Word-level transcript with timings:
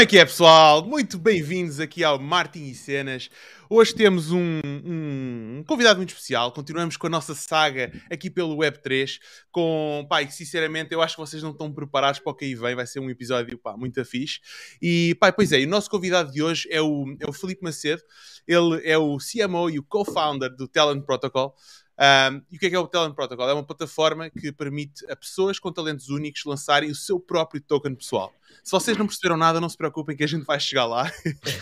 Como 0.00 0.06
é 0.06 0.08
que 0.08 0.18
é, 0.18 0.24
pessoal? 0.24 0.82
Muito 0.82 1.18
bem-vindos 1.18 1.78
aqui 1.78 2.02
ao 2.02 2.18
Martin 2.18 2.70
e 2.70 2.74
Cenas. 2.74 3.28
Hoje 3.68 3.94
temos 3.94 4.32
um, 4.32 4.58
um, 4.64 5.58
um, 5.58 5.64
convidado 5.66 5.98
muito 5.98 6.08
especial. 6.08 6.50
Continuamos 6.52 6.96
com 6.96 7.06
a 7.06 7.10
nossa 7.10 7.34
saga 7.34 7.92
aqui 8.10 8.30
pelo 8.30 8.56
Web3. 8.56 9.18
Com, 9.52 10.06
pai, 10.08 10.30
sinceramente, 10.30 10.94
eu 10.94 11.02
acho 11.02 11.16
que 11.16 11.20
vocês 11.20 11.42
não 11.42 11.50
estão 11.50 11.70
preparados 11.70 12.18
para 12.18 12.32
o 12.32 12.34
que 12.34 12.46
aí 12.46 12.54
vem. 12.54 12.74
Vai 12.74 12.86
ser 12.86 12.98
um 12.98 13.10
episódio, 13.10 13.58
pá, 13.58 13.76
muito 13.76 14.00
afixo. 14.00 14.40
E, 14.80 15.14
pai, 15.20 15.34
pois 15.34 15.52
é, 15.52 15.58
o 15.58 15.68
nosso 15.68 15.90
convidado 15.90 16.32
de 16.32 16.42
hoje 16.42 16.66
é 16.70 16.80
o, 16.80 17.04
é 17.20 17.28
o 17.28 17.32
Felipe 17.34 17.62
Macedo. 17.62 18.02
Ele 18.48 18.80
é 18.82 18.96
o 18.96 19.18
CMO 19.18 19.68
e 19.68 19.78
o 19.78 19.82
co-founder 19.82 20.56
do 20.56 20.66
Talent 20.66 21.04
Protocol. 21.04 21.54
Um, 22.00 22.40
e 22.50 22.56
o 22.56 22.58
que 22.58 22.66
é 22.66 22.70
que 22.70 22.76
é 22.76 22.78
o 22.78 22.86
Talent 22.86 23.14
Protocol? 23.14 23.50
É 23.50 23.52
uma 23.52 23.62
plataforma 23.62 24.30
que 24.30 24.50
permite 24.50 25.04
a 25.10 25.14
pessoas 25.14 25.58
com 25.58 25.70
talentos 25.70 26.08
únicos 26.08 26.42
lançarem 26.46 26.90
o 26.90 26.94
seu 26.94 27.20
próprio 27.20 27.60
token 27.60 27.94
pessoal. 27.94 28.32
Se 28.64 28.72
vocês 28.72 28.96
não 28.96 29.06
perceberam 29.06 29.36
nada, 29.36 29.60
não 29.60 29.68
se 29.68 29.76
preocupem 29.76 30.16
que 30.16 30.24
a 30.24 30.26
gente 30.26 30.46
vai 30.46 30.58
chegar 30.58 30.86
lá. 30.86 31.12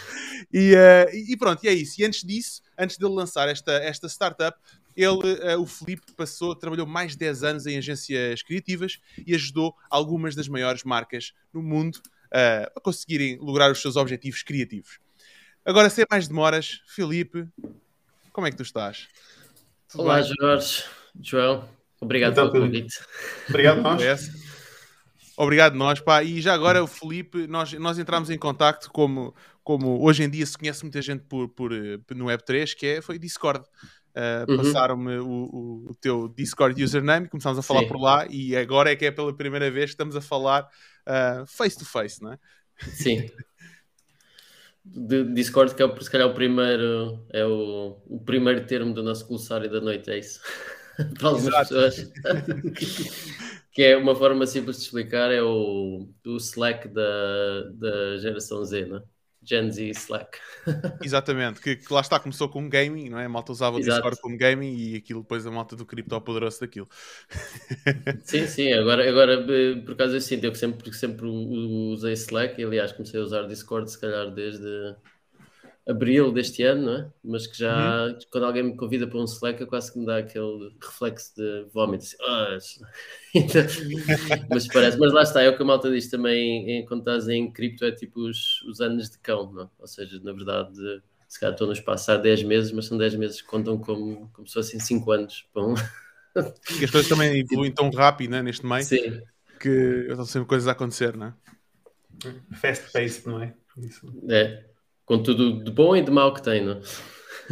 e, 0.54 0.74
uh, 0.74 1.10
e, 1.12 1.36
pronto, 1.36 1.64
e 1.64 1.68
é 1.68 1.72
isso. 1.72 2.00
E 2.00 2.04
antes 2.04 2.22
disso, 2.22 2.62
antes 2.78 2.96
dele 2.96 3.14
lançar 3.14 3.48
esta, 3.48 3.72
esta 3.72 4.08
startup, 4.08 4.56
ele, 4.96 5.10
uh, 5.56 5.60
o 5.60 5.66
Felipe, 5.66 6.12
passou, 6.16 6.54
trabalhou 6.54 6.86
mais 6.86 7.12
de 7.12 7.18
10 7.18 7.42
anos 7.42 7.66
em 7.66 7.76
agências 7.76 8.40
criativas 8.42 9.00
e 9.26 9.34
ajudou 9.34 9.74
algumas 9.90 10.36
das 10.36 10.46
maiores 10.46 10.84
marcas 10.84 11.32
no 11.52 11.60
mundo 11.60 11.96
uh, 11.96 12.70
a 12.76 12.80
conseguirem 12.80 13.38
lograr 13.40 13.72
os 13.72 13.82
seus 13.82 13.96
objetivos 13.96 14.44
criativos. 14.44 15.00
Agora, 15.64 15.90
sem 15.90 16.04
mais 16.08 16.28
demoras, 16.28 16.80
Felipe, 16.86 17.46
como 18.32 18.46
é 18.46 18.50
que 18.52 18.56
tu 18.56 18.62
estás? 18.62 19.08
Tudo 19.88 20.04
Olá, 20.04 20.20
bem? 20.20 20.34
Jorge, 20.38 20.84
João, 21.18 21.66
obrigado 21.98 22.32
então, 22.32 22.52
pelo 22.52 22.66
convite. 22.66 23.00
Obrigado, 23.48 23.80
nós. 23.80 24.30
Obrigado 25.34 25.74
nós, 25.76 25.98
pá. 25.98 26.22
E 26.22 26.42
já 26.42 26.52
agora 26.52 26.84
o 26.84 26.86
Felipe, 26.86 27.46
nós, 27.46 27.72
nós 27.72 27.98
entramos 27.98 28.28
em 28.28 28.36
contacto 28.36 28.90
como, 28.90 29.34
como 29.64 30.04
hoje 30.04 30.24
em 30.24 30.28
dia 30.28 30.44
se 30.44 30.58
conhece 30.58 30.82
muita 30.82 31.00
gente 31.00 31.24
por, 31.24 31.48
por, 31.48 31.72
eh, 31.72 31.98
no 32.10 32.26
Web3, 32.26 32.74
que 32.74 32.86
é, 32.86 33.00
foi 33.00 33.18
Discord. 33.18 33.64
Uh, 34.14 34.50
uhum. 34.50 34.56
Passaram-me 34.58 35.18
o, 35.18 35.28
o, 35.28 35.90
o, 35.90 35.94
teu 35.94 36.28
Discord 36.28 36.82
username, 36.82 37.28
começámos 37.28 37.58
a 37.58 37.62
falar 37.62 37.80
Sim. 37.80 37.88
por 37.88 38.00
lá 38.00 38.26
e 38.28 38.56
agora 38.56 38.90
é 38.90 38.96
que 38.96 39.06
é 39.06 39.10
pela 39.12 39.32
primeira 39.32 39.70
vez 39.70 39.86
que 39.86 39.92
estamos 39.92 40.16
a 40.16 40.20
falar 40.20 40.68
uh, 41.06 41.46
face 41.46 41.78
to 41.78 41.84
face, 41.84 42.20
não 42.20 42.32
é? 42.32 42.38
Sim. 42.78 43.30
de 44.94 45.24
Discord, 45.24 45.74
que 45.74 45.82
é 45.82 46.00
se 46.00 46.10
calhar 46.10 46.28
o 46.28 46.34
primeiro, 46.34 47.24
é 47.30 47.44
o, 47.44 48.00
o 48.06 48.20
primeiro 48.20 48.66
termo 48.66 48.94
do 48.94 49.02
nosso 49.02 49.26
glossário 49.26 49.70
da 49.70 49.80
noite, 49.80 50.10
é 50.10 50.18
isso? 50.18 50.40
Para 51.18 51.28
algumas 51.28 51.54
pessoas. 51.54 52.12
que 53.72 53.82
é 53.82 53.96
uma 53.96 54.14
forma 54.16 54.46
simples 54.46 54.78
de 54.78 54.84
explicar, 54.84 55.30
é 55.30 55.42
o, 55.42 56.08
o 56.26 56.36
Slack 56.36 56.88
da, 56.88 57.70
da 57.74 58.18
geração 58.18 58.64
Z, 58.64 58.86
não 58.86 58.96
é? 58.98 59.02
Gen 59.48 59.70
Z 59.72 59.90
Slack. 59.90 60.38
Exatamente, 61.02 61.60
que, 61.60 61.76
que, 61.76 61.92
lá 61.92 62.00
está, 62.00 62.20
começou 62.20 62.48
com 62.48 62.68
gaming, 62.68 63.08
não 63.08 63.18
é? 63.18 63.24
A 63.24 63.28
malta 63.28 63.52
usava 63.52 63.76
o 63.76 63.80
Discord 63.80 64.20
como 64.20 64.36
gaming 64.36 64.76
e 64.76 64.96
aquilo 64.96 65.22
depois 65.22 65.46
a 65.46 65.50
malta 65.50 65.74
do 65.74 65.86
cripto 65.86 66.14
apoderou-se 66.14 66.60
daquilo. 66.60 66.88
Sim, 68.24 68.46
sim, 68.46 68.72
agora, 68.72 69.08
agora 69.08 69.44
por 69.84 69.96
causa 69.96 70.16
eu 70.16 70.20
sinto, 70.20 70.44
eu 70.44 70.54
sempre, 70.54 70.92
sempre 70.92 71.26
usei 71.26 72.12
Slack 72.12 72.60
e 72.60 72.64
aliás 72.64 72.92
comecei 72.92 73.18
a 73.18 73.22
usar 73.22 73.42
Discord 73.44 73.90
se 73.90 73.98
calhar 73.98 74.30
desde 74.30 74.94
abril 75.88 76.30
deste 76.30 76.62
ano, 76.62 76.82
não 76.82 76.94
é? 76.98 77.10
Mas 77.24 77.46
que 77.46 77.58
já, 77.58 78.06
uhum. 78.06 78.18
quando 78.30 78.44
alguém 78.44 78.62
me 78.62 78.76
convida 78.76 79.06
para 79.06 79.18
um 79.18 79.24
Slack, 79.24 79.64
quase 79.64 79.90
que 79.90 79.98
me 79.98 80.04
dá 80.04 80.18
aquele 80.18 80.70
reflexo 80.80 81.34
de 81.34 81.66
vómito. 81.72 82.04
Assim, 82.04 82.80
oh, 82.82 82.86
então, 83.34 83.62
mas 84.50 84.68
parece, 84.68 84.98
mas 84.98 85.12
lá 85.12 85.22
está, 85.22 85.42
é 85.42 85.48
o 85.48 85.56
que 85.56 85.62
a 85.62 85.64
malta 85.64 85.90
diz 85.90 86.10
também, 86.10 86.70
em, 86.70 86.84
quando 86.84 87.00
estás 87.00 87.26
em 87.28 87.50
cripto, 87.50 87.86
é 87.86 87.90
tipo 87.90 88.20
os, 88.20 88.62
os 88.62 88.80
anos 88.82 89.08
de 89.08 89.18
cão, 89.18 89.50
não 89.50 89.62
é? 89.62 89.68
Ou 89.78 89.86
seja, 89.86 90.20
na 90.22 90.32
verdade, 90.32 90.76
se 91.26 91.40
calhar 91.40 91.54
estou 91.54 91.66
no 91.66 91.72
espaço 91.72 92.12
há 92.12 92.16
10 92.18 92.42
meses, 92.42 92.70
mas 92.70 92.84
são 92.84 92.98
10 92.98 93.14
meses 93.14 93.40
que 93.40 93.48
contam 93.48 93.78
como, 93.78 94.28
como 94.34 94.46
se 94.46 94.54
fossem 94.54 94.78
5 94.78 95.10
anos. 95.10 95.46
Bom. 95.54 95.74
E 96.78 96.84
as 96.84 96.90
coisas 96.90 97.08
também 97.08 97.40
evoluem 97.40 97.72
tão 97.72 97.90
rápido 97.90 98.32
né, 98.32 98.42
neste 98.42 98.64
meio 98.64 98.84
Sim. 98.84 99.22
que 99.58 100.06
estão 100.10 100.26
sempre 100.26 100.48
coisas 100.48 100.68
a 100.68 100.72
acontecer, 100.72 101.16
não 101.16 101.28
é? 101.28 101.34
Fast 102.56 102.92
paced, 102.92 103.26
não 103.26 103.42
é? 103.42 103.54
Isso. 103.78 104.06
É 104.28 104.68
com 105.08 105.22
tudo 105.22 105.64
de 105.64 105.70
bom 105.70 105.96
e 105.96 106.02
de 106.02 106.10
mau 106.10 106.34
que 106.34 106.42
tem, 106.42 106.62
não? 106.62 106.80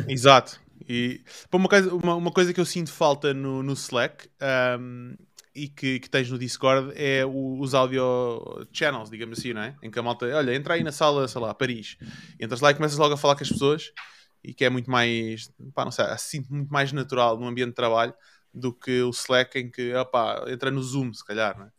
Exato. 0.06 0.60
E 0.86 1.22
uma 1.50 1.68
coisa, 1.68 1.92
uma, 1.92 2.14
uma 2.14 2.30
coisa 2.30 2.52
que 2.52 2.60
eu 2.60 2.66
sinto 2.66 2.92
falta 2.92 3.32
no, 3.32 3.62
no 3.62 3.72
Slack 3.72 4.28
um, 4.78 5.16
e 5.54 5.66
que, 5.66 5.98
que, 5.98 6.10
tens 6.10 6.30
no 6.30 6.38
Discord 6.38 6.92
é 6.94 7.24
o, 7.24 7.58
os 7.58 7.74
audio 7.74 8.66
channels, 8.70 9.10
digamos 9.10 9.38
assim, 9.38 9.54
não 9.54 9.62
é? 9.62 9.74
Em 9.82 9.90
que 9.90 9.98
a 9.98 10.02
malta, 10.02 10.26
olha, 10.26 10.54
entra 10.54 10.74
aí 10.74 10.84
na 10.84 10.92
sala, 10.92 11.26
sei 11.26 11.40
lá, 11.40 11.54
Paris, 11.54 11.96
entras 12.38 12.60
lá 12.60 12.70
e 12.70 12.74
começas 12.74 12.98
logo 12.98 13.14
a 13.14 13.16
falar 13.16 13.34
com 13.34 13.42
as 13.42 13.48
pessoas 13.48 13.90
e 14.44 14.52
que 14.52 14.64
é 14.64 14.70
muito 14.70 14.90
mais, 14.90 15.50
pá, 15.74 15.82
não 15.82 15.90
sei, 15.90 16.04
sinto 16.18 16.52
muito 16.52 16.70
mais 16.70 16.92
natural 16.92 17.38
no 17.38 17.46
ambiente 17.46 17.70
de 17.70 17.74
trabalho 17.74 18.14
do 18.52 18.72
que 18.72 19.00
o 19.02 19.10
Slack 19.10 19.58
em 19.58 19.70
que, 19.70 19.94
opá, 19.94 20.44
entra 20.46 20.70
no 20.70 20.82
Zoom, 20.82 21.12
se 21.12 21.24
calhar, 21.24 21.58
não 21.58 21.66
é? 21.66 21.70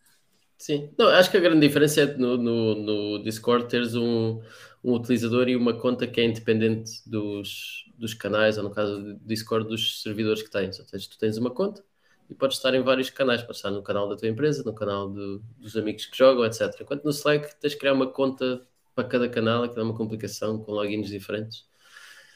Sim, 0.58 0.90
não, 0.98 1.08
acho 1.10 1.30
que 1.30 1.38
a 1.38 1.40
grande 1.40 1.66
diferença 1.66 2.02
é 2.02 2.18
no, 2.18 2.36
no, 2.36 2.76
no 2.76 3.24
Discord 3.24 3.68
teres 3.70 3.94
um, 3.94 4.42
um 4.88 4.94
utilizador 4.94 5.50
e 5.50 5.56
uma 5.56 5.74
conta 5.78 6.08
que 6.08 6.22
é 6.22 6.24
independente 6.24 7.02
dos, 7.06 7.86
dos 7.98 8.14
canais, 8.14 8.58
ou 8.58 8.64
no 8.64 8.72
caso 8.72 9.04
do 9.04 9.16
Discord, 9.16 9.68
dos 9.68 10.02
servidores 10.02 10.42
que 10.42 10.50
tens. 10.50 10.80
Ou 10.80 10.86
seja, 10.86 11.10
tu 11.10 11.18
tens 11.18 11.36
uma 11.36 11.52
conta 11.52 11.84
e 12.30 12.34
podes 12.34 12.56
estar 12.56 12.74
em 12.74 12.82
vários 12.82 13.10
canais, 13.10 13.42
podes 13.42 13.58
estar 13.58 13.70
no 13.70 13.84
canal 13.84 14.08
da 14.08 14.16
tua 14.16 14.30
empresa, 14.30 14.64
no 14.64 14.74
canal 14.74 15.10
do, 15.10 15.44
dos 15.58 15.76
amigos 15.76 16.06
que 16.06 16.18
jogam, 16.18 16.46
etc. 16.46 16.74
Enquanto 16.80 17.04
no 17.04 17.10
Slack 17.10 17.60
tens 17.60 17.74
de 17.74 17.78
criar 17.78 17.92
uma 17.92 18.08
conta 18.08 18.66
para 18.96 19.04
cada 19.04 19.28
canal, 19.28 19.64
aquilo 19.64 19.82
é 19.82 19.84
uma 19.84 19.94
complicação 19.96 20.58
com 20.58 20.72
logins 20.72 21.10
diferentes. 21.10 21.66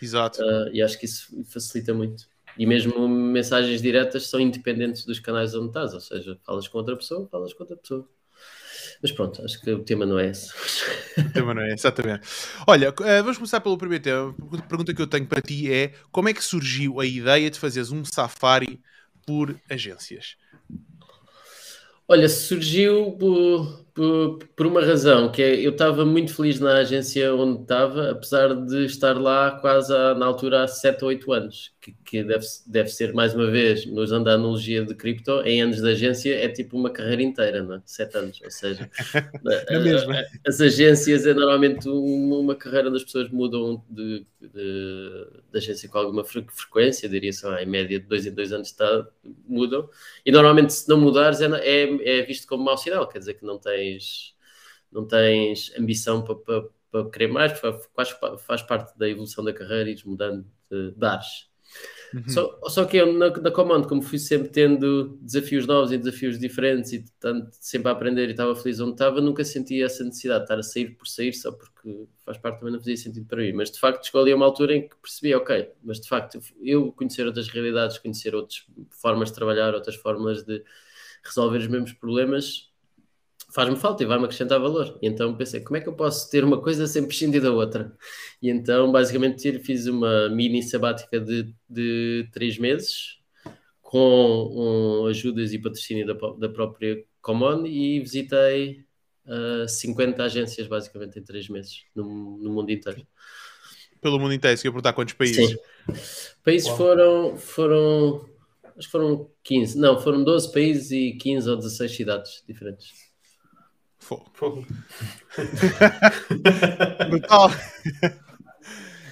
Exato. 0.01 0.43
Uh, 0.43 0.69
e 0.73 0.81
acho 0.81 0.99
que 0.99 1.05
isso 1.05 1.45
facilita 1.45 1.93
muito. 1.93 2.27
E 2.57 2.65
mesmo 2.65 3.07
mensagens 3.07 3.81
diretas 3.81 4.27
são 4.27 4.41
independentes 4.41 5.05
dos 5.05 5.21
canais 5.21 5.55
onde 5.55 5.67
estás, 5.67 5.93
ou 5.93 6.01
seja, 6.01 6.37
falas 6.45 6.67
com 6.67 6.79
outra 6.79 6.97
pessoa, 6.97 7.29
falas 7.31 7.53
com 7.53 7.63
outra 7.63 7.77
pessoa. 7.77 8.05
Mas 9.01 9.11
pronto, 9.11 9.43
acho 9.43 9.59
que 9.59 9.71
o 9.71 9.83
tema 9.83 10.05
não 10.05 10.19
é 10.19 10.29
esse. 10.29 10.51
O 11.17 11.33
tema 11.33 11.53
não 11.53 11.61
é, 11.63 11.73
exatamente. 11.73 12.27
Olha, 12.67 12.93
eh, 13.03 13.21
vamos 13.21 13.37
começar 13.37 13.59
pelo 13.59 13.77
primeiro 13.77 14.03
tema. 14.03 14.35
A 14.53 14.61
pergunta 14.61 14.93
que 14.93 15.01
eu 15.01 15.07
tenho 15.07 15.25
para 15.25 15.41
ti 15.41 15.71
é: 15.73 15.93
como 16.11 16.29
é 16.29 16.33
que 16.33 16.43
surgiu 16.43 16.99
a 16.99 17.05
ideia 17.05 17.49
de 17.49 17.59
fazeres 17.59 17.91
um 17.91 18.05
safari 18.05 18.79
por 19.25 19.55
agências? 19.69 20.35
Olha, 22.07 22.29
surgiu 22.29 23.13
por, 23.13 23.85
por, 23.93 24.67
uma 24.67 24.81
razão, 24.85 25.31
que 25.31 25.41
é 25.41 25.55
eu 25.55 25.71
estava 25.71 26.05
muito 26.05 26.33
feliz 26.33 26.59
na 26.59 26.77
agência 26.77 27.33
onde 27.35 27.61
estava, 27.61 28.11
apesar 28.11 28.55
de 28.55 28.85
estar 28.85 29.19
lá 29.19 29.51
quase 29.51 29.93
a, 29.93 30.15
na 30.15 30.25
altura 30.25 30.63
há 30.63 30.67
7 30.67 31.03
ou 31.03 31.09
8 31.09 31.33
anos, 31.33 31.73
que, 31.81 31.93
que, 32.05 32.23
deve, 32.23 32.45
deve 32.67 32.89
ser, 32.89 33.13
mais 33.13 33.33
uma 33.33 33.51
vez, 33.51 33.85
usando 33.85 34.29
a 34.29 34.33
analogia 34.33 34.85
de 34.85 34.95
cripto, 34.95 35.41
em 35.41 35.61
anos 35.61 35.81
de 35.81 35.89
agência 35.89 36.33
é 36.33 36.47
tipo 36.47 36.77
uma 36.77 36.89
carreira 36.89 37.21
inteira, 37.21 37.63
não 37.63 37.75
é? 37.75 37.81
7 37.85 38.17
anos, 38.17 38.41
ou 38.41 38.51
seja, 38.51 38.89
é 39.67 39.79
mesmo. 39.79 40.13
as 40.47 40.61
agências 40.61 41.25
é 41.25 41.33
normalmente 41.33 41.89
uma, 41.89 42.55
carreira 42.55 42.87
onde 42.87 42.97
as 42.97 43.03
pessoas 43.03 43.29
mudam 43.29 43.83
de, 43.89 44.25
de, 44.39 45.27
de 45.51 45.57
agência 45.57 45.89
com 45.89 45.97
alguma 45.97 46.23
frequência, 46.23 47.09
diria 47.09 47.33
só, 47.33 47.57
em 47.57 47.65
média 47.65 47.99
de 47.99 48.05
2 48.05 48.27
em 48.27 48.33
2 48.33 48.53
anos 48.53 48.67
está, 48.69 49.05
mudam, 49.47 49.89
e 50.25 50.31
normalmente 50.31 50.71
se 50.71 50.87
não 50.87 50.97
mudares 50.97 51.41
é, 51.41 51.47
é, 51.47 52.19
é 52.19 52.21
visto 52.21 52.47
como 52.47 52.63
mau 52.63 52.77
sinal, 52.77 53.07
quer 53.07 53.19
dizer 53.19 53.33
que 53.33 53.45
não 53.45 53.57
tens, 53.81 54.35
não 54.91 55.07
tens 55.07 55.71
ambição 55.77 56.23
para, 56.23 56.35
para, 56.35 56.63
para 56.91 57.09
querer 57.09 57.27
mais, 57.27 57.59
faz, 57.59 58.15
faz 58.39 58.61
parte 58.61 58.97
da 58.97 59.09
evolução 59.09 59.43
da 59.43 59.53
carreira 59.53 59.89
e 59.89 59.97
mudando 60.05 60.45
de, 60.69 60.91
de 60.91 61.05
ares. 61.05 61.49
Uhum. 62.13 62.27
Só, 62.27 62.59
só 62.67 62.85
que 62.85 62.97
eu 62.97 63.13
na, 63.13 63.29
na 63.29 63.49
Command, 63.49 63.83
como 63.83 64.01
fui 64.01 64.19
sempre 64.19 64.49
tendo 64.49 65.17
desafios 65.21 65.65
novos 65.65 65.93
e 65.93 65.97
desafios 65.97 66.37
diferentes 66.37 66.91
e 66.91 67.05
tanto, 67.17 67.49
sempre 67.53 67.87
a 67.87 67.93
aprender 67.93 68.27
e 68.27 68.31
estava 68.31 68.53
feliz 68.53 68.81
onde 68.81 68.91
estava, 68.91 69.21
nunca 69.21 69.45
sentia 69.45 69.85
essa 69.85 70.03
necessidade 70.03 70.41
de 70.41 70.43
estar 70.43 70.59
a 70.59 70.63
sair 70.63 70.97
por 70.97 71.07
sair 71.07 71.31
só 71.31 71.53
porque 71.53 72.05
faz 72.25 72.37
parte 72.37 72.59
também 72.59 72.73
não 72.73 72.79
fazia 72.81 72.97
sentido 72.97 73.25
para 73.25 73.41
mim. 73.41 73.53
Mas 73.53 73.71
de 73.71 73.79
facto 73.79 74.03
escolhi 74.03 74.33
uma 74.33 74.45
altura 74.45 74.75
em 74.75 74.89
que 74.89 74.95
percebi, 74.97 75.33
ok, 75.33 75.71
mas 75.81 76.01
de 76.01 76.09
facto 76.09 76.41
eu 76.61 76.91
conhecer 76.91 77.25
outras 77.25 77.47
realidades, 77.47 77.97
conhecer 77.97 78.35
outras 78.35 78.65
formas 78.89 79.29
de 79.29 79.35
trabalhar, 79.35 79.73
outras 79.73 79.95
formas 79.95 80.43
de 80.43 80.61
resolver 81.23 81.59
os 81.59 81.67
mesmos 81.67 81.93
problemas 81.93 82.70
faz-me 83.53 83.75
falta 83.75 84.03
e 84.03 84.05
vai-me 84.05 84.25
acrescentar 84.25 84.59
valor. 84.59 84.97
E 85.01 85.07
então 85.07 85.35
pensei, 85.35 85.61
como 85.61 85.77
é 85.77 85.81
que 85.81 85.89
eu 85.89 85.93
posso 85.93 86.29
ter 86.29 86.43
uma 86.43 86.61
coisa 86.61 86.87
sem 86.87 87.05
prescindir 87.05 87.41
da 87.41 87.51
outra? 87.51 87.95
E 88.41 88.49
então, 88.49 88.91
basicamente, 88.91 89.59
fiz 89.59 89.87
uma 89.87 90.29
mini 90.29 90.63
sabática 90.63 91.19
de, 91.19 91.53
de 91.69 92.29
três 92.31 92.57
meses, 92.57 93.19
com 93.81 95.03
um, 95.03 95.07
ajudas 95.07 95.53
e 95.53 95.59
patrocínio 95.59 96.07
da, 96.07 96.13
da 96.13 96.49
própria 96.49 97.03
Common, 97.21 97.65
e 97.67 97.99
visitei 97.99 98.85
uh, 99.25 99.67
50 99.67 100.23
agências, 100.23 100.67
basicamente, 100.67 101.19
em 101.19 101.23
três 101.23 101.49
meses, 101.49 101.83
no, 101.93 102.37
no 102.37 102.51
mundo 102.51 102.71
inteiro. 102.71 103.05
Pelo 103.99 104.17
mundo 104.17 104.33
inteiro, 104.33 104.57
se 104.57 104.67
eu 104.67 104.71
perguntar 104.71 104.93
quantos 104.93 105.13
países? 105.13 105.49
Sim. 105.49 105.57
Países 106.43 106.69
foram, 106.69 107.37
foram, 107.37 108.25
acho 108.77 108.87
que 108.87 108.91
foram 108.91 109.29
15, 109.43 109.77
não, 109.77 109.99
foram 109.99 110.23
12 110.23 110.51
países 110.51 110.91
e 110.91 111.11
15 111.17 111.49
ou 111.49 111.57
16 111.57 111.95
cidades 111.95 112.43
diferentes. 112.47 113.10
Fogo. 114.01 114.25
Fogo. 114.33 114.65
Brutal. 117.09 117.49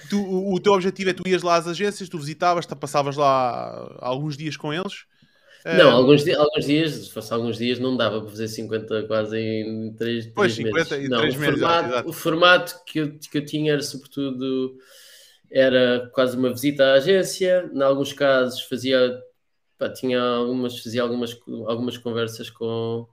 Tu, 0.08 0.20
o, 0.20 0.54
o 0.54 0.60
teu 0.60 0.72
objetivo 0.72 1.10
é 1.10 1.12
tu 1.12 1.26
ias 1.28 1.42
lá 1.42 1.56
às 1.56 1.66
agências, 1.68 2.08
tu 2.08 2.18
visitavas, 2.18 2.66
tu 2.66 2.76
passavas 2.76 3.16
lá 3.16 3.96
alguns 4.00 4.36
dias 4.36 4.56
com 4.56 4.72
eles. 4.72 5.04
Não, 5.64 5.88
Eh, 5.88 5.92
alguns, 5.92 6.24
di- 6.24 6.34
alguns 6.34 6.64
dias, 6.64 6.90
se 6.92 7.10
fosse 7.12 7.32
alguns 7.32 7.58
dias, 7.58 7.78
não 7.78 7.96
dava 7.96 8.20
para 8.20 8.30
fazer 8.30 8.48
50 8.48 9.04
quase 9.06 9.36
em 9.38 9.92
3, 9.94 10.26
Pois, 10.34 10.58
meses. 10.58 10.88
50 10.88 10.96
em 10.98 11.08
não, 11.08 11.18
três 11.18 11.36
o 11.36 11.38
meses, 11.38 11.60
formato, 11.60 11.88
exato. 11.88 12.08
o 12.08 12.12
formato 12.12 12.84
que 12.86 12.98
eu, 12.98 13.18
que 13.18 13.38
eu 13.38 13.44
tinha 13.44 13.72
era 13.74 13.82
sobretudo 13.82 14.76
era 15.50 16.10
quase 16.14 16.36
uma 16.36 16.50
visita 16.50 16.84
à 16.84 16.94
agência. 16.94 17.70
Em 17.72 17.82
alguns 17.82 18.12
casos 18.12 18.62
fazia 18.62 19.20
pá, 19.78 19.90
tinha 19.92 20.20
algumas, 20.20 20.78
fazia 20.80 21.02
algumas, 21.02 21.38
algumas 21.66 21.98
conversas 21.98 22.48
com, 22.50 23.06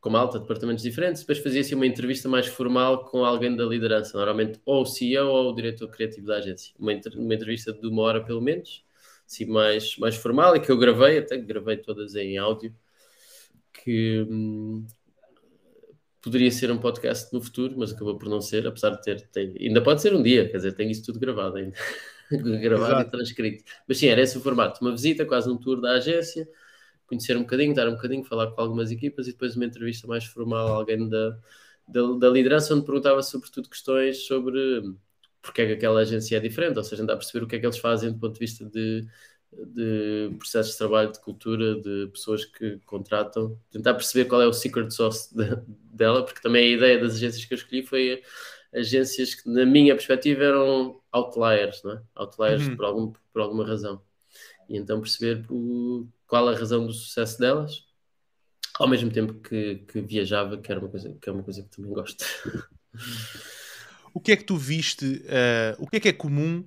com 0.00 0.10
malta, 0.10 0.38
departamentos 0.38 0.82
diferentes, 0.82 1.22
depois 1.22 1.38
fazia-se 1.38 1.74
uma 1.74 1.86
entrevista 1.86 2.28
mais 2.28 2.46
formal 2.46 3.04
com 3.04 3.24
alguém 3.24 3.54
da 3.54 3.64
liderança, 3.64 4.16
normalmente 4.16 4.60
ou 4.64 4.82
o 4.82 4.86
CEO 4.86 5.26
ou 5.26 5.50
o 5.50 5.54
diretor 5.54 5.88
criativo 5.88 6.26
da 6.26 6.36
agência. 6.36 6.72
Uma, 6.78 6.92
uma 7.16 7.34
entrevista 7.34 7.72
de 7.72 7.86
uma 7.86 8.02
hora 8.02 8.24
pelo 8.24 8.40
menos, 8.40 8.84
assim, 9.26 9.44
mais, 9.46 9.96
mais 9.98 10.16
formal, 10.16 10.54
e 10.54 10.60
que 10.60 10.70
eu 10.70 10.78
gravei, 10.78 11.18
até 11.18 11.36
gravei 11.36 11.76
todas 11.78 12.14
em 12.14 12.38
áudio, 12.38 12.72
que 13.72 14.24
hum, 14.30 14.86
poderia 16.22 16.50
ser 16.50 16.70
um 16.70 16.78
podcast 16.78 17.32
no 17.32 17.40
futuro, 17.40 17.74
mas 17.76 17.92
acabou 17.92 18.16
por 18.16 18.28
não 18.28 18.40
ser, 18.40 18.66
apesar 18.66 18.90
de 18.90 19.02
ter, 19.02 19.28
ainda 19.58 19.82
pode 19.82 20.00
ser 20.00 20.14
um 20.14 20.22
dia, 20.22 20.48
quer 20.48 20.58
dizer, 20.58 20.72
tenho 20.72 20.90
isso 20.90 21.04
tudo 21.04 21.18
gravado 21.18 21.56
ainda. 21.56 21.76
gravado 22.60 22.92
Exato. 22.92 23.08
e 23.08 23.10
transcrito. 23.10 23.64
Mas 23.86 23.98
sim, 23.98 24.06
era 24.08 24.20
esse 24.20 24.36
o 24.38 24.40
formato, 24.40 24.80
uma 24.80 24.92
visita, 24.92 25.24
quase 25.24 25.50
um 25.50 25.56
tour 25.56 25.80
da 25.80 25.92
agência, 25.92 26.48
conhecer 27.08 27.36
um 27.36 27.42
bocadinho, 27.42 27.74
dar 27.74 27.88
um 27.88 27.92
bocadinho, 27.96 28.24
falar 28.24 28.52
com 28.52 28.60
algumas 28.62 28.90
equipas 28.92 29.28
e 29.28 29.32
depois 29.32 29.56
uma 29.56 29.64
entrevista 29.66 30.06
mais 30.08 30.24
formal 30.26 30.74
a 30.74 30.76
alguém 30.78 31.08
da, 31.08 31.38
da, 31.88 32.02
da 32.18 32.30
liderança, 32.30 32.74
onde 32.74 32.86
perguntava 32.86 33.22
sobretudo 33.22 33.68
questões 33.70 34.26
sobre 34.26 34.82
porque 35.42 35.62
é 35.62 35.66
que 35.66 35.72
aquela 35.74 36.00
agência 36.00 36.36
é 36.36 36.40
diferente, 36.40 36.76
ou 36.78 36.84
seja, 36.84 37.02
andar 37.02 37.14
a 37.14 37.16
perceber 37.16 37.44
o 37.44 37.48
que 37.48 37.56
é 37.56 37.58
que 37.60 37.66
eles 37.66 37.78
fazem 37.78 38.12
do 38.12 38.18
ponto 38.18 38.34
de 38.34 38.40
vista 38.40 38.64
de, 38.66 39.06
de 39.52 40.34
processos 40.38 40.72
de 40.72 40.78
trabalho, 40.78 41.12
de 41.12 41.20
cultura, 41.20 41.80
de 41.80 42.08
pessoas 42.12 42.44
que 42.44 42.78
contratam, 42.80 43.58
tentar 43.70 43.94
perceber 43.94 44.26
qual 44.28 44.42
é 44.42 44.46
o 44.46 44.52
secret 44.52 44.90
sauce 44.90 45.34
de- 45.34 45.56
dela, 45.94 46.24
porque 46.24 46.40
também 46.42 46.72
a 46.74 46.76
ideia 46.76 47.00
das 47.00 47.14
agências 47.14 47.44
que 47.44 47.54
eu 47.54 47.58
escolhi 47.58 47.82
foi 47.86 48.22
agências 48.74 49.34
que, 49.34 49.48
na 49.48 49.64
minha 49.64 49.94
perspectiva, 49.94 50.44
eram 50.44 51.00
outliers, 51.12 51.82
não 51.82 51.92
é? 51.92 52.02
Outliers 52.14 52.68
Uhum. 52.68 52.70
por, 52.70 52.84
algum, 52.84 53.12
por 53.32 53.40
alguma 53.42 53.66
razão. 53.66 54.02
E 54.68 54.76
então 54.76 55.00
perceber 55.00 55.44
o- 55.50 56.08
qual 56.28 56.48
a 56.48 56.54
razão 56.54 56.86
do 56.86 56.92
sucesso 56.92 57.40
delas, 57.40 57.82
ao 58.78 58.86
mesmo 58.86 59.10
tempo 59.10 59.34
que, 59.40 59.76
que 59.90 60.00
viajava, 60.00 60.58
que, 60.58 60.70
era 60.70 60.80
uma 60.80 60.88
coisa, 60.88 61.16
que 61.20 61.28
é 61.28 61.32
uma 61.32 61.42
coisa 61.42 61.62
que 61.62 61.70
também 61.70 61.92
gosto. 61.92 62.24
O 64.14 64.20
que 64.20 64.32
é 64.32 64.36
que 64.36 64.42
tu 64.42 64.56
viste? 64.56 65.22
eh, 65.26 65.76
o 65.78 65.86
que 65.86 65.98
é 65.98 66.00
que 66.00 66.08
é 66.08 66.12
comum? 66.12 66.64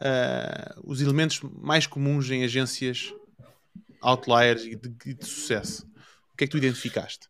eh, 0.00 0.74
os 0.84 1.00
elementos 1.00 1.40
mais 1.42 1.86
comuns 1.86 2.30
em 2.30 2.44
agências 2.44 3.14
outliers 4.00 4.64
e 4.64 4.76
de, 4.76 5.14
de 5.14 5.26
sucesso? 5.26 5.86
O 6.32 6.36
que 6.36 6.44
é 6.44 6.46
que 6.46 6.50
tu 6.50 6.58
identificaste? 6.58 7.28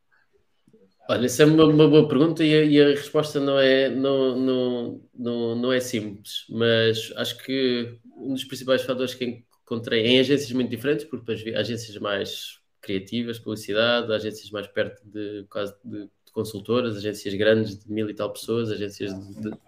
Olha, 1.08 1.24
essa 1.24 1.42
é 1.42 1.46
uma, 1.46 1.64
uma 1.64 1.88
boa 1.88 2.06
pergunta 2.06 2.44
e 2.44 2.54
a, 2.54 2.64
e 2.64 2.80
a 2.80 2.88
resposta 2.88 3.40
não 3.40 3.58
é, 3.58 3.88
não, 3.88 4.36
não, 4.36 5.00
não, 5.14 5.56
não 5.56 5.72
é 5.72 5.80
simples, 5.80 6.44
mas 6.50 7.10
acho 7.16 7.38
que 7.38 7.98
um 8.14 8.34
dos 8.34 8.44
principais 8.44 8.82
fatores 8.82 9.14
que 9.14 9.44
encontrei 9.68 10.06
em 10.06 10.18
agências 10.18 10.50
muito 10.52 10.70
diferentes, 10.70 11.04
porque 11.04 11.20
depois 11.20 11.42
vi 11.42 11.54
agências 11.54 11.96
mais 11.98 12.58
criativas, 12.80 13.38
publicidade, 13.38 14.10
agências 14.12 14.50
mais 14.50 14.66
perto 14.66 15.02
de, 15.06 15.44
quase 15.50 15.74
de, 15.84 16.04
de 16.04 16.32
consultoras, 16.32 16.96
agências 16.96 17.34
grandes 17.34 17.78
de 17.78 17.92
mil 17.92 18.08
e 18.08 18.14
tal 18.14 18.32
pessoas, 18.32 18.70
agências 18.70 19.12
de, 19.12 19.50
de 19.50 19.58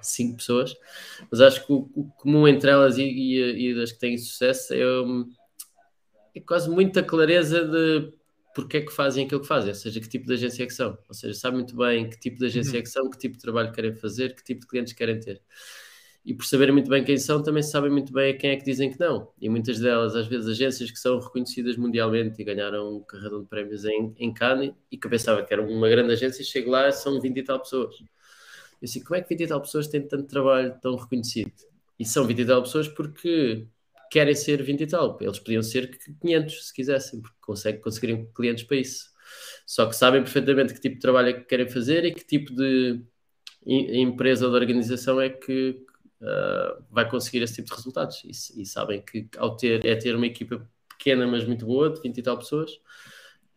cinco 0.00 0.36
pessoas, 0.36 0.76
mas 1.30 1.40
acho 1.40 1.66
que 1.66 1.72
o, 1.72 1.90
o 1.94 2.04
comum 2.18 2.46
entre 2.46 2.70
elas 2.70 2.98
e, 2.98 3.02
e, 3.02 3.70
e 3.70 3.74
das 3.74 3.92
que 3.92 3.98
têm 3.98 4.16
sucesso 4.16 4.74
é, 4.74 4.80
é 6.36 6.40
quase 6.40 6.70
muita 6.70 7.02
clareza 7.02 7.64
de 7.64 8.12
porque 8.54 8.78
é 8.78 8.80
que 8.80 8.92
fazem 8.92 9.26
aquilo 9.26 9.42
que 9.42 9.46
fazem, 9.46 9.68
ou 9.68 9.74
seja, 9.74 10.00
que 10.00 10.08
tipo 10.08 10.26
de 10.26 10.32
agência 10.32 10.62
é 10.62 10.66
que 10.66 10.72
são. 10.72 10.96
Ou 11.06 11.14
seja, 11.14 11.34
sabem 11.34 11.58
muito 11.58 11.76
bem 11.76 12.08
que 12.08 12.18
tipo 12.18 12.38
de 12.38 12.46
agência 12.46 12.78
é 12.78 12.80
que 12.80 12.88
são, 12.88 13.10
que 13.10 13.18
tipo 13.18 13.34
de 13.34 13.42
trabalho 13.42 13.70
querem 13.70 13.94
fazer, 13.94 14.34
que 14.34 14.42
tipo 14.42 14.62
de 14.62 14.66
clientes 14.66 14.94
querem 14.94 15.20
ter. 15.20 15.42
E 16.26 16.34
por 16.34 16.44
saberem 16.44 16.74
muito 16.74 16.90
bem 16.90 17.04
quem 17.04 17.16
são, 17.16 17.40
também 17.40 17.62
sabem 17.62 17.88
muito 17.88 18.12
bem 18.12 18.34
a 18.34 18.36
quem 18.36 18.50
é 18.50 18.56
que 18.56 18.64
dizem 18.64 18.90
que 18.90 18.98
não. 18.98 19.32
E 19.40 19.48
muitas 19.48 19.78
delas, 19.78 20.16
às 20.16 20.26
vezes, 20.26 20.48
agências 20.48 20.90
que 20.90 20.98
são 20.98 21.20
reconhecidas 21.20 21.76
mundialmente 21.76 22.42
e 22.42 22.44
ganharam 22.44 22.96
um 22.96 23.00
carradão 23.04 23.42
de 23.42 23.48
prémios 23.48 23.84
em, 23.84 24.12
em 24.18 24.34
Cannes 24.34 24.74
e 24.90 24.98
que 24.98 25.06
eu 25.06 25.10
pensava 25.10 25.44
que 25.44 25.54
era 25.54 25.62
uma 25.62 25.88
grande 25.88 26.12
agência 26.12 26.42
e 26.42 26.44
chego 26.44 26.68
lá 26.70 26.90
são 26.90 27.20
20 27.20 27.36
e 27.38 27.44
tal 27.44 27.60
pessoas. 27.60 27.94
Eu 28.00 28.06
assim, 28.84 29.02
como 29.04 29.14
é 29.16 29.22
que 29.22 29.28
20 29.28 29.42
e 29.42 29.46
tal 29.46 29.60
pessoas 29.60 29.86
têm 29.86 30.02
tanto 30.06 30.26
trabalho 30.26 30.76
tão 30.82 30.96
reconhecido? 30.96 31.52
E 31.98 32.04
são 32.04 32.26
20 32.26 32.40
e 32.40 32.46
tal 32.46 32.62
pessoas 32.62 32.88
porque 32.88 33.66
querem 34.10 34.34
ser 34.34 34.62
20 34.62 34.80
e 34.82 34.86
tal. 34.88 35.16
Eles 35.20 35.38
podiam 35.38 35.62
ser 35.62 35.88
500 36.20 36.66
se 36.68 36.74
quisessem, 36.74 37.20
porque 37.22 37.36
conseguem, 37.40 37.80
conseguiriam 37.80 38.26
clientes 38.34 38.64
para 38.64 38.76
isso. 38.78 39.10
Só 39.64 39.86
que 39.86 39.94
sabem 39.94 40.22
perfeitamente 40.22 40.74
que 40.74 40.80
tipo 40.80 40.96
de 40.96 41.00
trabalho 41.00 41.28
é 41.28 41.32
que 41.34 41.44
querem 41.44 41.68
fazer 41.68 42.04
e 42.04 42.12
que 42.12 42.24
tipo 42.24 42.52
de 42.54 43.00
em- 43.66 44.02
empresa 44.02 44.46
ou 44.46 44.52
de 44.52 44.58
organização 44.58 45.20
é 45.20 45.28
que 45.30 45.84
uh, 46.20 46.82
vai 46.90 47.08
conseguir 47.08 47.42
esse 47.42 47.56
tipo 47.56 47.68
de 47.68 47.74
resultados. 47.74 48.22
E, 48.24 48.62
e 48.62 48.66
sabem 48.66 49.02
que 49.02 49.28
ao 49.36 49.56
ter, 49.56 49.84
é 49.84 49.94
ter 49.96 50.14
uma 50.14 50.26
equipa 50.26 50.66
pequena, 50.88 51.26
mas 51.26 51.44
muito 51.44 51.66
boa, 51.66 51.90
de 51.90 52.00
20 52.00 52.18
e 52.18 52.22
tal 52.22 52.38
pessoas, 52.38 52.70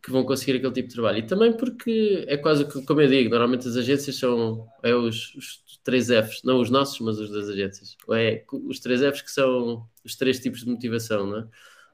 que 0.02 0.10
vão 0.10 0.24
conseguir 0.24 0.56
aquele 0.56 0.72
tipo 0.72 0.88
de 0.88 0.94
trabalho. 0.94 1.18
E 1.18 1.26
também 1.26 1.52
porque 1.52 2.24
é 2.28 2.36
quase 2.36 2.64
como 2.84 3.00
eu 3.00 3.08
digo, 3.08 3.30
normalmente 3.30 3.68
as 3.68 3.76
agências 3.76 4.16
são 4.16 4.66
é 4.82 4.94
os, 4.94 5.34
os 5.34 5.80
três 5.82 6.08
Fs, 6.08 6.42
não 6.44 6.60
os 6.60 6.70
nossos, 6.70 6.98
mas 7.00 7.18
os 7.18 7.30
das 7.30 7.48
agências. 7.48 7.96
Ou 8.06 8.14
é 8.14 8.44
os 8.50 8.80
três 8.80 9.00
Fs 9.00 9.22
que 9.22 9.30
são 9.30 9.86
os 10.04 10.16
três 10.16 10.40
tipos 10.40 10.60
de 10.60 10.70
motivação, 10.70 11.26
não 11.26 11.38
é? 11.38 11.48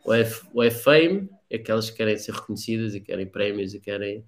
Ou 0.04 0.14
é, 0.14 0.32
ou 0.54 0.62
é 0.62 0.70
fame, 0.70 1.28
é 1.50 1.56
aquelas 1.56 1.90
que 1.90 1.96
querem 1.96 2.16
ser 2.16 2.32
reconhecidas 2.32 2.94
e 2.94 3.00
querem 3.00 3.26
prémios 3.26 3.75
e 3.75 3.80
querem. 3.80 4.25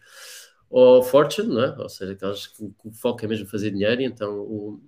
Ou 0.69 1.03
fortune, 1.03 1.49
não 1.49 1.63
é? 1.63 1.79
Ou 1.79 1.89
seja, 1.89 2.13
aquelas 2.13 2.47
que, 2.49 2.63
o 2.85 2.93
foco 2.93 3.25
é 3.25 3.29
mesmo 3.29 3.47
fazer 3.47 3.71
dinheiro, 3.71 4.03
então. 4.03 4.41
O, 4.41 4.81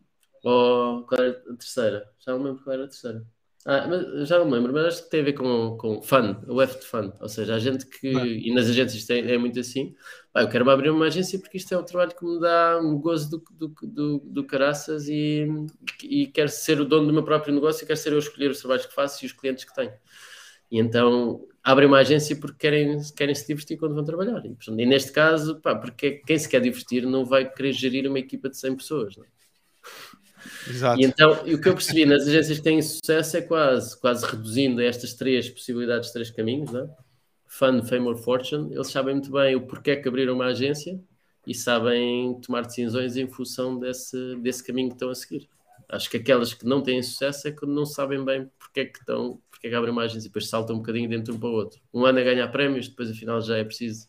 ou 0.43 1.05
qual 1.05 1.23
era 1.23 1.31
a 1.31 1.57
terceira? 1.57 2.11
Já 2.19 2.33
não 2.33 2.39
me 2.41 2.45
lembro 2.47 2.63
qual 2.63 2.75
era 2.75 2.85
a 2.85 2.89
terceira. 2.89 3.27
Ah, 3.67 3.87
mas 3.87 4.27
já 4.27 4.39
não 4.39 4.47
me 4.47 4.53
lembro, 4.53 4.73
mas 4.73 4.87
acho 4.87 5.05
que 5.05 5.11
tem 5.11 5.21
a 5.21 5.25
ver 5.25 5.35
com, 5.35 5.77
com 5.77 6.01
fun, 6.01 6.35
o 6.49 6.63
F 6.63 6.81
de 6.81 6.87
fun. 6.87 7.13
Ou 7.21 7.29
seja, 7.29 7.55
a 7.55 7.59
gente 7.59 7.85
que. 7.87 8.09
Ah. 8.17 8.27
E 8.27 8.55
nas 8.55 8.69
agências 8.69 9.05
tem, 9.05 9.31
é 9.31 9.37
muito 9.37 9.61
assim. 9.61 9.95
Pá, 10.33 10.43
eu 10.43 10.49
quero 10.49 10.69
abrir 10.71 10.89
uma 10.91 11.07
agência 11.07 11.39
porque 11.39 11.59
isto 11.59 11.75
é 11.75 11.79
um 11.79 11.85
trabalho 11.85 12.17
que 12.17 12.25
me 12.25 12.41
dá 12.41 12.81
um 12.83 12.99
gozo 12.99 13.31
do, 13.31 13.45
do, 13.51 13.75
do, 13.83 14.19
do 14.21 14.45
caraças 14.47 15.09
e, 15.09 15.47
e 16.03 16.27
quero 16.29 16.49
ser 16.49 16.81
o 16.81 16.87
dono 16.87 17.09
do 17.09 17.13
meu 17.13 17.23
próprio 17.23 17.55
negócio 17.55 17.85
e 17.85 17.87
quero 17.87 17.99
ser 17.99 18.13
eu 18.13 18.17
a 18.17 18.21
escolher 18.21 18.51
os 18.51 18.61
trabalhos 18.61 18.87
que 18.87 18.95
faço 18.95 19.25
e 19.25 19.27
os 19.27 19.33
clientes 19.33 19.65
que 19.65 19.75
tenho. 19.75 19.93
E 20.71 20.79
então 20.79 21.47
abrem 21.63 21.87
uma 21.87 21.99
agência 21.99 22.35
porque 22.37 22.57
querem, 22.59 22.99
querem 23.15 23.35
se 23.35 23.47
divertir 23.47 23.77
quando 23.77 23.95
vão 23.95 24.05
trabalhar. 24.05 24.39
E, 24.47 24.55
portanto, 24.55 24.81
e 24.81 24.87
neste 24.87 25.13
caso, 25.13 25.61
pá, 25.61 25.75
porque 25.75 26.23
quem 26.27 26.39
se 26.39 26.49
quer 26.49 26.61
divertir 26.63 27.05
não 27.07 27.27
vai 27.27 27.51
querer 27.51 27.73
gerir 27.73 28.09
uma 28.09 28.19
equipa 28.19 28.49
de 28.49 28.57
100 28.57 28.77
pessoas. 28.77 29.17
Não 29.17 29.25
é? 29.25 29.29
Exato. 30.69 31.01
E 31.01 31.05
então, 31.05 31.33
o 31.33 31.61
que 31.61 31.69
eu 31.69 31.75
percebi 31.75 32.07
nas 32.07 32.27
agências 32.27 32.59
que 32.59 32.65
têm 32.65 32.81
sucesso 32.83 33.37
é 33.37 33.43
quase, 33.43 33.99
quase 34.01 34.25
reduzindo 34.27 34.81
estas 34.81 35.15
três 35.15 35.49
possibilidades, 35.49 36.13
três 36.13 36.31
caminhos, 36.31 36.73
não 36.73 36.85
é? 36.85 36.91
Fun, 37.47 37.83
Fame 37.83 38.07
or 38.07 38.17
Fortune, 38.17 38.73
eles 38.73 38.89
sabem 38.89 39.15
muito 39.15 39.33
bem 39.33 39.57
o 39.57 39.67
porquê 39.67 39.97
que 39.97 40.09
abriram 40.09 40.35
uma 40.35 40.47
agência 40.47 41.01
e 41.47 41.55
sabem 41.55 42.41
tomar 42.41 42.63
decisões 42.63 43.17
em 43.17 43.27
função 43.27 43.79
desse, 43.79 44.37
desse 44.37 44.63
caminho 44.63 44.89
que 44.89 44.95
estão 44.95 45.11
a 45.11 45.15
seguir. 45.15 45.49
Acho 45.89 46.09
que 46.09 46.19
aquelas 46.19 46.55
que 46.55 46.65
não 46.65 46.81
têm 46.81 47.03
sucesso 47.03 47.49
é 47.49 47.51
quando 47.51 47.73
não 47.73 47.85
sabem 47.85 48.25
bem 48.25 48.49
porque 48.57 48.81
é 48.81 48.85
que 48.85 49.01
estão, 49.01 49.41
porque 49.51 49.67
é 49.67 49.71
que 49.71 49.77
abrem 49.77 49.93
uma 49.93 50.03
agência 50.03 50.27
e 50.27 50.29
depois 50.29 50.49
saltam 50.49 50.77
um 50.77 50.79
bocadinho 50.79 51.09
dentro 51.09 51.35
um 51.35 51.41
para 51.41 51.49
o 51.49 51.53
outro. 51.53 51.81
Um 51.93 52.05
ano 52.05 52.21
a 52.21 52.23
ganhar 52.23 52.47
prémios, 52.49 52.89
depois 52.89 53.11
afinal 53.11 53.41
já 53.41 53.57
é 53.57 53.65
preciso. 53.65 54.09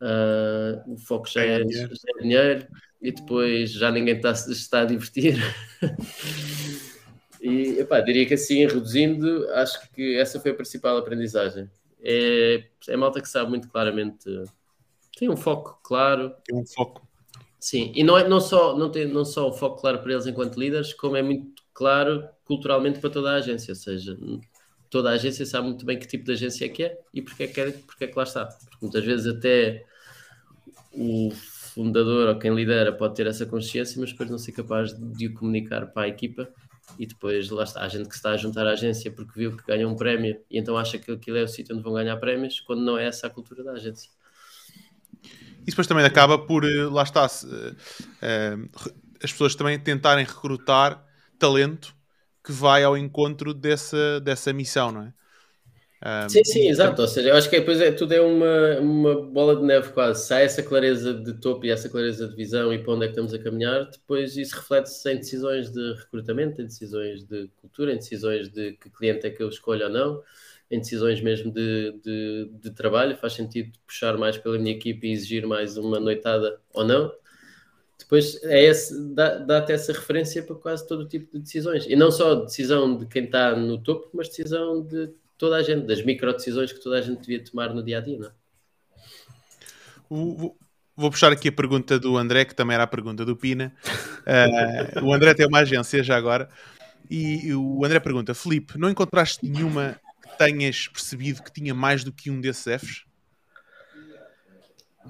Ah, 0.00 0.82
o 0.86 0.96
foco 0.96 1.28
já 1.28 1.42
é, 1.42 1.58
Ganhar 1.58 1.64
dinheiro. 1.64 1.94
já 1.94 2.08
é 2.08 2.22
dinheiro 2.22 2.68
e 3.02 3.12
depois 3.12 3.72
já 3.72 3.90
ninguém 3.90 4.16
está, 4.16 4.32
está 4.32 4.80
a 4.82 4.84
divertir. 4.84 5.36
e 7.40 7.78
epá, 7.78 8.00
diria 8.00 8.26
que 8.26 8.34
assim, 8.34 8.66
reduzindo, 8.66 9.48
acho 9.50 9.90
que 9.92 10.16
essa 10.16 10.40
foi 10.40 10.52
a 10.52 10.54
principal 10.54 10.96
aprendizagem. 10.96 11.70
É, 12.02 12.64
é 12.88 12.96
malta 12.96 13.20
que 13.20 13.28
sabe 13.28 13.50
muito 13.50 13.68
claramente, 13.68 14.24
tem 15.20 15.28
um 15.28 15.36
foco 15.36 15.78
claro, 15.82 16.34
Tem 16.44 16.56
um 16.56 16.64
foco. 16.64 17.06
Sim, 17.58 17.92
e 17.94 18.02
não, 18.02 18.16
é, 18.16 18.26
não, 18.26 18.40
só, 18.40 18.74
não 18.74 18.90
tem 18.90 19.06
não 19.06 19.22
só 19.22 19.50
o 19.50 19.52
foco 19.52 19.78
claro 19.82 19.98
para 19.98 20.12
eles 20.12 20.26
enquanto 20.26 20.58
líderes, 20.58 20.94
como 20.94 21.14
é 21.14 21.22
muito 21.22 21.62
claro 21.74 22.26
culturalmente 22.46 23.00
para 23.00 23.10
toda 23.10 23.32
a 23.32 23.34
agência, 23.34 23.72
ou 23.72 23.76
seja, 23.76 24.16
toda 24.88 25.10
a 25.10 25.12
agência 25.12 25.44
sabe 25.44 25.68
muito 25.68 25.84
bem 25.84 25.98
que 25.98 26.06
tipo 26.06 26.24
de 26.24 26.32
agência 26.32 26.64
é 26.64 26.68
que 26.70 26.84
é 26.84 26.98
e 27.12 27.20
porque 27.20 27.42
é 27.42 27.46
que, 27.48 27.60
é, 27.60 27.70
porque 27.70 28.04
é 28.04 28.06
que 28.06 28.16
lá 28.16 28.22
está. 28.22 28.46
Porque 28.46 28.78
muitas 28.80 29.04
vezes 29.04 29.26
até 29.26 29.84
o 30.92 31.30
fundador 31.74 32.28
ou 32.28 32.38
quem 32.38 32.54
lidera 32.54 32.92
pode 32.92 33.14
ter 33.14 33.26
essa 33.26 33.46
consciência, 33.46 34.00
mas 34.00 34.10
depois 34.10 34.30
não 34.30 34.38
ser 34.38 34.52
capaz 34.52 34.92
de 34.92 35.26
o 35.26 35.34
comunicar 35.34 35.86
para 35.86 36.02
a 36.02 36.08
equipa 36.08 36.48
e 36.98 37.06
depois 37.06 37.48
lá 37.50 37.62
está 37.62 37.82
a 37.82 37.88
gente 37.88 38.08
que 38.08 38.14
está 38.14 38.30
a 38.30 38.36
juntar 38.36 38.66
à 38.66 38.72
agência 38.72 39.10
porque 39.10 39.38
viu 39.38 39.56
que 39.56 39.64
ganha 39.64 39.88
um 39.88 39.94
prémio 39.94 40.40
e 40.50 40.58
então 40.58 40.76
acha 40.76 40.98
que 40.98 41.10
aquilo 41.10 41.36
é 41.36 41.42
o 41.42 41.48
sítio 41.48 41.74
onde 41.74 41.84
vão 41.84 41.94
ganhar 41.94 42.16
prémios, 42.16 42.60
quando 42.60 42.82
não 42.82 42.98
é 42.98 43.06
essa 43.06 43.26
a 43.26 43.30
cultura 43.30 43.62
da 43.62 43.72
agência. 43.72 44.10
E 45.62 45.66
depois 45.66 45.86
também 45.86 46.04
acaba 46.04 46.38
por, 46.38 46.64
eh, 46.64 46.84
lá 46.86 47.02
está, 47.02 47.28
se, 47.28 47.46
uh, 47.46 48.70
as 49.22 49.30
pessoas 49.30 49.54
também 49.54 49.78
tentarem 49.78 50.24
recrutar 50.24 51.04
talento 51.38 51.94
que 52.42 52.52
vai 52.52 52.82
ao 52.82 52.96
encontro 52.96 53.52
dessa, 53.52 54.20
dessa 54.20 54.52
missão, 54.52 54.90
não 54.90 55.02
é? 55.02 55.12
Um, 56.02 56.28
sim, 56.30 56.42
sim, 56.44 56.68
exato. 56.68 57.02
Ou 57.02 57.06
seja, 57.08 57.28
eu 57.28 57.36
acho 57.36 57.50
que 57.50 57.58
depois 57.58 57.78
é, 57.78 57.92
tudo 57.92 58.14
é 58.14 58.20
uma, 58.22 58.80
uma 58.80 59.22
bola 59.22 59.54
de 59.54 59.62
neve 59.62 59.90
quase. 59.90 60.26
Se 60.26 60.32
há 60.32 60.40
essa 60.40 60.62
clareza 60.62 61.12
de 61.12 61.34
topo 61.34 61.66
e 61.66 61.70
essa 61.70 61.90
clareza 61.90 62.26
de 62.26 62.34
visão 62.34 62.72
e 62.72 62.78
para 62.78 62.94
onde 62.94 63.04
é 63.04 63.08
que 63.08 63.12
estamos 63.12 63.34
a 63.34 63.38
caminhar, 63.38 63.90
depois 63.90 64.34
isso 64.34 64.56
reflete-se 64.56 65.12
em 65.12 65.16
decisões 65.16 65.70
de 65.70 65.92
recrutamento, 65.92 66.62
em 66.62 66.64
decisões 66.64 67.22
de 67.24 67.48
cultura, 67.60 67.92
em 67.92 67.96
decisões 67.96 68.48
de 68.48 68.72
que 68.72 68.88
cliente 68.88 69.26
é 69.26 69.30
que 69.30 69.42
eu 69.42 69.48
escolho 69.50 69.84
ou 69.84 69.90
não, 69.90 70.22
em 70.70 70.78
decisões 70.78 71.20
mesmo 71.20 71.52
de, 71.52 71.92
de, 72.02 72.50
de 72.50 72.70
trabalho. 72.70 73.14
Faz 73.18 73.34
sentido 73.34 73.70
puxar 73.86 74.16
mais 74.16 74.38
pela 74.38 74.58
minha 74.58 74.74
equipe 74.74 75.06
e 75.06 75.12
exigir 75.12 75.46
mais 75.46 75.76
uma 75.76 76.00
noitada 76.00 76.58
ou 76.72 76.82
não. 76.82 77.12
Depois 77.98 78.42
é 78.44 78.64
esse, 78.64 78.98
dá, 79.14 79.36
dá 79.36 79.58
até 79.58 79.74
essa 79.74 79.92
referência 79.92 80.42
para 80.42 80.56
quase 80.56 80.88
todo 80.88 81.02
o 81.02 81.08
tipo 81.08 81.30
de 81.34 81.42
decisões. 81.42 81.86
E 81.86 81.94
não 81.94 82.10
só 82.10 82.36
decisão 82.36 82.96
de 82.96 83.04
quem 83.04 83.24
está 83.24 83.54
no 83.54 83.76
topo, 83.82 84.08
mas 84.14 84.28
decisão 84.28 84.82
de 84.82 85.12
toda 85.40 85.56
a 85.56 85.62
gente, 85.62 85.86
das 85.86 86.04
micro 86.04 86.30
decisões 86.34 86.70
que 86.70 86.82
toda 86.82 86.98
a 86.98 87.00
gente 87.00 87.22
devia 87.22 87.42
tomar 87.42 87.72
no 87.72 87.82
dia 87.82 87.96
a 87.96 88.00
dia, 88.02 88.18
não 88.18 88.28
é? 88.28 88.32
Vou, 90.10 90.56
vou 90.94 91.10
puxar 91.10 91.32
aqui 91.32 91.48
a 91.48 91.52
pergunta 91.52 91.98
do 91.98 92.18
André, 92.18 92.44
que 92.44 92.54
também 92.54 92.74
era 92.74 92.84
a 92.84 92.86
pergunta 92.86 93.24
do 93.24 93.34
Pina. 93.34 93.72
Uh, 94.20 95.00
o 95.02 95.14
André 95.14 95.32
tem 95.32 95.46
uma 95.46 95.60
agência 95.60 96.02
já 96.02 96.14
agora. 96.14 96.46
E 97.08 97.54
o 97.54 97.82
André 97.84 97.98
pergunta: 98.00 98.34
Felipe, 98.34 98.78
não 98.78 98.90
encontraste 98.90 99.48
nenhuma 99.48 99.98
que 100.22 100.36
tenhas 100.36 100.86
percebido 100.88 101.42
que 101.42 101.52
tinha 101.52 101.74
mais 101.74 102.04
do 102.04 102.12
que 102.12 102.30
um 102.30 102.40
desses 102.40 102.64
Fs? 102.64 103.04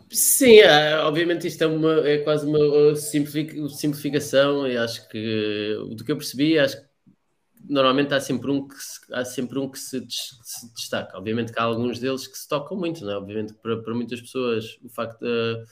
Sim, 0.08 0.60
é, 0.60 0.96
obviamente 0.98 1.48
isto 1.48 1.62
é, 1.62 1.66
uma, 1.66 2.08
é 2.08 2.18
quase 2.18 2.46
uma 2.46 2.94
simplificação 2.94 4.66
e 4.66 4.76
acho 4.76 5.08
que 5.08 5.74
do 5.94 6.04
que 6.04 6.12
eu 6.12 6.16
percebi, 6.16 6.58
acho 6.58 6.80
que 6.80 6.89
normalmente 7.70 8.12
há 8.12 8.20
sempre 8.20 8.50
um 8.50 8.66
que 8.66 8.74
se, 8.74 9.00
há 9.12 9.24
sempre 9.24 9.58
um 9.58 9.70
que 9.70 9.78
se, 9.78 10.04
se, 10.08 10.74
destaca. 10.74 11.16
Obviamente 11.16 11.52
que 11.52 11.58
há 11.58 11.62
alguns 11.62 12.00
deles 12.00 12.26
que 12.26 12.36
se 12.36 12.48
tocam 12.48 12.76
muito, 12.76 13.04
não 13.04 13.12
é? 13.12 13.16
Obviamente 13.16 13.54
que 13.54 13.60
para, 13.60 13.80
para 13.80 13.94
muitas 13.94 14.20
pessoas 14.20 14.76
o 14.82 14.88
facto 14.88 15.20
de 15.20 15.64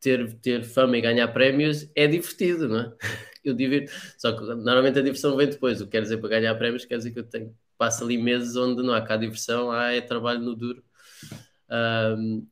ter, 0.00 0.34
ter 0.40 0.64
fama 0.64 0.96
e 0.96 1.00
ganhar 1.00 1.28
prémios 1.28 1.90
é 1.96 2.06
divertido, 2.06 2.68
não 2.68 2.80
é? 2.80 2.92
Eu 3.44 3.54
divirto. 3.54 3.92
Só 4.16 4.32
que 4.32 4.40
normalmente 4.42 5.00
a 5.00 5.02
diversão 5.02 5.36
vem 5.36 5.48
depois. 5.48 5.80
O 5.80 5.84
que 5.86 5.92
quer 5.92 6.02
dizer 6.02 6.18
para 6.18 6.28
ganhar 6.28 6.54
prémios 6.54 6.84
quer 6.84 6.98
dizer 6.98 7.10
que 7.10 7.18
eu 7.18 7.24
tenho, 7.24 7.52
passo 7.76 8.04
ali 8.04 8.16
meses 8.16 8.54
onde 8.54 8.82
não 8.84 8.94
há 8.94 9.02
cá 9.02 9.16
diversão, 9.16 9.72
há 9.72 9.92
é 9.92 10.00
trabalho 10.00 10.40
no 10.40 10.54
duro. 10.54 10.84
Um, 11.68 12.46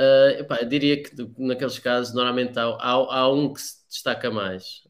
uh, 0.00 0.40
epá, 0.40 0.60
eu 0.62 0.68
diria 0.68 1.02
que 1.02 1.10
naqueles 1.36 1.78
casos 1.78 2.14
normalmente 2.14 2.58
há, 2.58 2.64
há, 2.64 2.92
há 2.92 3.30
um 3.30 3.52
que 3.52 3.60
se 3.60 3.86
destaca 3.90 4.30
mais 4.30 4.85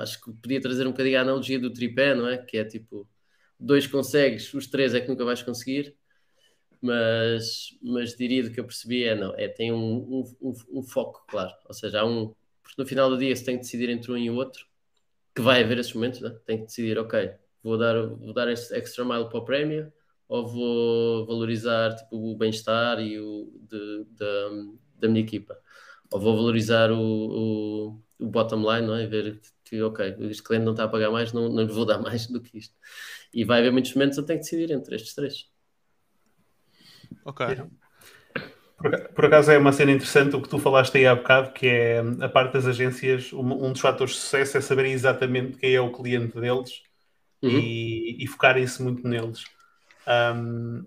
acho 0.00 0.20
que 0.22 0.32
podia 0.32 0.60
trazer 0.60 0.86
um 0.86 0.90
bocadinho 0.90 1.18
a 1.18 1.22
analogia 1.22 1.58
do 1.58 1.72
tripé, 1.72 2.14
não 2.14 2.28
é? 2.28 2.38
Que 2.38 2.58
é 2.58 2.64
tipo, 2.64 3.08
dois 3.58 3.86
consegues, 3.86 4.52
os 4.54 4.66
três 4.66 4.94
é 4.94 5.00
que 5.00 5.08
nunca 5.08 5.24
vais 5.24 5.42
conseguir, 5.42 5.96
mas, 6.80 7.78
mas 7.82 8.16
diria 8.16 8.42
do 8.42 8.50
que 8.50 8.60
eu 8.60 8.64
percebi 8.64 9.04
é 9.04 9.14
não, 9.14 9.34
é 9.36 9.48
tem 9.48 9.72
um, 9.72 10.24
um, 10.40 10.54
um, 10.72 10.82
foco 10.82 11.24
claro, 11.28 11.52
ou 11.66 11.74
seja, 11.74 12.00
há 12.00 12.04
um, 12.04 12.34
porque 12.62 12.80
no 12.82 12.86
final 12.86 13.08
do 13.08 13.16
dia 13.16 13.34
se 13.36 13.44
tem 13.44 13.56
que 13.56 13.62
decidir 13.62 13.88
entre 13.88 14.10
um 14.10 14.16
e 14.16 14.28
o 14.30 14.34
outro, 14.34 14.66
que 15.34 15.40
vai 15.40 15.62
haver 15.62 15.78
esses 15.78 15.94
momentos, 15.94 16.20
né? 16.20 16.30
tem 16.44 16.58
que 16.58 16.66
decidir, 16.66 16.98
ok, 16.98 17.32
vou 17.62 17.78
dar, 17.78 17.94
vou 18.06 18.32
dar 18.34 18.48
este 18.48 18.74
extra 18.74 19.04
mile 19.04 19.28
para 19.28 19.38
o 19.38 19.44
prémio, 19.44 19.92
ou 20.28 20.46
vou 20.46 21.26
valorizar 21.26 21.94
tipo, 21.94 22.16
o 22.16 22.36
bem-estar 22.36 23.00
e 23.00 23.18
o 23.20 23.52
de, 23.68 24.04
de, 24.10 24.78
da 24.98 25.08
minha 25.08 25.20
equipa, 25.22 25.56
ou 26.10 26.20
vou 26.20 26.36
valorizar 26.36 26.90
o, 26.90 26.98
o 26.98 28.02
o 28.22 28.26
bottom 28.26 28.58
line, 28.70 28.86
não 28.86 28.94
é? 28.94 29.06
Ver 29.06 29.40
que, 29.64 29.82
ok, 29.82 30.16
este 30.20 30.42
cliente 30.42 30.64
não 30.64 30.72
está 30.72 30.84
a 30.84 30.88
pagar 30.88 31.10
mais, 31.10 31.32
não, 31.32 31.48
não 31.48 31.62
lhe 31.62 31.72
vou 31.72 31.84
dar 31.84 31.98
mais 32.02 32.26
do 32.26 32.40
que 32.40 32.58
isto. 32.58 32.74
E 33.32 33.44
vai 33.44 33.60
haver 33.60 33.72
muitos 33.72 33.94
momentos 33.94 34.18
eu 34.18 34.24
tenho 34.24 34.38
que 34.38 34.44
decidir 34.44 34.70
entre 34.70 34.94
estes 34.94 35.14
três. 35.14 35.50
Ok. 37.24 37.46
Por, 38.78 39.08
por 39.14 39.24
acaso 39.26 39.52
é 39.52 39.58
uma 39.58 39.72
cena 39.72 39.92
interessante 39.92 40.34
o 40.34 40.42
que 40.42 40.48
tu 40.48 40.58
falaste 40.58 40.96
aí 40.98 41.06
há 41.06 41.14
bocado, 41.14 41.52
que 41.52 41.66
é 41.66 42.02
a 42.20 42.28
parte 42.28 42.54
das 42.54 42.66
agências, 42.66 43.32
um, 43.32 43.66
um 43.66 43.72
dos 43.72 43.80
fatores 43.80 44.14
de 44.14 44.20
sucesso 44.20 44.58
é 44.58 44.60
saberem 44.60 44.92
exatamente 44.92 45.56
quem 45.56 45.74
é 45.74 45.80
o 45.80 45.92
cliente 45.92 46.40
deles 46.40 46.82
uhum. 47.40 47.50
e, 47.50 48.22
e 48.22 48.26
focarem-se 48.26 48.82
muito 48.82 49.06
neles. 49.06 49.44
Um, 50.06 50.84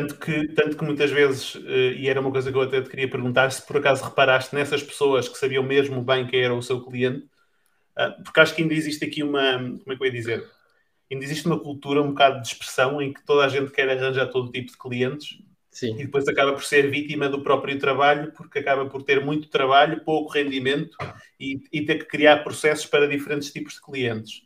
tanto 0.00 0.18
que, 0.18 0.48
tanto 0.48 0.76
que 0.76 0.84
muitas 0.84 1.10
vezes, 1.10 1.56
eh, 1.66 1.94
e 1.96 2.08
era 2.08 2.20
uma 2.20 2.30
coisa 2.30 2.50
que 2.50 2.56
eu 2.56 2.62
até 2.62 2.80
te 2.80 2.88
queria 2.88 3.08
perguntar, 3.08 3.50
se 3.50 3.64
por 3.66 3.76
acaso 3.76 4.04
reparaste 4.04 4.54
nessas 4.54 4.82
pessoas 4.82 5.28
que 5.28 5.38
sabiam 5.38 5.62
mesmo 5.62 6.02
bem 6.02 6.26
quem 6.26 6.40
era 6.40 6.54
o 6.54 6.62
seu 6.62 6.82
cliente, 6.84 7.28
ah, 7.96 8.10
porque 8.24 8.40
acho 8.40 8.54
que 8.54 8.62
ainda 8.62 8.74
existe 8.74 9.04
aqui 9.04 9.22
uma, 9.22 9.58
como 9.58 9.92
é 9.92 9.96
que 9.96 10.02
eu 10.02 10.06
ia 10.06 10.12
dizer? 10.12 10.44
Ainda 11.10 11.24
existe 11.24 11.46
uma 11.46 11.60
cultura 11.60 12.02
um 12.02 12.08
bocado 12.08 12.40
de 12.40 12.48
expressão 12.48 13.00
em 13.00 13.12
que 13.12 13.24
toda 13.24 13.44
a 13.44 13.48
gente 13.48 13.70
quer 13.70 13.88
arranjar 13.88 14.26
todo 14.26 14.50
tipo 14.50 14.72
de 14.72 14.78
clientes 14.78 15.38
Sim. 15.70 15.94
e 15.94 16.04
depois 16.04 16.26
acaba 16.26 16.52
por 16.52 16.64
ser 16.64 16.90
vítima 16.90 17.28
do 17.28 17.42
próprio 17.42 17.78
trabalho, 17.78 18.32
porque 18.32 18.58
acaba 18.58 18.86
por 18.86 19.02
ter 19.02 19.24
muito 19.24 19.48
trabalho, 19.48 20.04
pouco 20.04 20.32
rendimento 20.32 20.96
e, 21.38 21.60
e 21.72 21.84
ter 21.84 21.98
que 21.98 22.06
criar 22.06 22.42
processos 22.42 22.86
para 22.86 23.08
diferentes 23.08 23.52
tipos 23.52 23.74
de 23.74 23.82
clientes. 23.82 24.42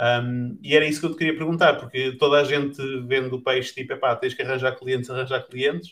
Um, 0.00 0.56
e 0.62 0.76
era 0.76 0.86
isso 0.86 1.00
que 1.00 1.06
eu 1.06 1.10
te 1.10 1.18
queria 1.18 1.36
perguntar, 1.36 1.74
porque 1.74 2.12
toda 2.12 2.40
a 2.40 2.44
gente 2.44 2.80
vende 3.06 3.34
o 3.34 3.42
peixe 3.42 3.74
tipo, 3.74 3.92
epá, 3.92 4.14
tens 4.14 4.32
que 4.32 4.42
arranjar 4.42 4.76
clientes, 4.76 5.10
arranjar 5.10 5.42
clientes. 5.42 5.90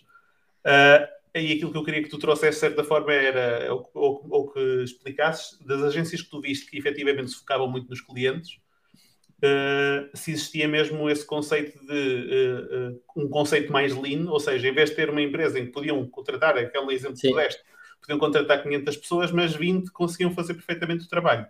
Uh, 0.64 1.16
e 1.34 1.52
aquilo 1.52 1.70
que 1.70 1.76
eu 1.76 1.84
queria 1.84 2.02
que 2.02 2.08
tu 2.08 2.18
trouxesse, 2.18 2.56
de 2.56 2.60
certa 2.60 2.84
forma, 2.84 3.12
era 3.12 3.72
ou, 3.74 3.90
ou, 3.92 4.26
ou, 4.30 4.52
que 4.52 4.60
explicasses 4.82 5.58
das 5.60 5.82
agências 5.82 6.22
que 6.22 6.30
tu 6.30 6.40
viste 6.40 6.70
que 6.70 6.78
efetivamente 6.78 7.30
se 7.30 7.36
focavam 7.36 7.68
muito 7.68 7.90
nos 7.90 8.00
clientes, 8.00 8.58
uh, 9.38 10.16
se 10.16 10.30
existia 10.30 10.66
mesmo 10.66 11.10
esse 11.10 11.26
conceito 11.26 11.78
de 11.84 12.96
uh, 12.96 13.02
um 13.16 13.28
conceito 13.28 13.70
mais 13.72 13.94
lean, 13.94 14.30
ou 14.30 14.40
seja, 14.40 14.66
em 14.68 14.72
vez 14.72 14.90
de 14.90 14.96
ter 14.96 15.10
uma 15.10 15.20
empresa 15.20 15.58
em 15.58 15.66
que 15.66 15.72
podiam 15.72 16.06
contratar, 16.08 16.56
aquele 16.56 16.94
exemplo 16.94 17.16
que 17.16 17.28
tu 17.28 17.36
deste, 17.36 17.62
podiam 18.00 18.18
contratar 18.18 18.62
500 18.62 18.96
pessoas, 18.96 19.32
mas 19.32 19.54
20 19.54 19.90
conseguiam 19.90 20.30
fazer 20.30 20.54
perfeitamente 20.54 21.04
o 21.04 21.08
trabalho. 21.08 21.46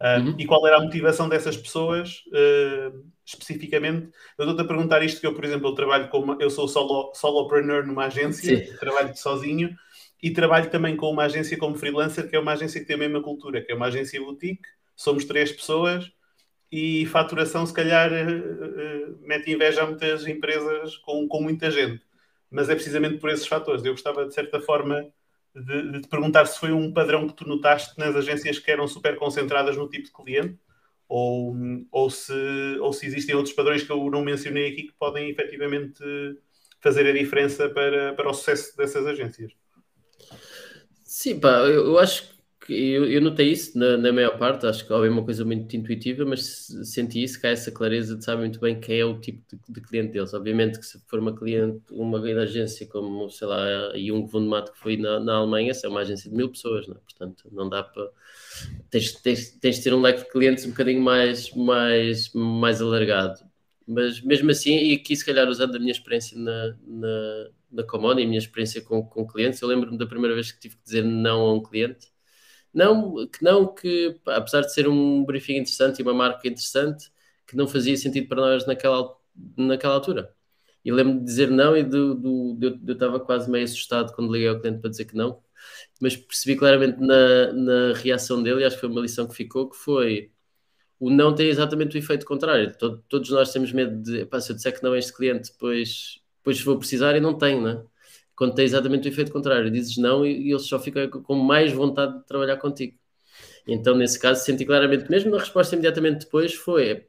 Uh, 0.00 0.20
uhum. 0.20 0.34
E 0.38 0.46
qual 0.46 0.66
era 0.66 0.78
a 0.78 0.80
motivação 0.80 1.28
dessas 1.28 1.56
pessoas 1.56 2.22
uh, 2.28 3.04
especificamente? 3.24 4.08
Eu 4.38 4.44
estou-te 4.44 4.62
a 4.62 4.64
perguntar 4.64 5.02
isto 5.02 5.20
que 5.20 5.26
eu, 5.26 5.34
por 5.34 5.44
exemplo, 5.44 5.68
eu 5.68 5.74
trabalho 5.74 6.08
como 6.08 6.40
eu 6.40 6.48
sou 6.48 6.66
solo, 6.66 7.12
solopreneur 7.14 7.86
numa 7.86 8.06
agência, 8.06 8.66
Sim. 8.66 8.76
trabalho 8.78 9.14
sozinho 9.14 9.76
e 10.22 10.30
trabalho 10.30 10.70
também 10.70 10.96
com 10.96 11.10
uma 11.10 11.24
agência 11.24 11.56
como 11.58 11.76
freelancer, 11.76 12.28
que 12.28 12.34
é 12.34 12.40
uma 12.40 12.52
agência 12.52 12.80
que 12.80 12.86
tem 12.86 12.96
a 12.96 12.98
mesma 12.98 13.22
cultura, 13.22 13.60
que 13.60 13.70
é 13.70 13.74
uma 13.74 13.86
agência 13.86 14.20
boutique, 14.20 14.62
somos 14.96 15.26
três 15.26 15.52
pessoas 15.52 16.10
e 16.72 17.04
faturação 17.06 17.66
se 17.66 17.74
calhar 17.74 18.10
uh, 18.10 19.18
mete 19.20 19.50
inveja 19.50 19.82
a 19.82 19.86
muitas 19.86 20.26
empresas 20.26 20.96
com, 20.96 21.28
com 21.28 21.42
muita 21.42 21.70
gente. 21.70 22.02
Mas 22.50 22.70
é 22.70 22.74
precisamente 22.74 23.18
por 23.18 23.28
esses 23.28 23.46
fatores. 23.46 23.84
Eu 23.84 23.92
gostava, 23.92 24.26
de 24.26 24.34
certa 24.34 24.60
forma, 24.60 25.06
de, 25.54 25.92
de, 25.92 26.00
te 26.00 26.08
perguntar 26.08 26.46
se 26.46 26.58
foi 26.58 26.72
um 26.72 26.92
padrão 26.92 27.26
que 27.26 27.34
tu 27.34 27.46
notaste 27.46 27.98
nas 27.98 28.14
agências 28.14 28.58
que 28.58 28.70
eram 28.70 28.86
super 28.86 29.16
concentradas 29.16 29.76
no 29.76 29.88
tipo 29.88 30.04
de 30.04 30.12
cliente 30.12 30.58
ou, 31.08 31.56
ou, 31.90 32.08
se, 32.08 32.32
ou 32.80 32.92
se 32.92 33.06
existem 33.06 33.34
outros 33.34 33.54
padrões 33.54 33.82
que 33.82 33.90
eu 33.90 34.10
não 34.10 34.22
mencionei 34.22 34.68
aqui 34.68 34.84
que 34.84 34.94
podem 34.98 35.28
efetivamente 35.28 36.02
fazer 36.80 37.06
a 37.06 37.12
diferença 37.12 37.68
para, 37.68 38.14
para 38.14 38.30
o 38.30 38.34
sucesso 38.34 38.76
dessas 38.76 39.06
agências. 39.06 39.52
Sim, 41.02 41.40
pá, 41.40 41.58
eu, 41.60 41.86
eu 41.86 41.98
acho 41.98 42.39
eu, 42.68 43.06
eu 43.06 43.20
notei 43.20 43.50
isso 43.50 43.76
na, 43.78 43.96
na, 43.96 44.12
maior 44.12 44.38
parte, 44.38 44.66
acho 44.66 44.86
que 44.86 44.92
é 44.92 44.96
uma 44.96 45.24
coisa 45.24 45.44
muito 45.44 45.74
intuitiva, 45.74 46.24
mas 46.24 46.68
senti 46.84 47.22
isso, 47.22 47.40
que 47.40 47.46
há 47.46 47.50
essa 47.50 47.72
clareza 47.72 48.16
de 48.16 48.24
saber 48.24 48.40
muito 48.40 48.60
bem 48.60 48.78
quem 48.78 49.00
é 49.00 49.04
o 49.04 49.18
tipo 49.18 49.42
de, 49.48 49.58
de, 49.72 49.80
cliente 49.80 50.12
deles. 50.12 50.34
Obviamente 50.34 50.78
que 50.78 50.84
se 50.84 51.00
for 51.06 51.18
uma 51.18 51.34
cliente, 51.34 51.82
uma 51.90 52.20
grande 52.20 52.40
agência 52.40 52.86
como, 52.86 53.30
sei 53.30 53.46
lá, 53.46 53.90
a 53.92 53.98
Jung 53.98 54.28
Wundermatt 54.32 54.72
que 54.72 54.78
foi 54.78 54.96
na, 54.96 55.18
na 55.20 55.36
Alemanha, 55.36 55.72
é 55.82 55.88
uma 55.88 56.00
agência 56.00 56.30
de 56.30 56.36
mil 56.36 56.50
pessoas, 56.50 56.88
é? 56.88 56.92
portanto 56.92 57.48
não 57.50 57.68
dá 57.68 57.82
para... 57.82 58.10
Tens, 58.90 59.12
tens, 59.14 59.50
tens 59.52 59.76
de 59.76 59.84
ter 59.84 59.94
um 59.94 60.00
leque 60.00 60.24
de 60.24 60.30
clientes 60.30 60.64
um 60.66 60.70
bocadinho 60.70 61.00
mais, 61.00 61.52
mais, 61.54 62.32
mais 62.34 62.82
alargado. 62.82 63.40
Mas 63.86 64.20
mesmo 64.20 64.50
assim, 64.50 64.76
e 64.76 64.94
aqui 64.94 65.16
se 65.16 65.24
calhar 65.24 65.48
usando 65.48 65.76
a 65.76 65.78
minha 65.78 65.92
experiência 65.92 66.38
na, 66.38 66.76
na, 66.86 67.48
na 67.72 67.82
Common 67.84 68.18
e 68.18 68.22
a 68.22 68.26
minha 68.26 68.38
experiência 68.38 68.80
com, 68.82 69.02
com 69.02 69.26
clientes, 69.26 69.60
eu 69.60 69.68
lembro-me 69.68 69.98
da 69.98 70.06
primeira 70.06 70.34
vez 70.34 70.52
que 70.52 70.60
tive 70.60 70.76
que 70.76 70.84
dizer 70.84 71.04
não 71.04 71.40
a 71.40 71.54
um 71.54 71.62
cliente, 71.62 72.10
não 72.72 73.26
que, 73.26 73.42
não 73.44 73.74
que 73.74 74.18
apesar 74.26 74.62
de 74.62 74.72
ser 74.72 74.88
um 74.88 75.24
briefing 75.24 75.54
interessante 75.56 76.00
e 76.00 76.02
uma 76.02 76.14
marca 76.14 76.46
interessante, 76.48 77.10
que 77.46 77.56
não 77.56 77.66
fazia 77.68 77.96
sentido 77.96 78.28
para 78.28 78.40
nós 78.40 78.66
naquela, 78.66 79.16
naquela 79.56 79.94
altura. 79.94 80.34
E 80.84 80.92
lembro-me 80.92 81.20
de 81.20 81.26
dizer 81.26 81.50
não 81.50 81.76
e 81.76 81.82
do, 81.82 82.14
do, 82.14 82.54
do, 82.54 82.80
eu 82.86 82.94
estava 82.94 83.20
quase 83.20 83.50
meio 83.50 83.64
assustado 83.64 84.12
quando 84.14 84.32
liguei 84.32 84.48
ao 84.48 84.60
cliente 84.60 84.80
para 84.80 84.90
dizer 84.90 85.04
que 85.04 85.16
não, 85.16 85.42
mas 86.00 86.16
percebi 86.16 86.56
claramente 86.56 86.98
na, 87.00 87.52
na 87.52 87.92
reação 87.94 88.42
dele, 88.42 88.62
e 88.62 88.64
acho 88.64 88.76
que 88.76 88.80
foi 88.80 88.90
uma 88.90 89.00
lição 89.00 89.26
que 89.28 89.34
ficou, 89.34 89.68
que 89.68 89.76
foi 89.76 90.32
o 90.98 91.10
não 91.10 91.34
tem 91.34 91.48
exatamente 91.48 91.96
o 91.96 91.98
efeito 91.98 92.26
contrário. 92.26 92.76
Todo, 92.78 93.02
todos 93.08 93.30
nós 93.30 93.52
temos 93.52 93.72
medo 93.72 94.02
de, 94.02 94.28
se 94.40 94.52
eu 94.52 94.56
disser 94.56 94.76
que 94.76 94.82
não 94.82 94.92
a 94.92 94.98
este 94.98 95.12
cliente, 95.14 95.50
depois, 95.52 96.20
depois 96.38 96.60
vou 96.62 96.78
precisar 96.78 97.16
e 97.16 97.20
não 97.20 97.36
tenho, 97.38 97.62
né? 97.62 97.82
Quando 98.40 98.54
tem 98.54 98.64
exatamente 98.64 99.06
o 99.06 99.12
efeito 99.12 99.30
contrário. 99.30 99.70
Dizes 99.70 99.98
não 99.98 100.24
e, 100.24 100.46
e 100.46 100.50
eles 100.50 100.66
só 100.66 100.80
ficam 100.80 101.10
com 101.10 101.34
mais 101.34 101.70
vontade 101.72 102.18
de 102.18 102.26
trabalhar 102.26 102.56
contigo. 102.56 102.96
Então, 103.66 103.94
nesse 103.94 104.18
caso, 104.18 104.42
senti 104.42 104.64
claramente, 104.64 105.10
mesmo 105.10 105.30
na 105.30 105.38
resposta 105.38 105.74
imediatamente 105.74 106.20
depois, 106.24 106.54
foi: 106.54 107.06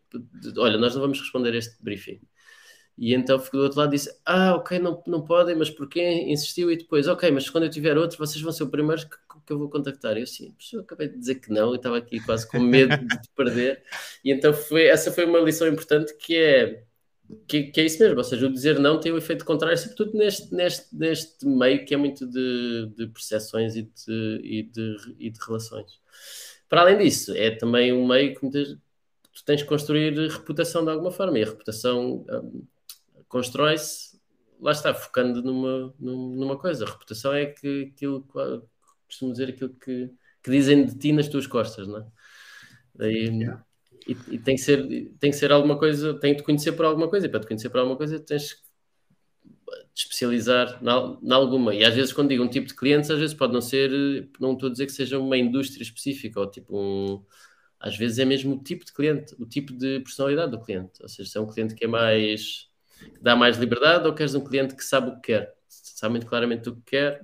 olha, 0.57 0.77
nós 0.77 0.93
não 0.93 1.01
vamos 1.01 1.21
responder 1.21 1.55
este 1.55 1.81
briefing. 1.81 2.19
E 2.97 3.13
então 3.13 3.37
do 3.37 3.59
outro 3.59 3.79
lado 3.79 3.93
e 3.93 3.97
disse: 3.97 4.09
Ah, 4.25 4.55
ok, 4.55 4.77
não, 4.77 5.01
não 5.07 5.23
podem, 5.23 5.55
mas 5.55 5.69
porquê? 5.69 6.01
Insistiu 6.27 6.69
e 6.69 6.75
depois, 6.75 7.07
ok, 7.07 7.31
mas 7.31 7.49
quando 7.49 7.63
eu 7.63 7.69
tiver 7.69 7.97
outro, 7.97 8.17
vocês 8.17 8.41
vão 8.41 8.51
ser 8.51 8.63
o 8.63 8.69
primeiro 8.69 9.01
que, 9.01 9.15
que 9.47 9.53
eu 9.53 9.57
vou 9.57 9.69
contactar. 9.69 10.17
E 10.17 10.19
eu 10.19 10.23
assim, 10.23 10.53
eu 10.73 10.81
acabei 10.81 11.07
de 11.07 11.17
dizer 11.17 11.35
que 11.35 11.49
não, 11.49 11.69
eu 11.69 11.75
estava 11.75 11.97
aqui 11.97 12.19
quase 12.19 12.45
com 12.45 12.59
medo 12.59 12.97
de 12.97 13.29
perder. 13.37 13.81
E 14.21 14.33
então 14.33 14.53
foi, 14.53 14.87
essa 14.87 15.13
foi 15.13 15.23
uma 15.23 15.39
lição 15.39 15.65
importante 15.69 16.13
que 16.17 16.35
é 16.35 16.83
que, 17.47 17.63
que, 17.63 17.81
é 17.81 17.85
isso 17.85 17.99
mesmo, 17.99 18.17
ou 18.17 18.23
seja, 18.23 18.47
o 18.47 18.51
dizer 18.51 18.79
não 18.79 18.99
tem 18.99 19.11
o 19.11 19.17
efeito 19.17 19.45
contrário, 19.45 19.77
sobretudo 19.77 20.17
neste, 20.17 20.53
neste, 20.53 20.95
neste 20.95 21.45
meio 21.45 21.85
que 21.85 21.93
é 21.93 21.97
muito 21.97 22.25
de, 22.27 22.87
de 22.95 23.07
percepções 23.07 23.75
e 23.75 23.83
de, 23.83 24.41
e, 24.43 24.63
de, 24.63 25.15
e 25.19 25.29
de 25.29 25.39
relações. 25.45 25.99
Para 26.69 26.81
além 26.81 26.97
disso, 26.97 27.33
é 27.35 27.51
também 27.51 27.93
um 27.93 28.07
meio 28.07 28.33
que 28.33 28.49
tu 28.49 29.45
tens 29.45 29.61
que 29.61 29.67
construir 29.67 30.13
reputação 30.29 30.83
de 30.83 30.91
alguma 30.91 31.11
forma, 31.11 31.37
e 31.39 31.43
a 31.43 31.47
reputação 31.47 32.25
um, 32.29 32.67
constrói-se, 33.27 34.19
lá 34.59 34.71
está, 34.71 34.93
focando 34.93 35.41
numa, 35.41 35.93
numa 35.99 36.57
coisa. 36.57 36.85
A 36.85 36.89
reputação 36.89 37.33
é 37.33 37.47
que 37.47 37.91
aquilo, 37.93 38.27
costumo 39.07 39.31
dizer, 39.31 39.49
aquilo 39.49 39.73
que, 39.75 40.11
que 40.43 40.51
dizem 40.51 40.85
de 40.85 40.97
ti 40.97 41.11
nas 41.11 41.27
tuas 41.27 41.47
costas, 41.47 41.87
não 41.87 41.99
é? 41.99 42.05
Daí, 42.95 43.27
yeah 43.27 43.65
e, 44.07 44.17
e, 44.29 44.39
tem, 44.39 44.55
que 44.55 44.61
ser, 44.61 44.87
tem 45.19 45.31
que 45.31 45.37
ser 45.37 45.51
alguma 45.51 45.77
coisa, 45.77 46.13
tem 46.15 46.33
que 46.33 46.41
te 46.41 46.45
conhecer 46.45 46.71
por 46.73 46.85
alguma 46.85 47.07
coisa, 47.07 47.27
e 47.27 47.29
para 47.29 47.39
te 47.39 47.47
conhecer 47.47 47.69
por 47.69 47.79
alguma 47.79 47.97
coisa 47.97 48.19
tens 48.19 48.53
que 48.53 48.71
te 49.93 50.03
especializar 50.03 50.79
em 50.81 51.31
alguma. 51.31 51.73
E 51.75 51.83
às 51.83 51.93
vezes, 51.93 52.13
quando 52.13 52.29
digo 52.29 52.43
um 52.43 52.47
tipo 52.47 52.67
de 52.67 52.75
clientes, 52.75 53.09
às 53.09 53.19
vezes 53.19 53.35
pode 53.35 53.53
não 53.53 53.61
ser, 53.61 53.91
não 54.39 54.53
estou 54.53 54.69
a 54.69 54.71
dizer 54.71 54.85
que 54.85 54.91
seja 54.91 55.19
uma 55.19 55.37
indústria 55.37 55.83
específica, 55.83 56.39
ou 56.39 56.49
tipo 56.49 56.77
um. 56.77 57.23
Às 57.79 57.97
vezes 57.97 58.19
é 58.19 58.25
mesmo 58.25 58.55
o 58.55 58.63
tipo 58.63 58.85
de 58.85 58.93
cliente, 58.93 59.35
o 59.39 59.45
tipo 59.45 59.73
de 59.73 59.99
personalidade 60.01 60.51
do 60.51 60.61
cliente. 60.61 61.01
Ou 61.01 61.09
seja, 61.09 61.29
se 61.29 61.37
é 61.37 61.41
um 61.41 61.47
cliente 61.47 61.75
que 61.75 61.85
é 61.85 61.87
mais. 61.87 62.69
que 62.99 63.21
dá 63.21 63.35
mais 63.35 63.57
liberdade, 63.57 64.07
ou 64.07 64.13
queres 64.13 64.35
um 64.35 64.43
cliente 64.43 64.75
que 64.75 64.83
sabe 64.83 65.09
o 65.11 65.15
que 65.15 65.33
quer, 65.33 65.53
sabe 65.67 66.11
muito 66.11 66.27
claramente 66.27 66.69
o 66.69 66.75
que 66.75 66.83
quer, 66.85 67.21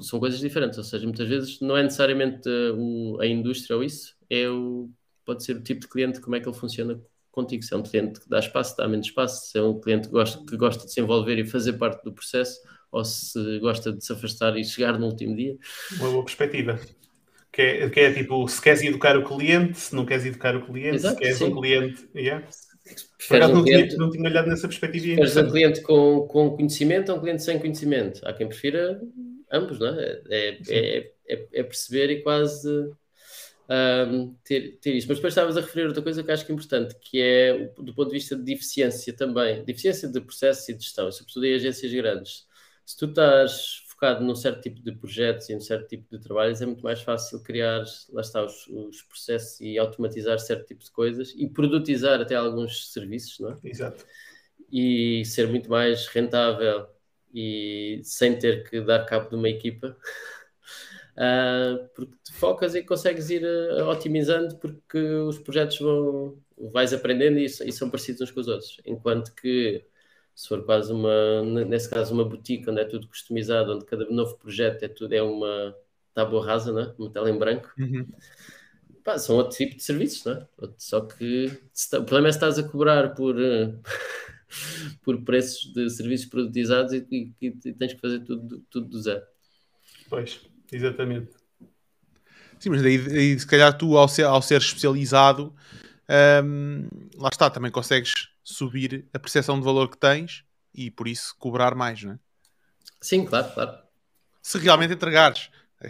são 0.00 0.18
coisas 0.18 0.40
diferentes. 0.40 0.78
Ou 0.78 0.84
seja, 0.84 1.04
muitas 1.04 1.28
vezes 1.28 1.60
não 1.60 1.76
é 1.76 1.82
necessariamente 1.82 2.48
a, 2.48 3.22
a 3.22 3.26
indústria 3.26 3.76
ou 3.76 3.84
isso, 3.84 4.16
é 4.30 4.48
o 4.48 4.90
pode 5.24 5.44
ser 5.44 5.56
o 5.56 5.62
tipo 5.62 5.80
de 5.80 5.88
cliente, 5.88 6.20
como 6.20 6.36
é 6.36 6.40
que 6.40 6.48
ele 6.48 6.56
funciona 6.56 7.00
contigo. 7.30 7.62
Se 7.62 7.74
é 7.74 7.76
um 7.76 7.82
cliente 7.82 8.20
que 8.20 8.28
dá 8.28 8.38
espaço, 8.38 8.76
dá 8.76 8.86
menos 8.86 9.06
espaço, 9.06 9.50
se 9.50 9.58
é 9.58 9.62
um 9.62 9.80
cliente 9.80 10.08
que 10.08 10.12
gosta, 10.12 10.44
que 10.44 10.56
gosta 10.56 10.86
de 10.86 10.92
se 10.92 11.00
envolver 11.00 11.38
e 11.38 11.46
fazer 11.46 11.72
parte 11.74 12.04
do 12.04 12.12
processo, 12.12 12.60
ou 12.90 13.04
se 13.04 13.58
gosta 13.58 13.92
de 13.92 14.04
se 14.04 14.12
afastar 14.12 14.56
e 14.56 14.64
chegar 14.64 14.98
no 14.98 15.06
último 15.06 15.34
dia. 15.34 15.56
Uma 15.98 16.10
boa 16.10 16.24
perspectiva. 16.24 16.78
Que 17.50 17.62
é, 17.62 17.90
que 17.90 18.00
é 18.00 18.12
tipo, 18.12 18.46
se 18.48 18.60
queres 18.60 18.82
educar 18.82 19.16
o 19.16 19.24
cliente, 19.24 19.78
se 19.78 19.94
não 19.94 20.06
queres 20.06 20.24
educar 20.24 20.56
o 20.56 20.64
cliente, 20.64 20.96
Exato, 20.96 21.16
se 21.16 21.20
queres 21.20 21.38
sim. 21.38 21.44
um 21.44 21.54
cliente. 21.54 22.08
Yeah. 22.14 22.46
Preferes 23.16 23.48
um 23.48 23.54
não, 23.54 23.62
cliente, 23.62 23.88
tinha, 23.88 23.98
não 23.98 24.10
tinha 24.10 24.28
olhado 24.28 24.48
nessa 24.48 24.66
perspectiva. 24.66 25.20
Preferes 25.20 25.36
um 25.36 25.50
cliente 25.50 25.80
com, 25.82 26.26
com 26.28 26.50
conhecimento 26.50 27.12
ou 27.12 27.18
um 27.18 27.20
cliente 27.20 27.42
sem 27.42 27.58
conhecimento? 27.58 28.26
Há 28.26 28.32
quem 28.32 28.48
prefira 28.48 29.00
ambos, 29.52 29.78
não 29.78 29.88
é? 29.88 30.22
É, 30.30 30.58
é, 30.68 31.10
é, 31.28 31.46
é 31.52 31.62
perceber 31.62 32.10
e 32.10 32.22
quase 32.22 32.90
um, 33.72 34.34
ter, 34.44 34.78
ter 34.80 34.94
isso. 34.94 35.08
Mas 35.08 35.18
depois 35.18 35.32
estavas 35.32 35.56
a 35.56 35.60
referir 35.60 35.86
outra 35.86 36.02
coisa 36.02 36.22
que 36.22 36.30
acho 36.30 36.44
que 36.44 36.52
é 36.52 36.54
importante, 36.54 36.96
que 37.00 37.20
é 37.20 37.72
do 37.78 37.94
ponto 37.94 38.08
de 38.08 38.14
vista 38.14 38.36
de 38.36 38.52
eficiência 38.52 39.12
também, 39.14 39.64
de 39.64 39.72
eficiência 39.72 40.08
de 40.08 40.20
processo 40.20 40.70
e 40.70 40.74
de 40.74 40.82
gestão, 40.84 41.10
sobretudo 41.10 41.46
em 41.46 41.54
agências 41.54 41.92
grandes. 41.92 42.46
Se 42.84 42.96
tu 42.96 43.06
estás 43.06 43.82
focado 43.88 44.24
num 44.24 44.34
certo 44.34 44.60
tipo 44.60 44.82
de 44.82 44.92
projetos 44.92 45.48
e 45.48 45.54
num 45.54 45.60
certo 45.60 45.86
tipo 45.88 46.04
de 46.10 46.22
trabalhos, 46.22 46.60
é 46.60 46.66
muito 46.66 46.82
mais 46.82 47.00
fácil 47.00 47.40
criar, 47.42 47.84
lá 48.10 48.20
está, 48.20 48.44
os, 48.44 48.66
os 48.66 49.02
processos 49.02 49.60
e 49.60 49.78
automatizar 49.78 50.38
certo 50.38 50.66
tipo 50.66 50.82
de 50.84 50.90
coisas 50.90 51.32
e 51.36 51.48
produtizar 51.48 52.20
até 52.20 52.34
alguns 52.34 52.92
serviços, 52.92 53.38
não 53.38 53.50
é? 53.52 53.58
Exato. 53.64 54.04
E 54.70 55.24
ser 55.24 55.46
muito 55.48 55.70
mais 55.70 56.06
rentável 56.08 56.88
e 57.32 58.00
sem 58.02 58.38
ter 58.38 58.68
que 58.68 58.80
dar 58.80 59.04
cabo 59.06 59.30
de 59.30 59.36
uma 59.36 59.48
equipa 59.48 59.96
uh, 61.16 61.88
porque 61.94 62.14
te 62.22 62.32
focas 62.32 62.74
e 62.74 62.82
consegues 62.82 63.30
ir 63.30 63.44
uh, 63.44 63.88
otimizando 63.88 64.56
porque 64.56 64.98
os 64.98 65.38
projetos 65.38 65.78
vão, 65.78 66.38
vais 66.72 66.92
aprendendo 66.92 67.38
e, 67.38 67.44
e, 67.44 67.72
são 67.72 67.90
parecidos 67.90 68.22
uns 68.22 68.30
com 68.30 68.40
os 68.40 68.48
outros. 68.48 68.80
Enquanto 68.84 69.34
que 69.34 69.84
se 70.34 70.48
for 70.48 70.64
quase 70.64 70.92
uma, 70.92 71.42
nesse 71.42 71.90
caso, 71.90 72.14
uma 72.14 72.24
boutique 72.24 72.68
onde 72.70 72.80
é 72.80 72.84
tudo 72.84 73.06
customizado, 73.08 73.74
onde 73.74 73.84
cada 73.84 74.04
novo 74.06 74.36
projeto 74.38 74.82
é 74.82 74.88
tudo 74.88 75.12
é 75.12 75.22
uma 75.22 75.76
tábua 76.14 76.44
rasa, 76.44 76.72
né? 76.72 76.94
uma 76.98 77.10
tela 77.10 77.30
em 77.30 77.38
branco. 77.38 77.70
Uhum. 77.78 78.06
Pá, 79.04 79.18
são 79.18 79.36
outro 79.36 79.56
tipo 79.56 79.76
de 79.76 79.82
serviços, 79.82 80.24
não 80.24 80.32
é? 80.34 80.46
Só 80.78 81.00
que 81.00 81.50
está, 81.74 81.98
o 81.98 82.04
problema 82.04 82.28
é 82.28 82.32
se 82.32 82.38
estás 82.38 82.58
a 82.58 82.62
cobrar 82.62 83.14
por, 83.14 83.34
uh, 83.36 83.80
por 85.02 85.22
preços 85.24 85.72
de 85.72 85.90
serviços 85.90 86.26
produtizados 86.26 86.92
e, 86.92 87.06
e, 87.10 87.32
e, 87.42 87.72
tens 87.72 87.94
que 87.94 88.00
fazer 88.00 88.20
tudo, 88.20 88.64
tudo 88.70 88.88
do 88.88 89.00
zero. 89.00 89.22
Pois. 90.08 90.51
Exatamente. 90.72 91.30
Sim, 92.58 92.70
mas 92.70 92.82
daí, 92.82 92.98
daí 92.98 93.38
se 93.38 93.46
calhar 93.46 93.76
tu, 93.76 93.96
ao 93.96 94.08
ser, 94.08 94.24
ao 94.24 94.40
ser 94.40 94.60
especializado, 94.60 95.54
um, 96.44 96.88
lá 97.16 97.28
está, 97.30 97.50
também 97.50 97.70
consegues 97.70 98.12
subir 98.42 99.04
a 99.12 99.18
percepção 99.18 99.58
de 99.58 99.64
valor 99.64 99.90
que 99.90 99.98
tens 99.98 100.44
e 100.74 100.90
por 100.90 101.08
isso 101.08 101.34
cobrar 101.38 101.74
mais, 101.74 102.02
não 102.02 102.12
é? 102.12 102.18
Sim, 103.00 103.24
claro, 103.24 103.52
claro. 103.52 103.78
Se 104.40 104.58
realmente 104.58 104.94
entregares. 104.94 105.50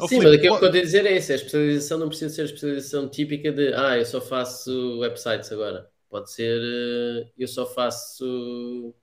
um, 0.00 0.08
Sim, 0.08 0.20
Filipe, 0.20 0.24
mas 0.24 0.34
aquilo 0.34 0.40
que 0.40 0.46
eu 0.46 0.54
estou 0.54 0.68
a 0.68 0.72
dizer 0.72 1.06
é 1.06 1.16
isso: 1.16 1.32
a 1.32 1.34
especialização 1.34 1.98
não 1.98 2.08
precisa 2.08 2.34
ser 2.34 2.42
a 2.42 2.44
especialização 2.46 3.08
típica 3.08 3.52
de 3.52 3.74
ah, 3.74 3.98
eu 3.98 4.06
só 4.06 4.20
faço 4.20 4.98
websites 5.00 5.52
agora. 5.52 5.88
Pode 6.08 6.30
ser 6.32 6.60
eh, 6.60 7.30
eu 7.38 7.48
só 7.48 7.66
faço 7.66 8.94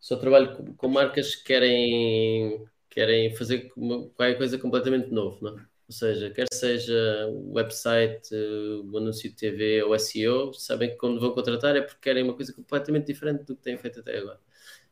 só 0.00 0.16
trabalho 0.16 0.56
com, 0.56 0.74
com 0.74 0.88
marcas 0.88 1.34
que 1.34 1.44
querem 1.44 2.66
querem 2.94 3.34
fazer 3.34 3.68
qualquer 4.16 4.36
coisa 4.36 4.56
completamente 4.56 5.10
novo, 5.10 5.38
não? 5.42 5.58
É? 5.58 5.62
Ou 5.86 5.92
seja, 5.92 6.30
quer 6.30 6.46
seja 6.50 7.26
o 7.28 7.52
website, 7.52 8.34
o 8.34 8.96
anúncio 8.96 9.28
de 9.28 9.36
TV 9.36 9.82
ou 9.82 9.98
SEO, 9.98 10.54
sabem 10.54 10.90
que 10.90 10.96
quando 10.96 11.20
vão 11.20 11.32
contratar 11.32 11.76
é 11.76 11.82
porque 11.82 12.00
querem 12.00 12.24
uma 12.24 12.32
coisa 12.32 12.54
completamente 12.54 13.06
diferente 13.06 13.44
do 13.44 13.54
que 13.54 13.62
têm 13.62 13.76
feito 13.76 14.00
até 14.00 14.16
agora. 14.16 14.40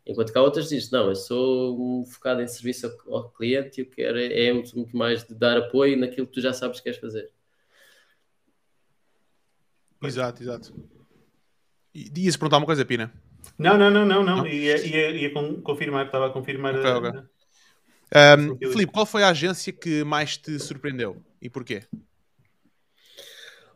Enquanto 0.05 0.33
que 0.33 0.39
há 0.39 0.43
outras 0.43 0.69
dizem, 0.69 0.91
não, 0.93 1.09
eu 1.09 1.15
sou 1.17 2.05
focado 2.07 2.43
em 2.43 2.49
serviço 2.49 2.87
ao, 3.07 3.15
ao 3.15 3.31
cliente 3.31 3.81
e 3.81 3.85
eu 3.85 3.89
quero 3.89 4.19
é, 4.19 4.49
é 4.49 4.53
muito, 4.53 4.77
muito, 4.77 4.97
mais 4.97 5.25
de 5.25 5.35
dar 5.35 5.57
apoio 5.57 5.97
naquilo 5.97 6.27
que 6.27 6.35
tu 6.35 6.41
já 6.41 6.53
sabes 6.53 6.79
que 6.79 6.85
queres 6.85 6.99
fazer. 6.99 7.31
Exato, 10.03 10.43
exato. 10.43 10.75
E 11.95 12.11
ias 12.17 12.37
perguntar 12.37 12.59
uma 12.59 12.67
coisa, 12.67 12.85
Pina? 12.85 13.13
Não, 13.57 13.79
não, 13.79 13.91
não, 13.91 14.05
não, 14.05 14.23
não. 14.25 14.37
não? 14.39 14.47
Ia, 14.47 14.77
ia, 14.85 15.11
ia 15.11 15.33
confirmar, 15.63 16.07
estava 16.07 16.27
a 16.27 16.31
confirmar. 16.31 16.75
Okay, 16.75 16.91
a, 16.91 16.99
okay. 16.99 17.32
Um, 18.15 18.59
Filipe, 18.71 18.93
qual 18.93 19.07
foi 19.07 19.23
a 19.23 19.29
agência 19.29 19.73
que 19.73 20.05
mais 20.05 20.37
te 20.37 20.59
surpreendeu 20.59 21.17
e 21.41 21.49
porquê? 21.49 21.83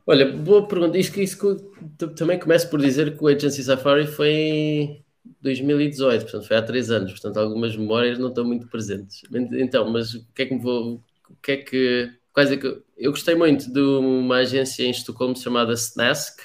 Olha, 0.07 0.31
boa 0.31 0.68
pergunta. 0.68 0.99
Isso, 0.99 1.18
isso 1.20 1.72
também 2.14 2.38
começo 2.38 2.68
por 2.68 2.81
dizer 2.81 3.16
que 3.16 3.25
o 3.25 3.29
Agency 3.29 3.64
Safari 3.64 4.07
foi 4.07 4.31
em 4.31 5.05
2018, 5.40 6.22
portanto 6.22 6.46
foi 6.46 6.57
há 6.57 6.62
três 6.62 6.90
anos, 6.90 7.12
portanto 7.12 7.38
algumas 7.38 7.77
memórias 7.77 8.18
não 8.18 8.29
estão 8.29 8.44
muito 8.44 8.68
presentes. 8.68 9.22
Então, 9.33 9.90
mas 9.90 10.14
o 10.14 10.27
que 10.35 10.42
é 10.42 10.46
que 10.46 10.55
me 10.55 10.61
vou. 10.61 11.03
O 11.29 11.35
que 11.42 11.53
é 11.53 11.57
que. 11.57 12.12
Quais 12.33 12.53
é 12.53 12.57
que 12.57 12.66
eu 12.99 13.11
gostei 13.11 13.35
muito 13.35 13.72
de 13.72 13.81
uma 13.81 14.37
agência 14.37 14.85
em 14.85 14.90
Estocolmo 14.90 15.35
chamada 15.35 15.72
Snask, 15.72 16.38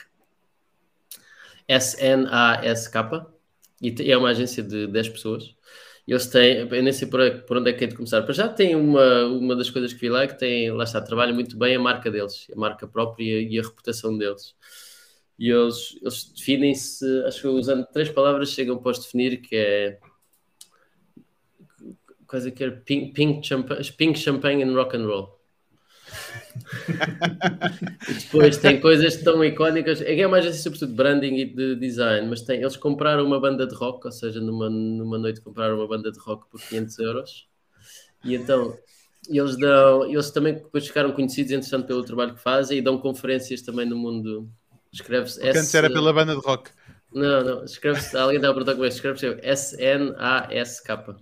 S-N-A-S-K, 1.67 3.27
e 3.81 4.11
é 4.11 4.17
uma 4.17 4.29
agência 4.29 4.63
de 4.63 4.87
10 4.87 5.09
pessoas 5.09 5.53
eles 6.07 6.27
têm, 6.27 6.57
eu 6.57 6.83
nem 6.83 6.91
sei 6.91 7.07
por, 7.07 7.19
por 7.43 7.57
onde 7.57 7.69
é 7.69 7.73
que 7.73 7.83
é 7.83 7.87
de 7.87 7.95
começar, 7.95 8.25
mas 8.27 8.35
já 8.35 8.49
tem 8.49 8.75
uma, 8.75 9.25
uma 9.25 9.55
das 9.55 9.69
coisas 9.69 9.93
que 9.93 9.99
vi 9.99 10.09
lá 10.09 10.27
que 10.27 10.37
tem, 10.37 10.71
lá 10.71 10.83
está, 10.83 11.01
trabalha 11.01 11.33
muito 11.33 11.57
bem 11.57 11.75
a 11.75 11.79
marca 11.79 12.09
deles, 12.11 12.47
a 12.53 12.59
marca 12.59 12.87
própria 12.87 13.41
e 13.41 13.59
a 13.59 13.61
reputação 13.61 14.17
deles. 14.17 14.55
E 15.37 15.49
eles, 15.49 15.97
eles 16.01 16.33
definem-se, 16.35 17.05
acho 17.25 17.41
que 17.41 17.47
usando 17.47 17.85
três 17.87 18.09
palavras 18.09 18.49
chegam 18.49 18.77
para 18.77 18.91
os 18.91 18.99
definir, 18.99 19.41
que 19.41 19.55
é 19.55 19.99
coisa 22.27 22.51
que 22.51 22.63
é 22.63 22.71
pink, 22.71 23.13
pink, 23.13 23.45
champanhe, 23.45 23.91
pink 23.93 24.17
champagne 24.19 24.63
and 24.63 24.73
rock 24.73 24.95
and 24.95 25.05
roll 25.05 25.40
depois 28.07 28.57
tem 28.57 28.79
coisas 28.79 29.17
tão 29.17 29.43
icónicas. 29.43 30.01
É, 30.01 30.19
é 30.19 30.27
uma 30.27 30.37
agência 30.37 30.61
sobretudo 30.61 30.89
de 30.89 30.95
branding 30.95 31.35
e 31.35 31.45
de 31.45 31.75
design, 31.75 32.27
mas 32.27 32.41
tem, 32.41 32.61
eles 32.61 32.77
compraram 32.77 33.25
uma 33.25 33.39
banda 33.39 33.65
de 33.65 33.75
rock, 33.75 34.05
ou 34.05 34.11
seja, 34.11 34.39
numa, 34.39 34.69
numa 34.69 35.17
noite 35.17 35.41
compraram 35.41 35.75
uma 35.75 35.87
banda 35.87 36.11
de 36.11 36.19
rock 36.19 36.49
por 36.49 36.61
500 36.61 36.99
euros. 36.99 37.47
E 38.23 38.35
então 38.35 38.77
eles 39.29 39.57
dão, 39.57 40.05
eles 40.05 40.31
também 40.31 40.55
depois 40.55 40.87
ficaram 40.87 41.11
conhecidos, 41.11 41.51
entretanto, 41.51 41.87
pelo 41.87 42.03
trabalho 42.03 42.33
que 42.33 42.41
fazem 42.41 42.79
e 42.79 42.81
dão 42.81 42.97
conferências 42.97 43.61
também 43.61 43.85
no 43.85 43.95
mundo. 43.95 44.49
Escreve-se. 44.91 45.47
Antes 45.47 45.73
era 45.73 45.89
pela 45.89 46.11
banda 46.11 46.35
de 46.35 46.41
rock. 46.41 46.69
Não, 47.13 47.43
não, 47.43 47.63
escreve-se, 47.63 48.15
alguém 48.17 48.37
está 48.37 48.49
a 48.49 48.53
perguntar 48.53 48.73
como 48.73 48.85
é, 48.85 48.87
escreve-se 48.87 49.37
S-N-A-S-K. 49.41 51.15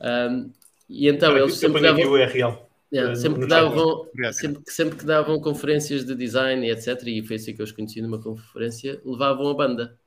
Um, 0.00 0.52
e 0.88 1.08
então 1.08 1.34
Ah, 1.34 1.38
eles 1.38 1.56
sempre 1.56 1.82
davam, 1.82 2.02
o 2.04 2.12
URL. 2.12 2.67
Yeah, 2.92 3.12
eh, 3.12 3.16
sempre, 3.16 3.40
que 3.42 3.46
davam, 3.46 4.06
sempre, 4.32 4.62
que- 4.64 4.72
sempre 4.72 4.96
que 4.96 5.04
davam 5.04 5.40
conferências 5.40 6.04
de 6.04 6.14
design 6.14 6.66
e 6.66 6.70
etc, 6.70 7.02
e 7.06 7.22
foi 7.26 7.36
assim 7.36 7.54
que 7.54 7.60
eu 7.60 7.64
os 7.64 7.72
conheci 7.72 8.00
numa 8.00 8.20
conferência, 8.20 9.00
levavam 9.04 9.48
a 9.48 9.54
banda. 9.54 9.98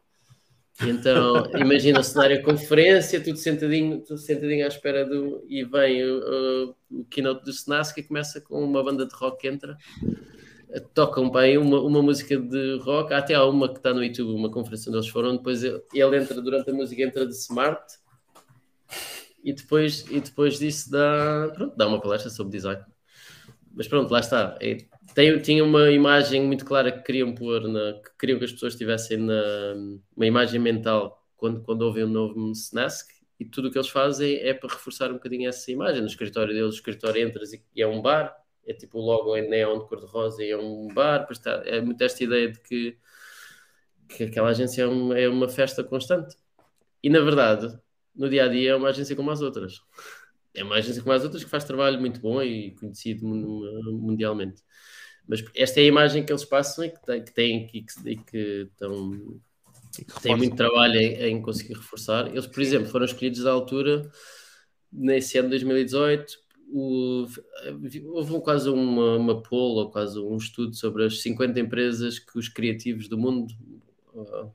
E 0.84 0.90
então, 0.90 1.44
imagina 1.56 2.00
o 2.00 2.04
cenário 2.04 2.42
conferência, 2.44 3.22
tudo 3.22 3.38
sentadinho, 3.38 4.00
tudo 4.00 4.18
sentadinho 4.18 4.66
à 4.66 4.68
espera 4.68 5.06
do. 5.06 5.44
E 5.48 5.64
vem 5.64 6.04
o, 6.04 6.76
o, 6.90 7.00
o 7.02 7.06
keynote 7.06 7.44
do 7.44 7.52
Snask 7.52 7.98
e 7.98 8.04
começa 8.04 8.42
com 8.42 8.64
uma 8.64 8.84
banda 8.84 9.06
de 9.06 9.14
rock 9.14 9.42
que 9.42 9.48
entra. 9.48 9.78
Tocam 10.94 11.30
bem 11.30 11.58
uma, 11.58 11.82
uma 11.82 12.02
música 12.02 12.38
de 12.38 12.78
rock, 12.80 13.14
até 13.14 13.34
há 13.36 13.44
uma 13.44 13.68
que 13.68 13.78
está 13.78 13.94
no 13.94 14.02
YouTube, 14.02 14.34
uma 14.34 14.50
conferência 14.50 14.90
onde 14.90 15.00
eles 15.00 15.10
foram. 15.10 15.36
Depois 15.36 15.64
ele, 15.64 15.82
ele 15.94 16.18
entra, 16.18 16.42
durante 16.42 16.70
a 16.70 16.74
música, 16.74 17.02
entra 17.04 17.26
de 17.28 17.34
smart 17.34 17.84
e 19.44 19.54
depois, 19.54 20.06
e 20.10 20.20
depois 20.20 20.60
disso 20.60 20.92
dá, 20.92 21.52
pronto, 21.54 21.76
dá 21.76 21.88
uma 21.88 22.02
palestra 22.02 22.30
sobre 22.30 22.52
design. 22.54 22.84
Mas 23.74 23.88
pronto, 23.88 24.12
lá 24.12 24.20
está. 24.20 24.58
É, 24.62 24.78
tem, 25.16 25.40
tinha 25.42 25.64
uma 25.64 25.90
imagem 25.92 26.42
muito 26.46 26.66
clara 26.66 26.92
que 26.92 27.04
queriam 27.04 27.34
pôr, 27.34 27.68
na, 27.68 27.94
que 27.94 28.10
queriam 28.20 28.38
que 28.40 28.46
as 28.46 28.52
pessoas 28.52 28.76
tivessem 28.76 29.18
na, 29.18 29.34
uma 30.16 30.26
imagem 30.26 30.60
mental 30.60 31.26
quando, 31.38 31.62
quando 31.64 31.82
ouvem 31.84 32.04
um 32.04 32.10
novo 32.10 32.52
Snask 32.52 33.10
e 33.40 33.46
tudo 33.46 33.68
o 33.70 33.72
que 33.72 33.78
eles 33.78 33.90
fazem 33.90 34.36
é 34.38 34.54
para 34.54 34.70
reforçar 34.70 35.10
um 35.10 35.16
bocadinho 35.16 35.50
essa 35.50 35.72
imagem. 35.72 36.02
No 36.02 36.08
escritório 36.08 36.54
deles, 36.54 36.76
o 36.76 36.78
escritório 36.78 37.26
entras 37.28 37.54
e, 37.54 37.64
e 37.76 37.82
é 37.82 37.88
um 37.88 38.02
bar, 38.02 38.36
é 38.68 38.74
tipo 38.74 39.00
o 39.00 39.02
logo 39.02 39.36
em 39.36 39.50
neon 39.50 39.80
de 39.80 39.88
cor-de-rosa 39.88 40.44
e 40.44 40.52
é 40.52 40.58
um 40.58 40.88
bar, 40.94 41.28
está, 41.32 41.64
é 41.66 41.82
muito 41.82 42.02
esta 42.04 42.24
ideia 42.24 42.52
de 42.52 42.60
que, 42.60 42.98
que 44.10 44.24
aquela 44.26 44.50
agência 44.50 44.84
é, 44.84 44.88
um- 44.88 45.14
é 45.14 45.28
uma 45.28 45.50
festa 45.50 45.84
constante. 45.84 46.36
E 47.04 47.10
na 47.10 47.20
verdade, 47.22 47.80
no 48.16 48.30
dia 48.30 48.46
a 48.46 48.48
dia 48.48 48.72
é 48.72 48.76
uma 48.76 48.90
agência 48.90 49.16
como 49.16 49.32
as 49.32 49.42
outras. 49.42 49.82
É 50.54 50.64
uma 50.64 50.76
agência 50.76 51.02
como 51.02 51.14
as 51.14 51.24
outras 51.24 51.44
que 51.44 51.50
faz 51.50 51.64
trabalho 51.64 52.00
muito 52.00 52.20
bom 52.20 52.42
e 52.42 52.72
conhecido 52.72 53.26
mun- 53.26 53.92
mundialmente. 54.00 54.62
Mas 55.28 55.44
esta 55.56 55.80
é 55.80 55.84
a 55.84 55.88
imagem 55.88 56.26
que 56.26 56.32
eles 56.32 56.44
passam 56.44 56.84
e 56.84 56.90
que 56.92 57.34
têm, 57.34 57.68
que, 57.68 57.82
que, 57.84 58.16
que 58.18 58.38
estão, 58.72 59.40
que 59.96 60.22
têm 60.22 60.36
muito 60.36 60.56
trabalho 60.58 60.96
em, 61.00 61.24
em 61.38 61.42
conseguir 61.42 61.74
reforçar. 61.74 62.28
Eles, 62.28 62.48
por 62.48 62.62
exemplo, 62.62 62.90
foram 62.90 63.06
escolhidos 63.06 63.46
à 63.46 63.52
altura, 63.52 64.12
nesse 64.92 65.38
ano 65.38 65.48
de 65.50 65.52
2018, 65.52 66.34
o- 66.74 67.28
houve 68.14 68.34
um- 68.34 68.40
quase 68.42 68.70
uma, 68.70 69.18
uma 69.18 69.42
poll 69.44 69.78
ou 69.78 69.92
quase 69.92 70.20
um 70.20 70.36
estudo 70.38 70.76
sobre 70.76 71.06
as 71.06 71.22
50 71.22 71.60
empresas 71.60 72.20
que 72.20 72.38
os 72.38 72.50
criativos 72.50 73.08
do 73.08 73.18
mundo 73.18 73.54
ah, 74.16 74.50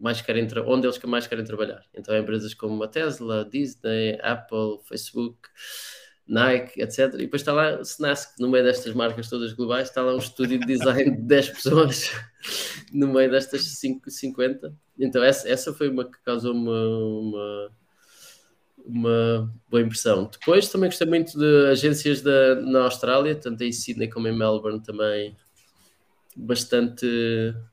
mais 0.00 0.20
querem 0.22 0.48
onde 0.66 0.86
eles 0.86 0.98
mais 1.00 1.26
querem 1.26 1.44
trabalhar. 1.44 1.84
Então, 1.94 2.16
empresas 2.16 2.54
como 2.54 2.82
a 2.82 2.88
Tesla, 2.88 3.44
Disney, 3.44 4.18
Apple, 4.22 4.78
Facebook, 4.88 5.48
Nike, 6.26 6.80
etc. 6.80 7.14
E 7.14 7.18
depois 7.18 7.42
está 7.42 7.52
lá 7.52 7.78
o 7.78 7.82
Snask, 7.82 8.38
no 8.38 8.48
meio 8.48 8.64
destas 8.64 8.94
marcas 8.94 9.28
todas 9.28 9.52
globais, 9.52 9.88
está 9.88 10.00
lá 10.00 10.14
um 10.14 10.18
estúdio 10.18 10.58
de 10.58 10.66
design 10.66 11.10
de 11.16 11.22
10 11.22 11.48
pessoas 11.50 12.10
no 12.92 13.08
meio 13.08 13.30
destas 13.30 13.62
5, 13.62 14.10
50. 14.10 14.74
Então, 14.98 15.22
essa, 15.22 15.48
essa 15.48 15.72
foi 15.72 15.88
uma 15.88 16.04
que 16.04 16.18
causou 16.24 16.54
uma, 16.54 16.86
uma, 16.86 17.70
uma 18.86 19.54
boa 19.68 19.82
impressão. 19.82 20.30
Depois 20.32 20.68
também 20.68 20.88
gostei 20.88 21.06
muito 21.06 21.38
de 21.38 21.66
agências 21.70 22.22
da, 22.22 22.54
na 22.54 22.84
Austrália, 22.84 23.34
tanto 23.34 23.62
em 23.62 23.72
Sydney 23.72 24.08
como 24.08 24.28
em 24.28 24.36
Melbourne 24.36 24.82
também 24.82 25.36
bastante, 26.36 27.06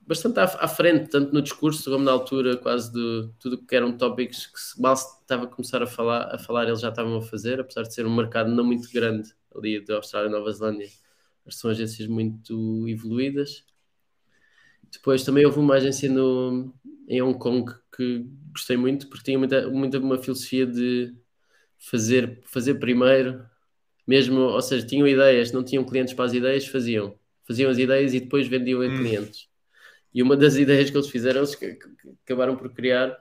bastante 0.06 0.40
à, 0.40 0.44
à 0.44 0.68
frente, 0.68 1.10
tanto 1.10 1.34
no 1.34 1.42
discurso 1.42 1.90
como 1.92 2.04
na 2.04 2.12
altura, 2.12 2.58
quase 2.58 2.92
de 2.92 3.30
tudo 3.40 3.58
que 3.66 3.76
eram 3.76 3.96
tópicos 3.98 4.48
que 4.48 4.60
se 4.60 4.82
mal 4.82 4.96
se 4.96 5.06
estava 5.22 5.46
a 5.46 5.48
começar 5.48 5.82
a 5.84 5.88
falar, 5.88 6.34
a 6.34 6.38
falar, 6.40 6.68
eles 6.68 6.82
já 6.82 6.90
estavam 6.90 7.18
a 7.18 7.22
fazer, 7.22 7.60
apesar 7.60 7.84
de 7.84 7.94
ser 7.94 8.06
um 8.06 8.16
mercado 8.16 8.50
não 8.52 8.64
muito 8.64 8.92
grande 8.92 9.34
ali 9.56 9.84
da 9.84 9.96
Austrália 9.96 10.28
e 10.30 10.32
Nova 10.32 10.52
Zelândia, 10.52 10.90
são 11.50 11.72
agências 11.72 12.08
muito 12.08 12.88
evoluídas. 12.88 13.64
Depois 14.92 15.24
também 15.24 15.46
houve 15.46 15.60
uma 15.60 15.76
agência 15.76 16.10
no, 16.10 16.74
em 17.08 17.22
Hong 17.22 17.38
Kong 17.38 17.74
que 17.96 18.26
gostei 18.52 18.78
muito, 18.78 19.08
porque 19.08 19.24
tinha 19.24 19.38
muita, 19.38 19.70
muita 19.70 20.00
uma 20.00 20.18
filosofia 20.18 20.66
de 20.66 21.16
fazer, 21.78 22.42
fazer 22.46 22.76
primeiro, 22.76 23.46
mesmo, 24.06 24.40
ou 24.40 24.62
seja, 24.62 24.86
tinham 24.86 25.08
ideias, 25.08 25.52
não 25.52 25.64
tinham 25.64 25.84
clientes 25.84 26.14
para 26.14 26.26
as 26.26 26.34
ideias, 26.34 26.68
faziam. 26.68 27.18
Faziam 27.48 27.70
as 27.72 27.78
ideias 27.78 28.14
e 28.14 28.20
depois 28.20 28.48
vendiam 28.48 28.82
a 28.82 28.86
Hum. 28.86 28.98
clientes. 28.98 29.48
E 30.14 30.22
uma 30.22 30.36
das 30.36 30.56
ideias 30.58 30.90
que 30.90 30.98
eles 30.98 31.10
fizeram, 31.10 31.40
eles 31.40 31.58
acabaram 32.24 32.56
por 32.58 32.74
criar 32.74 33.18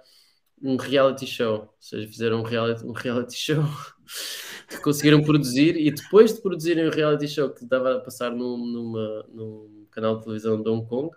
um 0.62 0.76
reality 0.76 1.26
show. 1.26 1.60
Ou 1.60 1.74
seja, 1.78 2.08
fizeram 2.08 2.40
um 2.40 2.42
reality, 2.42 2.84
um 2.84 2.92
reality 2.92 3.36
show 3.38 3.62
que 4.68 4.78
conseguiram 4.80 5.22
produzir 5.22 5.76
e 5.76 5.90
depois 5.90 6.34
de 6.34 6.40
produzirem 6.40 6.86
o 6.86 6.90
reality 6.90 7.28
show 7.28 7.50
que 7.50 7.62
estava 7.62 7.96
a 7.96 8.00
passar 8.00 8.32
num, 8.32 8.56
numa, 8.56 9.26
num 9.32 9.86
canal 9.90 10.16
de 10.16 10.24
televisão 10.24 10.60
de 10.60 10.68
Hong 10.68 10.86
Kong, 10.88 11.10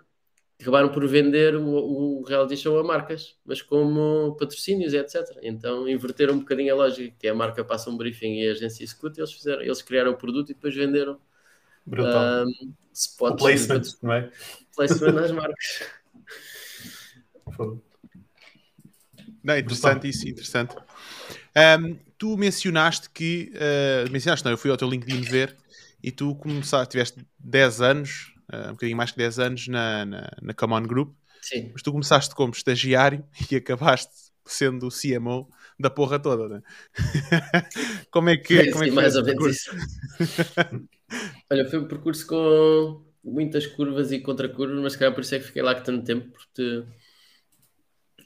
acabaram 0.59 0.89
por 0.89 1.07
vender 1.07 1.55
o, 1.55 1.65
o 1.65 2.23
reality 2.23 2.57
show 2.57 2.77
a 2.77 2.83
marcas, 2.83 3.37
mas 3.45 3.61
como 3.61 4.35
patrocínios 4.37 4.93
e 4.93 4.97
etc. 4.97 5.39
Então 5.41 5.87
inverteram 5.87 6.35
um 6.35 6.39
bocadinho 6.39 6.73
a 6.73 6.77
lógica, 6.77 7.15
que 7.17 7.27
é 7.27 7.31
a 7.31 7.35
marca 7.35 7.63
passa 7.63 7.89
um 7.89 7.97
briefing 7.97 8.41
e 8.41 8.49
a 8.49 8.51
agência 8.51 8.83
executa, 8.83 9.19
eles, 9.19 9.31
fizeram, 9.31 9.61
eles 9.61 9.81
criaram 9.81 10.11
o 10.11 10.17
produto 10.17 10.51
e 10.51 10.53
depois 10.53 10.75
venderam 10.75 11.17
Brutal. 11.89 12.45
um, 12.45 12.49
o 12.49 12.73
spots 12.93 13.35
de 13.35 13.37
placement, 13.37 13.81
não 14.03 14.13
é? 14.13 14.31
placement 14.75 15.11
nas 15.13 15.31
marcas. 15.31 15.83
Não, 19.43 19.57
interessante 19.57 20.07
isso, 20.07 20.27
interessante. 20.27 20.75
Ahm, 21.55 21.95
tu 22.17 22.37
mencionaste 22.37 23.09
que. 23.09 23.51
ah, 23.55 24.09
mencionaste, 24.11 24.45
não, 24.45 24.51
eu 24.51 24.57
fui 24.57 24.69
ao 24.69 24.77
teu 24.77 24.89
LinkedIn 24.89 25.21
ver 25.21 25.55
e 26.03 26.11
tu 26.11 26.35
começaste, 26.35 26.91
tiveste 26.91 27.25
10 27.39 27.81
anos, 27.81 28.33
ah, 28.51 28.67
um 28.67 28.71
bocadinho 28.71 28.97
mais 28.97 29.11
que 29.11 29.17
10 29.17 29.39
anos 29.39 29.67
na, 29.67 30.05
na, 30.05 30.31
na 30.41 30.53
Common 30.53 30.83
Group, 30.83 31.15
Sim, 31.41 31.69
mas 31.71 31.81
tu 31.81 31.91
começaste 31.91 32.35
como 32.35 32.53
estagiário 32.53 33.25
e 33.49 33.55
acabaste 33.55 34.29
sendo 34.45 34.87
o 34.87 34.91
CMO 34.91 35.49
da 35.79 35.89
porra 35.89 36.19
toda, 36.19 36.49
né? 36.49 36.61
como 38.11 38.29
é 38.29 38.37
que, 38.37 38.65
Sim, 38.65 38.71
como 38.71 38.83
é 38.83 38.89
que 38.89 38.93
mais 38.93 39.15
ou 39.15 39.23
menos 39.23 39.45
isso. 39.45 39.71
Olha, 41.51 41.69
foi 41.69 41.79
um 41.79 41.87
percurso 41.87 42.25
com 42.27 43.03
muitas 43.23 43.65
curvas 43.67 44.11
e 44.11 44.19
contracurvas, 44.19 44.79
mas 44.81 44.93
se 44.93 44.99
calhar 44.99 45.13
por 45.13 45.21
isso 45.21 45.35
é 45.35 45.39
que 45.39 45.45
fiquei 45.45 45.61
lá 45.61 45.75
tanto 45.75 46.05
tempo, 46.05 46.29
porque 46.31 46.85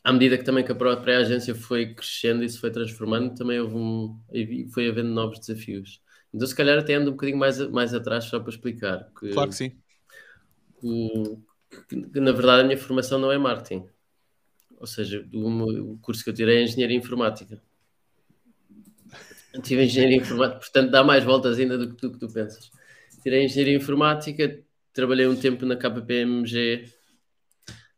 à 0.04 0.12
medida 0.12 0.38
que 0.38 0.44
também 0.44 0.66
que 0.66 0.72
a 0.72 0.76
própria 0.76 1.20
agência 1.20 1.56
foi 1.56 1.94
crescendo 1.94 2.44
e 2.44 2.50
se 2.50 2.60
foi 2.60 2.70
transformando, 2.72 3.34
também 3.36 3.60
houve 3.60 3.76
um, 3.76 4.20
foi 4.72 4.90
havendo 4.90 5.10
novos 5.10 5.40
desafios. 5.40 6.02
Então, 6.34 6.48
se 6.48 6.56
calhar 6.56 6.78
até 6.78 6.96
ando 6.96 7.10
um 7.10 7.14
bocadinho 7.14 7.38
mais, 7.38 7.60
mais 7.70 7.94
atrás 7.94 8.26
só 8.26 8.40
para 8.40 8.50
explicar. 8.50 9.10
Que, 9.18 9.30
Claro 9.30 9.50
que 9.52 9.56
sim. 9.56 9.72
o, 10.82 11.40
que, 11.88 12.02
que, 12.02 12.20
na 12.20 12.32
verdade 12.32 12.64
a 12.64 12.66
minha 12.66 12.78
formação 12.78 13.20
não 13.20 13.32
é 13.32 13.38
marketing. 13.38 13.88
Ou 14.78 14.88
seja, 14.88 15.26
o, 15.34 15.94
o 15.94 15.98
curso 16.00 16.24
que 16.24 16.30
eu 16.30 16.34
tirei 16.34 16.58
é 16.58 16.64
engenharia 16.64 16.98
informática. 16.98 17.62
Tive 19.62 19.84
engenharia 19.84 20.18
informática, 20.18 20.60
portanto 20.60 20.90
dá 20.90 21.04
mais 21.04 21.24
voltas 21.24 21.60
ainda 21.60 21.78
do 21.78 21.90
que 21.90 21.96
tu, 21.96 22.12
que 22.12 22.18
tu 22.18 22.28
pensas. 22.28 22.72
Tirei 23.22 23.46
engenharia 23.46 23.76
informática, 23.76 24.64
trabalhei 24.92 25.28
um 25.28 25.36
tempo 25.36 25.66
na 25.66 25.76
KPMG, 25.76 26.86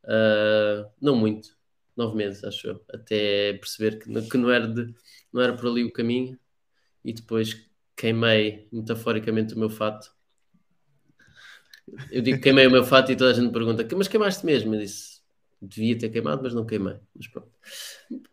uh, 0.03 0.89
não 1.01 1.15
muito, 1.15 1.55
nove 1.95 2.15
meses, 2.15 2.43
acho 2.43 2.67
eu, 2.67 2.85
até 2.93 3.53
perceber 3.53 3.99
que, 3.99 4.29
que 4.29 4.37
não, 4.37 4.51
era 4.51 4.67
de, 4.67 4.93
não 5.31 5.41
era 5.41 5.53
por 5.53 5.67
ali 5.67 5.83
o 5.83 5.91
caminho 5.91 6.37
e 7.03 7.13
depois 7.13 7.65
queimei 7.95 8.67
metaforicamente 8.71 9.53
o 9.53 9.59
meu 9.59 9.69
fato. 9.69 10.13
Eu 12.11 12.21
digo 12.21 12.41
queimei 12.41 12.67
o 12.67 12.71
meu 12.71 12.83
fato 12.83 13.11
e 13.11 13.15
toda 13.15 13.31
a 13.31 13.33
gente 13.33 13.53
pergunta, 13.53 13.87
mas 13.95 14.07
queimaste 14.07 14.45
mesmo? 14.45 14.75
Eu 14.75 14.79
disse, 14.79 15.21
devia 15.61 15.97
ter 15.97 16.09
queimado, 16.09 16.41
mas 16.43 16.53
não 16.53 16.65
queimei. 16.65 16.97
Mas 17.15 17.27
pronto. 17.27 17.49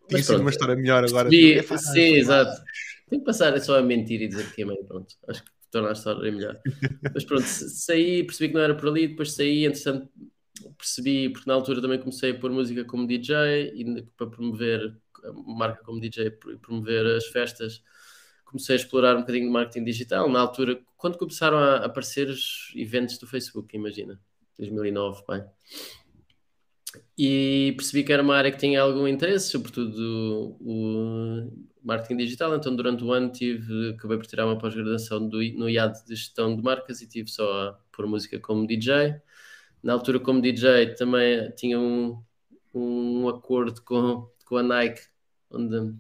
Tinha 0.09 0.23
sido 0.23 0.41
uma 0.41 0.51
história 0.51 0.75
melhor 0.75 1.05
agora. 1.05 1.29
É 1.29 1.63
sim, 1.63 2.15
exato. 2.17 2.63
Tem 3.13 3.19
que 3.19 3.27
passar 3.27 3.61
só 3.61 3.79
a 3.79 3.83
mentir 3.83 4.23
e 4.23 4.27
dizer 4.27 4.49
que 4.49 4.55
queimei, 4.55 4.83
pronto. 4.85 5.15
Acho 5.29 5.45
que 5.45 5.51
torna 5.71 5.91
a 5.91 5.93
história 5.93 6.33
melhor. 6.33 6.59
Mas 7.13 7.23
pronto, 7.27 7.43
saí, 7.43 8.25
percebi 8.25 8.49
que 8.49 8.55
não 8.55 8.63
era 8.63 8.75
por 8.75 8.89
ali, 8.89 9.09
depois 9.09 9.35
saí, 9.35 9.67
entretanto 9.67 10.09
percebi, 10.79 11.29
porque 11.29 11.47
na 11.47 11.53
altura 11.53 11.83
também 11.83 11.99
comecei 11.99 12.31
a 12.31 12.39
pôr 12.39 12.51
música 12.51 12.87
como 12.87 13.07
DJ 13.07 13.75
e 13.75 14.03
para 14.17 14.29
promover 14.29 14.97
a 15.25 15.33
marca 15.33 15.85
como 15.85 16.01
DJ 16.01 16.29
e 16.29 16.31
promover 16.57 17.05
as 17.05 17.27
festas 17.27 17.83
comecei 18.47 18.77
a 18.77 18.79
explorar 18.79 19.15
um 19.15 19.21
bocadinho 19.21 19.45
de 19.45 19.53
marketing 19.53 19.85
digital. 19.85 20.27
Na 20.31 20.41
altura, 20.41 20.81
quando 20.97 21.19
começaram 21.19 21.59
a 21.59 21.85
aparecer 21.85 22.31
os 22.31 22.73
eventos 22.75 23.19
do 23.19 23.27
Facebook, 23.27 23.77
imagina, 23.77 24.19
2009, 24.59 25.23
bem. 25.29 25.45
E 27.19 27.75
percebi 27.77 28.05
que 28.05 28.13
era 28.13 28.23
uma 28.23 28.37
área 28.37 28.51
que 28.51 28.59
tinha 28.59 28.81
algum 28.81 29.07
interesse, 29.07 29.51
sobretudo 29.51 30.57
o 30.61 31.72
marketing 31.83 32.17
digital. 32.17 32.55
Então, 32.57 32.75
durante 32.75 33.05
o 33.05 33.13
ano, 33.13 33.31
tive, 33.31 33.91
acabei 33.91 34.17
por 34.17 34.27
tirar 34.27 34.47
uma 34.47 34.59
pós-graduação 34.59 35.21
no 35.21 35.69
IAD 35.69 36.05
de 36.07 36.15
gestão 36.15 36.57
de 36.57 36.63
marcas 36.63 37.01
e 37.01 37.09
tive 37.09 37.29
só 37.31 37.69
a 37.69 37.73
pôr 37.91 38.07
música 38.07 38.39
como 38.39 38.67
DJ. 38.67 39.21
Na 39.83 39.95
altura, 39.95 40.21
como 40.21 40.41
DJ, 40.41 40.95
também 40.95 41.51
tinha 41.53 41.79
um, 41.79 42.23
um 42.75 43.29
acordo 43.29 43.83
com, 43.83 44.31
com 44.45 44.57
a 44.57 44.63
Nike, 44.63 45.03
onde 45.51 45.95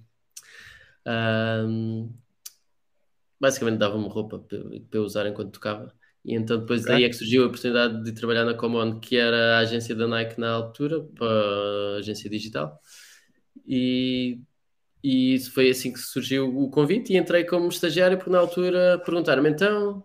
um, 1.07 2.13
basicamente 3.41 3.79
dava-me 3.79 4.09
roupa 4.09 4.39
para, 4.39 4.59
para 4.59 5.01
eu 5.01 5.03
usar 5.03 5.27
enquanto 5.27 5.53
tocava. 5.53 5.93
E 6.25 6.35
então 6.35 6.61
depois 6.61 6.85
daí 6.85 7.03
é 7.03 7.09
que 7.09 7.17
surgiu 7.17 7.43
a 7.43 7.47
oportunidade 7.47 8.05
de 8.05 8.13
trabalhar 8.13 8.45
na 8.45 8.55
Common, 8.55 9.01
que 9.01 9.17
era 9.17 9.57
a 9.57 9.59
agência 9.59 9.95
da 9.95 10.07
Nike 10.07 10.39
na 10.39 10.53
altura, 10.53 11.03
para 11.03 11.27
a 11.27 11.99
agência 11.99 12.31
digital. 12.31 12.81
E, 13.67 14.41
e 15.03 15.41
foi 15.41 15.71
assim 15.71 15.93
que 15.93 15.99
surgiu 15.99 16.57
o 16.57 16.71
convite 16.71 17.13
e 17.13 17.17
entrei 17.17 17.45
como 17.45 17.69
estagiário, 17.69 18.17
porque 18.17 18.31
na 18.31 18.39
altura 18.39 18.99
perguntaram-me 19.05 19.51
então 19.51 20.05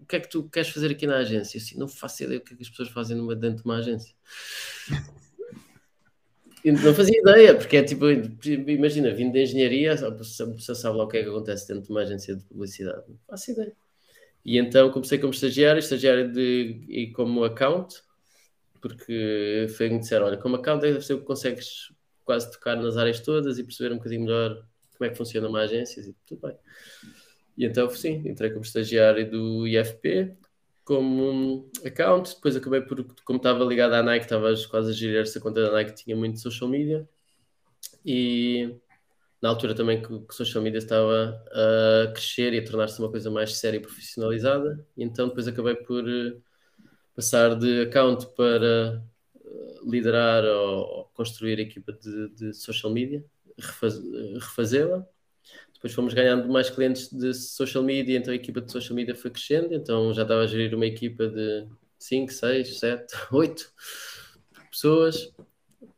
o 0.00 0.06
que 0.06 0.16
é 0.16 0.20
que 0.20 0.28
tu 0.28 0.48
queres 0.48 0.68
fazer 0.68 0.92
aqui 0.92 1.06
na 1.06 1.16
agência? 1.16 1.58
Eu 1.58 1.62
assim, 1.62 1.78
não 1.78 1.88
faço 1.88 2.22
ideia 2.22 2.38
o 2.38 2.40
que 2.40 2.54
é 2.54 2.56
que 2.56 2.62
as 2.62 2.70
pessoas 2.70 2.88
fazem 2.90 3.16
numa, 3.16 3.34
dentro 3.34 3.58
de 3.58 3.64
uma 3.64 3.78
agência. 3.78 4.14
não 6.64 6.94
fazia 6.94 7.18
ideia, 7.18 7.56
porque 7.56 7.76
é 7.76 7.82
tipo, 7.82 8.04
imagina, 8.70 9.12
vindo 9.12 9.32
de 9.32 9.42
engenharia, 9.42 9.94
a 9.94 10.12
pessoa 10.12 10.76
sabe 10.76 10.96
lá 10.96 11.04
o 11.04 11.08
que 11.08 11.16
é 11.16 11.24
que 11.24 11.28
acontece 11.28 11.66
dentro 11.66 11.82
de 11.82 11.90
uma 11.90 12.02
agência 12.02 12.36
de 12.36 12.44
publicidade. 12.44 13.02
Não 13.08 13.18
faço 13.28 13.50
ideia. 13.50 13.72
E 14.44 14.58
então 14.58 14.92
comecei 14.92 15.18
como 15.18 15.32
estagiário, 15.32 15.80
estagiário 15.80 16.32
de, 16.32 16.84
e 16.88 17.10
como 17.10 17.42
account, 17.42 18.00
porque 18.80 19.66
foi 19.76 19.88
me 19.88 19.98
disseram, 19.98 20.26
olha, 20.26 20.36
como 20.36 20.54
account 20.54 20.82
deve 20.82 21.00
ser 21.00 21.16
que 21.18 21.24
consegues 21.24 21.90
quase 22.26 22.52
tocar 22.52 22.76
nas 22.76 22.98
áreas 22.98 23.20
todas 23.20 23.58
e 23.58 23.64
perceber 23.64 23.94
um 23.94 23.96
bocadinho 23.96 24.22
melhor 24.22 24.62
como 24.98 25.06
é 25.06 25.10
que 25.10 25.16
funciona 25.16 25.48
uma 25.48 25.60
agência 25.60 26.00
e 26.00 26.14
tudo 26.26 26.46
bem. 26.46 26.56
E 27.56 27.64
então, 27.64 27.88
sim, 27.88 28.22
entrei 28.26 28.50
como 28.50 28.62
estagiário 28.62 29.30
do 29.30 29.66
IFP, 29.66 30.36
como 30.84 31.70
account, 31.84 32.34
depois 32.34 32.54
acabei 32.56 32.82
por, 32.82 33.04
como 33.24 33.38
estava 33.38 33.64
ligado 33.64 33.94
à 33.94 34.02
Nike, 34.02 34.26
estava 34.26 34.52
quase 34.68 34.90
a 34.90 34.94
gerir 34.94 35.20
essa 35.20 35.40
conta 35.40 35.62
da 35.62 35.72
Nike, 35.72 35.94
tinha 35.94 36.16
muito 36.16 36.38
social 36.38 36.68
media, 36.68 37.08
e 38.04 38.76
na 39.40 39.48
altura 39.48 39.74
também 39.74 40.02
que 40.02 40.12
o 40.12 40.26
social 40.30 40.62
media 40.62 40.78
estava 40.78 41.42
a 41.50 42.12
crescer 42.12 42.52
e 42.52 42.58
a 42.58 42.64
tornar-se 42.64 42.98
uma 43.00 43.10
coisa 43.10 43.30
mais 43.30 43.56
séria 43.56 43.78
e 43.78 43.80
profissionalizada, 43.80 44.84
e 44.96 45.02
então 45.02 45.28
depois 45.28 45.48
acabei 45.48 45.74
por 45.74 46.08
eh, 46.08 46.36
passar 47.14 47.56
de 47.56 47.82
account 47.82 48.26
para 48.36 49.02
liderar 49.84 50.44
ou, 50.44 51.04
construir 51.14 51.58
a 51.58 51.62
equipa 51.62 51.92
de, 51.92 52.28
de 52.30 52.54
social 52.54 52.92
media, 52.92 53.24
refaz, 53.58 53.98
refazê-la, 54.34 55.06
depois 55.72 55.92
fomos 55.92 56.14
ganhando 56.14 56.48
mais 56.48 56.70
clientes 56.70 57.12
de 57.12 57.34
social 57.34 57.82
media, 57.84 58.18
então 58.18 58.32
a 58.32 58.36
equipa 58.36 58.60
de 58.60 58.72
social 58.72 58.96
media 58.96 59.14
foi 59.14 59.30
crescendo, 59.30 59.74
então 59.74 60.12
já 60.12 60.22
estava 60.22 60.42
a 60.42 60.46
gerir 60.46 60.74
uma 60.74 60.86
equipa 60.86 61.28
de 61.28 61.68
5, 61.98 62.32
6, 62.32 62.78
7, 62.78 63.14
8 63.30 63.72
pessoas. 64.70 65.32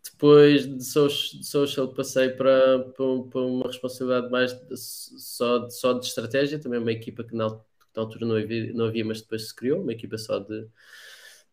Depois 0.04 0.66
de 0.66 0.84
social, 0.84 1.94
passei 1.94 2.30
para, 2.30 2.80
para, 2.90 3.40
uma 3.40 3.68
responsabilidade 3.68 4.30
mais 4.32 4.52
de, 4.52 4.76
só, 4.76 5.70
só 5.70 5.92
de 5.92 6.06
estratégia, 6.06 6.58
também 6.58 6.80
uma 6.80 6.90
equipa 6.90 7.22
que 7.22 7.36
na, 7.36 7.46
na 7.46 8.02
altura 8.02 8.26
não 8.26 8.34
havia, 8.34 8.72
não 8.72 8.86
havia, 8.86 9.04
mas 9.04 9.20
depois 9.20 9.46
se 9.46 9.54
criou, 9.54 9.80
uma 9.80 9.92
equipa 9.92 10.18
só 10.18 10.40
de, 10.40 10.68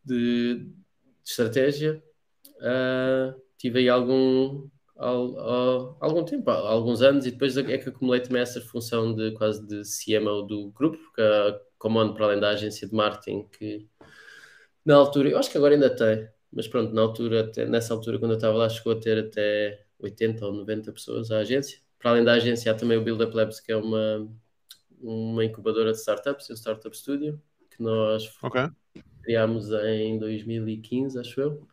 de, 0.04 0.68
de 1.26 1.32
estratégia. 1.32 2.02
Uh, 2.58 3.42
tive 3.58 3.80
aí 3.80 3.90
algum, 3.90 4.70
há, 4.96 5.08
algum 6.00 6.24
tempo, 6.24 6.50
alguns 6.50 7.02
anos, 7.02 7.26
e 7.26 7.32
depois 7.32 7.58
é 7.58 7.78
que 7.78 7.90
acumulei 7.90 8.22
também 8.22 8.42
essa 8.42 8.62
função 8.62 9.14
de 9.14 9.32
quase 9.32 9.66
de 9.66 9.82
CMO 9.82 10.44
do 10.44 10.72
grupo, 10.72 10.98
porque 10.98 11.22
a 11.22 11.60
Command, 11.78 12.14
para 12.14 12.26
além 12.26 12.40
da 12.40 12.50
agência 12.50 12.88
de 12.88 12.94
marketing, 12.94 13.48
que 13.50 13.90
na 14.86 14.96
altura, 14.96 15.30
eu 15.30 15.38
acho 15.38 15.50
que 15.50 15.58
agora 15.58 15.74
ainda 15.74 15.90
tem, 15.90 16.30
mas 16.54 16.68
pronto, 16.68 16.94
na 16.94 17.02
altura, 17.02 17.42
até, 17.42 17.66
nessa 17.66 17.94
altura, 17.94 18.20
quando 18.20 18.32
eu 18.32 18.38
estava 18.38 18.56
lá, 18.56 18.70
chegou 18.70 18.94
a 18.94 19.00
ter 19.00 19.18
até 19.18 19.84
80 20.00 20.46
ou 20.46 20.54
90 20.54 20.92
pessoas 20.94 21.32
a 21.32 21.40
agência. 21.40 21.80
Para 21.98 22.12
além 22.12 22.24
da 22.24 22.34
agência, 22.34 22.72
há 22.72 22.76
também 22.76 22.98
o 22.98 23.04
Build 23.04 23.24
Up 23.24 23.36
Labs, 23.36 23.60
que 23.60 23.72
é 23.72 23.76
uma, 23.76 24.30
uma 25.02 25.44
incubadora 25.44 25.92
de 25.92 25.98
startups, 25.98 26.50
o 26.50 26.54
Startup 26.54 26.96
Studio, 26.96 27.42
que 27.72 27.82
nós 27.82 28.32
okay. 28.44 28.70
Criámos 29.24 29.72
em 29.72 30.18
2015, 30.20 31.20
acho 31.20 31.42
eu. 31.42 31.68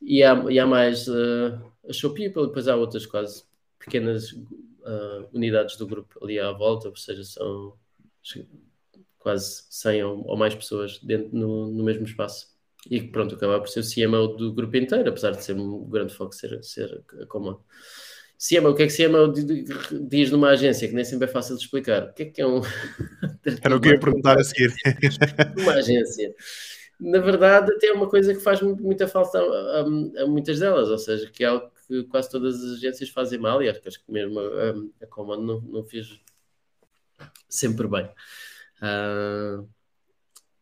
E 0.00 0.22
há, 0.22 0.34
e 0.50 0.58
há 0.58 0.66
mais 0.66 1.08
uh, 1.08 1.72
a 1.88 1.92
Show 1.92 2.12
People, 2.12 2.46
depois 2.46 2.68
há 2.68 2.76
outras 2.76 3.06
quase 3.06 3.44
pequenas 3.78 4.32
uh, 4.32 5.28
unidades 5.32 5.76
do 5.76 5.86
grupo 5.86 6.22
ali 6.22 6.38
à 6.38 6.50
volta, 6.52 6.88
ou 6.88 6.96
seja, 6.96 7.24
são 7.24 7.74
quase 9.18 9.64
100 9.70 10.04
ou, 10.04 10.26
ou 10.26 10.36
mais 10.36 10.54
pessoas 10.54 10.98
dentro 10.98 11.36
no, 11.36 11.68
no, 11.68 11.84
mesmo 11.84 12.04
espaço. 12.04 12.52
E 12.90 13.00
pronto, 13.00 13.36
acaba 13.36 13.60
por 13.60 13.68
ser 13.68 13.80
o 13.80 13.82
CMO 13.82 14.36
do 14.36 14.52
grupo 14.52 14.76
inteiro, 14.76 15.08
apesar 15.08 15.30
de 15.30 15.44
ser 15.44 15.56
um 15.56 15.88
grande 15.88 16.12
foco 16.12 16.34
ser, 16.34 16.62
ser 16.64 17.04
a 17.20 17.26
comum. 17.26 17.58
CMO, 18.48 18.70
o 18.70 18.74
que 18.74 18.82
é 18.82 18.86
que 18.86 18.96
CMO 18.96 19.32
diz 20.08 20.30
numa 20.30 20.48
agência 20.48 20.88
que 20.88 20.94
nem 20.94 21.04
sempre 21.04 21.26
é 21.28 21.30
fácil 21.30 21.56
de 21.56 21.62
explicar? 21.62 22.04
O 22.04 22.12
que 22.12 22.22
é 22.24 22.26
que 22.26 22.40
é 22.40 22.46
um. 22.46 22.60
Era 23.62 23.76
o 23.76 23.80
que 23.80 23.88
eu 23.88 23.92
ia 23.92 24.00
perguntar 24.00 24.38
a 24.38 24.44
seguir. 24.44 24.72
Uma 25.58 25.74
agência 25.74 26.34
na 27.02 27.18
verdade, 27.18 27.72
até 27.72 27.88
é 27.88 27.92
uma 27.92 28.08
coisa 28.08 28.32
que 28.32 28.40
faz 28.40 28.62
muita 28.62 29.08
falta 29.08 29.38
a, 29.38 29.42
a, 29.42 30.22
a, 30.22 30.26
muitas 30.26 30.60
delas, 30.60 30.88
ou 30.88 30.98
seja, 30.98 31.28
que 31.28 31.42
é 31.42 31.48
algo 31.48 31.68
que 31.88 32.04
quase 32.04 32.30
todas 32.30 32.62
as 32.62 32.78
agências 32.78 33.10
fazem 33.10 33.40
mal, 33.40 33.60
e 33.60 33.68
acho 33.68 33.80
que 33.80 33.90
mesmo 34.08 34.38
a, 34.38 35.04
a 35.04 35.06
Command 35.08 35.40
não, 35.42 35.60
não 35.60 35.84
fez 35.84 36.20
sempre 37.48 37.88
bem. 37.88 38.08
Uh, 38.80 39.62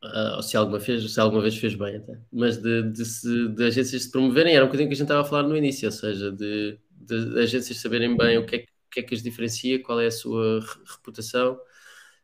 uh, 0.02 0.36
ou 0.36 0.42
se 0.42 0.56
alguma, 0.56 0.80
fez, 0.80 1.12
se 1.12 1.20
alguma 1.20 1.42
vez 1.42 1.56
fez 1.58 1.74
bem 1.74 1.96
até. 1.96 2.18
Mas 2.32 2.56
de, 2.56 2.90
de, 2.90 3.04
se, 3.04 3.48
de, 3.48 3.64
agências 3.64 4.04
se 4.04 4.10
promoverem, 4.10 4.54
era 4.54 4.64
um 4.64 4.68
bocadinho 4.68 4.88
que 4.88 4.94
a 4.94 4.96
gente 4.96 5.04
estava 5.04 5.20
a 5.20 5.24
falar 5.24 5.42
no 5.42 5.56
início, 5.56 5.86
ou 5.86 5.92
seja, 5.92 6.32
de, 6.32 6.78
de 7.00 7.40
agências 7.40 7.78
saberem 7.78 8.16
bem 8.16 8.38
o 8.38 8.46
que 8.46 8.56
é, 8.56 8.58
o 8.60 8.90
que, 8.90 9.00
é 9.00 9.02
que 9.02 9.14
as 9.14 9.22
diferencia, 9.22 9.82
qual 9.82 10.00
é 10.00 10.06
a 10.06 10.10
sua 10.10 10.60
reputação, 10.86 11.58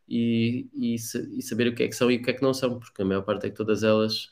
e, 0.08 0.68
e, 0.72 0.94
e, 0.94 1.42
saber 1.42 1.68
o 1.68 1.74
que 1.74 1.82
é 1.82 1.88
que 1.88 1.96
são 1.96 2.10
e 2.10 2.16
o 2.16 2.22
que 2.22 2.30
é 2.30 2.32
que 2.32 2.42
não 2.42 2.54
são, 2.54 2.78
porque 2.78 3.02
a 3.02 3.04
maior 3.04 3.22
parte 3.22 3.46
é 3.46 3.50
que 3.50 3.56
todas 3.56 3.82
elas 3.82 4.30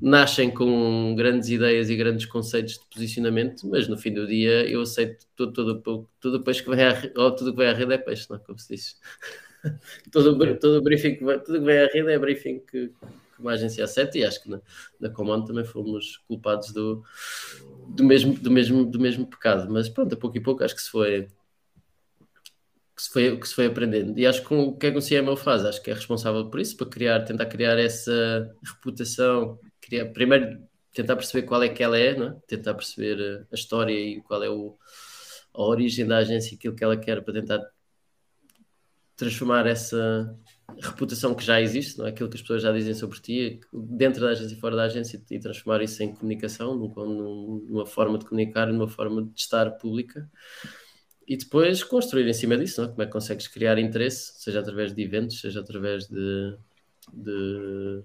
nascem 0.00 0.50
com 0.50 1.14
grandes 1.16 1.48
ideias 1.48 1.88
e 1.90 1.96
grandes 1.96 2.26
conceitos 2.26 2.74
de 2.74 2.86
posicionamento, 2.92 3.68
mas 3.68 3.86
no 3.86 3.96
fim 3.96 4.12
do 4.12 4.26
dia 4.26 4.68
eu 4.68 4.82
aceito 4.82 5.26
tudo, 5.36 5.80
tudo, 5.80 6.08
tudo 6.20 6.42
peixe 6.42 6.62
que 6.62 6.70
vem 6.70 6.84
à, 6.84 6.94
ou 7.16 7.30
tudo 7.34 7.52
que 7.52 7.58
vem 7.58 7.68
à 7.68 7.72
rede 7.72 7.92
é 7.92 7.98
peixe, 7.98 8.26
não 8.28 8.36
é? 8.36 8.40
Como 8.40 8.58
se 8.58 8.74
diz. 8.74 9.00
todo, 10.10 10.58
todo 10.58 10.82
briefing 10.82 11.16
que 11.16 11.24
vem, 11.24 11.38
tudo 11.38 11.60
que 11.60 11.64
vem 11.64 11.78
à 11.78 11.86
rede 11.86 12.10
é 12.10 12.18
briefing 12.18 12.58
que, 12.60 12.88
que 12.88 13.40
uma 13.40 13.52
agência 13.52 13.84
aceita 13.84 14.18
e 14.18 14.24
acho 14.24 14.42
que 14.42 14.50
na, 14.50 14.60
na 14.98 15.10
Comando 15.10 15.46
também 15.46 15.64
fomos 15.64 16.16
culpados 16.26 16.72
do, 16.72 17.04
do, 17.88 18.04
mesmo, 18.04 18.34
do, 18.34 18.50
mesmo, 18.50 18.84
do 18.84 18.98
mesmo 19.00 19.26
pecado, 19.26 19.70
mas 19.72 19.88
pronto, 19.88 20.14
a 20.14 20.18
pouco 20.18 20.36
e 20.36 20.42
pouco 20.42 20.64
acho 20.64 20.74
que 20.74 20.82
se 20.82 20.90
foi 20.90 21.28
que 22.94 23.02
se 23.02 23.10
foi, 23.10 23.36
que 23.38 23.48
se 23.48 23.54
foi 23.54 23.66
aprendendo. 23.66 24.18
E 24.18 24.26
acho 24.26 24.46
que 24.46 24.54
o 24.54 24.76
que 24.76 24.86
é 24.86 24.90
que 24.90 24.98
o 24.98 25.02
CMO 25.02 25.36
faz? 25.36 25.64
Acho 25.64 25.82
que 25.82 25.90
é 25.90 25.94
responsável 25.94 26.48
por 26.50 26.60
isso, 26.60 26.76
para 26.76 26.88
criar, 26.88 27.24
tentar 27.24 27.46
criar 27.46 27.78
essa 27.78 28.54
reputação, 28.62 29.58
criar, 29.80 30.06
primeiro 30.12 30.62
tentar 30.92 31.16
perceber 31.16 31.46
qual 31.46 31.62
é 31.62 31.68
que 31.68 31.82
ela 31.82 31.98
é, 31.98 32.14
não 32.16 32.28
é? 32.28 32.36
tentar 32.46 32.74
perceber 32.74 33.18
eh, 33.18 33.46
a 33.50 33.54
história 33.54 33.92
e 33.92 34.20
qual 34.22 34.42
é 34.42 34.50
o, 34.50 34.76
a 35.54 35.62
origem 35.62 36.06
da 36.06 36.18
agência, 36.18 36.54
aquilo 36.56 36.74
que 36.76 36.84
ela 36.84 36.96
quer 36.96 37.22
para 37.22 37.34
tentar 37.34 37.60
transformar 39.16 39.66
essa 39.66 40.36
reputação 40.80 41.34
que 41.34 41.44
já 41.44 41.60
existe, 41.60 41.98
não 41.98 42.06
é? 42.06 42.10
aquilo 42.10 42.28
que 42.28 42.36
as 42.36 42.42
pessoas 42.42 42.62
já 42.62 42.72
dizem 42.72 42.94
sobre 42.94 43.20
ti, 43.20 43.60
dentro 43.72 44.20
da 44.20 44.30
agência 44.30 44.54
e 44.54 44.60
fora 44.60 44.76
da 44.76 44.84
agência, 44.84 45.22
e 45.30 45.38
transformar 45.38 45.82
isso 45.82 46.02
em 46.02 46.14
comunicação, 46.14 46.76
numa 46.76 47.86
forma 47.86 48.18
de 48.18 48.24
comunicar, 48.24 48.66
numa 48.66 48.88
forma 48.88 49.22
de 49.22 49.40
estar 49.40 49.70
pública 49.72 50.28
e 51.26 51.36
depois 51.36 51.82
construir 51.82 52.26
em 52.28 52.32
cima 52.32 52.56
disso, 52.56 52.80
não? 52.80 52.88
É? 52.88 52.90
como 52.90 53.02
é 53.02 53.06
que 53.06 53.12
consegues 53.12 53.46
criar 53.48 53.78
interesse, 53.78 54.32
seja 54.36 54.60
através 54.60 54.92
de 54.92 55.02
eventos, 55.02 55.40
seja 55.40 55.60
através 55.60 56.08
de, 56.08 56.56
de, 57.12 58.02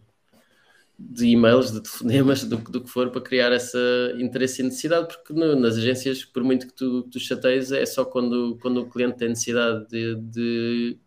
de 0.97 1.27
e-mails, 1.27 1.71
de 1.71 1.81
telefonemas, 1.81 2.43
do, 2.43 2.57
do 2.57 2.81
que 2.81 2.89
for, 2.89 3.09
para 3.09 3.21
criar 3.21 3.51
esse 3.51 3.77
interesse 4.19 4.61
e 4.61 4.65
necessidade, 4.65 5.07
porque 5.07 5.33
no, 5.33 5.55
nas 5.55 5.77
agências, 5.77 6.23
por 6.23 6.43
muito 6.43 6.67
que 6.67 6.73
tu, 6.73 7.03
tu 7.03 7.19
chateias, 7.19 7.71
é 7.71 7.85
só 7.85 8.05
quando, 8.05 8.57
quando 8.61 8.81
o 8.81 8.89
cliente 8.89 9.17
tem 9.17 9.29
necessidade 9.29 9.87
de, 9.89 10.15
de, 10.15 10.97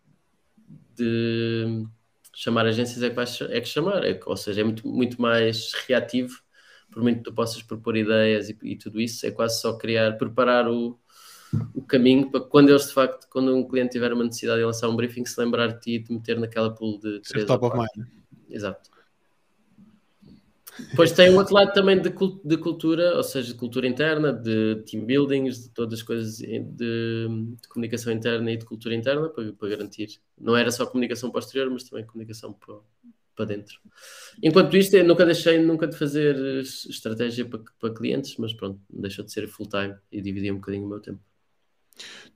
de 1.03 1.85
chamar 2.35 2.67
agências 2.67 3.03
é 3.03 3.11
que, 3.11 3.17
vai, 3.17 3.27
é 3.51 3.61
que 3.61 3.69
chamar, 3.69 4.05
é, 4.05 4.19
ou 4.25 4.37
seja, 4.37 4.61
é 4.61 4.65
muito, 4.65 4.87
muito 4.87 5.21
mais 5.21 5.73
reativo, 5.87 6.35
por 6.91 7.03
muito 7.03 7.19
que 7.19 7.25
tu 7.25 7.33
possas 7.33 7.63
propor 7.63 7.97
ideias 7.97 8.49
e, 8.49 8.59
e 8.63 8.77
tudo 8.77 9.01
isso, 9.01 9.27
é 9.27 9.31
quase 9.31 9.61
só 9.61 9.77
criar, 9.77 10.17
preparar 10.17 10.69
o 10.69 10.99
o 11.75 11.83
caminho 11.83 12.31
para 12.31 12.41
quando 12.41 12.69
eles 12.69 12.87
de 12.87 12.95
facto, 12.95 13.27
quando 13.29 13.55
um 13.57 13.67
cliente 13.67 13.93
tiver 13.93 14.13
uma 14.13 14.25
necessidade 14.25 14.61
de 14.61 14.65
lançar 14.65 14.89
um 14.89 14.97
briefing, 14.97 15.25
se 15.25 15.41
lembrar 15.41 15.69
de 15.69 15.81
ti 15.81 15.95
e 15.97 16.03
te 16.03 16.13
meter 16.13 16.39
naquela 16.39 16.75
pool 16.75 16.99
de 16.99 17.21
três 17.21 17.47
top 17.47 17.67
of 17.67 17.77
mind. 17.77 18.07
Exato. 18.49 18.91
Depois 20.79 21.13
tem 21.13 21.31
um 21.31 21.37
outro 21.37 21.55
lado 21.55 21.73
também 21.73 22.01
de, 22.01 22.11
de, 22.45 22.57
cultura, 22.57 23.17
ou 23.17 23.23
seja, 23.23 23.53
de 23.53 23.59
cultura 23.59 23.87
interna, 23.87 24.33
de 24.33 24.83
team 24.87 25.05
buildings, 25.05 25.65
de 25.65 25.71
todas 25.71 26.01
as 26.01 26.03
coisas 26.03 26.39
de, 26.39 26.61
de 26.61 27.69
comunicação 27.69 28.13
interna 28.13 28.51
e 28.51 28.57
de 28.57 28.65
cultura 28.65 28.95
interna 28.95 29.29
para, 29.29 29.53
para, 29.53 29.69
garantir. 29.69 30.21
Não 30.39 30.57
era 30.57 30.71
só 30.71 30.87
comunicação 30.87 31.31
posterior, 31.31 31.71
mas 31.71 31.85
também 31.85 32.07
comunicação 32.07 32.53
para, 32.53 32.77
para 33.37 33.45
dentro. 33.45 33.79
Enquanto 34.43 34.77
isto, 34.77 34.95
eu 34.95 35.05
nunca 35.05 35.27
deixei 35.27 35.59
nunca 35.59 35.87
de 35.87 35.97
fazer 35.97 36.37
estratégia 36.63 37.45
para, 37.45 37.61
para 37.79 37.95
clientes, 37.95 38.37
mas 38.39 38.53
pronto, 38.53 38.81
deixou 38.89 39.25
de 39.25 39.33
ser 39.33 39.49
full-time 39.49 39.95
e 40.11 40.21
dividi 40.21 40.51
um 40.51 40.57
bocadinho 40.57 40.87
o 40.87 40.89
meu 40.89 41.01
tempo. 41.01 41.21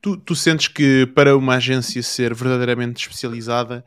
Tu, 0.03 0.17
tu 0.19 0.35
sentes 0.35 0.69
que 0.69 1.07
para 1.07 1.37
uma 1.37 1.57
agência 1.57 2.03
ser 2.03 2.35
verdadeiramente 2.35 3.01
especializada 3.01 3.85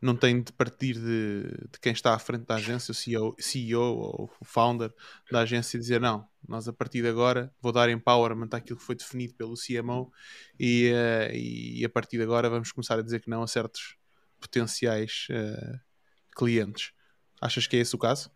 não 0.00 0.14
tem 0.14 0.42
de 0.42 0.52
partir 0.52 0.94
de, 0.94 1.42
de 1.70 1.80
quem 1.80 1.92
está 1.92 2.14
à 2.14 2.18
frente 2.18 2.44
da 2.44 2.56
agência, 2.56 2.92
o 2.92 2.94
CEO, 2.94 3.34
CEO 3.38 3.80
ou 3.80 4.30
o 4.40 4.44
founder 4.44 4.92
da 5.30 5.40
agência, 5.40 5.78
dizer 5.78 6.00
não, 6.00 6.26
nós 6.46 6.68
a 6.68 6.72
partir 6.72 7.02
de 7.02 7.08
agora 7.08 7.52
vou 7.60 7.72
dar 7.72 7.88
empowerment 7.88 8.48
àquilo 8.52 8.78
que 8.78 8.84
foi 8.84 8.94
definido 8.94 9.34
pelo 9.34 9.54
CMO 9.54 10.12
e, 10.58 10.92
uh, 10.92 11.34
e 11.34 11.84
a 11.84 11.88
partir 11.88 12.18
de 12.18 12.22
agora 12.22 12.50
vamos 12.50 12.72
começar 12.72 12.98
a 12.98 13.02
dizer 13.02 13.20
que 13.20 13.30
não 13.30 13.42
a 13.42 13.46
certos 13.46 13.96
potenciais 14.38 15.26
uh, 15.30 15.80
clientes. 16.36 16.92
Achas 17.40 17.66
que 17.66 17.76
é 17.76 17.80
esse 17.80 17.94
o 17.94 17.98
caso? 17.98 18.30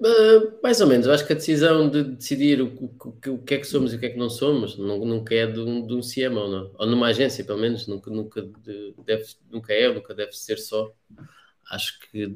Uh, 0.00 0.62
mais 0.62 0.80
ou 0.80 0.86
menos, 0.86 1.06
eu 1.06 1.12
acho 1.12 1.26
que 1.26 1.32
a 1.32 1.36
decisão 1.36 1.90
de 1.90 2.04
decidir 2.04 2.62
o, 2.62 2.66
o, 2.66 3.32
o, 3.32 3.38
que 3.42 3.54
é 3.54 3.58
que 3.58 3.64
somos 3.64 3.92
e 3.92 3.96
o 3.96 3.98
que 3.98 4.06
é 4.06 4.10
que 4.10 4.18
não 4.18 4.30
somos 4.30 4.78
nunca 4.78 5.34
é 5.34 5.44
de 5.44 5.58
um, 5.58 5.84
de 5.84 5.92
um 5.92 6.00
CMO, 6.00 6.48
não? 6.48 6.72
ou 6.78 6.86
numa 6.86 7.08
agência, 7.08 7.44
pelo 7.44 7.58
menos, 7.58 7.88
nunca, 7.88 8.08
nunca, 8.08 8.48
deve, 9.04 9.24
nunca 9.50 9.72
é, 9.72 9.92
nunca 9.92 10.14
deve 10.14 10.32
ser 10.32 10.56
só. 10.58 10.94
Acho 11.68 11.98
que 12.00 12.32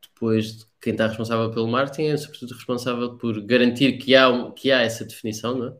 depois 0.00 0.66
quem 0.80 0.92
está 0.92 1.06
responsável 1.06 1.50
pelo 1.50 1.68
marketing 1.68 2.06
é 2.06 2.16
sobretudo 2.16 2.54
responsável 2.54 3.16
por 3.18 3.38
garantir 3.42 3.98
que 3.98 4.14
há, 4.14 4.50
que 4.52 4.72
há 4.72 4.80
essa 4.80 5.04
definição, 5.04 5.58
não 5.58 5.68
é? 5.68 5.76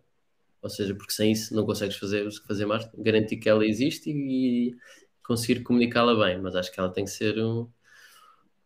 Ou 0.60 0.68
seja, 0.68 0.94
porque 0.94 1.12
sem 1.12 1.32
isso 1.32 1.54
não 1.54 1.64
consegues 1.64 1.96
fazer, 1.96 2.30
fazer 2.46 2.66
marketing, 2.66 3.02
garantir 3.02 3.36
que 3.38 3.48
ela 3.48 3.66
existe 3.66 4.10
e, 4.10 4.70
e 4.70 4.76
conseguir 5.22 5.62
comunicá-la 5.62 6.14
bem, 6.26 6.40
mas 6.40 6.54
acho 6.54 6.70
que 6.70 6.78
ela 6.80 6.92
tem 6.92 7.04
que 7.04 7.10
ser 7.10 7.38
um, 7.38 7.68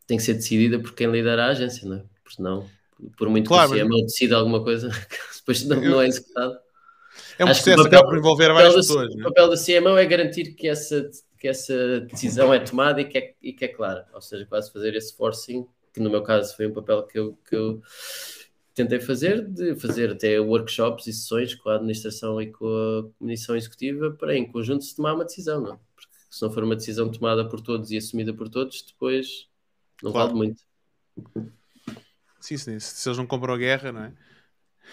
tem 0.07 0.16
que 0.16 0.23
ser 0.25 0.35
decidida 0.35 0.81
por 0.81 0.94
quem 0.94 1.11
lidera 1.11 1.44
a 1.47 1.49
agência, 1.51 1.88
não 1.88 1.97
é? 1.99 2.05
Porque 2.28 2.36
senão, 2.36 2.68
por 3.16 3.30
muito 3.30 3.48
claro, 3.48 3.72
que 3.72 3.82
o 3.82 3.86
CMO 3.86 4.02
decida 4.02 4.36
alguma 4.36 4.62
coisa, 4.62 4.88
depois 5.36 5.64
não, 5.64 5.80
não 5.80 6.02
é 6.02 6.06
executado. 6.06 6.58
É 7.38 7.44
um 7.44 7.48
Acho 7.48 7.62
processo 7.62 7.88
que 7.88 7.94
acaba 7.94 8.08
por 8.08 8.18
envolver 8.18 8.52
várias 8.52 8.74
pessoas. 8.74 9.14
O 9.14 9.22
papel 9.22 9.48
da 9.48 9.56
CMO 9.56 9.96
é 9.96 10.04
garantir 10.04 10.54
que 10.54 10.68
essa, 10.68 11.10
que 11.38 11.48
essa 11.48 12.00
decisão 12.00 12.52
é 12.52 12.60
tomada 12.60 13.00
e 13.00 13.06
que 13.06 13.18
é, 13.18 13.34
e 13.42 13.52
que 13.52 13.64
é 13.64 13.68
clara. 13.68 14.06
Ou 14.12 14.20
seja, 14.20 14.44
quase 14.44 14.70
fazer 14.70 14.94
esse 14.94 15.16
forcing, 15.16 15.66
que 15.92 16.00
no 16.00 16.10
meu 16.10 16.22
caso 16.22 16.54
foi 16.54 16.66
um 16.66 16.72
papel 16.72 17.02
que 17.04 17.18
eu, 17.18 17.38
que 17.48 17.56
eu 17.56 17.80
tentei 18.74 19.00
fazer, 19.00 19.46
de 19.46 19.74
fazer 19.76 20.10
até 20.10 20.38
workshops 20.38 21.06
e 21.06 21.12
sessões 21.12 21.54
com 21.54 21.70
a 21.70 21.76
administração 21.76 22.42
e 22.42 22.52
com 22.52 22.66
a 22.66 23.18
comissão 23.18 23.56
executiva 23.56 24.10
para 24.10 24.36
em 24.36 24.46
conjunto 24.46 24.84
se 24.84 24.94
tomar 24.94 25.14
uma 25.14 25.24
decisão, 25.24 25.62
não? 25.62 25.80
Porque 25.94 26.10
se 26.30 26.42
não 26.42 26.52
for 26.52 26.62
uma 26.62 26.76
decisão 26.76 27.10
tomada 27.10 27.48
por 27.48 27.62
todos 27.62 27.90
e 27.90 27.96
assumida 27.96 28.34
por 28.34 28.50
todos, 28.50 28.82
depois 28.82 29.48
não 30.02 30.12
claro. 30.12 30.28
vale 30.28 30.38
muito. 30.38 30.62
Sim, 32.40 32.57
sim, 32.57 32.79
se 32.79 33.09
eles 33.09 33.18
não 33.18 33.27
compram 33.27 33.55
a 33.55 33.59
guerra, 33.59 33.92
não 33.92 34.05
é? 34.05 34.12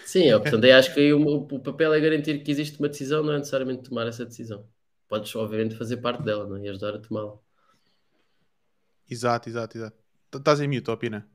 Sim, 0.04 0.30
é, 0.30 0.38
portanto, 0.38 0.64
eu 0.64 0.76
acho 0.76 0.92
que 0.92 1.12
o, 1.12 1.36
o, 1.36 1.60
papel 1.60 1.94
é 1.94 2.00
garantir 2.00 2.42
que 2.42 2.50
existe 2.50 2.78
uma 2.78 2.88
decisão, 2.88 3.22
não 3.22 3.32
é 3.32 3.38
necessariamente 3.38 3.88
tomar 3.88 4.06
essa 4.06 4.24
decisão. 4.24 4.66
Podes, 5.08 5.34
obviamente, 5.34 5.76
fazer 5.76 5.98
parte 5.98 6.22
dela 6.22 6.46
não 6.46 6.56
é? 6.56 6.62
e 6.62 6.68
ajudar 6.68 6.94
a 6.94 6.98
tomá-la. 6.98 7.38
Exato, 9.08 9.48
exato, 9.48 9.78
exato. 9.78 9.96
Estás 10.34 10.60
em 10.60 10.68
mute, 10.68 10.90
opina. 10.90 11.26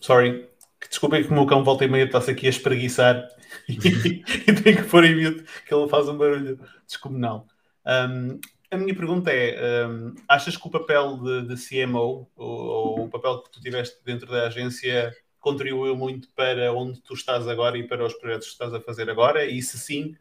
Sorry. 0.00 0.48
Desculpem 0.88 1.24
que 1.24 1.30
o 1.30 1.34
meu 1.34 1.44
cão 1.44 1.64
volta 1.64 1.84
e 1.84 1.88
meia 1.88 2.04
está-se 2.04 2.30
aqui 2.30 2.46
a 2.46 2.50
espreguiçar 2.50 3.28
e, 3.68 3.74
e 3.74 4.54
tem 4.54 4.76
que 4.76 4.84
pôr 4.84 5.04
em 5.04 5.16
mute, 5.16 5.44
que 5.66 5.74
ele 5.74 5.88
faz 5.88 6.08
um 6.08 6.16
barulho 6.16 6.60
descomunal. 6.86 7.48
Um, 7.84 8.38
a 8.70 8.76
minha 8.76 8.94
pergunta 8.94 9.30
é: 9.30 9.86
um, 9.86 10.14
achas 10.28 10.56
que 10.56 10.66
o 10.66 10.70
papel 10.70 11.16
de, 11.18 11.54
de 11.54 11.56
CMO, 11.56 12.30
ou, 12.36 12.46
ou, 12.46 13.04
o 13.04 13.08
papel 13.08 13.42
que 13.42 13.50
tu 13.50 13.60
tiveste 13.60 13.98
dentro 14.04 14.26
da 14.30 14.46
agência, 14.46 15.14
contribuiu 15.40 15.96
muito 15.96 16.28
para 16.34 16.72
onde 16.72 17.00
tu 17.00 17.14
estás 17.14 17.48
agora 17.48 17.78
e 17.78 17.86
para 17.86 18.04
os 18.04 18.14
projetos 18.14 18.48
que 18.48 18.52
estás 18.52 18.74
a 18.74 18.80
fazer 18.80 19.08
agora? 19.08 19.44
E 19.46 19.62
se 19.62 19.78
sim, 19.78 20.16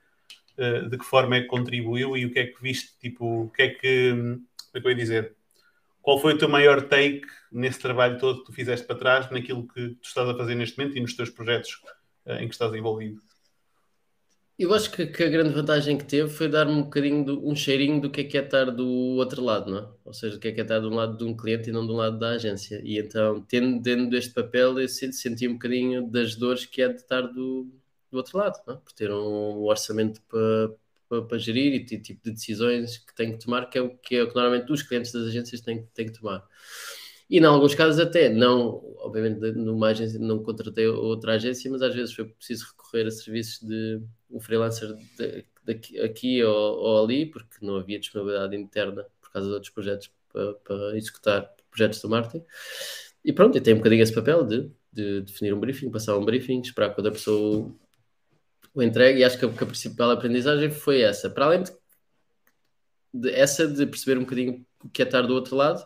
uh, 0.58 0.90
de 0.90 0.98
que 0.98 1.06
forma 1.06 1.36
é 1.36 1.42
que 1.42 1.48
contribuiu 1.48 2.16
e 2.16 2.26
o 2.26 2.32
que 2.32 2.40
é 2.40 2.48
que 2.48 2.62
viste? 2.62 2.98
Tipo, 3.00 3.44
o 3.44 3.50
que 3.50 3.62
é 3.64 3.70
que. 3.70 4.12
Como 4.12 4.48
é 4.76 4.82
que 4.82 4.88
eu 4.88 4.92
ia 4.92 4.98
dizer? 4.98 5.36
Qual 6.02 6.20
foi 6.20 6.34
o 6.34 6.38
teu 6.38 6.48
maior 6.48 6.82
take 6.84 7.24
nesse 7.52 7.80
trabalho 7.80 8.18
todo 8.18 8.40
que 8.40 8.46
tu 8.46 8.54
fizeste 8.54 8.88
para 8.88 8.96
trás, 8.96 9.30
naquilo 9.30 9.68
que 9.68 9.90
tu 9.90 10.08
estás 10.08 10.30
a 10.30 10.36
fazer 10.36 10.56
neste 10.56 10.78
momento 10.78 10.98
e 10.98 11.02
nos 11.02 11.16
teus 11.16 11.30
projetos 11.30 11.82
uh, 12.26 12.34
em 12.34 12.48
que 12.48 12.54
estás 12.54 12.74
envolvido? 12.74 13.20
Eu 14.60 14.74
acho 14.74 14.90
que, 14.92 15.06
que, 15.06 15.24
a 15.24 15.30
grande 15.30 15.54
vantagem 15.54 15.96
que 15.98 16.04
teve 16.04 16.30
foi 16.30 16.50
dar-me 16.50 16.72
um 16.72 16.84
bocadinho, 16.84 17.24
do, 17.24 17.48
um 17.48 17.56
cheirinho 17.56 18.02
do 18.02 18.10
que 18.10 18.22
é 18.22 18.24
que 18.24 18.38
é 18.38 18.44
estar 18.44 18.66
do 18.72 18.88
outro 18.88 19.44
lado, 19.44 19.70
não 19.70 19.78
é? 19.78 19.88
Ou 20.04 20.14
seja, 20.14 20.36
o 20.36 20.40
que 20.40 20.48
é 20.48 20.52
que 20.52 20.60
é 20.60 20.64
estar 20.64 20.80
de 20.80 20.88
um 20.88 20.96
lado 20.96 21.16
de 21.16 21.24
um 21.24 21.38
cliente 21.38 21.70
e 21.70 21.72
não 21.72 21.86
de 21.86 21.94
um 21.94 21.96
lado 21.96 22.18
da 22.18 22.30
agência. 22.30 22.82
E 22.84 22.98
então, 22.98 23.40
tendo 23.48 23.80
dentro 23.80 24.10
deste 24.10 24.34
papel, 24.34 24.80
eu 24.80 24.88
senti 24.90 25.48
um 25.48 25.54
bocadinho 25.54 26.10
das 26.10 26.36
dores 26.36 26.66
que 26.66 26.82
é 26.82 26.90
de 26.90 26.96
estar 26.96 27.22
do, 27.22 27.72
do 28.12 28.18
outro 28.18 28.38
lado, 28.40 28.60
não 28.66 28.74
é? 28.76 28.78
Por 28.78 28.92
ter 28.94 29.12
um 29.12 29.64
orçamento 29.66 30.20
para, 30.24 31.22
para, 31.22 31.38
gerir 31.38 31.74
e 31.76 31.86
tipo 31.86 32.24
de 32.24 32.32
decisões 32.32 32.98
que 32.98 33.14
tem 33.16 33.34
que 33.34 33.40
tomar, 33.46 33.70
que 33.70 33.78
é 33.78 33.82
o 33.82 33.90
que, 33.96 34.16
é 34.16 34.24
o 34.24 34.28
que 34.28 34.36
normalmente 34.36 34.72
os 34.72 34.82
clientes 34.82 35.12
das 35.12 35.28
agências 35.28 35.62
têm, 35.62 35.86
têm 35.94 36.08
que 36.08 36.20
tomar. 36.20 36.44
E 37.30 37.38
em 37.38 37.44
alguns 37.46 37.76
casos 37.76 38.00
até, 38.00 38.30
não, 38.30 38.82
obviamente 39.00 39.40
numa 39.52 39.90
agência 39.90 40.20
não 40.20 40.42
contratei 40.42 40.88
outra 40.88 41.34
agência, 41.34 41.70
mas 41.70 41.82
às 41.84 41.94
vezes 41.94 42.16
foi 42.16 42.26
preciso 42.26 42.66
recorrer 42.72 43.08
a 43.08 43.12
serviços 43.12 43.60
de 43.62 44.02
um 44.30 44.40
freelancer 44.40 44.94
de, 45.18 45.46
aqui 46.04 46.44
ou, 46.44 46.78
ou, 46.78 47.04
ali, 47.04 47.26
porque 47.26 47.66
não 47.66 47.78
havia 47.78 48.00
disponibilidade 48.00 48.56
interna 48.56 49.06
por 49.22 49.32
causa 49.32 49.48
de 49.48 49.54
outros 49.54 49.72
projetos 49.72 50.12
para, 50.32 50.54
para 50.54 50.98
executar 50.98 51.54
projetos 51.70 52.02
do 52.02 52.10
marketing. 52.10 52.46
E 53.24 53.34
pronto, 53.34 53.58
e 53.58 53.62
tem 53.62 53.74
um 53.74 53.78
bocadinho 53.78 54.04
esse 54.04 54.14
papel 54.14 54.44
de, 54.46 54.72
de 54.92 55.22
definir 55.22 55.54
um 55.54 55.60
briefing, 55.60 55.92
passar 55.92 56.18
um 56.18 56.26
briefing, 56.26 56.62
esperar 56.62 56.94
quando 56.94 57.08
a 57.08 57.12
pessoa 57.12 57.74
o 58.74 58.84
entregue, 58.84 59.20
e 59.20 59.24
acho 59.24 59.40
que 59.40 59.46
a, 59.46 59.52
que 59.52 59.64
a 59.64 59.68
principal 59.68 60.12
aprendizagem 60.12 60.70
foi 60.70 61.02
essa. 61.02 61.30
Para 61.30 61.46
além 61.46 61.64
de, 61.64 61.72
de, 63.14 63.32
essa 63.32 63.68
de 63.68 63.86
perceber 63.86 64.18
um 64.18 64.22
bocadinho 64.24 64.66
o 64.84 64.90
que 64.90 65.02
é 65.02 65.06
estar 65.06 65.24
do 65.24 65.34
outro 65.34 65.56
lado, 65.56 65.86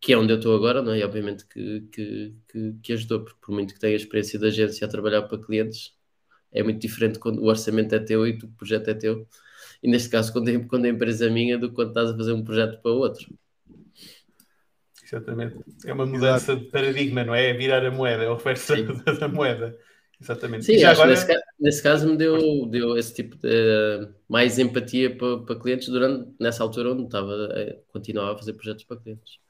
que 0.00 0.12
é 0.12 0.18
onde 0.18 0.32
eu 0.32 0.36
estou 0.36 0.54
agora, 0.54 0.82
não 0.82 0.92
é? 0.92 0.98
E 1.00 1.04
obviamente 1.04 1.46
que, 1.46 1.80
que, 1.92 2.34
que, 2.48 2.74
que 2.82 2.92
ajudou, 2.92 3.24
porque 3.24 3.38
por 3.40 3.52
muito 3.52 3.74
que 3.74 3.80
tenha 3.80 3.96
experiência 3.96 4.38
da 4.38 4.48
agência 4.48 4.86
a 4.86 4.90
trabalhar 4.90 5.22
para 5.22 5.38
clientes, 5.38 5.94
é 6.52 6.62
muito 6.62 6.80
diferente 6.80 7.18
quando 7.18 7.40
o 7.40 7.46
orçamento 7.46 7.94
é 7.94 7.98
teu 7.98 8.26
e 8.26 8.32
o 8.32 8.48
projeto 8.48 8.88
é 8.88 8.94
teu. 8.94 9.26
E 9.82 9.90
neste 9.90 10.08
caso, 10.08 10.32
quando, 10.32 10.48
é, 10.48 10.58
quando 10.60 10.84
a 10.84 10.88
empresa 10.88 11.26
é 11.26 11.30
minha, 11.30 11.58
do 11.58 11.68
que 11.68 11.74
quando 11.74 11.88
estás 11.88 12.10
a 12.10 12.16
fazer 12.16 12.32
um 12.32 12.44
projeto 12.44 12.80
para 12.80 12.92
outro. 12.92 13.26
Exatamente. 15.04 15.56
É 15.84 15.92
uma 15.92 16.06
mudança 16.06 16.52
Exato. 16.52 16.64
de 16.64 16.70
paradigma, 16.70 17.24
não 17.24 17.34
é? 17.34 17.50
É 17.50 17.52
virar 17.52 17.84
a 17.84 17.90
moeda, 17.90 18.22
é 18.22 18.26
a 18.26 18.32
oferta 18.32 18.74
da 19.18 19.28
moeda. 19.28 19.76
Exatamente. 20.20 20.64
Sim, 20.64 20.84
agora... 20.84 21.10
nesse, 21.10 21.26
nesse, 21.58 21.82
caso 21.82 22.08
me 22.08 22.16
deu, 22.16 22.66
deu 22.66 22.96
esse 22.96 23.12
tipo 23.12 23.36
de 23.36 24.08
mais 24.28 24.58
empatia 24.58 25.14
para, 25.16 25.38
para 25.38 25.58
clientes 25.58 25.88
durante 25.88 26.30
nessa 26.38 26.62
altura 26.62 26.92
onde 26.92 27.04
estava 27.04 27.32
a 27.32 27.92
continuar 27.92 28.30
a 28.30 28.38
fazer 28.38 28.52
projetos 28.52 28.84
para 28.84 28.98
clientes. 28.98 29.40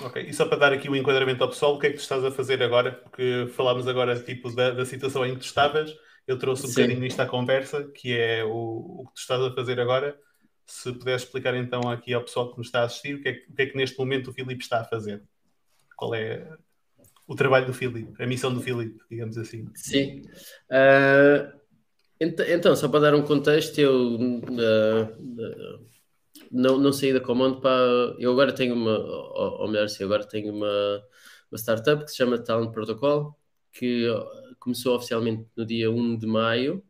Ok, 0.00 0.22
e 0.22 0.32
só 0.32 0.46
para 0.46 0.58
dar 0.58 0.72
aqui 0.72 0.88
o 0.88 0.92
um 0.92 0.96
enquadramento 0.96 1.44
ao 1.44 1.50
pessoal, 1.50 1.74
o 1.74 1.78
que 1.78 1.86
é 1.86 1.90
que 1.90 1.96
tu 1.96 2.00
estás 2.00 2.24
a 2.24 2.30
fazer 2.30 2.62
agora? 2.62 2.92
Porque 2.92 3.46
falámos 3.52 3.86
agora 3.86 4.18
tipo 4.18 4.50
da, 4.52 4.70
da 4.70 4.84
situação 4.86 5.24
em 5.24 5.34
que 5.34 5.40
tu 5.40 5.44
estavas, 5.44 5.94
eu 6.26 6.38
trouxe 6.38 6.64
um 6.64 6.68
Sim. 6.68 6.82
bocadinho 6.82 7.06
isto 7.06 7.20
à 7.20 7.26
conversa, 7.26 7.84
que 7.84 8.16
é 8.16 8.44
o, 8.44 9.00
o 9.00 9.06
que 9.06 9.14
tu 9.14 9.20
estás 9.20 9.40
a 9.40 9.54
fazer 9.54 9.78
agora. 9.78 10.18
Se 10.66 10.92
puderes 10.92 11.22
explicar 11.22 11.54
então 11.54 11.88
aqui 11.88 12.12
ao 12.12 12.22
pessoal 12.22 12.50
que 12.50 12.58
nos 12.58 12.66
está 12.66 12.80
a 12.80 12.84
assistir, 12.84 13.14
o 13.14 13.22
que, 13.22 13.28
é, 13.28 13.32
o 13.48 13.54
que 13.54 13.62
é 13.62 13.66
que 13.66 13.76
neste 13.76 13.98
momento 13.98 14.30
o 14.30 14.32
Filipe 14.32 14.62
está 14.62 14.80
a 14.80 14.84
fazer? 14.84 15.22
Qual 15.96 16.14
é 16.14 16.56
o 17.28 17.34
trabalho 17.34 17.66
do 17.66 17.72
Filipe, 17.72 18.20
a 18.22 18.26
missão 18.26 18.52
do 18.52 18.60
Filipe, 18.60 19.00
digamos 19.08 19.38
assim? 19.38 19.68
Sim. 19.74 20.22
Uh, 20.70 21.56
então, 22.18 22.74
só 22.74 22.88
para 22.88 23.00
dar 23.00 23.14
um 23.14 23.22
contexto, 23.22 23.78
eu 23.78 23.94
uh, 23.94 24.38
uh, 24.38 25.86
não, 26.50 26.78
não 26.78 26.92
saí 26.92 27.12
da 27.12 27.20
Comando 27.20 27.60
para. 27.60 28.16
Eu 28.18 28.32
agora 28.32 28.52
tenho 28.52 28.74
uma, 28.74 28.98
ou, 28.98 29.60
ou 29.60 29.68
melhor, 29.68 29.88
sim, 29.88 30.04
agora 30.04 30.24
tenho 30.24 30.52
uma, 30.52 31.02
uma 31.50 31.58
startup 31.58 32.04
que 32.04 32.10
se 32.10 32.16
chama 32.16 32.38
Talent 32.38 32.72
Protocol, 32.72 33.38
que 33.72 34.08
começou 34.66 34.96
oficialmente 34.96 35.46
no 35.56 35.64
dia 35.64 35.88
1 35.88 36.18
de 36.18 36.26
maio 36.26 36.82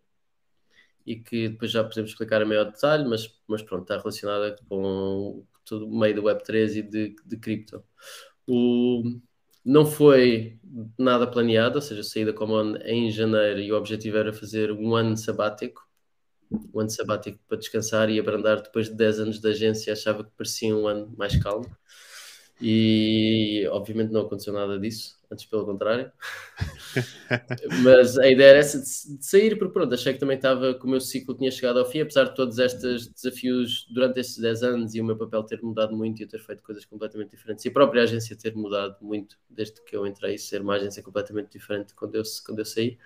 e 1.04 1.16
que 1.16 1.50
depois 1.50 1.70
já 1.70 1.84
podemos 1.84 2.10
explicar 2.10 2.40
a 2.40 2.46
maior 2.46 2.64
detalhe, 2.64 3.06
mas, 3.06 3.38
mas 3.46 3.62
pronto, 3.62 3.82
está 3.82 3.98
relacionada 3.98 4.56
com 4.66 5.44
todo 5.62 5.86
o 5.86 5.98
meio 5.98 6.14
do 6.14 6.22
Web3 6.22 6.76
e 6.76 6.82
de, 6.82 7.16
de 7.22 7.36
cripto. 7.36 7.84
O, 8.46 9.02
não 9.62 9.84
foi 9.84 10.58
nada 10.98 11.26
planeado, 11.26 11.76
ou 11.76 11.82
seja, 11.82 12.02
saí 12.02 12.24
da 12.24 12.32
Common 12.32 12.76
em 12.84 13.10
janeiro 13.10 13.60
e 13.60 13.70
o 13.70 13.76
objetivo 13.76 14.16
era 14.16 14.32
fazer 14.32 14.72
um 14.72 14.94
ano 14.96 15.16
sabático 15.16 15.86
um 16.50 16.80
ano 16.80 16.90
sabático 16.90 17.38
para 17.48 17.58
descansar 17.58 18.08
e 18.08 18.20
abrandar 18.20 18.62
depois 18.62 18.88
de 18.88 18.94
10 18.94 19.20
anos 19.20 19.40
de 19.40 19.48
agência, 19.48 19.92
achava 19.92 20.24
que 20.24 20.30
parecia 20.36 20.74
um 20.74 20.86
ano 20.86 21.12
mais 21.16 21.36
calmo. 21.42 21.66
E 22.60 23.66
obviamente 23.70 24.10
não 24.10 24.22
aconteceu 24.22 24.50
nada 24.50 24.78
disso, 24.78 25.18
antes 25.30 25.44
pelo 25.44 25.66
contrário. 25.66 26.10
Mas 27.84 28.16
a 28.16 28.26
ideia 28.28 28.48
era 28.48 28.58
essa 28.60 28.78
de, 28.78 29.18
de, 29.18 29.26
sair, 29.26 29.58
porque 29.58 29.74
pronto, 29.74 29.92
achei 29.92 30.14
que 30.14 30.18
também 30.18 30.36
estava, 30.36 30.72
que 30.72 30.84
o 30.86 30.88
meu 30.88 31.00
ciclo 31.00 31.34
tinha 31.34 31.50
chegado 31.50 31.78
ao 31.78 31.84
fim, 31.84 32.00
apesar 32.00 32.24
de 32.24 32.34
todos 32.34 32.58
estes 32.58 33.08
desafios 33.08 33.86
durante 33.92 34.20
estes 34.20 34.38
10 34.38 34.62
anos 34.62 34.94
e 34.94 35.00
o 35.02 35.04
meu 35.04 35.18
papel 35.18 35.42
ter 35.42 35.60
mudado 35.62 35.94
muito 35.94 36.20
e 36.20 36.22
eu 36.22 36.28
ter 36.28 36.38
feito 36.38 36.62
coisas 36.62 36.86
completamente 36.86 37.30
diferentes 37.32 37.62
e 37.66 37.68
a 37.68 37.72
própria 37.72 38.04
agência 38.04 38.34
ter 38.34 38.54
mudado 38.54 38.96
muito 39.02 39.36
desde 39.50 39.82
que 39.84 39.94
eu 39.94 40.06
entrei, 40.06 40.38
ser 40.38 40.62
uma 40.62 40.76
agência 40.76 41.02
completamente 41.02 41.50
diferente 41.50 41.94
quando 41.94 42.14
eu, 42.14 42.22
quando 42.46 42.60
eu 42.60 42.64
saí. 42.64 42.96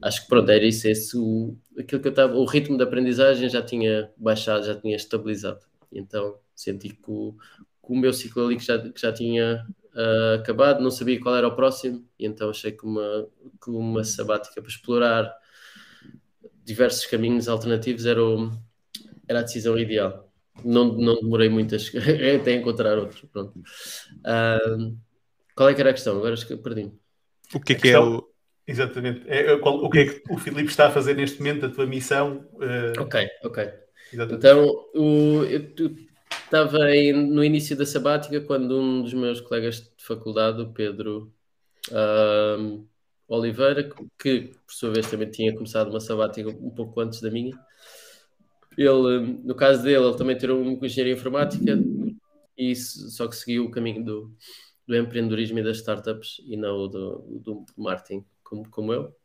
Acho 0.00 0.22
que 0.22 0.28
pronto, 0.28 0.48
era 0.48 0.64
isso, 0.64 0.86
esse, 0.86 1.16
o, 1.16 1.56
aquilo 1.76 2.00
que 2.00 2.06
eu 2.06 2.12
estava, 2.12 2.36
o 2.36 2.44
ritmo 2.44 2.76
de 2.76 2.84
aprendizagem 2.84 3.48
já 3.48 3.62
tinha 3.62 4.12
baixado, 4.16 4.64
já 4.64 4.76
tinha 4.76 4.94
estabilizado. 4.94 5.60
Então 5.90 6.38
senti 6.54 6.90
que 6.90 7.10
o, 7.10 7.34
o 7.82 7.96
meu 7.96 8.12
ciclo 8.12 8.46
ali 8.46 8.56
que 8.56 8.64
já, 8.64 8.78
que 8.78 9.00
já 9.00 9.12
tinha 9.12 9.66
uh, 9.94 10.40
acabado, 10.40 10.82
não 10.82 10.90
sabia 10.90 11.20
qual 11.20 11.36
era 11.36 11.48
o 11.48 11.56
próximo, 11.56 12.06
e 12.18 12.26
então 12.26 12.50
achei 12.50 12.72
que 12.72 12.84
uma, 12.84 13.28
que 13.62 13.70
uma 13.70 14.04
sabática 14.04 14.60
para 14.60 14.70
explorar 14.70 15.32
diversos 16.64 17.06
caminhos 17.06 17.48
alternativos 17.48 18.06
era, 18.06 18.22
o, 18.22 18.50
era 19.28 19.40
a 19.40 19.42
decisão 19.42 19.78
ideal. 19.78 20.30
Não, 20.64 20.92
não 20.92 21.20
demorei 21.20 21.48
muito 21.48 21.74
a 21.74 21.78
até 22.36 22.54
encontrar 22.54 22.98
outros. 22.98 23.22
Pronto. 23.32 23.58
Uh, 23.58 24.96
qual 25.54 25.68
é 25.68 25.74
que 25.74 25.80
era 25.80 25.90
a 25.90 25.94
questão? 25.94 26.18
Agora 26.18 26.34
perdi-me. 26.62 26.98
O 27.54 27.60
que 27.60 27.72
é 27.72 27.76
que 27.76 27.88
é 27.88 27.98
o. 27.98 28.28
Exatamente. 28.66 29.24
É, 29.26 29.56
qual, 29.58 29.82
o 29.82 29.90
que 29.90 29.98
é 29.98 30.06
que 30.06 30.32
o 30.32 30.38
Filipe 30.38 30.70
está 30.70 30.86
a 30.86 30.90
fazer 30.90 31.14
neste 31.14 31.38
momento, 31.38 31.66
a 31.66 31.68
tua 31.68 31.86
missão? 31.86 32.48
Uh... 32.54 33.00
Ok, 33.00 33.28
ok. 33.42 33.70
Exatamente. 34.12 34.46
Então, 34.46 34.66
o, 34.94 35.44
eu, 35.44 35.62
Estava 36.52 36.80
no 37.14 37.42
início 37.42 37.74
da 37.74 37.86
sabática 37.86 38.38
quando 38.42 38.78
um 38.78 39.00
dos 39.00 39.14
meus 39.14 39.40
colegas 39.40 39.90
de 39.96 40.04
faculdade, 40.04 40.60
o 40.60 40.70
Pedro 40.70 41.32
uh, 41.90 42.86
Oliveira, 43.26 43.88
que 44.18 44.50
por 44.66 44.70
sua 44.70 44.90
vez 44.90 45.10
também 45.10 45.30
tinha 45.30 45.54
começado 45.54 45.88
uma 45.88 45.98
sabática 45.98 46.50
um 46.50 46.68
pouco 46.68 47.00
antes 47.00 47.22
da 47.22 47.30
minha, 47.30 47.58
ele, 48.76 49.40
no 49.42 49.54
caso 49.54 49.82
dele, 49.82 50.04
ele 50.04 50.14
também 50.18 50.36
tirou 50.36 50.60
uma 50.60 50.86
engenharia 50.86 51.14
informática 51.14 51.82
e 52.58 52.76
só 52.76 53.26
que 53.28 53.34
seguiu 53.34 53.64
o 53.64 53.70
caminho 53.70 54.04
do, 54.04 54.36
do 54.86 54.94
empreendedorismo 54.94 55.58
e 55.58 55.64
das 55.64 55.78
startups 55.78 56.42
e 56.44 56.54
não 56.54 56.86
do, 56.86 57.40
do 57.42 57.64
marketing, 57.78 58.26
como, 58.44 58.68
como 58.68 58.92
eu 58.92 59.16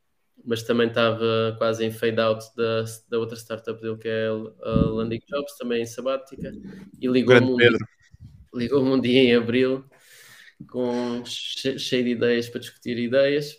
mas 0.45 0.63
também 0.63 0.87
estava 0.87 1.55
quase 1.57 1.85
em 1.85 1.91
fade 1.91 2.19
out 2.19 2.43
da, 2.55 2.85
da 3.09 3.19
outra 3.19 3.37
startup 3.37 3.79
dele, 3.81 3.97
que 3.97 4.07
é 4.07 4.27
a 4.27 4.71
Landing 4.71 5.21
Jobs, 5.27 5.57
também 5.57 5.81
em 5.81 5.85
sabática, 5.85 6.53
e 6.99 7.07
ligou-me 7.07 7.51
um, 7.51 7.57
ligou 8.53 8.83
um 8.83 8.99
dia 8.99 9.21
em 9.23 9.35
abril 9.35 9.85
com 10.69 11.23
cheio 11.25 12.03
de 12.03 12.09
ideias 12.11 12.49
para 12.49 12.61
discutir 12.61 12.97
ideias, 12.97 13.57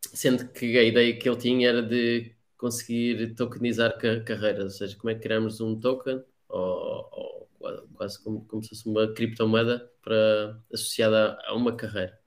sendo 0.00 0.48
que 0.48 0.78
a 0.78 0.82
ideia 0.82 1.16
que 1.16 1.28
ele 1.28 1.36
tinha 1.36 1.68
era 1.68 1.82
de 1.82 2.34
conseguir 2.56 3.34
tokenizar 3.34 3.98
carreiras, 4.24 4.64
ou 4.64 4.70
seja, 4.70 4.96
como 4.96 5.10
é 5.10 5.14
que 5.14 5.20
criamos 5.20 5.60
um 5.60 5.78
token 5.78 6.22
ou, 6.48 7.08
ou 7.12 7.48
quase 7.94 8.22
como, 8.22 8.44
como 8.46 8.62
se 8.62 8.70
fosse 8.70 8.88
uma 8.88 9.12
criptomoeda 9.12 9.90
para, 10.02 10.58
associada 10.72 11.38
a 11.44 11.54
uma 11.54 11.76
carreira 11.76 12.17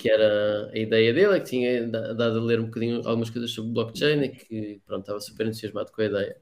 que 0.00 0.10
era 0.10 0.70
a 0.72 0.78
ideia 0.78 1.12
dele, 1.12 1.36
é 1.36 1.40
que 1.40 1.50
tinha 1.50 1.86
dado 1.88 2.38
a 2.38 2.42
ler 2.42 2.60
um 2.60 2.66
bocadinho 2.66 2.96
algumas 3.06 3.30
coisas 3.30 3.50
sobre 3.50 3.72
blockchain 3.72 4.22
e 4.22 4.28
que 4.28 4.80
pronto, 4.86 5.00
estava 5.00 5.20
super 5.20 5.46
entusiasmado 5.46 5.92
com 5.92 6.02
a 6.02 6.04
ideia. 6.04 6.36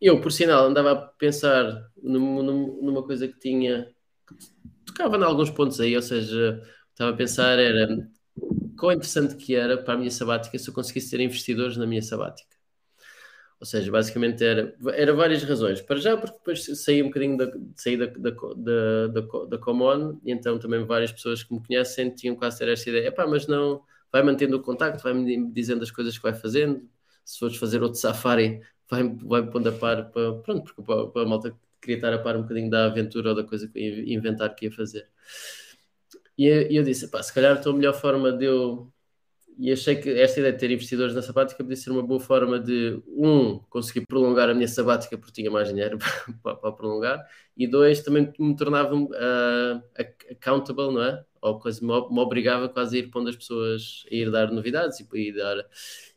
Eu, 0.00 0.20
por 0.20 0.30
sinal, 0.30 0.66
andava 0.66 0.92
a 0.92 0.96
pensar 0.96 1.90
numa, 2.02 2.42
numa 2.42 3.02
coisa 3.02 3.26
que 3.28 3.38
tinha 3.38 3.88
tocava 4.84 5.16
em 5.16 5.22
alguns 5.22 5.50
pontos 5.50 5.80
aí, 5.80 5.94
ou 5.94 6.02
seja, 6.02 6.62
estava 6.90 7.10
a 7.10 7.16
pensar 7.16 7.58
era 7.58 8.08
quão 8.78 8.92
interessante 8.92 9.36
que 9.36 9.54
era 9.54 9.76
para 9.76 9.94
a 9.94 9.98
minha 9.98 10.10
sabática 10.10 10.58
se 10.58 10.68
eu 10.68 10.74
conseguisse 10.74 11.10
ter 11.10 11.20
investidores 11.20 11.76
na 11.76 11.86
minha 11.86 12.02
sabática. 12.02 12.55
Ou 13.58 13.66
seja, 13.66 13.90
basicamente 13.90 14.44
era, 14.44 14.74
era 14.94 15.14
várias 15.14 15.42
razões. 15.42 15.80
Para 15.80 15.96
já, 15.96 16.16
porque 16.16 16.36
depois 16.36 16.64
saí 16.84 17.02
um 17.02 17.06
bocadinho 17.06 17.38
da, 17.38 17.50
saí 17.74 17.96
da, 17.96 18.06
da, 18.06 18.30
da, 18.30 19.06
da, 19.08 19.44
da 19.48 19.58
Common, 19.58 20.20
e 20.24 20.30
então 20.30 20.58
também 20.58 20.84
várias 20.84 21.10
pessoas 21.10 21.42
que 21.42 21.54
me 21.54 21.64
conhecem 21.64 22.10
tinham 22.14 22.36
quase 22.36 22.58
ter 22.58 22.68
esta 22.68 22.90
ideia: 22.90 23.10
pá, 23.10 23.26
mas 23.26 23.46
não, 23.46 23.82
vai 24.12 24.22
mantendo 24.22 24.56
o 24.56 24.62
contacto, 24.62 25.02
vai-me 25.02 25.50
dizendo 25.52 25.82
as 25.82 25.90
coisas 25.90 26.16
que 26.16 26.22
vai 26.22 26.34
fazendo. 26.34 26.88
Se 27.24 27.38
fores 27.38 27.56
fazer 27.56 27.82
outro 27.82 27.98
safari, 27.98 28.60
vai-me 28.90 29.18
vai 29.24 29.48
pondo 29.50 29.68
a 29.70 29.72
par, 29.72 30.10
para, 30.10 30.34
pronto, 30.42 30.64
porque 30.64 30.82
para, 30.82 31.06
para 31.08 31.22
a 31.22 31.26
malta 31.26 31.56
queria 31.80 31.96
estar 31.96 32.12
a 32.12 32.18
par 32.18 32.36
um 32.36 32.42
bocadinho 32.42 32.70
da 32.70 32.86
aventura 32.86 33.30
ou 33.30 33.34
da 33.36 33.44
coisa 33.44 33.68
que 33.68 33.78
ia 33.78 34.14
inventar 34.14 34.54
que 34.54 34.66
ia 34.66 34.72
fazer. 34.72 35.08
E 36.36 36.46
eu, 36.46 36.62
eu 36.70 36.82
disse: 36.82 37.08
pá, 37.08 37.22
se 37.22 37.32
calhar 37.32 37.60
a 37.66 37.72
melhor 37.72 37.94
forma 37.94 38.32
de 38.32 38.44
eu 38.46 38.92
e 39.58 39.72
achei 39.72 39.96
que 39.96 40.10
esta 40.10 40.38
ideia 40.38 40.52
de 40.52 40.58
ter 40.58 40.70
investidores 40.70 41.14
na 41.14 41.22
sabática 41.22 41.64
podia 41.64 41.76
ser 41.76 41.90
uma 41.90 42.02
boa 42.02 42.20
forma 42.20 42.60
de, 42.60 43.00
um, 43.08 43.58
conseguir 43.70 44.06
prolongar 44.06 44.50
a 44.50 44.54
minha 44.54 44.68
sabática 44.68 45.16
porque 45.16 45.32
tinha 45.32 45.50
mais 45.50 45.68
dinheiro 45.68 45.98
para, 46.42 46.56
para, 46.56 46.72
prolongar, 46.72 47.26
e 47.56 47.66
dois, 47.66 48.02
também 48.02 48.32
me 48.38 48.54
tornava 48.54 48.94
uh, 48.94 49.82
accountable, 50.30 50.92
não 50.92 51.02
é? 51.02 51.24
Ou 51.40 51.58
coisa, 51.58 51.80
me, 51.80 51.88
me, 51.88 52.20
obrigava 52.20 52.68
quase 52.68 52.96
a 52.96 53.00
ir 53.00 53.10
pondo 53.10 53.30
as 53.30 53.36
pessoas, 53.36 54.04
a 54.10 54.14
ir 54.14 54.30
dar 54.30 54.50
novidades 54.52 55.00
e 55.00 55.06
ir 55.18 55.32
dar, 55.32 55.56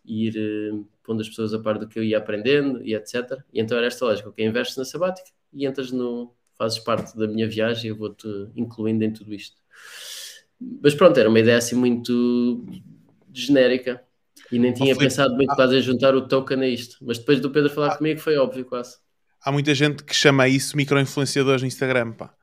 ir 0.04 0.36
uh, 0.74 0.88
pondo 1.04 1.22
as 1.22 1.30
pessoas 1.30 1.54
a 1.54 1.60
par 1.60 1.78
do 1.78 1.88
que 1.88 1.98
eu 1.98 2.04
ia 2.04 2.18
aprendendo 2.18 2.84
e 2.84 2.94
etc. 2.94 3.42
E 3.54 3.62
então 3.62 3.78
era 3.78 3.88
esta 3.88 4.06
lógica, 4.06 4.30
ok, 4.30 4.46
investes 4.46 4.76
na 4.76 4.84
sabática 4.84 5.30
e 5.54 5.66
entras 5.66 5.92
no, 5.92 6.34
fazes 6.58 6.80
parte 6.80 7.18
da 7.18 7.26
minha 7.26 7.48
viagem 7.48 7.86
e 7.86 7.88
eu 7.90 7.96
vou-te 7.96 8.28
incluindo 8.56 9.04
em 9.06 9.14
tudo 9.14 9.34
isto. 9.34 9.58
Mas 10.60 10.94
pronto, 10.94 11.18
era 11.18 11.30
uma 11.30 11.40
ideia 11.40 11.58
assim 11.58 11.76
muito 11.76 12.66
genérica 13.34 14.02
e 14.52 14.58
nem 14.58 14.74
tinha 14.74 14.96
pensado 14.96 15.36
muito 15.36 15.54
quase 15.56 15.78
em 15.78 15.82
juntar 15.82 16.16
o 16.16 16.28
token 16.28 16.62
a 16.62 16.68
isto. 16.68 16.98
Mas 17.02 17.18
depois 17.18 17.40
do 17.40 17.50
Pedro 17.50 17.70
falar 17.70 17.94
ah, 17.94 17.98
comigo 17.98 18.20
foi 18.20 18.38
óbvio 18.38 18.66
quase. 18.66 18.98
Há 19.42 19.52
muita 19.52 19.74
gente 19.74 20.04
que 20.04 20.16
chama 20.16 20.48
isso 20.48 20.76
micro-influenciadores 20.76 21.62
no 21.62 21.68
Instagram, 21.68 22.12
pá. 22.14 22.34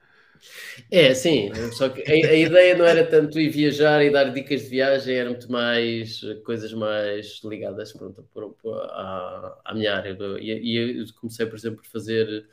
É, 0.91 1.15
sim, 1.15 1.51
só 1.73 1.89
que 1.89 2.03
a, 2.03 2.31
a, 2.31 2.35
ideia 2.35 2.77
não 2.77 2.85
era 2.85 3.05
tanto 3.05 3.41
ir 3.41 3.49
viajar 3.49 4.05
e 4.05 4.11
dar 4.11 4.25
dicas 4.25 4.63
de 4.63 4.69
viagem, 4.69 5.17
era 5.17 5.31
muito 5.31 5.51
mais 5.51 6.21
coisas 6.45 6.73
mais 6.73 7.41
ligadas 7.43 7.93
pronto, 7.93 8.23
por, 8.33 8.51
por, 8.55 8.75
à, 8.75 9.59
à, 9.65 9.75
minha 9.75 9.95
área. 9.95 10.17
E, 10.39 10.53
e 10.53 11.01
eu 11.01 11.05
comecei, 11.19 11.47
por 11.47 11.57
exemplo, 11.57 11.83
por 11.83 11.91
fazer 11.91 12.47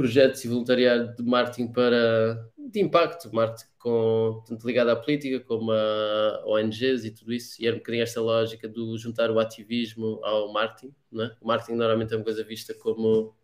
projetos 0.00 0.42
e 0.42 0.48
voluntariado 0.48 1.14
de 1.14 1.22
marketing 1.22 1.68
para 1.68 2.42
de 2.56 2.80
impacto, 2.80 3.34
marketing 3.34 3.68
com, 3.78 4.42
tanto 4.46 4.66
ligado 4.66 4.88
à 4.88 4.96
política 4.96 5.40
como 5.40 5.72
a 5.72 6.42
ONGs 6.46 7.04
e 7.04 7.10
tudo 7.10 7.34
isso, 7.34 7.60
e 7.60 7.66
era 7.66 7.76
um 7.76 7.80
bocadinho 7.80 8.02
esta 8.02 8.18
lógica 8.18 8.66
do 8.66 8.96
juntar 8.96 9.30
o 9.30 9.38
ativismo 9.38 10.18
ao 10.24 10.50
marketing. 10.52 10.94
Né? 11.12 11.36
O 11.38 11.46
marketing 11.46 11.76
normalmente 11.76 12.14
é 12.14 12.16
uma 12.16 12.24
coisa 12.24 12.42
vista 12.42 12.72
como 12.72 13.36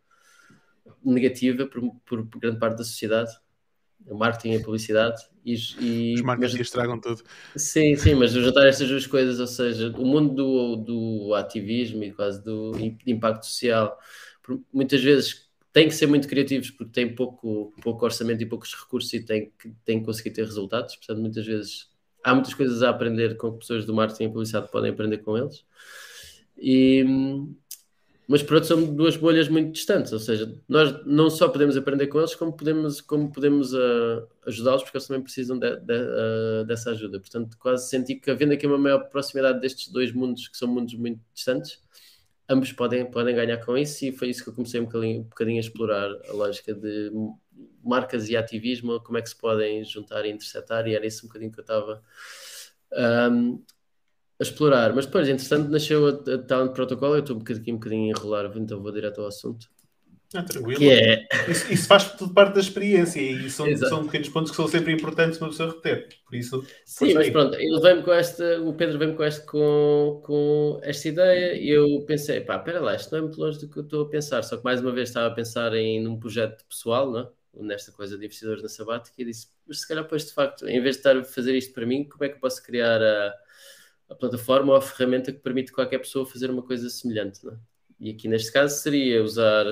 negativa 1.05 1.67
por, 1.67 1.83
por, 2.07 2.27
por 2.27 2.41
grande 2.41 2.59
parte 2.59 2.79
da 2.79 2.85
sociedade. 2.85 3.33
O 4.07 4.17
marketing 4.17 4.53
e 4.53 4.57
a 4.57 4.61
publicidade. 4.61 5.23
E, 5.45 5.55
e, 5.81 6.15
Os 6.15 6.23
marketing 6.23 6.61
estragam 6.61 6.99
tudo. 6.99 7.23
Sim, 7.55 7.97
sim, 7.97 8.15
mas 8.15 8.31
juntar 8.31 8.67
estas 8.67 8.89
duas 8.89 9.07
coisas, 9.07 9.41
ou 9.41 9.47
seja, 9.47 9.93
o 9.99 10.07
mundo 10.07 10.35
do, 10.35 10.77
do 10.77 11.35
ativismo 11.35 12.03
e 12.03 12.13
quase 12.13 12.43
do 12.43 12.73
impacto 13.07 13.45
social, 13.45 13.99
muitas 14.73 15.03
vezes 15.03 15.46
têm 15.77 15.89
que 15.89 15.95
ser 15.95 16.07
muito 16.07 16.27
criativos 16.27 16.71
porque 16.71 16.91
têm 16.91 17.15
pouco, 17.15 17.71
pouco 17.83 18.03
orçamento 18.03 18.43
e 18.43 18.47
poucos 18.47 18.75
recursos 18.75 19.13
e 19.13 19.21
têm 19.21 19.53
que, 19.59 19.71
têm 19.85 20.01
que 20.01 20.07
conseguir 20.07 20.31
ter 20.31 20.47
resultados. 20.47 20.97
Portanto, 20.97 21.21
muitas 21.21 21.45
vezes 21.45 21.91
há 22.25 22.33
muitas 22.33 22.55
coisas 22.55 22.83
a 22.83 22.89
aprender 22.89 23.37
com 23.37 23.59
pessoas 23.59 23.85
do 23.85 23.93
marketing 23.93 24.25
e 24.25 24.29
publicidade 24.29 24.71
podem 24.71 24.91
aprender 24.91 25.19
com 25.19 25.37
eles. 25.37 25.67
E, 26.57 27.05
mas 28.27 28.43
por 28.43 28.55
outro 28.55 28.69
são 28.69 28.95
duas 28.95 29.19
bolhas 29.19 29.51
muito 29.51 29.73
distantes, 29.73 30.15
ou 30.15 30.19
seja, 30.19 30.51
nós 30.67 31.05
não 31.05 31.29
só 31.29 31.47
podemos 31.47 31.77
aprender 31.77 32.07
com 32.07 32.21
eles, 32.21 32.35
como 32.35 32.57
podemos, 32.57 33.03
como 33.03 33.31
podemos 33.31 33.75
uh, 33.75 34.27
ajudá-los, 34.47 34.83
porque 34.83 34.97
eles 34.97 35.07
também 35.07 35.23
precisam 35.23 35.59
de, 35.59 35.77
de, 35.77 35.93
uh, 35.93 36.65
dessa 36.65 36.93
ajuda. 36.93 37.21
Portanto, 37.21 37.55
quase 37.59 37.91
senti 37.91 38.15
que 38.15 38.31
havendo 38.31 38.55
aqui 38.55 38.67
uma 38.67 38.79
maior 38.79 39.11
proximidade 39.11 39.61
destes 39.61 39.89
dois 39.89 40.11
mundos, 40.11 40.49
que 40.49 40.57
são 40.57 40.69
mundos 40.69 40.95
muito 40.95 41.21
distantes, 41.35 41.79
ambos 42.49 42.73
podem, 42.73 43.11
podem 43.11 43.35
ganhar 43.35 43.59
com 43.65 43.77
isso 43.77 44.05
e 44.05 44.13
foi 44.13 44.31
isso 44.31 44.43
que 44.43 44.51
eu 44.51 44.55
comecei 44.55 44.81
um 44.81 44.85
bocadinho, 44.85 45.21
um 45.21 45.25
bocadinho 45.25 45.57
a 45.59 45.61
explorar 45.61 46.11
a 46.29 46.33
lógica 46.33 46.75
de 46.75 47.11
marcas 47.83 48.29
e 48.29 48.37
ativismo, 48.37 49.01
como 49.01 49.19
é 49.19 49.23
que 49.23 49.29
se 49.29 49.37
podem 49.37 49.85
juntar 49.85 50.25
e 50.25 50.31
interceptar, 50.31 50.87
e 50.87 50.95
era 50.95 51.07
isso 51.07 51.25
um 51.25 51.29
bocadinho 51.29 51.53
que 51.53 51.61
eu 51.61 51.63
estava 51.63 52.03
um, 53.33 53.63
a 54.39 54.43
explorar. 54.43 54.95
Mas 54.95 55.07
depois, 55.07 55.29
entretanto, 55.29 55.71
nasceu 55.71 56.07
a, 56.07 56.35
a 56.35 56.39
Talent 56.39 56.73
Protocol, 56.73 57.15
eu 57.15 57.21
estou 57.21 57.37
um 57.37 57.39
bocadinho, 57.39 57.77
um 57.77 57.79
bocadinho 57.79 58.05
a 58.05 58.19
enrolar, 58.19 58.53
então 58.57 58.83
vou 58.83 58.93
direto 58.93 59.21
ao 59.21 59.29
assunto. 59.29 59.69
Ah, 60.37 60.43
tranquilo. 60.43 60.79
Que 60.79 60.91
é... 60.91 61.27
isso, 61.49 61.73
isso, 61.73 61.87
faz 61.87 62.13
tudo 62.13 62.35
parte 62.35 62.55
da 62.55 62.61
experiência 62.61 63.21
e 63.21 63.49
são, 63.51 63.75
são 63.77 64.05
pequenos 64.05 64.29
pontos 64.29 64.51
que 64.51 64.57
são 64.57 64.69
sempre 64.69 64.93
importantes 64.93 65.39
para 65.39 65.49
a 65.49 65.51
pessoa 65.51 65.73
reter. 65.73 66.09
Por 66.25 66.37
isso, 66.37 66.65
Sim, 66.85 67.15
mas 67.15 67.27
aí. 67.27 67.33
pronto, 67.33 67.55
ele 67.55 67.81
veio 67.81 68.03
com 68.03 68.13
esta, 68.13 68.61
o 68.61 68.75
Pedro 68.75 68.99
veio-me 68.99 69.17
com, 69.17 69.25
este, 69.25 69.47
com, 69.47 70.21
com 70.25 70.81
esta 70.83 71.09
ideia 71.09 71.55
e 71.55 71.71
eu 71.71 72.05
pensei, 72.07 72.41
pá, 72.41 72.57
espera 72.57 72.81
lá, 72.81 72.95
isto 72.95 73.11
não 73.13 73.19
é 73.19 73.23
muito 73.23 73.41
longe 73.41 73.59
do 73.59 73.69
que 73.69 73.79
eu 73.79 73.83
estou 73.83 74.03
a 74.03 74.09
pensar, 74.09 74.43
só 74.43 74.57
que 74.57 74.65
mais 74.65 74.81
uma 74.81 74.93
vez 74.93 75.09
estava 75.09 75.29
a 75.29 75.35
pensar 75.35 75.75
em 75.75 76.03
num 76.03 76.19
projeto 76.19 76.65
pessoal, 76.69 77.11
não 77.11 77.21
é? 77.21 77.29
nesta 77.59 77.91
coisa 77.91 78.19
de 78.19 78.25
investidores 78.27 78.63
na 78.63 78.69
sabática 78.69 79.15
e 79.19 79.25
disse, 79.25 79.49
mas 79.67 79.81
se 79.81 79.89
calhar 79.89 80.05
depois 80.05 80.27
de 80.27 80.33
facto, 80.33 80.69
em 80.69 80.81
vez 80.81 80.97
de 80.97 81.01
estar 81.01 81.17
a 81.17 81.25
fazer 81.25 81.57
isto 81.57 81.73
para 81.73 81.87
mim, 81.87 82.05
como 82.05 82.25
é 82.25 82.29
que 82.29 82.35
eu 82.35 82.41
posso 82.41 82.63
criar 82.63 83.03
a, 83.03 83.35
a 84.11 84.15
plataforma 84.15 84.73
ou 84.73 84.79
a 84.79 84.83
ferramenta 84.83 85.33
que 85.33 85.39
permite 85.39 85.73
qualquer 85.73 85.99
pessoa 85.99 86.27
fazer 86.27 86.51
uma 86.51 86.63
coisa 86.63 86.89
semelhante, 86.91 87.47
é? 87.49 87.53
E 87.99 88.11
aqui 88.11 88.29
neste 88.29 88.53
caso 88.53 88.77
seria 88.77 89.23
usar 89.23 89.65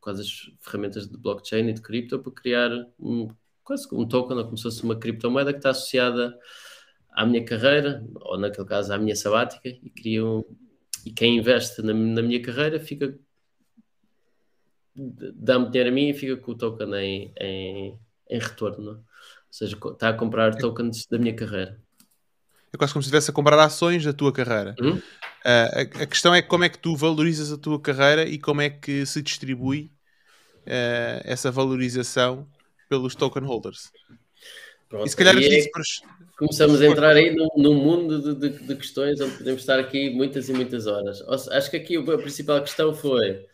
quase 0.00 0.22
as 0.22 0.28
ferramentas 0.60 1.08
de 1.08 1.16
blockchain 1.16 1.68
e 1.68 1.72
de 1.72 1.80
cripto 1.80 2.18
para 2.18 2.32
criar 2.32 2.70
um, 2.98 3.28
quase 3.62 3.86
um 3.92 4.06
token, 4.06 4.42
como 4.44 4.56
se 4.56 4.64
fosse 4.64 4.82
uma 4.82 4.98
criptomoeda 4.98 5.52
que 5.52 5.58
está 5.58 5.70
associada 5.70 6.38
à 7.10 7.26
minha 7.26 7.44
carreira, 7.44 8.04
ou 8.20 8.38
naquele 8.38 8.66
caso 8.66 8.92
à 8.92 8.98
minha 8.98 9.16
sabática, 9.16 9.68
e 9.68 9.90
cria 9.90 10.24
um, 10.24 10.44
e 11.04 11.10
quem 11.10 11.38
investe 11.38 11.82
na, 11.82 11.92
na 11.92 12.22
minha 12.22 12.40
carreira 12.40 12.78
fica 12.78 13.18
dá-me 14.94 15.70
dinheiro 15.70 15.90
a 15.90 15.92
mim 15.92 16.08
e 16.08 16.14
fica 16.14 16.36
com 16.36 16.52
o 16.52 16.54
token 16.54 16.94
em, 16.94 17.32
em, 17.38 17.98
em 18.28 18.38
retorno. 18.38 18.90
É? 18.90 18.94
Ou 18.94 19.04
seja, 19.50 19.76
está 19.76 20.10
a 20.10 20.14
comprar 20.14 20.54
tokens 20.56 21.06
da 21.06 21.18
minha 21.18 21.34
carreira. 21.34 21.80
É 22.72 22.76
quase 22.76 22.92
como 22.92 23.02
se 23.02 23.06
estivesse 23.06 23.30
a 23.30 23.34
comprar 23.34 23.58
ações 23.58 24.04
da 24.04 24.12
tua 24.12 24.32
carreira. 24.32 24.74
Uhum. 24.80 24.96
Uh, 24.96 25.02
a, 25.44 26.02
a, 26.02 26.06
questão 26.06 26.34
é 26.34 26.40
como 26.40 26.64
é 26.64 26.68
que 26.68 26.78
tu 26.78 26.96
valorizas 26.96 27.52
a 27.52 27.58
tua 27.58 27.80
carreira 27.80 28.24
e 28.24 28.38
como 28.38 28.60
é 28.60 28.70
que 28.70 29.04
se 29.04 29.20
distribui 29.20 29.90
uh, 30.66 31.20
essa 31.24 31.50
valorização 31.50 32.48
pelos 32.88 33.14
token 33.14 33.44
holders. 33.44 33.90
Pronto, 34.88 35.06
e 35.06 35.10
se 35.10 35.16
calhar 35.16 35.36
é, 35.36 35.64
começamos 36.36 36.80
a 36.82 36.86
entrar 36.86 37.16
aí 37.16 37.34
num, 37.34 37.48
num 37.56 37.74
mundo 37.74 38.34
de, 38.34 38.50
de, 38.50 38.66
de, 38.66 38.76
questões 38.76 39.20
onde 39.20 39.38
podemos 39.38 39.60
estar 39.60 39.78
aqui 39.78 40.10
muitas 40.10 40.48
e 40.48 40.52
muitas 40.52 40.86
horas. 40.86 41.22
Acho 41.50 41.70
que 41.70 41.76
aqui 41.76 41.96
a 41.96 42.18
principal 42.18 42.60
questão 42.60 42.94
foi 42.94 43.46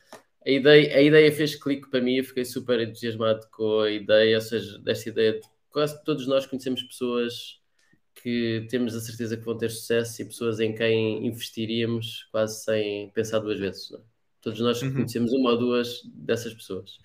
a 0.44 0.50
ideia, 0.50 0.96
a 0.96 1.02
ideia 1.02 1.30
fez 1.30 1.54
clique 1.54 1.90
para 1.90 2.00
mim, 2.00 2.16
eu 2.16 2.24
fiquei 2.24 2.44
super 2.44 2.80
entusiasmado 2.80 3.46
com 3.52 3.80
a 3.80 3.90
ideia, 3.90 4.36
ou 4.36 4.40
seja, 4.40 4.78
desta 4.78 5.08
ideia 5.10 5.34
de 5.34 5.40
quase 5.70 6.02
todos 6.04 6.26
nós 6.26 6.46
conhecemos 6.46 6.82
pessoas 6.82 7.57
que 8.22 8.66
temos 8.68 8.94
a 8.94 9.00
certeza 9.00 9.36
que 9.36 9.44
vão 9.44 9.56
ter 9.56 9.70
sucesso 9.70 10.20
e 10.20 10.24
pessoas 10.24 10.60
em 10.60 10.74
quem 10.74 11.26
investiríamos 11.26 12.28
quase 12.30 12.64
sem 12.64 13.10
pensar 13.10 13.38
duas 13.38 13.58
vezes. 13.58 13.92
É? 13.92 13.98
Todos 14.40 14.60
nós 14.60 14.80
uhum. 14.82 14.92
conhecemos 14.92 15.32
uma 15.32 15.50
ou 15.50 15.58
duas 15.58 16.02
dessas 16.04 16.54
pessoas. 16.54 16.98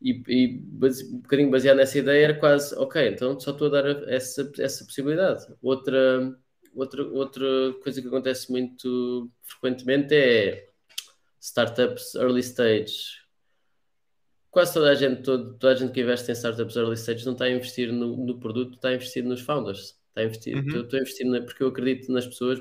E, 0.00 0.22
e 0.28 0.48
base, 0.58 1.04
um 1.14 1.18
bocadinho 1.18 1.50
baseado 1.50 1.76
nessa 1.76 1.98
ideia 1.98 2.24
era 2.24 2.34
quase, 2.34 2.74
ok, 2.74 3.08
então 3.08 3.38
só 3.38 3.52
estou 3.52 3.68
a 3.68 3.70
dar 3.70 4.08
essa, 4.08 4.50
essa 4.58 4.84
possibilidade. 4.84 5.46
Outra, 5.62 6.36
outra, 6.74 7.04
outra 7.04 7.46
coisa 7.82 8.02
que 8.02 8.08
acontece 8.08 8.50
muito 8.50 9.30
frequentemente 9.42 10.14
é 10.14 10.70
startups 11.40 12.16
early 12.16 12.40
stage. 12.40 13.22
Quase 14.50 14.74
toda 14.74 14.90
a 14.90 14.94
gente, 14.94 15.22
todo, 15.22 15.54
toda 15.54 15.72
a 15.72 15.76
gente 15.76 15.92
que 15.92 16.00
investe 16.00 16.30
em 16.30 16.34
startups 16.34 16.76
early 16.76 16.94
stage 16.94 17.24
não 17.24 17.32
está 17.32 17.44
a 17.44 17.50
investir 17.50 17.92
no, 17.92 18.16
no 18.16 18.38
produto, 18.40 18.74
está 18.74 18.88
a 18.88 18.94
investir 18.94 19.24
nos 19.24 19.40
founders. 19.40 20.01
Está 20.12 20.24
investir, 20.24 20.56
uhum. 20.56 20.66
estou, 20.66 20.82
estou 20.82 20.98
a 20.98 21.02
investir 21.02 21.26
na, 21.26 21.40
porque 21.40 21.62
eu 21.62 21.68
acredito 21.68 22.12
nas 22.12 22.26
pessoas 22.26 22.60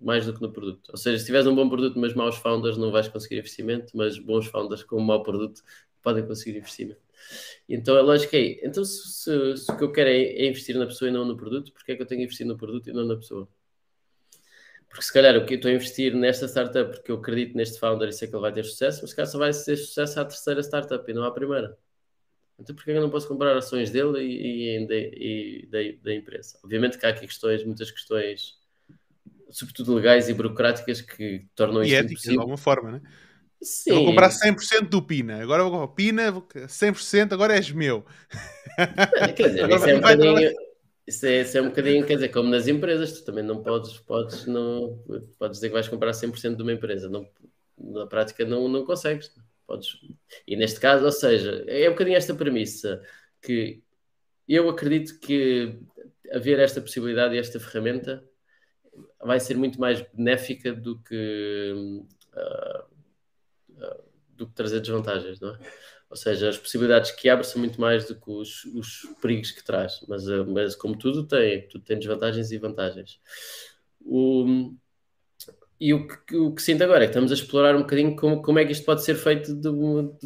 mais 0.00 0.26
do 0.26 0.34
que 0.34 0.42
no 0.42 0.52
produto. 0.52 0.90
Ou 0.90 0.96
seja, 0.96 1.18
se 1.18 1.26
tiveres 1.26 1.46
um 1.46 1.54
bom 1.54 1.68
produto, 1.68 1.98
mas 1.98 2.12
maus 2.12 2.36
founders, 2.36 2.76
não 2.76 2.90
vais 2.90 3.08
conseguir 3.08 3.38
investimento, 3.38 3.96
mas 3.96 4.18
bons 4.18 4.46
founders 4.46 4.82
com 4.82 4.96
um 4.96 5.04
mau 5.04 5.22
produto 5.22 5.62
podem 6.02 6.26
conseguir 6.26 6.58
investimento. 6.58 7.00
Então 7.68 7.96
a 7.96 8.00
lógica 8.00 8.36
é, 8.36 8.64
então 8.64 8.84
se, 8.84 9.08
se, 9.08 9.56
se, 9.56 9.70
o 9.70 9.76
que 9.76 9.84
eu 9.84 9.92
quero 9.92 10.08
é, 10.08 10.22
é, 10.22 10.48
investir 10.48 10.76
na 10.76 10.86
pessoa 10.86 11.08
e 11.08 11.12
não 11.12 11.24
no 11.24 11.36
produto, 11.36 11.72
porque 11.72 11.92
é 11.92 11.96
que 11.96 12.02
eu 12.02 12.06
tenho 12.06 12.20
que 12.20 12.24
investir 12.24 12.46
no 12.46 12.56
produto 12.56 12.88
e 12.88 12.92
não 12.92 13.04
na 13.04 13.16
pessoa? 13.16 13.48
Porque 14.88 15.02
se 15.02 15.12
calhar 15.12 15.34
eu 15.34 15.44
estou 15.44 15.70
a 15.70 15.74
investir 15.74 16.14
nesta 16.14 16.48
startup 16.48 16.90
porque 16.90 17.12
eu 17.12 17.16
acredito 17.16 17.56
neste 17.56 17.78
founder 17.78 18.08
e 18.08 18.12
sei 18.12 18.26
que 18.26 18.34
ele 18.34 18.40
vai 18.40 18.52
ter 18.52 18.64
sucesso, 18.64 19.00
mas 19.02 19.10
se 19.10 19.16
calhar 19.16 19.30
só 19.30 19.38
vai 19.38 19.50
ter 19.52 19.76
sucesso 19.76 20.20
à 20.20 20.24
terceira 20.24 20.62
startup 20.62 21.10
e 21.10 21.14
não 21.14 21.24
à 21.24 21.30
primeira. 21.30 21.76
Então 22.58 22.74
porquê 22.74 22.92
que 22.92 22.98
eu 22.98 23.02
não 23.02 23.10
posso 23.10 23.28
comprar 23.28 23.56
ações 23.56 23.90
dele 23.90 24.20
e, 24.20 24.76
e, 24.76 25.62
e 25.62 25.66
da, 25.66 25.78
da 26.02 26.14
empresa? 26.14 26.58
Obviamente 26.64 26.98
que 26.98 27.06
há 27.06 27.10
aqui 27.10 27.26
questões, 27.26 27.64
muitas 27.64 27.90
questões, 27.90 28.56
sobretudo 29.50 29.94
legais 29.94 30.28
e 30.28 30.34
burocráticas, 30.34 31.00
que 31.00 31.46
tornam 31.54 31.82
e 31.82 31.86
isto 31.86 31.96
éticas, 31.96 32.12
impossível. 32.12 32.34
de 32.34 32.40
alguma 32.40 32.56
forma, 32.56 32.92
né? 32.92 33.02
Sim. 33.62 33.90
Eu 33.90 33.96
vou 33.96 34.06
comprar 34.06 34.30
100% 34.30 34.88
do 34.88 35.02
Pina. 35.02 35.42
Agora 35.42 35.62
vou 35.62 35.72
comprar 35.72 35.94
Pina, 35.94 36.32
100%, 36.32 37.32
agora 37.32 37.54
és 37.54 37.70
meu. 37.70 38.04
Quer 39.36 39.48
dizer, 39.48 39.70
isso 39.70 39.86
é 39.86 39.94
um 39.94 40.00
bocadinho... 40.00 40.68
Isso 41.08 41.24
é, 41.24 41.40
isso 41.40 41.56
é, 41.56 41.62
um 41.62 41.68
bocadinho, 41.70 42.04
quer 42.04 42.16
dizer, 42.16 42.28
como 42.28 42.50
nas 42.50 42.68
empresas, 42.68 43.12
tu 43.12 43.24
também 43.24 43.42
não 43.42 43.62
podes, 43.62 43.96
podes, 43.96 44.44
não, 44.44 45.02
podes 45.38 45.56
dizer 45.56 45.68
que 45.68 45.72
vais 45.72 45.88
comprar 45.88 46.10
100% 46.10 46.54
de 46.54 46.62
uma 46.62 46.72
empresa. 46.74 47.08
Não, 47.08 47.26
na 47.78 48.06
prática 48.06 48.44
não, 48.44 48.68
não 48.68 48.84
consegues. 48.84 49.32
Podes. 49.68 50.00
E 50.46 50.56
neste 50.56 50.80
caso, 50.80 51.04
ou 51.04 51.12
seja, 51.12 51.62
é 51.68 51.86
um 51.88 51.92
bocadinho 51.92 52.16
esta 52.16 52.34
premissa 52.34 53.02
que 53.42 53.82
eu 54.48 54.66
acredito 54.70 55.20
que 55.20 55.78
haver 56.32 56.58
esta 56.58 56.80
possibilidade 56.80 57.34
e 57.34 57.38
esta 57.38 57.60
ferramenta 57.60 58.24
vai 59.20 59.38
ser 59.38 59.58
muito 59.58 59.78
mais 59.78 60.00
benéfica 60.00 60.72
do 60.72 60.98
que 61.02 61.74
uh, 62.34 62.88
uh, 63.74 64.08
do 64.34 64.46
que 64.46 64.54
trazer 64.54 64.80
desvantagens, 64.80 65.38
não 65.38 65.54
é? 65.54 65.58
Ou 66.08 66.16
seja, 66.16 66.48
as 66.48 66.56
possibilidades 66.56 67.10
que 67.10 67.28
abre 67.28 67.44
são 67.46 67.60
muito 67.60 67.78
mais 67.78 68.06
do 68.06 68.18
que 68.18 68.30
os, 68.30 68.64
os 68.64 69.02
perigos 69.20 69.50
que 69.50 69.62
traz. 69.62 70.00
Mas, 70.08 70.26
uh, 70.28 70.46
mas 70.46 70.74
como 70.74 70.96
tudo 70.96 71.26
tem, 71.26 71.68
tudo 71.68 71.84
tem 71.84 71.98
desvantagens 71.98 72.50
e 72.50 72.56
vantagens. 72.56 73.20
O, 74.00 74.72
e 75.80 75.94
o 75.94 76.08
que, 76.08 76.36
o 76.36 76.52
que 76.54 76.62
sinto 76.62 76.82
agora 76.82 77.04
é 77.04 77.06
que 77.06 77.12
estamos 77.12 77.30
a 77.30 77.34
explorar 77.34 77.76
um 77.76 77.80
bocadinho 77.80 78.16
como, 78.16 78.42
como 78.42 78.58
é 78.58 78.64
que 78.64 78.72
isto 78.72 78.84
pode 78.84 79.04
ser 79.04 79.14
feito 79.14 79.54
de, 79.54 79.70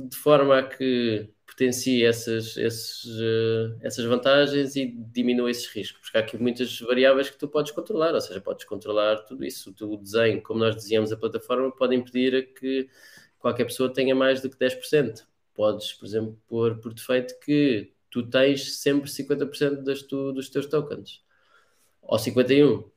de 0.08 0.16
forma 0.16 0.58
a 0.58 0.62
que 0.62 1.30
potencie 1.46 2.04
essas, 2.04 2.56
esses, 2.56 3.04
uh, 3.04 3.76
essas 3.82 4.04
vantagens 4.06 4.74
e 4.74 4.86
diminua 4.86 5.50
esses 5.50 5.66
riscos, 5.66 6.00
porque 6.00 6.16
há 6.16 6.20
aqui 6.22 6.38
muitas 6.38 6.80
variáveis 6.80 7.28
que 7.28 7.38
tu 7.38 7.46
podes 7.46 7.72
controlar, 7.72 8.14
ou 8.14 8.20
seja, 8.20 8.40
podes 8.40 8.64
controlar 8.64 9.16
tudo 9.24 9.44
isso. 9.44 9.74
O 9.82 9.96
desenho, 9.98 10.42
como 10.42 10.60
nós 10.60 10.74
desenhamos 10.74 11.12
a 11.12 11.16
plataforma, 11.16 11.70
pode 11.70 11.94
impedir 11.94 12.34
a 12.34 12.42
que 12.42 12.88
qualquer 13.38 13.64
pessoa 13.66 13.92
tenha 13.92 14.14
mais 14.14 14.40
do 14.40 14.48
que 14.48 14.56
10%. 14.56 15.26
Podes, 15.54 15.92
por 15.92 16.06
exemplo, 16.06 16.40
pôr 16.48 16.78
por 16.78 16.94
defeito 16.94 17.38
que 17.40 17.92
tu 18.10 18.22
tens 18.22 18.76
sempre 18.78 19.10
50% 19.10 19.82
das 19.82 20.02
tu, 20.02 20.32
dos 20.32 20.48
teus 20.48 20.66
tokens, 20.66 21.22
ou 22.00 22.18
51%. 22.18 22.90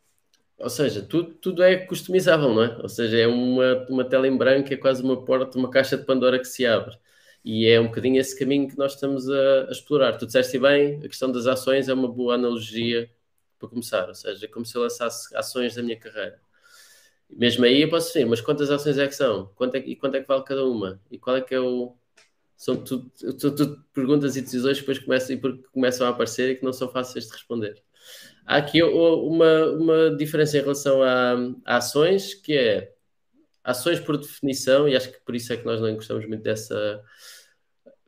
Ou 0.58 0.70
seja, 0.70 1.02
tudo, 1.02 1.34
tudo 1.36 1.64
é 1.64 1.76
customizável, 1.78 2.54
não 2.54 2.64
é? 2.64 2.78
Ou 2.82 2.90
seja, 2.90 3.18
é 3.18 3.28
uma, 3.28 3.86
uma 3.90 4.06
tela 4.06 4.28
em 4.28 4.38
branco, 4.38 4.74
é 4.74 4.78
quase 4.78 5.04
uma 5.04 5.24
porta, 5.24 5.58
uma 5.58 5.70
caixa 5.70 5.98
de 5.98 6.06
Pandora 6.06 6.40
que 6.40 6.46
se 6.46 6.66
abre. 6.66 6.98
E 7.44 7.68
é 7.68 7.80
um 7.80 7.88
bocadinho 7.88 8.20
esse 8.20 8.38
caminho 8.38 8.68
que 8.68 8.78
nós 8.78 8.94
estamos 8.94 9.30
a, 9.30 9.68
a 9.68 9.72
explorar. 9.72 10.18
Tu 10.18 10.26
disseste 10.26 10.58
bem, 10.58 10.98
a 11.04 11.08
questão 11.10 11.32
das 11.32 11.46
ações 11.46 11.90
é 11.90 11.94
uma 11.94 12.08
boa 12.08 12.36
analogia 12.36 13.12
para 13.60 13.70
começar. 13.70 14.08
Ou 14.08 14.16
seja, 14.16 14.48
como 14.48 14.66
se 14.66 14.76
eu 14.76 14.82
lançasse 14.84 15.36
ações 15.36 15.76
da 15.76 15.84
minha 15.84 16.00
carreira. 16.00 16.40
Mesmo 17.30 17.66
aí 17.66 17.82
eu 17.82 17.90
posso 17.90 18.08
dizer, 18.08 18.26
mas 18.26 18.42
quantas 18.42 18.70
ações 18.72 18.98
é 18.98 19.08
que 19.08 19.16
são? 19.16 19.48
Quanto 19.56 19.76
é, 19.76 19.80
e 19.80 19.96
quanto 19.96 20.16
é 20.16 20.22
que 20.22 20.28
vale 20.28 20.44
cada 20.44 20.66
uma? 20.66 21.02
E 21.12 21.18
qual 21.18 21.36
é 21.36 21.42
que 21.42 21.54
é 21.54 21.60
o. 21.60 21.96
São 22.58 22.78
tudo, 22.78 23.12
tudo, 23.20 23.56
tudo 23.56 23.86
perguntas 23.94 24.36
e 24.38 24.42
decisões 24.42 24.80
que 24.80 24.82
depois 24.82 25.00
começam, 25.00 25.36
e 25.36 25.64
começam 25.74 26.08
a 26.08 26.12
aparecer 26.12 26.52
e 26.52 26.56
que 26.56 26.64
não 26.64 26.72
são 26.72 26.90
fáceis 26.90 27.26
de 27.28 27.34
responder. 27.34 27.84
Há 28.46 28.58
aqui 28.58 28.84
uma, 28.84 29.66
uma 29.72 30.16
diferença 30.16 30.58
em 30.58 30.62
relação 30.62 31.02
a, 31.02 31.34
a 31.66 31.78
ações, 31.78 32.34
que 32.34 32.56
é 32.56 32.94
ações 33.64 34.00
por 34.00 34.18
definição, 34.18 34.88
e 34.88 34.96
acho 34.96 35.12
que 35.12 35.20
por 35.22 35.36
isso 35.36 35.52
é 35.52 35.58
que 35.58 35.66
nós 35.66 35.82
não 35.82 35.96
gostamos 35.96 36.28
muito 36.28 36.44
dessa 36.44 37.04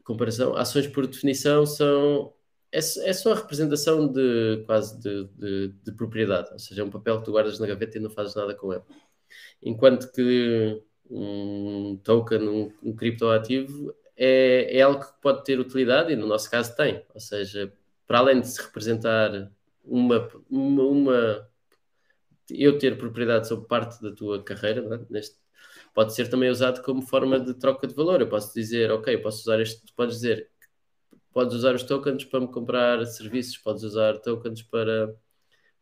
comparação. 0.04 0.56
Ações 0.56 0.88
por 0.88 1.08
definição 1.08 1.66
são 1.66 2.34
é, 2.72 2.78
é 2.78 3.14
só 3.14 3.32
a 3.32 3.36
representação 3.36 4.08
de 4.12 4.64
quase 4.66 5.00
de, 5.00 5.26
de, 5.36 5.68
de, 5.84 5.92
propriedade, 5.94 6.50
ou 6.52 6.60
seja, 6.60 6.82
é 6.82 6.86
um 6.86 6.90
papel 6.90 7.20
que 7.20 7.26
tu 7.26 7.32
guardas 7.32 7.60
na 7.60 7.68
gaveta 7.68 7.98
e 7.98 8.02
não 8.02 8.10
fazes 8.10 8.36
nada 8.36 8.54
com 8.54 8.74
ele. 8.74 8.84
Enquanto 9.64 10.12
que 10.12 10.82
um 11.10 12.00
token, 12.04 12.48
um, 12.48 12.74
um 12.84 12.96
criptoativo, 12.96 13.94
é, 14.16 14.78
é 14.78 14.82
algo 14.82 15.00
que 15.04 15.22
pode 15.22 15.44
ter 15.44 15.60
utilidade 15.60 16.12
e 16.14 16.16
no 16.16 16.28
nosso 16.28 16.50
caso 16.52 16.76
tem, 16.76 17.04
ou 17.14 17.20
seja, 17.20 17.72
para 18.06 18.20
além 18.20 18.42
de 18.42 18.48
se 18.48 18.62
representar 18.62 19.52
uma, 19.88 20.30
uma, 20.50 20.84
uma, 20.84 21.50
eu 22.50 22.78
ter 22.78 22.98
propriedade 22.98 23.48
sobre 23.48 23.68
parte 23.68 24.02
da 24.02 24.12
tua 24.12 24.44
carreira, 24.44 24.82
é? 24.96 25.06
Neste, 25.10 25.38
pode 25.94 26.14
ser 26.14 26.30
também 26.30 26.50
usado 26.50 26.84
como 26.84 27.02
forma 27.02 27.40
de 27.40 27.54
troca 27.54 27.88
de 27.88 27.94
valor. 27.94 28.22
Eu 28.22 28.30
posso 28.30 28.54
dizer, 28.54 28.92
ok, 28.92 29.18
posso 29.18 29.42
usar 29.42 29.60
este, 29.60 29.82
podes 29.94 30.16
dizer, 30.16 30.50
podes 31.32 31.56
usar 31.56 31.76
os 31.76 31.84
tokens 31.84 32.26
para 32.26 32.42
me 32.42 32.48
comprar 32.48 33.06
serviços, 33.06 33.58
podes 33.58 33.84
usar 33.84 34.18
tokens 34.20 34.62
para, 34.64 35.16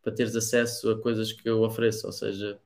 para 0.02 0.12
teres 0.14 0.34
acesso 0.36 0.90
a 0.90 1.00
coisas 1.00 1.32
que 1.32 1.48
eu 1.48 1.62
ofereço, 1.62 2.06
ou 2.06 2.12
seja, 2.12 2.60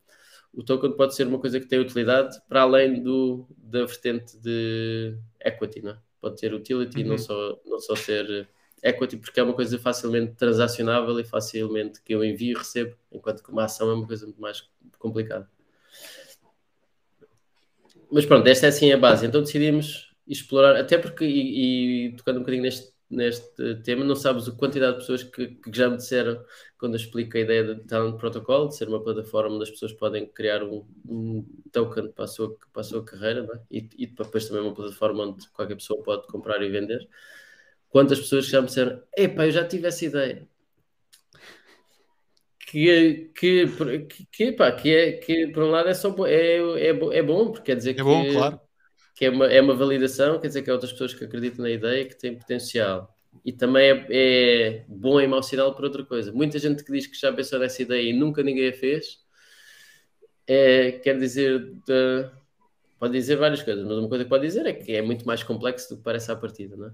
o 0.52 0.62
token 0.62 0.96
pode 0.96 1.14
ser 1.14 1.26
uma 1.26 1.38
coisa 1.38 1.60
que 1.60 1.66
tem 1.66 1.78
utilidade 1.78 2.40
para 2.48 2.62
além 2.62 3.02
do, 3.02 3.46
da 3.56 3.84
vertente 3.84 4.36
de 4.38 5.16
equity, 5.40 5.82
não 5.82 5.92
é? 5.92 5.98
pode 6.20 6.36
ter 6.36 6.52
utility, 6.52 7.02
uhum. 7.02 7.08
não, 7.08 7.18
só, 7.18 7.60
não 7.64 7.78
só 7.78 7.96
ser 7.96 8.48
equity 8.82 9.16
porque 9.16 9.40
é 9.40 9.42
uma 9.42 9.52
coisa 9.52 9.78
facilmente 9.78 10.34
transacionável 10.34 11.18
e 11.20 11.24
facilmente 11.24 12.02
que 12.02 12.14
eu 12.14 12.24
envio 12.24 12.52
e 12.52 12.58
recebo, 12.58 12.96
enquanto 13.12 13.42
que 13.42 13.50
uma 13.50 13.64
ação 13.64 13.90
é 13.90 13.94
uma 13.94 14.06
coisa 14.06 14.26
muito 14.26 14.40
mais 14.40 14.68
complicada. 14.98 15.48
Mas 18.10 18.26
pronto, 18.26 18.46
esta 18.46 18.66
é 18.66 18.68
assim 18.68 18.92
a 18.92 18.98
base. 18.98 19.26
Então 19.26 19.40
decidimos 19.40 20.12
explorar, 20.26 20.76
até 20.76 20.98
porque, 20.98 21.24
e, 21.24 22.08
e 22.08 22.16
tocando 22.16 22.36
um 22.36 22.40
bocadinho 22.40 22.62
neste, 22.62 22.92
neste 23.08 23.74
tema, 23.82 24.04
não 24.04 24.14
sabes 24.14 24.48
a 24.48 24.52
quantidade 24.52 24.94
de 24.94 24.98
pessoas 25.00 25.22
que, 25.24 25.48
que 25.48 25.76
já 25.76 25.88
me 25.88 25.96
disseram 25.96 26.42
quando 26.78 26.94
eu 26.94 27.00
explico 27.00 27.36
a 27.36 27.40
ideia 27.40 27.74
de 27.74 27.84
Talent 27.84 28.16
Protocol, 28.16 28.68
de 28.68 28.76
ser 28.76 28.88
uma 28.88 29.02
plataforma 29.02 29.54
onde 29.54 29.64
as 29.64 29.70
pessoas 29.70 29.92
podem 29.92 30.26
criar 30.26 30.62
um, 30.62 30.86
um 31.06 31.44
token 31.72 32.10
para 32.12 32.24
a 32.24 32.28
sua, 32.28 32.56
para 32.72 32.80
a 32.80 32.84
sua 32.84 33.04
carreira, 33.04 33.46
é? 33.52 33.76
e, 33.78 33.88
e 33.98 34.06
depois 34.06 34.46
também 34.46 34.62
uma 34.62 34.74
plataforma 34.74 35.24
onde 35.24 35.48
qualquer 35.50 35.74
pessoa 35.74 36.02
pode 36.02 36.26
comprar 36.28 36.62
e 36.62 36.70
vender. 36.70 37.06
Quantas 37.90 38.20
pessoas 38.20 38.46
já 38.46 38.60
me 38.60 38.68
disseram, 38.68 39.02
epá, 39.16 39.46
eu 39.46 39.50
já 39.50 39.66
tive 39.66 39.88
essa 39.88 40.04
ideia. 40.04 40.48
Que, 42.70 43.32
que, 43.34 43.66
que, 43.66 44.26
que, 44.30 44.52
que, 44.52 44.94
é, 44.94 45.12
que 45.12 45.48
por 45.48 45.64
um 45.64 45.70
lado 45.70 45.88
é, 45.88 45.94
só, 45.94 46.14
é, 46.24 46.58
é, 46.58 46.88
é 46.88 47.22
bom, 47.22 47.50
porque 47.50 47.72
quer 47.72 47.76
dizer 47.76 47.90
é 47.90 47.94
que, 47.94 48.02
bom, 48.02 48.32
claro. 48.32 48.60
que 49.16 49.24
é, 49.24 49.30
uma, 49.30 49.46
é 49.46 49.60
uma 49.60 49.74
validação, 49.74 50.38
quer 50.38 50.46
dizer 50.46 50.62
que 50.62 50.70
há 50.70 50.72
outras 50.72 50.92
pessoas 50.92 51.12
que 51.12 51.24
acreditam 51.24 51.64
na 51.64 51.70
ideia 51.70 52.04
que 52.04 52.16
têm 52.16 52.38
potencial. 52.38 53.12
E 53.44 53.52
também 53.52 53.90
é, 53.90 54.06
é 54.10 54.84
bom 54.86 55.20
e 55.20 55.26
mau 55.26 55.42
sinal 55.42 55.74
por 55.74 55.84
outra 55.84 56.04
coisa. 56.04 56.32
Muita 56.32 56.60
gente 56.60 56.84
que 56.84 56.92
diz 56.92 57.08
que 57.08 57.18
já 57.18 57.32
pensou 57.32 57.58
nessa 57.58 57.82
ideia 57.82 58.08
e 58.08 58.12
nunca 58.12 58.42
ninguém 58.42 58.68
a 58.68 58.72
fez, 58.72 59.18
é, 60.46 60.92
quer 60.92 61.18
dizer, 61.18 61.74
de, 61.86 62.30
pode 63.00 63.12
dizer 63.14 63.36
várias 63.36 63.62
coisas, 63.62 63.84
mas 63.84 63.98
uma 63.98 64.08
coisa 64.08 64.24
que 64.24 64.30
pode 64.30 64.46
dizer 64.46 64.66
é 64.66 64.72
que 64.72 64.92
é 64.92 65.02
muito 65.02 65.26
mais 65.26 65.42
complexo 65.42 65.88
do 65.90 65.96
que 65.96 66.04
parece 66.04 66.30
à 66.30 66.36
partida, 66.36 66.76
não 66.76 66.86
é? 66.86 66.92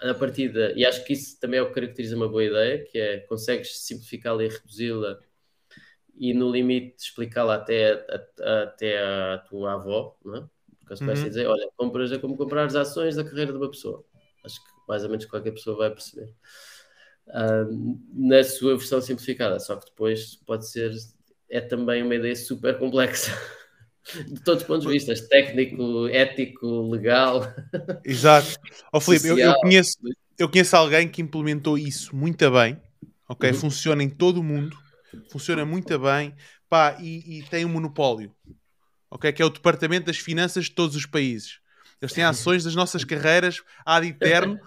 A 0.00 0.14
partida, 0.14 0.72
e 0.74 0.84
acho 0.84 1.04
que 1.04 1.12
isso 1.12 1.38
também 1.38 1.58
é 1.58 1.62
o 1.62 1.68
que 1.68 1.74
caracteriza 1.74 2.16
uma 2.16 2.28
boa 2.28 2.44
ideia, 2.44 2.84
que 2.84 2.98
é 2.98 3.20
consegues 3.20 3.78
simplificá-la 3.78 4.44
e 4.44 4.48
reduzi-la 4.48 5.18
e 6.20 6.34
no 6.34 6.50
limite 6.50 6.96
explicá-la 6.98 7.54
até, 7.54 7.92
a, 7.92 8.62
até 8.62 8.98
a 8.98 9.38
tua 9.38 9.72
avó, 9.72 10.18
não 10.22 10.36
é? 10.36 10.48
Porque 10.78 11.04
uhum. 11.04 11.14
dizer, 11.14 11.46
olha, 11.46 11.68
compras 11.76 12.12
é 12.12 12.18
como 12.18 12.36
comprar 12.36 12.64
as 12.64 12.74
ações 12.74 13.16
da 13.16 13.24
carreira 13.24 13.52
de 13.52 13.58
uma 13.58 13.70
pessoa. 13.70 14.04
Acho 14.44 14.62
que 14.62 14.70
mais 14.88 15.04
ou 15.04 15.08
menos 15.08 15.24
qualquer 15.24 15.52
pessoa 15.52 15.76
vai 15.76 15.90
perceber. 15.90 16.34
Uh, 17.28 17.98
na 18.12 18.42
sua 18.42 18.76
versão 18.76 19.00
simplificada, 19.00 19.58
só 19.60 19.76
que 19.76 19.86
depois 19.86 20.36
pode 20.44 20.68
ser, 20.68 20.92
é 21.48 21.60
também 21.60 22.02
uma 22.02 22.14
ideia 22.14 22.36
super 22.36 22.78
complexa. 22.78 23.30
de 24.26 24.40
todos 24.42 24.62
os 24.62 24.66
pontos 24.66 24.86
de 24.86 24.92
vista, 24.92 25.14
técnico, 25.28 26.08
ético, 26.08 26.90
legal. 26.90 27.42
Exato. 28.04 28.58
Oh, 28.92 29.00
Filipe, 29.00 29.28
eu, 29.28 29.38
eu, 29.38 29.54
conheço, 29.54 29.96
eu 30.38 30.48
conheço 30.48 30.76
alguém 30.76 31.08
que 31.08 31.22
implementou 31.22 31.78
isso 31.78 32.14
muito 32.14 32.50
bem, 32.50 32.80
ok? 33.28 33.50
Uhum. 33.50 33.56
Funciona 33.56 34.02
em 34.02 34.08
todo 34.08 34.40
o 34.40 34.44
mundo, 34.44 34.76
funciona 35.30 35.64
muito 35.64 35.98
bem, 35.98 36.34
pá, 36.68 36.96
e, 37.00 37.38
e, 37.38 37.42
tem 37.44 37.64
um 37.64 37.68
monopólio, 37.68 38.34
ok? 39.10 39.32
Que 39.32 39.42
é 39.42 39.44
o 39.44 39.50
Departamento 39.50 40.06
das 40.06 40.18
Finanças 40.18 40.64
de 40.64 40.72
todos 40.72 40.96
os 40.96 41.06
países. 41.06 41.60
Eles 42.00 42.14
têm 42.14 42.24
ações 42.24 42.64
das 42.64 42.74
nossas 42.74 43.04
carreiras 43.04 43.62
ad 43.84 44.06
eterno 44.06 44.58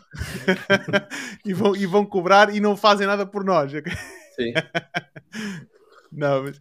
e, 1.43 1.51
vão, 1.51 1.75
e 1.75 1.83
vão 1.87 2.05
cobrar 2.05 2.53
e 2.53 2.59
não 2.59 2.77
fazem 2.77 3.07
nada 3.07 3.25
por 3.25 3.43
nós. 3.43 3.73
Okay? 3.73 3.93
Sim. 4.35 4.53
Não, 6.15 6.43
mas, 6.43 6.59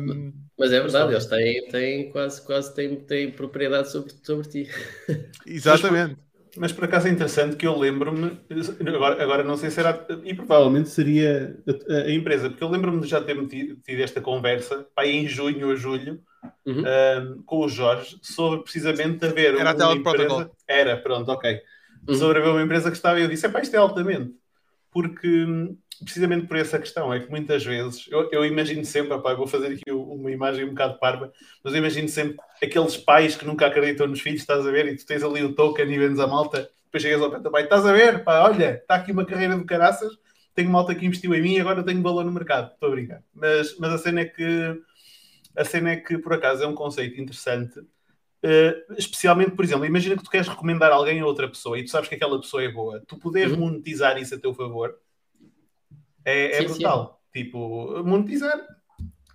um, 0.00 0.32
mas 0.58 0.72
é 0.72 0.80
verdade, 0.80 1.12
eles 1.12 1.26
têm, 1.26 1.68
têm 1.68 2.10
quase, 2.10 2.44
quase 2.44 2.74
têm, 2.74 2.96
têm 2.96 3.30
propriedade 3.30 3.90
sobre, 3.90 4.12
sobre 4.22 4.48
ti. 4.48 4.68
Exatamente. 5.46 6.16
Mas, 6.16 6.30
mas 6.56 6.72
por 6.72 6.84
acaso 6.84 7.06
é 7.06 7.10
interessante 7.10 7.56
que 7.56 7.66
eu 7.66 7.78
lembro-me, 7.78 8.38
agora, 8.88 9.22
agora 9.22 9.44
não 9.44 9.56
sei 9.56 9.70
se 9.70 9.78
era, 9.78 10.06
e 10.24 10.34
provavelmente 10.34 10.88
seria 10.88 11.56
a, 11.88 11.94
a 11.94 12.12
empresa, 12.12 12.50
porque 12.50 12.64
eu 12.64 12.68
lembro-me 12.68 13.00
de 13.00 13.06
já 13.06 13.20
ter 13.20 13.36
tido, 13.46 13.76
tido 13.76 14.02
esta 14.02 14.20
conversa, 14.20 14.86
pá, 14.94 15.06
em 15.06 15.28
junho 15.28 15.68
ou 15.68 15.76
julho, 15.76 16.20
uhum. 16.66 16.82
um, 16.82 17.42
com 17.44 17.58
o 17.64 17.68
Jorge, 17.68 18.18
sobre 18.20 18.62
precisamente 18.62 19.24
haver 19.24 19.54
era 19.54 19.74
uma 19.74 19.94
empresa... 19.94 20.50
Era, 20.66 20.96
pronto, 20.96 21.30
ok. 21.30 21.60
Uhum. 22.08 22.14
Sobre 22.14 22.38
haver 22.38 22.50
uma 22.50 22.62
empresa 22.62 22.90
que 22.90 22.96
estava, 22.96 23.20
e 23.20 23.22
eu 23.22 23.28
disse, 23.28 23.46
é 23.46 23.48
pá, 23.48 23.60
isto 23.60 23.74
é 23.74 23.78
altamente. 23.78 24.34
Porque 24.90 25.46
precisamente 26.02 26.46
por 26.46 26.56
essa 26.56 26.78
questão, 26.78 27.12
é 27.12 27.20
que 27.20 27.30
muitas 27.30 27.64
vezes, 27.64 28.06
eu, 28.10 28.28
eu 28.32 28.44
imagino 28.44 28.84
sempre, 28.84 29.12
opa, 29.12 29.34
vou 29.34 29.46
fazer 29.46 29.68
aqui 29.68 29.90
uma 29.90 30.30
imagem 30.30 30.64
um 30.64 30.70
bocado 30.70 30.98
parva, 30.98 31.32
mas 31.62 31.72
eu 31.72 31.78
imagino 31.78 32.08
sempre 32.08 32.38
aqueles 32.62 32.96
pais 32.96 33.36
que 33.36 33.44
nunca 33.44 33.66
acreditam 33.66 34.06
nos 34.06 34.20
filhos, 34.20 34.40
estás 34.40 34.66
a 34.66 34.70
ver, 34.70 34.86
e 34.86 34.96
tu 34.96 35.04
tens 35.04 35.22
ali 35.22 35.44
o 35.44 35.54
token 35.54 35.92
e 35.92 35.98
vendes 35.98 36.18
a 36.18 36.26
malta, 36.26 36.70
depois 36.84 37.02
chegas 37.02 37.20
ao 37.20 37.30
pé 37.30 37.38
do 37.38 37.50
pai, 37.50 37.64
estás 37.64 37.84
a 37.84 37.92
ver, 37.92 38.24
pá, 38.24 38.40
olha, 38.40 38.76
está 38.76 38.96
aqui 38.96 39.12
uma 39.12 39.24
carreira 39.24 39.56
de 39.56 39.64
caraças, 39.64 40.12
tenho 40.54 40.70
malta 40.70 40.94
que 40.94 41.06
investiu 41.06 41.34
em 41.34 41.42
mim 41.42 41.54
e 41.54 41.60
agora 41.60 41.82
tenho 41.82 42.02
valor 42.02 42.24
no 42.24 42.32
mercado, 42.32 42.72
estou 42.72 42.88
a 42.88 42.92
brincar. 42.92 43.22
Mas, 43.34 43.76
mas 43.78 43.92
a 43.92 43.98
cena 43.98 44.20
é 44.20 44.24
que 44.24 44.80
a 45.56 45.64
cena 45.64 45.90
é 45.90 45.96
que 45.96 46.16
por 46.18 46.32
acaso 46.32 46.62
é 46.62 46.66
um 46.66 46.74
conceito 46.74 47.20
interessante. 47.20 47.78
Uh, 47.78 48.94
especialmente, 48.96 49.50
por 49.50 49.64
exemplo, 49.64 49.84
imagina 49.84 50.16
que 50.16 50.24
tu 50.24 50.30
queres 50.30 50.48
recomendar 50.48 50.90
alguém 50.90 51.20
a 51.20 51.26
outra 51.26 51.46
pessoa 51.46 51.78
e 51.78 51.84
tu 51.84 51.90
sabes 51.90 52.08
que 52.08 52.14
aquela 52.14 52.40
pessoa 52.40 52.62
é 52.62 52.68
boa, 52.70 53.02
tu 53.06 53.18
poderes 53.18 53.52
uhum. 53.52 53.60
monetizar 53.60 54.16
isso 54.16 54.34
a 54.34 54.38
teu 54.38 54.54
favor 54.54 54.96
é, 56.24 56.56
é 56.56 56.60
sim, 56.62 56.68
brutal. 56.68 57.20
Sim. 57.32 57.42
Tipo, 57.42 58.02
monetizar 58.04 58.60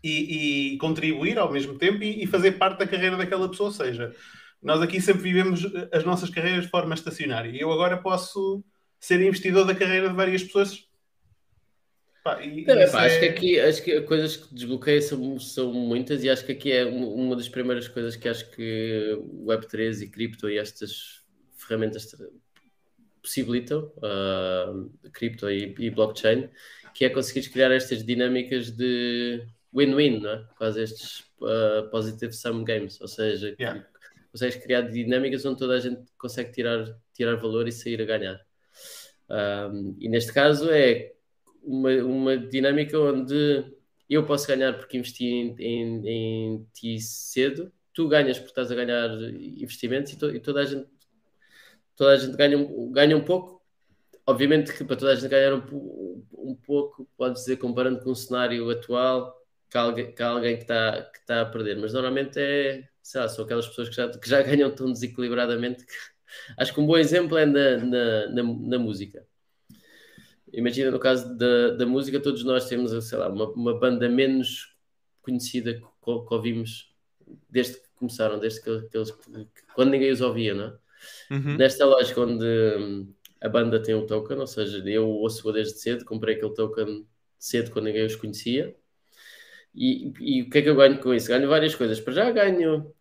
e, 0.03 0.73
e, 0.73 0.77
contribuir 0.77 1.37
ao 1.39 1.51
mesmo 1.51 1.77
tempo 1.77 2.03
e, 2.03 2.23
e, 2.23 2.27
fazer 2.27 2.53
parte 2.53 2.79
da 2.79 2.87
carreira 2.87 3.17
daquela 3.17 3.49
pessoa. 3.49 3.69
Ou 3.69 3.75
seja, 3.75 4.13
nós 4.61 4.81
aqui 4.81 5.01
sempre 5.01 5.23
vivemos 5.23 5.65
as 5.91 6.03
nossas 6.03 6.29
carreiras 6.29 6.65
de 6.65 6.69
forma 6.69 6.93
estacionária. 6.93 7.49
E 7.49 7.59
eu 7.59 7.71
agora 7.71 7.97
posso 7.97 8.63
ser 8.99 9.21
investidor 9.21 9.65
da 9.65 9.75
carreira 9.75 10.09
de 10.09 10.15
várias 10.15 10.43
pessoas. 10.43 10.87
Pá, 12.23 12.39
Não, 12.39 12.73
é, 12.73 12.89
pá, 12.89 13.03
é... 13.03 13.05
Acho 13.05 13.19
que 13.19 13.25
aqui 13.25 13.59
acho 13.59 13.83
que 13.83 14.01
coisas 14.01 14.35
que 14.35 14.53
desbloqueiam 14.53 15.01
são, 15.01 15.39
são 15.39 15.73
muitas 15.73 16.23
e 16.23 16.29
acho 16.29 16.43
que 16.43 16.51
aqui 16.51 16.71
é 16.71 16.83
uma 16.85 17.35
das 17.35 17.47
primeiras 17.47 17.87
coisas 17.87 18.15
que 18.15 18.27
acho 18.27 18.49
que 18.51 19.19
Web3 19.45 20.01
e 20.01 20.07
cripto 20.09 20.49
e 20.49 20.57
estas 20.57 21.23
ferramentas 21.55 22.15
possibilitam, 23.25 23.91
uh, 23.97 24.89
cripto 25.11 25.49
e, 25.49 25.75
e, 25.79 25.89
blockchain, 25.89 26.47
que 26.93 27.05
é 27.05 27.09
conseguir 27.09 27.49
criar 27.49 27.71
estas 27.71 28.05
dinâmicas 28.05 28.71
de 28.71 29.43
win-win, 29.73 30.19
não 30.19 30.29
é? 30.29 30.47
Quase 30.57 30.81
estes 30.83 31.19
uh, 31.41 31.89
positive 31.89 32.31
sum 32.31 32.63
games, 32.63 33.01
ou 33.01 33.07
seja, 33.07 33.55
yeah. 33.59 33.85
consegues 34.31 34.57
criar 34.57 34.81
dinâmicas 34.81 35.45
onde 35.45 35.59
toda 35.59 35.73
a 35.73 35.79
gente 35.79 36.01
consegue 36.17 36.51
tirar, 36.51 36.95
tirar 37.13 37.35
valor 37.35 37.67
e 37.67 37.71
sair 37.71 38.01
a 38.01 38.05
ganhar. 38.05 38.39
Um, 39.27 39.97
e 39.99 40.07
neste 40.07 40.31
caso 40.31 40.69
é 40.69 41.13
uma, 41.63 41.91
uma 42.03 42.37
dinâmica 42.37 42.99
onde 42.99 43.65
eu 44.07 44.23
posso 44.23 44.47
ganhar 44.47 44.73
porque 44.73 44.97
investi 44.97 45.25
em, 45.25 45.55
em, 45.59 46.07
em 46.07 46.67
ti 46.71 46.99
cedo, 46.99 47.73
tu 47.91 48.07
ganhas 48.07 48.37
porque 48.37 48.51
estás 48.51 48.71
a 48.71 48.75
ganhar 48.75 49.09
investimentos 49.31 50.13
e, 50.13 50.19
to, 50.19 50.29
e 50.29 50.39
toda 50.39 50.61
a 50.61 50.65
gente 50.65 50.87
toda 51.95 52.13
a 52.13 52.17
gente 52.17 52.35
ganha, 52.35 52.57
ganha 52.91 53.17
um 53.17 53.23
pouco. 53.23 53.61
Obviamente 54.27 54.73
que 54.73 54.83
para 54.83 54.95
toda 54.95 55.11
a 55.11 55.15
gente 55.15 55.29
ganhar 55.29 55.53
um, 55.53 56.25
um 56.33 56.55
pouco, 56.55 57.07
pode 57.17 57.35
dizer, 57.35 57.57
comparando 57.57 57.99
com 58.01 58.11
o 58.11 58.15
cenário 58.15 58.69
atual, 58.69 59.35
que 59.69 59.77
há 59.77 59.81
alguém 59.81 60.11
que, 60.13 60.23
há 60.23 60.29
alguém 60.29 60.55
que, 60.55 60.63
está, 60.63 61.01
que 61.13 61.19
está 61.19 61.41
a 61.41 61.45
perder. 61.45 61.77
Mas 61.77 61.93
normalmente 61.93 62.39
é, 62.39 62.87
sei 63.01 63.21
lá, 63.21 63.29
são 63.29 63.45
aquelas 63.45 63.67
pessoas 63.67 63.89
que 63.89 63.95
já, 63.95 64.09
que 64.09 64.29
já 64.29 64.41
ganham 64.43 64.71
tão 64.71 64.91
desequilibradamente 64.91 65.85
que 65.85 65.93
acho 66.57 66.73
que 66.73 66.79
um 66.79 66.87
bom 66.87 66.97
exemplo 66.97 67.37
é 67.37 67.45
na, 67.45 67.77
na, 67.77 68.29
na, 68.29 68.43
na 68.43 68.79
música. 68.79 69.25
Imagina 70.51 70.89
no 70.89 70.99
caso 70.99 71.35
da, 71.37 71.71
da 71.71 71.85
música, 71.85 72.19
todos 72.19 72.43
nós 72.43 72.67
temos, 72.69 72.91
sei 73.07 73.17
lá, 73.17 73.27
uma, 73.27 73.49
uma 73.51 73.77
banda 73.77 74.07
menos 74.07 74.75
conhecida 75.21 75.73
que, 75.73 75.81
que, 75.81 76.33
ouvimos 76.33 76.93
desde 77.49 77.73
que 77.73 77.89
começaram, 77.95 78.39
desde 78.39 78.61
que, 78.61 78.81
que 78.89 78.97
eles, 78.97 79.11
quando 79.73 79.91
ninguém 79.91 80.11
os 80.11 80.21
ouvia, 80.21 80.53
não 80.53 80.65
é? 80.65 80.84
Uhum. 81.29 81.57
Nesta 81.57 81.85
lógica 81.85 82.21
onde 82.21 82.45
hum, 82.45 83.13
a 83.41 83.49
banda 83.49 83.81
tem 83.81 83.95
um 83.95 84.05
token, 84.05 84.37
ou 84.37 84.47
seja, 84.47 84.77
eu 84.89 85.07
ouço 85.07 85.51
desde 85.51 85.79
cedo, 85.79 86.05
comprei 86.05 86.35
aquele 86.35 86.53
token 86.53 87.07
cedo 87.37 87.71
quando 87.71 87.85
ninguém 87.85 88.05
os 88.05 88.15
conhecia. 88.15 88.75
E, 89.73 90.13
e, 90.19 90.41
o 90.43 90.49
que 90.49 90.59
é 90.59 90.61
que 90.61 90.69
eu 90.69 90.75
ganho 90.75 90.99
com 90.99 91.13
isso? 91.13 91.27
Ganho 91.27 91.49
várias 91.49 91.75
coisas. 91.75 91.99
Para 91.99 92.13
já 92.13 92.31
ganho, 92.31 92.93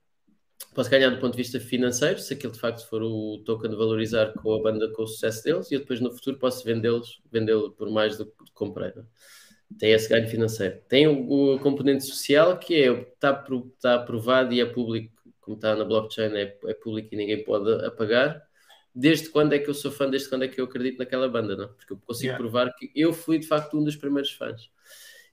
posso 0.74 0.90
ganhar 0.90 1.10
do 1.10 1.20
ponto 1.20 1.32
de 1.32 1.38
vista 1.38 1.60
financeiro, 1.60 2.18
se 2.18 2.34
aquilo 2.34 2.52
de 2.52 2.58
facto 2.58 2.86
for 2.88 3.02
o 3.02 3.42
token 3.44 3.70
de 3.70 3.76
valorizar 3.76 4.32
com 4.34 4.52
a 4.54 4.60
banda, 4.60 4.90
com 4.92 5.04
o 5.04 5.06
sucesso 5.06 5.44
deles, 5.44 5.70
e 5.70 5.78
depois 5.78 6.00
no 6.00 6.12
futuro 6.12 6.38
posso 6.38 6.64
vendê-los, 6.64 7.22
vendê-lo 7.30 7.70
por 7.72 7.88
mais 7.90 8.18
do 8.18 8.26
que 8.26 8.52
comprei. 8.52 8.92
Né? 8.94 9.04
Tem 9.78 9.92
esse 9.92 10.08
ganho 10.08 10.28
financeiro. 10.28 10.80
Tem 10.88 11.06
o, 11.06 11.54
o 11.54 11.58
componente 11.60 12.04
social 12.04 12.58
que 12.58 12.74
é 12.74 12.92
está, 12.92 13.46
está 13.76 13.94
aprovado 13.94 14.52
e 14.52 14.60
é 14.60 14.66
público 14.66 15.13
como 15.44 15.56
está 15.56 15.76
na 15.76 15.84
blockchain, 15.84 16.34
é, 16.34 16.56
é 16.66 16.74
público 16.74 17.08
e 17.12 17.16
ninguém 17.16 17.44
pode 17.44 17.70
apagar. 17.84 18.42
Desde 18.94 19.28
quando 19.28 19.52
é 19.52 19.58
que 19.58 19.68
eu 19.68 19.74
sou 19.74 19.90
fã, 19.90 20.08
desde 20.08 20.28
quando 20.28 20.44
é 20.44 20.48
que 20.48 20.60
eu 20.60 20.64
acredito 20.64 20.98
naquela 20.98 21.28
banda, 21.28 21.56
não? 21.56 21.68
Porque 21.68 21.92
eu 21.92 21.98
consigo 22.06 22.28
yeah. 22.28 22.38
provar 22.38 22.74
que 22.74 22.90
eu 22.94 23.12
fui 23.12 23.38
de 23.38 23.46
facto 23.46 23.78
um 23.78 23.84
dos 23.84 23.96
primeiros 23.96 24.30
fãs. 24.32 24.70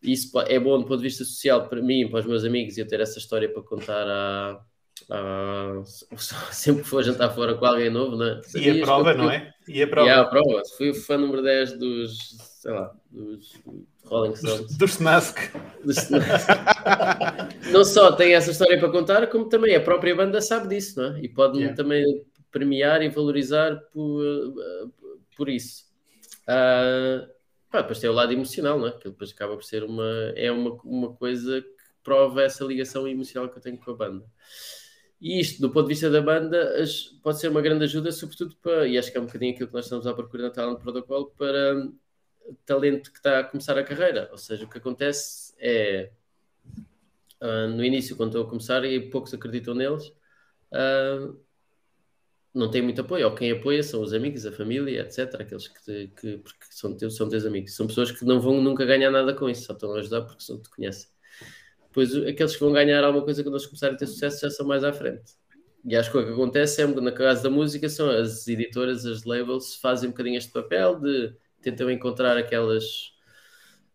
E 0.02 0.12
isso 0.12 0.32
é 0.42 0.60
bom 0.60 0.80
do 0.80 0.86
ponto 0.86 0.98
de 0.98 1.04
vista 1.04 1.24
social 1.24 1.70
para 1.70 1.82
mim, 1.82 2.10
para 2.10 2.22
os 2.22 2.26
meus 2.26 2.44
amigos, 2.44 2.76
e 2.76 2.82
eu 2.82 2.88
ter 2.88 3.00
essa 3.00 3.20
história 3.20 3.48
para 3.48 3.62
contar 3.62 4.08
a, 4.08 4.60
a, 5.12 5.84
sempre 6.52 6.82
que 6.84 6.90
for 6.90 7.04
jantar 7.04 7.30
fora 7.36 7.56
com 7.56 7.66
alguém 7.66 7.90
novo, 7.92 8.16
não 8.16 8.26
é? 8.26 8.42
E 8.56 8.82
a 8.82 8.84
prova, 8.84 9.14
não 9.14 9.30
é? 9.30 9.54
E 9.68 9.82
a 9.82 9.88
prova. 9.88 10.10
E 10.10 10.12
a 10.12 10.26
prova. 10.26 10.64
Fui 10.76 10.90
o 10.90 10.96
fã 10.96 11.18
número 11.18 11.44
10 11.44 11.78
dos, 11.78 12.38
sei 12.62 12.72
lá, 12.74 12.96
dos 13.10 13.60
Rolling 14.06 14.36
Stones. 14.36 14.78
Do 14.78 14.86
Snask. 14.86 15.36
não 17.74 17.84
só 17.84 18.12
tem 18.12 18.36
essa 18.36 18.52
história 18.52 18.78
para 18.80 18.92
contar, 18.92 19.26
como 19.32 19.50
também 19.50 19.76
a 19.76 19.82
própria 19.82 20.16
banda 20.16 20.40
sabe 20.40 20.68
disso, 20.68 21.02
não 21.02 21.16
é? 21.18 21.22
E 21.22 21.28
pode 21.28 21.58
yeah. 21.58 21.76
também 21.76 22.24
premiar 22.52 23.02
e 23.02 23.10
valorizar 23.10 23.76
por, 23.92 24.24
por 25.36 25.50
isso. 25.50 25.86
Uh, 26.44 27.26
pá, 27.72 27.82
depois 27.82 27.98
tem 27.98 28.12
o 28.12 28.14
lado 28.14 28.32
emocional, 28.32 28.78
não 28.78 28.90
é? 28.90 28.92
Que 28.92 29.10
depois 29.10 29.32
acaba 29.32 29.56
por 29.56 29.64
ser 29.64 29.84
uma, 29.84 30.32
é 30.36 30.52
uma, 30.52 30.80
uma 30.84 31.16
coisa 31.16 31.64
que 31.64 31.68
prova 32.04 32.44
essa 32.44 32.64
ligação 32.64 33.08
emocional 33.08 33.50
que 33.50 33.58
eu 33.58 33.64
tenho 33.64 33.80
com 33.80 33.90
a 33.90 33.96
banda. 33.96 34.24
E 35.20 35.40
isto, 35.40 35.60
do 35.62 35.72
ponto 35.72 35.88
de 35.88 35.94
vista 35.96 36.12
da 36.12 36.22
banda, 36.22 36.76
pode 37.24 37.40
ser 37.40 37.48
uma 37.48 37.62
grande 37.62 37.86
ajuda, 37.86 38.12
sobretudo 38.12 38.56
para, 38.62 38.88
e 38.88 39.00
acho 39.00 39.12
que 39.12 39.18
é 39.18 39.22
um 39.22 39.26
bocadinho 39.26 39.54
aquilo 39.54 39.68
que 39.68 39.74
nós 39.74 39.86
estamos 39.86 40.06
à 40.06 40.14
procura 40.14 40.44
na 40.44 40.52
Talent 40.52 40.80
Protocol, 40.80 41.32
para 41.32 41.90
talento 42.66 43.12
que 43.12 43.18
está 43.18 43.40
a 43.40 43.44
começar 43.44 43.78
a 43.78 43.84
carreira. 43.84 44.30
Ou 44.32 44.38
seja, 44.38 44.66
o 44.66 44.70
que 44.70 44.78
acontece 44.78 45.54
é, 45.60 46.12
uh, 47.42 47.68
no 47.70 47.84
início, 47.84 48.16
quando 48.16 48.30
estão 48.30 48.44
a 48.44 48.50
começar, 48.50 48.84
e 48.86 49.10
poucos 49.10 49.34
acreditam 49.34 49.74
neles, 49.74 50.08
uh, 50.72 51.40
não 52.54 52.70
tem 52.70 52.82
muito 52.82 53.02
apoio, 53.02 53.28
ou 53.28 53.36
quem 53.36 53.52
apoia 53.52 53.82
são 53.82 54.02
os 54.02 54.14
amigos, 54.14 54.46
a 54.46 54.52
família, 54.52 55.02
etc. 55.02 55.36
Aqueles 55.40 55.68
que, 55.68 56.08
que 56.10 56.38
porque 56.38 56.66
são, 56.70 56.96
teus, 56.96 57.16
são 57.16 57.30
teus 57.30 57.46
amigos. 57.46 57.76
São 57.76 57.88
pessoas 57.88 58.12
que 58.12 58.26
não 58.26 58.42
vão 58.42 58.62
nunca 58.62 58.86
ganhar 58.86 59.10
nada 59.12 59.34
com 59.34 59.50
isso, 59.50 59.66
só 59.66 59.74
estão 59.74 59.94
a 59.94 60.00
ajudar 60.00 60.22
porque 60.24 60.44
só 60.44 60.58
te 60.58 60.70
conhecem. 60.70 61.10
Depois, 61.88 62.16
aqueles 62.16 62.54
que 62.54 62.60
vão 62.60 62.72
ganhar 62.74 63.04
alguma 63.04 63.24
coisa 63.24 63.44
quando 63.44 63.56
eles 63.56 63.66
começarem 63.66 63.96
a 63.96 63.98
ter 63.98 64.08
sucesso 64.08 64.42
já 64.42 64.50
são 64.50 64.66
mais 64.66 64.84
à 64.84 64.94
frente. 64.94 65.34
E 65.84 65.96
acho 65.96 66.12
que 66.12 66.18
o 66.18 66.26
que 66.26 66.32
acontece 66.32 66.76
sempre 66.76 67.02
na 67.02 67.12
casa 67.12 67.44
da 67.44 67.50
música 67.50 67.90
são 67.90 68.10
as 68.10 68.48
editoras, 68.48 69.06
as 69.06 69.24
labels, 69.24 69.76
fazem 69.76 70.10
um 70.10 70.12
bocadinho 70.12 70.38
este 70.38 70.52
papel 70.52 71.00
de 71.00 71.34
tentam 71.62 71.90
encontrar 71.90 72.38
aquelas. 72.38 73.14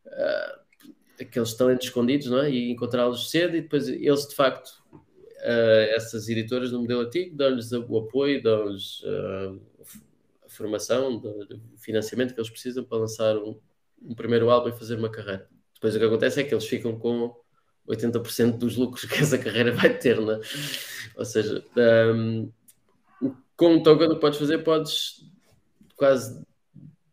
Uh, 0.06 0.66
aqueles 1.20 1.54
talentos 1.54 1.86
escondidos, 1.86 2.26
não 2.28 2.40
é? 2.40 2.50
E 2.50 2.70
encontrá-los 2.70 3.30
cedo 3.30 3.56
e 3.56 3.62
depois 3.62 3.88
eles 3.88 4.26
de 4.28 4.34
facto 4.34 4.82
uh, 4.92 5.94
essas 5.94 6.28
editoras 6.28 6.72
no 6.72 6.80
modelo 6.80 7.00
antigo 7.00 7.36
dão-lhes 7.36 7.72
o 7.72 7.98
apoio, 7.98 8.42
dão-lhes 8.42 9.00
uh, 9.00 9.60
a 10.44 10.48
formação, 10.48 11.16
o 11.16 11.78
financiamento 11.78 12.34
que 12.34 12.40
eles 12.40 12.50
precisam 12.50 12.84
para 12.84 12.98
lançar 12.98 13.36
um, 13.36 13.58
um, 14.02 14.14
primeiro 14.14 14.50
álbum 14.50 14.68
e 14.68 14.78
fazer 14.78 14.96
uma 14.96 15.10
carreira. 15.10 15.48
Depois 15.74 15.94
o 15.94 15.98
que 15.98 16.04
acontece 16.04 16.40
é 16.40 16.44
que 16.44 16.54
eles 16.54 16.66
ficam 16.66 16.98
com 16.98 17.34
80% 17.88 18.58
dos 18.58 18.76
lucros 18.76 19.04
que 19.04 19.14
essa 19.22 19.38
carreira 19.38 19.72
vai 19.72 19.96
ter, 19.96 20.20
não 20.20 20.32
é? 20.32 20.40
Ou 21.16 21.24
seja, 21.24 21.64
um, 22.14 22.50
com 23.56 23.76
o 23.76 23.82
token 23.82 24.10
que 24.10 24.16
podes 24.16 24.38
fazer, 24.38 24.58
podes 24.58 25.24
quase 25.96 26.44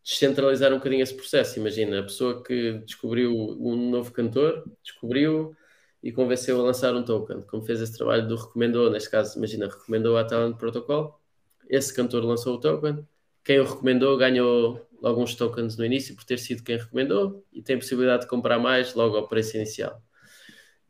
descentralizar 0.04 0.70
um 0.72 0.76
bocadinho 0.76 1.02
esse 1.02 1.14
processo. 1.14 1.58
Imagina, 1.58 2.00
a 2.00 2.02
pessoa 2.02 2.42
que 2.42 2.74
descobriu 2.84 3.34
um 3.34 3.90
novo 3.90 4.12
cantor, 4.12 4.62
descobriu 4.82 5.56
e 6.02 6.12
convenceu 6.12 6.60
a 6.60 6.62
lançar 6.62 6.94
um 6.94 7.02
token, 7.02 7.40
como 7.42 7.64
fez 7.64 7.80
esse 7.80 7.96
trabalho 7.96 8.28
do 8.28 8.36
recomendou, 8.36 8.90
neste 8.90 9.10
caso, 9.10 9.38
imagina, 9.38 9.66
recomendou 9.66 10.18
a 10.18 10.24
Talent 10.24 10.58
Protocol, 10.58 11.18
esse 11.66 11.94
cantor 11.94 12.22
lançou 12.22 12.56
o 12.56 12.60
token, 12.60 13.08
quem 13.42 13.58
o 13.58 13.64
recomendou 13.64 14.16
ganhou 14.18 14.86
alguns 15.02 15.34
tokens 15.34 15.76
no 15.78 15.84
início 15.84 16.14
por 16.14 16.24
ter 16.24 16.38
sido 16.38 16.62
quem 16.62 16.76
recomendou 16.76 17.42
e 17.50 17.62
tem 17.62 17.78
possibilidade 17.78 18.22
de 18.22 18.28
comprar 18.28 18.58
mais 18.58 18.94
logo 18.94 19.16
ao 19.16 19.26
preço 19.26 19.56
inicial. 19.56 20.02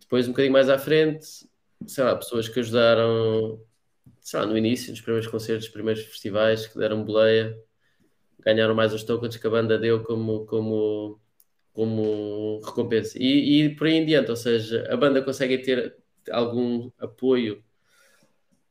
Depois, 0.00 0.26
um 0.26 0.30
bocadinho 0.32 0.52
mais 0.52 0.68
à 0.68 0.78
frente, 0.78 1.26
sei 1.86 2.04
lá, 2.04 2.16
pessoas 2.16 2.48
que 2.48 2.58
ajudaram, 2.58 3.60
sei 4.20 4.40
lá, 4.40 4.46
no 4.46 4.58
início, 4.58 4.90
nos 4.90 5.00
primeiros 5.00 5.28
concertos, 5.28 5.66
nos 5.66 5.72
primeiros 5.72 6.02
festivais, 6.04 6.66
que 6.66 6.76
deram 6.76 7.04
boleia, 7.04 7.56
ganharam 8.44 8.74
mais 8.74 8.92
os 8.92 9.02
tokens 9.02 9.36
que 9.36 9.46
a 9.46 9.50
banda 9.50 9.78
deu 9.78 10.02
como, 10.02 10.44
como 10.46 11.20
como 11.74 12.60
recompensa. 12.64 13.18
E, 13.20 13.64
e 13.64 13.74
por 13.74 13.88
aí 13.88 13.94
em 13.94 14.06
diante, 14.06 14.30
ou 14.30 14.36
seja, 14.36 14.86
a 14.88 14.96
banda 14.96 15.20
consegue 15.20 15.58
ter 15.58 15.96
algum 16.30 16.90
apoio 16.98 17.62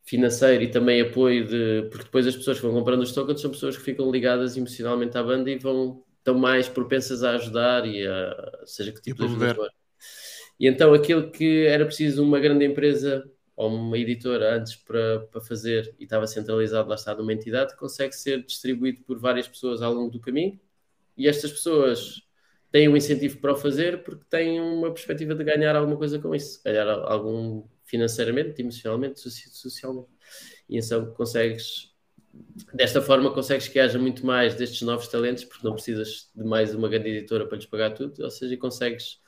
financeiro 0.03 0.63
e 0.63 0.71
também 0.71 1.01
apoio 1.01 1.45
de. 1.45 1.89
Porque 1.89 2.05
depois 2.05 2.25
as 2.25 2.35
pessoas 2.35 2.57
que 2.57 2.65
vão 2.65 2.73
comprando 2.73 3.01
os 3.01 3.11
tokens 3.11 3.41
são 3.41 3.51
pessoas 3.51 3.77
que 3.77 3.83
ficam 3.83 4.09
ligadas 4.09 4.57
emocionalmente 4.57 5.17
à 5.17 5.23
banda 5.23 5.51
e 5.51 5.57
vão 5.57 6.03
estão 6.17 6.37
mais 6.37 6.69
propensas 6.69 7.21
a 7.21 7.31
ajudar 7.31 7.85
e 7.85 8.07
a 8.07 8.61
seja 8.65 8.93
que 8.93 9.01
tipo 9.01 9.19
de 9.19 9.25
ajuda 9.25 9.69
E 10.57 10.67
então 10.67 10.93
aquilo 10.93 11.29
que 11.29 11.65
era 11.65 11.85
preciso 11.85 12.23
uma 12.23 12.39
grande 12.39 12.63
empresa 12.63 13.29
ou 13.55 13.69
uma 13.73 13.97
editora 13.97 14.57
antes 14.57 14.75
para, 14.75 15.21
para 15.31 15.41
fazer 15.41 15.95
e 15.99 16.03
estava 16.03 16.25
centralizado 16.27 16.89
lá 16.89 16.95
está 16.95 17.13
numa 17.15 17.33
entidade, 17.33 17.75
consegue 17.77 18.13
ser 18.15 18.43
distribuído 18.43 19.03
por 19.03 19.19
várias 19.19 19.47
pessoas 19.47 19.81
ao 19.81 19.93
longo 19.93 20.11
do 20.11 20.19
caminho 20.19 20.59
e 21.17 21.27
estas 21.27 21.51
pessoas 21.51 22.23
têm 22.71 22.89
um 22.89 22.97
incentivo 22.97 23.37
para 23.37 23.53
o 23.53 23.55
fazer 23.55 24.03
porque 24.03 24.25
têm 24.29 24.59
uma 24.59 24.91
perspectiva 24.91 25.35
de 25.35 25.43
ganhar 25.43 25.75
alguma 25.75 25.97
coisa 25.97 26.19
com 26.19 26.33
isso, 26.33 26.61
ganhar 26.63 26.87
algum 26.89 27.63
financeiramente, 27.85 28.59
emocionalmente, 28.61 29.19
socialmente. 29.19 30.09
E 30.67 30.79
então 30.79 31.13
consegues, 31.13 31.93
desta 32.73 33.01
forma, 33.01 33.31
consegues 33.31 33.67
que 33.67 33.79
haja 33.79 33.99
muito 33.99 34.25
mais 34.25 34.55
destes 34.55 34.81
novos 34.81 35.07
talentos, 35.07 35.43
porque 35.43 35.65
não 35.65 35.73
precisas 35.73 36.31
de 36.35 36.43
mais 36.43 36.73
uma 36.73 36.89
grande 36.89 37.09
editora 37.09 37.45
para 37.45 37.57
lhes 37.57 37.67
pagar 37.67 37.91
tudo, 37.91 38.23
ou 38.23 38.31
seja, 38.31 38.57
consegues. 38.57 39.21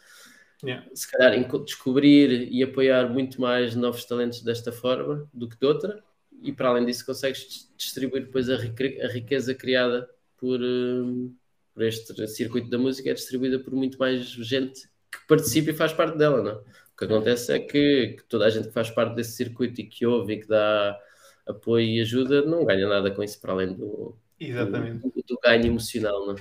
Yeah. 0.66 0.88
Se 0.94 1.10
calhar 1.12 1.34
descobrir 1.64 2.52
e 2.52 2.64
apoiar 2.64 3.10
muito 3.10 3.40
mais 3.40 3.76
novos 3.76 4.04
talentos 4.06 4.42
desta 4.42 4.72
forma 4.72 5.30
do 5.34 5.48
que 5.48 5.58
de 5.58 5.66
outra, 5.66 6.04
e 6.42 6.52
para 6.52 6.70
além 6.70 6.86
disso, 6.86 7.06
consegues 7.06 7.72
distribuir 7.78 8.26
depois 8.26 8.50
a, 8.50 8.58
riqueza 8.58 9.54
criada 9.54 10.10
por, 10.38 10.60
hum, 10.62 11.34
por 11.74 11.84
este 11.84 12.28
circuito 12.28 12.70
da 12.70 12.78
música 12.78 13.10
é 13.10 13.14
distribuída 13.14 13.60
por 13.60 13.74
muito 13.74 13.98
mais 13.98 14.22
gente 14.22 14.82
que 15.12 15.28
participa 15.28 15.72
e 15.72 15.74
faz 15.74 15.94
parte 15.94 16.18
dela, 16.18 16.42
não? 16.42 16.52
É? 16.52 16.56
O 16.94 16.98
que 16.98 17.06
acontece 17.06 17.52
é 17.52 17.60
que, 17.60 18.16
que, 18.18 18.24
toda 18.30 18.46
a 18.46 18.50
gente 18.50 18.68
que 18.68 18.74
faz 18.74 18.90
parte 18.90 19.16
desse 19.16 19.34
circuito 19.34 19.82
e 19.82 19.86
que 19.86 20.06
ouve 20.06 20.34
e 20.34 20.40
que 20.40 20.48
dá 20.48 20.98
apoio 21.46 21.86
e 21.86 22.02
ajuda 22.02 22.42
não 22.44 22.64
ganha 22.64 22.88
nada 22.88 23.12
com 23.12 23.22
isso 23.22 23.40
para 23.40 23.52
além 23.52 23.74
do, 23.74 24.16
Exatamente. 24.40 25.02
do, 25.02 25.24
do 25.28 25.40
ganho 25.44 25.66
emocional, 25.66 26.26
não 26.26 26.36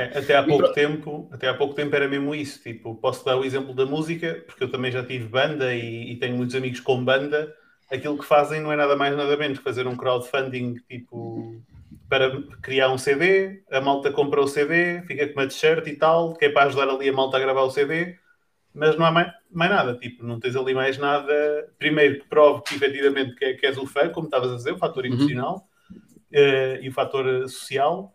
é? 0.00 0.12
é 0.14 0.18
até 0.18 0.36
há 0.36 0.42
pouco 0.42 0.72
tempo, 0.72 1.28
até 1.32 1.48
há 1.48 1.54
pouco 1.54 1.74
tempo 1.74 1.94
era 1.94 2.08
mesmo 2.08 2.34
isso. 2.34 2.62
Tipo, 2.62 2.94
posso 2.94 3.24
dar 3.24 3.36
o 3.36 3.44
exemplo 3.44 3.74
da 3.74 3.86
música, 3.86 4.42
porque 4.46 4.64
eu 4.64 4.70
também 4.70 4.90
já 4.90 5.04
tive 5.04 5.26
banda 5.26 5.74
e, 5.74 6.12
e 6.12 6.16
tenho 6.16 6.36
muitos 6.36 6.56
amigos 6.56 6.80
com 6.80 7.04
banda. 7.04 7.54
Aquilo 7.90 8.18
que 8.18 8.24
fazem 8.24 8.60
não 8.60 8.72
é 8.72 8.76
nada 8.76 8.96
mais 8.96 9.16
nada 9.16 9.36
menos 9.36 9.58
que 9.58 9.64
fazer 9.64 9.86
um 9.86 9.96
crowdfunding 9.96 10.76
tipo 10.88 11.60
para 12.08 12.42
criar 12.60 12.90
um 12.90 12.98
CD, 12.98 13.62
a 13.70 13.80
malta 13.80 14.10
compra 14.10 14.40
o 14.40 14.48
CD, 14.48 15.00
fica 15.02 15.28
com 15.28 15.40
uma 15.40 15.46
t-shirt 15.46 15.86
e 15.86 15.94
tal, 15.94 16.34
que 16.34 16.46
é 16.46 16.48
para 16.50 16.66
ajudar 16.66 16.88
ali 16.88 17.08
a 17.08 17.12
malta 17.12 17.36
a 17.36 17.40
gravar 17.40 17.62
o 17.62 17.70
CD, 17.70 18.16
mas 18.74 18.96
não 18.96 19.06
há 19.06 19.12
mais, 19.12 19.32
mais 19.50 19.70
nada, 19.70 19.96
tipo, 19.96 20.24
não 20.24 20.40
tens 20.40 20.56
ali 20.56 20.74
mais 20.74 20.98
nada. 20.98 21.32
Primeiro 21.78 22.20
que 22.20 22.28
prove 22.28 22.62
que 22.62 22.74
efetivamente 22.74 23.36
que, 23.36 23.54
que 23.54 23.66
és 23.66 23.78
o 23.78 23.86
fã, 23.86 24.08
como 24.08 24.26
estavas 24.26 24.52
a 24.52 24.56
dizer, 24.56 24.72
o 24.72 24.78
fator 24.78 25.04
uhum. 25.04 25.12
emocional 25.12 25.68
uhum. 25.88 25.98
uh, 25.98 26.82
e 26.82 26.88
o 26.88 26.92
fator 26.92 27.48
social, 27.48 28.12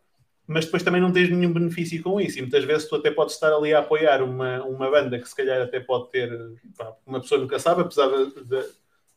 mas 0.47 0.65
depois 0.65 0.83
também 0.83 1.01
não 1.01 1.11
tens 1.11 1.29
nenhum 1.29 1.51
benefício 1.51 2.01
com 2.03 2.19
isso. 2.21 2.37
E 2.37 2.41
muitas 2.41 2.63
vezes 2.63 2.87
tu 2.87 2.95
até 2.95 3.11
podes 3.11 3.33
estar 3.33 3.53
ali 3.53 3.73
a 3.73 3.79
apoiar 3.79 4.21
uma, 4.21 4.63
uma 4.63 4.89
banda 4.89 5.19
que 5.19 5.27
se 5.27 5.35
calhar 5.35 5.61
até 5.61 5.79
pode 5.79 6.11
ter, 6.11 6.29
pá, 6.77 6.93
uma 7.05 7.19
pessoa 7.19 7.41
nunca 7.41 7.59
sabe, 7.59 7.81
apesar 7.81 8.07
de, 8.07 8.43
de, 8.43 8.65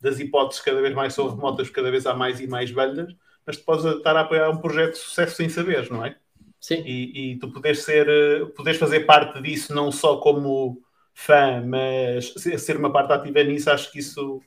das 0.00 0.18
hipóteses 0.18 0.62
cada 0.62 0.80
vez 0.80 0.94
mais 0.94 1.14
são 1.14 1.28
remotas, 1.28 1.70
cada 1.70 1.90
vez 1.90 2.06
há 2.06 2.14
mais 2.14 2.40
e 2.40 2.46
mais 2.46 2.70
bandas 2.70 3.14
mas 3.48 3.56
tu 3.56 3.64
podes 3.64 3.82
estar 3.86 4.14
a 4.14 4.20
apoiar 4.20 4.50
um 4.50 4.58
projeto 4.58 4.92
de 4.92 4.98
sucesso 4.98 5.36
sem 5.36 5.48
saberes, 5.48 5.88
não 5.88 6.04
é? 6.04 6.14
Sim. 6.60 6.82
E, 6.84 7.32
e 7.32 7.38
tu 7.38 7.50
podes 7.50 7.78
ser, 7.78 8.06
podes 8.54 8.76
fazer 8.76 9.00
parte 9.06 9.40
disso 9.40 9.74
não 9.74 9.90
só 9.90 10.18
como 10.18 10.82
fã, 11.14 11.64
mas 11.64 12.34
ser 12.34 12.76
uma 12.76 12.92
parte 12.92 13.10
ativa 13.14 13.42
nisso, 13.42 13.70
acho 13.70 13.90
que 13.90 14.00
isso 14.00 14.42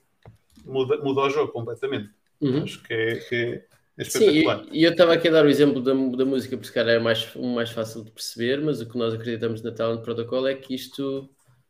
muda, 0.64 0.98
muda 0.98 1.22
o 1.22 1.30
jogo 1.32 1.52
completamente. 1.52 2.12
Uhum. 2.40 2.62
Acho 2.62 2.84
que 2.84 2.94
é, 2.94 3.16
que 3.16 3.64
é 4.02 4.08
espetacular. 4.08 4.64
Sim, 4.64 4.70
e, 4.72 4.84
eu 4.84 4.92
estava 4.92 5.14
aqui 5.14 5.28
a 5.28 5.32
dar 5.32 5.46
o 5.46 5.50
exemplo 5.50 5.82
da, 5.82 5.94
da 5.94 6.26
música, 6.26 6.58
porque 6.58 6.74
cara 6.74 6.94
é 6.94 7.00
mais, 7.00 7.34
mais 7.36 7.70
fácil 7.70 8.04
de 8.04 8.12
perceber, 8.12 8.62
mas 8.62 8.82
o 8.82 8.90
que 8.90 8.98
nós 8.98 9.14
acreditamos 9.14 9.62
na 9.62 9.72
Talent 9.72 10.02
Protocol 10.02 10.48
é 10.48 10.56
que 10.56 10.74
isto 10.74 11.30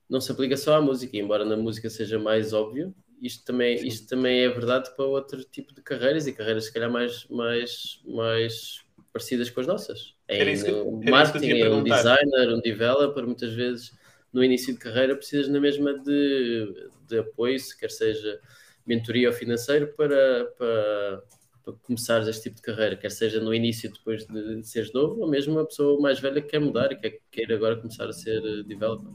não 0.09 0.19
se 0.19 0.31
aplica 0.31 0.57
só 0.57 0.75
à 0.75 0.81
música, 0.81 1.17
embora 1.17 1.45
na 1.45 1.57
música 1.57 1.89
seja 1.89 2.17
mais 2.17 2.53
óbvio, 2.53 2.93
isto 3.21 3.45
também, 3.45 3.75
isto 3.87 4.07
também 4.07 4.41
é 4.41 4.49
verdade 4.49 4.89
para 4.95 5.05
outro 5.05 5.43
tipo 5.43 5.75
de 5.75 5.81
carreiras 5.81 6.25
e 6.25 6.33
carreiras 6.33 6.65
se 6.65 6.73
calhar 6.73 6.91
mais, 6.91 7.27
mais, 7.29 8.01
mais 8.05 8.81
parecidas 9.13 9.49
com 9.49 9.61
as 9.61 9.67
nossas. 9.67 10.15
Em 10.27 10.73
um 10.83 11.01
marketing, 11.09 11.59
é 11.59 11.69
um 11.69 11.83
designer, 11.83 12.53
um 12.55 12.61
developer, 12.61 13.25
muitas 13.25 13.53
vezes 13.53 13.91
no 14.33 14.43
início 14.43 14.73
de 14.73 14.79
carreira 14.79 15.15
precisas 15.15 15.49
na 15.49 15.59
mesma 15.59 15.93
de, 15.99 16.89
de 17.07 17.19
apoio, 17.19 17.59
se 17.59 17.77
quer 17.77 17.91
seja 17.91 18.39
mentoria 18.85 19.27
ou 19.27 19.33
financeiro, 19.33 19.93
para, 19.95 20.45
para, 20.57 21.23
para 21.63 21.73
começares 21.73 22.27
este 22.27 22.43
tipo 22.43 22.55
de 22.57 22.61
carreira, 22.61 22.95
quer 22.95 23.11
seja 23.11 23.39
no 23.39 23.53
início 23.53 23.91
depois 23.91 24.25
de 24.25 24.63
seres 24.63 24.91
novo, 24.93 25.21
ou 25.21 25.29
mesmo 25.29 25.53
uma 25.53 25.65
pessoa 25.65 25.99
mais 25.99 26.19
velha 26.19 26.41
que 26.41 26.49
quer 26.49 26.59
mudar 26.59 26.91
e 26.91 26.95
quer, 26.95 27.19
quer 27.31 27.51
agora 27.53 27.77
começar 27.77 28.05
a 28.05 28.13
ser 28.13 28.41
developer. 28.63 29.07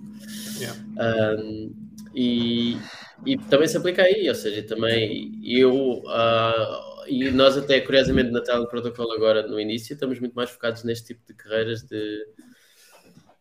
Yeah. 0.58 1.40
Um, 1.40 1.74
e, 2.14 2.76
e 3.24 3.36
também 3.36 3.68
se 3.68 3.76
aplica 3.76 4.02
aí, 4.02 4.28
ou 4.28 4.34
seja, 4.34 4.62
também 4.62 5.38
eu 5.44 6.02
uh, 6.04 6.96
e 7.08 7.30
nós 7.30 7.56
até 7.56 7.80
curiosamente 7.80 8.30
na 8.30 8.40
tela 8.40 8.60
do 8.60 8.68
protocolo 8.68 9.12
agora 9.12 9.46
no 9.46 9.60
início 9.60 9.94
estamos 9.94 10.18
muito 10.18 10.34
mais 10.34 10.50
focados 10.50 10.82
neste 10.82 11.08
tipo 11.08 11.26
de 11.26 11.34
carreiras 11.34 11.82
de, 11.82 12.26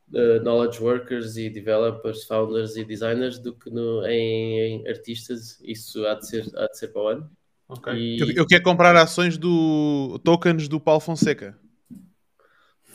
de 0.07 0.39
knowledge 0.39 0.81
workers 0.81 1.35
e 1.37 1.49
developers, 1.49 2.23
founders 2.23 2.75
e 2.75 2.83
designers 2.83 3.39
do 3.39 3.55
que 3.55 3.69
no, 3.69 4.05
em, 4.05 4.59
em, 4.59 4.87
artistas, 4.87 5.59
isso 5.63 6.05
há 6.05 6.15
de 6.15 6.27
ser, 6.27 6.45
há 6.55 6.67
de 6.67 6.77
ser 6.77 6.89
para 6.89 7.01
o 7.01 7.07
ano. 7.07 7.31
Okay. 7.67 7.93
E... 7.93 8.19
Eu, 8.19 8.31
eu, 8.31 8.47
quero 8.47 8.63
comprar 8.63 8.95
ações 8.95 9.37
do 9.37 10.19
tokens 10.23 10.67
do 10.67 10.79
Paulo 10.79 10.99
Fonseca. 10.99 11.57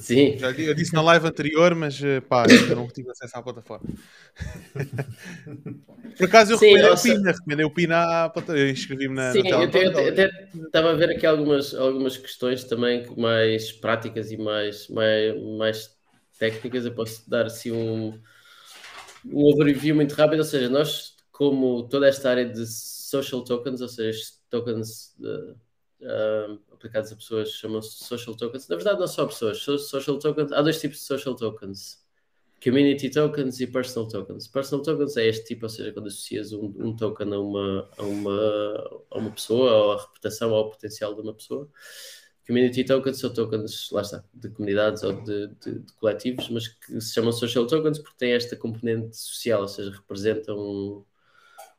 Sim. 0.01 0.39
Já, 0.39 0.51
eu 0.53 0.75
disse 0.75 0.95
na 0.95 1.03
live 1.03 1.27
anterior, 1.27 1.75
mas 1.75 2.03
eh, 2.03 2.21
pá, 2.23 2.47
ainda 2.49 2.75
não 2.75 2.89
tive 2.89 3.11
acesso 3.11 3.37
à 3.37 3.43
plataforma. 3.43 3.87
Por 6.17 6.25
acaso 6.25 6.55
eu 6.55 6.59
Sim, 6.59 6.67
recomendei 6.69 6.91
nossa... 6.91 7.09
o 7.09 7.13
Pina, 7.13 7.33
recomendei 7.33 7.67
o 7.67 7.71
Pina 7.71 8.25
à 8.25 8.31
plataforma. 8.31 8.61
Eu 8.63 8.71
inscrevi-me 8.71 9.15
na. 9.15 9.33
Sim, 9.33 9.43
na 9.43 9.51
eu, 9.51 9.71
eu, 9.71 10.09
até 10.09 10.31
estava 10.55 10.93
a 10.93 10.95
ver 10.95 11.11
aqui 11.11 11.27
algumas, 11.27 11.75
algumas 11.75 12.17
questões 12.17 12.65
também 12.65 13.07
mais 13.15 13.73
práticas 13.73 14.33
e 14.33 14.39
mais, 14.39 14.89
mais, 14.89 15.39
mais 15.59 15.91
técnicas. 16.39 16.87
Eu 16.87 16.95
posso 16.95 17.29
dar 17.29 17.45
assim 17.45 17.71
um, 17.71 18.19
um 19.27 19.45
overview 19.45 19.95
muito 19.95 20.15
rápido. 20.15 20.39
Ou 20.39 20.47
seja, 20.47 20.71
nós, 20.71 21.15
como 21.31 21.87
toda 21.89 22.09
esta 22.09 22.31
área 22.31 22.47
de 22.47 22.65
social 22.67 23.45
tokens, 23.45 23.83
ou 23.83 23.89
seja, 23.89 24.19
tokens. 24.51 25.15
De, 25.19 25.55
uh, 26.03 26.59
aplicados 26.73 27.13
a 27.13 27.17
pessoas 27.17 27.51
chamam-se 27.53 28.05
social 28.05 28.37
tokens. 28.37 28.69
Na 28.69 28.77
verdade, 28.77 29.01
não 29.01 29.07
só 29.07 29.27
pessoas. 29.27 29.59
Social 29.59 30.19
tokens, 30.19 30.53
há 30.53 30.63
dois 30.63 30.81
tipos 30.81 30.99
de 30.99 31.05
social 31.05 31.35
tokens. 31.35 32.01
Community 32.63 33.09
tokens 33.11 33.61
e 33.61 33.67
personal 33.67 34.09
tokens. 34.09 34.47
Personal 34.47 34.85
tokens 34.85 35.17
é 35.17 35.27
este 35.27 35.47
tipo, 35.47 35.65
ou 35.65 35.71
seja, 35.71 35.93
quando 35.93 36.09
associas 36.09 36.53
um, 36.53 36.75
um 36.79 36.95
token 36.95 37.33
a 37.33 37.41
uma, 37.41 37.91
a, 37.97 38.03
uma, 38.03 39.03
a 39.11 39.19
uma 39.19 39.31
pessoa, 39.31 39.73
ou 39.73 39.93
a 39.93 40.03
reputação, 40.03 40.51
ou 40.51 40.57
ao 40.57 40.71
potencial 40.71 41.15
de 41.15 41.23
uma 41.23 41.33
pessoa. 41.33 41.71
Community 42.47 42.85
tokens 42.85 43.19
são 43.19 43.33
tokens, 43.33 43.91
lá 43.93 44.03
está, 44.03 44.25
de 44.35 44.51
comunidades 44.51 45.03
ou 45.05 45.13
de, 45.23 45.49
de, 45.65 45.79
de, 45.79 45.93
coletivos, 45.95 46.51
mas 46.51 46.69
que 46.69 47.01
se 47.01 47.15
chamam 47.15 47.33
social 47.33 47.67
tokens 47.67 47.99
porque 47.99 48.19
têm 48.19 48.33
esta 48.33 48.57
componente 48.57 49.17
social, 49.17 49.63
ou 49.63 49.69
seja, 49.69 49.93
representam 49.93 50.59
um, 50.59 51.05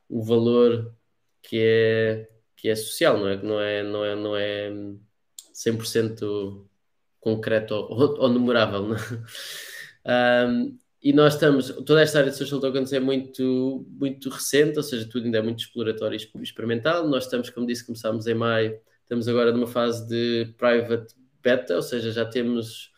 um 0.09 0.21
valor 0.23 0.95
que 1.43 1.57
é 1.59 2.29
que 2.61 2.69
é 2.69 2.75
social, 2.75 3.17
não 3.17 3.27
é, 3.27 3.41
não 3.41 3.59
é, 3.59 3.83
não 3.83 4.05
é, 4.05 4.15
não 4.15 4.37
é 4.37 4.71
100% 5.51 6.63
concreto 7.19 7.73
ou, 7.73 8.19
ou 8.19 8.29
numerável. 8.29 8.87
Não 8.87 8.95
é? 10.05 10.45
um, 10.47 10.77
e 11.01 11.11
nós 11.11 11.33
estamos, 11.33 11.69
toda 11.83 12.03
esta 12.03 12.19
área 12.19 12.29
de 12.29 12.37
social 12.37 12.59
tokens 12.61 12.93
é 12.93 12.99
muito, 12.99 13.83
muito 13.89 14.29
recente, 14.29 14.77
ou 14.77 14.83
seja, 14.83 15.09
tudo 15.09 15.25
ainda 15.25 15.39
é 15.39 15.41
muito 15.41 15.61
exploratório 15.61 16.15
e 16.15 16.43
experimental. 16.43 17.07
Nós 17.07 17.23
estamos, 17.23 17.49
como 17.49 17.65
disse, 17.65 17.83
começámos 17.83 18.27
em 18.27 18.35
maio, 18.35 18.79
estamos 19.01 19.27
agora 19.27 19.51
numa 19.51 19.65
fase 19.65 20.07
de 20.07 20.53
private 20.55 21.15
beta, 21.41 21.75
ou 21.75 21.81
seja, 21.81 22.11
já 22.11 22.25
temos 22.25 22.91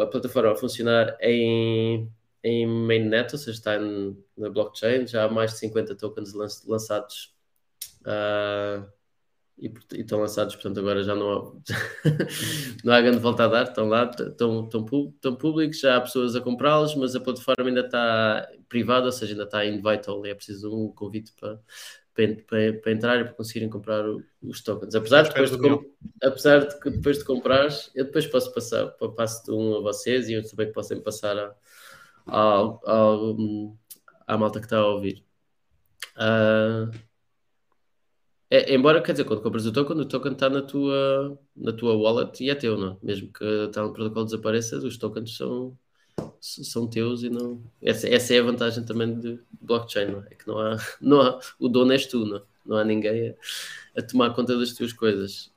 a 0.00 0.06
plataforma 0.06 0.52
a 0.52 0.56
funcionar 0.56 1.18
em, 1.20 2.08
em 2.44 2.66
mainnet, 2.68 3.32
ou 3.32 3.38
seja, 3.38 3.58
está 3.58 3.76
na 3.80 4.48
blockchain, 4.48 5.08
já 5.08 5.24
há 5.24 5.28
mais 5.28 5.54
de 5.54 5.58
50 5.58 5.96
tokens 5.96 6.32
lançados 6.64 7.34
Uh, 8.02 8.88
e, 9.60 9.66
e, 9.92 10.00
estão 10.00 10.20
lançados, 10.20 10.54
portanto, 10.54 10.80
agora 10.80 11.02
já 11.04 11.14
não 11.14 11.30
há, 11.30 11.52
não 12.82 12.92
há 12.94 13.00
grande 13.00 13.18
volta 13.18 13.44
a 13.44 13.48
dar, 13.48 13.64
estão 13.64 13.86
lá, 13.86 14.04
estão, 14.04 14.64
estão, 14.64 14.86
estão 15.14 15.36
públicos, 15.36 15.80
já 15.80 15.96
há 15.96 16.00
pessoas 16.00 16.34
a 16.34 16.40
comprá-los, 16.40 16.94
mas 16.94 17.14
a 17.14 17.20
plataforma 17.20 17.68
ainda 17.68 17.82
está 17.82 18.48
privada, 18.68 19.06
ou 19.06 19.12
seja, 19.12 19.32
ainda 19.32 19.44
está 19.44 19.66
invite 19.66 20.10
only, 20.10 20.30
é 20.30 20.34
preciso 20.34 20.74
um 20.74 20.88
convite 20.90 21.32
para, 21.38 21.60
para, 22.14 22.72
para, 22.72 22.92
entrar 22.92 23.20
e 23.20 23.24
para 23.24 23.34
conseguirem 23.34 23.68
comprar 23.68 24.02
os 24.42 24.62
tokens. 24.62 24.94
Apesar 24.94 25.22
de, 25.24 25.28
depois 25.28 25.50
de, 25.50 25.58
com, 25.58 25.84
apesar 26.22 26.66
de 26.66 26.80
que 26.80 26.90
depois 26.90 27.18
de 27.18 27.24
comprares, 27.24 27.90
eu 27.94 28.06
depois 28.06 28.26
posso 28.26 28.54
passar, 28.54 28.86
passo 29.14 29.44
de 29.44 29.52
um 29.52 29.76
a 29.76 29.80
vocês 29.80 30.28
e 30.30 30.34
eu 30.34 30.48
também 30.48 30.72
posso 30.72 30.98
passar 31.02 31.36
a, 31.36 31.54
a, 32.26 32.62
a, 32.86 33.16
à 34.26 34.38
malta 34.38 34.58
que 34.58 34.66
está 34.66 34.78
a 34.78 34.86
ouvir. 34.86 35.22
Uh, 36.16 37.09
é, 38.50 38.74
embora, 38.74 39.00
quer 39.00 39.12
dizer, 39.12 39.24
quando 39.24 39.42
compras 39.42 39.64
o 39.64 39.72
token, 39.72 39.96
o 40.00 40.04
token 40.04 40.32
está 40.32 40.50
na 40.50 40.60
tua, 40.60 41.38
na 41.56 41.72
tua 41.72 41.94
wallet 41.94 42.42
e 42.42 42.50
é 42.50 42.54
teu, 42.56 42.76
não? 42.76 42.94
É? 42.94 42.96
Mesmo 43.00 43.32
que 43.32 43.44
o 43.44 43.70
protocolo 43.70 44.24
desapareça, 44.24 44.76
os 44.78 44.98
tokens 44.98 45.36
são, 45.36 45.78
são 46.40 46.88
teus 46.88 47.22
e 47.22 47.30
não. 47.30 47.62
Essa, 47.80 48.08
essa 48.08 48.34
é 48.34 48.40
a 48.40 48.42
vantagem 48.42 48.84
também 48.84 49.18
de 49.20 49.38
blockchain, 49.60 50.10
não 50.10 50.20
é? 50.22 50.26
é 50.32 50.34
que 50.34 50.48
não 50.48 50.58
há, 50.58 50.76
não 51.00 51.20
há, 51.20 51.38
o 51.60 51.68
dono 51.68 51.92
és 51.92 52.06
tu, 52.06 52.26
não, 52.26 52.42
não 52.66 52.76
há 52.76 52.84
ninguém 52.84 53.28
a, 53.28 54.00
a 54.00 54.02
tomar 54.02 54.34
conta 54.34 54.58
das 54.58 54.72
tuas 54.72 54.92
coisas. 54.92 55.52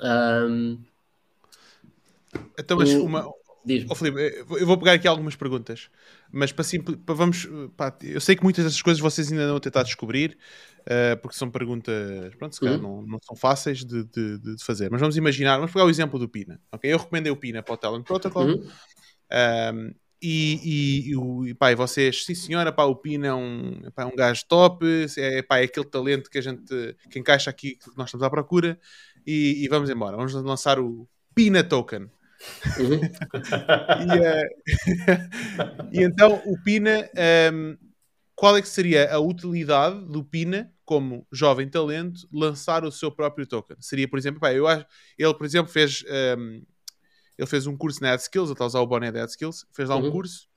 Um, 0.00 0.78
então, 2.58 2.78
mas 2.78 2.94
uma, 2.94 3.30
Oh, 3.90 3.94
Filipe, 3.94 4.46
eu 4.48 4.66
vou 4.66 4.78
pegar 4.78 4.94
aqui 4.94 5.06
algumas 5.06 5.36
perguntas, 5.36 5.90
mas 6.30 6.52
para, 6.52 6.64
para 7.04 7.14
vamos. 7.14 7.48
Pá, 7.76 7.96
eu 8.02 8.20
sei 8.20 8.36
que 8.36 8.42
muitas 8.42 8.64
dessas 8.64 8.82
coisas 8.82 9.00
vocês 9.00 9.30
ainda 9.30 9.46
não 9.46 9.56
a 9.56 9.60
tentar 9.60 9.82
descobrir, 9.82 10.36
uh, 10.82 11.20
porque 11.20 11.36
são 11.36 11.50
perguntas, 11.50 12.34
pronto, 12.36 12.54
se 12.54 12.60
calhar 12.60 12.76
uhum. 12.76 13.02
não, 13.02 13.06
não, 13.06 13.18
são 13.22 13.36
fáceis 13.36 13.84
de, 13.84 14.04
de, 14.04 14.38
de, 14.38 14.64
fazer. 14.64 14.90
Mas 14.90 15.00
vamos 15.00 15.16
imaginar, 15.16 15.56
vamos 15.56 15.72
pegar 15.72 15.84
o 15.84 15.90
exemplo 15.90 16.18
do 16.18 16.28
Pina. 16.28 16.60
Okay? 16.72 16.92
Eu 16.92 16.98
recomendei 16.98 17.32
o 17.32 17.36
Pina 17.36 17.62
para 17.62 17.74
o 17.74 17.76
Talent 17.76 18.04
Protocol. 18.04 18.46
Uhum. 18.46 18.68
Um, 19.32 19.94
e, 20.20 21.12
e, 21.12 21.50
e, 21.50 21.54
pá, 21.54 21.70
e 21.70 21.76
vocês, 21.76 22.24
sim 22.24 22.34
senhora, 22.34 22.72
pá, 22.72 22.84
o 22.84 22.96
Pina 22.96 23.28
é 23.28 23.34
um, 23.34 23.80
pá, 23.94 24.02
é 24.02 24.06
um 24.06 24.16
gajo 24.16 24.42
top, 24.48 24.84
é, 25.16 25.42
pá, 25.42 25.58
é 25.58 25.64
aquele 25.64 25.86
talento 25.86 26.28
que 26.28 26.38
a 26.38 26.42
gente 26.42 26.96
que 27.08 27.18
encaixa 27.18 27.48
aqui 27.48 27.76
que 27.76 27.96
nós 27.96 28.08
estamos 28.08 28.26
à 28.26 28.30
procura 28.30 28.78
e, 29.26 29.64
e 29.64 29.68
vamos 29.68 29.88
embora. 29.88 30.16
Vamos 30.16 30.34
lançar 30.34 30.80
o 30.80 31.08
Pina 31.34 31.62
Token. 31.62 32.10
Uhum. 32.78 33.00
e, 34.06 34.18
uh, 34.20 35.90
e, 35.92 36.02
então 36.02 36.42
o 36.46 36.62
Pina, 36.62 37.00
um, 37.00 37.04
ehm, 37.16 37.78
qual 38.34 38.56
é 38.56 38.62
que 38.62 38.68
seria 38.68 39.12
a 39.12 39.18
utilidade 39.18 40.04
do 40.06 40.24
Pina 40.24 40.72
como 40.84 41.26
jovem 41.32 41.68
talento 41.68 42.28
lançar 42.32 42.84
o 42.84 42.92
seu 42.92 43.10
próprio 43.10 43.46
token? 43.46 43.76
Seria, 43.80 44.08
por 44.08 44.18
exemplo, 44.18 44.40
pá, 44.40 44.52
eu 44.52 44.66
acho, 44.66 44.86
ele, 45.18 45.34
por 45.34 45.44
exemplo, 45.44 45.72
fez 45.72 46.04
um, 46.04 46.14
ehm, 46.14 46.62
ele 47.36 47.46
fez 47.46 47.66
um 47.66 47.76
curso 47.76 48.02
na 48.02 48.12
AdSkills, 48.12 48.48
ele 48.48 48.54
está 48.54 48.64
a 48.64 48.66
usar 48.66 48.80
o 48.80 48.86
boné 48.86 49.12
da 49.12 49.22
AdSkills, 49.22 49.66
fez 49.72 49.88
lá 49.88 49.96
um 49.96 50.04
uhum. 50.04 50.10
curso 50.10 50.48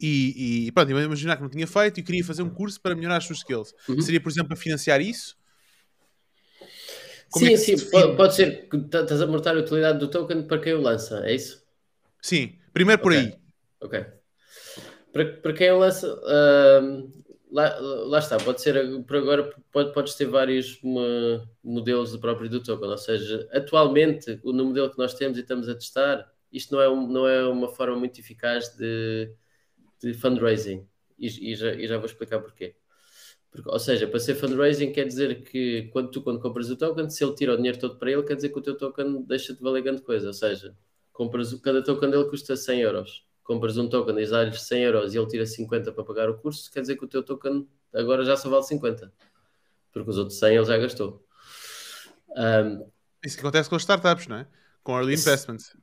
e, 0.00 0.66
e 0.66 0.72
pronto, 0.72 0.90
imaginar 0.90 1.36
que 1.36 1.42
não 1.42 1.48
tinha 1.48 1.66
feito 1.66 1.98
e 1.98 2.02
queria 2.02 2.24
fazer 2.24 2.42
um 2.42 2.50
curso 2.50 2.80
para 2.80 2.94
melhorar 2.94 3.16
as 3.16 3.24
suas 3.24 3.38
skills. 3.38 3.74
Uhum. 3.88 4.00
Seria, 4.00 4.20
por 4.20 4.30
exemplo, 4.30 4.52
a 4.52 4.56
financiar 4.56 5.00
isso? 5.00 5.36
Como 7.30 7.46
sim, 7.46 7.52
é 7.52 7.56
sim, 7.56 7.90
pode, 7.90 8.16
pode, 8.16 8.34
ser 8.34 8.68
que 8.68 8.76
estás 8.76 9.20
a 9.20 9.26
mortar 9.26 9.56
a 9.56 9.60
utilidade 9.60 9.98
do 9.98 10.08
token 10.08 10.42
para 10.42 10.60
quem 10.60 10.74
o 10.74 10.80
lança, 10.80 11.22
é 11.26 11.34
isso? 11.34 11.62
Sim, 12.22 12.58
primeiro 12.72 13.02
por 13.02 13.12
okay. 13.12 13.24
aí. 13.24 13.38
Ok. 13.80 14.06
Para, 15.12 15.24
para 15.36 15.52
quem 15.52 15.70
o 15.70 15.78
lança, 15.78 16.14
uh, 16.14 17.24
lá, 17.50 17.78
lá 17.80 18.18
está, 18.18 18.38
pode 18.38 18.60
ser, 18.62 19.02
por 19.04 19.16
agora 19.16 19.54
pode, 19.70 19.92
podes 19.92 20.14
ter 20.14 20.26
vários 20.26 20.82
uma, 20.82 21.48
modelos 21.62 22.12
do 22.12 22.18
próprio 22.18 22.48
do 22.48 22.62
token, 22.62 22.88
ou 22.88 22.98
seja, 22.98 23.48
atualmente 23.52 24.40
no 24.42 24.64
modelo 24.64 24.90
que 24.90 24.98
nós 24.98 25.14
temos 25.14 25.36
e 25.38 25.42
estamos 25.42 25.68
a 25.68 25.74
testar, 25.74 26.30
isto 26.50 26.74
não 26.74 26.80
é, 26.80 26.88
um, 26.88 27.06
não 27.06 27.28
é 27.28 27.46
uma 27.46 27.68
forma 27.68 27.96
muito 27.96 28.18
eficaz 28.20 28.74
de, 28.76 29.30
de 30.02 30.14
fundraising, 30.14 30.86
e, 31.18 31.52
e, 31.52 31.54
já, 31.54 31.74
e 31.74 31.86
já 31.86 31.96
vou 31.96 32.06
explicar 32.06 32.40
porquê. 32.40 32.74
Porque, 33.50 33.68
ou 33.68 33.78
seja, 33.78 34.06
para 34.06 34.20
ser 34.20 34.34
fundraising 34.34 34.92
quer 34.92 35.06
dizer 35.06 35.42
que 35.42 35.88
quando 35.92 36.10
tu 36.10 36.22
quando 36.22 36.40
compras 36.40 36.70
o 36.70 36.76
token, 36.76 37.08
se 37.08 37.24
ele 37.24 37.34
tira 37.34 37.54
o 37.54 37.56
dinheiro 37.56 37.78
todo 37.78 37.96
para 37.96 38.10
ele, 38.10 38.22
quer 38.22 38.36
dizer 38.36 38.50
que 38.50 38.58
o 38.58 38.62
teu 38.62 38.76
token 38.76 39.22
deixa 39.22 39.54
de 39.54 39.60
valer 39.60 39.82
grande 39.82 40.02
coisa. 40.02 40.28
Ou 40.28 40.34
seja, 40.34 40.76
compras, 41.12 41.54
cada 41.54 41.82
token 41.82 42.10
dele 42.10 42.24
custa 42.24 42.56
100 42.56 42.80
euros. 42.80 43.26
Compras 43.42 43.78
um 43.78 43.88
token 43.88 44.18
e 44.18 44.26
dá-lhe 44.26 44.52
100 44.52 44.82
euros 44.82 45.14
e 45.14 45.18
ele 45.18 45.26
tira 45.26 45.46
50 45.46 45.92
para 45.92 46.04
pagar 46.04 46.28
o 46.28 46.36
curso, 46.36 46.70
quer 46.70 46.82
dizer 46.82 46.96
que 46.96 47.04
o 47.04 47.08
teu 47.08 47.22
token 47.22 47.66
agora 47.94 48.24
já 48.24 48.36
só 48.36 48.50
vale 48.50 48.64
50. 48.64 49.10
Porque 49.90 50.10
os 50.10 50.18
outros 50.18 50.38
100 50.38 50.56
ele 50.56 50.64
já 50.66 50.76
gastou. 50.76 51.24
Um, 52.36 52.86
Isso 53.24 53.36
que 53.36 53.40
acontece 53.40 53.70
com 53.70 53.76
as 53.76 53.82
startups, 53.82 54.26
não 54.26 54.36
é? 54.36 54.46
Com 54.82 54.92
early 54.92 55.14
investments. 55.14 55.74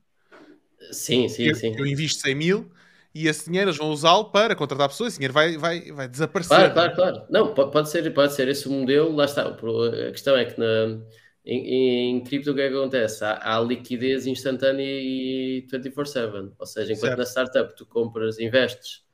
Sim, 0.91 1.28
sim, 1.28 1.45
eu, 1.45 1.55
sim. 1.55 1.76
Eu 1.76 1.86
invisto 1.88 2.22
100 2.22 2.36
mil 2.36 2.72
e 3.16 3.30
esse 3.30 3.45
dinheiro 3.45 3.70
eles 3.70 3.78
vão 3.78 3.91
usá-lo 3.91 4.26
para 4.26 4.53
contratar 4.53 4.89
pessoas, 4.89 5.13
esse 5.13 5.20
dinheiro 5.20 5.34
vai, 5.34 5.57
vai, 5.57 5.89
vai 5.89 6.05
desaparecer. 6.05 6.57
Claro, 6.57 6.74
claro, 6.74 6.95
claro. 6.95 7.22
Não, 7.30 7.53
pode 7.53 7.89
ser, 7.89 8.13
pode 8.13 8.34
ser 8.34 8.49
esse 8.49 8.68
o 8.68 8.72
modelo, 8.72 9.16
lá 9.16 9.24
está. 9.24 9.47
A 9.47 10.11
questão 10.11 10.36
é 10.36 10.43
que 10.43 10.59
na, 10.59 10.99
em, 11.45 12.18
em 12.18 12.24
cripto 12.26 12.51
o 12.51 12.53
que, 12.53 12.59
é 12.59 12.70
que 12.70 12.76
acontece? 12.76 13.24
Há, 13.24 13.39
há, 13.41 13.61
liquidez 13.61 14.28
instantânea 14.28 14.84
e 14.84 15.66
24-7. 15.72 16.51
Ou 16.59 16.66
seja, 16.66 16.91
enquanto 16.91 17.07
certo. 17.07 17.18
na 17.18 17.26
startup 17.26 17.76
tu 17.78 17.86
compras, 17.86 18.38
investes, 18.38 19.05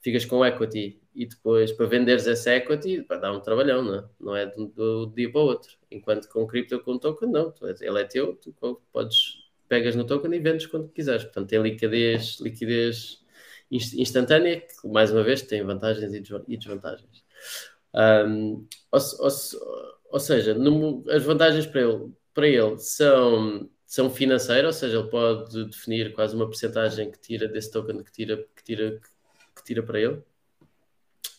ficas 0.00 0.24
com 0.24 0.46
equity 0.46 1.02
e 1.12 1.26
depois 1.26 1.72
para 1.72 1.86
venderes 1.86 2.28
essa 2.28 2.54
equity 2.54 3.04
vai 3.08 3.20
dar 3.20 3.32
um 3.32 3.40
trabalhão, 3.40 3.82
não 3.82 3.94
é? 3.96 4.04
Não 4.20 4.36
é 4.36 4.46
do, 4.46 4.66
do 4.66 5.12
dia 5.12 5.28
para 5.28 5.40
o 5.40 5.44
outro. 5.44 5.72
Enquanto 5.90 6.28
com 6.28 6.46
cripto 6.46 6.78
com 6.80 6.98
token, 6.98 7.28
não. 7.30 7.52
Ele 7.80 8.00
é 8.00 8.04
teu, 8.04 8.36
tu 8.36 8.54
podes, 8.92 9.38
pegas 9.68 9.96
no 9.96 10.04
token 10.04 10.32
e 10.32 10.38
vendes 10.38 10.66
quando 10.66 10.88
quiseres. 10.90 11.24
Portanto, 11.24 11.48
tem 11.48 11.60
liquidez, 11.60 12.38
liquidez 12.40 13.19
instantânea, 13.70 14.60
que 14.60 14.88
mais 14.88 15.12
uma 15.12 15.22
vez 15.22 15.42
tem 15.42 15.62
vantagens 15.62 16.12
e 16.12 16.56
desvantagens. 16.56 17.24
Um, 17.94 18.66
ou, 18.90 19.00
ou, 19.20 19.28
ou, 20.10 20.20
seja, 20.20 20.54
no, 20.54 21.04
as 21.08 21.22
vantagens 21.24 21.66
para 21.66 21.80
ele, 21.82 22.12
para 22.34 22.48
ele 22.48 22.78
são, 22.78 23.68
são 23.86 24.10
financeiras, 24.10 24.76
ou 24.76 24.80
seja, 24.80 24.98
ele 24.98 25.08
pode 25.08 25.64
definir 25.66 26.12
quase 26.12 26.34
uma 26.34 26.46
porcentagem 26.46 27.10
que 27.10 27.18
tira 27.20 27.48
desse 27.48 27.70
token 27.70 28.02
que 28.02 28.12
tira, 28.12 28.36
que 28.56 28.64
tira, 28.64 29.00
que 29.56 29.64
tira 29.64 29.82
para 29.82 30.00
ele. 30.00 30.22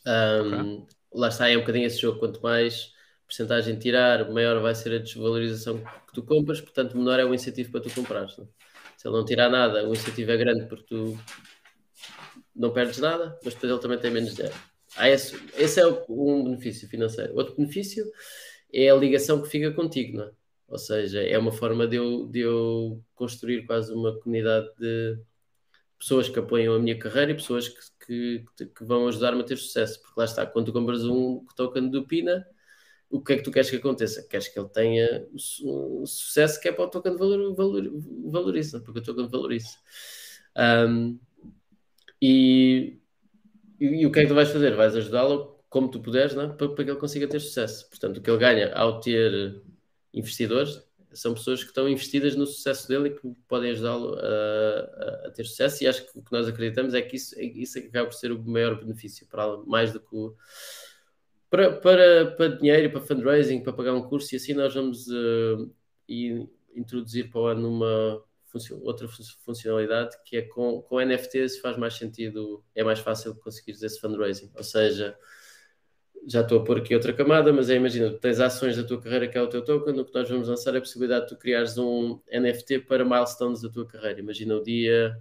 Um, 0.05 0.73
okay. 0.73 0.87
Lá 1.13 1.27
está, 1.27 1.49
é 1.49 1.57
um 1.57 1.61
bocadinho 1.61 1.85
esse 1.85 1.99
jogo, 1.99 2.19
quanto 2.19 2.41
mais 2.41 2.93
porcentagem 3.25 3.79
tirar, 3.79 4.29
maior 4.29 4.61
vai 4.61 4.75
ser 4.75 4.93
a 4.93 4.97
desvalorização 4.99 5.77
que 5.77 6.13
tu 6.13 6.23
compras, 6.23 6.59
portanto, 6.59 6.97
menor 6.97 7.19
é 7.19 7.25
o 7.25 7.33
incentivo 7.33 7.71
para 7.71 7.81
tu 7.81 7.89
comprares. 7.93 8.37
Não? 8.37 8.45
É? 8.45 8.47
Se 8.97 9.07
ele 9.07 9.17
não 9.17 9.25
tirar 9.25 9.49
nada, 9.49 9.87
o 9.87 9.93
incentivo 9.93 10.31
é 10.31 10.37
grande 10.37 10.65
porque 10.65 10.83
tu 10.83 11.17
não 12.55 12.71
perdes 12.71 12.99
nada, 12.99 13.37
mas 13.43 13.53
depois 13.53 13.71
ele 13.71 13.81
também 13.81 13.99
tem 13.99 14.11
menos 14.11 14.35
dinheiro. 14.35 14.55
Ah, 14.97 15.09
esse, 15.09 15.35
esse 15.57 15.79
é 15.79 15.87
um 15.87 16.43
benefício 16.43 16.87
financeiro. 16.87 17.35
Outro 17.35 17.55
benefício 17.55 18.05
é 18.73 18.89
a 18.89 18.95
ligação 18.95 19.41
que 19.41 19.49
fica 19.49 19.71
contigo, 19.71 20.17
não 20.17 20.25
é? 20.25 20.31
Ou 20.67 20.77
seja, 20.77 21.21
é 21.21 21.37
uma 21.37 21.51
forma 21.51 21.85
de 21.87 21.97
eu, 21.97 22.27
de 22.27 22.39
eu 22.39 23.03
construir 23.13 23.65
quase 23.65 23.93
uma 23.93 24.17
comunidade 24.19 24.69
de 24.79 25.19
pessoas 25.99 26.29
que 26.29 26.39
apoiam 26.39 26.73
a 26.73 26.79
minha 26.79 26.97
carreira 26.97 27.31
e 27.31 27.35
pessoas 27.35 27.67
que, 27.67 28.45
que, 28.57 28.65
que 28.65 28.83
vão 28.83 29.07
ajudar-me 29.07 29.41
a 29.41 29.43
ter 29.43 29.57
sucesso. 29.57 30.01
Porque 30.01 30.19
lá 30.19 30.25
está, 30.25 30.45
quando 30.45 30.67
tu 30.67 30.73
compras 30.73 31.03
um 31.05 31.45
token 31.55 31.89
do 31.89 32.07
Pina, 32.07 32.47
o 33.09 33.21
que 33.21 33.33
é 33.33 33.37
que 33.37 33.43
tu 33.43 33.51
queres 33.51 33.69
que 33.69 33.75
aconteça? 33.75 34.25
Queres 34.27 34.47
que 34.47 34.57
ele 34.57 34.69
tenha 34.69 35.27
um 35.33 36.05
sucesso 36.05 36.59
que 36.61 36.69
é 36.69 36.71
para 36.71 36.85
o 36.85 36.89
token 36.89 37.17
valor, 37.17 37.53
valor, 37.53 37.91
valoriza, 38.25 38.79
porque 38.79 38.99
o 38.99 39.03
token 39.03 39.27
valoriza. 39.27 39.77
Um, 40.57 41.19
e, 42.21 42.99
e, 43.79 43.85
e, 44.01 44.05
o 44.05 44.11
que 44.11 44.19
é 44.19 44.21
que 44.23 44.29
tu 44.29 44.35
vais 44.35 44.49
fazer? 44.49 44.75
Vais 44.75 44.95
ajudá-lo 44.95 45.59
como 45.69 45.89
tu 45.89 45.99
puderes 45.99 46.35
né? 46.35 46.47
para, 46.57 46.69
para 46.69 46.83
que 46.83 46.91
ele 46.91 46.99
consiga 46.99 47.27
ter 47.27 47.39
sucesso. 47.39 47.89
Portanto, 47.89 48.17
o 48.17 48.21
que 48.21 48.29
ele 48.29 48.39
ganha 48.39 48.73
ao 48.73 48.99
ter 48.99 49.61
investidores 50.13 50.81
são 51.13 51.33
pessoas 51.33 51.61
que 51.61 51.69
estão 51.69 51.89
investidas 51.89 52.35
no 52.35 52.45
sucesso 52.45 52.87
dele 52.87 53.09
e 53.09 53.11
que 53.11 53.35
podem 53.47 53.71
ajudá-lo 53.71 54.15
a, 54.15 55.27
a, 55.27 55.31
ter 55.31 55.45
sucesso. 55.45 55.83
E 55.83 55.87
acho 55.87 56.05
que 56.05 56.19
o 56.19 56.21
que 56.21 56.31
nós 56.31 56.47
acreditamos 56.47 56.93
é 56.93 57.01
que 57.01 57.15
isso, 57.15 57.37
é, 57.37 57.43
isso 57.43 57.79
é 57.79 57.81
acaba 57.81 58.07
por 58.07 58.15
ser 58.15 58.31
o 58.31 58.41
maior 58.43 58.79
benefício, 58.79 59.27
para 59.27 59.57
mais 59.65 59.91
do 59.91 59.99
que 59.99 60.15
o, 60.15 60.35
para, 61.49 61.73
para, 61.73 62.31
para 62.31 62.47
dinheiro, 62.47 62.91
para 62.91 63.01
fundraising, 63.01 63.61
para 63.61 63.73
pagar 63.73 63.93
um 63.93 64.03
curso, 64.03 64.33
e 64.33 64.37
assim 64.37 64.53
nós 64.53 64.73
vamos 64.73 65.07
uh, 65.07 65.69
introduzir 66.73 67.29
para 67.29 67.41
o 67.41 67.45
ano 67.47 67.69
uma 67.69 68.23
outra 68.83 69.07
funcionalidade 69.45 70.17
que 70.25 70.37
é 70.37 70.41
com, 70.41 70.81
com 70.81 70.99
NFTs 70.99 71.59
faz 71.59 71.77
mais 71.77 71.95
sentido, 71.95 72.63
é 72.75 72.83
mais 72.83 72.99
fácil 72.99 73.35
conseguir 73.35 73.71
esse 73.71 73.99
fundraising. 73.99 74.51
Ou 74.55 74.63
seja, 74.63 75.17
já 76.27 76.41
estou 76.41 76.59
a 76.59 76.63
pôr 76.63 76.77
aqui 76.77 76.93
outra 76.93 77.13
camada, 77.13 77.51
mas 77.51 77.69
é 77.69 77.75
imagina, 77.75 78.11
tens 78.11 78.39
ações 78.39 78.77
da 78.77 78.83
tua 78.83 79.01
carreira 79.01 79.27
que 79.27 79.37
é 79.37 79.41
o 79.41 79.47
teu 79.47 79.63
token, 79.63 79.99
o 79.99 80.05
que 80.05 80.13
nós 80.13 80.29
vamos 80.29 80.47
lançar 80.47 80.73
é 80.75 80.77
a 80.77 80.81
possibilidade 80.81 81.25
de 81.25 81.29
tu 81.29 81.37
criares 81.37 81.77
um 81.77 82.19
NFT 82.31 82.79
para 82.79 83.03
milestones 83.03 83.61
da 83.61 83.69
tua 83.69 83.87
carreira. 83.87 84.19
Imagina 84.19 84.55
o 84.55 84.63
dia, 84.63 85.17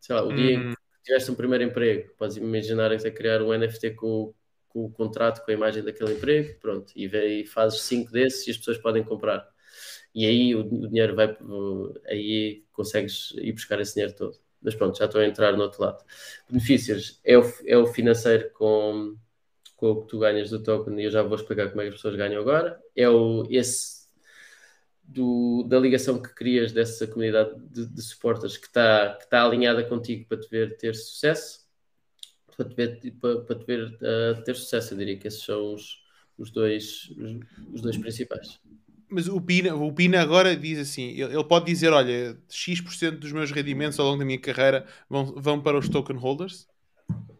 sei 0.00 0.14
lá, 0.14 0.22
o 0.22 0.32
dia 0.32 0.52
em 0.52 0.58
uhum. 0.58 0.70
que 0.70 1.02
tiveste 1.02 1.30
um 1.30 1.34
primeiro 1.34 1.64
emprego, 1.64 2.14
podes 2.16 2.36
imaginar 2.36 2.96
que 2.96 3.06
é 3.06 3.10
criar 3.10 3.42
um 3.42 3.56
NFT 3.56 3.92
com, 3.92 4.32
com, 4.68 4.84
o 4.84 4.90
contrato, 4.90 5.44
com 5.44 5.50
a 5.50 5.54
imagem 5.54 5.82
daquele 5.82 6.14
emprego, 6.14 6.58
pronto, 6.60 6.92
e, 6.94 7.08
vê, 7.08 7.40
e 7.40 7.46
fazes 7.46 7.80
cinco 7.82 8.12
desses 8.12 8.46
e 8.46 8.50
as 8.52 8.56
pessoas 8.56 8.78
podem 8.78 9.02
comprar. 9.02 9.53
E 10.14 10.26
aí 10.26 10.54
o, 10.54 10.60
o 10.60 10.88
dinheiro 10.88 11.14
vai, 11.16 11.36
aí 12.06 12.64
consegues 12.72 13.32
ir 13.38 13.52
buscar 13.52 13.80
esse 13.80 13.94
dinheiro 13.94 14.14
todo. 14.14 14.38
Mas 14.62 14.74
pronto, 14.74 14.96
já 14.96 15.04
estou 15.06 15.20
a 15.20 15.26
entrar 15.26 15.56
no 15.56 15.62
outro 15.62 15.82
lado. 15.82 16.04
Benefícios 16.48 17.20
é 17.24 17.36
o, 17.36 17.42
é 17.66 17.76
o 17.76 17.86
financeiro 17.86 18.50
com 18.52 19.16
com 19.76 19.90
o 19.90 20.02
que 20.02 20.08
tu 20.08 20.18
ganhas 20.18 20.50
do 20.50 20.62
token, 20.62 20.98
e 20.98 21.04
eu 21.04 21.10
já 21.10 21.22
vou 21.22 21.34
explicar 21.34 21.68
como 21.68 21.80
é 21.80 21.84
que 21.84 21.88
as 21.90 21.96
pessoas 21.96 22.16
ganham 22.16 22.40
agora, 22.40 22.80
é 22.96 23.08
o, 23.08 23.44
esse 23.50 24.04
do, 25.02 25.62
da 25.64 25.78
ligação 25.78 26.20
que 26.20 26.32
crias 26.34 26.72
dessa 26.72 27.06
comunidade 27.06 27.54
de, 27.68 27.86
de 27.86 28.02
que 28.02 28.66
está 28.66 29.18
que 29.20 29.28
tá 29.28 29.44
alinhada 29.44 29.84
contigo 29.84 30.26
para 30.26 30.40
te 30.40 30.48
ver 30.48 30.76
ter 30.76 30.94
sucesso, 30.94 31.60
para 32.56 32.68
te 32.68 32.74
ver, 32.74 33.12
para, 33.20 33.40
para 33.42 33.58
te 33.58 33.66
ver 33.66 33.84
uh, 33.86 34.42
ter 34.44 34.56
sucesso. 34.56 34.94
Eu 34.94 34.98
diria 34.98 35.18
que 35.18 35.28
esses 35.28 35.42
são 35.42 35.74
os, 35.74 36.02
os, 36.38 36.50
dois, 36.50 37.10
os, 37.18 37.74
os 37.74 37.82
dois 37.82 37.98
principais. 37.98 38.58
Mas 39.08 39.28
o 39.28 39.40
Pina, 39.40 39.74
o 39.74 39.92
Pina 39.92 40.20
agora 40.20 40.56
diz 40.56 40.78
assim: 40.78 41.10
ele 41.10 41.44
pode 41.44 41.66
dizer, 41.66 41.92
olha, 41.92 42.36
X% 42.48 43.18
dos 43.18 43.32
meus 43.32 43.50
rendimentos 43.50 43.98
ao 43.98 44.06
longo 44.06 44.18
da 44.18 44.24
minha 44.24 44.40
carreira 44.40 44.86
vão, 45.08 45.26
vão 45.36 45.60
para 45.60 45.78
os 45.78 45.88
token 45.88 46.16
holders? 46.16 46.66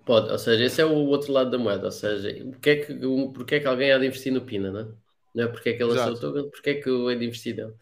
Pode, 0.05 0.31
ou 0.31 0.39
seja, 0.39 0.65
esse 0.65 0.81
é 0.81 0.85
o 0.85 0.95
outro 0.95 1.33
lado 1.33 1.51
da 1.51 1.59
moeda, 1.59 1.87
ou 1.87 1.93
seja, 1.93 2.29
porque 2.51 2.71
é 2.71 2.77
que, 2.77 2.95
porque 3.33 3.55
é 3.55 3.61
que 3.61 3.67
alguém 3.67 3.91
há 3.91 3.99
de 3.99 4.07
investir 4.07 4.33
no 4.33 4.43
Pina, 4.43 4.71
não 4.71 4.81
é? 4.81 4.89
Não 5.35 5.45
é 5.45 5.47
porque 5.49 5.71
é 5.71 5.73
que 5.73 5.83
ele 5.83 5.93
lançou 5.93 6.13
o 6.13 6.21
token, 6.21 6.51
porque 6.51 6.71
é 6.71 6.75
que 6.75 6.89
eu 6.89 7.11
hei 7.11 7.19
de 7.19 7.25
investir 7.25 7.57
nele. 7.57 7.73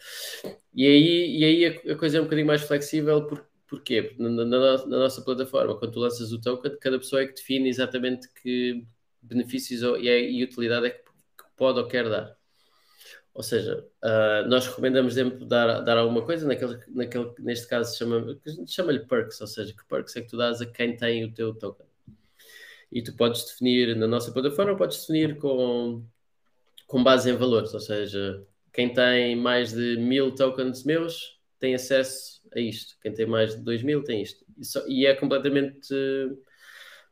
E 0.74 0.86
aí, 0.86 1.38
e 1.38 1.44
aí 1.44 1.66
a, 1.66 1.92
a, 1.92 1.96
coisa 1.96 2.16
é 2.16 2.20
um 2.20 2.24
bocadinho 2.24 2.46
mais 2.46 2.62
flexível, 2.62 3.26
por, 3.26 3.44
porquê? 3.68 4.02
Porque 4.02 4.22
na, 4.22 4.30
na, 4.30 4.46
na, 4.46 4.98
nossa 4.98 5.20
plataforma, 5.20 5.76
quando 5.76 5.92
tu 5.92 6.00
lanças 6.00 6.32
o 6.32 6.40
token, 6.40 6.78
cada 6.80 6.98
pessoa 6.98 7.22
é 7.22 7.26
que 7.26 7.34
define 7.34 7.68
exatamente 7.68 8.28
que 8.40 8.84
benefícios 9.20 9.82
e, 10.00 10.08
e 10.08 10.44
utilidade 10.44 10.86
é 10.86 10.90
que 10.90 11.02
pode 11.56 11.78
ou 11.78 11.86
quer 11.86 12.08
dar. 12.08 12.36
Ou 13.34 13.42
seja, 13.42 13.86
uh, 14.04 14.48
nós 14.48 14.66
recomendamos 14.66 15.14
sempre 15.14 15.44
dar, 15.46 15.80
dar 15.80 15.96
alguma 15.96 16.22
coisa, 16.22 16.46
naquele, 16.46 16.78
naquele, 16.88 17.32
neste 17.38 17.66
caso 17.66 17.96
chama-lhe 17.96 18.38
chama 18.66 18.98
perks, 18.98 19.40
ou 19.40 19.46
seja, 19.46 19.72
que 19.72 19.84
perks 19.86 20.14
é 20.16 20.20
que 20.20 20.28
tu 20.28 20.36
dás 20.36 20.60
a 20.60 20.66
quem 20.66 20.94
tem 20.94 21.24
o 21.24 21.32
teu 21.32 21.54
token 21.54 21.86
e 22.92 23.02
tu 23.02 23.16
podes 23.16 23.46
definir 23.46 23.96
na 23.96 24.06
nossa 24.06 24.30
plataforma, 24.30 24.76
podes 24.76 25.00
definir 25.00 25.38
com, 25.38 26.04
com 26.86 27.02
base 27.02 27.30
em 27.30 27.36
valores, 27.36 27.72
ou 27.72 27.80
seja, 27.80 28.46
quem 28.70 28.92
tem 28.92 29.34
mais 29.34 29.72
de 29.72 29.96
mil 29.96 30.34
tokens 30.34 30.84
meus 30.84 31.40
tem 31.58 31.74
acesso 31.74 32.42
a 32.54 32.60
isto, 32.60 32.96
quem 33.00 33.14
tem 33.14 33.24
mais 33.24 33.56
de 33.56 33.62
dois 33.62 33.82
mil 33.82 34.04
tem 34.04 34.20
isto, 34.20 34.44
e, 34.58 34.64
só, 34.64 34.86
e 34.86 35.06
é 35.06 35.14
completamente 35.14 35.94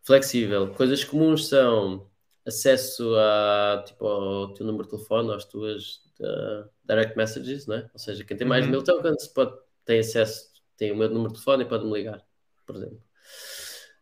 flexível. 0.03 0.75
Coisas 0.75 1.03
comuns 1.03 1.49
são 1.49 2.07
acesso 2.45 3.15
a, 3.17 3.83
tipo, 3.87 4.07
ao 4.07 4.53
teu 4.53 4.67
número 4.67 4.85
de 4.85 4.91
telefone, 4.91 5.33
às 5.33 5.47
tuas 5.47 6.10
uh, 6.21 6.69
direct 6.85 7.17
messages, 7.17 7.67
né? 7.67 7.89
ou 7.93 7.99
seja, 7.99 8.25
quem 8.25 8.37
tem 8.37 8.47
mais 8.47 8.65
uhum. 8.65 8.71
de 8.71 8.77
mil 8.77 8.85
tokens 8.85 9.27
pode, 9.29 9.57
tem 9.85 10.01
acesso, 10.01 10.51
tem 10.77 10.93
o 10.93 10.97
meu 10.97 11.09
número 11.09 11.29
de 11.29 11.35
telefone 11.35 11.65
e 11.65 11.69
pode 11.69 11.85
me 11.85 11.93
ligar, 11.93 12.25
por 12.67 12.77
exemplo. 12.77 13.03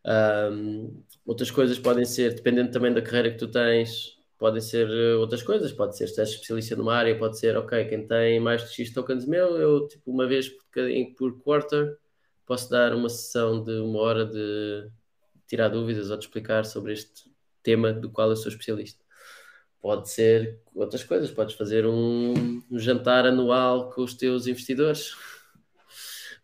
Um, 0.05 1.03
outras 1.27 1.51
coisas 1.51 1.79
podem 1.79 2.05
ser, 2.05 2.35
dependendo 2.35 2.71
também 2.71 2.93
da 2.93 3.03
carreira 3.03 3.31
que 3.31 3.39
tu 3.39 3.49
tens, 3.49 4.19
podem 4.39 4.61
ser 4.61 4.89
eh, 4.89 5.17
outras 5.17 5.43
coisas. 5.43 5.73
Pode 5.73 5.97
ser 5.97 6.07
se 6.09 6.21
és 6.21 6.31
especialista 6.31 6.77
numa 6.77 6.95
área, 6.95 7.19
pode 7.19 7.39
ser, 7.39 7.57
ok, 7.57 7.85
quem 7.87 8.07
tem 8.07 8.41
mais 8.41 8.63
de 8.63 8.75
X 8.75 8.93
tokens 8.93 9.27
meu, 9.27 9.57
eu, 9.59 9.89
tipo, 9.89 10.11
uma 10.11 10.27
vez 10.27 10.49
por, 10.49 10.65
por 11.17 11.39
quarter, 11.41 11.99
posso 12.47 12.71
dar 12.71 12.95
uma 12.95 13.09
sessão 13.09 13.63
de 13.63 13.73
uma 13.81 13.99
hora 14.01 14.25
de 14.25 14.89
tirar 15.47 15.69
dúvidas 15.69 16.11
ou 16.11 16.17
de 16.17 16.25
explicar 16.25 16.65
sobre 16.65 16.93
este 16.93 17.31
tema 17.63 17.93
do 17.93 18.11
qual 18.11 18.31
eu 18.31 18.37
sou 18.37 18.51
especialista. 18.51 19.05
Pode 19.81 20.11
ser 20.11 20.59
outras 20.75 21.05
coisas, 21.05 21.31
podes 21.31 21.55
fazer 21.55 21.87
um, 21.87 22.63
um 22.71 22.79
jantar 22.79 23.27
anual 23.27 23.91
com 23.91 24.03
os 24.03 24.15
teus 24.15 24.47
investidores 24.47 25.15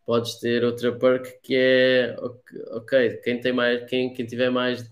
podes 0.04 0.38
ter 0.38 0.64
outra 0.64 0.92
perk 0.92 1.40
que 1.42 1.56
é 1.56 2.16
ok, 2.72 3.20
quem 3.24 3.40
tem 3.40 3.52
mais, 3.52 3.84
quem, 3.88 4.12
quem 4.12 4.26
tiver 4.26 4.50
mais, 4.50 4.84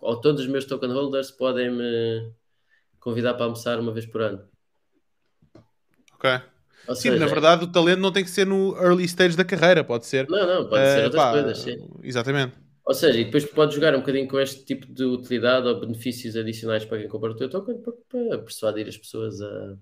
ou 0.00 0.20
todos 0.20 0.42
os 0.42 0.46
meus 0.46 0.64
token 0.64 0.92
holders 0.92 1.30
podem 1.30 1.70
me 1.70 2.32
convidar 3.00 3.34
para 3.34 3.44
almoçar 3.44 3.78
uma 3.80 3.92
vez 3.92 4.06
por 4.06 4.20
ano. 4.20 4.42
Ok. 6.14 6.30
Ou 6.88 6.94
sim, 6.94 7.10
seja, 7.10 7.18
na 7.18 7.26
verdade 7.26 7.64
o 7.64 7.72
talento 7.72 8.00
não 8.00 8.12
tem 8.12 8.22
que 8.22 8.30
ser 8.30 8.46
no 8.46 8.76
early 8.76 9.04
stage 9.04 9.36
da 9.36 9.44
carreira, 9.44 9.82
pode 9.82 10.06
ser. 10.06 10.28
Não, 10.28 10.46
não, 10.46 10.68
pode 10.68 10.84
uh, 10.84 10.86
ser 10.86 11.04
outras 11.04 11.22
pá, 11.22 11.32
coisas, 11.32 11.58
sim. 11.58 11.76
Exatamente. 12.02 12.65
Ou 12.86 12.94
seja, 12.94 13.18
e 13.18 13.24
depois 13.24 13.44
podes 13.44 13.74
jogar 13.74 13.96
um 13.96 13.98
bocadinho 13.98 14.28
com 14.28 14.38
este 14.38 14.64
tipo 14.64 14.86
de 14.86 15.02
utilidade 15.02 15.66
ou 15.66 15.80
benefícios 15.80 16.36
adicionais 16.36 16.84
para 16.84 16.98
quem 16.98 17.08
compra 17.08 17.32
o 17.32 17.36
teu 17.36 17.50
token 17.50 17.82
para, 18.08 18.38
persuadir 18.38 18.86
as 18.86 18.96
pessoas 18.96 19.40
a, 19.42 19.76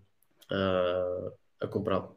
a, 0.51 1.33
a 1.61 1.69
comprá-lo. 1.69 2.17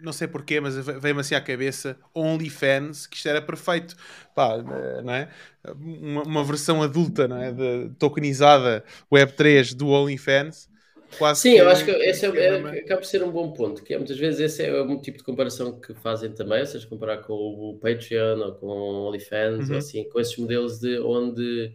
Não 0.00 0.12
sei 0.12 0.26
porquê, 0.26 0.60
mas 0.60 0.74
veio-me 0.74 1.20
assim 1.20 1.36
à 1.36 1.40
cabeça 1.40 1.96
OnlyFans, 2.12 3.06
que 3.06 3.16
isto 3.16 3.28
era 3.28 3.40
perfeito. 3.40 3.96
Pá, 4.34 4.58
não 4.58 5.14
é? 5.14 5.30
Uma, 5.76 6.22
uma, 6.24 6.44
versão 6.44 6.82
adulta, 6.82 7.28
não 7.28 7.36
é? 7.36 7.52
De, 7.52 7.90
tokenizada 7.98 8.84
Web3 9.12 9.74
do 9.74 9.88
OnlyFans. 9.88 10.68
Quase 11.16 11.40
Sim, 11.40 11.52
que, 11.52 11.58
eu 11.58 11.68
acho 11.68 11.84
que 11.84 11.90
esse 11.90 12.26
é, 12.26 12.28
é, 12.28 12.80
acaba 12.80 13.00
por 13.00 13.06
ser 13.06 13.22
um 13.22 13.30
bom 13.30 13.50
ponto, 13.52 13.82
que 13.82 13.94
é, 13.94 13.96
muitas 13.96 14.18
vezes 14.18 14.40
esse 14.40 14.62
é 14.62 14.82
um 14.82 15.00
tipo 15.00 15.18
de 15.18 15.24
comparação 15.24 15.80
que 15.80 15.94
fazem 15.94 16.32
também, 16.32 16.60
ou 16.60 16.66
seja, 16.66 16.86
comparar 16.86 17.18
com 17.18 17.32
o 17.32 17.78
Patreon 17.80 18.40
ou 18.40 18.52
com 18.52 18.66
o 18.66 19.08
OnlyFans, 19.08 19.68
uhum. 19.68 19.72
ou 19.72 19.78
assim, 19.78 20.08
com 20.08 20.20
esses 20.20 20.36
modelos 20.36 20.78
de 20.78 20.98
onde 20.98 21.72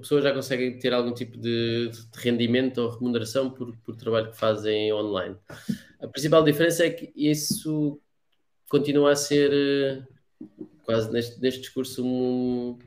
pessoas 0.00 0.22
já 0.22 0.32
conseguem 0.32 0.78
ter 0.78 0.92
algum 0.94 1.12
tipo 1.12 1.36
de, 1.36 1.90
de 1.90 2.20
rendimento 2.20 2.78
ou 2.78 2.90
remuneração 2.90 3.50
por, 3.50 3.76
por 3.78 3.96
trabalho 3.96 4.30
que 4.30 4.36
fazem 4.36 4.92
online. 4.92 5.36
A 6.00 6.06
principal 6.06 6.42
diferença 6.42 6.86
é 6.86 6.90
que 6.90 7.12
isso 7.14 8.00
continua 8.68 9.12
a 9.12 9.16
ser 9.16 9.50
eh, 9.52 10.02
quase 10.82 11.10
neste, 11.12 11.40
neste 11.40 11.60
discurso 11.60 12.04
um, 12.04 12.78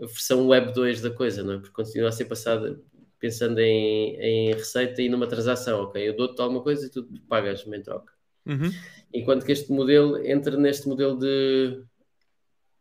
a 0.00 0.06
versão 0.06 0.48
web 0.48 0.72
2 0.72 1.00
da 1.00 1.10
coisa, 1.10 1.42
não 1.42 1.54
é? 1.54 1.58
Porque 1.58 1.72
continua 1.72 2.08
a 2.08 2.12
ser 2.12 2.24
passada 2.24 2.80
pensando 3.24 3.58
em, 3.58 4.16
em 4.20 4.52
receita 4.52 5.00
e 5.00 5.08
numa 5.08 5.26
transação, 5.26 5.84
ok? 5.84 6.06
Eu 6.06 6.14
dou-te 6.14 6.38
alguma 6.42 6.62
coisa 6.62 6.86
e 6.86 6.90
tu 6.90 7.08
pagas-me 7.26 7.78
em 7.78 7.82
troca. 7.82 8.12
Uhum. 8.44 8.70
Enquanto 9.14 9.46
que 9.46 9.52
este 9.52 9.72
modelo 9.72 10.18
entra 10.22 10.58
neste 10.58 10.86
modelo 10.86 11.18
de 11.18 11.82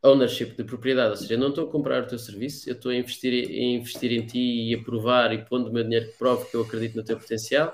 ownership, 0.04 0.58
de 0.58 0.66
propriedade, 0.66 1.12
ou 1.12 1.16
seja, 1.16 1.36
eu 1.36 1.38
não 1.38 1.48
estou 1.48 1.66
a 1.66 1.72
comprar 1.72 2.04
o 2.04 2.08
teu 2.08 2.20
serviço, 2.20 2.70
eu 2.70 2.74
estou 2.74 2.92
a 2.92 2.96
investir, 2.96 3.32
a 3.32 3.54
investir 3.54 4.12
em 4.12 4.26
ti 4.26 4.70
e 4.70 4.76
a 4.76 4.84
provar 4.84 5.34
e 5.34 5.46
pondo 5.46 5.70
o 5.70 5.74
meu 5.74 5.86
dinheiro 5.86 6.12
que 6.12 6.18
prove 6.18 6.50
que 6.50 6.58
eu 6.58 6.62
acredito 6.64 6.98
no 6.98 7.06
teu 7.06 7.18
potencial 7.18 7.74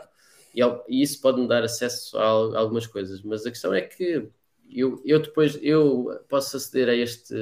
e, 0.54 0.62
e 0.62 1.02
isso 1.02 1.20
pode-me 1.22 1.48
dar 1.48 1.64
acesso 1.64 2.16
a, 2.20 2.22
a, 2.22 2.60
algumas 2.60 2.86
coisas, 2.86 3.24
mas 3.24 3.48
a 3.48 3.50
questão 3.50 3.74
é 3.74 3.82
que 3.82 4.30
eu, 4.72 5.02
eu 5.04 5.20
depois 5.20 5.58
eu 5.64 6.24
posso 6.30 6.56
aceder 6.56 6.88
a 6.88 6.94
este 6.94 7.34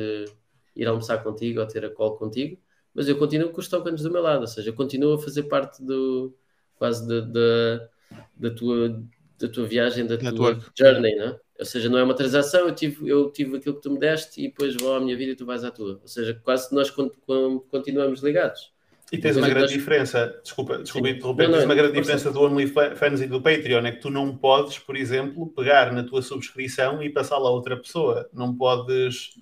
ir 0.73 0.87
almoçar 0.87 1.21
contigo 1.21 1.59
ou 1.59 1.67
ter 1.67 1.83
a 1.83 1.89
call 1.89 2.15
contigo, 2.15 2.57
mas 2.97 3.07
eu 3.07 3.15
continuo 3.15 3.49
com 3.51 3.61
os 3.61 3.67
tokens 3.67 4.01
do 4.01 4.11
meu 4.11 4.23
lado, 4.23 4.41
ou 4.41 4.47
seja, 4.47 4.73
continuo 4.73 5.13
a 5.13 5.19
fazer 5.19 5.43
parte 5.43 5.83
do 5.83 6.35
quase 6.75 7.07
da, 7.07 7.21
da, 7.21 7.87
da 8.35 8.49
tua 8.49 9.03
da 9.39 9.47
tua 9.47 9.67
viagem, 9.67 10.07
da 10.07 10.17
tua 10.17 10.59
journey, 10.75 11.15
não 11.15 11.25
é? 11.27 11.39
Ou 11.59 11.65
seja, 11.65 11.89
não 11.89 11.99
é 11.99 12.03
uma 12.03 12.15
transação, 12.15 12.61
eu 12.61 12.73
tive, 12.73 13.07
eu 13.07 13.29
tive 13.31 13.57
aquilo 13.57 13.75
que 13.75 13.81
tu 13.81 13.91
me 13.91 13.99
deste 13.99 14.41
e 14.41 14.47
depois 14.47 14.75
vou 14.75 14.95
à 14.95 14.99
minha 14.99 15.15
vida 15.15 15.31
e 15.31 15.35
tu 15.35 15.45
vais 15.45 15.63
à 15.63 15.69
tua. 15.69 15.99
Ou 16.01 16.07
seja, 16.07 16.39
quase 16.43 16.73
nós 16.73 16.91
continuamos 16.91 18.21
ligados. 18.23 18.71
E 19.11 19.17
tens 19.17 19.37
uma 19.37 19.47
grande 19.47 19.61
nós... 19.61 19.71
diferença, 19.71 20.39
desculpa, 20.43 20.79
desculpa 20.79 21.09
interromper, 21.09 21.49
tens 21.49 21.63
uma 21.63 21.75
grande 21.75 21.93
diferença 21.93 22.31
do 22.31 22.41
OnlyFans 22.41 23.21
e 23.21 23.27
do 23.27 23.41
Patreon, 23.41 23.85
é 23.85 23.91
que 23.91 24.01
tu 24.01 24.09
não 24.09 24.35
podes, 24.35 24.79
por 24.79 24.95
exemplo, 24.95 25.47
pegar 25.55 25.93
na 25.93 26.03
tua 26.03 26.21
subscrição 26.21 27.01
e 27.01 27.09
passá-la 27.09 27.47
a 27.47 27.51
outra 27.51 27.77
pessoa. 27.77 28.27
Não 28.33 28.55
podes, 28.55 29.35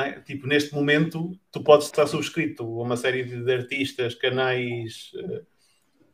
é? 0.00 0.20
Tipo, 0.20 0.46
neste 0.46 0.74
momento, 0.74 1.32
tu 1.52 1.62
podes 1.62 1.86
estar 1.86 2.06
subscrito 2.06 2.62
a 2.62 2.82
uma 2.82 2.96
série 2.96 3.24
de 3.24 3.52
artistas, 3.52 4.14
canais, 4.14 5.12
uh, 5.14 5.38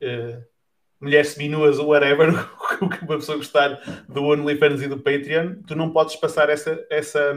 uh, 0.05 0.45
mulheres 1.01 1.29
seminuas 1.29 1.79
ou 1.79 1.89
whatever, 1.89 2.31
o 2.81 2.89
que 2.89 3.05
uma 3.05 3.17
pessoa 3.17 3.39
gostar 3.39 3.81
do 4.09 4.25
OnlyFans 4.25 4.83
e 4.83 4.89
do 4.89 4.99
Patreon, 4.99 5.63
tu 5.67 5.75
não 5.75 5.91
podes 5.91 6.17
passar 6.17 6.51
essa, 6.51 6.85
essa, 6.91 7.35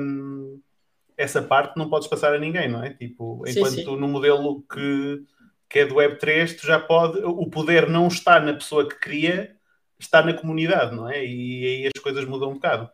essa 1.17 1.41
parte, 1.41 1.77
não 1.77 1.89
podes 1.89 2.07
passar 2.07 2.33
a 2.33 2.39
ninguém, 2.39 2.69
não 2.69 2.83
é? 2.83 2.93
Tipo, 2.93 3.43
enquanto 3.47 3.71
sim, 3.71 3.85
sim. 3.85 3.95
no 3.95 4.07
modelo 4.07 4.63
que, 4.63 5.23
que 5.69 5.79
é 5.79 5.85
do 5.85 5.95
Web3, 5.95 6.59
tu 6.59 6.67
já 6.67 6.79
pode, 6.79 7.19
o 7.23 7.49
poder 7.49 7.89
não 7.89 8.07
está 8.07 8.39
na 8.39 8.53
pessoa 8.53 8.87
que 8.87 8.99
cria, 8.99 9.55
está 9.97 10.21
na 10.21 10.33
comunidade, 10.33 10.95
não 10.95 11.09
é? 11.09 11.25
E 11.25 11.65
aí 11.65 11.91
as 11.95 12.01
coisas 12.01 12.25
mudam 12.25 12.49
um 12.49 12.55
bocado. 12.55 12.89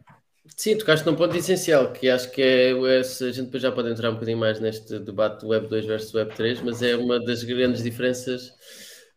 Sim, 0.56 0.78
tocaste 0.78 1.06
num 1.06 1.16
ponto 1.16 1.36
essencial, 1.36 1.92
que 1.94 2.10
acho 2.10 2.32
que 2.32 2.42
é, 2.42 2.72
a 2.72 3.04
gente 3.04 3.44
depois 3.44 3.64
já 3.64 3.72
pode 3.72 3.90
entrar 3.90 4.10
um 4.10 4.14
bocadinho 4.14 4.38
mais 4.38 4.60
neste 4.60 5.00
debate 5.00 5.46
Web 5.46 5.68
2 5.68 5.86
versus 5.86 6.14
Web 6.14 6.36
3, 6.36 6.62
mas 6.62 6.82
é 6.82 6.96
uma 6.96 7.20
das 7.24 7.44
grandes 7.44 7.84
diferenças 7.84 8.54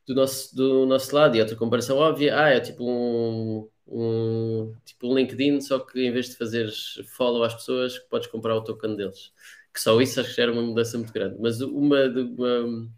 do 0.06 0.14
nosso, 0.14 0.54
do 0.54 0.86
nosso 0.86 1.14
lado. 1.14 1.36
E 1.36 1.40
outra 1.40 1.56
comparação 1.56 1.96
óbvia, 1.98 2.38
ah, 2.38 2.48
é 2.50 2.60
tipo 2.60 2.84
um, 2.84 3.68
um, 3.86 4.74
tipo 4.84 5.08
um 5.08 5.14
LinkedIn, 5.16 5.60
só 5.60 5.78
que 5.80 6.00
em 6.00 6.12
vez 6.12 6.30
de 6.30 6.36
fazeres 6.36 7.00
follow 7.16 7.42
às 7.42 7.54
pessoas, 7.54 7.98
podes 7.98 8.28
comprar 8.28 8.56
o 8.56 8.62
token 8.62 8.96
deles. 8.96 9.32
Que 9.72 9.80
só 9.80 10.00
isso 10.00 10.20
acho 10.20 10.30
que 10.30 10.36
já 10.36 10.44
era 10.44 10.52
uma 10.52 10.62
mudança 10.62 10.96
muito 10.98 11.12
grande. 11.12 11.36
Mas 11.40 11.60
uma, 11.60 12.04
uma, 12.06 12.90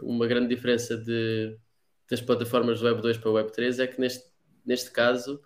uma 0.00 0.26
grande 0.26 0.48
diferença 0.54 0.96
de, 0.96 1.56
das 2.10 2.20
plataformas 2.20 2.80
do 2.80 2.86
Web 2.86 3.02
2 3.02 3.18
para 3.18 3.30
o 3.30 3.34
Web 3.34 3.52
3 3.52 3.78
é 3.80 3.86
que 3.86 4.00
neste, 4.00 4.24
neste 4.64 4.90
caso 4.90 5.40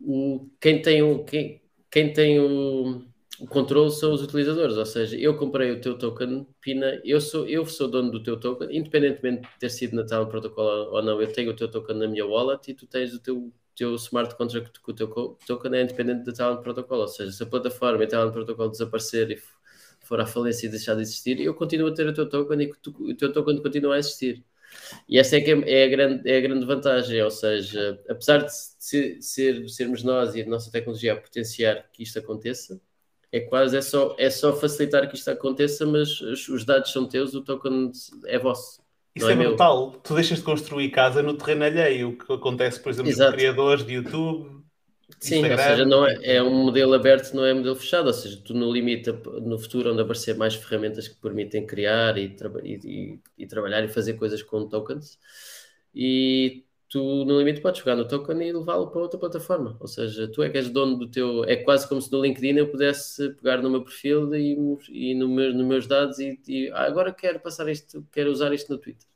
o, 0.00 0.48
quem 0.60 0.80
tem 0.82 1.02
o 1.02 1.24
quem, 1.24 1.62
quem 1.90 2.12
tem 2.12 2.40
o, 2.40 3.02
o 3.40 3.46
controle 3.46 3.90
são 3.90 4.12
os 4.12 4.22
utilizadores, 4.22 4.76
ou 4.76 4.86
seja, 4.86 5.16
eu 5.16 5.36
comprei 5.36 5.70
o 5.72 5.80
teu 5.80 5.98
token 5.98 6.46
Pina, 6.60 7.00
eu 7.04 7.20
sou, 7.20 7.46
eu 7.46 7.66
sou 7.66 7.88
dono 7.88 8.10
do 8.10 8.22
teu 8.22 8.38
token, 8.38 8.68
independentemente 8.76 9.42
de 9.42 9.58
ter 9.58 9.70
sido 9.70 9.96
na 9.96 10.04
tal 10.04 10.28
protocolo 10.28 10.94
ou 10.94 11.02
não, 11.02 11.20
eu 11.20 11.32
tenho 11.32 11.50
o 11.50 11.56
teu 11.56 11.70
token 11.70 11.96
na 11.96 12.08
minha 12.08 12.26
wallet 12.26 12.70
e 12.70 12.74
tu 12.74 12.86
tens 12.86 13.14
o 13.14 13.20
teu, 13.20 13.52
teu 13.74 13.94
smart 13.96 14.34
contract 14.36 14.80
com 14.80 14.92
o 14.92 14.94
teu 14.94 15.08
token 15.46 15.74
é 15.74 15.82
independente 15.82 16.24
da 16.24 16.32
Talent 16.32 16.62
Protocol, 16.62 17.00
ou 17.00 17.08
seja, 17.08 17.30
se 17.32 17.42
a 17.42 17.46
plataforma 17.46 18.02
e 18.02 18.06
a 18.06 18.08
Talent 18.08 18.34
desaparecer 18.70 19.30
e 19.30 19.38
for 20.06 20.20
à 20.20 20.26
falência 20.26 20.66
e 20.66 20.70
deixar 20.70 20.94
de 20.94 21.02
existir, 21.02 21.40
eu 21.40 21.54
continuo 21.54 21.88
a 21.88 21.94
ter 21.94 22.06
o 22.06 22.14
teu 22.14 22.28
token 22.28 22.62
e 22.62 22.72
tu, 22.80 22.90
o 23.00 23.14
teu 23.14 23.32
token 23.32 23.60
continua 23.60 23.96
a 23.96 23.98
existir. 23.98 24.44
E 25.08 25.18
essa 25.18 25.36
é, 25.36 25.40
que 25.40 25.50
é, 25.50 25.82
é, 25.82 25.84
a, 25.84 25.88
grande, 25.88 26.30
é 26.30 26.38
a 26.38 26.40
grande 26.40 26.66
vantagem, 26.66 27.22
ou 27.22 27.30
seja, 27.30 28.00
apesar 28.08 28.38
de 28.38 28.52
ser, 28.52 29.20
ser, 29.20 29.68
sermos 29.68 30.02
nós 30.02 30.34
e 30.34 30.42
a 30.42 30.46
nossa 30.46 30.70
tecnologia 30.70 31.12
a 31.12 31.16
potenciar 31.16 31.86
que 31.92 32.02
isto 32.02 32.18
aconteça, 32.18 32.80
é 33.32 33.40
quase, 33.40 33.76
é 33.76 33.82
só, 33.82 34.14
é 34.18 34.30
só 34.30 34.54
facilitar 34.54 35.08
que 35.08 35.16
isto 35.16 35.30
aconteça, 35.30 35.84
mas 35.84 36.20
os 36.20 36.64
dados 36.64 36.92
são 36.92 37.06
teus, 37.06 37.34
o 37.34 37.42
token 37.42 37.90
é 38.26 38.38
vosso. 38.38 38.80
Isso 39.14 39.28
é, 39.28 39.32
é 39.32 39.36
brutal. 39.36 39.92
Tu 40.02 40.14
deixas 40.14 40.38
de 40.38 40.44
construir 40.44 40.90
casa 40.90 41.22
no 41.22 41.34
terreno 41.34 41.64
alheio, 41.64 42.10
o 42.10 42.18
que 42.18 42.32
acontece, 42.32 42.78
por 42.78 42.90
exemplo, 42.90 43.12
com 43.12 43.32
criadores 43.32 43.84
de 43.84 43.94
YouTube. 43.94 44.55
Sim, 45.18 45.36
Instagram. 45.36 45.56
ou 45.56 45.70
seja, 45.70 45.84
não 45.84 46.06
é, 46.06 46.18
é 46.22 46.42
um 46.42 46.64
modelo 46.64 46.94
aberto, 46.94 47.34
não 47.34 47.44
é 47.44 47.52
um 47.52 47.56
modelo 47.56 47.76
fechado, 47.76 48.06
ou 48.06 48.12
seja, 48.12 48.40
tu 48.44 48.52
no 48.54 48.70
limite, 48.70 49.10
no 49.42 49.58
futuro, 49.58 49.92
onde 49.92 50.02
aparecer 50.02 50.36
mais 50.36 50.54
ferramentas 50.54 51.08
que 51.08 51.16
permitem 51.16 51.66
criar 51.66 52.18
e, 52.18 52.36
e, 52.62 52.74
e, 52.84 53.20
e 53.38 53.46
trabalhar 53.46 53.82
e 53.82 53.88
fazer 53.88 54.14
coisas 54.14 54.42
com 54.42 54.68
tokens, 54.68 55.18
e 55.94 56.66
tu 56.88 57.24
no 57.24 57.38
limite 57.38 57.60
podes 57.60 57.80
pegar 57.80 57.96
no 57.96 58.06
token 58.06 58.40
e 58.42 58.52
levá-lo 58.52 58.90
para 58.90 59.00
outra 59.00 59.18
plataforma. 59.18 59.76
Ou 59.80 59.88
seja, 59.88 60.28
tu 60.28 60.42
é 60.42 60.50
que 60.50 60.58
és 60.58 60.68
dono 60.68 60.96
do 60.96 61.10
teu. 61.10 61.44
É 61.44 61.56
quase 61.56 61.88
como 61.88 62.00
se 62.00 62.10
no 62.12 62.22
LinkedIn 62.22 62.58
eu 62.58 62.70
pudesse 62.70 63.30
pegar 63.34 63.60
no 63.62 63.70
meu 63.70 63.82
perfil 63.82 64.34
e, 64.34 64.56
e 64.90 65.14
no 65.14 65.28
meu, 65.28 65.52
nos 65.52 65.66
meus 65.66 65.86
dados 65.86 66.18
e, 66.18 66.40
e 66.46 66.70
ah, 66.70 66.84
agora 66.84 67.12
quero 67.12 67.40
passar 67.40 67.68
isto, 67.68 68.06
quero 68.12 68.30
usar 68.30 68.52
isto 68.52 68.72
no 68.72 68.78
Twitter. 68.78 69.06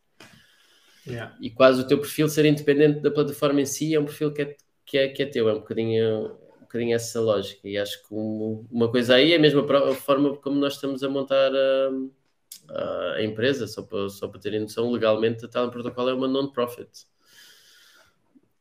Yeah. 1.07 1.36
E 1.40 1.51
quase 1.51 1.80
o 1.80 1.86
teu 1.86 1.98
perfil 1.98 2.28
ser 2.28 2.44
independente 2.44 3.01
da 3.01 3.11
plataforma 3.11 3.61
em 3.61 3.66
si 3.66 3.94
é 3.94 4.01
um 4.01 4.05
perfil 4.05 4.32
que 4.32 4.42
é, 4.42 4.57
que 4.91 4.99
é, 4.99 5.09
que 5.09 5.22
é 5.22 5.26
teu, 5.26 5.49
é 5.49 5.53
um 5.53 5.61
bocadinho, 5.61 6.32
um 6.57 6.61
bocadinho 6.62 6.97
essa 6.97 7.20
lógica. 7.20 7.68
E 7.68 7.78
acho 7.78 8.03
que 8.03 8.12
uma 8.12 8.91
coisa 8.91 9.14
aí 9.14 9.32
é 9.32 9.36
a 9.36 9.38
mesma 9.38 9.64
forma 9.95 10.36
como 10.38 10.59
nós 10.59 10.74
estamos 10.74 11.05
a 11.05 11.09
montar 11.09 11.53
a, 11.55 13.14
a 13.14 13.22
empresa, 13.22 13.68
só 13.68 13.82
para, 13.82 14.09
só 14.09 14.26
para 14.26 14.41
terem 14.41 14.59
noção, 14.59 14.91
legalmente 14.91 15.45
a 15.45 15.49
Talent 15.49 15.70
Protocol 15.70 16.09
é 16.09 16.12
uma 16.14 16.26
non-profit. 16.26 17.07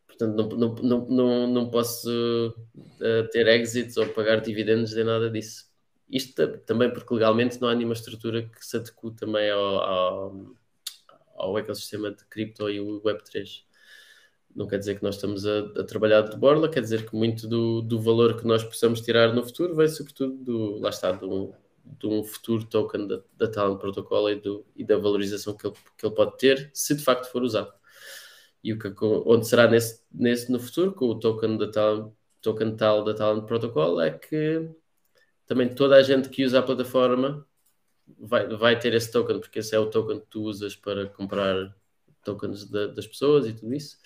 Portanto, 0.05 0.55
não, 0.55 0.75
não, 0.75 1.07
não, 1.07 1.47
não 1.47 1.69
posso 1.71 2.07
uh, 2.75 3.27
ter 3.31 3.47
exits 3.47 3.97
ou 3.97 4.07
pagar 4.09 4.39
dividendos 4.39 4.93
nem 4.93 5.05
nada 5.05 5.31
disso. 5.31 5.67
Isto 6.07 6.59
também 6.59 6.91
porque 6.93 7.11
legalmente 7.11 7.59
não 7.59 7.69
há 7.69 7.73
nenhuma 7.73 7.95
estrutura 7.95 8.43
que 8.43 8.63
se 8.63 8.77
adeque 8.77 9.15
também 9.17 9.49
ao, 9.49 9.79
ao, 9.79 10.55
ao 11.35 11.57
ecossistema 11.57 12.11
de 12.11 12.23
cripto 12.25 12.69
e 12.69 12.79
o 12.79 13.01
Web3. 13.01 13.67
Não 14.55 14.67
quer 14.67 14.79
dizer 14.79 14.97
que 14.97 15.03
nós 15.03 15.15
estamos 15.15 15.45
a, 15.45 15.59
a, 15.77 15.83
trabalhar 15.83 16.21
de 16.21 16.37
borla, 16.37 16.69
quer 16.69 16.81
dizer 16.81 17.07
que 17.07 17.15
muito 17.15 17.47
do, 17.47 17.81
do 17.81 18.01
valor 18.01 18.37
que 18.37 18.45
nós 18.45 18.63
possamos 18.63 19.01
tirar 19.01 19.33
no 19.33 19.43
futuro 19.43 19.75
vem 19.75 19.87
sobretudo 19.87 20.35
do, 20.43 20.79
lá 20.79 20.89
está, 20.89 21.11
de 21.11 21.25
um, 21.25 21.53
de 21.85 22.07
um 22.07 22.23
futuro 22.23 22.65
token 22.65 23.07
da, 23.07 23.21
da 23.37 23.47
Talent 23.47 23.79
Protocol 23.79 24.29
e, 24.29 24.35
do, 24.35 24.65
e 24.75 24.83
da 24.83 24.97
valorização 24.97 25.55
que 25.55 25.67
ele, 25.67 25.75
que 25.97 26.05
ele 26.05 26.15
pode 26.15 26.37
ter, 26.37 26.69
se 26.73 26.95
de 26.95 27.03
facto 27.03 27.31
for 27.31 27.43
usado 27.43 27.71
e 28.63 28.73
o 28.73 28.79
que, 28.79 28.93
onde 29.03 29.47
será 29.47 29.67
nesse, 29.67 30.03
nesse 30.11 30.51
no 30.51 30.59
futuro, 30.59 30.93
com 30.93 31.05
o 31.05 31.19
token, 31.19 31.57
da 31.57 31.71
tal, 31.71 32.15
token 32.41 32.75
tal 32.75 33.03
da 33.03 33.13
Talent 33.13 33.45
Protocol, 33.45 34.01
é 34.01 34.11
que 34.11 34.69
também 35.45 35.73
toda 35.73 35.95
a 35.95 36.03
gente 36.03 36.29
que 36.29 36.43
usa 36.43 36.59
a 36.59 36.63
plataforma 36.63 37.45
vai, 38.19 38.47
vai 38.47 38.79
ter 38.79 38.93
esse 38.93 39.11
token, 39.11 39.39
porque 39.39 39.59
esse 39.59 39.75
é 39.75 39.79
o 39.79 39.89
token 39.89 40.19
que 40.19 40.27
tu 40.27 40.43
usas 40.43 40.75
para 40.75 41.07
comprar 41.07 41.75
tokens 42.23 42.65
das 42.69 43.07
pessoas 43.07 43.47
e 43.47 43.53
tudo 43.53 43.73
isso. 43.73 43.97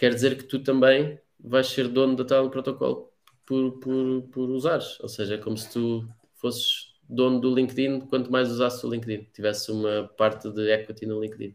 Quer 0.00 0.14
dizer 0.14 0.38
que 0.38 0.44
tu 0.44 0.58
também 0.60 1.20
vais 1.38 1.66
ser 1.66 1.86
dono 1.86 2.16
da 2.16 2.24
Talent 2.24 2.50
Protocol 2.50 3.12
por, 3.44 3.78
por, 3.80 4.22
por 4.32 4.48
usares, 4.48 4.98
ou 4.98 5.10
seja, 5.10 5.34
é 5.34 5.36
como 5.36 5.58
se 5.58 5.70
tu 5.70 6.08
fosses 6.36 6.94
dono 7.06 7.38
do 7.38 7.54
LinkedIn, 7.54 8.00
quanto 8.08 8.32
mais 8.32 8.50
usasses 8.50 8.82
o 8.82 8.88
LinkedIn, 8.88 9.28
tivesse 9.30 9.70
uma 9.70 10.10
parte 10.16 10.50
de 10.50 10.72
equity 10.72 11.04
no 11.04 11.20
LinkedIn. 11.20 11.54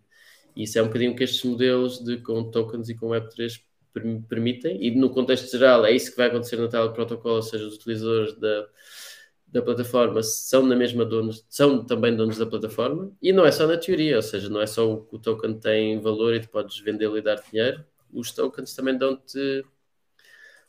E 0.56 0.62
isso 0.62 0.78
é 0.78 0.84
um 0.84 0.86
bocadinho 0.86 1.16
que 1.16 1.24
estes 1.24 1.44
modelos 1.44 1.98
de, 2.04 2.18
com 2.18 2.52
tokens 2.52 2.88
e 2.88 2.94
com 2.94 3.08
Web3 3.08 3.62
permitem, 4.30 4.78
e 4.80 4.92
no 4.92 5.10
contexto 5.10 5.50
geral 5.50 5.84
é 5.84 5.92
isso 5.92 6.12
que 6.12 6.18
vai 6.18 6.28
acontecer 6.28 6.58
na 6.58 6.68
tela 6.68 6.94
protocolo, 6.94 7.38
ou 7.38 7.42
seja, 7.42 7.66
os 7.66 7.74
utilizadores 7.74 8.38
da, 8.38 8.68
da 9.48 9.62
plataforma 9.64 10.22
são 10.22 10.64
na 10.68 10.76
mesma 10.76 11.04
donos, 11.04 11.44
são 11.50 11.84
também 11.84 12.16
donos 12.16 12.38
da 12.38 12.46
plataforma, 12.46 13.12
e 13.20 13.34
não 13.34 13.44
é 13.44 13.52
só 13.52 13.66
na 13.66 13.76
teoria, 13.76 14.18
ou 14.18 14.22
seja, 14.22 14.50
não 14.50 14.62
é 14.62 14.68
só 14.68 14.88
o 14.88 15.04
que 15.04 15.16
o 15.16 15.20
token 15.20 15.60
tem 15.60 16.00
valor 16.00 16.36
e 16.36 16.42
tu 16.42 16.50
podes 16.50 16.78
vendê-lo 16.78 17.18
e 17.18 17.24
dar 17.24 17.42
dinheiro, 17.42 17.84
os 18.16 18.32
tokens 18.32 18.74
também 18.74 18.98
dão-te 18.98 19.66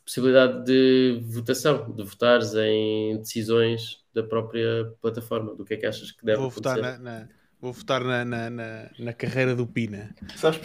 possibilidade 0.05 0.63
de 0.63 1.19
votação, 1.25 1.91
de 1.91 2.03
votares 2.03 2.53
em 2.55 3.17
decisões 3.17 4.05
da 4.13 4.23
própria 4.23 4.93
plataforma, 5.01 5.53
do 5.53 5.65
que 5.65 5.73
é 5.73 5.77
que 5.77 5.85
achas 5.85 6.11
que 6.11 6.25
deve 6.25 6.39
Vou 6.39 6.47
acontecer. 6.47 6.75
votar 6.75 6.99
na, 6.99 7.19
na 7.19 7.27
Vou 7.59 7.73
votar 7.73 8.03
na, 8.03 8.23
na, 8.23 8.51
na, 8.51 8.89
na, 8.99 9.13
carreira 9.13 9.55
do 9.55 9.65
Pina. 9.65 10.13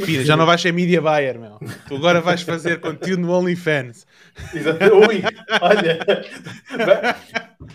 Pina, 0.04 0.24
já 0.24 0.36
não 0.36 0.44
vais 0.44 0.60
ser 0.60 0.72
media 0.72 1.00
buyer, 1.00 1.40
meu. 1.40 1.58
Tu 1.88 1.96
agora 1.96 2.20
vais 2.20 2.42
fazer 2.42 2.80
conteúdo 2.84 3.22
no 3.22 3.32
OnlyFans. 3.32 4.06
Exato. 4.54 4.94
Ui, 5.08 5.22
olha, 5.62 5.98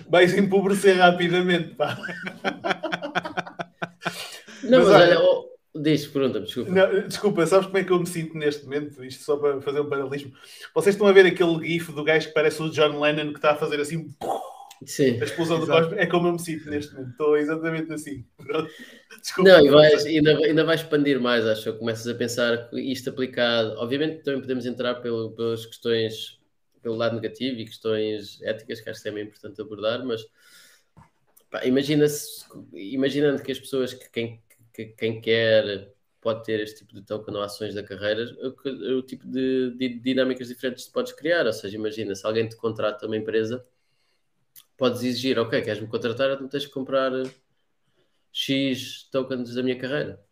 vais 0.07 0.37
empobrecer 0.37 0.97
rapidamente, 0.97 1.73
pá. 1.73 1.97
Não, 4.63 4.79
mas, 4.79 4.87
mas 4.87 5.01
olha, 5.01 5.19
oh, 5.19 5.56
diz, 5.75 6.07
pergunta 6.07 6.39
desculpa. 6.39 6.71
Não, 6.71 7.07
desculpa, 7.07 7.45
sabes 7.45 7.67
como 7.67 7.77
é 7.77 7.83
que 7.83 7.91
eu 7.91 7.99
me 7.99 8.07
sinto 8.07 8.37
neste 8.37 8.63
momento? 8.63 9.03
Isto 9.03 9.23
só 9.23 9.37
para 9.37 9.61
fazer 9.61 9.81
um 9.81 9.89
paralelismo. 9.89 10.33
Vocês 10.73 10.95
estão 10.95 11.07
a 11.07 11.11
ver 11.11 11.25
aquele 11.25 11.65
gif 11.65 11.91
do 11.91 12.03
gajo 12.03 12.27
que 12.27 12.33
parece 12.33 12.61
o 12.61 12.69
John 12.69 12.99
Lennon 12.99 13.31
que 13.31 13.39
está 13.39 13.51
a 13.51 13.55
fazer 13.55 13.79
assim 13.79 14.13
Sim. 14.85 15.19
A 15.19 15.23
explosão 15.23 15.59
do 15.59 15.65
cosmos 15.65 15.97
é 15.97 16.05
como 16.05 16.27
eu 16.27 16.33
me 16.33 16.39
sinto 16.39 16.69
neste 16.69 16.93
momento. 16.93 17.11
Estou 17.11 17.37
exatamente 17.37 17.91
assim. 17.93 18.23
Desculpa. 19.21 19.49
Não, 19.49 19.65
e 19.65 19.69
vais, 19.69 20.05
ainda, 20.05 20.37
ainda 20.37 20.63
vai 20.63 20.75
expandir 20.75 21.19
mais, 21.19 21.45
acho. 21.45 21.73
Começas 21.77 22.07
a 22.07 22.13
pensar 22.13 22.69
isto 22.73 23.09
aplicado. 23.09 23.75
Obviamente 23.79 24.23
também 24.23 24.41
podemos 24.41 24.65
entrar 24.65 24.95
pelo, 24.95 25.31
pelas 25.31 25.65
questões, 25.65 26.39
pelo 26.81 26.95
lado 26.95 27.15
negativo 27.15 27.59
e 27.59 27.65
questões 27.65 28.41
éticas 28.43 28.79
que 28.79 28.89
acho 28.89 29.01
que 29.01 29.09
é 29.09 29.11
meio 29.11 29.27
importante 29.27 29.59
abordar, 29.61 30.05
mas 30.05 30.21
pá, 31.49 31.65
imagina 31.65 32.05
imaginando 32.73 33.41
que 33.41 33.51
as 33.51 33.59
pessoas 33.59 33.93
que 33.93 34.09
quem, 34.11 34.41
que, 34.77 34.85
quem 34.93 35.19
quer 35.19 35.91
pode 36.21 36.43
ter 36.43 36.59
este 36.59 36.79
tipo 36.79 36.93
de 36.93 37.01
token 37.01 37.35
ou 37.35 37.41
ações 37.41 37.73
da 37.73 37.83
carreira, 37.83 38.25
o, 38.41 38.97
o 38.99 39.01
tipo 39.01 39.27
de, 39.27 39.71
de, 39.71 39.99
dinâmicas 39.99 40.49
diferentes 40.49 40.85
que 40.85 40.93
podes 40.93 41.13
criar. 41.13 41.45
Ou 41.45 41.53
seja, 41.53 41.75
imagina 41.75 42.13
se 42.15 42.25
alguém 42.25 42.47
te 42.47 42.55
contrata 42.55 43.07
uma 43.07 43.17
empresa 43.17 43.65
podes 44.77 45.03
exigir, 45.03 45.39
ok, 45.39 45.61
queres-me 45.61 45.87
contratar, 45.87 46.31
então 46.31 46.47
tens 46.47 46.65
que 46.65 46.71
comprar 46.71 47.11
X 48.31 49.07
tokens 49.11 49.55
da 49.55 49.63
minha 49.63 49.77
carreira. 49.77 50.23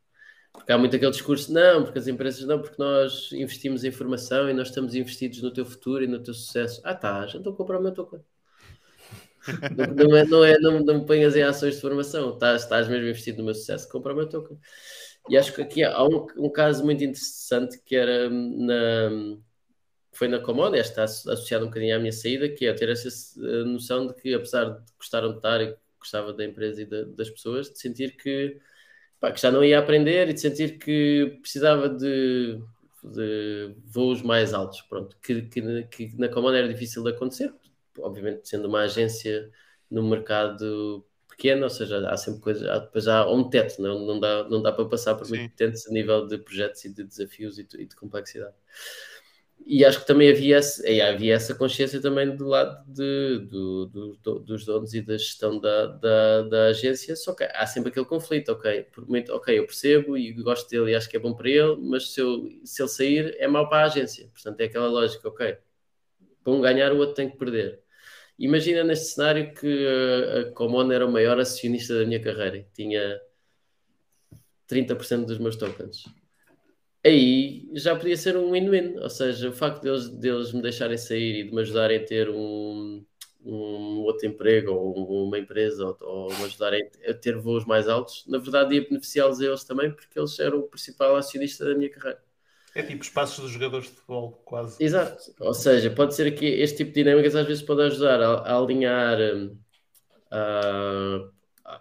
Porque 0.54 0.72
há 0.72 0.78
muito 0.78 0.96
aquele 0.96 1.12
discurso, 1.12 1.52
não, 1.52 1.84
porque 1.84 2.00
as 2.00 2.08
empresas 2.08 2.46
não, 2.46 2.62
porque 2.62 2.76
nós 2.78 3.32
investimos 3.34 3.84
em 3.84 3.92
formação 3.92 4.50
e 4.50 4.54
nós 4.54 4.70
estamos 4.70 4.96
investidos 4.96 5.42
no 5.42 5.52
teu 5.52 5.66
futuro 5.66 6.04
e 6.04 6.08
no 6.08 6.22
teu 6.22 6.34
sucesso. 6.34 6.80
Ah, 6.84 6.94
tá, 6.94 7.28
então 7.34 7.54
comprar 7.54 7.80
o 7.80 7.84
meu 7.84 7.92
token. 7.92 8.22
Não, 9.96 10.16
é, 10.16 10.26
não, 10.26 10.44
é, 10.44 10.60
não, 10.60 10.80
não 10.80 11.00
me 11.00 11.06
ponhas 11.06 11.36
em 11.36 11.44
ações 11.44 11.76
de 11.76 11.82
formação, 11.82 12.34
estás, 12.34 12.64
estás 12.64 12.88
mesmo 12.88 13.08
investido 13.08 13.40
no 13.40 13.46
meu 13.46 13.54
sucesso, 13.54 13.90
compra 13.90 14.14
o 14.14 14.16
meu 14.16 14.28
token. 14.28 14.58
E 15.30 15.38
acho 15.38 15.54
que 15.54 15.62
aqui 15.62 15.84
há 15.84 16.04
um, 16.04 16.28
um 16.38 16.50
caso 16.50 16.84
muito 16.84 17.04
interessante 17.04 17.80
que 17.84 17.96
era 17.96 18.30
na, 18.30 19.38
foi 20.16 20.28
na 20.28 20.40
Commodity, 20.40 20.80
está 20.80 21.04
associado 21.04 21.66
um 21.66 21.68
bocadinho 21.68 21.96
à 21.96 22.00
minha 22.00 22.12
saída, 22.12 22.48
que 22.48 22.66
é 22.66 22.74
ter 22.74 22.90
essa 22.90 23.10
eh, 23.10 23.64
noção 23.64 24.08
de 24.08 24.14
que, 24.14 24.34
apesar 24.34 24.66
de 24.66 24.92
gostar 24.98 25.22
de 25.28 25.36
estar 25.36 25.62
e 25.62 25.76
gostava 26.00 26.32
da 26.34 26.46
empresa 26.46 26.82
e 26.82 26.86
das 26.86 27.30
pessoas, 27.30 27.70
de 27.70 27.80
sentir 27.80 28.16
que, 28.16 28.58
pá, 29.20 29.32
que 29.32 29.42
já 29.42 29.52
não 29.52 29.64
ia 29.64 29.80
aprender 29.80 30.30
e 30.30 30.34
de 30.34 30.40
sentir 30.40 30.78
que 30.78 31.38
precisava 31.42 31.90
de, 31.90 32.60
de 33.04 33.76
voos 33.86 34.22
mais 34.22 34.54
altos. 34.54 34.82
Pronto, 34.84 35.18
que, 35.22 35.42
que, 35.44 35.84
que 35.84 36.16
na 36.18 36.30
Commodity 36.30 36.64
era 36.64 36.74
difícil 36.74 37.04
de 37.04 37.10
acontecer, 37.10 37.54
obviamente 38.00 38.48
sendo 38.48 38.68
uma 38.68 38.82
agência 38.82 39.50
no 39.90 40.04
mercado 40.04 41.06
pequeno, 41.30 41.64
ou 41.64 41.70
seja, 41.70 42.10
há 42.10 42.18
sempre 42.18 42.42
coisas, 42.42 42.68
há, 42.68 42.80
depois 42.80 43.08
há 43.08 43.30
um 43.30 43.50
teto, 43.50 43.82
não, 43.82 44.06
não, 44.06 44.20
dá, 44.20 44.48
não 44.50 44.62
dá 44.62 44.72
para 44.72 44.86
passar 44.86 45.16
por 45.16 45.28
muito 45.28 45.54
tempo 45.56 45.76
a 45.88 45.92
nível 45.92 46.28
de 46.28 46.38
projetos 46.38 46.84
e 46.86 46.94
de 46.94 47.04
desafios 47.04 47.60
e, 47.60 47.68
e 47.78 47.86
de 47.86 47.96
complexidade. 47.96 48.56
E 49.66 49.84
acho 49.84 50.02
que 50.02 50.08
também 50.08 50.30
havia, 50.30 50.60
havia 51.10 51.34
essa 51.34 51.56
consciência 51.56 52.00
também 52.00 52.36
do 52.36 52.48
lado 52.48 52.86
de, 52.88 53.40
do, 53.50 53.86
do, 53.88 54.40
dos 54.40 54.66
donos 54.66 54.94
e 54.94 55.02
da 55.02 55.18
gestão 55.18 55.60
da, 55.60 55.88
da, 55.88 56.42
da, 56.44 56.66
agência, 56.68 57.16
só 57.16 57.34
que 57.34 57.44
há 57.46 57.66
sempre 57.66 57.90
aquele 57.90 58.06
conflito, 58.06 58.50
ok, 58.52 58.88
muito, 59.08 59.34
ok, 59.34 59.58
eu 59.58 59.66
percebo 59.66 60.18
e 60.18 60.32
gosto 60.34 60.70
dele 60.70 60.92
e 60.92 60.96
acho 60.96 61.10
que 61.10 61.18
é 61.18 61.20
bom 61.20 61.34
para 61.34 61.50
ele, 61.50 61.78
mas 61.78 62.12
se, 62.14 62.22
eu, 62.22 62.48
se 62.64 62.82
ele 62.82 62.90
sair 62.90 63.36
é 63.40 63.48
mau 63.48 63.68
para 63.68 63.84
a 63.84 63.86
agência, 63.86 64.28
portanto 64.28 64.60
é 64.62 64.66
aquela 64.66 64.88
lógica, 64.88 65.28
ok, 65.28 65.58
para 66.44 66.54
um 66.54 66.62
ganhar 66.62 66.94
o 66.94 66.98
outro 66.98 67.16
tem 67.16 67.30
que 67.30 67.38
perder. 67.38 67.85
Imagina 68.38 68.84
neste 68.84 69.14
cenário 69.14 69.54
que 69.54 69.88
a, 69.88 70.40
a 70.42 70.52
Common 70.52 70.92
era 70.92 71.06
o 71.06 71.12
maior 71.12 71.40
acionista 71.40 71.98
da 71.98 72.06
minha 72.06 72.22
carreira, 72.22 72.68
tinha 72.74 73.20
30% 74.68 75.26
dos 75.26 75.38
meus 75.38 75.56
tokens 75.56 76.04
aí 77.06 77.70
já 77.74 77.96
podia 77.96 78.18
ser 78.18 78.36
um 78.36 78.52
win-win. 78.52 78.98
Ou 79.00 79.10
seja, 79.10 79.50
o 79.50 79.54
facto 79.54 79.84
deles, 79.84 80.10
deles 80.10 80.52
me 80.52 80.62
deixarem 80.62 80.98
sair 80.98 81.42
e 81.42 81.44
de 81.44 81.54
me 81.54 81.62
ajudarem 81.62 82.00
a 82.00 82.06
ter 82.06 82.30
um, 82.30 83.06
um 83.46 84.02
outro 84.02 84.28
emprego 84.28 84.72
ou 84.72 85.28
uma 85.28 85.38
empresa 85.38 85.86
ou, 85.86 85.98
ou 86.02 86.34
me 86.38 86.46
ajudarem 86.46 86.90
a 87.08 87.14
ter 87.14 87.38
voos 87.38 87.66
mais 87.66 87.88
altos, 87.88 88.26
na 88.28 88.40
verdade 88.40 88.76
ia 88.76 88.82
beneficiá-los 88.82 89.40
a 89.40 89.46
eles 89.46 89.64
também, 89.64 89.92
porque 89.92 90.18
eles 90.18 90.40
eram 90.40 90.60
o 90.60 90.64
principal 90.64 91.16
acionista 91.16 91.64
da 91.66 91.76
minha 91.76 91.90
carreira. 91.90 92.25
É 92.76 92.84
tipo 92.84 93.02
espaços 93.02 93.40
dos 93.40 93.52
jogadores 93.52 93.88
de 93.88 93.94
futebol, 93.94 94.34
quase. 94.44 94.84
Exato. 94.84 95.34
Ou 95.40 95.54
seja, 95.54 95.90
pode 95.90 96.14
ser 96.14 96.36
que 96.36 96.46
este 96.46 96.78
tipo 96.78 96.92
de 96.92 97.04
dinâmicas 97.04 97.34
às 97.34 97.48
vezes 97.48 97.64
pode 97.64 97.82
ajudar 97.84 98.22
a, 98.22 98.34
a 98.40 98.58
alinhar 98.58 99.18
a, 100.30 101.30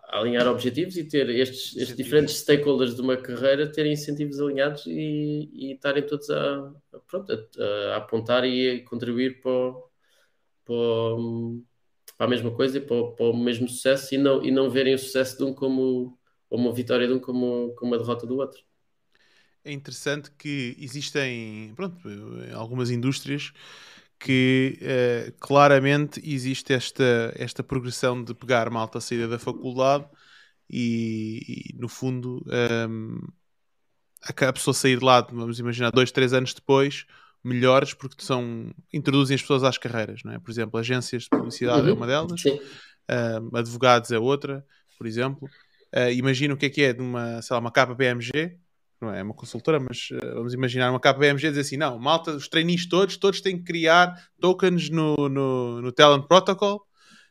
alinhar 0.09 0.47
objetivos 0.47 0.97
e 0.97 1.05
ter 1.05 1.29
estes, 1.31 1.77
estes 1.77 1.97
diferentes 1.97 2.37
stakeholders 2.37 2.95
de 2.95 3.01
uma 3.01 3.17
carreira 3.17 3.71
terem 3.71 3.93
incentivos 3.93 4.41
alinhados 4.41 4.87
e, 4.87 5.51
e 5.53 5.73
estarem 5.73 6.07
todos 6.07 6.31
a, 6.31 6.73
a 6.93 6.99
pronto, 7.01 7.33
a, 7.33 7.95
a, 7.95 7.97
apontar 7.97 8.45
e 8.45 8.71
a 8.71 8.85
contribuir 8.89 9.41
para, 9.41 9.73
para, 10.65 11.17
para 12.17 12.27
a 12.27 12.29
mesma 12.29 12.53
coisa 12.53 12.79
e 12.79 12.81
para, 12.81 13.05
para, 13.13 13.27
o 13.27 13.37
mesmo 13.37 13.69
sucesso 13.69 14.15
e 14.15 14.19
não, 14.19 14.45
e 14.45 14.51
não 14.51 14.71
verem 14.71 14.95
o 14.95 14.99
sucesso 14.99 15.39
de 15.39 15.45
um 15.45 15.53
como 15.53 16.17
ou 16.49 16.59
uma 16.59 16.73
vitória 16.73 17.07
de 17.07 17.13
um 17.13 17.19
como, 17.19 17.75
como 17.75 17.93
uma 17.93 17.99
derrota 17.99 18.27
do 18.27 18.37
outro. 18.37 18.63
É 19.65 19.73
interessante 19.73 20.31
que 20.33 20.77
existem 20.79 21.73
pronto, 21.75 21.97
algumas 22.55 22.91
indústrias 22.91 23.53
que 24.19 24.79
uh, 24.81 25.33
claramente 25.39 26.21
existe 26.25 26.73
esta, 26.73 27.33
esta 27.37 27.63
progressão 27.63 28.23
de 28.23 28.35
pegar 28.35 28.71
malta 28.71 28.99
à 28.99 29.01
saída 29.01 29.29
da 29.29 29.39
faculdade 29.39 30.07
e, 30.69 31.73
e 31.73 31.79
no 31.79 31.89
fundo 31.89 32.43
um, 32.47 33.19
ehm, 34.31 34.49
a 34.49 34.53
pessoa 34.53 34.73
sair 34.73 34.99
de 34.99 35.05
lá, 35.05 35.21
vamos 35.21 35.59
imaginar, 35.59 35.91
dois, 35.91 36.11
três 36.11 36.33
anos 36.33 36.55
depois, 36.55 37.05
melhores 37.43 37.93
porque 37.93 38.23
são, 38.23 38.73
introduzem 38.93 39.35
as 39.35 39.43
pessoas 39.43 39.63
às 39.63 39.77
carreiras, 39.77 40.23
não 40.25 40.33
é? 40.33 40.39
Por 40.39 40.51
exemplo, 40.51 40.79
agências 40.79 41.25
de 41.25 41.29
publicidade 41.29 41.81
é 41.81 41.83
uhum. 41.85 41.89
é 41.91 41.93
uma 41.93 42.07
delas, 42.07 42.45
um, 42.47 42.59
ehm, 43.09 43.51
advogados 43.55 44.11
é 44.11 44.19
outra, 44.19 44.65
por 44.97 45.07
exemplo. 45.07 45.49
Uh, 45.95 46.11
imagina 46.13 46.55
o 46.55 46.57
que 46.57 46.67
é 46.67 46.71
que 46.71 46.83
é 46.83 46.93
de 46.93 47.03
uma, 47.03 47.43
sei 47.43 47.55
lá, 47.55 47.61
uma 47.61 47.71
capa 47.71 47.95
BMG, 47.95 48.59
não 49.01 49.13
é 49.13 49.23
uma 49.23 49.35
consultora, 49.35 49.79
mas 49.79 50.09
uh, 50.13 50.35
vamos 50.35 50.55
imaginar 50.55 50.91
uma 50.91 51.01
KPMG 51.01 51.49
dizer 51.49 51.61
assim: 51.61 51.77
não, 51.77 51.99
malta, 51.99 52.33
os 52.33 52.49
trainees 52.49 52.89
todos, 52.89 53.17
todos 53.17 53.41
têm 53.41 53.59
que 53.59 53.65
criar 53.65 54.15
tokens 54.41 54.89
no, 54.89 55.15
no, 55.29 55.83
no 55.83 55.93
Talent 55.93 56.27
Protocol, 56.27 56.87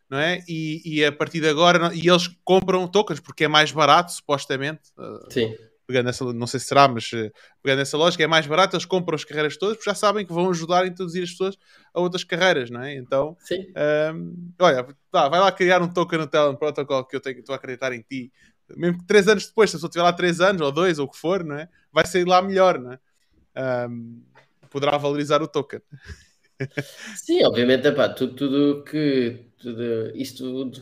não 0.10 0.18
é? 0.18 0.44
E, 0.48 0.82
e 0.86 1.06
a 1.06 1.12
partir 1.12 1.40
de 1.40 1.50
agora, 1.50 1.92
e 1.94 2.08
eles 2.08 2.28
compram 2.44 2.88
tokens 2.88 3.20
porque 3.20 3.46
é 3.46 3.48
mais 3.48 3.72
barato, 3.72 4.12
supostamente. 4.12 4.82
Uh, 4.98 5.32
Sim. 5.32 5.56
Pegando 5.86 6.10
essa, 6.10 6.24
não 6.34 6.48
sei 6.48 6.62
se 6.62 6.68
será, 6.68 6.88
mas 6.88 7.12
uh, 7.12 7.30
pegando 7.62 7.82
essa 7.82 7.98
lógica, 7.98 8.24
é 8.24 8.28
mais 8.28 8.48
barato, 8.48 8.76
eles 8.76 8.86
compram 8.86 9.16
as 9.16 9.26
carreiras 9.26 9.58
todas 9.58 9.76
porque 9.76 9.90
já 9.90 9.96
sabem 9.96 10.26
que 10.26 10.32
vão 10.32 10.50
ajudar 10.50 10.84
a 10.84 10.88
introduzir 10.88 11.24
as 11.24 11.32
pessoas 11.32 11.58
a 11.94 12.00
outras 12.00 12.24
carreiras, 12.24 12.70
não 12.70 12.82
é? 12.82 12.96
Então, 12.96 13.36
olha, 14.60 14.88
tá, 15.12 15.28
vai 15.28 15.42
lá 15.42 15.52
criar 15.52 15.82
um 15.82 15.92
token 15.92 16.20
no 16.20 16.28
Talent 16.28 16.58
Protocol 16.58 17.06
que 17.06 17.18
eu 17.18 17.20
tenho, 17.20 17.40
estou 17.40 17.52
a 17.52 17.58
acreditar 17.58 17.92
em 17.92 18.02
ti 18.02 18.32
mesmo 18.76 19.00
que 19.00 19.06
três 19.06 19.28
anos 19.28 19.48
depois, 19.48 19.70
se 19.70 19.76
a 19.76 19.78
pessoa 19.78 19.90
estiver 19.90 20.04
lá 20.04 20.14
três 20.14 20.42
anos, 20.42 20.62
ou 20.62 20.72
dois, 20.72 21.00
ou 21.00 21.06
o 21.06 21.10
que 21.10 21.18
for, 21.18 21.44
não 21.44 21.56
é? 21.56 21.70
vai 21.94 22.06
sair 22.08 22.26
lá 22.26 22.42
melhor, 22.42 22.80
não 22.80 22.94
é? 22.94 23.88
Um, 23.88 24.24
poderá 24.70 24.98
valorizar 24.98 25.42
o 25.44 25.48
token. 25.48 25.80
Sim, 27.16 27.44
obviamente, 27.46 27.88
epá, 27.88 28.10
tudo, 28.10 28.36
tudo 28.36 28.84
que 28.84 29.46
tudo, 29.60 30.12
isto 30.16 30.44
tudo, 30.44 30.80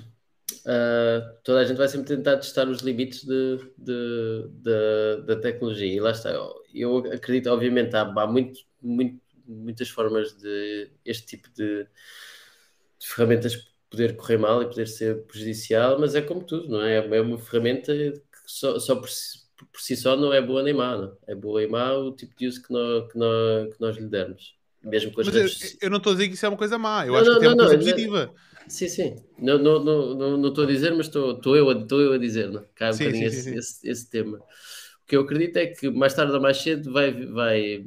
uh, 0.65 1.37
toda 1.43 1.59
a 1.59 1.65
gente 1.65 1.77
vai 1.77 1.87
sempre 1.89 2.15
tentar 2.15 2.37
testar 2.37 2.67
os 2.69 2.81
limites 2.81 3.25
de, 3.25 3.57
de, 3.77 4.47
de, 4.49 5.23
da 5.25 5.35
tecnologia 5.35 5.93
e 5.93 5.99
lá 5.99 6.11
está. 6.11 6.31
Eu 6.73 6.99
acredito, 7.13 7.49
obviamente, 7.49 7.95
há, 7.95 8.01
há 8.01 8.27
muito, 8.27 8.59
muito, 8.81 9.19
muitas 9.45 9.89
formas 9.89 10.33
de 10.37 10.89
este 11.03 11.25
tipo 11.27 11.49
de, 11.53 11.83
de 11.83 13.07
ferramentas 13.07 13.70
poder 13.91 14.15
correr 14.15 14.37
mal 14.37 14.63
e 14.63 14.67
poder 14.67 14.87
ser 14.87 15.23
prejudicial, 15.23 15.99
mas 15.99 16.15
é 16.15 16.21
como 16.21 16.41
tudo, 16.41 16.69
não 16.69 16.81
é? 16.81 16.95
É 16.95 17.21
uma 17.21 17.37
ferramenta 17.37 17.93
que 17.93 18.21
só, 18.47 18.79
só 18.79 18.95
por, 18.95 19.09
si, 19.09 19.39
por, 19.71 19.81
si, 19.81 19.97
só 19.97 20.15
não 20.15 20.33
é 20.33 20.41
boa 20.41 20.63
nem 20.63 20.73
má, 20.73 20.97
não? 20.97 21.15
É 21.27 21.35
boa 21.35 21.61
e 21.61 21.67
má 21.67 21.93
o 21.93 22.13
tipo 22.13 22.33
de 22.37 22.47
uso 22.47 22.63
que 22.63 22.71
nós, 22.71 23.11
que 23.11 23.17
nós, 23.19 23.73
que 23.75 23.81
nós 23.81 23.97
lhe 23.97 24.07
dermos. 24.07 24.55
Mesmo 24.81 25.11
com 25.11 25.21
as 25.21 25.27
mas 25.27 25.35
redes... 25.35 25.73
eu, 25.73 25.79
eu, 25.81 25.89
não 25.91 25.97
estou 25.97 26.11
a 26.11 26.15
dizer 26.15 26.29
que 26.29 26.33
isso 26.33 26.45
é 26.45 26.49
uma 26.49 26.57
coisa 26.57 26.77
má, 26.77 27.05
eu 27.05 27.11
não, 27.11 27.19
acho 27.19 27.29
não, 27.29 27.39
que 27.39 27.45
não, 27.45 27.51
é 27.51 27.53
uma 27.53 27.65
coisa 27.65 27.77
positiva. 27.77 28.33
Sim, 28.67 28.87
sim. 28.87 29.15
Não 29.37 29.57
estou 29.57 29.83
não, 29.83 30.15
não, 30.15 30.37
não, 30.37 30.63
a 30.63 30.65
dizer, 30.65 30.95
mas 30.95 31.07
estou 31.07 31.55
eu, 31.57 31.69
eu 31.69 32.13
a 32.13 32.17
dizer, 32.17 32.49
não? 32.49 32.65
Cá 32.73 32.89
um 32.89 32.93
sim, 32.93 33.11
sim, 33.11 33.23
esse, 33.23 33.41
sim. 33.43 33.55
Esse, 33.57 33.89
esse, 33.89 34.09
tema. 34.09 34.37
O 34.37 35.07
que 35.07 35.17
eu 35.17 35.21
acredito 35.21 35.57
é 35.57 35.67
que 35.67 35.89
mais 35.89 36.13
tarde 36.13 36.31
ou 36.31 36.41
mais 36.41 36.57
cedo 36.57 36.91
vai, 36.93 37.11
vai, 37.25 37.85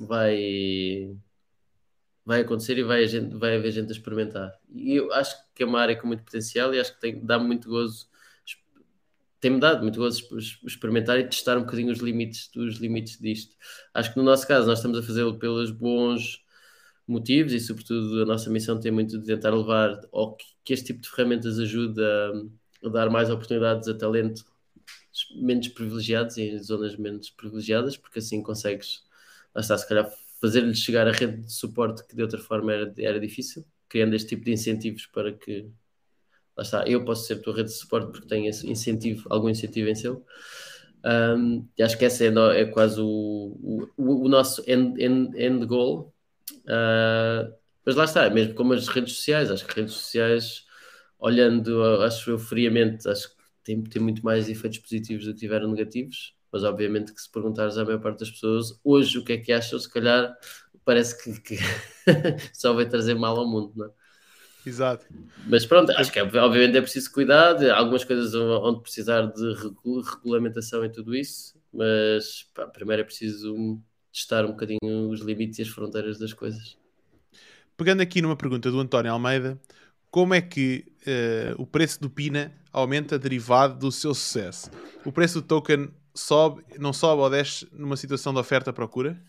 vai 0.00 1.16
vai 2.26 2.40
acontecer 2.40 2.76
e 2.76 2.82
vai, 2.82 3.06
gente, 3.06 3.36
vai 3.36 3.56
haver 3.56 3.70
gente 3.70 3.88
a 3.88 3.92
experimentar. 3.92 4.52
E 4.74 4.96
eu 4.96 5.12
acho 5.12 5.36
que 5.54 5.62
é 5.62 5.66
uma 5.66 5.80
área 5.80 5.96
com 5.96 6.08
muito 6.08 6.24
potencial 6.24 6.74
e 6.74 6.80
acho 6.80 6.92
que 6.94 7.00
tem, 7.00 7.24
dá 7.24 7.38
muito 7.38 7.68
gozo, 7.68 8.08
tem-me 9.40 9.60
dado 9.60 9.82
muito 9.82 10.00
gozo 10.00 10.26
experimentar 10.66 11.20
e 11.20 11.24
testar 11.24 11.56
um 11.56 11.60
bocadinho 11.60 11.92
os 11.92 12.00
limites, 12.00 12.50
os 12.56 12.78
limites 12.78 13.18
disto. 13.20 13.54
Acho 13.94 14.12
que 14.12 14.18
no 14.18 14.24
nosso 14.24 14.46
caso 14.46 14.66
nós 14.66 14.80
estamos 14.80 14.98
a 14.98 15.02
fazê-lo 15.04 15.38
pelos 15.38 15.70
bons 15.70 16.44
motivos 17.06 17.52
e 17.52 17.60
sobretudo 17.60 18.22
a 18.22 18.26
nossa 18.26 18.50
missão 18.50 18.80
tem 18.80 18.90
muito 18.90 19.18
de 19.20 19.24
tentar 19.24 19.54
levar 19.54 20.00
que, 20.64 20.72
este 20.74 20.86
tipo 20.86 21.02
de 21.02 21.08
ferramentas 21.08 21.60
ajuda 21.60 22.02
a, 22.82 22.86
a 22.88 22.90
dar 22.90 23.08
mais 23.08 23.30
oportunidades 23.30 23.86
a 23.88 23.94
talento 23.94 24.44
menos 25.36 25.68
privilegiados 25.68 26.36
em 26.38 26.58
zonas 26.58 26.96
menos 26.96 27.30
privilegiadas, 27.30 27.96
porque 27.96 28.18
assim 28.18 28.42
consegues, 28.42 29.04
lá 29.54 29.60
está, 29.60 29.78
se 29.78 29.88
calhar 29.88 30.10
fazer-lhes 30.40 30.78
chegar 30.78 31.06
a 31.08 31.12
rede 31.12 31.42
de 31.42 31.52
suporte 31.52 32.06
que 32.06 32.14
de 32.14 32.22
outra 32.22 32.38
forma 32.38 32.72
era, 32.72 32.94
era 32.98 33.20
difícil, 33.20 33.64
criando 33.88 34.14
este 34.14 34.30
tipo 34.30 34.44
de 34.44 34.52
incentivos 34.52 35.06
para 35.06 35.32
que, 35.32 35.70
lá 36.56 36.62
está, 36.62 36.84
eu 36.86 37.04
posso 37.04 37.26
ser 37.26 37.40
tua 37.40 37.54
rede 37.56 37.70
de 37.70 37.76
suporte 37.76 38.12
porque 38.12 38.28
tenho 38.28 38.48
esse 38.48 38.68
incentivo, 38.68 39.26
algum 39.30 39.48
incentivo 39.48 39.88
em 39.88 39.94
seu. 39.94 40.24
Um, 41.04 41.68
e 41.78 41.82
acho 41.82 41.96
que 41.96 42.04
essa 42.04 42.24
é, 42.24 42.60
é 42.60 42.64
quase 42.64 43.00
o, 43.00 43.88
o, 43.96 44.24
o, 44.24 44.28
nosso 44.28 44.62
end, 44.66 45.00
end, 45.02 45.36
end 45.40 45.64
goal. 45.66 46.12
Uh, 46.64 47.54
mas 47.84 47.94
lá 47.94 48.04
está, 48.04 48.28
mesmo 48.28 48.54
como 48.54 48.72
as 48.72 48.88
redes 48.88 49.14
sociais, 49.14 49.50
acho 49.50 49.64
que 49.64 49.76
redes 49.76 49.94
sociais, 49.94 50.64
olhando, 51.18 52.02
acho 52.02 52.30
eu 52.30 52.38
friamente, 52.38 53.08
acho 53.08 53.28
que 53.30 53.36
tem, 53.62 53.82
tem 53.84 54.02
muito 54.02 54.24
mais 54.24 54.48
efeitos 54.48 54.78
positivos 54.78 55.24
do 55.24 55.34
que 55.34 55.40
tiveram 55.40 55.70
negativos. 55.70 56.35
Mas 56.56 56.64
obviamente 56.64 57.12
que 57.12 57.20
se 57.20 57.30
perguntares 57.30 57.76
à 57.76 57.84
maior 57.84 58.00
parte 58.00 58.20
das 58.20 58.30
pessoas 58.30 58.80
hoje 58.82 59.18
o 59.18 59.24
que 59.24 59.34
é 59.34 59.36
que 59.36 59.52
acham, 59.52 59.78
se 59.78 59.90
calhar 59.90 60.34
parece 60.86 61.22
que, 61.22 61.38
que 61.38 61.58
só 62.54 62.72
vai 62.72 62.88
trazer 62.88 63.14
mal 63.14 63.36
ao 63.36 63.46
mundo, 63.46 63.72
não 63.76 63.84
é? 63.84 63.90
Exato. 64.64 65.04
Mas 65.46 65.66
pronto, 65.66 65.92
acho 65.92 66.10
que 66.10 66.18
obviamente 66.18 66.78
é 66.78 66.80
preciso 66.80 67.12
cuidar, 67.12 67.62
algumas 67.72 68.04
coisas 68.04 68.34
onde 68.34 68.80
precisar 68.80 69.26
de 69.26 69.54
regulamentação 69.54 70.82
e 70.82 70.88
tudo 70.88 71.14
isso, 71.14 71.54
mas 71.70 72.46
pá, 72.54 72.66
primeiro 72.66 73.02
é 73.02 73.04
preciso 73.04 73.78
testar 74.10 74.46
um 74.46 74.52
bocadinho 74.52 75.10
os 75.10 75.20
limites 75.20 75.58
e 75.58 75.62
as 75.62 75.68
fronteiras 75.68 76.18
das 76.18 76.32
coisas. 76.32 76.78
Pegando 77.76 78.00
aqui 78.00 78.22
numa 78.22 78.34
pergunta 78.34 78.70
do 78.70 78.80
António 78.80 79.12
Almeida, 79.12 79.60
como 80.10 80.32
é 80.32 80.40
que 80.40 80.86
uh, 81.02 81.60
o 81.60 81.66
preço 81.66 82.00
do 82.00 82.08
Pina 82.08 82.50
aumenta 82.72 83.18
derivado 83.18 83.78
do 83.78 83.92
seu 83.92 84.14
sucesso? 84.14 84.70
O 85.04 85.12
preço 85.12 85.42
do 85.42 85.46
token 85.46 85.90
sobe, 86.16 86.64
não 86.78 86.92
sobe 86.92 87.22
ou 87.22 87.30
desce 87.30 87.68
numa 87.72 87.96
situação 87.96 88.32
de 88.32 88.40
oferta-procura? 88.40 89.20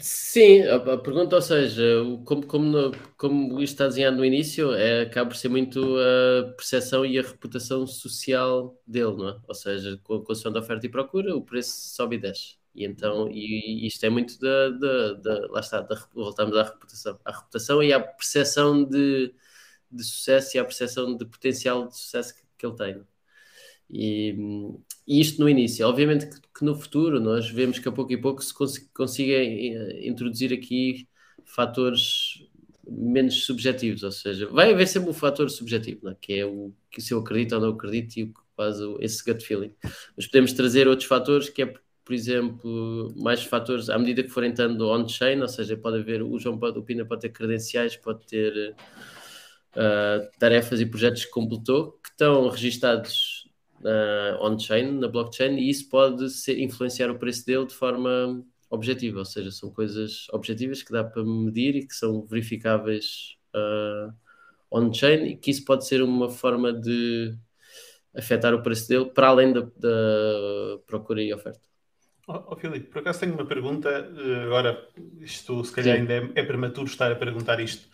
Sim, 0.00 0.62
a, 0.62 0.98
pergunta, 0.98 1.36
ou 1.36 1.42
seja, 1.42 1.82
como, 2.24 2.44
como, 2.46 2.90
como 3.16 3.60
isto 3.62 3.74
está 3.74 3.86
desenhado 3.86 4.16
no 4.16 4.24
início, 4.24 4.72
é, 4.74 5.02
acaba 5.02 5.30
por 5.30 5.36
ser 5.36 5.48
muito 5.48 5.80
a 5.98 6.52
percepção 6.56 7.06
e 7.06 7.16
a 7.16 7.22
reputação 7.22 7.86
social 7.86 8.76
dele, 8.84 9.16
não 9.16 9.28
é? 9.28 9.40
Ou 9.46 9.54
seja, 9.54 9.96
com 10.02 10.14
a 10.16 10.24
condição 10.24 10.50
da 10.52 10.58
oferta 10.58 10.84
e 10.84 10.88
procura, 10.88 11.36
o 11.36 11.42
preço 11.44 11.94
sobe 11.94 12.16
e 12.16 12.18
desce. 12.18 12.56
E 12.74 12.84
então, 12.84 13.28
e, 13.30 13.86
isto 13.86 14.04
é 14.04 14.10
muito 14.10 14.36
da, 14.40 14.70
da, 14.70 15.12
da 15.14 15.46
lá 15.52 15.60
está, 15.60 15.80
da, 15.80 15.94
voltamos 16.12 16.56
à 16.56 16.64
reputação, 16.64 17.20
à 17.24 17.30
reputação 17.30 17.82
e 17.82 17.92
à 17.92 18.00
percepção 18.00 18.84
de, 18.84 19.32
de 19.90 20.04
sucesso 20.04 20.56
e 20.56 20.60
à 20.60 20.64
percepção 20.64 21.16
de 21.16 21.24
potencial 21.24 21.86
de 21.86 21.96
sucesso 21.96 22.34
que, 22.34 22.42
que 22.58 22.66
ele 22.66 22.76
tem. 22.76 23.13
E, 23.90 24.34
e 25.06 25.20
isto 25.20 25.40
no 25.40 25.48
início. 25.48 25.86
Obviamente 25.86 26.26
que, 26.26 26.40
que, 26.58 26.64
no 26.64 26.74
futuro 26.74 27.20
nós 27.20 27.48
vemos 27.48 27.78
que 27.78 27.88
a 27.88 27.92
pouco 27.92 28.12
e 28.12 28.16
pouco 28.16 28.42
se 28.42 28.52
cons 28.52 28.78
consiga 28.94 29.34
eh, 29.34 30.06
introduzir 30.06 30.52
aqui 30.52 31.06
fatores 31.44 32.42
menos 32.86 33.44
subjetivos, 33.44 34.02
ou 34.02 34.12
seja, 34.12 34.46
vai 34.48 34.72
haver 34.72 34.86
sempre 34.86 35.10
um 35.10 35.14
fator 35.14 35.48
subjetivo, 35.50 36.08
é? 36.08 36.16
que 36.20 36.34
é 36.34 36.46
o 36.46 36.72
que 36.90 37.00
se 37.00 37.14
eu 37.14 37.18
acredito 37.18 37.54
ou 37.54 37.60
não 37.60 37.70
acredito 37.70 38.16
e 38.16 38.24
o 38.24 38.26
que 38.28 38.40
faz 38.56 38.76
esse 39.00 39.24
gut 39.24 39.42
feeling. 39.42 39.72
Mas 40.16 40.26
podemos 40.26 40.52
trazer 40.52 40.86
outros 40.86 41.08
fatores 41.08 41.48
que 41.48 41.62
é, 41.62 41.66
por 41.66 42.12
exemplo, 42.12 43.12
mais 43.16 43.42
fatores 43.42 43.88
à 43.88 43.98
medida 43.98 44.22
que 44.22 44.28
forem 44.28 44.50
estando 44.50 44.88
on-chain, 44.90 45.40
ou 45.40 45.48
seja, 45.48 45.76
pode 45.76 45.98
haver, 45.98 46.22
o 46.22 46.38
João 46.38 46.58
pode, 46.58 46.78
o 46.78 46.82
Pina 46.82 47.04
pode 47.04 47.22
ter 47.22 47.30
credenciais, 47.30 47.96
pode 47.96 48.26
ter 48.26 48.74
uh, 49.76 50.38
tarefas 50.38 50.80
e 50.80 50.86
projetos 50.86 51.24
que 51.24 51.30
completou, 51.30 51.92
que 52.02 52.10
estão 52.10 52.48
registados 52.48 53.43
uh, 53.84 54.42
on-chain, 54.42 54.98
na 54.98 55.08
blockchain, 55.08 55.56
e 55.58 55.70
isso 55.70 55.88
pode 55.88 56.30
ser, 56.30 56.58
influenciar 56.58 57.10
o 57.10 57.18
preço 57.18 57.44
dele 57.46 57.66
de 57.66 57.74
forma 57.74 58.44
objetiva, 58.70 59.20
ou 59.20 59.24
seja, 59.24 59.50
são 59.50 59.70
coisas 59.70 60.26
objetivas 60.32 60.82
que 60.82 60.92
dá 60.92 61.04
para 61.04 61.24
medir 61.24 61.76
e 61.76 61.86
que 61.86 61.94
são 61.94 62.24
verificáveis 62.26 63.36
uh, 63.54 64.12
on-chain 64.70 65.26
e 65.26 65.36
que 65.36 65.50
isso 65.50 65.64
pode 65.64 65.86
ser 65.86 66.02
uma 66.02 66.28
forma 66.30 66.72
de 66.72 67.36
afetar 68.16 68.54
o 68.54 68.62
preço 68.62 68.88
dele 68.88 69.06
para 69.06 69.28
além 69.28 69.52
da, 69.52 69.60
da 69.60 70.78
procura 70.86 71.22
e 71.22 71.32
oferta. 71.32 71.60
Oh, 72.26 72.42
oh, 72.48 72.56
Filipe, 72.56 72.88
por 72.88 73.00
acaso 73.00 73.20
tenho 73.20 73.34
uma 73.34 73.44
pergunta, 73.44 73.90
eh, 73.90 74.44
agora 74.44 74.88
isto 75.20 75.62
se 75.62 75.72
calhar 75.72 75.94
Sim. 75.94 76.00
ainda 76.02 76.14
é, 76.14 76.40
é 76.40 76.42
prematuro 76.42 76.86
estar 76.86 77.12
a 77.12 77.16
perguntar 77.16 77.60
isto, 77.60 77.86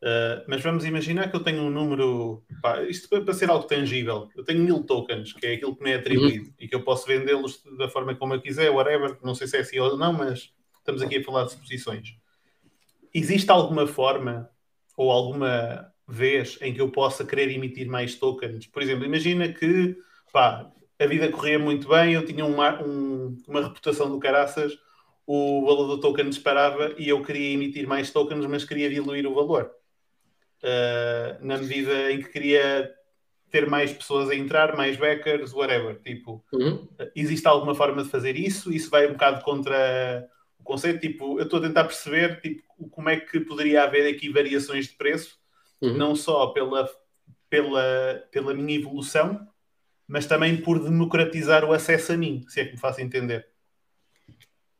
Uh, 0.00 0.46
mas 0.46 0.62
vamos 0.62 0.84
imaginar 0.84 1.28
que 1.28 1.34
eu 1.34 1.42
tenho 1.42 1.60
um 1.60 1.70
número, 1.70 2.44
pá, 2.62 2.82
isto 2.84 3.08
para 3.08 3.34
ser 3.34 3.50
algo 3.50 3.66
tangível, 3.66 4.28
eu 4.36 4.44
tenho 4.44 4.62
mil 4.62 4.84
tokens, 4.84 5.32
que 5.32 5.44
é 5.44 5.54
aquilo 5.54 5.74
que 5.74 5.82
me 5.82 5.90
é 5.90 5.96
atribuído, 5.96 6.46
uhum. 6.46 6.54
e 6.60 6.68
que 6.68 6.74
eu 6.74 6.84
posso 6.84 7.04
vendê-los 7.04 7.60
da 7.76 7.88
forma 7.88 8.14
como 8.14 8.32
eu 8.32 8.40
quiser, 8.40 8.70
whatever, 8.70 9.18
não 9.24 9.34
sei 9.34 9.48
se 9.48 9.56
é 9.56 9.60
assim 9.60 9.78
ou 9.80 9.96
não, 9.96 10.12
mas 10.12 10.52
estamos 10.78 11.02
aqui 11.02 11.16
a 11.16 11.24
falar 11.24 11.44
de 11.44 11.52
suposições. 11.52 12.14
Existe 13.12 13.50
alguma 13.50 13.88
forma 13.88 14.48
ou 14.96 15.10
alguma 15.10 15.92
vez 16.06 16.58
em 16.62 16.72
que 16.72 16.80
eu 16.80 16.90
possa 16.90 17.24
querer 17.24 17.50
emitir 17.50 17.88
mais 17.88 18.14
tokens? 18.14 18.68
Por 18.68 18.80
exemplo, 18.80 19.04
imagina 19.04 19.48
que 19.52 19.96
pá, 20.32 20.70
a 20.96 21.06
vida 21.06 21.28
corria 21.28 21.58
muito 21.58 21.88
bem, 21.88 22.12
eu 22.12 22.24
tinha 22.24 22.44
uma, 22.46 22.80
um, 22.80 23.36
uma 23.48 23.62
reputação 23.62 24.08
do 24.08 24.20
caraças, 24.20 24.78
o 25.26 25.66
valor 25.66 25.88
do 25.88 26.00
token 26.00 26.28
disparava 26.28 26.94
e 26.96 27.08
eu 27.08 27.20
queria 27.20 27.52
emitir 27.52 27.86
mais 27.88 28.12
tokens, 28.12 28.46
mas 28.46 28.64
queria 28.64 28.88
diluir 28.88 29.26
o 29.26 29.34
valor 29.34 29.76
uh, 30.62 31.44
na 31.44 31.58
medida 31.58 32.12
em 32.12 32.22
que 32.22 32.28
queria 32.28 32.92
ter 33.50 33.66
mais 33.66 33.92
pessoas 33.92 34.28
a 34.28 34.34
entrar, 34.34 34.76
mais 34.76 34.96
backers, 34.96 35.52
whatever. 35.52 35.98
Tipo, 36.02 36.44
uhum. 36.52 36.86
existe 37.14 37.46
alguma 37.46 37.74
forma 37.74 38.02
de 38.02 38.10
fazer 38.10 38.36
isso? 38.36 38.72
Isso 38.72 38.90
vai 38.90 39.06
um 39.06 39.12
bocado 39.12 39.42
contra 39.42 40.28
o 40.58 40.62
conceito. 40.62 41.00
Tipo, 41.00 41.38
eu 41.38 41.44
estou 41.44 41.58
a 41.58 41.62
tentar 41.62 41.84
perceber 41.84 42.40
tipo, 42.40 42.62
como 42.90 43.08
é 43.08 43.18
que 43.18 43.40
poderia 43.40 43.84
haver 43.84 44.12
aqui 44.12 44.28
variações 44.28 44.86
de 44.86 44.94
preço, 44.94 45.38
uhum. 45.80 45.96
não 45.96 46.14
só 46.14 46.48
pela, 46.48 46.88
pela, 47.48 48.22
pela 48.30 48.54
minha 48.54 48.78
evolução, 48.78 49.48
mas 50.06 50.26
também 50.26 50.56
por 50.56 50.82
democratizar 50.82 51.64
o 51.64 51.72
acesso 51.72 52.12
a 52.12 52.16
mim, 52.16 52.44
se 52.48 52.60
é 52.60 52.64
que 52.64 52.72
me 52.72 52.78
faço 52.78 53.00
entender. 53.00 53.46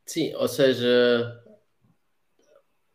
Sim, 0.04 0.34
ou 0.36 0.48
seja, 0.48 1.42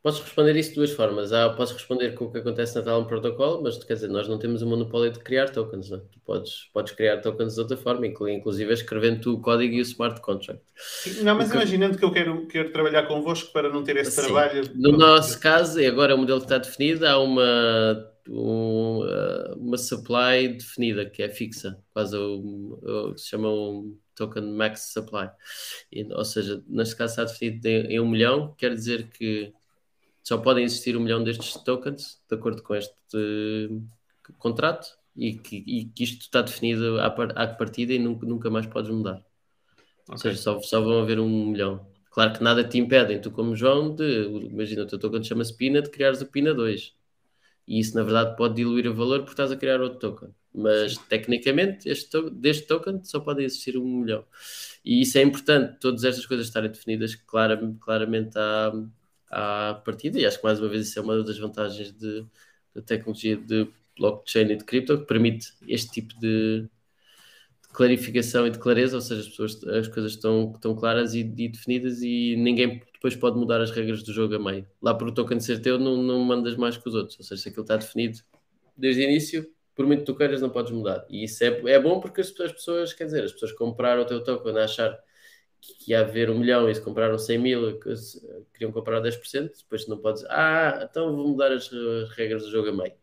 Podes 0.04 0.20
responder 0.20 0.54
isso 0.58 0.72
de 0.72 0.76
duas 0.76 0.92
formas. 0.92 1.32
Ah, 1.32 1.50
posso 1.52 1.76
responder 1.76 2.14
com 2.14 2.26
o 2.26 2.32
que 2.32 2.38
acontece 2.38 2.76
na 2.76 2.82
Talon 2.82 3.06
Protocol, 3.06 3.64
mas 3.64 3.82
quer 3.82 3.94
dizer, 3.94 4.10
nós 4.10 4.28
não 4.28 4.38
temos 4.38 4.62
o 4.62 4.68
monopólio 4.68 5.10
de 5.10 5.20
criar 5.20 5.50
tokens, 5.50 5.90
não? 5.90 6.00
É? 6.00 6.02
Tu 6.02 6.20
podes, 6.26 6.70
podes 6.74 6.92
criar 6.92 7.22
tokens 7.22 7.54
de 7.54 7.62
outra 7.62 7.78
forma, 7.78 8.06
inclusive 8.06 8.74
escrevendo 8.74 9.22
tu 9.22 9.36
o 9.36 9.40
código 9.40 9.74
e 9.74 9.80
o 9.80 9.82
smart 9.82 10.20
contract. 10.20 10.62
Não, 11.22 11.38
mas 11.38 11.50
que... 11.50 11.56
imaginando 11.56 11.98
que 11.98 12.04
eu 12.04 12.12
quero, 12.12 12.46
quero 12.48 12.70
trabalhar 12.74 13.08
convosco 13.08 13.54
para 13.54 13.70
não 13.70 13.82
ter 13.82 13.96
esse 13.96 14.12
Sim. 14.12 14.24
trabalho. 14.24 14.64
No 14.76 14.92
nosso 14.92 15.40
caso, 15.40 15.80
e 15.80 15.88
agora 15.88 16.16
o 16.16 16.18
modelo 16.18 16.40
que 16.40 16.48
está 16.48 16.58
definido, 16.58 17.08
há 17.08 17.18
uma, 17.18 18.06
uma, 18.28 19.56
uma 19.56 19.78
supply 19.78 20.50
definida, 20.50 21.10
que 21.10 21.24
é 21.24 21.30
fixa, 21.30 21.80
quase 21.94 22.18
o, 22.18 22.78
o 22.84 23.14
que 23.14 23.22
se 23.22 23.30
chama 23.30 23.50
um 23.50 23.98
token 24.18 24.44
max 24.52 24.92
supply. 24.92 25.30
E, 25.90 26.04
ou 26.12 26.26
seja, 26.26 26.62
neste 26.68 26.98
caso 26.98 27.14
está 27.14 27.24
definido 27.24 27.66
em, 27.70 27.94
em 27.94 28.00
um 28.02 28.10
milhão, 28.10 28.54
quer 28.58 28.74
dizer 28.74 29.08
que 29.08 29.54
só 30.24 30.38
podem 30.38 30.64
existir 30.64 30.96
um 30.96 31.02
milhão 31.02 31.24
destes 31.24 31.54
tokens, 31.64 32.22
de 32.30 32.36
acordo 32.36 32.64
com 32.64 32.74
este 32.74 32.94
uh, 33.14 33.84
contrato, 34.40 34.88
e 35.16 35.34
que, 35.34 35.58
e 35.58 35.86
que, 35.86 36.04
isto 36.06 36.22
está 36.22 36.42
definido 36.42 37.00
à, 37.00 37.08
à 37.08 37.48
partida 37.48 37.94
e 37.94 38.00
nunca, 38.00 38.26
nunca 38.26 38.50
mais 38.50 38.66
podes 38.66 38.90
mudar. 38.90 39.18
Okay. 39.18 40.14
Ou 40.14 40.18
seja, 40.18 40.38
só, 40.38 40.60
só 40.62 40.82
vão 40.82 41.02
haver 41.02 41.20
um 41.20 41.48
milhão. 41.48 41.86
Claro 42.10 42.34
que 42.34 42.44
nada 42.44 42.64
te 42.64 42.78
impede, 42.78 43.20
tu 43.20 43.32
como 43.32 43.56
João, 43.56 43.94
de, 43.94 44.26
imagina 44.52 44.84
o 44.84 44.88
teu 44.88 45.00
token 45.00 45.24
chama-se 45.24 45.56
PINA, 45.56 45.82
de 45.82 45.90
criares 45.90 46.22
o 46.22 46.26
PINA 46.26 46.54
2. 46.54 46.94
E 47.68 47.80
isso, 47.80 47.96
na 47.96 48.04
verdade, 48.04 48.36
pode 48.36 48.56
diluir 48.56 48.88
o 48.88 48.94
valor 48.94 49.20
porque 49.20 49.34
estás 49.34 49.52
a 49.52 49.56
criar 49.58 49.82
outro 49.82 50.00
token. 50.00 50.30
Mas, 50.54 50.94
Sim. 50.94 51.02
tecnicamente, 51.10 51.90
este 51.90 52.10
to 52.10 52.30
deste 52.30 52.68
token 52.68 53.04
só 53.04 53.20
pode 53.20 53.44
existir 53.44 53.78
um 53.78 54.02
milhão. 54.02 54.24
E 54.86 55.02
isso 55.02 55.18
é 55.18 55.22
importante, 55.22 55.80
todas 55.80 56.04
estas 56.04 56.26
coisas 56.26 56.48
estarem 56.48 56.70
definidas 56.70 57.16
clara, 57.16 57.60
claramente 57.80 58.38
à, 58.38 58.72
à 59.34 59.74
partida, 59.74 60.20
e 60.20 60.26
acho 60.26 60.38
que 60.38 60.44
mais 60.44 60.60
uma 60.60 60.70
vez 60.70 60.88
isso 60.88 61.00
é 61.00 61.02
uma 61.02 61.24
das 61.24 61.38
vantagens 61.38 61.92
de, 61.92 62.26
da 62.74 62.82
tecnologia 62.82 63.36
de 63.36 63.68
blockchain 63.98 64.52
e 64.52 64.56
de 64.56 64.64
cripto, 64.64 65.00
que 65.00 65.06
permite 65.06 65.54
este 65.68 65.92
tipo 65.92 66.20
de, 66.20 66.62
de 66.62 67.70
clarificação 67.74 68.46
e 68.48 68.52
de 68.52 68.60
clareza, 68.60 68.96
ou 68.96 69.02
seja, 69.02 69.22
as, 69.22 69.30
pessoas, 69.30 69.64
as 69.64 69.88
coisas 69.88 70.14
estão, 70.14 70.52
estão 70.54 70.76
claras 70.76 71.14
e, 71.14 71.20
e, 71.20 71.50
definidas 71.50 72.02
e 72.02 72.36
ninguém 72.38 72.82
depois 72.94 73.16
pode 73.16 73.38
mudar 73.38 73.62
as 73.62 73.72
regras 73.72 74.04
do 74.04 74.14
jogo 74.14 74.36
a 74.36 74.40
meio. 74.40 74.68
Lá 74.82 74.94
por 74.94 75.08
o 75.08 75.12
token 75.12 75.40
ser 75.40 75.60
teu, 75.60 75.78
não, 75.78 75.98
não 75.98 76.20
mandas 76.20 76.56
mais 76.56 76.78
que 76.78 76.88
os 76.88 76.96
outros, 76.96 77.18
ou 77.20 77.26
seja, 77.26 77.42
se 77.42 77.50
aquilo 77.50 77.64
está 77.64 77.78
definido 77.78 78.20
desde 78.78 79.02
o 79.02 79.04
início, 79.04 79.46
por 79.76 79.86
muito 79.86 80.02
que 80.02 80.06
tu 80.06 80.16
queiras, 80.16 80.42
não 80.42 80.50
podes 80.50 80.72
mudar. 80.72 81.06
E 81.10 81.24
isso 81.24 81.44
é, 81.44 81.48
é 81.72 81.80
bom 81.80 82.00
porque 82.00 82.22
as 82.22 82.32
pessoas, 82.32 82.94
quer 82.94 83.06
dizer, 83.06 83.24
as 83.24 83.32
pessoas 83.32 83.52
compraram 83.54 84.04
o 84.04 84.06
teu 84.06 84.24
token 84.24 84.58
a 84.58 84.66
achar 84.66 84.98
que 85.64 85.92
ia 85.92 86.02
haver 86.02 86.30
um 86.30 86.38
milhão 86.38 86.70
e 86.70 86.76
se 86.76 86.82
compraram 86.82 87.18
100 87.18 87.38
mil, 87.38 87.80
queriam 88.54 88.72
comprar 88.72 89.02
10%, 89.02 89.52
depois 89.58 89.88
não 89.88 89.98
podes, 89.98 90.26
ah, 90.26 90.88
então 90.90 91.16
vou 91.16 91.30
mudar 91.30 91.52
as, 91.52 91.72
as 91.72 92.10
regras 92.12 92.44
do 92.44 92.52
jogo 92.52 92.70
a 92.70 92.74
meio. 92.74 92.94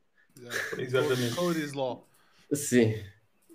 Exatamente. 0.78 1.34
Code 1.34 1.60
is 1.60 1.72
law. 1.72 2.06
Sim, 2.52 2.94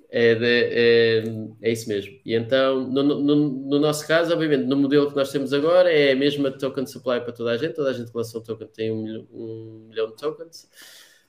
é, 0.09 0.35
de, 0.35 0.45
é, 0.45 1.23
é, 1.61 1.71
isso 1.71 1.89
mesmo. 1.89 2.19
E 2.25 2.33
então, 2.33 2.87
no, 2.87 3.03
no, 3.03 3.35
no, 3.35 3.79
nosso 3.79 4.07
caso, 4.07 4.33
obviamente, 4.33 4.65
no 4.65 4.77
modelo 4.77 5.09
que 5.09 5.15
nós 5.15 5.31
temos 5.31 5.53
agora, 5.53 5.91
é 5.91 6.11
a 6.11 6.15
mesma 6.15 6.51
token 6.51 6.85
supply 6.85 7.21
para 7.21 7.33
toda 7.33 7.51
a 7.51 7.57
gente, 7.57 7.73
toda 7.73 7.89
a 7.89 7.93
gente 7.93 8.11
que 8.11 8.17
lançou 8.17 8.41
um 8.41 8.43
token 8.43 8.67
tem 8.67 8.91
um, 8.91 9.27
um 9.31 9.87
milhão 9.89 10.07
de 10.07 10.15
tokens. 10.15 10.69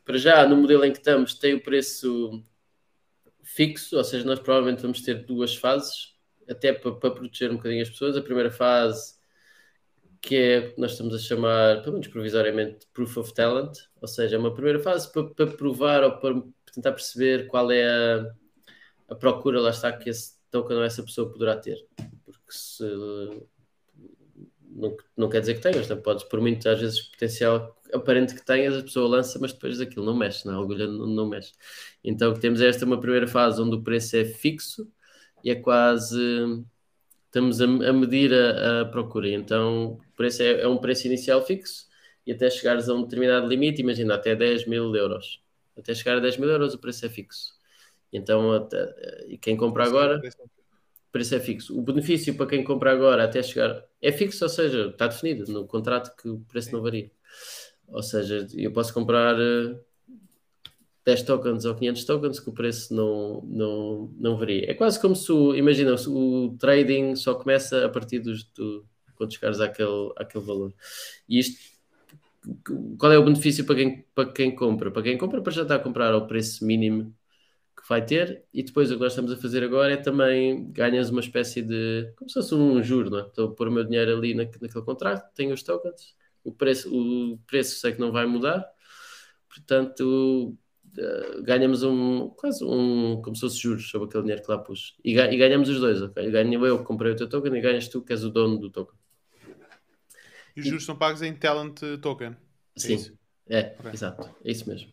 para 0.05 0.16
já, 0.19 0.47
no 0.47 0.57
modelo 0.57 0.85
em 0.85 0.93
que 0.93 0.98
estamos, 0.98 1.35
tem 1.35 1.55
o 1.55 1.62
preço 1.62 2.43
fixo, 3.43 3.97
ou 3.97 4.05
seja, 4.05 4.24
nós 4.24 4.39
provavelmente 4.39 4.82
vamos 4.82 5.01
ter 5.03 5.24
duas 5.24 5.57
fases, 5.57 6.15
até 6.48 6.73
para, 6.73 6.93
para 6.93 7.10
proteger 7.10 7.51
um 7.51 7.56
bocadinho 7.56 7.82
as 7.82 7.90
pessoas. 7.90 8.16
A 8.16 8.23
primeira 8.23 8.51
fase, 8.51 9.14
que 10.20 10.36
é 10.36 10.59
o 10.59 10.74
que 10.74 10.81
nós 10.81 10.93
estamos 10.93 11.14
a 11.14 11.18
chamar, 11.18 11.82
pelo 11.82 11.93
menos 11.94 12.09
provisoriamente, 12.09 12.86
Proof 12.93 13.16
of 13.18 13.35
Talent, 13.35 13.77
ou 14.01 14.09
seja, 14.09 14.39
uma 14.39 14.55
primeira 14.55 14.81
fase 14.81 15.10
para, 15.12 15.24
para 15.24 15.47
provar 15.47 16.02
ou 16.05 16.18
para 16.18 16.43
tentar 16.74 16.93
perceber 16.93 17.47
qual 17.47 17.70
é 17.70 17.86
a, 17.86 18.35
a 19.09 19.14
procura, 19.14 19.60
lá 19.60 19.70
está, 19.70 19.93
que 19.93 20.10
esse 20.10 20.36
token 20.51 20.77
ou 20.78 20.85
essa 20.85 21.02
pessoa 21.02 21.31
poderá 21.31 21.56
ter. 21.56 21.77
Porque 22.24 22.52
se 22.52 22.85
não, 24.77 24.97
não 25.16 25.28
quer 25.28 25.40
dizer 25.40 25.55
que 25.55 25.60
tenhas, 25.60 25.89
não 25.89 26.01
podes, 26.01 26.24
por 26.24 26.40
muito 26.40 26.68
às 26.68 26.81
vezes 26.81 27.01
potencial 27.01 27.77
aparente 27.93 28.35
que 28.35 28.44
tenhas, 28.44 28.77
a 28.77 28.82
pessoa 28.82 29.09
lança, 29.09 29.39
mas 29.40 29.52
depois 29.52 29.81
aquilo 29.81 30.05
não 30.05 30.16
mexe, 30.16 30.47
não, 30.47 30.55
é? 30.55 30.56
a 30.56 30.60
agulha 30.60 30.86
não, 30.86 31.06
não 31.06 31.28
mexe. 31.28 31.52
Então 32.05 32.35
temos 32.35 32.60
esta 32.60 32.85
uma 32.85 33.01
primeira 33.01 33.27
fase 33.27 33.60
onde 33.60 33.77
o 33.77 33.82
preço 33.82 34.16
é 34.16 34.24
fixo 34.24 34.90
e 35.47 35.51
é 35.51 35.55
quase 35.55 36.18
estamos 37.27 37.60
a, 37.60 37.64
a 37.66 37.93
medir 37.93 38.35
a, 38.35 38.81
a, 38.81 38.85
procura. 38.85 39.28
Então 39.28 39.93
o 39.93 40.16
preço 40.16 40.43
é, 40.43 40.62
é, 40.62 40.66
um 40.68 40.77
preço 40.77 41.06
inicial 41.06 41.40
fixo 41.47 41.86
e 42.27 42.32
até 42.32 42.51
chegares 42.51 42.89
a 42.89 42.94
um 42.94 43.05
determinado 43.05 43.47
limite, 43.47 43.81
imagina 43.81 44.16
até 44.16 44.35
10 44.35 44.66
mil 44.66 44.93
euros. 44.97 45.40
Até 45.78 45.94
chegar 45.94 46.16
a 46.16 46.20
10 46.20 46.39
mil 46.39 46.51
euros 46.51 46.74
o 46.74 46.78
preço 46.78 47.06
é 47.06 47.09
fixo. 47.09 47.55
Então, 48.12 48.52
até, 48.55 49.24
e 49.28 49.39
quem 49.39 49.56
compra 49.56 49.85
agora 49.85 50.20
preço 51.12 51.36
é 51.36 51.40
fixo. 51.40 51.78
O 51.78 51.81
benefício 51.81 52.35
para 52.35 52.47
quem 52.47 52.64
compra 52.64 52.90
agora 52.90 53.23
até 53.23 53.40
chegar 53.40 53.85
é 54.02 54.10
fixo, 54.10 54.44
ou 54.44 54.48
seja, 54.48 54.89
está 54.89 55.06
definido 55.06 55.51
no 55.52 55.64
contrato 55.64 56.14
que 56.20 56.28
o 56.28 56.40
preço 56.40 56.73
não 56.73 56.82
varia. 56.82 57.09
Ou 57.86 58.02
seja, 58.02 58.48
eu 58.52 58.73
posso 58.73 58.93
comprar 58.93 59.36
10 61.06 61.20
eh, 61.20 61.24
tokens 61.24 61.64
ou 61.64 61.74
500 61.74 62.04
tokens 62.04 62.40
que 62.40 62.50
o 62.50 62.52
preço 62.52 62.92
não, 62.92 63.40
não, 63.42 64.14
não 64.18 64.36
varia. 64.36 64.70
É 64.70 64.74
quase 64.74 65.00
como 65.00 65.14
se, 65.14 65.30
o, 65.30 65.54
imagina, 65.54 65.94
o 66.08 66.56
trading 66.58 67.14
só 67.14 67.34
começa 67.34 67.86
a 67.86 67.88
partir 67.88 68.18
dos, 68.18 68.44
do, 68.44 68.84
quando 69.14 69.32
chegares 69.32 69.60
àquele, 69.60 70.12
àquele 70.16 70.44
valor. 70.44 70.74
E 71.28 71.38
isto, 71.38 71.58
qual 72.98 73.12
é 73.12 73.18
o 73.18 73.24
benefício 73.24 73.64
para 73.64 73.76
quem, 73.76 74.04
para 74.14 74.32
quem 74.32 74.54
compra? 74.54 74.90
Para 74.90 75.02
quem 75.02 75.16
compra, 75.16 75.40
para 75.40 75.52
já 75.52 75.62
estar 75.62 75.76
a 75.76 75.78
comprar 75.78 76.12
ao 76.12 76.26
preço 76.26 76.64
mínimo 76.66 77.14
vai 77.88 78.04
ter, 78.04 78.44
e 78.52 78.62
depois 78.64 78.90
o 78.90 78.94
que 78.94 79.00
nós 79.00 79.12
estamos 79.12 79.32
a 79.32 79.36
fazer 79.36 79.62
agora 79.62 79.92
é 79.92 79.96
também 79.96 80.70
ganhas 80.72 81.08
uma 81.10 81.20
espécie 81.20 81.62
de 81.62 82.12
como 82.16 82.28
se 82.28 82.34
fosse 82.34 82.54
um 82.54 82.82
juro, 82.82 83.10
não 83.10 83.20
é? 83.20 83.22
Estou 83.22 83.48
a 83.48 83.54
pôr 83.54 83.68
o 83.68 83.70
meu 83.70 83.84
dinheiro 83.84 84.16
ali 84.16 84.34
na, 84.34 84.42
naquele 84.42 84.84
contrato, 84.84 85.32
tenho 85.34 85.54
os 85.54 85.62
tokens, 85.62 86.16
o 86.42 86.52
preço, 86.52 86.92
o 86.92 87.38
preço 87.46 87.78
sei 87.78 87.92
que 87.92 88.00
não 88.00 88.10
vai 88.10 88.26
mudar, 88.26 88.66
portanto 89.48 90.56
uh, 90.98 91.43
ganhamos 91.43 91.82
um 91.82 92.28
quase 92.31 92.64
um 92.64 93.20
como 93.23 93.35
se 93.35 93.40
fosse 93.40 93.59
juros 93.59 93.89
sobre 93.89 94.09
aquele 94.09 94.24
dinheiro 94.24 94.43
que 94.43 94.51
lá 94.51 94.59
pus 94.59 94.97
e, 95.05 95.12
e 95.12 95.36
ganhamos 95.36 95.68
os 95.68 95.81
dois, 95.81 96.02
ok? 96.02 96.31
Ganho 96.31 96.66
eu 96.66 96.78
que 96.78 96.85
comprei 96.85 97.12
o 97.12 97.16
teu 97.16 97.28
token 97.28 97.55
e 97.55 97.60
ganhas 97.60 97.89
tu 97.89 98.02
que 98.02 98.12
és 98.12 98.24
o 98.24 98.31
dono 98.31 98.59
do 98.59 98.70
token. 98.70 98.98
E 100.56 100.60
os 100.60 100.66
juros 100.66 100.82
e... 100.82 100.86
são 100.86 100.97
pagos 100.97 101.23
em 101.23 101.35
talent 101.35 101.81
token. 102.01 102.28
É 102.77 102.81
Sim, 102.81 102.94
isso? 102.94 103.18
é, 103.48 103.74
okay. 103.78 103.93
exato, 103.93 104.31
é 104.44 104.51
isso 104.51 104.68
mesmo. 104.68 104.93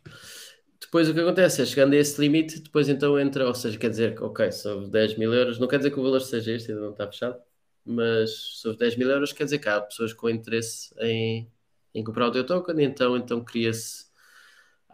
Depois 0.94 1.10
o 1.10 1.14
que 1.14 1.22
acontece 1.22 1.62
é, 1.62 1.66
chegando 1.66 1.94
a 1.94 1.98
esse 1.98 2.22
limite, 2.22 2.60
depois 2.60 2.88
então 2.88 3.18
entra, 3.20 3.48
ou 3.48 3.56
seja, 3.56 3.80
quer 3.80 3.90
dizer 3.90 4.16
que, 4.16 4.24
ok, 4.24 4.52
sobre 4.52 4.92
10 4.92 5.18
mil 5.18 5.34
euros, 5.34 5.58
não 5.58 5.68
quer 5.68 5.78
dizer 5.78 5.90
que 5.90 6.00
o 6.00 6.04
valor 6.04 6.20
seja 6.20 6.52
este, 6.52 6.72
ainda 6.72 6.84
não 6.84 6.92
está 6.92 7.08
fechado, 7.08 7.42
mas 7.84 8.30
sobre 8.30 8.78
10 8.78 8.98
mil 8.98 9.10
euros 9.10 9.34
quer 9.34 9.46
dizer 9.46 9.60
que 9.60 9.68
há 9.68 9.82
pessoas 9.82 10.14
com 10.14 10.30
interesse 10.30 10.94
em, 11.00 11.50
em 11.96 12.04
comprar 12.04 12.28
o 12.28 12.32
teu 12.32 12.46
token, 12.46 12.80
e 12.80 12.84
então, 12.84 13.18
então 13.18 13.44
cria-se, 13.44 14.03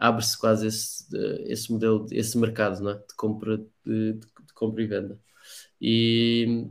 abre-se 0.00 0.38
quase 0.38 0.66
esse, 0.66 1.06
esse 1.46 1.70
modelo, 1.70 2.06
esse 2.10 2.38
mercado 2.38 2.88
é? 2.88 2.94
de, 2.94 3.14
compra, 3.14 3.58
de, 3.84 4.14
de, 4.14 4.54
compra 4.54 4.82
e 4.82 4.86
venda. 4.86 5.20
E 5.80 6.66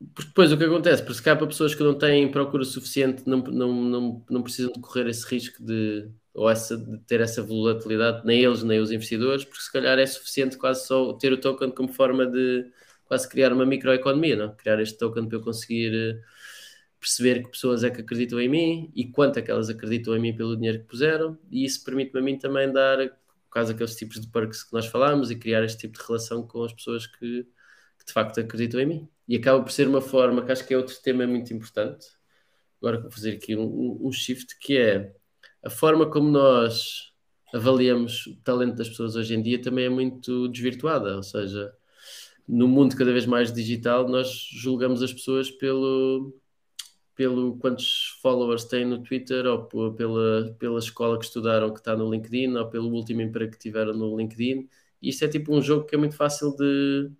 depois 0.00 0.52
o 0.52 0.58
que 0.58 0.64
acontece? 0.64 1.02
Porque 1.02 1.14
se 1.14 1.22
cá 1.22 1.36
para 1.36 1.46
pessoas 1.46 1.74
que 1.74 1.82
não 1.82 1.94
têm 1.94 2.30
procura 2.30 2.64
suficiente, 2.64 3.22
não, 3.26 3.38
não, 3.38 3.72
não, 3.72 4.24
não 4.28 4.42
precisam 4.42 4.72
de 4.72 4.80
correr 4.80 5.08
esse 5.08 5.26
risco 5.26 5.62
de 5.64 6.10
ou 6.34 6.50
essa, 6.50 6.76
de 6.76 6.98
ter 7.06 7.20
essa 7.22 7.42
volatilidade, 7.42 8.26
nem 8.26 8.42
eles 8.44 8.62
nem 8.62 8.78
os 8.78 8.90
investidores, 8.90 9.42
porque 9.44 9.62
se 9.62 9.72
calhar 9.72 9.98
é 9.98 10.04
suficiente 10.04 10.58
quase 10.58 10.86
só 10.86 11.14
ter 11.14 11.32
o 11.32 11.40
token 11.40 11.70
como 11.70 11.88
forma 11.88 12.26
de 12.26 12.70
quase 13.06 13.26
criar 13.26 13.52
uma 13.54 13.64
microeconomia, 13.64 14.36
não? 14.36 14.54
criar 14.54 14.78
este 14.80 14.98
token 14.98 15.26
para 15.28 15.38
eu 15.38 15.40
conseguir 15.42 15.94
eh, 15.94 16.20
perceber 17.00 17.42
que 17.42 17.50
pessoas 17.50 17.84
é 17.84 17.90
que 17.90 18.00
acreditam 18.00 18.40
em 18.40 18.48
mim 18.48 18.92
e 18.94 19.06
quanto 19.06 19.38
é 19.38 19.42
que 19.42 19.50
elas 19.50 19.68
acreditam 19.68 20.16
em 20.16 20.20
mim 20.20 20.36
pelo 20.36 20.56
dinheiro 20.56 20.80
que 20.80 20.86
puseram, 20.86 21.38
e 21.50 21.64
isso 21.64 21.84
permite-me 21.84 22.20
a 22.20 22.22
mim 22.22 22.38
também 22.38 22.72
dar, 22.72 22.98
por 22.98 23.50
causa 23.50 23.72
daqueles 23.72 23.94
tipos 23.94 24.20
de 24.20 24.28
perks 24.28 24.62
que 24.64 24.72
nós 24.72 24.86
falámos, 24.86 25.30
e 25.30 25.36
criar 25.36 25.64
este 25.64 25.78
tipo 25.78 25.98
de 25.98 26.04
relação 26.04 26.46
com 26.46 26.64
as 26.64 26.72
pessoas 26.72 27.06
que, 27.06 27.44
que 27.98 28.06
de 28.06 28.12
facto 28.12 28.40
acreditam 28.40 28.80
em 28.80 28.86
mim. 28.86 29.08
E 29.28 29.36
acaba 29.36 29.62
por 29.62 29.70
ser 29.72 29.88
uma 29.88 30.00
forma, 30.00 30.44
que 30.44 30.52
acho 30.52 30.66
que 30.66 30.74
é 30.74 30.76
outro 30.76 30.96
tema 31.02 31.26
muito 31.26 31.52
importante, 31.52 32.06
agora 32.80 33.00
vou 33.00 33.10
fazer 33.10 33.32
aqui 33.32 33.56
um, 33.56 34.06
um 34.06 34.12
shift, 34.12 34.58
que 34.60 34.76
é 34.76 35.12
a 35.64 35.70
forma 35.70 36.08
como 36.08 36.28
nós 36.28 37.12
avaliamos 37.52 38.26
o 38.26 38.36
talento 38.42 38.76
das 38.76 38.88
pessoas 38.88 39.16
hoje 39.16 39.34
em 39.34 39.42
dia 39.42 39.60
também 39.60 39.86
é 39.86 39.88
muito 39.88 40.48
desvirtuada, 40.48 41.16
ou 41.16 41.22
seja, 41.22 41.72
no 42.46 42.68
mundo 42.68 42.96
cada 42.96 43.12
vez 43.12 43.26
mais 43.26 43.52
digital, 43.52 44.08
nós 44.08 44.48
julgamos 44.52 45.02
as 45.02 45.12
pessoas 45.12 45.50
pelo, 45.50 46.32
pelo 47.16 47.56
quantos 47.56 48.18
followers 48.20 48.64
têm 48.64 48.84
no 48.84 49.02
Twitter, 49.02 49.46
ou 49.46 49.64
pela, 49.94 50.54
pela 50.58 50.78
escola 50.78 51.18
que 51.18 51.24
estudaram 51.24 51.72
que 51.72 51.80
está 51.80 51.96
no 51.96 52.10
LinkedIn, 52.10 52.54
ou 52.54 52.68
pelo 52.68 52.92
último 52.92 53.22
emprego 53.22 53.52
que 53.52 53.58
tiveram 53.58 53.94
no 53.94 54.16
LinkedIn. 54.16 54.68
E 55.00 55.08
isto 55.08 55.24
é 55.24 55.28
tipo 55.28 55.54
um 55.54 55.62
jogo 55.62 55.86
que 55.86 55.94
é 55.94 55.98
muito 55.98 56.14
fácil 56.14 56.54
de, 56.54 57.10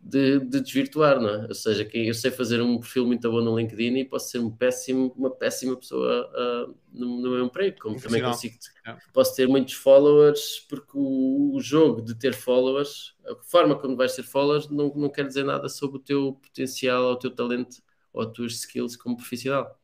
de, 0.00 0.40
de, 0.40 0.60
desvirtuar, 0.62 1.20
não 1.20 1.28
é? 1.28 1.46
Ou 1.46 1.54
seja, 1.54 1.84
que 1.84 2.08
eu 2.08 2.14
sei 2.14 2.30
fazer 2.30 2.62
um 2.62 2.78
perfil 2.78 3.06
muito 3.06 3.30
bom 3.30 3.42
no 3.42 3.58
LinkedIn 3.58 3.98
e 3.98 4.04
posso 4.06 4.30
ser 4.30 4.38
um 4.38 4.50
péssimo, 4.50 5.12
uma 5.14 5.30
péssima 5.30 5.76
pessoa 5.76 6.26
uh, 6.32 6.74
no, 6.90 7.20
no, 7.20 7.30
meu 7.30 7.44
emprego, 7.44 7.76
como 7.82 8.00
também 8.00 8.22
consigo. 8.22 8.54
É. 8.86 8.96
Posso 9.12 9.36
ter 9.36 9.46
muitos 9.46 9.74
followers, 9.74 10.60
porque 10.70 10.92
o, 10.94 11.54
o, 11.54 11.60
jogo 11.60 12.00
de 12.00 12.14
ter 12.14 12.32
followers, 12.32 13.14
a 13.26 13.34
forma 13.44 13.78
como 13.78 13.94
vais 13.94 14.16
ter 14.16 14.22
followers, 14.22 14.70
não, 14.70 14.90
não 14.94 15.10
quer 15.10 15.26
dizer 15.26 15.44
nada 15.44 15.68
sobre 15.68 15.98
o 15.98 16.00
teu 16.00 16.32
potencial, 16.42 17.12
o 17.12 17.16
teu 17.16 17.30
talento 17.30 17.82
ou 18.14 18.22
as 18.22 18.32
tuas 18.32 18.52
skills 18.54 18.96
como 18.96 19.16
profissional. 19.16 19.78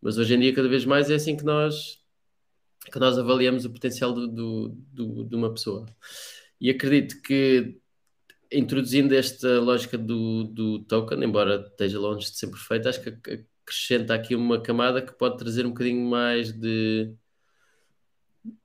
Mas 0.00 0.18
hoje 0.18 0.34
em 0.34 0.40
dia, 0.40 0.54
cada 0.54 0.68
vez 0.68 0.84
mais, 0.84 1.10
é 1.10 1.14
assim 1.16 1.36
que 1.36 1.44
nós, 1.44 2.02
que 2.92 2.98
nós 2.98 3.18
avaliamos 3.18 3.64
o 3.64 3.72
potencial 3.72 4.12
do, 4.12 4.28
do, 4.28 4.68
do 4.68 5.24
de 5.24 5.36
uma 5.36 5.52
pessoa. 5.52 5.86
E 6.60 6.70
acredito 6.70 7.20
que 7.22 7.78
introduzindo 8.50 9.14
esta 9.14 9.60
lógica 9.60 9.98
do, 9.98 10.44
do 10.44 10.84
token, 10.84 11.22
embora 11.24 11.66
esteja 11.68 11.98
longe 11.98 12.30
de 12.30 12.38
ser 12.38 12.48
perfeito, 12.48 12.88
acho 12.88 13.02
que 13.02 13.10
acrescenta 13.64 14.14
aqui 14.14 14.34
uma 14.34 14.60
camada 14.60 15.02
que 15.02 15.12
pode 15.12 15.36
trazer 15.36 15.66
um 15.66 15.70
bocadinho 15.70 16.08
mais 16.08 16.52
de 16.52 17.12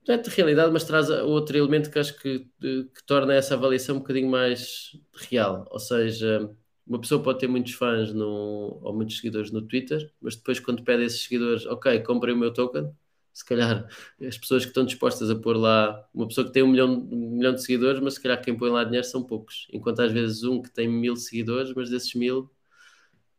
não 0.08 0.16
é 0.16 0.18
de 0.18 0.30
realidade, 0.30 0.72
mas 0.72 0.84
traz 0.84 1.10
outro 1.10 1.58
elemento 1.58 1.90
que 1.90 2.00
acho 2.00 2.20
que, 2.20 2.48
que 2.60 3.04
torna 3.06 3.34
essa 3.34 3.56
avaliação 3.56 3.96
um 3.96 4.00
bocadinho 4.00 4.30
mais 4.30 4.92
real. 5.30 5.68
Ou 5.72 5.80
seja, 5.80 6.50
uma 6.92 7.00
pessoa 7.00 7.24
pode 7.24 7.40
ter 7.40 7.48
muitos 7.48 7.72
fãs 7.72 8.14
no, 8.14 8.78
ou 8.84 8.94
muitos 8.94 9.16
seguidores 9.16 9.50
no 9.50 9.62
Twitter, 9.62 10.12
mas 10.22 10.36
depois, 10.36 10.60
quando 10.60 10.84
pede 10.84 11.04
esses 11.06 11.24
seguidores, 11.24 11.66
ok, 11.66 12.02
comprem 12.02 12.36
o 12.36 12.38
meu 12.38 12.52
token, 12.52 12.92
se 13.32 13.46
calhar 13.46 13.88
as 14.28 14.38
pessoas 14.38 14.66
que 14.66 14.72
estão 14.72 14.84
dispostas 14.84 15.30
a 15.30 15.36
pôr 15.36 15.56
lá, 15.56 16.06
uma 16.14 16.28
pessoa 16.28 16.46
que 16.46 16.52
tem 16.52 16.62
um 16.62 16.68
milhão, 16.68 16.92
um 16.92 17.38
milhão 17.38 17.54
de 17.56 17.62
seguidores, 17.62 18.02
mas 18.02 18.16
se 18.16 18.22
calhar 18.22 18.42
quem 18.42 18.58
põe 18.58 18.70
lá 18.70 18.84
dinheiro 18.84 19.08
são 19.08 19.24
poucos. 19.24 19.68
Enquanto 19.72 20.02
às 20.02 20.12
vezes 20.12 20.44
um 20.44 20.62
que 20.62 20.70
tem 20.70 20.86
mil 20.86 21.16
seguidores, 21.16 21.74
mas 21.74 21.90
desses 21.90 22.14
mil 22.14 22.52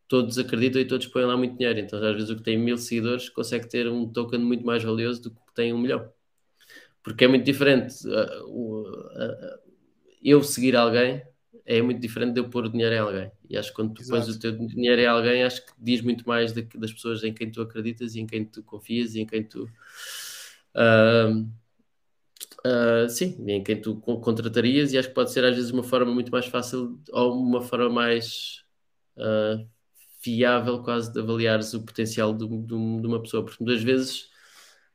todos 0.09 0.39
acreditam 0.39 0.81
e 0.81 0.87
todos 0.87 1.07
põem 1.09 1.27
lá 1.27 1.37
muito 1.37 1.59
dinheiro. 1.59 1.79
Então 1.79 2.03
às 2.03 2.15
vezes 2.15 2.31
o 2.31 2.37
que 2.37 2.43
tem 2.43 2.57
mil 2.57 2.79
seguidores 2.79 3.29
consegue 3.29 3.69
ter 3.69 3.87
um 3.87 4.11
token 4.11 4.41
muito 4.41 4.65
mais 4.65 4.83
valioso 4.83 5.25
do 5.25 5.31
que 5.31 5.37
o 5.37 5.45
que 5.45 5.55
tem 5.55 5.75
um 5.75 5.79
milhão. 5.79 6.11
Porque 7.03 7.25
é 7.27 7.29
muito 7.29 7.45
diferente 7.45 8.09
uh, 8.09 8.47
uh, 8.47 8.89
uh, 8.89 9.59
eu 10.23 10.43
seguir 10.43 10.75
alguém 10.75 11.23
é 11.65 11.81
muito 11.81 12.01
diferente 12.01 12.35
de 12.35 12.41
eu 12.41 12.49
pôr 12.49 12.65
o 12.65 12.69
dinheiro 12.69 12.95
em 12.95 12.99
alguém. 12.99 13.33
E 13.49 13.57
acho 13.57 13.71
que 13.71 13.77
quando 13.77 13.95
tu 13.95 14.03
Exato. 14.03 14.25
pões 14.25 14.37
o 14.37 14.39
teu 14.39 14.53
dinheiro 14.53 15.01
em 15.01 15.07
alguém, 15.07 15.43
acho 15.45 15.65
que 15.65 15.73
diz 15.79 16.01
muito 16.01 16.27
mais 16.27 16.53
de, 16.53 16.63
das 16.63 16.93
pessoas 16.93 17.23
em 17.23 17.33
quem 17.33 17.51
tu 17.51 17.61
acreditas 17.61 18.15
e 18.15 18.21
em 18.21 18.27
quem 18.27 18.45
tu 18.45 18.63
confias 18.63 19.15
e 19.15 19.21
em 19.21 19.27
quem 19.27 19.45
tu. 19.45 19.69
Uh, 20.75 21.49
uh, 22.67 23.09
sim, 23.09 23.37
em 23.47 23.63
quem 23.63 23.81
tu 23.81 23.97
contratarias, 23.97 24.93
e 24.93 24.99
acho 24.99 25.09
que 25.09 25.15
pode 25.15 25.33
ser 25.33 25.45
às 25.45 25.55
vezes 25.55 25.71
uma 25.71 25.83
forma 25.83 26.13
muito 26.13 26.33
mais 26.33 26.47
fácil 26.47 27.01
ou 27.11 27.41
uma 27.41 27.63
forma 27.63 27.89
mais 27.91 28.65
uh, 29.17 29.67
fiável, 30.21 30.83
quase, 30.83 31.13
de 31.13 31.21
avaliares 31.21 31.75
o 31.75 31.83
potencial 31.83 32.33
de, 32.33 32.47
de, 32.47 32.67
de, 32.67 33.07
uma 33.07 33.21
pessoa, 33.21 33.45
porque 33.45 33.63
muitas 33.63 33.83
vezes 33.83 34.31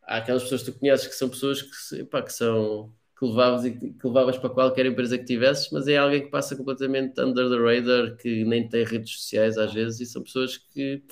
há 0.03 0.17
aquelas 0.17 0.43
pessoas 0.43 0.63
que 0.63 0.71
tu 0.71 0.79
conheces 0.79 1.07
que 1.07 1.15
são 1.15 1.29
pessoas 1.29 1.61
que, 1.61 2.03
pá, 2.05 2.21
que 2.21 2.33
são 2.33 2.93
que 3.17 3.25
levavas, 3.25 3.63
que 3.63 4.07
levavas 4.07 4.37
para 4.37 4.49
qualquer 4.49 4.85
empresa 4.85 5.17
que 5.17 5.25
tivesses, 5.25 5.69
mas 5.71 5.87
é 5.87 5.97
alguém 5.97 6.21
que 6.23 6.29
passa 6.29 6.55
completamente 6.55 7.19
under 7.19 7.49
the 7.49 7.57
radar, 7.57 8.15
que 8.17 8.45
nem 8.45 8.67
tem 8.69 8.83
redes 8.83 9.11
sociais 9.13 9.57
às 9.57 9.73
vezes, 9.73 9.99
e 10.01 10.05
são 10.05 10.21
pessoas 10.23 10.57
que 10.57 11.03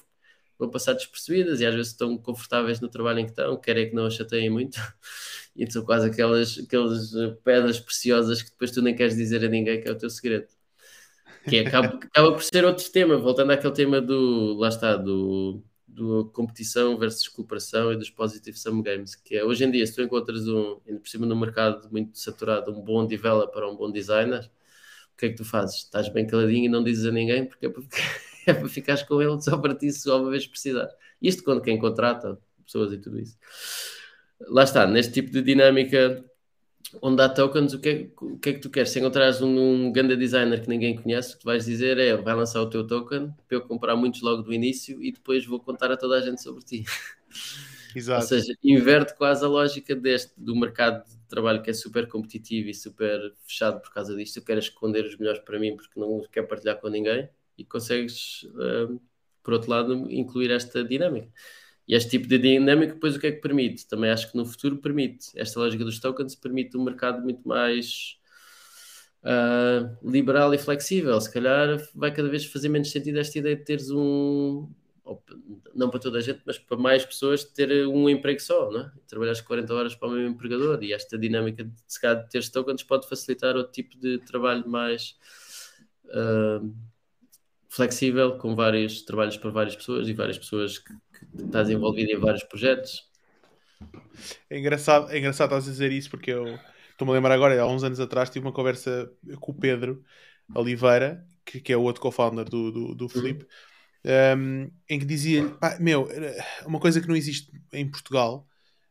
vão 0.58 0.70
passar 0.70 0.94
despercebidas 0.94 1.60
e 1.60 1.66
às 1.66 1.74
vezes 1.74 1.92
estão 1.92 2.18
confortáveis 2.18 2.80
no 2.80 2.90
trabalho 2.90 3.20
em 3.20 3.26
que 3.26 3.32
estão, 3.32 3.58
querem 3.60 3.90
que 3.90 3.96
não 3.96 4.06
as 4.06 4.14
chateiem 4.16 4.50
muito. 4.50 4.80
E 5.58 5.72
são 5.72 5.86
quase 5.86 6.08
aquelas, 6.10 6.60
aquelas 6.60 7.12
pedras 7.42 7.80
preciosas 7.80 8.42
que 8.42 8.50
depois 8.52 8.72
tu 8.72 8.82
nem 8.82 8.94
queres 8.94 9.16
dizer 9.16 9.42
a 9.46 9.48
ninguém 9.48 9.80
que 9.82 9.88
é 9.88 9.92
o 9.94 9.98
teu 9.98 10.10
segredo. 10.10 10.48
Que 11.48 11.60
acaba, 11.60 11.88
acaba 12.12 12.34
por 12.34 12.44
ser 12.44 12.66
outro 12.66 12.92
tema, 12.92 13.18
voltando 13.18 13.52
àquele 13.52 13.74
tema 13.74 14.02
do, 14.02 14.56
lá 14.56 14.68
está, 14.68 14.98
do, 14.98 15.64
do 15.96 16.26
competição 16.34 16.98
versus 16.98 17.28
cooperação 17.30 17.94
e 17.94 17.96
dos 17.96 18.10
positive 18.10 18.58
sum 18.60 18.82
games, 18.82 19.16
que 19.16 19.38
é 19.38 19.44
hoje 19.44 19.64
em 19.64 19.72
dia, 19.72 19.88
se 19.88 19.96
tu 19.96 20.02
encontras 20.02 20.48
um, 20.48 20.80
ainda 20.86 21.00
por 21.00 21.08
cima 21.08 21.26
no 21.26 21.36
mercado 21.36 21.90
muito 21.90 22.20
saturado, 22.20 22.72
um 22.72 22.82
bom 22.82 23.08
developer 23.08 23.64
ou 23.64 23.74
um 23.74 23.78
bom 23.78 23.90
designer, 23.92 24.52
o 25.14 25.18
que 25.18 25.28
é 25.28 25.30
que 25.30 25.36
tu 25.36 25.46
fazes? 25.46 25.78
Estás 25.78 26.10
bem 26.10 26.28
caladinho 26.28 26.66
e 26.66 26.70
não 26.70 26.84
dizes 26.84 27.06
a 27.06 27.12
ninguém 27.12 27.46
porque 27.46 27.68
é 27.68 27.70
para, 27.70 27.84
é 28.48 28.54
para 28.54 28.68
ficares 28.68 29.04
com 29.04 29.22
ele 29.22 29.42
só 29.42 29.58
para 29.58 29.74
ti 29.74 29.92
se 29.92 30.10
uma 30.10 30.30
vez 30.30 30.46
precisar. 30.46 30.90
Isto 31.22 31.44
quando 31.44 31.62
quem 31.62 31.80
contrata 31.80 32.38
pessoas 32.66 32.92
e 32.92 32.98
tudo 32.98 33.20
isso. 33.20 33.38
Lá 34.50 34.64
está, 34.64 34.86
neste 34.86 35.14
tipo 35.14 35.32
de 35.32 35.42
dinâmica 35.42 36.24
onde 37.02 37.22
há 37.22 37.30
tokens, 37.30 37.74
o 37.74 37.80
que, 37.80 37.90
é, 37.90 38.10
o 38.22 38.38
que 38.38 38.50
é 38.50 38.54
que 38.54 38.60
tu 38.60 38.70
queres? 38.70 38.90
Se 38.90 39.00
encontrares 39.00 39.42
um, 39.42 39.58
um 39.58 39.92
grande 39.92 40.16
designer 40.16 40.62
que 40.62 40.70
ninguém 40.70 40.96
conhece, 40.96 41.32
o 41.32 41.34
que 41.34 41.42
tu 41.42 41.46
vais 41.46 41.66
dizer 41.66 41.98
é 41.98 42.16
vai 42.16 42.36
lançar 42.36 42.62
o 42.62 42.70
teu 42.70 42.86
token 42.86 43.34
para 43.48 43.58
eu 43.58 43.62
comprar 43.62 43.96
muitos 43.96 44.22
logo 44.22 44.42
do 44.42 44.54
início 44.54 45.02
e 45.04 45.12
depois 45.12 45.46
vou 45.46 45.60
contar 45.60 45.92
a 45.92 45.98
toda 45.98 46.18
a 46.18 46.22
gente 46.22 46.42
sobre 46.42 46.64
ti. 46.64 46.86
Exato. 47.96 48.22
Ou 48.22 48.28
seja, 48.28 48.54
inverte 48.62 49.16
quase 49.16 49.46
a 49.46 49.48
lógica 49.48 49.96
deste 49.96 50.34
do 50.38 50.54
mercado 50.54 51.06
de 51.08 51.18
trabalho 51.30 51.62
que 51.62 51.70
é 51.70 51.74
super 51.74 52.08
competitivo 52.08 52.68
e 52.68 52.74
super 52.74 53.34
fechado 53.46 53.80
por 53.82 53.94
causa 53.94 54.14
disto. 54.16 54.38
Eu 54.38 54.44
quero 54.44 54.60
esconder 54.60 55.06
os 55.06 55.18
melhores 55.18 55.40
para 55.40 55.58
mim 55.58 55.78
porque 55.78 55.98
não 55.98 56.22
quero 56.30 56.46
partilhar 56.46 56.80
com 56.82 56.90
ninguém 56.90 57.30
e 57.58 57.64
consegues, 57.64 58.44
uh, 58.44 59.00
por 59.42 59.54
outro 59.54 59.72
lado, 59.72 60.12
incluir 60.12 60.52
esta 60.52 60.84
dinâmica. 60.84 61.32
E 61.88 61.94
este 61.94 62.12
tipo 62.12 62.28
de 62.28 62.38
dinâmica, 62.40 62.94
depois 62.94 63.16
o 63.16 63.20
que 63.20 63.28
é 63.28 63.32
que 63.32 63.42
permite? 63.42 63.88
Também 63.88 64.10
acho 64.10 64.32
que 64.32 64.38
no 64.38 64.46
futuro 64.46 64.78
permite. 64.78 65.32
Esta 65.36 65.60
lógica 65.60 65.84
dos 65.84 66.00
tokens 66.00 66.36
permite 66.36 66.76
um 66.76 66.84
mercado 66.84 67.22
muito 67.22 67.48
mais 67.48 68.18
uh, 69.22 70.10
liberal 70.10 70.54
e 70.54 70.58
flexível. 70.58 71.20
Se 71.22 71.32
calhar 71.32 71.78
vai 71.94 72.12
cada 72.12 72.28
vez 72.28 72.46
fazer 72.46 72.70
menos 72.70 72.90
sentido 72.90 73.20
esta 73.20 73.38
ideia 73.38 73.56
de 73.56 73.64
teres 73.64 73.92
um. 73.92 74.68
Não 75.76 75.92
para 75.92 76.00
toda 76.00 76.18
a 76.18 76.22
gente, 76.22 76.42
mas 76.44 76.58
para 76.58 76.78
mais 76.78 77.06
pessoas, 77.06 77.44
ter 77.44 77.88
um 77.88 78.10
emprego 78.10 78.40
só, 78.40 78.72
não 78.72 78.82
é? 78.82 78.92
Trabalhar 79.08 79.40
40 79.40 79.72
horas 79.72 79.96
para 79.96 80.08
o 80.08 80.12
mesmo 80.12 80.30
empregador. 80.30 80.84
E 80.84 80.92
esta 80.92 81.16
dinâmica 81.20 81.64
de, 81.64 81.72
se 81.88 82.02
calhar, 82.02 82.28
tokens 82.52 82.82
pode 82.82 83.08
facilitar 83.08 83.56
outro 83.56 83.72
tipo 83.72 83.96
de 84.00 84.18
trabalho 84.20 84.68
mais. 84.68 85.16
Uh, 86.06 86.74
flexível, 87.76 88.38
com 88.38 88.56
vários 88.56 89.02
trabalhos 89.02 89.36
para 89.36 89.50
várias 89.50 89.76
pessoas 89.76 90.08
e 90.08 90.14
várias 90.14 90.38
pessoas 90.38 90.78
que 90.80 90.94
estás 91.38 91.70
envolvido 91.70 92.12
em 92.12 92.20
vários 92.20 92.44
projetos. 92.44 93.04
É 94.50 94.58
engraçado, 94.58 95.12
é 95.12 95.18
engraçado 95.18 95.48
estás 95.48 95.68
a 95.68 95.72
dizer 95.72 95.92
isso 95.92 96.10
porque 96.10 96.32
eu 96.32 96.58
estou-me 96.92 97.12
a 97.12 97.16
lembrar 97.16 97.34
agora, 97.34 97.62
há 97.62 97.68
uns 97.68 97.84
anos 97.84 98.00
atrás 98.00 98.30
tive 98.30 98.46
uma 98.46 98.54
conversa 98.54 99.12
com 99.40 99.52
o 99.52 99.56
Pedro 99.56 100.04
Oliveira, 100.54 101.26
que, 101.46 101.60
que 101.60 101.74
é 101.74 101.78
o 101.78 101.82
outro 101.82 102.02
co-founder 102.02 102.46
do, 102.46 102.72
do, 102.72 102.96
do 102.96 103.06
uhum. 103.06 103.40
um, 104.38 104.72
em 104.90 105.00
que 105.00 105.06
dizia-lhe, 105.06 105.52
meu, 105.80 106.08
uma 106.66 106.80
coisa 106.80 107.02
que 107.02 107.08
não 107.08 107.16
existe 107.16 107.52
em 107.74 107.90
Portugal 107.90 108.48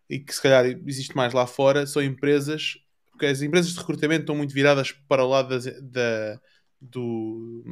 e 0.09 0.19
que 0.19 0.35
se 0.35 0.43
calhar 0.43 0.67
existe 0.87 1.17
mais 1.17 1.33
lá 1.33 1.47
fora 1.47 1.87
são 1.87 2.03
empresas, 2.03 2.77
porque 3.11 3.27
as 3.27 3.41
empresas 3.41 3.73
de 3.73 3.79
recrutamento 3.79 4.23
estão 4.23 4.37
muito 4.37 4.53
viradas 4.53 4.93
para 4.93 5.25
o 5.25 5.29
lado 5.29 5.59
da 5.83 6.41
do, 6.91 7.65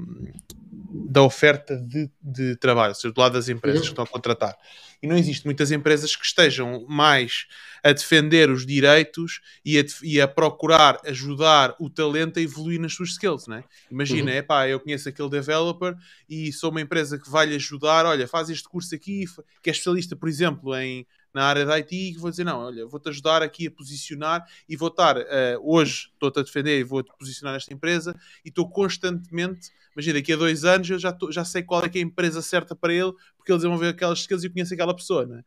da 0.93 1.23
oferta 1.23 1.77
de, 1.77 2.11
de 2.23 2.57
trabalho, 2.57 2.91
ou 2.91 2.95
seja, 2.95 3.13
do 3.13 3.21
lado 3.21 3.33
das 3.33 3.49
empresas 3.49 3.83
que 3.83 3.89
estão 3.89 4.05
a 4.05 4.07
contratar. 4.07 4.57
E 5.03 5.07
não 5.07 5.17
existe 5.17 5.45
muitas 5.45 5.73
empresas 5.73 6.15
que 6.15 6.25
estejam 6.25 6.87
mais 6.89 7.47
a 7.83 7.93
defender 7.93 8.49
os 8.51 8.65
direitos 8.65 9.41
e 9.65 9.79
a, 9.79 9.85
e 10.03 10.21
a 10.21 10.29
procurar 10.29 11.01
ajudar 11.05 11.75
o 11.81 11.91
talento 11.91 12.39
a 12.39 12.43
evoluir 12.43 12.81
nas 12.81 12.95
suas 12.95 13.11
skills, 13.11 13.49
né? 13.49 13.65
Imagina, 13.91 14.31
uhum. 14.31 14.37
epá, 14.37 14.69
eu 14.69 14.79
conheço 14.79 15.09
aquele 15.09 15.29
developer 15.29 15.97
e 16.29 16.53
sou 16.53 16.71
uma 16.71 16.81
empresa 16.81 17.19
que 17.19 17.29
vai 17.29 17.47
lhe 17.47 17.57
ajudar, 17.57 18.07
olha, 18.07 18.29
faz 18.29 18.49
este 18.49 18.69
curso 18.69 18.95
aqui, 18.95 19.25
que 19.61 19.71
é 19.71 19.73
especialista, 19.73 20.15
por 20.15 20.29
exemplo, 20.29 20.75
em 20.77 21.05
na 21.33 21.45
área 21.45 21.65
da 21.65 21.75
IT 21.75 21.95
e 21.95 22.17
vou 22.19 22.31
dizer, 22.31 22.45
não, 22.45 22.61
olha, 22.61 22.87
vou-te 22.87 23.09
ajudar 23.09 23.43
aqui 23.43 23.67
a 23.67 23.71
posicionar 23.71 24.45
e 24.69 24.77
vou 24.77 24.89
estar, 24.89 25.17
uh, 25.17 25.25
hoje 25.63 26.11
estou-te 26.13 26.41
a 26.41 26.43
defender 26.43 26.79
e 26.79 26.85
vou-te 26.85 27.11
posicionar 27.19 27.55
nesta 27.55 27.73
empresa 27.73 28.15
e 28.45 28.49
estou 28.49 28.69
constantemente, 28.69 29.71
imagina, 29.95 30.19
daqui 30.19 30.33
a 30.33 30.37
dois 30.37 30.65
anos 30.65 30.91
eu 30.91 30.99
já, 30.99 31.13
tô, 31.13 31.33
já 31.33 31.45
sei 31.45 31.63
qual 31.63 31.85
é 31.85 31.89
que 31.89 31.99
é 31.99 32.03
a 32.03 32.05
empresa 32.05 32.43
certa 32.43 32.77
para 32.77 32.93
ele, 32.93 33.13
porque 33.37 33.51
ele 33.51 33.59
desenvolveu 33.59 33.91
aquelas 33.91 34.21
skills 34.21 34.45
e 34.45 34.47
eu 34.47 34.53
conheço 34.53 34.75
aquela 34.75 34.95
pessoa, 34.95 35.27
né? 35.27 35.43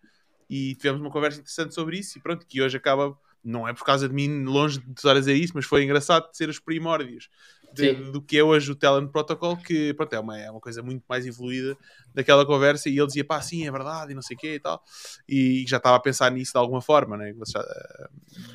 E 0.50 0.76
tivemos 0.76 1.02
uma 1.02 1.12
conversa 1.12 1.40
interessante 1.40 1.74
sobre 1.74 1.98
isso 1.98 2.18
e 2.18 2.22
pronto, 2.22 2.46
que 2.46 2.62
hoje 2.62 2.78
acaba, 2.78 3.18
não 3.44 3.68
é 3.68 3.74
por 3.74 3.84
causa 3.84 4.08
de 4.08 4.14
mim, 4.14 4.44
longe 4.44 4.80
de 4.80 4.92
estar 4.92 5.16
a 5.16 5.20
dizer 5.20 5.36
isso, 5.36 5.54
mas 5.56 5.66
foi 5.66 5.84
engraçado 5.84 6.30
de 6.30 6.38
ser 6.38 6.50
os 6.50 6.60
primórdios 6.60 7.30
de, 7.76 7.94
do 8.12 8.22
que 8.22 8.38
é 8.38 8.44
hoje 8.44 8.72
o 8.72 8.76
Talent 8.76 9.12
Protocol, 9.12 9.58
que 9.58 9.94
pronto, 9.94 10.14
é, 10.14 10.20
uma, 10.20 10.40
é 10.40 10.50
uma 10.50 10.60
coisa 10.60 10.82
muito 10.82 11.04
mais 11.08 11.26
evoluída 11.26 11.78
daquela 12.14 12.46
conversa. 12.46 12.90
E 12.90 12.98
ele 12.98 13.08
dizia, 13.08 13.26
pá, 13.26 13.42
sim, 13.42 13.68
é 13.68 13.72
verdade, 13.72 14.12
e 14.12 14.16
não 14.16 14.22
sei 14.22 14.36
o 14.36 14.40
quê 14.40 14.56
e 14.56 14.60
tal. 14.60 14.82
E 15.28 15.66
já 15.68 15.78
estava 15.78 15.98
a 15.98 16.00
pensar 16.00 16.32
nisso 16.32 16.54
de 16.54 16.58
alguma 16.58 16.82
forma, 16.82 17.18
né? 17.18 17.34
Já, 17.46 17.60
eh, 17.60 18.08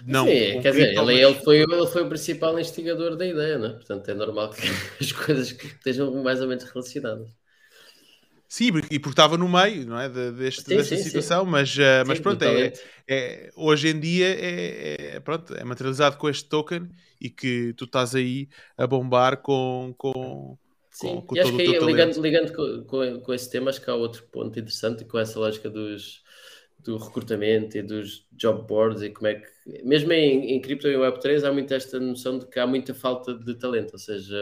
não 0.07 0.25
sim, 0.25 0.61
quer 0.61 0.71
dizer, 0.71 0.89
ele, 0.89 0.97
mas... 0.97 1.19
ele, 1.19 1.35
foi, 1.35 1.59
ele 1.59 1.87
foi 1.87 2.03
o 2.03 2.09
principal 2.09 2.59
instigador 2.59 3.17
da 3.17 3.27
ideia, 3.27 3.59
né? 3.59 3.69
portanto 3.71 4.09
é 4.09 4.15
normal 4.15 4.51
que 4.51 4.63
as 5.01 5.13
coisas 5.13 5.51
estejam 5.51 6.23
mais 6.23 6.41
ou 6.41 6.49
menos 6.49 6.65
relacionadas. 6.65 7.29
Sim, 8.51 8.73
e 8.91 8.99
porque 8.99 9.13
estava 9.13 9.39
no 9.39 9.49
meio 9.49 9.87
não 9.87 9.97
é, 9.97 10.09
deste, 10.09 10.63
sim, 10.63 10.77
desta 10.77 10.97
sim, 10.97 11.05
situação, 11.05 11.45
sim. 11.45 11.51
mas, 11.53 11.77
uh, 11.77 12.03
mas 12.05 12.19
pronto, 12.19 12.43
é, 12.43 12.73
é, 13.09 13.51
hoje 13.55 13.91
em 13.91 14.01
dia 14.01 14.27
é, 14.27 15.15
é, 15.15 15.21
pronto, 15.21 15.55
é 15.55 15.63
materializado 15.63 16.17
com 16.17 16.29
este 16.29 16.49
token 16.49 16.89
e 17.21 17.31
que 17.31 17.73
tu 17.75 17.85
estás 17.85 18.13
aí 18.13 18.49
a 18.77 18.89
bombar 18.89 19.37
com, 19.37 19.95
com, 19.97 20.59
com, 20.99 21.23
com 21.23 21.37
e 21.37 21.39
acho 21.39 21.55
que 21.55 21.63
aí, 21.63 21.79
ligando, 21.79 22.21
ligando 22.21 22.53
com, 22.53 22.85
com, 22.89 23.21
com, 23.21 23.33
esse 23.33 23.49
tema, 23.49 23.71
acho 23.71 23.81
que 23.81 23.89
há 23.89 23.95
outro 23.95 24.25
ponto 24.25 24.59
interessante 24.59 25.05
com 25.05 25.17
essa 25.17 25.39
lógica 25.39 25.71
dos, 25.71 26.21
do 26.83 26.97
recrutamento 26.97 27.77
e 27.77 27.83
dos 27.83 28.27
job 28.33 28.67
boards 28.67 29.03
e 29.03 29.11
como 29.11 29.27
é 29.29 29.35
que, 29.35 29.83
mesmo 29.85 30.13
em, 30.13 30.53
em 30.53 30.61
cripto 30.61 30.89
e 30.89 30.95
Web3, 30.95 31.45
há 31.45 31.53
muito 31.53 31.73
esta 31.75 32.01
noção 32.01 32.39
de 32.39 32.47
que 32.47 32.59
há 32.59 32.67
muita 32.67 32.95
falta 32.95 33.35
de 33.35 33.55
talento, 33.55 33.93
ou 33.93 33.99
seja, 33.99 34.37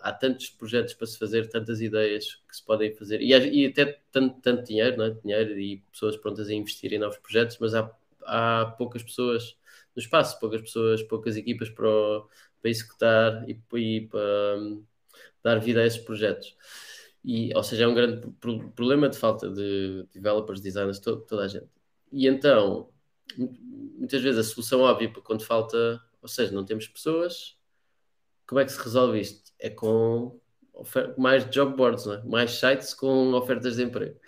há 0.00 0.12
tantos 0.12 0.50
projetos 0.50 0.94
para 0.94 1.06
se 1.06 1.18
fazer, 1.18 1.48
tantas 1.48 1.80
ideias 1.80 2.36
que 2.48 2.56
se 2.56 2.64
podem 2.64 2.94
fazer 2.94 3.20
e, 3.20 3.30
e 3.32 3.66
até 3.66 3.98
tanto, 4.10 4.40
tanto 4.40 4.64
dinheiro, 4.64 4.96
não 4.96 5.04
é? 5.06 5.10
dinheiro 5.10 5.58
e 5.58 5.78
pessoas 5.92 6.16
prontas 6.16 6.48
a 6.48 6.54
investir 6.54 6.92
em 6.92 6.98
novos 6.98 7.18
projetos, 7.18 7.58
mas 7.60 7.74
há, 7.74 7.90
há 8.22 8.74
poucas 8.78 9.02
pessoas 9.02 9.56
no 9.94 10.00
espaço, 10.00 10.38
poucas 10.40 10.60
pessoas, 10.62 11.02
poucas 11.02 11.36
equipas 11.36 11.68
para, 11.70 11.88
para 12.60 12.70
executar 12.70 13.44
e, 13.48 13.60
e 13.78 14.00
para 14.02 14.56
um, 14.58 14.84
dar 15.42 15.58
vida 15.58 15.80
a 15.80 15.86
esses 15.86 16.00
projetos. 16.00 16.56
E, 17.24 17.54
ou 17.54 17.62
seja, 17.62 17.84
é 17.84 17.88
um 17.88 17.94
grande 17.94 18.26
problema 18.74 19.08
de 19.08 19.16
falta 19.16 19.48
de 19.48 20.06
developers, 20.12 20.60
designers, 20.60 20.98
to 20.98 21.16
toda 21.20 21.44
a 21.44 21.48
gente. 21.48 21.68
E 22.10 22.26
então, 22.26 22.90
muitas 23.38 24.20
vezes 24.20 24.40
a 24.40 24.50
solução 24.50 24.80
óbvia 24.80 25.10
para 25.10 25.22
quando 25.22 25.44
falta, 25.44 26.02
ou 26.20 26.28
seja, 26.28 26.52
não 26.52 26.64
temos 26.64 26.88
pessoas, 26.88 27.56
como 28.46 28.60
é 28.60 28.64
que 28.64 28.72
se 28.72 28.82
resolve 28.82 29.20
isto? 29.20 29.52
É 29.58 29.70
com 29.70 30.40
mais 31.16 31.48
job 31.50 31.76
boards, 31.76 32.06
é? 32.06 32.22
mais 32.24 32.52
sites 32.52 32.92
com 32.92 33.32
ofertas 33.34 33.76
de 33.76 33.84
emprego. 33.84 34.18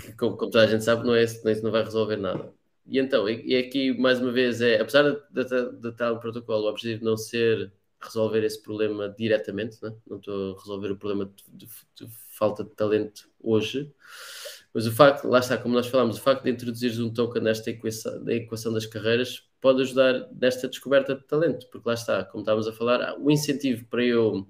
Que, 0.00 0.12
como, 0.12 0.36
como, 0.36 0.50
toda 0.50 0.64
a 0.64 0.66
gente 0.66 0.84
sabe, 0.84 1.04
não 1.04 1.14
é, 1.14 1.24
isso 1.24 1.62
não 1.62 1.70
vai 1.70 1.82
resolver 1.82 2.16
nada. 2.16 2.52
E 2.86 2.98
então, 2.98 3.28
e, 3.28 3.56
aqui 3.56 3.92
mais 3.98 4.20
uma 4.20 4.32
vez 4.32 4.60
é, 4.60 4.80
apesar 4.80 5.02
de 5.30 5.88
estar 5.88 6.12
um 6.12 6.18
protocolo, 6.18 6.64
o 6.64 6.70
objetivo 6.70 7.04
não 7.04 7.16
ser 7.16 7.72
resolver 8.02 8.44
esse 8.44 8.62
problema 8.62 9.08
diretamente, 9.08 9.82
né? 9.82 9.94
não 10.06 10.18
estou 10.18 10.56
a 10.56 10.60
resolver 10.60 10.90
o 10.90 10.96
problema 10.96 11.26
de, 11.26 11.66
de, 11.66 11.68
de, 11.94 12.08
falta 12.30 12.64
de 12.64 12.70
talento 12.70 13.28
hoje, 13.40 13.92
mas 14.74 14.86
o 14.86 14.92
facto, 14.92 15.28
lá 15.28 15.38
está, 15.38 15.56
como 15.58 15.74
nós 15.74 15.86
falámos, 15.86 16.18
o 16.18 16.20
facto 16.20 16.44
de 16.44 16.50
introduzir 16.50 17.00
um 17.00 17.12
token 17.12 17.42
nesta 17.42 17.70
equação, 17.70 18.24
da 18.24 18.34
equação 18.34 18.72
das 18.72 18.86
carreiras 18.86 19.46
pode 19.60 19.82
ajudar 19.82 20.28
nesta 20.32 20.68
descoberta 20.68 21.14
de 21.14 21.22
talento, 21.24 21.68
porque 21.70 21.88
lá 21.88 21.94
está, 21.94 22.24
como 22.24 22.42
estávamos 22.42 22.66
a 22.66 22.72
falar, 22.72 23.18
o 23.18 23.30
incentivo 23.30 23.84
para 23.86 24.04
eu 24.04 24.46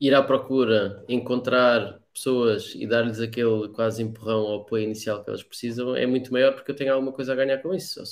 ir 0.00 0.14
à 0.14 0.22
procura, 0.22 1.04
encontrar 1.08 2.00
pessoas 2.12 2.74
e 2.74 2.86
dar-lhes 2.86 3.20
aquele 3.20 3.68
quase 3.68 4.02
empurrão 4.02 4.40
ao 4.40 4.60
apoio 4.62 4.84
inicial 4.84 5.22
que 5.22 5.30
elas 5.30 5.42
precisam 5.42 5.96
é 5.96 6.06
muito 6.06 6.32
maior 6.32 6.52
porque 6.54 6.70
eu 6.70 6.76
tenho 6.76 6.92
alguma 6.92 7.12
coisa 7.12 7.32
a 7.32 7.36
ganhar 7.36 7.58
com 7.58 7.72
isso 7.72 8.02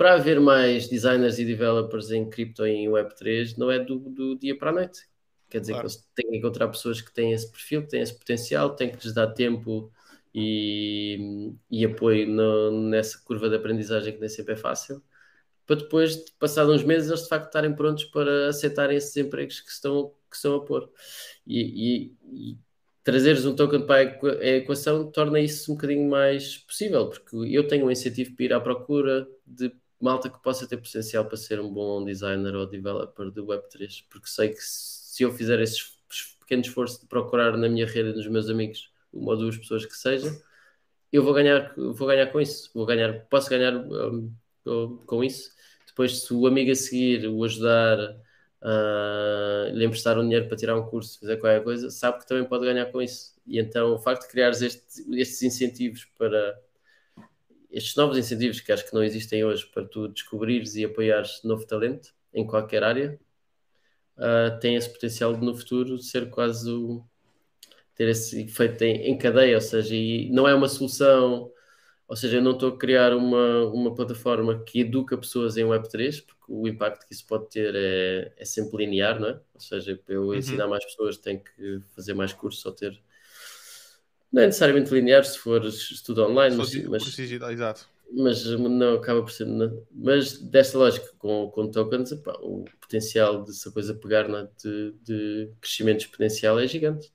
para 0.00 0.14
haver 0.14 0.40
mais 0.40 0.88
designers 0.88 1.38
e 1.38 1.44
developers 1.44 2.10
em 2.10 2.26
cripto 2.26 2.66
e 2.66 2.70
em 2.70 2.88
Web3 2.88 3.58
não 3.58 3.70
é 3.70 3.78
do, 3.78 3.98
do 3.98 4.34
dia 4.34 4.56
para 4.56 4.70
a 4.70 4.72
noite. 4.72 5.06
Quer 5.50 5.60
dizer 5.60 5.74
claro. 5.74 5.88
que 5.88 5.96
têm 6.14 6.30
que 6.30 6.36
encontrar 6.38 6.68
pessoas 6.68 7.02
que 7.02 7.12
têm 7.12 7.32
esse 7.34 7.50
perfil, 7.50 7.82
que 7.82 7.88
têm 7.88 8.00
esse 8.00 8.18
potencial, 8.18 8.74
têm 8.74 8.90
que 8.90 9.04
lhes 9.04 9.12
dar 9.12 9.26
tempo 9.26 9.92
e, 10.34 11.52
e 11.70 11.84
apoio 11.84 12.26
no, 12.26 12.88
nessa 12.88 13.22
curva 13.22 13.50
de 13.50 13.56
aprendizagem 13.56 14.14
que 14.14 14.20
nem 14.20 14.28
sempre 14.30 14.54
é 14.54 14.56
fácil, 14.56 15.02
para 15.66 15.76
depois, 15.76 16.16
passados 16.38 16.74
uns 16.74 16.82
meses, 16.82 17.10
eles 17.10 17.24
de 17.24 17.28
facto 17.28 17.48
estarem 17.48 17.76
prontos 17.76 18.04
para 18.04 18.48
aceitarem 18.48 18.96
esses 18.96 19.14
empregos 19.18 19.60
que 19.60 19.70
estão, 19.70 20.14
que 20.30 20.36
estão 20.36 20.54
a 20.54 20.64
pôr. 20.64 20.90
E, 21.46 22.14
e, 22.24 22.58
trazeres 23.04 23.44
um 23.44 23.54
token 23.54 23.84
para 23.84 23.96
a 23.98 24.46
equação 24.46 25.10
torna 25.10 25.40
isso 25.40 25.70
um 25.70 25.74
bocadinho 25.74 26.08
mais 26.08 26.56
possível, 26.56 27.10
porque 27.10 27.36
eu 27.36 27.68
tenho 27.68 27.84
um 27.84 27.90
incentivo 27.90 28.34
para 28.34 28.44
ir 28.46 28.52
à 28.54 28.60
procura 28.60 29.28
de 29.46 29.70
malta 30.00 30.30
que 30.30 30.42
possa 30.42 30.66
ter 30.66 30.76
potencial 30.76 31.24
para 31.24 31.36
ser 31.36 31.60
um 31.60 31.72
bom 31.72 32.04
designer 32.04 32.54
ou 32.54 32.66
developer 32.66 33.30
de 33.30 33.40
Web3, 33.40 34.04
porque 34.10 34.28
sei 34.28 34.50
que 34.50 34.60
se 34.60 35.22
eu 35.22 35.32
fizer 35.32 35.60
esse 35.60 35.80
pequeno 36.40 36.62
esforço 36.62 37.00
de 37.00 37.06
procurar 37.06 37.56
na 37.56 37.68
minha 37.68 37.86
rede, 37.86 38.14
nos 38.14 38.26
meus 38.26 38.48
amigos, 38.48 38.90
uma 39.12 39.32
ou 39.32 39.36
duas 39.36 39.56
pessoas 39.56 39.84
que 39.84 39.94
seja, 39.94 40.30
eu 41.12 41.22
vou 41.22 41.34
ganhar, 41.34 41.74
vou 41.76 42.06
ganhar 42.06 42.26
com 42.28 42.40
isso, 42.40 42.70
vou 42.74 42.86
ganhar, 42.86 43.26
posso 43.26 43.50
ganhar 43.50 43.74
um, 43.76 44.32
com 45.06 45.24
isso. 45.24 45.50
Depois, 45.86 46.22
se 46.22 46.32
o 46.32 46.46
amigo 46.46 46.70
a 46.70 46.74
seguir 46.74 47.26
o 47.28 47.44
ajudar, 47.44 47.98
uh, 48.62 49.74
lhe 49.74 49.84
emprestar 49.84 50.18
um 50.18 50.22
dinheiro 50.22 50.46
para 50.46 50.56
tirar 50.56 50.76
um 50.76 50.86
curso, 50.86 51.18
fazer 51.20 51.36
qualquer 51.36 51.62
coisa, 51.62 51.90
sabe 51.90 52.20
que 52.20 52.26
também 52.26 52.44
pode 52.44 52.64
ganhar 52.64 52.86
com 52.86 53.02
isso. 53.02 53.34
E 53.46 53.58
então, 53.58 53.94
o 53.94 53.98
facto 53.98 54.22
de 54.22 54.28
criares 54.28 54.62
este, 54.62 55.02
estes 55.18 55.42
incentivos 55.42 56.06
para 56.16 56.58
estes 57.70 57.94
novos 57.96 58.18
incentivos 58.18 58.60
que 58.60 58.72
acho 58.72 58.86
que 58.86 58.94
não 58.94 59.02
existem 59.02 59.44
hoje 59.44 59.66
para 59.66 59.84
tu 59.84 60.08
descobrires 60.08 60.74
e 60.74 60.84
apoiares 60.84 61.42
novo 61.44 61.66
talento 61.66 62.12
em 62.32 62.46
qualquer 62.46 62.82
área, 62.82 63.18
uh, 64.16 64.58
tem 64.60 64.76
esse 64.76 64.90
potencial 64.90 65.34
de 65.34 65.44
no 65.44 65.54
futuro 65.54 65.98
ser 65.98 66.30
quase 66.30 66.70
o, 66.70 67.04
ter 67.94 68.08
esse 68.08 68.42
efeito 68.42 68.82
em, 68.82 69.10
em, 69.10 69.18
cadeia, 69.18 69.56
ou 69.56 69.60
seja, 69.60 69.94
e 69.94 70.30
não 70.30 70.48
é 70.48 70.54
uma 70.54 70.68
solução, 70.68 71.50
ou 72.08 72.16
seja, 72.16 72.38
eu 72.38 72.42
não 72.42 72.52
estou 72.52 72.70
a 72.70 72.78
criar 72.78 73.14
uma, 73.14 73.66
uma 73.66 73.94
plataforma 73.94 74.64
que 74.64 74.80
educa 74.80 75.16
pessoas 75.16 75.56
em 75.56 75.64
Web3, 75.64 76.24
porque 76.26 76.44
o 76.48 76.66
impacto 76.66 77.06
que 77.06 77.14
isso 77.14 77.26
pode 77.26 77.48
ter 77.50 77.74
é, 77.74 78.32
é 78.36 78.44
sempre 78.44 78.84
linear, 78.84 79.20
não 79.20 79.28
é? 79.28 79.40
Ou 79.54 79.60
seja, 79.60 79.96
para 80.04 80.14
eu 80.14 80.24
uhum. 80.24 80.34
ensinar 80.34 80.66
mais 80.66 80.84
pessoas 80.84 81.18
tenho 81.18 81.40
que 81.42 81.80
fazer 81.94 82.14
mais 82.14 82.32
cursos 82.32 82.64
ou 82.66 82.72
ter 82.72 83.00
não 84.32 84.42
é 84.42 84.46
necessariamente 84.46 84.92
linear 84.92 85.24
se 85.24 85.38
for 85.38 85.64
estudo 85.64 86.24
online, 86.24 86.56
mas, 86.56 86.74
mas, 86.84 87.18
exato. 87.18 87.88
mas 88.16 88.44
não 88.46 88.94
acaba 88.94 89.22
por 89.22 89.30
ser. 89.30 89.46
Não. 89.46 89.84
Mas 89.90 90.38
desta 90.38 90.78
lógica, 90.78 91.10
com, 91.18 91.50
com 91.50 91.70
tokens, 91.70 92.12
epá, 92.12 92.32
o 92.40 92.64
potencial 92.80 93.42
de 93.42 93.50
essa 93.50 93.70
coisa 93.70 93.94
pegar 93.94 94.30
é? 94.30 94.48
de, 94.62 94.94
de 95.02 95.52
crescimento 95.60 96.00
exponencial 96.00 96.58
é 96.60 96.66
gigante. 96.66 97.12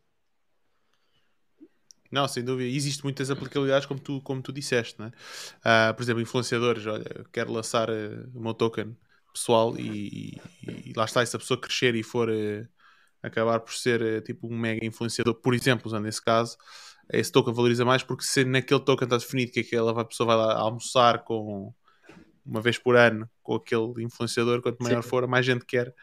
Não, 2.12 2.28
sem 2.28 2.44
dúvida. 2.44 2.70
Existem 2.70 3.04
muitas 3.04 3.32
aplicabilidades, 3.32 3.88
como 3.88 4.00
tu, 4.00 4.22
como 4.22 4.42
tu 4.42 4.54
disseste, 4.54 5.00
né? 5.00 5.12
Uh, 5.60 5.94
por 5.94 6.04
exemplo, 6.04 6.22
influenciadores. 6.22 6.86
Olha, 6.86 7.26
quero 7.32 7.52
lançar 7.52 7.90
uh, 7.90 8.30
o 8.34 8.42
meu 8.42 8.54
token 8.54 8.96
pessoal 9.34 9.78
e, 9.78 10.40
e, 10.64 10.92
e, 10.92 10.94
lá 10.96 11.04
está, 11.04 11.26
se 11.26 11.36
a 11.36 11.40
pessoa 11.40 11.60
crescer 11.60 11.94
e 11.94 12.04
for 12.04 12.30
uh, 12.30 12.68
acabar 13.22 13.60
por 13.60 13.74
ser 13.74 14.02
uh, 14.02 14.22
tipo 14.22 14.48
um 14.48 14.58
mega 14.58 14.86
influenciador, 14.86 15.36
por 15.36 15.54
exemplo, 15.54 15.88
usando 15.88 16.08
esse 16.08 16.24
caso, 16.24 16.58
esse 17.12 17.32
token 17.32 17.54
valoriza 17.54 17.86
mais 17.86 18.04
porque 18.04 18.24
se 18.24 18.44
naquele 18.44 18.80
token 18.80 19.06
está 19.06 19.18
definido 19.18 19.52
que 19.52 19.60
aquela 19.60 20.06
pessoa 20.06 20.28
vai 20.28 20.38
lá 20.38 20.58
almoçar 20.58 21.24
com 21.24 21.74
uma 22.46 22.62
vez 22.62 22.78
por 22.78 22.96
ano 22.96 23.30
com 23.42 23.56
aquele 23.56 24.04
influenciador, 24.04 24.62
quanto 24.62 24.84
maior 24.84 25.04
Sim. 25.04 25.10
for, 25.10 25.28
mais 25.28 25.46
gente 25.46 25.66
quer 25.66 25.94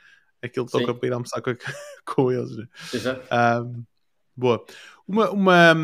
aquele 0.43 0.67
token 0.67 0.87
Sim. 0.87 0.95
para 0.95 1.09
ir 1.09 1.13
almoçar 1.13 1.41
com, 1.41 1.51
com 2.05 2.33
eles. 2.33 2.57
Né? 2.57 2.67
Exato. 2.93 3.29
Um, 3.33 3.85
boa. 4.37 4.65
Uma, 5.07 5.31
uma, 5.31 5.75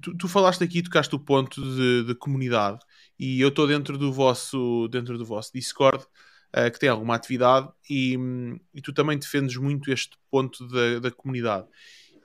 tu, 0.00 0.16
tu, 0.16 0.28
falaste 0.28 0.62
aqui, 0.62 0.82
tocaste 0.82 1.14
o 1.14 1.18
ponto 1.18 1.60
de, 1.62 2.04
de 2.04 2.14
comunidade 2.14 2.78
e 3.18 3.40
eu 3.40 3.48
estou 3.48 3.66
dentro 3.66 3.98
do 3.98 4.12
vosso 4.12 4.88
dentro 4.88 5.18
do 5.18 5.24
vosso 5.24 5.52
Discord 5.52 6.04
uh, 6.56 6.70
que 6.70 6.78
tem 6.78 6.88
alguma 6.88 7.14
atividade 7.14 7.68
e, 7.88 8.16
e 8.74 8.80
tu 8.80 8.92
também 8.92 9.18
defendes 9.18 9.56
muito 9.56 9.92
este 9.92 10.16
ponto 10.30 10.66
da, 10.68 10.98
da 11.00 11.10
comunidade. 11.10 11.66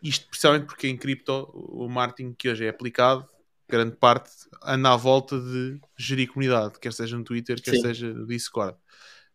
Isto 0.02 0.28
precisamente 0.28 0.66
porque 0.66 0.88
em 0.88 0.98
cripto 0.98 1.50
o 1.54 1.88
marketing 1.90 2.34
que 2.34 2.50
hoje 2.50 2.66
é 2.66 2.70
aplicado, 2.70 3.28
grande 3.68 3.96
parte, 3.96 4.30
anda 4.64 4.94
à 4.94 4.96
volta 4.96 5.40
de 5.40 5.80
gerir 5.98 6.28
comunidade, 6.28 6.80
quer 6.80 6.94
seja 6.94 7.18
no 7.18 7.24
Twitter, 7.24 7.62
quer 7.62 7.76
Sim. 7.76 7.82
seja 7.82 8.14
no 8.14 8.26
Discord. 8.26 8.78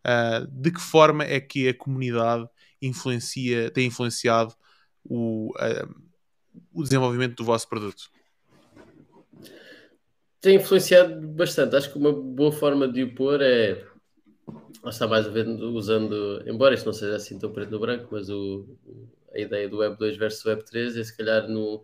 Uh, 0.00 0.46
de 0.46 0.70
que 0.70 0.80
forma 0.80 1.24
é 1.24 1.40
que 1.40 1.68
a 1.68 1.74
comunidade 1.74 2.48
influencia, 2.80 3.70
tem 3.70 3.86
influenciado 3.86 4.54
o, 5.04 5.52
uh, 5.56 5.94
o 6.72 6.82
desenvolvimento 6.82 7.36
do 7.36 7.44
vosso 7.44 7.68
produto? 7.68 8.10
Tem 10.40 10.56
influenciado 10.56 11.20
bastante. 11.28 11.76
Acho 11.76 11.92
que 11.92 11.98
uma 11.98 12.12
boa 12.12 12.50
forma 12.50 12.88
de 12.88 13.02
o 13.02 13.14
pôr 13.14 13.42
é. 13.42 13.86
Está 14.86 15.06
mais 15.06 15.26
a 15.26 15.30
ver 15.30 15.46
usando, 15.46 16.42
embora 16.46 16.74
isto 16.74 16.86
não 16.86 16.92
seja 16.94 17.16
assim 17.16 17.38
tão 17.38 17.52
preto 17.52 17.70
no 17.70 17.78
branco, 17.78 18.08
mas 18.10 18.30
o, 18.30 18.66
a 19.34 19.38
ideia 19.38 19.68
do 19.68 19.78
Web 19.78 19.96
2 19.98 20.16
versus 20.16 20.44
Web 20.44 20.64
3 20.64 20.96
é 20.96 21.04
se 21.04 21.16
calhar 21.16 21.48
no, 21.48 21.82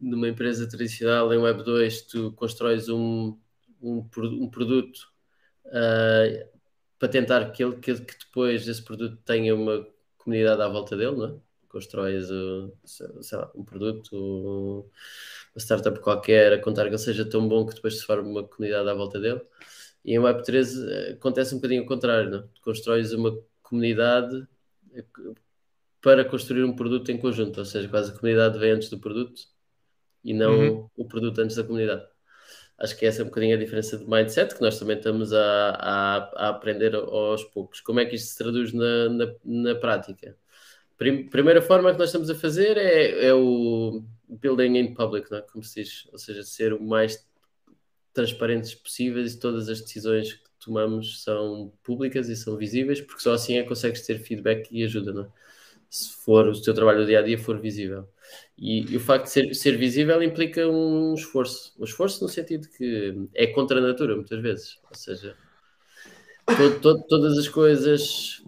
numa 0.00 0.28
empresa 0.28 0.68
tradicional 0.68 1.32
em 1.32 1.38
Web 1.38 1.62
2 1.64 2.02
tu 2.02 2.32
constróis 2.32 2.88
um, 2.88 3.38
um, 3.82 4.08
um 4.16 4.50
produto 4.50 4.98
uh, 5.66 6.48
para 6.98 7.08
tentar 7.08 7.50
que, 7.52 7.62
ele, 7.64 7.76
que, 7.76 7.94
que, 7.94 8.18
depois 8.18 8.66
esse 8.66 8.82
produto 8.82 9.16
tenha 9.24 9.54
uma 9.54 9.86
comunidade 10.16 10.62
à 10.62 10.68
volta 10.68 10.96
dele, 10.96 11.16
não 11.16 11.26
é? 11.26 11.34
Constróis 11.68 12.28
lá, 13.32 13.50
um 13.54 13.64
produto, 13.64 14.88
uma 15.54 15.58
startup 15.60 15.98
qualquer, 16.00 16.52
a 16.52 16.60
contar 16.60 16.84
que 16.84 16.90
ele 16.90 16.98
seja 16.98 17.24
tão 17.24 17.48
bom 17.48 17.66
que 17.66 17.74
depois 17.74 17.98
se 17.98 18.04
forme 18.06 18.28
uma 18.30 18.44
comunidade 18.44 18.88
à 18.88 18.94
volta 18.94 19.20
dele. 19.20 19.42
E 20.04 20.14
em 20.14 20.18
Web3 20.20 21.12
uh, 21.12 21.14
acontece 21.14 21.54
um 21.54 21.58
bocadinho 21.58 21.82
ao 21.82 21.88
contrário, 21.88 22.30
não 22.30 22.38
é? 22.40 22.44
Constróis 22.62 23.12
uma 23.12 23.36
comunidade 23.62 24.46
para 26.04 26.22
construir 26.22 26.62
um 26.64 26.76
produto 26.76 27.10
em 27.10 27.16
conjunto, 27.16 27.58
ou 27.58 27.64
seja, 27.64 27.88
quase 27.88 28.12
a 28.12 28.14
comunidade 28.14 28.58
vem 28.58 28.72
antes 28.72 28.90
do 28.90 28.98
produto 28.98 29.40
e 30.22 30.34
não 30.34 30.58
uhum. 30.58 30.90
o 30.98 31.06
produto 31.06 31.40
antes 31.40 31.56
da 31.56 31.64
comunidade. 31.64 32.06
Acho 32.76 32.98
que 32.98 33.06
essa 33.06 33.22
é 33.22 33.24
um 33.24 33.28
bocadinho 33.28 33.56
a 33.56 33.58
diferença 33.58 33.96
de 33.96 34.04
mindset 34.06 34.54
que 34.54 34.60
nós 34.60 34.78
também 34.78 34.98
estamos 34.98 35.32
a, 35.32 35.70
a, 35.70 36.16
a 36.36 36.48
aprender 36.50 36.94
aos 36.94 37.42
poucos. 37.44 37.80
Como 37.80 38.00
é 38.00 38.04
que 38.04 38.16
isto 38.16 38.28
se 38.28 38.36
traduz 38.36 38.74
na, 38.74 39.08
na, 39.08 39.34
na 39.42 39.74
prática? 39.76 40.36
Prim, 40.98 41.26
primeira 41.26 41.62
forma 41.62 41.90
que 41.90 41.98
nós 41.98 42.10
estamos 42.10 42.28
a 42.28 42.34
fazer 42.34 42.76
é, 42.76 43.28
é 43.28 43.32
o 43.32 44.04
building 44.28 44.76
in 44.76 44.92
public, 44.92 45.30
não 45.30 45.38
é? 45.38 45.40
como 45.40 45.64
se 45.64 45.82
diz, 45.82 46.06
ou 46.12 46.18
seja, 46.18 46.42
ser 46.42 46.74
o 46.74 46.82
mais 46.82 47.26
transparentes 48.12 48.74
possíveis 48.74 49.32
e 49.32 49.40
todas 49.40 49.70
as 49.70 49.80
decisões 49.80 50.34
que 50.34 50.50
tomamos 50.62 51.22
são 51.22 51.72
públicas 51.82 52.28
e 52.28 52.36
são 52.36 52.58
visíveis, 52.58 53.00
porque 53.00 53.22
só 53.22 53.32
assim 53.32 53.56
é 53.56 53.62
que 53.62 53.68
consegues 53.70 54.06
ter 54.06 54.18
feedback 54.18 54.68
e 54.70 54.84
ajuda, 54.84 55.10
não 55.10 55.22
é? 55.22 55.44
Se 55.94 56.10
for 56.16 56.48
o 56.48 56.60
teu 56.60 56.74
trabalho 56.74 57.00
do 57.00 57.06
dia 57.06 57.20
a 57.20 57.22
dia 57.22 57.38
for 57.38 57.60
visível. 57.60 58.08
E, 58.58 58.92
e, 58.92 58.96
o 58.96 59.00
facto 59.00 59.26
de 59.26 59.30
ser, 59.30 59.54
ser 59.54 59.76
visível 59.76 60.20
implica 60.22 60.66
um 60.66 61.14
esforço. 61.14 61.72
Um 61.78 61.84
esforço 61.84 62.20
no 62.24 62.28
sentido 62.28 62.68
que 62.68 63.28
é 63.32 63.46
contra 63.46 63.78
a 63.78 63.82
natura, 63.82 64.16
muitas 64.16 64.40
vezes. 64.42 64.78
Ou 64.90 64.96
seja, 64.96 65.36
todas 66.82 67.38
as 67.38 67.48
coisas, 67.48 68.42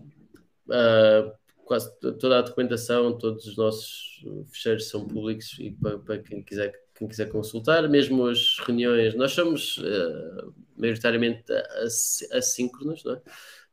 uh, 0.66 1.30
quase 1.64 1.88
toda 2.00 2.40
a 2.40 2.42
documentação, 2.42 3.16
todos 3.16 3.46
os 3.46 3.56
nossos 3.56 4.24
fecheiros 4.50 4.88
são 4.88 5.06
públicos 5.06 5.56
e 5.60 5.70
para, 5.70 5.98
para 6.00 6.18
quem, 6.18 6.42
quiser, 6.42 6.72
quem 6.96 7.06
quiser 7.06 7.30
consultar, 7.30 7.88
mesmo 7.88 8.26
as 8.26 8.58
reuniões, 8.58 9.14
nós 9.14 9.30
somos 9.30 9.78
uh, 9.78 10.52
maioritariamente 10.76 11.44
assíncronos, 12.32 13.04
não 13.04 13.14
é? 13.14 13.22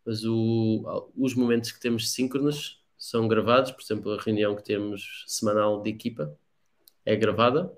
mas 0.05 0.23
o, 0.25 1.11
os 1.17 1.33
momentos 1.33 1.71
que 1.71 1.79
temos 1.79 2.11
síncronos 2.11 2.82
são 3.03 3.27
gravados, 3.27 3.69
por 3.71 3.81
exemplo, 3.83 4.13
a 4.13 4.21
reunião 4.21 4.55
que 4.55 4.63
temos 4.63 5.25
semanal 5.27 5.83
de 5.83 5.89
equipa 5.89 6.33
é 7.05 7.13
gravada 7.17 7.69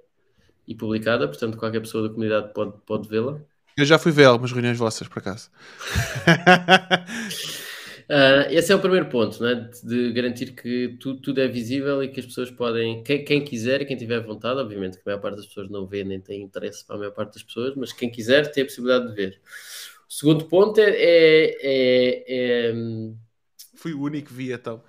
e 0.68 0.76
publicada, 0.76 1.28
portanto 1.28 1.58
qualquer 1.58 1.80
pessoa 1.80 2.08
da 2.08 2.14
comunidade 2.14 2.54
pode, 2.54 2.74
pode 2.86 3.10
vê-la. 3.10 3.42
Eu 3.76 3.86
já 3.86 3.98
fui 3.98 4.12
ver 4.12 4.26
algumas 4.26 4.52
reuniões 4.52 4.78
vossas, 4.78 5.08
por 5.08 5.18
acaso. 5.18 5.50
uh, 8.08 8.46
esse 8.54 8.72
é 8.72 8.76
o 8.76 8.80
primeiro 8.80 9.08
ponto, 9.08 9.42
né? 9.42 9.56
de, 9.56 9.82
de 9.82 10.14
garantir 10.14 10.52
que 10.52 10.96
tudo, 11.00 11.20
tudo, 11.20 11.42
é 11.42 11.48
visível 11.48 12.04
e 12.04 12.10
que 12.10 12.20
as 12.20 12.28
pessoas 12.28 12.52
podem, 12.52 13.02
quem, 13.02 13.26
quem, 13.26 13.44
quiser 13.44 13.82
e 13.82 13.86
quem 13.86 13.98
tiver 13.98 14.20
vontade, 14.20 14.60
obviamente 14.60 14.98
que 14.98 15.02
a 15.02 15.10
maior 15.10 15.22
parte 15.22 15.38
das 15.38 15.48
pessoas 15.48 15.72
não 15.72 15.88
vê 15.88 16.04
nem 16.04 16.22
tem 16.22 16.44
interesse 16.44 16.86
para 16.86 16.98
a 16.98 17.00
maior 17.00 17.12
parte 17.12 17.34
das 17.34 17.44
pessoas, 17.44 17.74
mas 17.76 17.92
quem 17.92 18.12
quiser 18.12 18.52
tem 18.52 18.62
a 18.62 18.68
possibilidade 18.68 19.08
de 19.08 19.16
ver. 19.16 19.42
O 20.08 20.14
segundo 20.14 20.46
ponto 20.46 20.80
é, 20.80 20.92
é, 20.92 21.56
é, 21.64 22.24
é 22.28 22.74
Fui 23.74 23.92
o 23.94 24.02
único 24.02 24.28
que 24.28 24.34
vi 24.36 24.52
então. 24.52 24.84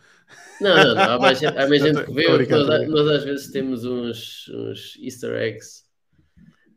Não, 0.61 0.77
não, 0.77 0.95
não. 0.95 1.03
Há 1.03 1.19
mais 1.19 1.39
gente, 1.39 1.57
há 1.57 1.69
mais 1.69 1.83
gente 1.83 2.05
que 2.05 2.13
vê. 2.13 2.47
Nós, 2.49 2.89
nós, 2.89 3.09
às 3.09 3.25
vezes 3.25 3.51
temos 3.53 3.85
uns, 3.85 4.49
uns 4.49 4.97
easter 5.01 5.35
eggs 5.37 5.85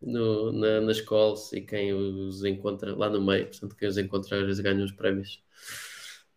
no, 0.01 0.51
na, 0.51 0.81
nas 0.81 1.01
calls 1.01 1.51
e 1.53 1.61
quem 1.61 1.93
os 1.93 2.43
encontra 2.43 2.95
lá 2.95 3.09
no 3.09 3.21
meio, 3.21 3.47
portanto, 3.47 3.75
quem 3.75 3.87
os 3.87 3.97
encontra 3.97 4.39
às 4.39 4.45
vezes 4.45 4.61
ganha 4.61 4.83
uns 4.83 4.91
prémios. 4.91 5.41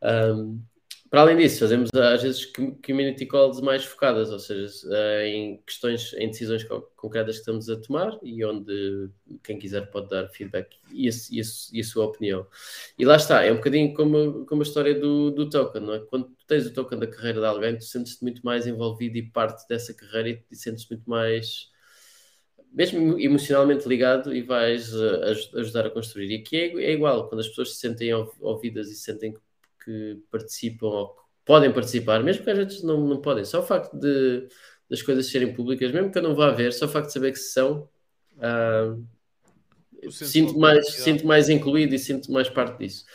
Um, 0.02 0.62
para 1.12 1.20
além 1.20 1.36
disso, 1.36 1.58
fazemos 1.60 1.90
às 1.94 2.22
vezes 2.22 2.50
community 2.86 3.26
calls 3.26 3.60
mais 3.60 3.84
focadas, 3.84 4.30
ou 4.30 4.38
seja, 4.38 4.66
eh, 4.92 5.28
em 5.28 5.62
questões, 5.66 6.14
em 6.14 6.30
decisões 6.30 6.64
concretas 6.96 7.34
que 7.34 7.40
estamos 7.40 7.68
a 7.68 7.76
tomar 7.76 8.18
e 8.22 8.42
onde 8.42 9.10
quem 9.44 9.58
quiser 9.58 9.90
pode 9.90 10.08
dar 10.08 10.26
feedback 10.30 10.74
e 10.90 11.10
a, 11.10 11.12
e 11.30 11.40
a, 11.42 11.44
e 11.74 11.80
a 11.80 11.84
sua 11.84 12.06
opinião. 12.06 12.46
E 12.98 13.04
lá 13.04 13.16
está, 13.16 13.44
é 13.44 13.52
um 13.52 13.56
bocadinho 13.56 13.92
como, 13.92 14.46
como 14.46 14.62
a 14.62 14.64
história 14.64 14.98
do, 14.98 15.30
do 15.30 15.50
token, 15.50 15.82
não 15.82 15.92
é? 15.92 15.98
Quando 15.98 16.30
tu 16.30 16.41
tens 16.54 16.66
o 16.66 16.72
token 16.72 16.98
da 16.98 17.06
carreira 17.06 17.40
de 17.40 17.46
alguém, 17.46 17.76
tu 17.76 17.84
sentes-te 17.84 18.22
muito 18.22 18.42
mais 18.44 18.66
envolvido 18.66 19.16
e 19.16 19.22
parte 19.22 19.66
dessa 19.68 19.94
carreira 19.94 20.30
e, 20.30 20.44
e 20.50 20.56
sentes-te 20.56 20.90
muito 20.90 21.08
mais 21.08 21.70
mesmo 22.72 23.20
emocionalmente 23.20 23.86
ligado 23.86 24.34
e 24.34 24.40
vais 24.40 24.94
uh, 24.94 25.58
ajudar 25.58 25.86
a 25.86 25.90
construir. 25.90 26.30
E 26.30 26.36
aqui 26.36 26.56
é, 26.56 26.84
é, 26.84 26.92
igual, 26.92 27.28
quando 27.28 27.40
as 27.40 27.48
pessoas 27.48 27.74
se 27.74 27.80
sentem 27.80 28.10
ouvidas 28.40 28.90
e 28.90 28.94
sentem 28.94 29.34
que 29.34 29.40
que 29.84 30.22
participam 30.30 30.86
ou 30.86 31.08
que 31.08 31.22
podem 31.44 31.72
participar, 31.72 32.22
mesmo 32.22 32.44
que 32.44 32.50
às 32.50 32.58
vezes 32.58 32.82
não, 32.82 33.00
não 33.06 33.20
podem, 33.20 33.44
só 33.44 33.60
o 33.60 33.62
facto 33.62 33.96
de 33.98 34.48
das 34.88 35.00
coisas 35.00 35.26
serem 35.30 35.54
públicas, 35.54 35.90
mesmo 35.90 36.12
que 36.12 36.18
eu 36.18 36.22
não 36.22 36.34
vá 36.34 36.50
ver, 36.50 36.70
só 36.72 36.84
o 36.84 36.88
facto 36.88 37.06
de 37.06 37.14
saber 37.14 37.32
que 37.32 37.38
são, 37.38 37.88
uh, 38.36 40.10
sinto, 40.10 40.58
mais, 40.58 40.86
sinto 40.86 41.26
mais 41.26 41.48
incluído 41.48 41.94
e 41.94 41.98
sinto 41.98 42.30
mais 42.30 42.50
parte 42.50 42.78
disso. 42.78 43.06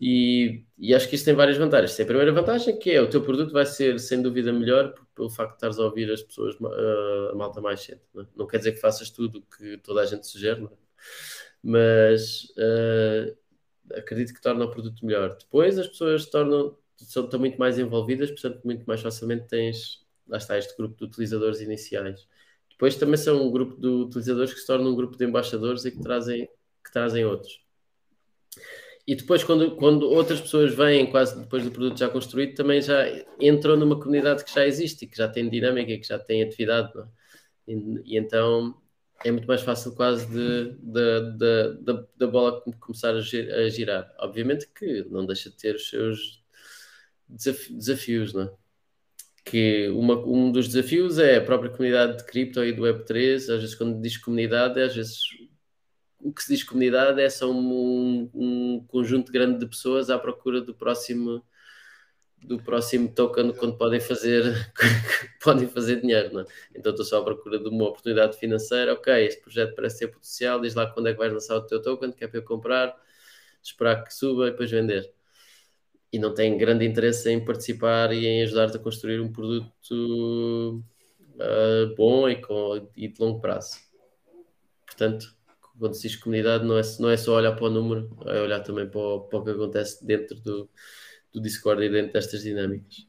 E, 0.00 0.64
e, 0.76 0.92
acho 0.94 1.08
que 1.08 1.14
isto 1.14 1.24
tem 1.24 1.34
várias 1.34 1.56
vantagens. 1.56 1.94
Tem 1.94 2.04
a 2.04 2.06
primeira 2.06 2.32
vantagem 2.32 2.78
que 2.78 2.90
é 2.90 3.00
o 3.00 3.08
teu 3.08 3.22
produto 3.22 3.52
vai 3.52 3.64
ser 3.64 3.98
sem 4.00 4.20
dúvida 4.20 4.52
melhor 4.52 4.92
pelo 5.14 5.30
facto 5.30 5.50
de 5.50 5.56
estares 5.56 5.78
a 5.78 5.84
ouvir 5.84 6.10
as 6.10 6.22
pessoas, 6.22 6.56
uh, 6.56 7.30
a 7.32 7.34
malta 7.34 7.60
mais 7.60 7.80
cedo. 7.80 8.00
Não, 8.12 8.22
é? 8.22 8.26
não, 8.36 8.46
quer 8.46 8.58
dizer 8.58 8.72
que 8.72 8.80
faças 8.80 9.10
tudo 9.10 9.42
que 9.42 9.78
toda 9.78 10.02
a 10.02 10.06
gente 10.06 10.26
sugere, 10.26 10.64
é? 10.64 10.68
mas 11.62 12.44
uh, 12.58 13.36
acredito 13.96 14.34
que 14.34 14.40
torna 14.42 14.64
o 14.64 14.70
produto 14.70 15.04
melhor. 15.06 15.36
Depois 15.38 15.78
as 15.78 15.86
pessoas 15.86 16.26
tornam, 16.26 16.76
são, 16.96 17.24
estão 17.24 17.38
muito 17.38 17.58
mais 17.58 17.78
envolvidas, 17.78 18.30
portanto, 18.30 18.62
muito 18.64 18.84
mais 18.84 19.00
facilmente 19.00 19.46
tens, 19.46 20.04
lá 20.26 20.38
está, 20.38 20.58
este 20.58 20.76
grupo 20.76 20.96
de 20.96 21.04
utilizadores 21.04 21.60
iniciais. 21.60 22.26
Depois 22.70 22.96
também 22.96 23.16
são 23.16 23.46
um 23.46 23.50
grupo 23.50 23.80
de 23.80 23.86
utilizadores 23.86 24.52
que 24.52 24.60
se 24.60 24.66
tornam 24.66 24.90
um 24.90 24.96
grupo 24.96 25.16
de 25.16 25.24
embaixadores 25.24 25.84
e 25.84 25.92
que 25.92 26.00
trazem, 26.02 26.48
que 26.84 26.92
trazem 26.92 27.24
outros. 27.24 27.63
E 29.06 29.14
depois, 29.14 29.44
quando, 29.44 29.76
quando 29.76 30.08
outras 30.08 30.40
pessoas 30.40 30.74
vêm, 30.74 31.10
quase 31.10 31.38
depois 31.38 31.62
do 31.62 31.70
produto 31.70 31.98
já 31.98 32.08
construído, 32.08 32.54
também 32.54 32.80
já 32.80 33.04
entram 33.38 33.76
numa 33.76 33.98
comunidade 33.98 34.44
que 34.44 34.54
já 34.54 34.66
existe, 34.66 35.06
que 35.06 35.16
já 35.16 35.28
tem 35.28 35.48
dinâmica, 35.50 35.98
que 35.98 36.06
já 36.08 36.18
tem 36.18 36.42
atividade. 36.42 36.90
É? 36.98 37.04
E, 37.68 38.14
e, 38.14 38.18
então 38.18 38.74
é 39.22 39.30
muito 39.30 39.46
mais 39.46 39.60
fácil 39.60 39.94
quase 39.94 40.26
da 42.16 42.26
bola 42.26 42.62
começar 42.80 43.14
a, 43.14 43.20
girar. 43.68 44.10
Obviamente 44.20 44.68
que 44.74 45.04
não 45.10 45.26
deixa 45.26 45.50
de 45.50 45.56
ter 45.56 45.74
os 45.74 45.88
seus 45.88 46.42
desafios, 47.28 48.32
não 48.32 48.42
é? 48.42 48.52
Que 49.44 49.88
uma, 49.90 50.16
um 50.26 50.50
dos 50.50 50.68
desafios 50.68 51.18
é 51.18 51.36
a 51.36 51.44
própria 51.44 51.70
comunidade 51.70 52.16
de 52.18 52.24
cripto 52.24 52.64
e 52.64 52.72
do 52.72 52.82
Web3. 52.82 53.34
Às 53.36 53.60
vezes, 53.60 53.74
quando 53.74 54.00
diz 54.00 54.16
comunidade, 54.16 54.80
às 54.80 54.94
vezes 54.94 55.18
o 56.24 56.32
que 56.32 56.42
se 56.42 56.54
diz 56.54 56.64
comunidade 56.64 57.20
é 57.20 57.28
só 57.28 57.52
um, 57.52 58.30
um 58.34 58.84
conjunto 58.88 59.30
grande 59.30 59.58
de 59.58 59.66
pessoas 59.66 60.08
à 60.08 60.18
procura 60.18 60.60
do 60.62 60.74
próximo 60.74 61.44
do 62.42 62.62
próximo 62.62 63.08
token 63.14 63.52
quando 63.54 63.76
podem 63.76 64.00
fazer 64.00 64.42
podem 65.42 65.68
fazer 65.68 66.00
dinheiro, 66.00 66.32
não 66.32 66.40
é? 66.40 66.46
Então 66.74 66.92
estou 66.92 67.04
só 67.04 67.20
à 67.20 67.24
procura 67.24 67.58
de 67.58 67.68
uma 67.68 67.88
oportunidade 67.88 68.38
financeira, 68.38 68.94
ok, 68.94 69.26
este 69.26 69.42
projeto 69.42 69.74
parece 69.74 70.00
ter 70.00 70.08
potencial, 70.08 70.60
diz 70.60 70.74
lá 70.74 70.90
quando 70.90 71.08
é 71.08 71.12
que 71.12 71.18
vais 71.18 71.32
lançar 71.32 71.56
o 71.56 71.66
teu 71.66 71.80
token, 71.80 72.12
que 72.12 72.24
é 72.24 72.28
para 72.28 72.38
eu 72.38 72.42
comprar, 72.44 72.94
esperar 73.62 74.02
que 74.04 74.12
suba 74.14 74.48
e 74.48 74.50
depois 74.50 74.70
vender. 74.70 75.12
E 76.12 76.18
não 76.18 76.32
tem 76.34 76.56
grande 76.56 76.86
interesse 76.86 77.30
em 77.30 77.44
participar 77.44 78.12
e 78.12 78.26
em 78.26 78.42
ajudar-te 78.42 78.76
a 78.76 78.80
construir 78.80 79.20
um 79.20 79.32
produto 79.32 80.84
uh, 81.34 81.94
bom 81.96 82.28
e, 82.28 82.36
com, 82.40 82.88
e 82.96 83.08
de 83.08 83.20
longo 83.20 83.40
prazo. 83.40 83.78
Portanto, 84.86 85.34
quando 85.78 85.94
se 85.94 86.08
diz 86.08 86.16
comunidade, 86.16 86.64
não 86.64 86.78
é, 86.78 86.82
não 87.00 87.10
é 87.10 87.16
só 87.16 87.36
olhar 87.36 87.52
para 87.52 87.64
o 87.64 87.70
número, 87.70 88.16
é 88.26 88.40
olhar 88.40 88.60
também 88.60 88.88
para 88.88 89.00
o, 89.00 89.20
para 89.20 89.38
o 89.38 89.44
que 89.44 89.50
acontece 89.50 90.04
dentro 90.04 90.36
do, 90.40 90.68
do 91.32 91.40
Discord 91.40 91.84
e 91.84 91.88
dentro 91.88 92.12
destas 92.12 92.42
dinâmicas. 92.42 93.06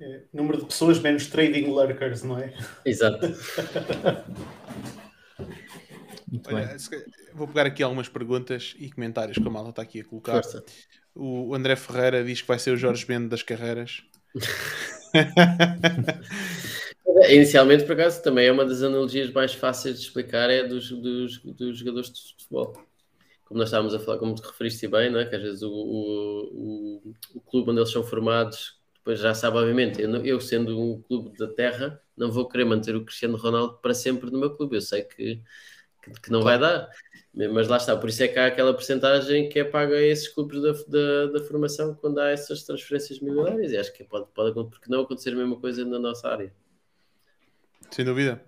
É, 0.00 0.22
número 0.32 0.58
de 0.58 0.66
pessoas 0.66 0.98
menos 0.98 1.28
trading 1.28 1.66
lurkers, 1.66 2.24
não 2.24 2.38
é? 2.38 2.52
Exato. 2.84 3.26
Olha, 6.46 6.76
vou 7.34 7.46
pegar 7.46 7.66
aqui 7.66 7.82
algumas 7.82 8.08
perguntas 8.08 8.74
e 8.78 8.90
comentários 8.90 9.38
que 9.38 9.46
a 9.46 9.50
malta 9.50 9.70
está 9.70 9.82
aqui 9.82 10.00
a 10.00 10.04
colocar. 10.04 10.42
Força. 10.42 10.64
O 11.14 11.54
André 11.54 11.76
Ferreira 11.76 12.24
diz 12.24 12.40
que 12.40 12.48
vai 12.48 12.58
ser 12.58 12.72
o 12.72 12.76
Jorge 12.76 13.04
Bendo 13.06 13.28
das 13.28 13.42
carreiras. 13.42 14.02
Inicialmente, 17.30 17.84
por 17.84 17.92
acaso, 17.92 18.22
também 18.22 18.46
é 18.46 18.52
uma 18.52 18.64
das 18.64 18.82
analogias 18.82 19.30
mais 19.30 19.52
fáceis 19.54 19.98
de 19.98 20.06
explicar, 20.06 20.50
é 20.50 20.64
dos, 20.64 20.90
dos, 20.90 21.38
dos 21.38 21.78
jogadores 21.78 22.12
de 22.12 22.20
futebol 22.32 22.74
como 23.52 23.58
nós 23.58 23.68
estávamos 23.68 23.94
a 23.94 23.98
falar, 23.98 24.18
como 24.18 24.34
te 24.34 24.40
referiste 24.40 24.88
bem, 24.88 25.10
não 25.10 25.20
é? 25.20 25.26
que 25.26 25.36
às 25.36 25.42
vezes 25.42 25.62
o, 25.62 25.70
o, 25.70 27.02
o, 27.04 27.14
o 27.34 27.40
clube 27.42 27.70
onde 27.70 27.80
eles 27.80 27.92
são 27.92 28.02
formados, 28.02 28.80
depois 28.94 29.20
já 29.20 29.34
sabe, 29.34 29.58
obviamente, 29.58 30.00
eu, 30.00 30.10
eu, 30.24 30.40
sendo 30.40 30.80
um 30.80 31.02
clube 31.02 31.36
da 31.36 31.46
terra, 31.46 32.00
não 32.16 32.32
vou 32.32 32.48
querer 32.48 32.64
manter 32.64 32.96
o 32.96 33.04
Cristiano 33.04 33.36
Ronaldo 33.36 33.74
para 33.82 33.92
sempre 33.92 34.30
no 34.30 34.38
meu 34.38 34.56
clube, 34.56 34.76
eu 34.76 34.80
sei 34.80 35.02
que, 35.02 35.42
que, 36.02 36.10
que 36.22 36.30
não 36.30 36.40
vai 36.40 36.58
dar, 36.58 36.88
mas 37.34 37.68
lá 37.68 37.76
está, 37.76 37.94
por 37.94 38.08
isso 38.08 38.22
é 38.22 38.28
que 38.28 38.38
há 38.38 38.46
aquela 38.46 38.72
porcentagem 38.72 39.50
que 39.50 39.58
é 39.58 39.64
paga 39.64 39.96
a 39.96 40.02
esses 40.02 40.28
clubes 40.28 40.62
da, 40.62 40.72
da, 40.88 41.26
da, 41.32 41.44
formação 41.44 41.94
quando 41.94 42.20
há 42.20 42.30
essas 42.30 42.62
transferências 42.62 43.20
milionárias, 43.20 43.70
e 43.70 43.76
acho 43.76 43.92
que 43.92 44.02
pode, 44.02 44.28
pode 44.32 44.54
porque 44.54 44.88
não 44.88 45.02
acontecer 45.02 45.30
a 45.30 45.36
mesma 45.36 45.60
coisa 45.60 45.84
na 45.84 45.98
nossa 45.98 46.26
área. 46.26 46.50
Sem 47.92 48.04
dúvida. 48.04 48.42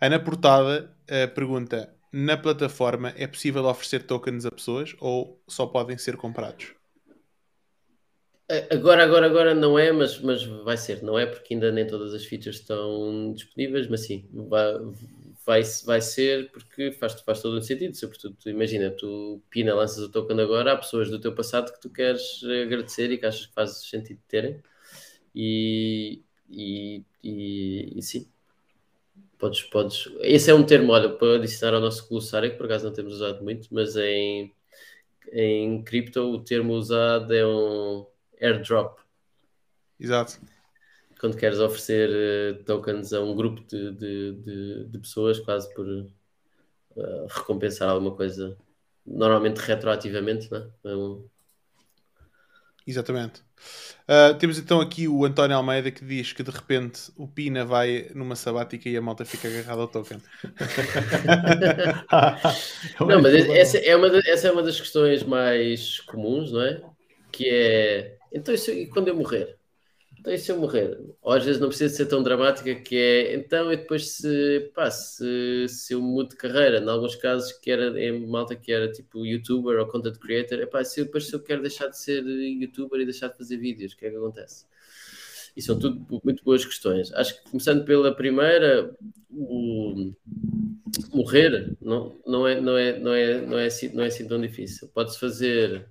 Ana 0.00 0.20
Portada 0.20 0.94
uh, 1.10 1.34
pergunta: 1.34 1.92
na 2.12 2.36
plataforma 2.36 3.12
é 3.16 3.26
possível 3.26 3.64
oferecer 3.64 4.04
tokens 4.04 4.46
a 4.46 4.50
pessoas 4.50 4.94
ou 5.00 5.42
só 5.48 5.66
podem 5.66 5.98
ser 5.98 6.16
comprados? 6.16 6.74
Agora, 8.70 9.04
agora, 9.04 9.26
agora 9.26 9.54
não 9.54 9.78
é, 9.78 9.92
mas, 9.92 10.18
mas 10.20 10.42
vai 10.42 10.76
ser, 10.78 11.02
não 11.02 11.18
é? 11.18 11.26
Porque 11.26 11.52
ainda 11.52 11.70
nem 11.70 11.86
todas 11.86 12.14
as 12.14 12.24
features 12.24 12.56
estão 12.56 13.34
disponíveis, 13.34 13.86
mas 13.88 14.06
sim, 14.06 14.26
vai, 14.32 14.72
vai, 15.44 15.62
vai 15.84 16.00
ser 16.00 16.50
porque 16.50 16.90
faz, 16.92 17.20
faz 17.20 17.42
todo 17.42 17.58
o 17.58 17.62
sentido. 17.62 17.94
Sobretudo, 17.94 18.36
tu, 18.40 18.48
imagina, 18.48 18.90
tu 18.90 19.42
pina, 19.50 19.74
lanças 19.74 19.98
o 19.98 20.10
token 20.10 20.40
agora, 20.40 20.72
há 20.72 20.76
pessoas 20.78 21.10
do 21.10 21.20
teu 21.20 21.34
passado 21.34 21.70
que 21.74 21.80
tu 21.80 21.90
queres 21.90 22.40
agradecer 22.64 23.10
e 23.12 23.18
que 23.18 23.26
achas 23.26 23.46
que 23.46 23.52
faz 23.52 23.82
sentido 23.86 24.20
terem. 24.26 24.62
E, 25.34 26.22
e, 26.48 27.04
e, 27.22 27.98
e 27.98 28.02
sim, 28.02 28.26
Podes, 29.38 29.62
podes. 29.62 30.08
Esse 30.20 30.50
é 30.50 30.54
um 30.54 30.66
termo, 30.66 30.92
olha, 30.92 31.08
para 31.08 31.36
adicionar 31.36 31.76
ao 31.76 31.80
nosso 31.80 32.08
glossário, 32.08 32.50
que 32.50 32.56
por 32.56 32.66
acaso 32.66 32.86
não 32.86 32.92
temos 32.92 33.14
usado 33.14 33.42
muito, 33.42 33.68
mas 33.72 33.94
em, 33.96 34.52
em 35.32 35.82
cripto 35.84 36.20
o 36.22 36.42
termo 36.42 36.74
usado 36.74 37.32
é 37.32 37.46
um 37.46 38.04
airdrop. 38.40 38.98
Exato. 39.98 40.40
Quando 41.20 41.36
queres 41.36 41.60
oferecer 41.60 42.10
uh, 42.10 42.64
tokens 42.64 43.12
a 43.12 43.20
um 43.20 43.34
grupo 43.34 43.60
de, 43.62 43.92
de, 43.92 44.32
de, 44.32 44.84
de 44.84 44.98
pessoas, 44.98 45.38
quase 45.38 45.72
por 45.72 45.86
uh, 45.86 47.26
recompensar 47.28 47.90
alguma 47.90 48.14
coisa, 48.14 48.56
normalmente 49.06 49.58
retroativamente, 49.58 50.50
não 50.50 50.58
é? 50.84 50.96
Um... 50.96 51.28
Exatamente. 52.86 53.47
Uh, 54.08 54.34
temos 54.38 54.58
então 54.58 54.80
aqui 54.80 55.06
o 55.06 55.24
António 55.24 55.54
Almeida 55.54 55.90
que 55.90 56.02
diz 56.02 56.32
que 56.32 56.42
de 56.42 56.50
repente 56.50 57.12
o 57.14 57.28
Pina 57.28 57.64
vai 57.64 58.10
numa 58.14 58.34
sabática 58.34 58.88
e 58.88 58.96
a 58.96 59.02
malta 59.02 59.24
fica 59.24 59.48
agarrada 59.48 59.82
ao 59.82 59.88
token. 59.88 60.18
não, 63.00 63.20
mas 63.20 63.34
essa 63.34 63.76
é, 63.76 63.94
uma 63.94 64.08
essa 64.24 64.48
é 64.48 64.52
uma 64.52 64.62
das 64.62 64.80
questões 64.80 65.22
mais 65.22 66.00
comuns, 66.00 66.52
não 66.52 66.62
é? 66.62 66.80
Que 67.30 67.50
é 67.50 68.16
então 68.32 68.54
e 68.54 68.86
quando 68.86 69.08
eu 69.08 69.16
morrer? 69.16 69.57
Então, 70.28 70.34
e 70.34 70.38
se 70.38 70.52
eu 70.52 70.58
morrer? 70.58 70.98
Ou 71.22 71.32
às 71.32 71.42
vezes 71.42 71.58
não 71.58 71.68
precisa 71.68 71.94
ser 71.94 72.06
tão 72.06 72.22
dramática 72.22 72.74
que 72.74 72.96
é, 72.96 73.34
então, 73.34 73.72
e 73.72 73.76
depois 73.78 74.10
se, 74.10 74.70
pá, 74.74 74.90
se, 74.90 75.66
se 75.68 75.94
eu 75.94 76.02
mudo 76.02 76.30
de 76.30 76.36
carreira, 76.36 76.78
em 76.80 76.88
alguns 76.88 77.16
casos 77.16 77.52
que 77.52 77.70
era 77.70 77.98
em 77.98 78.26
malta 78.26 78.54
que 78.54 78.70
era 78.70 78.92
tipo 78.92 79.24
youtuber 79.24 79.78
ou 79.78 79.86
content 79.86 80.18
creator, 80.18 80.58
epá, 80.60 80.84
se 80.84 81.00
eu, 81.00 81.06
depois 81.06 81.26
se 81.26 81.34
eu 81.34 81.42
quero 81.42 81.62
deixar 81.62 81.88
de 81.88 81.98
ser 81.98 82.22
youtuber 82.26 83.00
e 83.00 83.06
deixar 83.06 83.28
de 83.28 83.38
fazer 83.38 83.56
vídeos, 83.56 83.94
o 83.94 83.96
que 83.96 84.04
é 84.04 84.10
que 84.10 84.16
acontece? 84.16 84.66
E 85.56 85.62
são 85.62 85.78
tudo 85.78 86.20
muito 86.22 86.44
boas 86.44 86.64
questões. 86.64 87.10
Acho 87.14 87.42
que 87.42 87.50
começando 87.50 87.84
pela 87.86 88.14
primeira, 88.14 88.94
o 89.30 90.12
morrer 91.14 91.74
não, 91.80 92.20
não, 92.26 92.46
é, 92.46 92.60
não, 92.60 92.76
é, 92.76 92.98
não, 92.98 93.14
é, 93.14 93.40
não, 93.40 93.58
é, 93.58 93.66
assim, 93.66 93.88
não 93.94 94.04
é 94.04 94.08
assim 94.08 94.28
tão 94.28 94.38
difícil. 94.40 94.88
Pode-se 94.88 95.18
fazer 95.18 95.88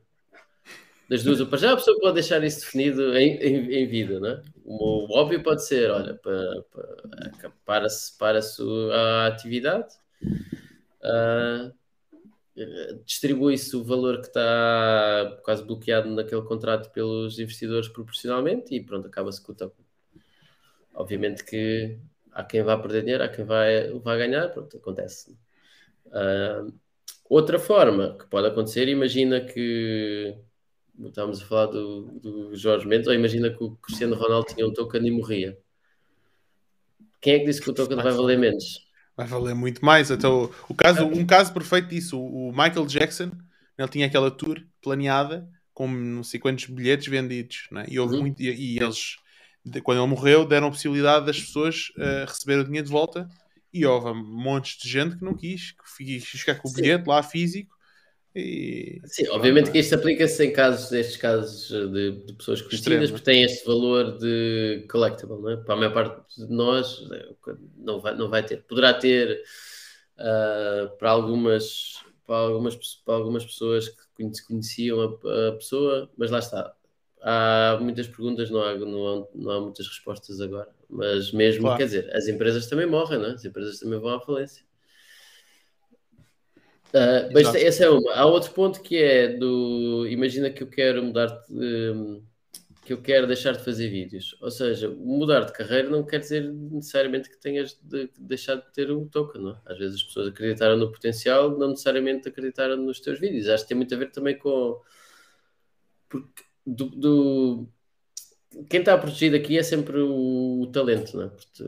das 1.10 1.24
duas, 1.24 1.42
para 1.44 1.58
já 1.58 1.72
a 1.72 1.76
pessoa 1.76 2.00
pode 2.00 2.16
deixar 2.16 2.44
isso 2.44 2.62
definido 2.62 3.18
em, 3.18 3.38
em, 3.38 3.74
em 3.74 3.88
vida, 3.88 4.20
né? 4.20 4.44
O 4.66 5.08
óbvio 5.18 5.42
pode 5.42 5.66
ser, 5.66 5.90
olha, 5.90 6.16
para, 6.16 6.64
para, 6.72 7.50
para-se 7.66 8.18
para 8.18 8.40
a 8.94 9.28
atividade 9.28 9.96
uh, 11.02 11.74
distribui-se 13.06 13.76
o 13.76 13.84
valor 13.84 14.20
que 14.20 14.28
está 14.28 15.40
quase 15.44 15.64
bloqueado 15.64 16.10
naquele 16.10 16.42
contrato 16.42 16.92
pelos 16.92 17.40
investidores 17.40 17.88
proporcionalmente 17.88 18.74
e 18.74 18.84
pronto, 18.84 19.08
acaba-se 19.08 19.42
com 19.42 19.52
o 19.52 19.56
token. 19.56 19.86
Obviamente 20.94 21.44
que 21.44 21.98
há 22.32 22.44
quem 22.44 22.64
vá 22.64 22.78
perder 22.78 23.02
dinheiro, 23.02 23.24
há 23.24 23.30
quem 23.30 23.46
vai, 23.46 23.92
vai 24.00 24.18
ganhar, 24.18 24.50
pronto, 24.50 24.76
acontece. 24.76 25.38
Uh, 26.08 26.74
outra 27.30 27.60
forma 27.60 28.18
que 28.18 28.26
pode 28.26 28.48
acontecer, 28.48 28.88
imagina 28.88 29.40
que 29.40 30.36
estávamos 31.06 31.42
a 31.42 31.46
falar 31.46 31.68
do, 31.68 32.04
do 32.20 32.56
Jorge 32.56 32.88
Mendes, 32.88 33.08
ou 33.08 33.14
imagina 33.14 33.50
que 33.50 33.64
o 33.64 33.72
Cristiano 33.78 34.16
Ronaldo 34.16 34.48
tinha 34.54 34.66
um 34.66 34.74
token 34.74 35.06
e 35.06 35.12
morria. 35.12 35.58
Quem 37.22 37.36
é 37.36 37.40
que 37.40 37.46
disse 37.46 37.62
que 37.62 37.70
o 37.70 37.74
token 37.74 37.98
vai 37.98 38.12
valer 38.12 38.38
menos? 38.38 38.88
Vai 39.16 39.28
valer 39.28 39.56
muito 39.56 39.84
mais. 39.84 40.12
Então, 40.12 40.52
o 40.70 40.76
caso, 40.76 41.06
um 41.06 41.26
caso 41.26 41.54
perfeito 41.54 41.90
disso, 41.90 42.20
o 42.20 42.52
Michael 42.52 42.86
Jackson, 42.86 43.32
ele 43.78 43.88
tinha 43.88 44.08
aquela 44.08 44.32
tour 44.32 44.62
planeada 44.82 45.48
com 45.74 45.88
não 45.88 46.24
sei 46.24 46.40
quantos 46.40 46.66
bilhetes 46.66 47.08
vendidos, 47.08 47.68
né? 47.72 47.86
e, 47.88 48.00
houve 48.00 48.16
uhum. 48.16 48.22
muito, 48.22 48.42
e, 48.42 48.50
e, 48.50 48.80
eles, 48.80 49.18
quando 49.84 50.00
ele 50.00 50.08
morreu, 50.08 50.44
deram 50.44 50.68
a 50.68 50.72
possibilidade 50.72 51.28
das 51.28 51.40
pessoas 51.40 51.90
uh, 51.98 52.26
receber 52.28 52.58
o 52.58 52.64
dinheiro 52.64 52.88
de 52.88 52.92
volta 52.92 53.30
e 53.72 53.86
houve 53.86 54.12
montes 54.14 54.82
de 54.82 54.90
gente 54.90 55.18
que 55.18 55.24
não 55.24 55.36
quis, 55.36 55.74
que 55.74 56.04
quis 56.04 56.26
ficar 56.26 56.56
com 56.56 56.68
o 56.68 56.72
Sim. 56.72 56.82
bilhete 56.82 57.08
lá 57.08 57.22
físico 57.22 57.77
e... 58.38 59.02
Sim, 59.06 59.28
obviamente 59.30 59.72
que 59.72 59.80
isto 59.80 59.96
aplica-se 59.96 60.46
em 60.46 60.54
casos, 60.54 60.92
destes 60.92 61.18
casos 61.18 61.68
de, 61.70 62.12
de 62.12 62.34
pessoas 62.34 62.62
conhecidas, 62.62 62.94
Extremo. 62.94 63.08
porque 63.10 63.26
tem 63.26 63.44
este 63.44 63.66
valor 63.66 64.18
de 64.20 64.86
collectible, 64.90 65.42
não 65.42 65.50
é? 65.50 65.58
Para 65.58 65.74
a 65.74 65.78
maior 65.78 65.94
parte 65.94 66.46
de 66.46 66.54
nós 66.54 67.04
não 67.76 68.00
vai, 68.00 68.16
não 68.16 68.30
vai 68.30 68.44
ter. 68.44 68.64
Poderá 68.64 68.94
ter 68.94 69.42
uh, 70.18 70.96
para, 70.98 71.10
algumas, 71.10 72.04
para, 72.28 72.36
algumas, 72.36 72.76
para 73.04 73.16
algumas 73.16 73.44
pessoas 73.44 73.90
que 73.90 74.44
conheciam 74.48 75.02
a, 75.02 75.50
a, 75.50 75.52
pessoa, 75.54 76.10
mas 76.16 76.30
lá 76.30 76.40
está. 76.40 76.74
Há 77.20 77.80
muitas 77.82 78.08
perguntas, 78.08 78.52
não 78.52 78.62
há, 78.62 78.76
não 78.76 79.08
há, 79.08 79.28
não 79.34 79.52
há 79.52 79.62
muitas 79.62 79.88
respostas 79.88 80.40
agora. 80.40 80.70
Mas 80.88 81.32
mesmo, 81.32 81.64
claro. 81.64 81.78
quer 81.78 81.86
dizer, 81.86 82.16
as 82.16 82.28
empresas 82.28 82.68
também 82.68 82.86
morrem, 82.86 83.18
não 83.18 83.30
é? 83.30 83.32
As 83.32 83.44
empresas 83.44 83.80
também 83.80 84.00
vão 84.00 84.14
à 84.14 84.20
falência. 84.20 84.67
Uh, 86.94 87.30
mas 87.34 87.54
essa 87.56 87.86
é 87.86 87.90
uma. 87.90 88.14
Há 88.14 88.26
outro 88.26 88.52
ponto 88.52 88.82
que 88.82 88.98
é 88.98 89.28
do. 89.28 90.08
Imagina 90.08 90.50
que 90.50 90.64
eu 90.64 90.68
quero 90.68 91.04
mudar 91.04 91.28
de, 91.50 91.92
um, 91.92 92.24
que 92.86 92.94
eu 92.94 93.02
quero 93.02 93.28
deixar 93.28 93.52
de 93.52 93.64
fazer 93.64 93.90
vídeos. 93.90 94.38
Ou 94.42 94.50
seja, 94.50 94.88
mudar 94.90 95.42
de 95.42 95.52
carreira 95.52 95.90
não 95.90 96.06
quer 96.06 96.20
dizer 96.20 96.50
necessariamente 96.50 97.30
que 97.30 97.38
tenhas 97.38 97.78
de 97.84 98.10
deixar 98.18 98.56
de 98.56 98.72
ter 98.72 98.90
o 98.90 99.06
token, 99.08 99.42
não? 99.42 99.52
É? 99.52 99.74
Às 99.74 99.78
vezes 99.78 99.96
as 99.96 100.04
pessoas 100.04 100.30
acreditaram 100.30 100.78
no 100.78 100.92
potencial, 100.92 101.58
não 101.58 101.72
necessariamente 101.72 102.30
acreditaram 102.30 102.78
nos 102.78 103.02
teus 103.02 103.20
vídeos. 103.20 103.50
Acho 103.50 103.64
que 103.64 103.70
tem 103.70 103.78
muito 103.78 103.94
a 103.94 103.98
ver 103.98 104.12
também 104.12 104.38
com. 104.38 104.80
Porque 106.08 106.44
do, 106.66 106.86
do... 106.86 107.68
quem 108.70 108.80
está 108.80 108.98
protegido 108.98 109.36
aqui 109.36 109.58
é 109.58 109.64
sempre 109.64 110.00
o, 110.00 110.62
o 110.62 110.68
talento, 110.68 111.18
não 111.18 111.24
é? 111.26 111.28
Porque, 111.28 111.64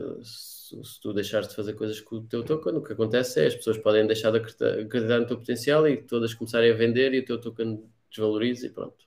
se, 0.84 1.00
tu 1.00 1.12
deixares 1.12 1.48
de 1.48 1.54
fazer 1.54 1.74
coisas 1.74 2.00
com 2.00 2.16
o 2.16 2.22
teu 2.22 2.44
token, 2.44 2.76
o 2.76 2.82
que 2.82 2.92
acontece 2.92 3.40
é 3.40 3.46
as 3.46 3.54
pessoas 3.54 3.78
podem 3.78 4.06
deixar 4.06 4.30
de 4.30 4.38
acreditar, 4.38 5.20
no 5.20 5.26
teu 5.26 5.38
potencial 5.38 5.86
e 5.88 5.96
todas 5.96 6.34
começarem 6.34 6.70
a 6.70 6.74
vender 6.74 7.12
e 7.14 7.20
o 7.20 7.24
teu 7.24 7.40
token 7.40 7.82
desvaloriza 8.10 8.66
e 8.66 8.70
pronto. 8.70 9.04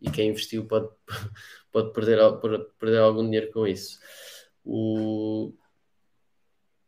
E 0.00 0.10
quem 0.10 0.30
investiu 0.30 0.66
pode, 0.66 0.88
pode, 1.72 1.92
perder, 1.92 2.18
perder 2.78 2.98
algum 2.98 3.24
dinheiro 3.24 3.50
com 3.52 3.66
isso. 3.66 3.98
O... 4.64 5.52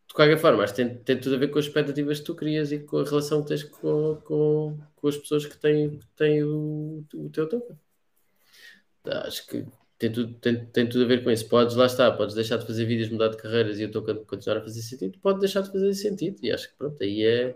De 0.09 0.15
qualquer 0.15 0.39
forma, 0.39 0.65
acho 0.65 0.74
que 0.74 0.85
tem, 0.85 0.99
tem 0.99 1.20
tudo 1.20 1.37
a 1.37 1.39
ver 1.39 1.49
com 1.49 1.59
as 1.59 1.66
expectativas 1.66 2.19
que 2.19 2.27
tu 2.27 2.35
crias 2.35 2.73
e 2.73 2.81
com 2.81 2.99
a 2.99 3.05
relação 3.05 3.43
que 3.43 3.49
tens 3.49 3.62
com, 3.62 4.16
com, 4.24 4.78
com 4.97 5.09
as 5.09 5.16
pessoas 5.16 5.47
que 5.47 5.57
têm, 5.57 6.01
têm 6.16 6.43
o, 6.43 7.05
o 7.15 7.31
teu 7.31 7.49
token. 7.49 7.78
Acho 9.05 9.47
que 9.47 9.65
tem 10.01 10.10
tudo, 10.10 10.32
tem, 10.40 10.64
tem 10.64 10.89
tudo 10.89 11.05
a 11.05 11.06
ver 11.06 11.22
com 11.22 11.31
isso. 11.31 11.47
Podes, 11.47 11.77
lá 11.77 11.85
está, 11.85 12.10
podes 12.10 12.35
deixar 12.35 12.56
de 12.56 12.66
fazer 12.66 12.86
vídeos, 12.86 13.10
mudar 13.10 13.28
de 13.28 13.36
carreiras 13.36 13.78
e 13.78 13.82
eu 13.82 13.89
estou 13.89 14.02
a 14.10 14.14
continuar 14.24 14.56
a 14.59 14.62
fazer 14.62 14.81
sentido, 14.81 15.18
pode 15.20 15.40
deixar 15.40 15.60
de 15.60 15.70
fazer 15.70 15.93
sentido. 15.93 16.39
E 16.43 16.51
acho 16.51 16.70
que 16.70 16.74
pronto, 16.77 17.02
aí 17.02 17.22
é. 17.22 17.55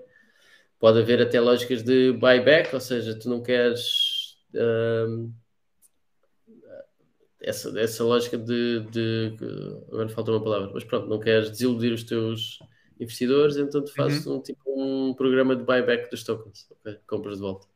Pode 0.78 0.98
haver 0.98 1.22
até 1.22 1.40
lógicas 1.40 1.82
de 1.82 2.12
buyback, 2.12 2.74
ou 2.74 2.80
seja, 2.80 3.18
tu 3.18 3.30
não 3.30 3.42
queres. 3.42 4.36
Hum, 4.54 5.32
essa, 7.40 7.80
essa 7.80 8.04
lógica 8.04 8.36
de, 8.36 8.80
de, 8.90 9.36
Agora 9.88 10.08
falta 10.10 10.30
uma 10.32 10.44
palavra, 10.44 10.70
mas 10.74 10.84
pronto, 10.84 11.08
não 11.08 11.18
queres 11.18 11.50
desiludir 11.50 11.92
os 11.94 12.04
teus 12.04 12.58
investidores, 13.00 13.56
então 13.56 13.82
tu 13.82 13.92
fazes 13.94 14.26
uhum. 14.26 14.36
um, 14.36 14.42
tipo, 14.42 14.60
um 14.66 15.14
programa 15.14 15.56
de 15.56 15.64
buyback 15.64 16.10
dos 16.10 16.22
tokens, 16.24 16.70
okay? 16.70 16.98
compras 17.06 17.36
de 17.36 17.40
volta. 17.40 17.73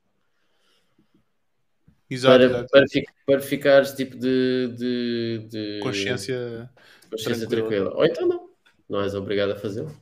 Exato, 2.10 2.38
para, 2.38 2.44
exato. 2.44 2.68
Para, 2.70 2.86
para 3.26 3.40
ficares 3.40 3.92
tipo 3.92 4.16
de, 4.16 4.74
de, 4.76 5.48
de 5.48 5.80
consciência, 5.82 6.70
consciência 7.10 7.46
tranquila. 7.46 7.90
tranquila. 7.90 7.96
Ou 7.96 8.04
então 8.04 8.26
não, 8.26 8.50
não 8.88 9.02
és 9.02 9.14
obrigado 9.14 9.50
a 9.50 9.56
fazê-lo. 9.56 9.94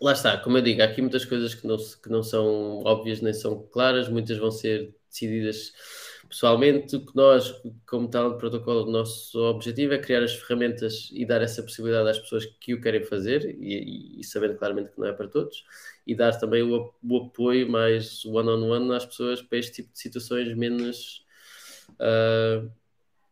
Lá 0.00 0.12
está, 0.12 0.36
como 0.36 0.58
eu 0.58 0.62
digo, 0.62 0.82
há 0.82 0.86
aqui 0.86 1.00
muitas 1.00 1.24
coisas 1.24 1.54
que 1.54 1.64
não, 1.64 1.76
que 1.76 2.08
não 2.08 2.24
são 2.24 2.82
óbvias 2.84 3.20
nem 3.20 3.32
são 3.32 3.62
claras, 3.72 4.08
muitas 4.08 4.36
vão 4.36 4.50
ser 4.50 4.92
decididas 5.08 5.72
pessoalmente. 6.32 6.96
O 6.96 7.04
que 7.04 7.14
nós, 7.14 7.54
como 7.86 8.08
tal 8.08 8.38
protocolo, 8.38 8.88
o 8.88 8.90
nosso 8.90 9.38
objetivo 9.38 9.92
é 9.92 9.98
criar 9.98 10.22
as 10.22 10.34
ferramentas 10.34 11.10
e 11.12 11.26
dar 11.26 11.42
essa 11.42 11.62
possibilidade 11.62 12.08
às 12.08 12.18
pessoas 12.18 12.46
que 12.46 12.72
o 12.72 12.80
querem 12.80 13.04
fazer, 13.04 13.54
e, 13.60 14.18
e 14.18 14.24
sabendo 14.24 14.56
claramente 14.56 14.90
que 14.90 14.98
não 14.98 15.06
é 15.06 15.12
para 15.12 15.28
todos 15.28 15.64
e 16.06 16.14
dar 16.14 16.32
também 16.38 16.62
o, 16.62 16.92
o 17.02 17.16
apoio 17.18 17.70
mais 17.70 18.24
one-on-one 18.24 18.84
-on 18.84 18.88
-one 18.88 18.96
às 18.96 19.06
pessoas 19.06 19.40
para 19.42 19.58
este 19.58 19.82
tipo 19.82 19.92
de 19.92 19.98
situações 19.98 20.54
menos 20.56 21.24
uh, 21.92 22.70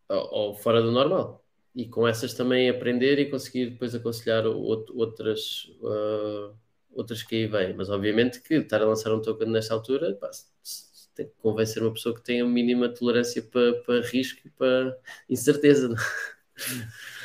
ou, 0.09 0.55
fora 0.55 0.81
do 0.83 0.93
normal. 0.93 1.45
E 1.75 1.89
com 1.89 2.07
essas 2.07 2.35
também 2.35 2.69
aprender 2.69 3.19
e 3.19 3.31
conseguir 3.31 3.71
depois 3.71 3.95
aconselhar 3.95 4.45
outras, 4.47 5.71
uh, 5.81 6.55
outras 6.93 7.23
que 7.23 7.37
aí 7.37 7.47
vêm. 7.47 7.75
Mas 7.75 7.89
obviamente 7.89 8.41
que 8.41 8.55
estar 8.55 8.83
a 8.83 8.87
lançar 8.87 9.13
um 9.15 9.23
token 9.23 9.49
nesta 9.49 9.75
altura 9.75 10.15
pá, 10.15 10.31
tem 11.15 11.27
que 11.27 11.35
convencer 11.43 11.83
uma 11.83 11.93
pessoa 11.93 12.15
que 12.15 12.23
tenha 12.23 12.45
a 12.45 12.49
mínima 12.49 12.89
tolerância 12.89 13.43
para, 13.43 13.75
para 13.83 14.01
risco 14.01 14.41
e 14.47 14.51
para 14.51 14.97
incerteza. 15.29 15.95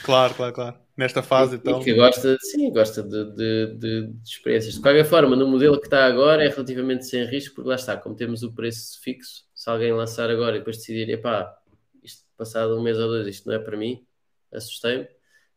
Claro, 0.04 0.34
claro, 0.36 0.54
claro 0.54 0.86
nesta 0.96 1.22
fase. 1.22 1.56
E, 1.56 1.58
então. 1.58 1.82
e 1.82 1.84
que 1.84 1.94
gosta, 1.94 2.38
sim, 2.40 2.72
gosta 2.72 3.04
de, 3.04 3.26
de, 3.36 3.68
de, 3.78 4.08
de, 4.08 4.24
experiências. 4.24 4.76
De 4.76 4.82
qualquer 4.82 5.06
forma, 5.06 5.36
no 5.36 5.48
modelo 5.48 5.80
que 5.80 5.88
está 5.88 6.06
agora 6.06 6.44
é 6.44 6.50
relativamente 6.50 7.06
sem 7.06 7.26
risco, 7.26 7.56
porque 7.56 7.70
lá 7.70 7.76
está, 7.76 7.98
como 7.98 8.16
temos 8.16 8.44
o 8.44 8.54
preço 8.54 9.02
fixo, 9.02 9.46
se 9.54 9.70
alguém 9.70 9.94
lançar 9.94 10.30
agora 10.30 10.56
e 10.56 10.60
depois 10.60 10.78
decidir, 10.78 11.10
epá, 11.10 11.58
isto 12.04 12.24
passado 12.38 12.78
um 12.78 12.82
mês 12.82 12.98
ou 12.98 13.08
dois, 13.08 13.28
isto 13.28 13.48
não 13.48 13.56
é 13.56 13.60
para 13.60 13.78
mim, 13.78 14.06
assustei-me, 14.54 15.08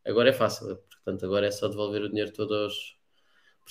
agora 0.05 0.29
é 0.29 0.33
fácil, 0.33 0.75
portanto, 1.03 1.25
agora 1.25 1.47
é 1.47 1.51
só 1.51 1.67
devolver 1.67 2.03
o 2.03 2.09
dinheiro 2.09 2.31
todo 2.31 2.53
aos. 2.53 2.98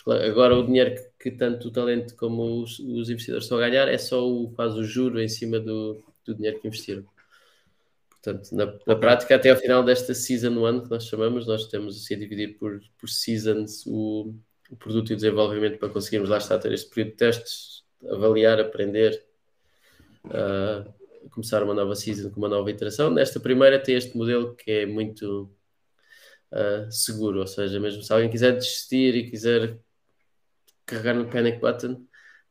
Porque 0.04 0.24
agora 0.24 0.56
o 0.56 0.64
dinheiro 0.64 0.94
que, 0.94 1.30
que 1.30 1.36
tanto 1.36 1.68
o 1.68 1.70
talento 1.70 2.14
como 2.16 2.62
os, 2.62 2.78
os 2.78 3.10
investidores 3.10 3.44
estão 3.44 3.58
a 3.58 3.68
ganhar 3.68 3.88
é 3.88 3.98
só 3.98 4.26
o, 4.26 4.50
quase 4.52 4.78
o 4.78 4.84
juro 4.84 5.20
em 5.20 5.28
cima 5.28 5.58
do, 5.58 6.02
do 6.24 6.34
dinheiro 6.34 6.60
que 6.60 6.68
investiram. 6.68 7.04
Portanto, 8.22 8.50
na, 8.52 8.66
na, 8.86 8.96
prática, 8.96 9.36
até 9.36 9.50
ao 9.50 9.56
final 9.56 9.82
desta 9.84 10.12
season 10.14 10.58
one 10.58 10.82
que 10.82 10.90
nós 10.90 11.06
chamamos, 11.06 11.46
nós 11.46 11.66
temos 11.68 11.96
assim 11.96 12.14
a 12.14 12.18
dividir 12.18 12.58
por, 12.58 12.80
por 12.98 13.08
seasons 13.08 13.86
o, 13.86 14.34
o 14.70 14.76
produto 14.76 15.10
e 15.10 15.12
o 15.14 15.16
desenvolvimento 15.16 15.78
para 15.78 15.88
conseguirmos 15.88 16.28
lá 16.28 16.38
estar 16.38 16.58
ter 16.58 16.72
este 16.72 16.90
período 16.90 17.10
de 17.10 17.16
testes, 17.16 17.84
avaliar, 18.10 18.60
aprender, 18.60 19.24
uh, 20.26 20.92
começar 21.30 21.62
uma 21.62 21.74
nova 21.74 21.94
season 21.94 22.30
com 22.30 22.38
uma 22.38 22.48
nova 22.48 22.70
iteração. 22.70 23.10
Nesta 23.10 23.38
primeira 23.38 23.78
tem 23.78 23.94
este 23.94 24.16
modelo 24.16 24.54
que 24.56 24.70
é 24.70 24.86
muito 24.86 25.50
uh, 26.52 26.90
seguro, 26.90 27.40
ou 27.40 27.46
seja, 27.46 27.78
mesmo 27.78 28.02
se 28.02 28.12
alguém 28.12 28.30
quiser 28.30 28.52
desistir 28.52 29.14
e 29.14 29.30
quiser 29.30 29.78
carregar 30.88 31.14
no 31.14 31.28
panic 31.28 31.60
button, 31.60 32.04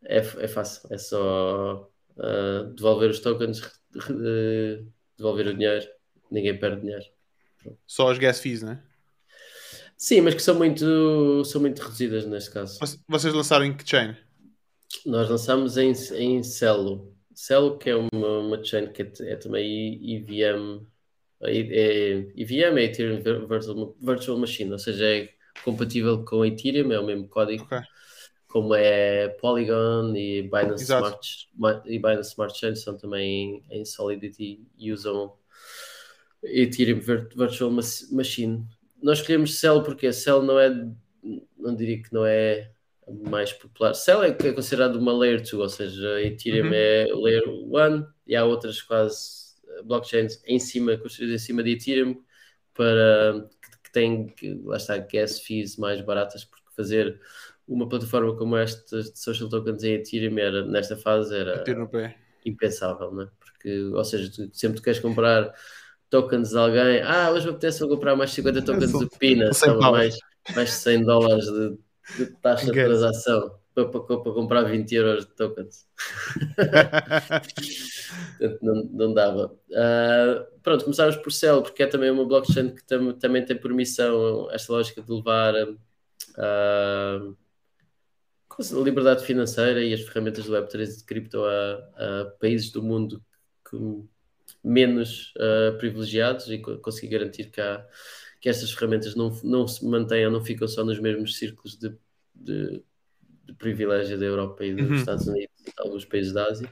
é, 0.05 0.17
é 0.17 0.47
fácil, 0.47 0.87
é 0.91 0.97
só 0.97 1.89
uh, 2.17 2.73
devolver 2.73 3.09
os 3.09 3.19
tokens 3.19 3.61
devolver 5.17 5.47
o 5.47 5.53
dinheiro, 5.53 5.87
ninguém 6.31 6.57
perde 6.57 6.81
dinheiro. 6.81 7.05
Só 7.85 8.11
as 8.11 8.19
gas 8.19 8.39
fees, 8.39 8.61
não 8.61 8.73
é? 8.73 8.83
Sim, 9.97 10.21
mas 10.21 10.35
que 10.35 10.41
são 10.41 10.55
muito, 10.55 11.43
são 11.45 11.59
muito 11.59 11.81
reduzidas 11.81 12.25
neste 12.25 12.51
caso. 12.51 12.79
Vocês 13.07 13.33
lançaram 13.33 13.65
em 13.65 13.75
que 13.75 13.89
chain? 13.89 14.15
Nós 15.05 15.27
lançamos 15.27 15.75
em, 15.75 15.91
em 16.15 16.43
Celo. 16.43 17.15
Celo, 17.33 17.77
que 17.79 17.89
é 17.89 17.95
uma, 17.95 18.39
uma 18.39 18.63
chain 18.63 18.91
que 18.91 19.01
é, 19.01 19.11
é 19.21 19.35
também 19.35 19.99
EVM, 20.15 20.85
é, 21.41 22.27
EVM 22.35 22.77
é 22.77 22.83
Ethereum 22.83 23.47
Virtual, 23.47 23.95
Virtual 23.99 24.37
Machine, 24.37 24.71
ou 24.71 24.79
seja, 24.79 25.05
é 25.05 25.29
compatível 25.63 26.23
com 26.23 26.45
Ethereum, 26.45 26.91
é 26.91 26.99
o 26.99 27.05
mesmo 27.05 27.27
código. 27.27 27.63
Okay 27.63 27.81
como 28.47 28.73
é 28.73 29.27
Polygon 29.27 30.15
e 30.15 30.43
Binance, 30.43 30.83
Smart, 30.83 31.49
e 31.85 31.99
Binance 31.99 32.29
Smart 32.29 32.57
Chain 32.57 32.75
são 32.75 32.97
também 32.97 33.63
em 33.69 33.83
Solidity 33.83 34.65
e 34.77 34.91
usam 34.91 35.33
Ethereum 36.43 36.99
Virtual 36.99 37.71
Machine. 38.11 38.65
Nós 39.01 39.19
escolhemos 39.19 39.59
Cell 39.59 39.83
porque 39.83 40.11
Cell 40.13 40.41
não 40.41 40.59
é, 40.59 40.69
não 41.57 41.75
diria 41.75 42.01
que 42.01 42.13
não 42.13 42.25
é 42.25 42.71
mais 43.07 43.51
popular. 43.53 43.93
Cell 43.93 44.23
é, 44.23 44.29
é 44.29 44.53
considerado 44.53 44.95
uma 44.95 45.13
Layer 45.13 45.39
2, 45.39 45.53
ou 45.53 45.69
seja, 45.69 46.21
Ethereum 46.21 46.67
uhum. 46.67 46.73
é 46.73 47.07
Layer 47.13 47.49
1 47.49 48.07
e 48.27 48.35
há 48.35 48.45
outras 48.45 48.81
quase 48.81 49.47
blockchains 49.83 50.41
em 50.45 50.59
cima, 50.59 50.97
construídas 50.97 51.41
em 51.41 51.45
cima 51.45 51.63
de 51.63 51.71
Ethereum 51.71 52.21
para 52.73 53.47
que, 53.61 53.83
que 53.83 53.91
têm, 53.91 54.27
que, 54.27 54.61
lá 54.63 54.77
está, 54.77 54.97
gas 54.97 55.39
fees 55.39 55.77
mais 55.77 56.01
baratas, 56.01 56.45
porque 56.45 56.63
fazer 56.75 57.19
uma 57.67 57.89
plataforma 57.89 58.35
como 58.35 58.55
esta 58.55 59.01
de 59.01 59.19
social 59.19 59.49
tokens 59.49 59.83
em 59.83 59.95
Ethereum 59.95 60.37
era, 60.37 60.65
nesta 60.65 60.95
fase 60.95 61.35
era 61.35 61.63
impensável, 62.45 63.11
não 63.11 63.23
é? 63.23 63.29
Porque, 63.39 63.81
ou 63.93 64.03
seja, 64.05 64.31
tu, 64.31 64.49
sempre 64.53 64.77
tu 64.77 64.83
queres 64.83 64.99
comprar 64.99 65.53
tokens 66.09 66.49
de 66.49 66.57
alguém, 66.57 67.01
ah, 67.01 67.31
hoje 67.31 67.45
me 67.45 67.51
apetece 67.51 67.85
comprar 67.87 68.15
mais 68.15 68.31
50 68.31 68.61
tokens 68.61 68.97
de 68.97 69.09
Pina, 69.19 69.51
são 69.51 69.77
mais, 69.79 70.17
mais 70.55 70.71
100 70.71 71.03
dólares 71.03 71.45
de, 71.45 71.77
de 72.17 72.25
taxa 72.37 72.65
de 72.67 72.71
transação 72.71 73.59
para, 73.73 73.89
para, 73.89 74.17
para, 74.17 74.31
comprar 74.33 74.63
20 74.63 74.91
euros 74.95 75.25
de 75.25 75.35
tokens. 75.35 75.85
Portanto, 78.39 78.59
não, 78.61 78.83
não 78.91 79.13
dava. 79.13 79.53
Uh, 79.69 80.45
pronto, 80.63 80.85
começámos 80.85 81.17
por 81.17 81.31
Cell, 81.31 81.61
porque 81.61 81.83
é 81.83 81.87
também 81.87 82.09
uma 82.09 82.25
blockchain 82.25 82.73
que 82.73 82.83
tam, 82.85 83.11
também 83.13 83.43
tem 83.45 83.57
permissão, 83.57 84.49
esta 84.51 84.71
lógica 84.73 85.01
de 85.01 85.11
levar 85.11 85.53
uh, 85.63 87.37
a 88.59 88.83
liberdade 88.83 89.23
financeira 89.23 89.83
e 89.83 89.93
as 89.93 90.01
ferramentas 90.01 90.45
do 90.45 90.53
Web3 90.53 90.97
de 90.97 91.03
cripto 91.03 91.43
a, 91.43 91.73
a 91.95 92.25
países 92.39 92.71
do 92.71 92.81
mundo 92.81 93.23
que, 93.69 93.77
menos 94.63 95.33
uh, 95.37 95.77
privilegiados 95.77 96.49
e 96.49 96.59
conseguir 96.59 97.09
garantir 97.09 97.49
que, 97.49 97.61
há, 97.61 97.85
que 98.41 98.49
estas 98.49 98.71
ferramentas 98.71 99.15
não, 99.15 99.29
não 99.43 99.67
se 99.67 99.85
mantenham, 99.85 100.31
não 100.31 100.43
ficam 100.43 100.67
só 100.67 100.83
nos 100.83 100.99
mesmos 100.99 101.37
círculos 101.37 101.77
de, 101.77 101.95
de, 102.35 102.83
de 103.45 103.53
privilégio 103.53 104.17
da 104.19 104.25
Europa 104.25 104.65
e 104.65 104.73
dos 104.73 104.89
uhum. 104.89 104.95
Estados 104.95 105.27
Unidos 105.27 105.55
e 105.65 105.71
alguns 105.77 106.05
países 106.05 106.33
da 106.33 106.45
Ásia. 106.45 106.71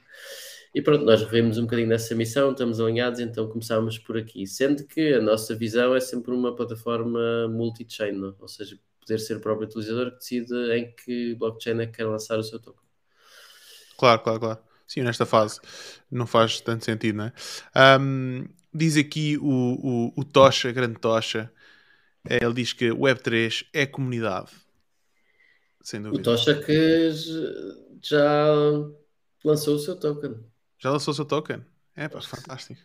E 0.74 0.82
pronto, 0.82 1.06
nós 1.06 1.22
vemos 1.24 1.58
um 1.58 1.62
bocadinho 1.62 1.88
nessa 1.88 2.14
missão, 2.14 2.52
estamos 2.52 2.82
alinhados, 2.82 3.22
então 3.22 3.48
começámos 3.48 3.98
por 3.98 4.18
aqui. 4.18 4.46
Sendo 4.46 4.86
que 4.86 5.14
a 5.14 5.22
nossa 5.22 5.56
visão 5.56 5.96
é 5.96 6.02
sempre 6.02 6.34
uma 6.34 6.54
plataforma 6.54 7.48
multi-chain, 7.48 8.22
ou 8.38 8.48
seja, 8.48 8.78
poder 9.06 9.20
ser 9.20 9.38
o 9.38 9.40
próprio 9.40 9.68
utilizador 9.68 10.12
que 10.12 10.18
decide 10.18 10.54
em 10.74 10.92
que 10.92 11.36
blockchain 11.36 11.80
é 11.82 11.86
que 11.86 11.94
quer 11.94 12.06
lançar 12.06 12.38
o 12.38 12.44
seu 12.44 12.60
token. 12.60 12.84
Claro, 13.98 14.22
claro, 14.22 14.40
claro. 14.40 14.60
Sim, 14.88 15.02
nesta 15.02 15.26
fase 15.26 15.60
não 16.12 16.28
faz 16.28 16.60
tanto 16.60 16.86
sentido, 16.86 17.18
não 17.18 17.26
é? 17.26 17.34
Um, 18.00 18.46
diz 18.74 18.98
aqui 18.98 19.38
o, 19.38 19.44
o, 19.46 20.14
o 20.16 20.24
Tocha, 20.24 20.72
grande 20.72 21.00
Tocha, 21.00 21.52
eh, 22.30 22.44
ele 22.44 22.54
diz 22.54 22.74
que 22.74 22.90
Web3 22.90 23.66
é 23.74 23.86
comunidade. 23.86 24.52
Sem 25.82 26.02
dúvida. 26.02 26.20
O 26.20 26.24
Tocha 26.24 26.56
que 26.62 27.12
já 28.02 28.46
lançou 29.44 29.76
o 29.76 29.80
seu 29.80 29.96
token. 29.96 30.36
Já 30.78 30.92
lançou 30.92 31.12
o 31.12 31.16
seu 31.16 31.26
token? 31.26 31.64
É, 31.96 32.08
pá, 32.08 32.22
fantástico. 32.22 32.82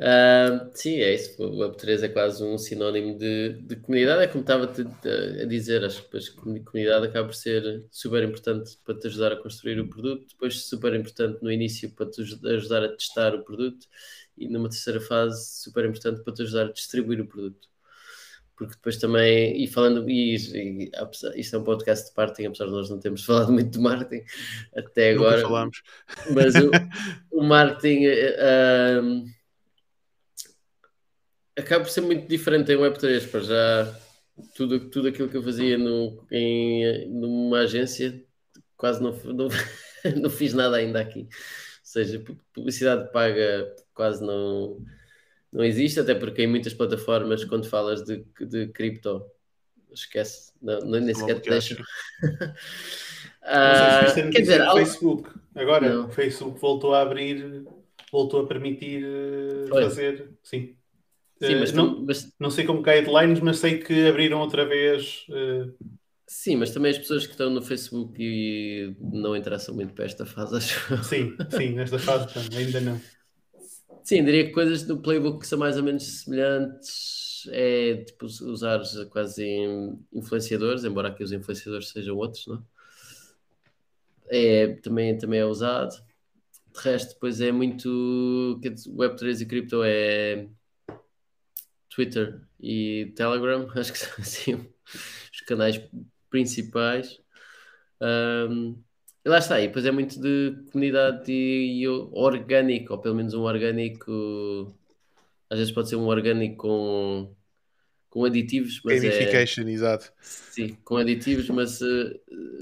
Uh, 0.00 0.70
sim, 0.72 0.94
é 0.94 1.12
isso. 1.14 1.42
O 1.42 1.58
Web3 1.58 2.04
é 2.04 2.08
quase 2.08 2.42
um 2.42 2.56
sinónimo 2.56 3.18
de, 3.18 3.52
de 3.60 3.76
comunidade. 3.76 4.22
É 4.22 4.26
como 4.26 4.40
estava 4.40 4.64
a 4.64 5.44
dizer, 5.44 5.84
acho 5.84 6.08
que 6.08 6.16
a 6.16 6.64
comunidade 6.64 7.06
acaba 7.06 7.28
por 7.28 7.34
ser 7.34 7.84
super 7.90 8.22
importante 8.24 8.78
para 8.82 8.98
te 8.98 9.08
ajudar 9.08 9.32
a 9.32 9.36
construir 9.36 9.78
o 9.78 9.88
produto, 9.88 10.26
depois 10.26 10.64
super 10.64 10.94
importante 10.94 11.42
no 11.42 11.52
início 11.52 11.90
para 11.90 12.10
te 12.10 12.22
ajudar 12.22 12.82
a 12.82 12.88
testar 12.88 13.34
o 13.34 13.44
produto 13.44 13.86
e 14.38 14.48
numa 14.48 14.70
terceira 14.70 15.02
fase 15.02 15.60
super 15.60 15.84
importante 15.84 16.22
para 16.24 16.32
te 16.32 16.42
ajudar 16.42 16.68
a 16.68 16.72
distribuir 16.72 17.20
o 17.20 17.26
produto. 17.26 17.68
Porque 18.56 18.74
depois 18.74 18.96
também, 18.96 19.62
e 19.62 19.66
falando, 19.66 20.08
e, 20.08 20.34
e 20.34 20.90
isto 21.36 21.56
é 21.56 21.58
um 21.58 21.64
podcast 21.64 22.08
de 22.08 22.16
marketing, 22.16 22.46
apesar 22.48 22.64
de 22.66 22.70
nós 22.70 22.88
não 22.88 22.98
termos 22.98 23.22
falado 23.24 23.52
muito 23.52 23.70
de 23.70 23.78
marketing 23.78 24.24
até 24.74 25.10
agora. 25.10 25.36
Nunca 25.36 25.48
falamos. 25.48 25.82
Mas 26.30 26.54
o, 26.54 26.70
o 27.38 27.42
marketing. 27.42 28.06
Uh, 28.06 29.39
acaba 31.56 31.84
por 31.84 31.90
ser 31.90 32.02
muito 32.02 32.28
diferente 32.28 32.72
em 32.72 32.76
Web3, 32.76 33.30
para 33.30 33.40
já 33.40 34.00
tudo, 34.54 34.90
tudo 34.90 35.08
aquilo 35.08 35.28
que 35.28 35.36
eu 35.36 35.42
fazia 35.42 35.76
no, 35.76 36.24
em, 36.30 37.08
numa 37.08 37.60
agência, 37.60 38.22
quase 38.76 39.02
não, 39.02 39.12
não, 39.12 39.48
não 40.20 40.30
fiz 40.30 40.54
nada 40.54 40.76
ainda 40.76 41.00
aqui. 41.00 41.20
Ou 41.20 41.28
seja, 41.82 42.22
publicidade 42.52 43.10
paga 43.12 43.74
quase 43.94 44.24
não, 44.24 44.78
não 45.52 45.64
existe, 45.64 46.00
até 46.00 46.14
porque 46.14 46.42
em 46.42 46.46
muitas 46.46 46.74
plataformas, 46.74 47.44
quando 47.44 47.68
falas 47.68 48.04
de, 48.04 48.24
de 48.40 48.68
cripto, 48.68 49.24
esquece, 49.92 50.52
não, 50.62 50.78
não 50.80 51.00
nem 51.00 51.14
sequer 51.14 51.40
te 51.40 51.50
deixam. 51.50 51.78
ah, 53.42 54.06
quer 54.14 54.40
dizer, 54.40 54.60
ao... 54.62 54.76
Facebook. 54.76 55.30
Agora, 55.54 56.02
o 56.02 56.10
Facebook 56.10 56.60
voltou 56.60 56.94
a 56.94 57.02
abrir, 57.02 57.64
voltou 58.10 58.44
a 58.44 58.46
permitir 58.46 59.04
Foi. 59.68 59.82
fazer, 59.82 60.30
sim. 60.42 60.76
Sim, 61.42 61.56
mas, 61.56 61.72
uh, 61.72 61.76
não, 61.76 62.04
mas... 62.04 62.34
não 62.38 62.50
sei 62.50 62.64
como 62.64 62.82
guidelines, 62.82 63.40
mas 63.40 63.58
sei 63.58 63.78
que 63.78 64.06
abriram 64.06 64.40
outra 64.40 64.64
vez. 64.66 65.24
Uh... 65.28 65.74
Sim, 66.26 66.56
mas 66.56 66.70
também 66.70 66.92
as 66.92 66.98
pessoas 66.98 67.26
que 67.26 67.32
estão 67.32 67.50
no 67.50 67.62
Facebook 67.62 68.14
e 68.18 68.94
não 69.00 69.34
interessam 69.34 69.74
muito 69.74 69.94
para 69.94 70.04
esta 70.04 70.26
fase, 70.26 70.56
acho. 70.56 71.04
Sim, 71.04 71.36
sim, 71.50 71.70
nesta 71.70 71.98
fase 71.98 72.28
ainda 72.56 72.80
não. 72.80 73.00
Sim, 74.04 74.24
diria 74.24 74.44
que 74.44 74.52
coisas 74.52 74.86
no 74.86 75.00
playbook 75.00 75.40
que 75.40 75.46
são 75.46 75.58
mais 75.58 75.76
ou 75.76 75.82
menos 75.82 76.22
semelhantes 76.22 77.48
é 77.50 77.96
tipo 78.04 78.26
usar 78.26 78.80
quase 79.10 79.44
influenciadores, 80.12 80.84
embora 80.84 81.08
aqui 81.08 81.24
os 81.24 81.32
influenciadores 81.32 81.88
sejam 81.88 82.16
outros, 82.16 82.46
não 82.46 82.62
é? 84.28 84.62
é 84.62 84.66
também, 84.76 85.16
também 85.16 85.40
é 85.40 85.44
usado. 85.44 85.96
De 86.72 86.80
resto, 86.80 87.14
depois 87.14 87.40
é 87.40 87.50
muito. 87.50 88.60
Web3 88.62 89.40
e 89.40 89.46
cripto 89.46 89.82
é 89.82 90.48
Twitter 91.90 92.40
e 92.58 93.12
Telegram, 93.16 93.68
acho 93.74 93.92
que 93.92 93.98
são 93.98 94.12
assim 94.18 94.66
os 95.32 95.40
canais 95.40 95.80
principais. 96.30 97.20
Um, 98.00 98.80
e 99.24 99.28
lá 99.28 99.38
está, 99.38 99.60
e 99.60 99.66
depois 99.66 99.84
é 99.84 99.90
muito 99.90 100.18
de 100.18 100.56
comunidade 100.72 101.30
e, 101.30 101.86
orgânico, 101.86 102.94
ou 102.94 102.98
pelo 102.98 103.14
menos 103.14 103.34
um 103.34 103.42
orgânico, 103.42 104.74
às 105.50 105.58
vezes 105.58 105.72
pode 105.74 105.90
ser 105.90 105.96
um 105.96 106.06
orgânico 106.06 106.56
com, 106.56 107.34
com 108.08 108.24
aditivos, 108.24 108.80
mas 108.82 109.04
é 109.04 109.10
Gamification, 109.10 109.68
é, 109.68 109.72
exato. 109.72 110.12
Sim, 110.22 110.78
com 110.82 110.96
aditivos, 110.96 111.50
mas, 111.50 111.82
eh, 111.82 112.20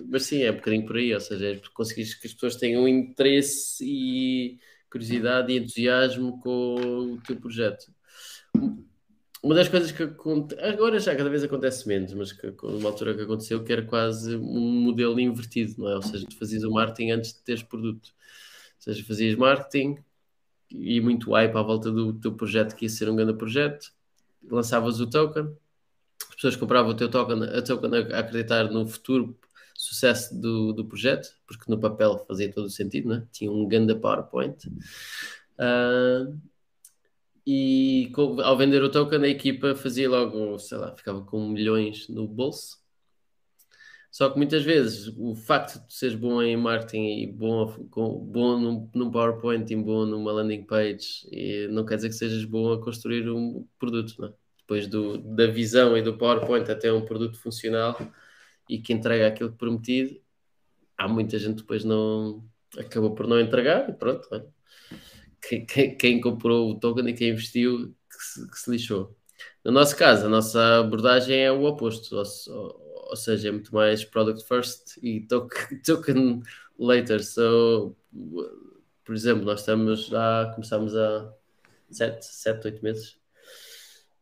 mas 0.09 0.25
sim, 0.25 0.43
é 0.43 0.51
um 0.51 0.57
bocadinho 0.57 0.85
por 0.85 0.97
aí, 0.97 1.15
ou 1.15 1.21
seja, 1.21 1.53
é 1.53 1.61
conseguir 1.73 2.05
que 2.19 2.27
as 2.27 2.33
pessoas 2.33 2.57
tenham 2.57 2.89
interesse 2.89 3.85
e 3.85 4.59
curiosidade 4.91 5.53
e 5.53 5.59
entusiasmo 5.59 6.41
com 6.41 7.13
o 7.15 7.21
teu 7.21 7.37
projeto 7.37 7.87
uma 9.43 9.55
das 9.55 9.69
coisas 9.69 9.93
que 9.93 10.03
agora 10.61 10.99
já 10.99 11.15
cada 11.15 11.31
vez 11.31 11.45
acontece 11.45 11.87
menos, 11.87 12.13
mas 12.13 12.33
que 12.33 12.53
numa 12.63 12.89
altura 12.89 13.15
que 13.15 13.23
aconteceu 13.23 13.63
que 13.63 13.73
era 13.73 13.83
quase 13.83 14.37
um 14.37 14.83
modelo 14.83 15.19
invertido, 15.21 15.75
não 15.79 15.89
é? 15.89 15.97
Ou 15.97 16.03
seja, 16.03 16.27
tu 16.27 16.37
fazias 16.37 16.65
o 16.65 16.71
marketing 16.71 17.11
antes 17.11 17.33
de 17.35 17.41
teres 17.43 17.63
produto. 17.63 18.09
Ou 18.09 18.83
seja, 18.83 19.05
fazias 19.05 19.37
marketing 19.37 19.99
e 20.71 21.01
muito 21.01 21.33
hype 21.33 21.57
à 21.57 21.63
volta 21.63 21.91
do 21.91 22.13
teu 22.15 22.35
projeto 22.35 22.75
que 22.75 22.85
ia 22.85 22.89
ser 22.89 23.09
um 23.09 23.17
grande 23.17 23.35
projeto, 23.35 23.93
lançavas 24.51 25.01
o 25.01 25.09
token, 25.09 25.57
as 26.29 26.35
pessoas 26.35 26.57
compravam 26.57 26.91
o 26.91 26.95
teu 26.97 27.09
token, 27.09 27.45
a 27.45 27.63
token 27.63 27.91
a 28.13 28.19
acreditar 28.19 28.71
no 28.71 28.87
futuro 28.87 29.39
sucesso 29.75 30.35
do, 30.39 30.73
do 30.73 30.85
projeto, 30.85 31.29
porque 31.47 31.71
no 31.71 31.79
papel 31.79 32.25
fazia 32.27 32.53
todo 32.53 32.67
o 32.67 32.71
sentido, 32.71 33.09
né? 33.09 33.27
tinha 33.31 33.51
um 33.51 33.67
grande 33.67 33.95
PowerPoint. 33.95 34.67
Uh, 35.59 36.37
e 37.51 38.13
ao 38.45 38.59
vender 38.59 38.83
o 38.83 38.91
token, 38.91 39.25
a 39.25 39.29
equipa 39.29 39.75
fazia 39.75 40.07
logo, 40.07 40.59
sei 40.59 40.77
lá, 40.77 40.95
ficava 40.95 41.23
com 41.23 41.49
milhões 41.49 42.07
no 42.07 42.29
bolso. 42.29 42.77
Só 44.11 44.29
que 44.29 44.37
muitas 44.37 44.63
vezes 44.65 45.09
o 45.17 45.35
facto 45.35 45.87
de 45.87 45.95
seres 45.95 46.15
bom 46.15 46.43
em 46.43 46.59
marketing 46.59 47.23
e 47.23 47.27
bom, 47.27 47.75
bom 47.91 48.59
num, 48.61 48.91
num 48.95 49.11
PowerPoint 49.11 49.73
e 49.73 49.77
bom 49.77 50.05
numa 50.05 50.31
landing 50.31 50.65
page 50.65 51.27
não 51.71 51.87
quer 51.87 51.97
dizer 51.97 52.11
que 52.11 52.17
sejas 52.17 52.45
bom 52.45 52.71
a 52.71 52.85
construir 52.85 53.31
um 53.31 53.67
produto. 53.79 54.15
Não 54.19 54.29
é? 54.29 54.33
Depois 54.59 54.87
do, 54.87 55.17
da 55.17 55.47
visão 55.47 55.97
e 55.97 56.03
do 56.03 56.19
PowerPoint 56.19 56.71
até 56.71 56.93
um 56.93 57.07
produto 57.07 57.39
funcional 57.39 57.99
e 58.69 58.79
que 58.79 58.93
entrega 58.93 59.27
aquilo 59.27 59.53
prometido, 59.55 60.21
há 60.99 61.09
muita 61.09 61.39
gente 61.39 61.63
depois 61.63 61.83
não 61.83 62.45
acabou 62.79 63.15
por 63.15 63.27
não 63.27 63.41
entregar 63.41 63.89
e 63.89 63.95
pronto, 63.95 64.29
olha, 64.31 64.47
quem, 65.41 65.97
quem, 65.97 66.21
comprou 66.21 66.71
o 66.71 66.79
token 66.79 67.09
e 67.09 67.15
quem 67.15 67.31
investiu 67.31 67.95
que 68.11 68.25
se, 68.25 68.51
que 68.51 68.59
se, 68.59 68.71
lixou. 68.71 69.17
No 69.65 69.73
nosso 69.73 69.97
caso, 69.97 70.27
a 70.27 70.29
nossa 70.29 70.81
abordagem 70.81 71.39
é 71.39 71.53
o 71.53 71.65
oposto, 71.65 72.17
ou, 72.17 73.09
ou 73.11 73.17
seja, 73.17 73.49
é 73.49 73.53
muito 73.53 73.75
mais 73.75 74.05
product 74.05 74.47
first 74.47 74.99
e 75.03 75.21
token, 75.27 75.81
token 75.85 76.43
later. 76.79 77.23
So, 77.25 77.97
por 79.05 79.15
exemplo, 79.15 79.45
nós 79.45 79.61
estamos 79.61 80.07
já, 80.07 80.51
começamos 80.55 80.97
há 80.97 81.33
7, 81.91 82.25
7, 82.25 82.67
8 82.67 82.83
meses 82.83 83.19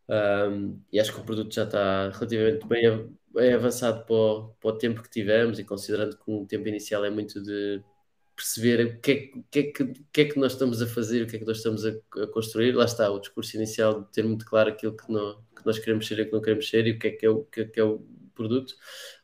Um, 0.08 0.80
e 0.92 1.00
acho 1.00 1.12
que 1.12 1.20
o 1.20 1.24
produto 1.24 1.52
já 1.52 1.64
está 1.64 2.10
relativamente 2.10 2.64
bem, 2.66 3.16
bem 3.34 3.52
avançado 3.52 4.04
para 4.04 4.14
o, 4.14 4.48
para 4.60 4.70
o, 4.70 4.78
tempo 4.78 5.02
que 5.02 5.10
tivemos 5.10 5.58
e 5.58 5.64
considerando 5.64 6.16
que 6.16 6.30
o 6.30 6.46
tempo 6.46 6.68
inicial 6.68 7.04
é 7.04 7.10
muito 7.10 7.42
de 7.42 7.82
perceber 8.36 8.86
o 8.86 9.00
que 9.00 9.10
é 9.10 9.16
que, 9.16 9.42
que, 9.50 9.58
é 9.58 9.94
que, 10.12 10.20
é 10.20 10.24
que 10.26 10.38
nós 10.38 10.52
estamos 10.52 10.82
a 10.82 10.86
fazer, 10.86 11.22
o 11.22 11.26
que 11.26 11.36
é 11.36 11.38
que 11.38 11.46
nós 11.46 11.56
estamos 11.56 11.84
a, 11.86 11.90
a, 12.22 12.26
construir. 12.28 12.72
Lá 12.72 12.84
está, 12.84 13.10
o 13.10 13.18
discurso 13.18 13.56
inicial 13.56 14.02
de 14.02 14.12
ter 14.12 14.24
muito 14.24 14.44
claro 14.44 14.68
aquilo 14.68 14.96
que, 14.96 15.10
não, 15.10 15.42
que 15.56 15.64
nós 15.64 15.78
queremos 15.78 16.06
ser 16.06 16.18
e 16.20 16.26
que 16.26 16.32
não 16.32 16.42
queremos 16.42 16.68
ser 16.68 16.86
e 16.86 16.92
o 16.92 16.98
que 16.98 17.08
é 17.08 17.10
que 17.10 17.26
é 17.26 17.30
o, 17.30 17.44
que 17.44 17.60
é, 17.62 17.64
que 17.64 17.80
é 17.80 17.84
o 17.84 18.06
produto. 18.34 18.72
Ou 18.72 18.76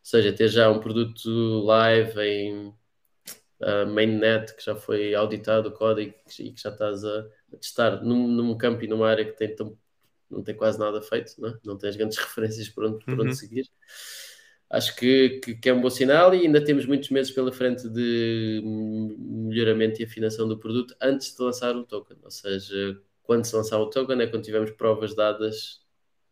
seja, 0.02 0.32
ter 0.32 0.48
já 0.48 0.70
um 0.70 0.80
produto 0.80 1.28
live 1.64 2.20
em 2.20 2.68
uh, 2.68 3.86
mainnet 3.86 4.56
que 4.56 4.64
já 4.64 4.74
foi 4.74 5.14
auditado 5.14 5.68
o 5.68 5.72
código 5.72 6.14
e 6.40 6.52
que 6.52 6.60
já 6.60 6.70
estás 6.70 7.04
a, 7.04 7.26
a 7.52 7.56
testar 7.56 8.02
num, 8.02 8.26
num 8.26 8.56
campo 8.56 8.82
e 8.82 8.88
numa 8.88 9.08
área 9.08 9.24
que 9.24 9.36
tem 9.36 9.54
tão 9.54 9.78
não 10.30 10.42
tem 10.42 10.56
quase 10.56 10.78
nada 10.78 11.02
feito, 11.02 11.34
não, 11.38 11.50
é? 11.50 11.58
não 11.62 11.76
tens 11.76 11.94
grandes 11.94 12.16
referências 12.18 12.68
por 12.70 12.86
onde, 12.86 13.04
por 13.04 13.12
onde 13.20 13.28
uhum. 13.28 13.34
seguir. 13.34 13.68
Acho 14.72 14.96
que, 14.96 15.40
que, 15.40 15.54
que, 15.54 15.68
é 15.68 15.74
um 15.74 15.82
bom 15.82 15.90
sinal 15.90 16.34
e 16.34 16.46
ainda 16.46 16.64
temos 16.64 16.86
muitos 16.86 17.10
meses 17.10 17.30
pela 17.30 17.52
frente 17.52 17.88
de 17.90 18.62
melhoramento 18.64 20.00
e 20.00 20.04
afinação 20.04 20.48
do 20.48 20.58
produto 20.58 20.96
antes 21.00 21.36
de 21.36 21.42
lançar 21.42 21.76
o 21.76 21.84
token. 21.84 22.16
Ou 22.22 22.30
seja, 22.30 22.98
quando 23.22 23.44
se 23.44 23.54
lançar 23.54 23.78
o 23.78 23.90
token 23.90 24.20
é 24.22 24.26
quando 24.26 24.44
tivermos 24.44 24.70
provas 24.72 25.14
dadas 25.14 25.82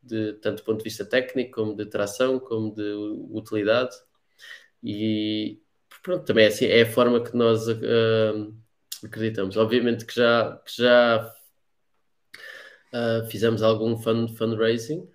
de 0.03 0.33
tanto 0.35 0.63
do 0.63 0.65
ponto 0.65 0.79
de 0.79 0.85
vista 0.85 1.05
técnico, 1.05 1.53
como 1.53 1.77
de 1.77 1.85
tração, 1.87 2.41
como 2.41 2.75
de 2.75 2.83
utilidade. 3.31 3.95
E 4.83 5.61
pronto, 6.03 6.25
também 6.25 6.47
é, 6.47 6.49
assim, 6.49 6.67
é 6.67 6.83
a 6.83 6.91
forma 6.91 7.23
que 7.23 7.37
nós 7.37 7.69
uh, 7.69 8.55
acreditamos. 9.05 9.57
Obviamente 9.59 10.07
que 10.07 10.15
já, 10.15 10.57
que 10.65 10.83
já 10.83 11.31
Uh, 12.93 13.25
fizemos 13.31 13.63
algum 13.63 13.97
fund, 13.97 14.37
fundraising 14.37 15.09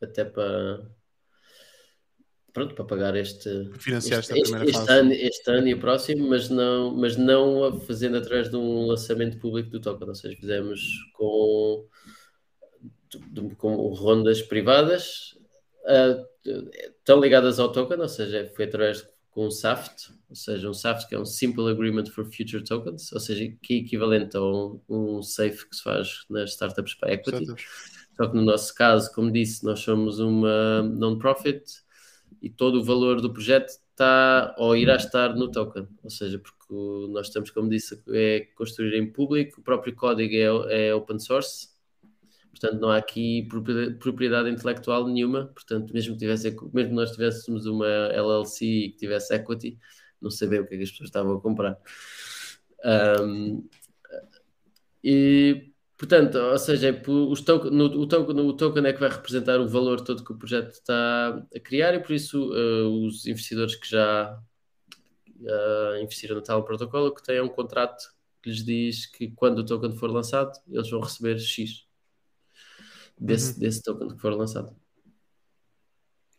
até 0.00 0.24
para 0.24 0.84
pronto, 2.52 2.74
para 2.74 2.84
pagar 2.84 3.16
este, 3.16 3.48
este, 3.86 4.14
este, 4.14 4.38
este, 4.38 4.90
ano, 4.90 5.12
este 5.12 5.50
ano 5.50 5.68
e 5.68 5.74
o 5.74 5.80
próximo, 5.80 6.28
mas 6.28 6.48
não, 6.48 6.94
mas 6.94 7.16
não 7.16 7.80
fazendo 7.80 8.18
através 8.18 8.50
de 8.50 8.56
um 8.56 8.86
lançamento 8.86 9.38
público 9.38 9.70
do 9.70 9.80
token, 9.80 10.08
ou 10.08 10.14
seja, 10.14 10.36
fizemos 10.36 10.80
com, 11.14 11.86
com 13.56 13.74
rondas 13.94 14.42
privadas 14.42 15.36
uh, 15.84 16.26
tão 17.04 17.20
ligadas 17.20 17.58
ao 17.58 17.72
token, 17.72 18.00
ou 18.00 18.08
seja, 18.08 18.50
foi 18.54 18.66
através 18.66 19.06
com 19.30 19.46
um 19.46 19.50
SAFT, 19.50 20.12
ou 20.28 20.36
seja, 20.36 20.68
um 20.68 20.74
SAFT 20.74 21.08
que 21.08 21.14
é 21.14 21.18
um 21.18 21.24
Simple 21.24 21.70
Agreement 21.70 22.06
for 22.06 22.24
Future 22.26 22.62
Tokens, 22.62 23.10
ou 23.12 23.20
seja, 23.20 23.50
que 23.62 23.74
é 23.74 23.76
equivalente 23.78 24.36
a 24.36 24.42
um, 24.42 24.78
um 24.88 25.22
SAFE 25.22 25.68
que 25.68 25.74
se 25.74 25.82
faz 25.82 26.24
nas 26.28 26.50
startups 26.50 26.94
para 26.94 27.14
equity. 27.14 27.46
Só 28.14 28.28
que 28.28 28.36
no 28.36 28.42
nosso 28.42 28.74
caso, 28.74 29.10
como 29.14 29.32
disse, 29.32 29.64
nós 29.64 29.80
somos 29.80 30.18
uma 30.18 30.82
non-profit 30.82 31.64
e 32.42 32.50
todo 32.50 32.80
o 32.80 32.84
valor 32.84 33.20
do 33.20 33.32
projeto 33.32 33.68
está 33.68 34.54
ou 34.58 34.76
irá 34.76 34.96
estar 34.96 35.34
no 35.34 35.50
token, 35.50 35.86
ou 36.02 36.10
seja, 36.10 36.38
porque 36.38 36.74
nós 37.12 37.28
estamos, 37.28 37.50
como 37.50 37.70
disse, 37.70 38.02
é 38.10 38.48
construir 38.56 38.94
em 38.94 39.10
público, 39.10 39.60
o 39.60 39.64
próprio 39.64 39.94
código 39.94 40.34
é, 40.68 40.88
é 40.88 40.94
open 40.94 41.18
source, 41.18 41.72
Portanto, 42.52 42.80
não 42.80 42.90
há 42.90 42.98
aqui 42.98 43.48
propriedade 43.98 44.48
intelectual 44.50 45.06
nenhuma. 45.08 45.46
Portanto, 45.46 45.92
mesmo 45.92 46.12
que 46.12 46.20
tivesse, 46.20 46.54
mesmo 46.72 46.94
nós 46.94 47.10
tivéssemos 47.10 47.66
uma 47.66 47.86
LLC 47.86 48.90
que 48.90 48.96
tivesse 48.98 49.34
equity, 49.34 49.78
não 50.20 50.30
sabia 50.30 50.60
o 50.60 50.66
que, 50.66 50.74
é 50.74 50.76
que 50.76 50.84
as 50.84 50.90
pessoas 50.90 51.08
estavam 51.08 51.34
a 51.34 51.40
comprar. 51.40 51.76
Um, 53.20 53.66
e, 55.02 55.71
portanto, 56.02 56.36
ou 56.36 56.58
seja, 56.58 57.00
os 57.06 57.42
token, 57.42 57.70
no, 57.70 57.84
o, 57.84 58.06
token, 58.08 58.40
o 58.40 58.52
token 58.52 58.84
é 58.86 58.92
que 58.92 58.98
vai 58.98 59.08
representar 59.08 59.60
o 59.60 59.68
valor 59.68 60.00
todo 60.00 60.24
que 60.24 60.32
o 60.32 60.36
projeto 60.36 60.72
está 60.72 61.40
a 61.54 61.60
criar 61.60 61.94
e 61.94 62.00
por 62.00 62.12
isso 62.12 62.52
uh, 62.52 63.06
os 63.06 63.24
investidores 63.24 63.76
que 63.76 63.88
já 63.88 64.36
uh, 65.38 66.02
investiram 66.02 66.34
no 66.34 66.42
tal 66.42 66.64
protocolo 66.64 67.14
que 67.14 67.22
têm 67.22 67.40
um 67.40 67.48
contrato 67.48 68.02
que 68.42 68.50
lhes 68.50 68.64
diz 68.64 69.06
que 69.06 69.30
quando 69.30 69.60
o 69.60 69.64
token 69.64 69.92
for 69.92 70.10
lançado, 70.10 70.50
eles 70.68 70.90
vão 70.90 71.00
receber 71.00 71.38
X 71.38 71.86
desse, 73.16 73.54
uhum. 73.54 73.60
desse 73.60 73.82
token 73.84 74.08
que 74.08 74.20
for 74.20 74.34
lançado. 74.34 74.74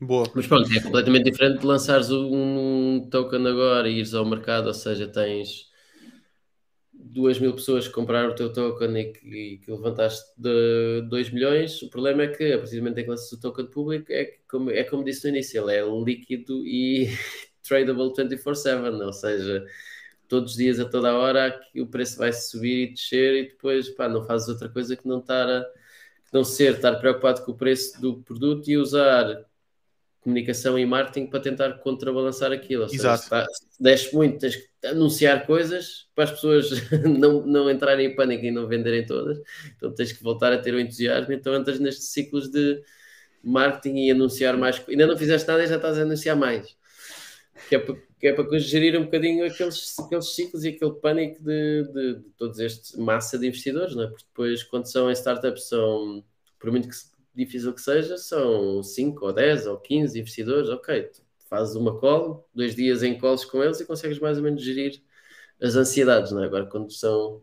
Boa. 0.02 0.30
Mas 0.36 0.46
pronto, 0.46 0.70
é 0.74 0.82
completamente 0.82 1.32
diferente 1.32 1.62
de 1.62 1.66
lançares 1.66 2.12
um 2.12 3.08
token 3.10 3.48
agora 3.48 3.88
e 3.88 4.00
ires 4.00 4.14
ao 4.14 4.26
mercado, 4.26 4.68
ou 4.68 4.74
seja, 4.74 5.08
tens 5.08 5.72
duas 7.14 7.40
mil 7.40 7.54
pessoas 7.54 7.88
que 7.88 7.94
compraram 7.94 8.32
o 8.32 8.36
teu 8.36 8.52
token 8.52 8.98
e 8.98 9.14
que, 9.14 9.28
e 9.28 9.58
que 9.60 9.72
levantaste 9.72 10.26
de 10.38 11.02
2 11.10 11.32
milhões. 11.32 11.82
O 11.84 11.90
problema 11.90 12.24
é 12.24 12.28
que, 12.28 12.54
a 12.54 12.58
partir 12.58 12.76
do 12.76 12.82
momento 12.82 12.98
em 12.98 13.04
que 13.04 13.10
lanças 13.10 13.32
o 13.32 13.40
token 13.40 13.68
público, 13.68 14.12
é, 14.12 14.26
que, 14.26 14.40
como, 14.48 14.72
é 14.72 14.84
como 14.84 15.04
disse 15.04 15.24
no 15.24 15.36
início, 15.36 15.62
ele 15.62 15.78
é 15.78 16.04
líquido 16.04 16.66
e 16.66 17.08
tradable 17.62 18.12
24-7, 18.14 19.06
ou 19.06 19.14
seja, 19.14 19.66
todos 20.28 20.52
os 20.54 20.58
dias, 20.58 20.80
a 20.80 20.86
toda 20.86 21.12
a 21.12 21.18
hora, 21.18 21.62
o 21.76 21.86
preço 21.86 22.18
vai 22.18 22.34
subir 22.34 22.90
e 22.90 22.94
descer 22.94 23.36
e 23.36 23.48
depois 23.50 23.90
pá, 23.90 24.10
não 24.10 24.26
fazes 24.26 24.50
outra 24.50 24.68
coisa 24.70 24.96
que 24.96 25.08
não 25.08 25.20
estar 25.20 25.48
a 25.48 25.66
não 26.34 26.44
ser 26.44 26.74
estar 26.74 26.96
preocupado 26.96 27.44
com 27.46 27.52
o 27.52 27.58
preço 27.58 28.02
do 28.02 28.24
produto 28.24 28.68
e 28.68 28.76
usar 28.76 29.46
comunicação 30.24 30.80
e 30.80 30.86
marketing 30.86 31.28
para 31.28 31.40
tentar 31.42 31.74
contrabalançar 31.80 32.52
aquilo. 32.52 32.84
Ou 32.84 32.90
seja, 32.90 33.14
Exato. 33.14 33.54
Se, 33.54 33.84
desce 33.84 34.16
muito, 34.16 34.40
tens 34.40 34.56
que 34.56 34.88
anunciar 34.88 35.46
coisas 35.46 36.08
para 36.16 36.24
as 36.24 36.32
pessoas 36.32 36.72
não, 37.04 37.46
não 37.46 37.70
entrarem 37.70 38.08
em 38.08 38.16
pânico 38.16 38.46
e 38.46 38.52
não 38.52 38.68
venderem 38.68 39.06
todas. 39.06 39.40
Então 39.76 39.94
tens 39.94 40.14
que 40.14 40.24
voltar 40.24 40.54
a 40.54 40.58
ter 40.58 40.74
o 40.74 40.80
entusiasmo. 40.80 41.34
Então 41.34 41.54
entras 41.56 41.80
nestes 41.80 42.08
ciclos 42.08 42.50
de 42.50 42.82
marketing 43.44 43.98
e 43.98 44.12
anunciar 44.12 44.58
mais. 44.58 44.82
Ainda 44.88 45.06
não 45.06 45.18
fizeste 45.18 45.48
nada 45.48 45.64
e 45.64 45.68
já 45.68 45.76
estás 45.76 46.00
a 46.00 46.04
anunciar 46.04 46.38
mais. 46.38 46.76
Que 47.68 47.76
é 47.76 47.80
para, 47.80 47.96
que 48.20 48.28
é 48.28 48.34
para 48.34 48.60
gerir 48.60 48.98
um 48.98 49.04
bocadinho 49.04 49.46
aqueles, 49.46 50.00
aqueles 50.00 50.34
ciclos 50.34 50.64
e 50.64 50.70
aquele 50.70 50.94
pânico 50.94 51.44
de, 51.44 51.84
de, 51.94 52.16
de 52.16 52.30
todos 52.38 52.60
estes 52.60 52.96
massa 52.96 53.38
de 53.38 53.48
investidores, 53.48 53.96
não 53.96 54.04
é? 54.04 54.08
Porque 54.08 54.24
depois, 54.26 54.64
quando 54.64 54.90
são 54.90 55.10
em 55.10 55.14
startups, 55.14 55.68
são, 55.68 56.24
por 56.58 56.72
muito 56.72 56.88
que 56.88 56.96
difícil 57.36 57.74
que 57.74 57.82
seja, 57.82 58.18
são 58.18 58.84
5 58.84 59.26
ou 59.26 59.34
10 59.34 59.68
ou 59.68 59.78
15 59.78 60.20
investidores, 60.20 60.70
ok, 60.70 61.10
fazes 61.50 61.76
uma 61.76 62.00
call, 62.00 62.48
dois 62.54 62.76
dias 62.76 63.04
em 63.04 63.18
calls 63.18 63.46
com 63.46 63.64
eles 63.64 63.80
e 63.80 63.86
consegues 63.86 64.20
mais 64.20 64.38
ou 64.38 64.44
menos 64.44 64.64
gerir 64.64 65.02
as 65.62 65.76
ansiedades, 65.76 66.32
não 66.32 66.44
é? 66.44 66.46
Agora, 66.46 66.66
quando 66.66 66.92
são 66.92 67.42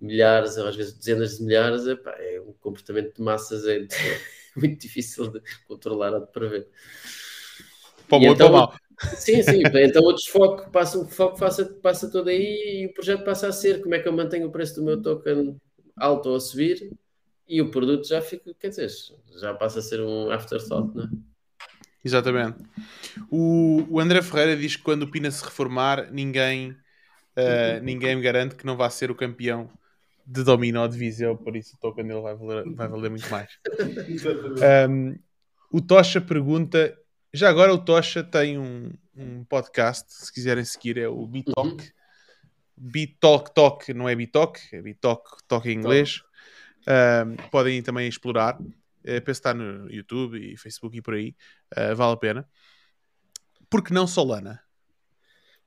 milhares, 0.00 0.56
às 0.56 0.74
vezes 0.74 0.94
dezenas 0.94 1.38
de 1.38 1.44
milhares, 1.44 1.86
epá, 1.86 2.14
é 2.18 2.40
um 2.40 2.52
comportamento 2.54 3.14
de 3.14 3.22
massas 3.22 3.66
é 3.66 3.86
muito 4.56 4.80
difícil 4.80 5.30
de 5.30 5.40
controlar 5.66 6.12
ou 6.12 6.20
de 6.20 6.32
prever. 6.32 6.68
Para 8.08 8.18
bom 8.18 8.32
então, 8.32 8.52
mal. 8.52 8.74
Sim, 9.16 9.42
sim, 9.42 9.62
então 9.64 10.02
o 10.02 10.12
desfoque 10.12 10.70
passa, 10.70 10.98
o 10.98 11.08
foco 11.08 11.38
passa, 11.38 11.64
passa 11.64 12.10
todo 12.10 12.28
aí 12.28 12.82
e 12.82 12.86
o 12.86 12.92
projeto 12.92 13.24
passa 13.24 13.48
a 13.48 13.52
ser 13.52 13.80
como 13.80 13.94
é 13.94 13.98
que 13.98 14.06
eu 14.06 14.12
mantenho 14.12 14.48
o 14.48 14.52
preço 14.52 14.74
do 14.74 14.82
meu 14.82 15.00
token 15.00 15.58
alto 15.96 16.28
ou 16.28 16.36
a 16.36 16.40
subir 16.40 16.90
e 17.50 17.60
o 17.60 17.70
produto 17.70 18.06
já 18.06 18.22
fica, 18.22 18.54
quer 18.54 18.68
dizer, 18.68 18.88
já 19.40 19.52
passa 19.52 19.80
a 19.80 19.82
ser 19.82 20.00
um 20.00 20.30
afterthought, 20.30 20.96
não 20.96 21.04
é? 21.04 21.08
Exatamente. 22.04 22.64
O, 23.30 23.84
o 23.90 24.00
André 24.00 24.22
Ferreira 24.22 24.56
diz 24.56 24.76
que 24.76 24.82
quando 24.82 25.02
o 25.02 25.10
Pina 25.10 25.30
se 25.30 25.44
reformar, 25.44 26.10
ninguém, 26.10 26.70
uh, 26.70 27.82
ninguém 27.82 28.16
me 28.16 28.22
garante 28.22 28.54
que 28.54 28.64
não 28.64 28.76
vai 28.76 28.90
ser 28.90 29.10
o 29.10 29.14
campeão 29.14 29.68
de 30.24 30.44
domínio 30.44 30.86
de 30.88 30.96
Viseu, 30.96 31.36
por 31.36 31.56
isso 31.56 31.74
o 31.74 31.78
token 31.78 32.06
dele 32.06 32.20
vai 32.20 32.34
valer, 32.36 32.64
vai 32.72 32.88
valer 32.88 33.10
muito 33.10 33.28
mais. 33.28 33.50
um, 34.88 35.18
o 35.72 35.80
Tocha 35.80 36.20
pergunta 36.20 36.96
já 37.32 37.48
agora 37.48 37.72
o 37.72 37.78
Tocha 37.78 38.24
tem 38.24 38.58
um, 38.58 38.92
um 39.14 39.44
podcast, 39.44 40.12
se 40.12 40.32
quiserem 40.32 40.64
seguir, 40.64 40.98
é 40.98 41.08
o 41.08 41.26
Bitalk. 41.26 41.70
Uhum. 41.70 41.90
Bitalk 42.76 43.54
Talk, 43.54 43.94
não 43.94 44.08
é 44.08 44.16
Bitalk, 44.16 44.58
é 44.72 44.82
Bitalk 44.82 45.22
Talk 45.46 45.68
em 45.68 45.76
inglês. 45.76 46.22
Podem 47.50 47.82
também 47.82 48.08
explorar. 48.08 48.60
Uh, 48.60 49.20
penso 49.24 49.30
está 49.30 49.54
no 49.54 49.90
YouTube 49.90 50.38
e 50.38 50.56
Facebook 50.56 50.96
e 50.96 51.02
por 51.02 51.14
aí. 51.14 51.34
Uh, 51.76 51.94
vale 51.94 52.12
a 52.12 52.16
pena. 52.16 52.48
Porque 53.68 53.94
não 53.94 54.06
Solana? 54.06 54.60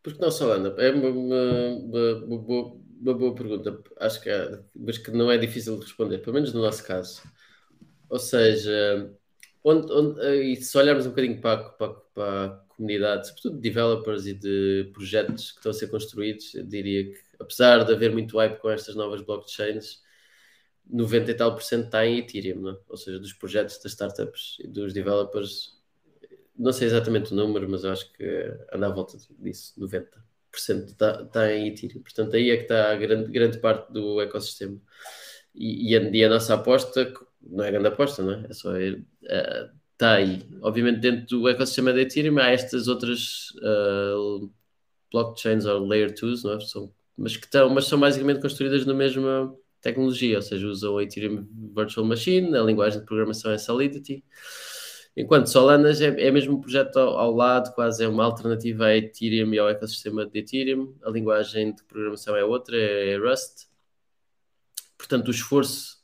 Porque 0.03 0.21
não 0.21 0.29
Solana? 0.29 0.75
É 0.77 0.91
uma, 0.91 1.09
uma, 1.09 2.25
uma, 2.25 2.37
boa, 2.37 2.77
uma 3.01 3.13
boa 3.13 3.33
pergunta. 3.33 3.81
Acho 3.99 4.21
que 4.21 4.29
é, 4.29 4.59
mas 4.75 4.97
que 4.97 5.09
não 5.11 5.31
é 5.31 5.37
difícil 5.37 5.77
de 5.77 5.85
responder, 5.85 6.19
pelo 6.19 6.33
menos 6.33 6.53
no 6.53 6.61
nosso 6.61 6.85
caso. 6.85 7.23
Ou 8.09 8.19
seja, 8.19 9.09
onde, 9.63 9.91
onde, 9.91 10.21
eh, 10.21 10.43
e 10.51 10.55
se 10.57 10.77
olharmos 10.77 11.05
um 11.05 11.09
bocadinho 11.09 11.39
para, 11.39 11.69
para, 11.69 11.93
para, 12.13 12.45
a 12.45 12.49
comunidade, 12.75 13.27
sobretudo 13.27 13.55
de 13.55 13.61
developers 13.61 14.27
e 14.27 14.33
de 14.33 14.91
projetos 14.93 15.51
que 15.51 15.59
estão 15.59 15.71
a 15.71 15.73
ser 15.73 15.87
construídos, 15.87 16.53
eu 16.53 16.65
diria 16.65 17.05
que, 17.05 17.19
apesar 17.39 17.83
de 17.83 17.93
haver 17.93 18.11
muito 18.11 18.37
hype 18.37 18.59
com 18.59 18.69
estas 18.69 18.95
novas 18.95 19.21
blockchains, 19.21 20.01
90 20.89 21.31
e 21.31 21.33
tal 21.33 21.53
por 21.53 21.63
cento 21.63 21.85
está 21.85 22.05
em 22.05 22.19
Ethereum? 22.19 22.69
É? 22.69 22.77
ou 22.87 22.97
seja, 22.97 23.19
dos 23.19 23.33
projetos 23.33 23.77
das 23.79 23.91
startups 23.91 24.57
e 24.59 24.67
dos 24.67 24.93
developers, 24.93 25.81
não 26.57 26.71
sei 26.71 26.87
exatamente 26.87 27.33
o 27.33 27.35
número, 27.35 27.69
mas 27.69 27.83
eu 27.83 27.91
acho 27.91 28.11
que 28.13 28.25
anda 28.71 28.87
à 28.87 28.89
volta 28.89 29.17
disso, 29.39 29.73
90% 29.79 30.09
está, 30.85 31.21
está 31.23 31.53
em 31.53 31.69
Ethereum. 31.69 32.01
Portanto, 32.01 32.35
aí 32.35 32.51
é 32.51 32.57
que 32.57 32.63
está 32.63 32.91
a 32.91 32.95
grande, 32.95 33.31
grande 33.31 33.57
parte 33.59 33.91
do 33.91 34.21
ecossistema. 34.21 34.79
e, 35.55 35.91
e, 35.91 35.97
a, 35.97 36.01
e, 36.01 36.23
a, 36.23 36.29
nossa 36.29 36.53
aposta, 36.55 37.13
não 37.41 37.63
é 37.63 37.71
grande 37.71 37.87
aposta, 37.87 38.23
não 38.23 38.33
é? 38.33 38.47
É 38.49 38.53
só 38.53 38.77
ir. 38.77 39.05
Uh, 39.23 39.83
está 39.93 40.13
aí. 40.15 40.43
Obviamente, 40.61 40.99
dentro 40.99 41.25
do 41.39 41.49
ecossistema 41.49 41.93
da 41.93 42.01
Ethereum 42.01 42.37
há 42.39 42.49
estas 42.49 42.87
outras 42.87 43.51
uh, 43.61 44.51
blockchains 45.11 45.65
ou 45.65 45.87
layer 45.87 46.13
2, 46.13 46.43
não 46.43 46.53
é? 46.53 46.59
São, 46.61 46.93
mas, 47.17 47.37
que 47.37 47.45
estão, 47.45 47.69
mas 47.69 47.85
são 47.85 47.99
basicamente 47.99 48.41
construídas 48.41 48.85
na 48.85 48.93
mesma 48.93 49.55
tecnologia, 49.83 50.37
ou 50.37 50.41
seja, 50.41 50.65
usam 50.65 50.97
a 50.97 51.03
Ethereum 51.03 51.45
Virtual 51.75 52.05
Machine, 52.05 52.55
a 52.57 52.63
linguagem 52.63 53.01
de 53.01 53.05
programação 53.05 53.51
é 53.51 53.57
Solidity. 53.57 54.23
Enquanto 55.15 55.47
Solanas 55.47 56.01
é, 56.01 56.07
é 56.07 56.31
mesmo 56.31 56.55
um 56.55 56.61
projeto 56.61 56.97
ao, 56.97 57.19
ao, 57.19 57.31
lado, 57.31 57.71
quase 57.75 58.03
é 58.03 58.07
uma 58.07 58.23
alternativa 58.23 58.85
a 58.85 58.97
Ethereum 58.97 59.53
e 59.53 59.59
ao 59.59 59.69
ecossistema 59.69 60.25
de 60.25 60.39
Ethereum. 60.39 60.95
A 61.03 61.09
linguagem 61.11 61.75
de 61.75 61.83
programação 61.83 62.35
é 62.35 62.43
outra, 62.43 62.75
é 62.75 63.17
Rust. 63.17 63.67
Portanto, 64.97 65.27
o 65.27 65.31
esforço 65.31 66.01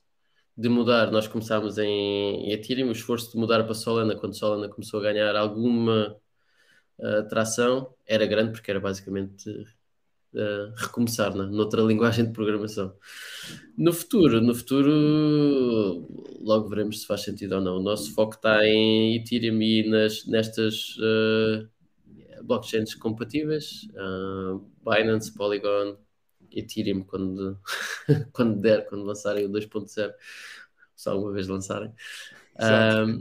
de 0.55 0.67
mudar, 0.69 1.09
nós 1.09 1.27
começámos 1.27 1.77
em 1.77 2.51
Ethereum, 2.51 2.89
o 2.89 2.91
esforço 2.91 3.31
de 3.31 3.37
mudar 3.37 3.63
para 3.63 3.73
Solana, 3.73 4.15
quando 4.15 4.37
Solana 4.37 4.67
começou 4.67 4.99
a 4.99 5.03
ganhar 5.03 5.35
alguma 5.35 6.17
uh, 6.99 7.27
tração, 7.29 7.95
era 8.05 8.25
grande, 8.25 8.51
porque 8.51 8.69
era 8.69 8.79
basicamente 8.79 9.49
uh, 10.33 10.73
recomeçar 10.75 11.35
né? 11.35 11.45
noutra 11.45 11.81
linguagem 11.81 12.25
de 12.25 12.31
programação. 12.31 12.93
No 13.77 13.93
futuro, 13.93 14.41
no 14.41 14.53
futuro, 14.53 16.07
logo 16.41 16.67
veremos 16.69 17.01
se 17.01 17.07
faz 17.07 17.21
sentido 17.21 17.55
ou 17.55 17.61
não. 17.61 17.77
O 17.77 17.83
nosso 17.83 18.13
foco 18.13 18.35
está 18.35 18.65
em 18.65 19.15
Ethereum 19.15 19.61
e 19.61 19.89
nas, 19.89 20.25
nestas 20.25 20.97
uh, 20.97 21.67
blockchains 22.43 22.95
compatíveis, 22.95 23.87
Binance, 24.83 25.33
Polygon, 25.33 25.97
Ethereum 26.51 27.03
quando, 27.03 27.59
quando 28.33 28.59
der, 28.59 28.85
quando 28.87 29.03
lançarem 29.03 29.45
o 29.45 29.49
2.0, 29.49 30.13
se 30.95 31.09
alguma 31.09 31.31
vez 31.31 31.47
lançarem. 31.47 31.93
Um, 32.59 33.19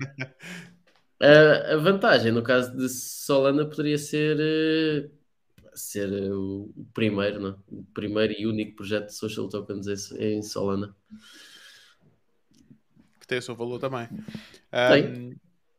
a, 1.24 1.76
vantagem 1.76 2.32
no 2.32 2.43
caso 2.43 2.76
de 2.76 2.89
Solana 2.89 3.66
poderia 3.66 3.98
ser 3.98 4.36
uh, 4.36 5.17
ser 5.80 6.10
o, 6.32 6.72
o 6.76 6.86
primeiro, 6.92 7.40
não? 7.40 7.50
É? 7.50 7.55
o 7.70 7.84
primeiro 7.94 8.34
e 8.36 8.46
único 8.46 8.76
projeto 8.76 9.06
de 9.06 9.14
social 9.14 9.48
tokens 9.48 9.86
em, 10.12 10.42
Solana. 10.42 10.94
Que 13.20 13.26
tem 13.26 13.38
o 13.38 13.42
seu 13.42 13.55
valor 13.55 13.78
também. 13.78 14.09
Um... 14.72 15.36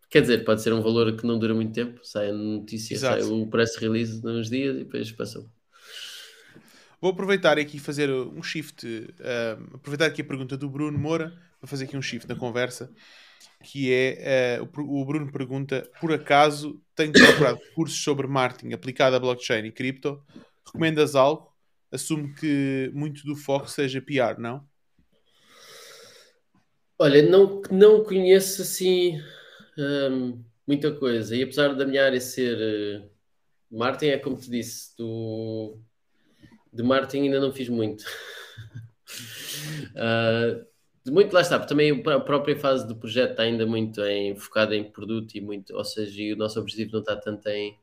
Quer 0.09 0.21
dizer, 0.21 0.43
pode 0.43 0.63
ser 0.63 0.73
um 0.73 0.81
valor 0.81 1.15
que 1.15 1.25
não 1.25 1.37
dura 1.37 1.53
muito 1.53 1.71
tempo, 1.71 1.99
sai 2.03 2.29
a 2.29 2.33
notícia, 2.33 2.95
Exato. 2.95 3.23
sai 3.23 3.31
o 3.31 3.47
press 3.47 3.75
release 3.75 4.25
uns 4.25 4.49
dias 4.49 4.75
e 4.75 4.79
depois 4.79 5.11
passou. 5.11 5.47
Vou 6.99 7.11
aproveitar 7.11 7.57
aqui 7.59 7.77
e 7.77 7.79
fazer 7.79 8.09
um 8.09 8.41
shift, 8.41 8.85
aproveitar 9.73 10.07
aqui 10.07 10.21
a 10.21 10.25
pergunta 10.25 10.57
do 10.57 10.67
Bruno 10.67 10.97
Moura 10.97 11.33
para 11.59 11.69
fazer 11.69 11.85
aqui 11.85 11.95
um 11.95 12.01
shift 12.01 12.27
na 12.27 12.35
conversa, 12.35 12.91
que 13.63 13.91
é, 13.93 14.59
uh, 14.61 14.99
o 14.99 15.05
Bruno 15.05 15.31
pergunta, 15.31 15.89
por 15.99 16.13
acaso 16.13 16.81
tenho 16.95 17.11
procurado 17.11 17.59
cursos 17.75 18.01
sobre 18.01 18.27
marketing 18.27 18.73
aplicado 18.73 19.15
a 19.15 19.19
blockchain 19.19 19.65
e 19.65 19.71
cripto, 19.71 20.23
recomendas 20.65 21.15
algo? 21.15 21.53
Assumo 21.91 22.33
que 22.35 22.91
muito 22.93 23.23
do 23.23 23.35
foco 23.35 23.69
seja 23.69 24.01
PR, 24.01 24.39
não? 24.39 24.67
Olha, 26.97 27.21
não, 27.21 27.61
não 27.71 28.03
conheço 28.03 28.61
assim 28.61 29.19
um, 29.77 30.43
muita 30.67 30.93
coisa, 30.93 31.35
e 31.35 31.41
apesar 31.41 31.73
da 31.73 31.85
minha 31.85 32.05
área 32.05 32.21
ser 32.21 32.57
uh, 33.01 33.09
marketing, 33.71 34.11
é 34.11 34.17
como 34.17 34.37
te 34.37 34.49
disse, 34.49 34.95
do 34.97 35.79
de 36.71 36.83
marketing 36.83 37.23
ainda 37.23 37.39
não 37.39 37.51
fiz 37.51 37.67
muito. 37.69 38.03
uh, 39.95 40.65
muito 41.11 41.33
lá 41.33 41.41
está, 41.41 41.59
também 41.59 41.91
a 41.91 42.19
própria 42.19 42.55
fase 42.57 42.87
do 42.87 42.95
projeto 42.95 43.31
está 43.31 43.43
ainda 43.43 43.65
muito 43.65 44.01
em, 44.03 44.35
focada 44.35 44.75
em 44.75 44.83
produto 44.83 45.35
e 45.35 45.41
muito, 45.41 45.75
ou 45.75 45.83
seja, 45.83 46.33
o 46.33 46.37
nosso 46.37 46.59
objetivo 46.59 46.93
não 46.93 46.99
está 46.99 47.15
tanto 47.15 47.47
em, 47.47 47.77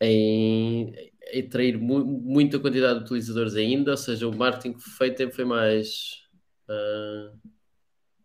em, 0.00 1.12
atrair 1.38 1.78
mu 1.78 2.04
muita 2.04 2.58
quantidade 2.58 3.00
de 3.00 3.04
utilizadores 3.04 3.54
ainda, 3.56 3.92
ou 3.92 3.96
seja, 3.96 4.28
o 4.28 4.36
marketing 4.36 4.78
feito 4.78 5.30
foi 5.30 5.44
mais 5.44 6.22
uh, 6.68 7.38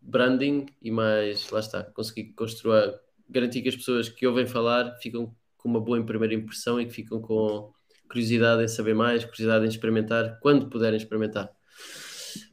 branding 0.01 0.65
e 0.81 0.91
mais, 0.91 1.49
lá 1.49 1.59
está, 1.59 1.83
conseguir 1.83 2.33
construir, 2.33 2.99
garantir 3.29 3.61
que 3.61 3.69
as 3.69 3.75
pessoas 3.75 4.09
que 4.09 4.25
ouvem 4.25 4.45
falar 4.47 4.95
ficam 5.01 5.35
com 5.57 5.69
uma 5.69 5.79
boa 5.81 6.03
primeira 6.05 6.33
impressão 6.33 6.79
e 6.79 6.85
que 6.85 6.93
ficam 6.93 7.21
com 7.21 7.73
curiosidade 8.09 8.63
em 8.63 8.67
saber 8.67 8.95
mais, 8.95 9.23
curiosidade 9.23 9.65
em 9.65 9.69
experimentar, 9.69 10.39
quando 10.41 10.69
puderem 10.69 10.97
experimentar. 10.97 11.58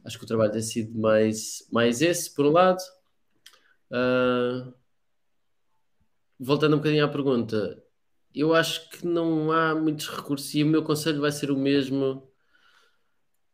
Acho 0.03 0.17
que 0.17 0.23
o 0.23 0.27
trabalho 0.27 0.51
tem 0.51 0.61
sido 0.61 0.97
mais, 0.99 1.67
mais 1.71 2.01
esse, 2.01 2.33
por 2.33 2.45
um 2.45 2.51
lado. 2.51 2.81
Uh, 3.91 4.73
voltando 6.39 6.75
um 6.75 6.77
bocadinho 6.77 7.05
à 7.05 7.07
pergunta, 7.07 7.83
eu 8.33 8.53
acho 8.53 8.89
que 8.89 9.05
não 9.05 9.51
há 9.51 9.73
muitos 9.75 10.07
recursos 10.07 10.53
e 10.53 10.63
o 10.63 10.67
meu 10.67 10.83
conselho 10.83 11.21
vai 11.21 11.31
ser 11.31 11.51
o 11.51 11.57
mesmo 11.57 12.29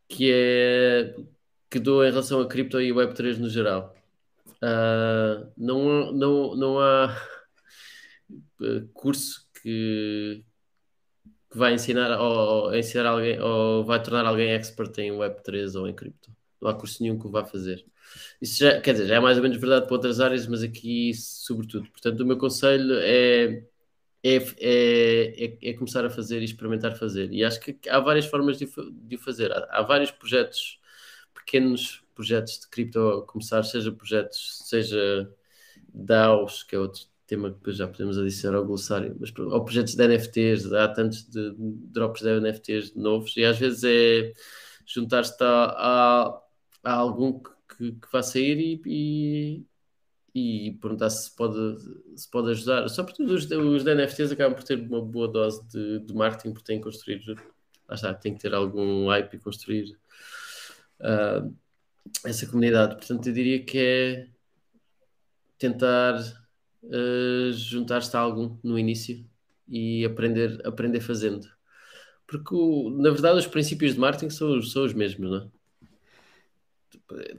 que 0.07 0.31
é 0.31 1.15
que 1.69 1.79
dou 1.79 2.05
em 2.05 2.11
relação 2.11 2.39
a 2.39 2.47
cripto 2.47 2.79
e 2.79 2.91
Web3 2.91 3.37
no 3.39 3.49
geral. 3.49 3.95
Uh, 4.61 5.51
não, 5.57 6.11
não, 6.11 6.55
não 6.55 6.79
há 6.79 7.15
curso 8.93 9.49
que, 9.61 10.43
que 11.53 11.59
vai 11.59 11.73
ensinar 11.75 12.19
ou, 12.19 12.75
ensinar 12.75 13.05
alguém 13.05 13.39
ou 13.39 13.85
vai 13.85 14.01
tornar 14.01 14.25
alguém 14.25 14.51
expert 14.53 14.97
em 14.97 15.11
Web3 15.11 15.79
ou 15.79 15.87
em 15.87 15.93
cripto. 15.93 16.35
Não 16.59 16.69
há 16.69 16.73
curso 16.73 17.03
nenhum 17.03 17.19
que 17.19 17.27
o 17.27 17.31
vá 17.31 17.45
fazer. 17.45 17.85
Isso 18.41 18.59
já, 18.59 18.81
quer 18.81 18.93
dizer, 18.93 19.07
já 19.07 19.15
é 19.15 19.19
mais 19.19 19.37
ou 19.37 19.43
menos 19.43 19.57
verdade 19.57 19.85
para 19.85 19.95
outras 19.95 20.19
áreas, 20.19 20.47
mas 20.47 20.63
aqui 20.63 21.13
sobretudo. 21.13 21.89
Portanto, 21.91 22.21
o 22.21 22.25
meu 22.25 22.37
conselho 22.37 22.95
é, 22.99 23.63
é, 24.23 24.35
é, 24.59 25.45
é, 25.45 25.69
é 25.69 25.73
começar 25.73 26.03
a 26.05 26.09
fazer 26.09 26.41
e 26.41 26.45
experimentar 26.45 26.95
fazer. 26.97 27.31
E 27.31 27.43
acho 27.43 27.59
que 27.59 27.77
há 27.87 27.99
várias 27.99 28.25
formas 28.25 28.57
de, 28.57 28.67
de 28.91 29.15
o 29.15 29.19
fazer. 29.19 29.51
Há, 29.51 29.67
há 29.69 29.81
vários 29.83 30.11
projetos, 30.11 30.79
pequenos 31.35 32.03
projetos 32.15 32.59
de 32.61 32.67
cripto 32.69 32.99
a 32.99 33.25
começar, 33.27 33.63
seja 33.63 33.91
projetos, 33.91 34.59
seja 34.63 35.31
DAOs, 35.93 36.63
que 36.63 36.75
é 36.75 36.79
outro 36.79 37.12
tema 37.33 37.49
que 37.49 37.57
depois 37.57 37.77
já 37.77 37.87
podemos 37.87 38.17
adicionar 38.17 38.57
ao 38.57 38.65
glossário, 38.65 39.15
mas 39.19 39.33
ou 39.37 39.65
projetos 39.65 39.95
de 39.95 40.07
NFTs, 40.07 40.71
há 40.71 40.87
tantos 40.87 41.27
de, 41.27 41.53
drops 41.57 42.21
de 42.21 42.39
NFTs 42.39 42.95
novos 42.95 43.35
e 43.35 43.43
às 43.43 43.57
vezes 43.57 43.83
é 43.83 44.33
juntar-se 44.85 45.35
a, 45.41 45.47
a, 45.47 46.41
a, 46.83 46.93
algum 46.93 47.39
que, 47.39 47.93
que, 47.93 48.07
vá 48.11 48.21
sair 48.21 48.59
e, 48.59 49.65
e, 50.35 50.67
e, 50.67 50.71
perguntar 50.73 51.09
se 51.09 51.35
pode, 51.35 51.57
se 52.15 52.29
pode 52.29 52.51
ajudar. 52.51 52.87
Só 52.89 53.03
porque 53.03 53.23
os, 53.23 53.49
os 53.49 53.83
de 53.83 53.95
NFTs 53.95 54.31
acabam 54.31 54.55
por 54.55 54.63
ter 54.63 54.79
uma 54.79 55.01
boa 55.01 55.27
dose 55.27 55.67
de, 55.69 55.99
de 55.99 56.13
marketing, 56.13 56.53
porque 56.53 56.65
têm 56.65 56.77
que 56.77 56.83
construir, 56.83 57.23
lá 57.87 57.95
está, 57.95 58.13
tem 58.13 58.35
que 58.35 58.41
ter 58.41 58.53
algum 58.53 59.07
hype 59.07 59.33
e 59.33 59.39
construir 59.39 59.97
uh, 60.99 61.51
essa 62.25 62.45
comunidade. 62.45 62.95
Portanto, 62.95 63.27
eu 63.27 63.33
diria 63.33 63.63
que 63.63 63.77
é 63.79 64.27
tentar 65.57 66.42
uh, 66.83 67.51
juntar-se 67.53 68.15
a 68.15 68.19
algum 68.19 68.57
no 68.63 68.77
início 68.77 69.25
e 69.67 70.05
aprender, 70.05 70.61
aprender 70.65 70.99
fazendo. 70.99 71.47
Porque, 72.27 72.55
o, 72.55 72.89
na 72.89 73.09
verdade, 73.11 73.39
os 73.39 73.47
princípios 73.47 73.93
de 73.93 73.99
marketing 73.99 74.29
são, 74.29 74.61
são 74.61 74.83
os 74.85 74.93
mesmos, 74.93 75.29
não 75.29 75.37
é? 75.37 75.47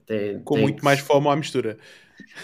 Tem, 0.07 0.41
Com 0.43 0.55
tem 0.55 0.63
muito 0.63 0.79
que... 0.79 0.85
mais 0.85 1.01
fome 1.01 1.29
à 1.29 1.37
mistura. 1.37 1.79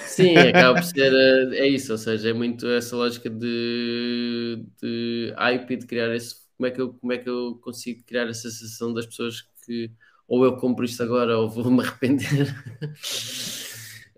Sim, 0.06 0.36
acaba 0.48 0.74
por 0.80 0.84
ser 0.84 1.12
eh, 1.12 1.58
é 1.58 1.68
isso, 1.68 1.92
ou 1.92 1.98
seja, 1.98 2.30
é 2.30 2.32
muito 2.32 2.66
essa 2.68 2.96
lógica 2.96 3.30
de, 3.30 4.64
de 4.80 5.32
hype 5.36 5.70
e 5.72 5.76
de 5.76 5.86
criar 5.86 6.14
esse 6.14 6.36
como 6.56 6.66
é 6.66 6.70
que 6.70 6.80
eu 6.80 6.92
como 6.94 7.12
é 7.12 7.18
que 7.18 7.28
eu 7.28 7.58
consigo 7.62 8.04
criar 8.04 8.28
essa 8.28 8.50
sensação 8.50 8.92
das 8.92 9.06
pessoas 9.06 9.42
que 9.64 9.90
ou 10.28 10.44
eu 10.44 10.56
compro 10.56 10.84
isto 10.84 11.02
agora 11.02 11.38
ou 11.38 11.48
vou 11.48 11.70
me 11.70 11.82
arrepender 11.82 12.54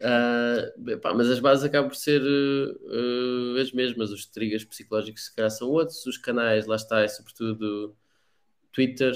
Uh, 0.02 0.98
pá, 0.98 1.14
mas 1.14 1.30
as 1.30 1.38
bases 1.38 1.64
acabam 1.64 1.88
por 1.88 1.96
ser 1.96 2.20
uh, 2.20 3.60
as 3.60 3.72
mesmas. 3.72 4.10
Os 4.10 4.26
triggers 4.26 4.64
psicológicos, 4.64 5.26
se 5.26 5.34
calhar, 5.34 5.50
são 5.50 5.68
outros. 5.70 6.04
Os 6.06 6.18
canais, 6.18 6.66
lá 6.66 6.76
está, 6.76 7.00
é 7.00 7.08
sobretudo 7.08 7.96
Twitter. 8.72 9.14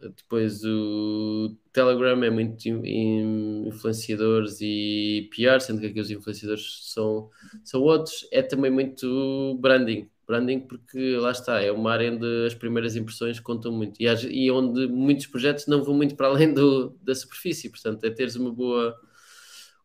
Depois 0.00 0.62
o 0.64 1.56
Telegram 1.72 2.22
é 2.22 2.30
muito 2.30 2.68
influenciadores 2.68 4.58
e 4.60 5.30
PR, 5.30 5.60
sendo 5.60 5.80
que 5.80 5.86
aqui 5.86 6.00
os 6.00 6.10
influenciadores 6.10 6.92
são, 6.92 7.30
são 7.64 7.82
outros. 7.82 8.26
É 8.32 8.42
também 8.42 8.70
muito 8.70 9.56
branding. 9.60 10.08
Branding 10.26 10.60
porque 10.60 11.16
lá 11.16 11.30
está, 11.30 11.62
é 11.62 11.70
uma 11.70 11.92
área 11.92 12.12
onde 12.12 12.46
as 12.46 12.54
primeiras 12.54 12.96
impressões 12.96 13.38
contam 13.38 13.72
muito 13.72 14.00
e, 14.00 14.06
e 14.06 14.50
onde 14.50 14.86
muitos 14.88 15.26
projetos 15.26 15.66
não 15.66 15.84
vão 15.84 15.94
muito 15.94 16.16
para 16.16 16.26
além 16.28 16.52
do, 16.52 16.90
da 17.02 17.14
superfície. 17.14 17.70
Portanto, 17.70 18.04
é 18.04 18.10
teres 18.10 18.34
uma 18.36 18.52
boa 18.52 18.98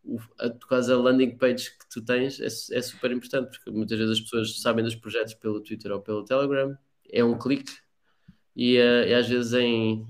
o, 0.03 0.19
a, 0.39 0.49
quase 0.67 0.91
a 0.91 0.97
landing 0.97 1.37
page 1.37 1.71
que 1.71 1.89
tu 1.89 2.03
tens 2.03 2.39
é, 2.39 2.45
é, 2.45 2.81
super 2.81 3.11
importante, 3.11 3.49
porque 3.51 3.71
muitas 3.71 3.97
vezes 3.97 4.17
as 4.17 4.21
pessoas 4.21 4.61
sabem 4.61 4.83
dos 4.83 4.95
projetos 4.95 5.33
pelo 5.35 5.61
Twitter 5.61 5.91
ou 5.91 6.01
pelo 6.01 6.25
Telegram, 6.25 6.77
é 7.11 7.23
um 7.23 7.37
clique, 7.37 7.73
e, 8.55 8.77
uh, 8.77 9.07
e 9.07 9.13
às 9.13 9.27
vezes 9.27 9.53
em 9.53 10.05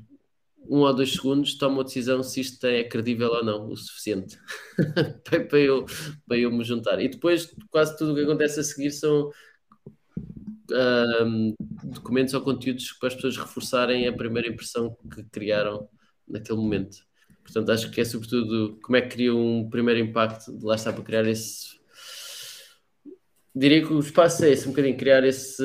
um 0.70 0.80
ou 0.80 0.94
dois 0.94 1.14
segundos 1.14 1.58
tomo 1.58 1.82
a 1.82 1.84
decisão 1.84 2.22
se 2.24 2.40
isto 2.40 2.64
é 2.66 2.84
credível 2.84 3.30
ou 3.30 3.44
não, 3.44 3.68
o 3.68 3.76
suficiente 3.76 4.38
para, 5.50 5.60
eu, 5.60 5.86
para 6.28 6.38
eu 6.38 6.52
me 6.52 6.64
juntar. 6.64 7.02
E 7.02 7.10
depois 7.10 7.54
quase 7.70 7.98
tudo 7.98 8.12
o 8.12 8.16
que 8.16 8.22
acontece 8.22 8.60
a 8.60 8.64
seguir 8.64 8.92
são 8.92 9.32
um, 11.24 11.54
documentos 11.84 12.34
ou 12.34 12.42
conteúdos 12.42 12.92
para 12.94 13.08
as 13.08 13.16
pessoas 13.16 13.38
reforçarem 13.38 14.08
a 14.08 14.14
primeira 14.14 14.48
impressão 14.48 14.96
que 15.14 15.24
criaram 15.26 15.90
naquele 16.28 16.60
momento. 16.60 16.98
Portanto, 17.44 17.72
acho 17.72 17.92
que 17.92 18.02
é 18.02 18.06
sobretudo 18.06 18.80
como 18.82 18.96
é 18.96 19.02
que 19.02 19.10
cria 19.10 19.36
um 19.36 19.70
primeiro 19.70 20.00
impacto, 20.00 20.58
lá 20.64 20.76
está 20.76 20.94
para 20.94 21.04
criar 21.04 21.28
esse. 21.28 21.80
Diria 23.54 23.86
que 23.86 23.94
o 23.94 24.00
espaço 24.00 24.46
é 24.46 24.50
esse, 24.52 24.68
um 24.68 24.72
bocadinho 24.72 24.98
criar 24.98 25.24
esse, 25.26 25.64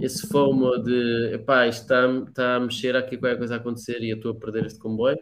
esse 0.00 0.26
fomo 0.28 0.76
de 0.78 1.34
epá, 1.34 1.68
isto 1.68 1.82
está, 1.82 2.06
está 2.28 2.56
a 2.56 2.60
mexer, 2.60 2.96
aqui 2.96 3.16
qualquer 3.16 3.38
coisa 3.38 3.54
a 3.54 3.58
acontecer 3.58 4.02
e 4.02 4.10
eu 4.10 4.16
estou 4.16 4.32
a 4.32 4.34
perder 4.34 4.66
este 4.66 4.78
comboio 4.78 5.18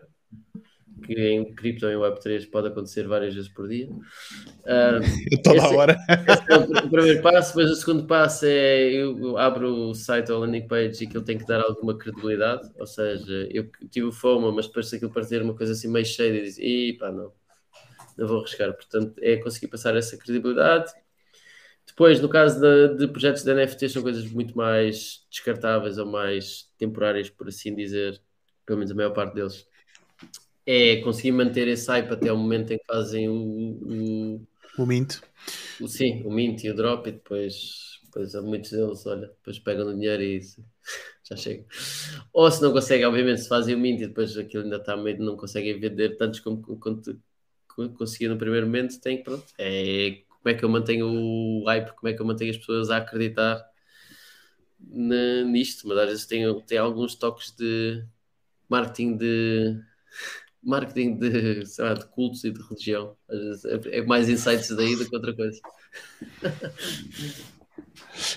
que 1.05 1.12
em 1.14 1.44
cripto 1.55 1.86
em 1.86 1.97
Web3 1.97 2.51
pode 2.51 2.68
acontecer 2.68 3.06
várias 3.06 3.35
vezes 3.35 3.48
por 3.48 3.68
dia. 3.68 3.89
Uh, 3.89 5.43
Toda 5.43 5.56
esse, 5.56 5.74
hora. 5.74 5.97
Esse 6.09 6.52
é 6.52 6.56
o 6.56 6.90
primeiro 6.90 7.23
passo, 7.23 7.48
depois 7.48 7.70
o 7.70 7.77
segundo 7.77 8.06
passo 8.06 8.47
é 8.47 8.93
eu 8.93 9.36
abro 9.36 9.90
o 9.90 9.94
site 9.94 10.32
ou 10.32 10.40
landing 10.40 10.66
page 10.66 11.05
e 11.05 11.06
que 11.06 11.16
ele 11.16 11.24
tem 11.24 11.39
que 11.39 11.47
dar 11.47 11.60
alguma 11.60 11.97
credibilidade, 11.97 12.70
ou 12.78 12.86
seja, 12.86 13.48
eu 13.51 13.70
tive 13.90 14.06
o 14.06 14.12
FOMO, 14.12 14.51
mas 14.52 14.66
depois 14.66 14.89
se 14.89 14.97
aquilo 14.97 15.12
parecer 15.12 15.43
uma 15.43 15.55
coisa 15.55 15.73
assim 15.73 15.89
meio 15.89 16.06
cheia, 16.06 16.43
diz, 16.43 16.59
e 16.59 16.97
pá, 16.98 17.12
não, 17.12 17.32
não 18.16 18.27
vou 18.27 18.40
arriscar. 18.40 18.73
Portanto, 18.73 19.14
é 19.20 19.36
conseguir 19.36 19.68
passar 19.68 19.97
essa 19.97 20.16
credibilidade. 20.16 20.93
Depois, 21.86 22.20
no 22.20 22.28
caso 22.28 22.60
de, 22.60 22.97
de 22.97 23.09
projetos 23.09 23.43
de 23.44 23.55
NFT, 23.55 23.89
são 23.89 24.02
coisas 24.02 24.27
muito 24.31 24.56
mais 24.56 25.24
descartáveis 25.31 25.98
ou 25.98 26.06
mais 26.06 26.68
temporárias, 26.77 27.31
por 27.31 27.48
assim 27.48 27.74
dizer, 27.74 28.20
pelo 28.64 28.78
menos 28.78 28.90
a 28.90 28.94
maior 28.94 29.12
parte 29.12 29.35
deles 29.35 29.66
é 30.66 30.97
conseguir 30.97 31.32
manter 31.32 31.68
esse 31.68 31.86
hype 31.88 32.12
até 32.12 32.32
o 32.32 32.36
momento 32.36 32.72
em 32.72 32.78
que 32.78 32.84
fazem 32.84 33.28
o. 33.28 34.40
O, 34.76 34.82
o 34.82 34.86
mint. 34.86 35.20
O, 35.80 35.86
sim, 35.86 36.22
o 36.24 36.30
mint 36.30 36.64
e 36.64 36.70
o 36.70 36.74
drop, 36.74 37.09
e 37.09 37.12
depois, 37.12 38.01
depois 38.05 38.34
muitos 38.43 38.70
deles, 38.72 39.06
olha, 39.06 39.28
depois 39.28 39.59
pegam 39.60 39.84
no 39.84 39.94
dinheiro 39.94 40.22
e 40.22 40.38
isso, 40.38 40.64
já 41.22 41.36
chega. 41.36 41.64
Ou 42.32 42.51
se 42.51 42.60
não 42.60 42.72
conseguem, 42.72 43.06
obviamente, 43.06 43.43
se 43.43 43.48
fazem 43.48 43.74
o 43.74 43.78
mint 43.78 44.01
e 44.01 44.09
depois 44.09 44.36
aquilo 44.36 44.64
ainda 44.64 44.76
está 44.76 44.97
meio 44.97 45.18
não 45.18 45.36
conseguem 45.36 45.78
vender 45.78 46.16
tantos 46.16 46.40
como, 46.40 46.60
como, 46.60 47.01
como 47.68 47.88
conseguiam 47.94 48.32
no 48.32 48.38
primeiro 48.38 48.66
momento, 48.66 49.01
tem 49.01 49.22
pronto. 49.22 49.47
É 49.59 50.22
como 50.28 50.55
é 50.55 50.59
que 50.59 50.64
eu 50.64 50.68
mantenho 50.68 51.06
o 51.09 51.64
hype, 51.66 51.93
como 51.93 52.09
é 52.09 52.12
que 52.14 52.22
eu 52.22 52.26
mantenho 52.26 52.51
as 52.51 52.56
pessoas 52.56 52.90
a 52.90 52.98
acreditar 52.98 53.64
nisto, 54.78 55.88
mas 55.88 55.98
às 55.98 56.09
vezes 56.09 56.26
tem, 56.26 56.60
tem 56.62 56.78
alguns 56.78 57.14
toques 57.14 57.51
de 57.56 58.05
marketing 58.68 59.16
de 59.16 59.80
marketing 60.66 61.16
de, 61.16 61.62
lá, 61.78 61.94
de 61.94 62.06
cultos 62.06 62.43
e 62.44 62.51
de 62.51 62.60
religião. 62.60 63.16
É 63.90 64.02
mais 64.02 64.28
insights 64.28 64.68
daí 64.76 64.97
do 64.97 65.09
que 65.09 65.14
outra 65.14 65.34
coisa. 65.34 65.60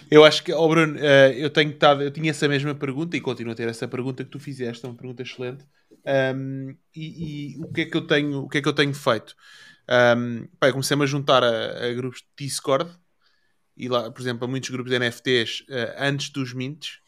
Eu 0.10 0.24
acho 0.24 0.44
que, 0.44 0.54
oh 0.54 0.68
Bruno, 0.68 0.96
uh, 0.96 1.32
eu 1.34 1.50
tenho 1.50 1.72
estado, 1.72 2.04
eu 2.04 2.12
tinha 2.12 2.32
essa 2.32 2.48
mesma 2.48 2.76
pergunta 2.76 3.16
e 3.16 3.22
continuo 3.22 3.54
a 3.54 3.56
ter 3.56 3.68
essa 3.68 3.88
pergunta 3.88 4.24
que 4.24 4.30
tu 4.30 4.40
fizeste, 4.40 4.86
é 4.86 4.90
uma 4.90 4.96
pergunta 4.96 5.22
excelente. 5.22 5.66
Um, 6.36 6.76
e, 6.96 7.56
e, 7.56 7.60
o 7.60 7.72
que 7.72 7.82
é 7.82 7.86
que 7.86 7.96
eu 7.96 8.06
tenho, 8.06 8.44
o 8.44 8.50
que 8.50 8.58
é 8.58 8.62
que 8.62 8.68
eu 8.68 8.74
tenho 8.74 8.94
feito? 8.94 9.36
Um, 10.18 10.48
pá, 10.60 10.72
comecei-me 10.72 11.04
a 11.04 11.08
juntar 11.08 11.44
a, 11.44 11.88
a, 11.88 11.94
grupos 11.94 12.20
de 12.20 12.46
Discord 12.46 12.92
e 13.76 13.88
lá, 13.88 14.12
por 14.12 14.22
exemplo, 14.22 14.46
a 14.46 14.48
muitos 14.48 14.70
grupos 14.70 14.92
de 14.92 15.00
NFTs 15.00 15.62
uh, 15.62 15.74
eh, 15.74 15.96
antes 15.98 16.30
dos 16.30 16.54
mints 16.54 17.00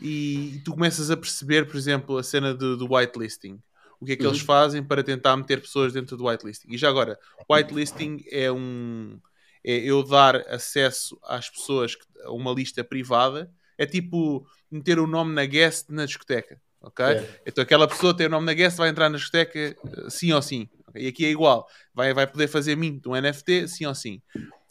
e, 0.00 0.56
e, 0.56 0.62
tu 0.64 0.72
começas 0.72 1.10
a 1.10 1.16
perceber, 1.16 1.66
por 1.66 1.76
exemplo, 1.76 2.16
a 2.16 2.22
cena 2.22 2.54
do, 2.54 2.76
do 2.76 2.92
whitelisting 2.92 3.60
o 4.00 4.04
que 4.04 4.12
é 4.12 4.16
que 4.16 4.22
uhum. 4.24 4.30
eles 4.30 4.40
fazem 4.40 4.82
para 4.82 5.02
tentar 5.02 5.36
meter 5.36 5.60
pessoas 5.60 5.92
dentro 5.92 6.16
do 6.16 6.26
whitelisting. 6.26 6.68
E 6.70 6.78
já 6.78 6.88
agora, 6.88 7.18
whitelisting 7.50 8.24
é 8.30 8.50
um 8.50 9.18
é 9.64 9.74
eu 9.74 10.02
dar 10.02 10.36
acesso 10.48 11.18
às 11.24 11.50
pessoas 11.50 11.96
a 12.24 12.30
uma 12.32 12.52
lista 12.52 12.84
privada, 12.84 13.50
é 13.76 13.84
tipo 13.84 14.46
meter 14.70 14.98
o 14.98 15.06
nome 15.06 15.34
na 15.34 15.44
guest 15.44 15.90
na 15.90 16.06
discoteca. 16.06 16.60
Ok? 16.80 17.04
É. 17.04 17.40
Então 17.44 17.62
aquela 17.62 17.88
pessoa 17.88 18.16
tem 18.16 18.26
o 18.26 18.30
nome 18.30 18.46
na 18.46 18.54
guest, 18.54 18.76
vai 18.76 18.88
entrar 18.88 19.08
na 19.08 19.18
discoteca 19.18 19.58
eh, 19.58 19.76
sim 20.08 20.32
ou 20.32 20.40
sim. 20.40 20.68
Okay? 20.86 21.04
E 21.04 21.08
aqui 21.08 21.24
é 21.26 21.30
igual, 21.30 21.66
vai, 21.92 22.14
vai 22.14 22.26
poder 22.26 22.46
fazer 22.46 22.76
mint 22.76 23.04
um 23.06 23.20
NFT 23.20 23.66
sim 23.68 23.84
ou 23.84 23.94
sim. 23.94 24.22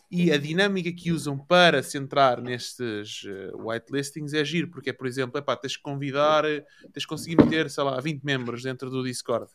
E 0.09 0.31
a 0.31 0.37
dinâmica 0.37 0.91
que 0.91 1.11
usam 1.11 1.37
para 1.37 1.83
se 1.83 1.97
entrar 1.97 2.41
nestes 2.41 3.23
uh, 3.23 3.67
whitelistings 3.67 4.33
é 4.33 4.43
giro, 4.45 4.69
porque 4.69 4.89
é, 4.89 4.93
por 4.93 5.05
exemplo, 5.05 5.37
epá, 5.37 5.55
tens 5.55 5.75
que 5.75 5.83
convidar, 5.83 6.43
tens 6.93 7.03
que 7.03 7.07
conseguir 7.07 7.35
meter, 7.35 7.69
sei 7.69 7.83
lá, 7.83 7.99
20 7.99 8.23
membros 8.23 8.63
dentro 8.63 8.89
do 8.89 9.03
Discord. 9.03 9.51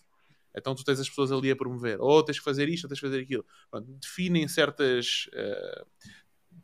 Então 0.54 0.74
tu 0.74 0.84
tens 0.84 1.00
as 1.00 1.08
pessoas 1.08 1.32
ali 1.32 1.50
a 1.50 1.56
promover. 1.56 1.98
Ou 2.00 2.22
tens 2.22 2.38
que 2.38 2.44
fazer 2.44 2.68
isto, 2.68 2.84
ou 2.84 2.88
tens 2.88 3.00
que 3.00 3.06
fazer 3.06 3.22
aquilo. 3.22 3.44
Pronto, 3.70 3.90
definem 4.00 4.46
certas 4.46 5.26
uh, 5.32 5.86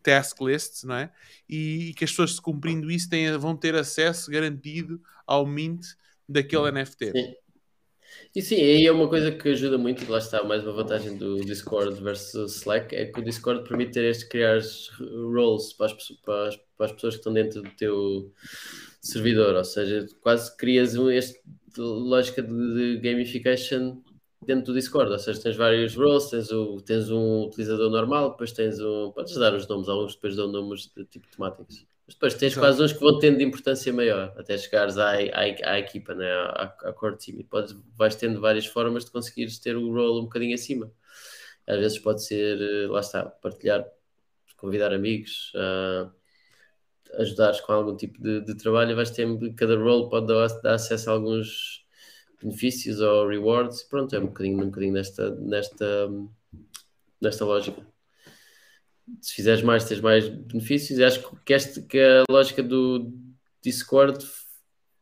task 0.02 0.40
lists, 0.40 0.84
não 0.84 0.94
é? 0.94 1.10
E, 1.48 1.88
e, 1.88 1.94
que 1.94 2.04
as 2.04 2.10
pessoas, 2.10 2.34
se 2.34 2.42
cumprindo 2.42 2.90
isso, 2.90 3.08
têm, 3.08 3.36
vão 3.38 3.56
ter 3.56 3.74
acesso 3.74 4.30
garantido 4.30 5.00
ao 5.26 5.46
mint 5.46 5.84
daquele 6.28 6.70
NFT. 6.70 7.12
Sim. 7.12 7.34
E 8.34 8.42
sim, 8.42 8.56
aí 8.56 8.86
é 8.86 8.92
uma 8.92 9.08
coisa 9.08 9.32
que 9.32 9.48
ajuda 9.48 9.78
muito, 9.78 10.04
e 10.04 10.06
lá 10.06 10.18
está 10.18 10.44
mais 10.44 10.62
uma 10.62 10.72
vantagem 10.72 11.16
do 11.16 11.40
Discord 11.40 12.00
versus 12.00 12.56
Slack, 12.56 12.94
é 12.94 13.06
que 13.06 13.18
o 13.18 13.24
Discord 13.24 13.66
permite 13.66 13.92
ter 13.92 14.04
este 14.04 14.28
criar 14.28 14.60
roles 15.00 15.72
para 15.72 15.86
as, 15.86 15.92
para, 16.24 16.48
as, 16.48 16.56
para 16.76 16.86
as, 16.86 16.92
pessoas 16.92 17.14
que 17.14 17.20
estão 17.20 17.32
dentro 17.32 17.62
do 17.62 17.70
teu 17.70 18.32
servidor, 19.00 19.56
ou 19.56 19.64
seja, 19.64 20.06
quase 20.20 20.54
crias 20.56 20.94
este 20.94 21.40
lógica 21.76 22.42
de, 22.42 22.74
de 22.74 22.98
gamification 23.00 24.02
dentro 24.44 24.72
do 24.72 24.74
Discord, 24.74 25.10
ou 25.12 25.18
seja, 25.18 25.40
tens 25.40 25.56
vários 25.56 25.94
roles, 25.94 26.30
tens, 26.30 26.50
o, 26.50 26.80
tens 26.80 27.10
um 27.10 27.44
utilizador 27.44 27.90
normal, 27.90 28.30
depois 28.30 28.52
tens 28.52 28.80
um. 28.80 29.10
Podes 29.12 29.34
dar 29.34 29.54
os 29.54 29.66
nomes, 29.66 29.88
alguns 29.88 30.14
depois 30.14 30.36
dão 30.36 30.48
nomes 30.48 30.90
de 30.96 31.04
tipo 31.04 31.26
temáticos. 31.28 31.86
Mas 32.08 32.14
depois 32.14 32.34
tens 32.34 32.52
Exato. 32.52 32.66
quase 32.66 32.82
uns 32.82 32.92
que 32.94 33.00
vão 33.00 33.18
tendo 33.18 33.36
de 33.36 33.44
importância 33.44 33.92
maior, 33.92 34.32
até 34.38 34.56
chegares 34.56 34.96
à, 34.96 35.10
à, 35.12 35.72
à 35.72 35.78
equipa, 35.78 36.14
né? 36.14 36.26
à, 36.26 36.74
à 36.84 36.92
core 36.94 37.18
team. 37.18 37.38
E 37.38 37.44
podes, 37.44 37.76
vais 37.98 38.16
tendo 38.16 38.40
várias 38.40 38.64
formas 38.64 39.04
de 39.04 39.10
conseguires 39.10 39.58
ter 39.58 39.76
o 39.76 39.92
role 39.92 40.20
um 40.20 40.22
bocadinho 40.22 40.54
acima. 40.54 40.90
Às 41.66 41.78
vezes 41.78 41.98
pode 41.98 42.24
ser, 42.24 42.58
eh, 42.62 42.86
lá 42.86 43.00
está, 43.00 43.26
partilhar, 43.26 43.86
convidar 44.56 44.94
amigos, 44.94 45.52
uh, 45.54 46.10
ajudares 47.20 47.60
com 47.60 47.72
algum 47.74 47.94
tipo 47.94 48.22
de, 48.22 48.40
de 48.40 48.56
trabalho. 48.56 48.96
Vais 48.96 49.10
ter, 49.10 49.28
cada 49.54 49.76
role 49.76 50.08
pode 50.08 50.28
dar, 50.28 50.48
dar 50.62 50.74
acesso 50.76 51.10
a 51.10 51.12
alguns 51.12 51.84
benefícios 52.42 53.02
ou 53.02 53.28
rewards. 53.28 53.82
Pronto, 53.82 54.16
é 54.16 54.18
um 54.18 54.28
bocadinho, 54.28 54.62
um 54.62 54.70
bocadinho 54.70 54.94
nesta, 54.94 55.30
nesta, 55.34 56.08
nesta 57.20 57.44
lógica 57.44 57.86
se 59.20 59.34
fizeres 59.34 59.62
mais, 59.62 59.84
tens 59.84 60.00
mais 60.00 60.28
benefícios. 60.28 60.98
E 60.98 61.04
acho 61.04 61.22
que, 61.44 61.52
este, 61.52 61.82
que 61.82 61.98
a 61.98 62.24
lógica 62.30 62.62
do 62.62 63.12
Discord 63.62 64.24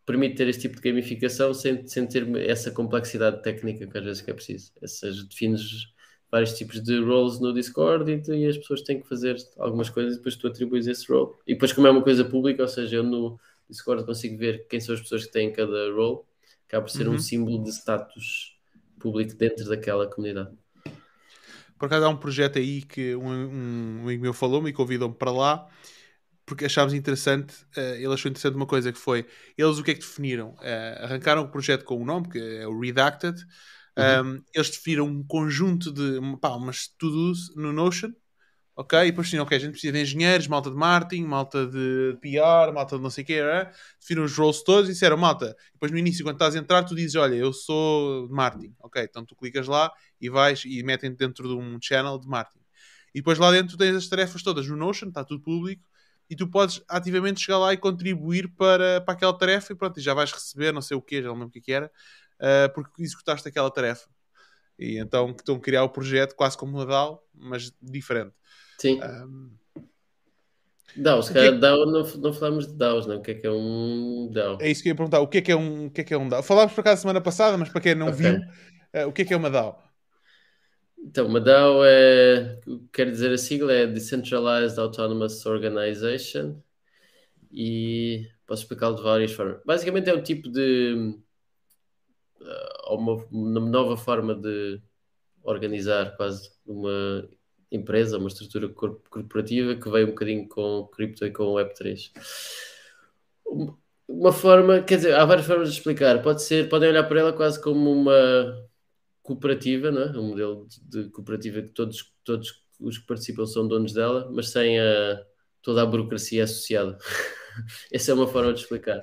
permite 0.04 0.36
ter 0.36 0.48
este 0.48 0.62
tipo 0.62 0.76
de 0.76 0.82
gamificação 0.82 1.52
sem, 1.52 1.86
sem 1.86 2.06
ter 2.06 2.24
essa 2.48 2.70
complexidade 2.70 3.42
técnica 3.42 3.86
que 3.86 3.98
às 3.98 4.04
vezes 4.04 4.26
é 4.26 4.32
preciso. 4.32 4.72
Essas 4.80 5.24
defines 5.24 5.88
vários 6.30 6.54
tipos 6.54 6.82
de 6.82 6.98
roles 7.00 7.40
no 7.40 7.52
Discord 7.52 8.10
e, 8.10 8.30
e, 8.32 8.46
as 8.46 8.56
pessoas 8.56 8.82
têm 8.82 9.00
que 9.00 9.08
fazer 9.08 9.36
algumas 9.58 9.90
coisas 9.90 10.14
e 10.14 10.16
depois 10.16 10.36
tu 10.36 10.46
atribuis 10.46 10.86
esse 10.86 11.10
role. 11.10 11.34
E 11.46 11.54
depois, 11.54 11.72
como 11.72 11.86
é 11.86 11.90
uma 11.90 12.02
coisa 12.02 12.24
pública, 12.24 12.62
ou 12.62 12.68
seja, 12.68 12.96
eu 12.96 13.02
no 13.02 13.38
Discord 13.68 14.04
consigo 14.04 14.38
ver 14.38 14.66
quem 14.68 14.80
são 14.80 14.94
as 14.94 15.00
pessoas 15.00 15.26
que 15.26 15.32
têm 15.32 15.52
cada 15.52 15.90
role, 15.92 16.20
acaba 16.66 16.84
por 16.84 16.90
ser 16.90 17.08
uhum. 17.08 17.14
um 17.14 17.18
símbolo 17.18 17.62
de 17.62 17.70
status 17.70 18.56
público 18.98 19.34
dentro 19.34 19.68
daquela 19.68 20.06
comunidade. 20.06 20.50
Por 21.78 21.86
acaso 21.86 22.06
há 22.06 22.08
um 22.08 22.16
projeto 22.16 22.58
aí 22.58 22.82
que 22.82 23.14
um, 23.14 23.28
um, 23.28 23.98
um 23.98 24.02
amigo 24.04 24.22
meu 24.22 24.32
falou-me 24.32 24.70
e 24.70 24.72
convidou-me 24.72 25.14
para 25.14 25.30
lá 25.30 25.68
porque 26.46 26.64
achámos 26.64 26.94
interessante, 26.94 27.52
uh, 27.76 27.96
ele 27.96 28.06
achou 28.06 28.30
interessante 28.30 28.54
uma 28.54 28.66
coisa 28.66 28.92
que 28.92 28.98
foi, 28.98 29.26
eles 29.58 29.78
o 29.78 29.82
que 29.82 29.90
é 29.90 29.94
que 29.94 30.00
definiram? 30.00 30.50
Uh, 30.50 31.04
arrancaram 31.04 31.42
o 31.42 31.48
projeto 31.48 31.84
com 31.84 31.96
o 31.96 32.02
um 32.02 32.04
nome, 32.04 32.28
que 32.28 32.38
é 32.38 32.66
o 32.66 32.78
Redacted, 32.78 33.36
uhum. 33.98 34.36
um, 34.36 34.42
eles 34.54 34.70
definiram 34.70 35.06
um 35.06 35.24
conjunto 35.24 35.92
de, 35.92 36.20
pá, 36.40 36.50
umas 36.50 36.86
to-dos 36.86 37.52
no 37.56 37.72
Notion, 37.72 38.12
ok? 38.76 38.98
E 39.00 39.10
depois 39.10 39.28
sim, 39.28 39.38
ok, 39.38 39.56
a 39.56 39.60
gente 39.60 39.72
precisa 39.72 39.92
de 39.94 40.02
engenheiros, 40.02 40.46
malta 40.46 40.70
de 40.70 40.76
marketing, 40.76 41.24
malta 41.24 41.66
de 41.66 42.18
PR, 42.20 42.72
malta 42.74 42.96
de 42.96 43.02
não 43.02 43.10
sei 43.10 43.24
o 43.24 43.26
quê, 43.26 43.34
é? 43.34 43.70
definiram 43.98 44.26
os 44.26 44.36
roles 44.36 44.62
todos 44.62 44.90
e 44.90 44.92
disseram, 44.92 45.16
malta, 45.16 45.56
depois 45.72 45.90
no 45.90 45.98
início, 45.98 46.22
quando 46.24 46.36
estás 46.36 46.54
a 46.54 46.58
entrar, 46.58 46.84
tu 46.84 46.94
dizes, 46.94 47.16
olha, 47.16 47.34
eu 47.34 47.52
sou 47.52 48.28
de 48.28 48.34
marketing, 48.34 48.74
ok? 48.80 49.02
Então 49.02 49.24
tu 49.24 49.34
clicas 49.34 49.66
lá 49.66 49.90
e 50.20 50.28
vais 50.28 50.62
e 50.66 50.82
metem 50.82 51.12
dentro 51.14 51.48
de 51.48 51.54
um 51.54 51.78
channel 51.80 52.18
de 52.18 52.28
marketing. 52.28 52.64
E 53.14 53.20
depois 53.20 53.38
lá 53.38 53.50
dentro 53.50 53.78
tens 53.78 53.96
as 53.96 54.06
tarefas 54.08 54.42
todas 54.42 54.68
no 54.68 54.76
Notion, 54.76 55.08
está 55.08 55.24
tudo 55.24 55.42
público, 55.42 55.82
e 56.28 56.36
tu 56.36 56.46
podes 56.48 56.82
ativamente 56.88 57.40
chegar 57.40 57.58
lá 57.58 57.72
e 57.72 57.76
contribuir 57.78 58.48
para, 58.48 59.00
para 59.00 59.14
aquela 59.14 59.32
tarefa 59.32 59.72
e 59.72 59.76
pronto, 59.76 59.98
e 59.98 60.02
já 60.02 60.12
vais 60.12 60.30
receber 60.32 60.72
não 60.72 60.82
sei 60.82 60.96
o 60.96 61.00
que, 61.00 61.22
já 61.22 61.28
não 61.28 61.34
lembro 61.34 61.48
o 61.48 61.50
que 61.50 61.72
era, 61.72 61.90
uh, 62.40 62.72
porque 62.74 63.02
executaste 63.02 63.48
aquela 63.48 63.70
tarefa. 63.70 64.06
E 64.78 64.98
então 64.98 65.30
estão 65.30 65.56
a 65.56 65.60
criar 65.60 65.84
o 65.84 65.88
projeto 65.88 66.34
quase 66.34 66.58
como 66.58 66.76
uma 66.76 66.84
DAO, 66.84 67.22
mas 67.34 67.72
diferente. 67.80 68.34
Sim. 68.78 69.00
Um, 69.02 69.56
DAO, 70.96 71.22
se 71.22 71.32
calhar 71.32 71.58
DAO 71.58 71.84
não, 71.86 72.02
não 72.02 72.32
falamos 72.32 72.66
de 72.66 72.74
DAOs, 72.74 73.06
não? 73.06 73.16
O 73.16 73.22
que 73.22 73.32
é 73.32 73.34
que 73.34 73.46
é 73.46 73.50
um 73.50 74.30
DAO? 74.32 74.58
É 74.60 74.70
isso 74.70 74.82
que 74.82 74.88
eu 74.88 74.92
ia 74.92 74.96
perguntar. 74.96 75.20
O 75.20 75.28
que 75.28 75.38
é 75.38 75.42
que 75.42 75.52
é 75.52 75.56
um, 75.56 75.86
o 75.86 75.90
que 75.90 76.00
é, 76.00 76.04
que 76.04 76.14
é 76.14 76.18
um 76.18 76.28
DAO? 76.28 76.42
Falámos 76.42 76.72
por 76.72 76.80
acaso 76.80 77.02
semana 77.02 77.20
passada, 77.20 77.56
mas 77.58 77.68
para 77.68 77.80
quem 77.80 77.94
não 77.94 78.08
okay. 78.08 78.30
viu, 78.30 78.40
uh, 79.04 79.08
o 79.08 79.12
que 79.12 79.22
é 79.22 79.24
que 79.26 79.34
é 79.34 79.36
uma 79.36 79.50
DAO? 79.50 79.82
Então, 80.98 81.26
uma 81.26 81.40
DAO 81.40 81.84
é, 81.84 82.58
quer 82.92 83.10
dizer 83.10 83.30
a 83.32 83.38
sigla 83.38 83.72
é 83.72 83.86
Decentralized 83.86 84.78
Autonomous 84.78 85.44
Organization 85.44 86.60
e 87.52 88.26
posso 88.46 88.62
explicá-lo 88.62 88.96
de 88.96 89.02
várias 89.02 89.32
formas. 89.32 89.60
Basicamente 89.64 90.08
é 90.08 90.14
um 90.14 90.22
tipo 90.22 90.48
de 90.50 91.14
uh, 92.40 92.94
uma, 92.94 93.24
uma 93.30 93.60
nova 93.60 93.96
forma 93.96 94.34
de 94.34 94.80
organizar 95.42 96.16
quase 96.16 96.50
uma 96.66 97.28
empresa, 97.70 98.18
uma 98.18 98.28
estrutura 98.28 98.68
corporativa 98.68 99.74
que 99.74 99.90
veio 99.90 100.06
um 100.06 100.10
bocadinho 100.10 100.48
com 100.48 100.88
cripto 100.92 101.24
e 101.24 101.30
com 101.30 101.54
Web3. 101.54 102.12
Uma 104.08 104.32
forma, 104.32 104.82
quer 104.82 104.96
dizer, 104.96 105.14
há 105.14 105.24
várias 105.24 105.46
formas 105.46 105.70
de 105.70 105.78
explicar. 105.78 106.22
Pode 106.22 106.42
ser, 106.42 106.68
podem 106.68 106.90
olhar 106.90 107.04
para 107.04 107.20
ela 107.20 107.32
quase 107.32 107.60
como 107.60 107.90
uma 107.90 108.66
cooperativa, 109.22 109.90
não 109.90 110.02
é? 110.02 110.18
um 110.18 110.28
modelo 110.28 110.68
de 110.82 111.08
cooperativa 111.10 111.60
que 111.62 111.68
todos, 111.70 112.12
todos 112.24 112.62
os 112.80 112.98
que 112.98 113.06
participam 113.06 113.46
são 113.46 113.66
donos 113.66 113.92
dela, 113.92 114.30
mas 114.32 114.50
sem 114.50 114.78
a, 114.78 115.22
toda 115.62 115.82
a 115.82 115.86
burocracia 115.86 116.44
associada. 116.44 116.96
Essa 117.92 118.12
é 118.12 118.14
uma 118.14 118.28
forma 118.28 118.52
de 118.52 118.60
explicar. 118.60 119.02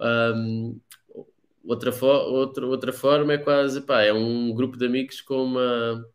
Um, 0.00 0.80
outra, 1.64 1.92
fo 1.92 2.06
outra, 2.06 2.66
outra 2.66 2.92
forma 2.92 3.34
é 3.34 3.38
quase, 3.38 3.82
pá, 3.82 4.02
é 4.02 4.12
um 4.12 4.54
grupo 4.54 4.78
de 4.78 4.86
amigos 4.86 5.20
com 5.20 5.44
uma 5.44 6.06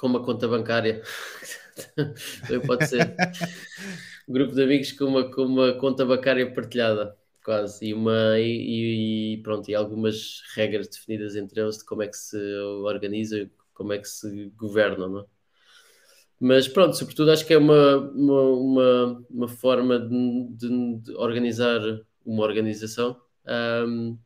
com 0.00 0.06
uma 0.06 0.24
conta 0.24 0.48
bancária. 0.48 1.02
pode 2.66 2.88
ser. 2.88 3.14
Um 4.26 4.32
grupo 4.32 4.54
de 4.54 4.62
amigos 4.62 4.92
com 4.92 5.04
uma, 5.04 5.30
com 5.30 5.42
uma 5.42 5.74
conta 5.74 6.06
bancária 6.06 6.50
partilhada, 6.52 7.14
quase. 7.44 7.88
E, 7.88 7.94
uma, 7.94 8.38
e, 8.38 9.34
e 9.34 9.42
pronto, 9.42 9.70
e 9.70 9.74
algumas 9.74 10.42
regras 10.54 10.88
definidas 10.88 11.36
entre 11.36 11.60
eles 11.60 11.78
de 11.78 11.84
como 11.84 12.02
é 12.02 12.08
que 12.08 12.16
se 12.16 12.38
organiza, 12.82 13.50
como 13.74 13.92
é 13.92 13.98
que 13.98 14.08
se 14.08 14.50
governa, 14.56 15.06
não 15.06 15.20
é? 15.20 15.24
Mas 16.42 16.66
pronto, 16.66 16.96
sobretudo 16.96 17.30
acho 17.30 17.46
que 17.46 17.52
é 17.52 17.58
uma, 17.58 17.98
uma, 17.98 18.42
uma, 18.42 19.26
uma 19.28 19.48
forma 19.48 19.98
de, 19.98 20.48
de, 20.52 20.98
de, 21.02 21.12
organizar 21.16 21.82
uma 22.24 22.42
organização 22.42 23.20
um, 23.86 24.18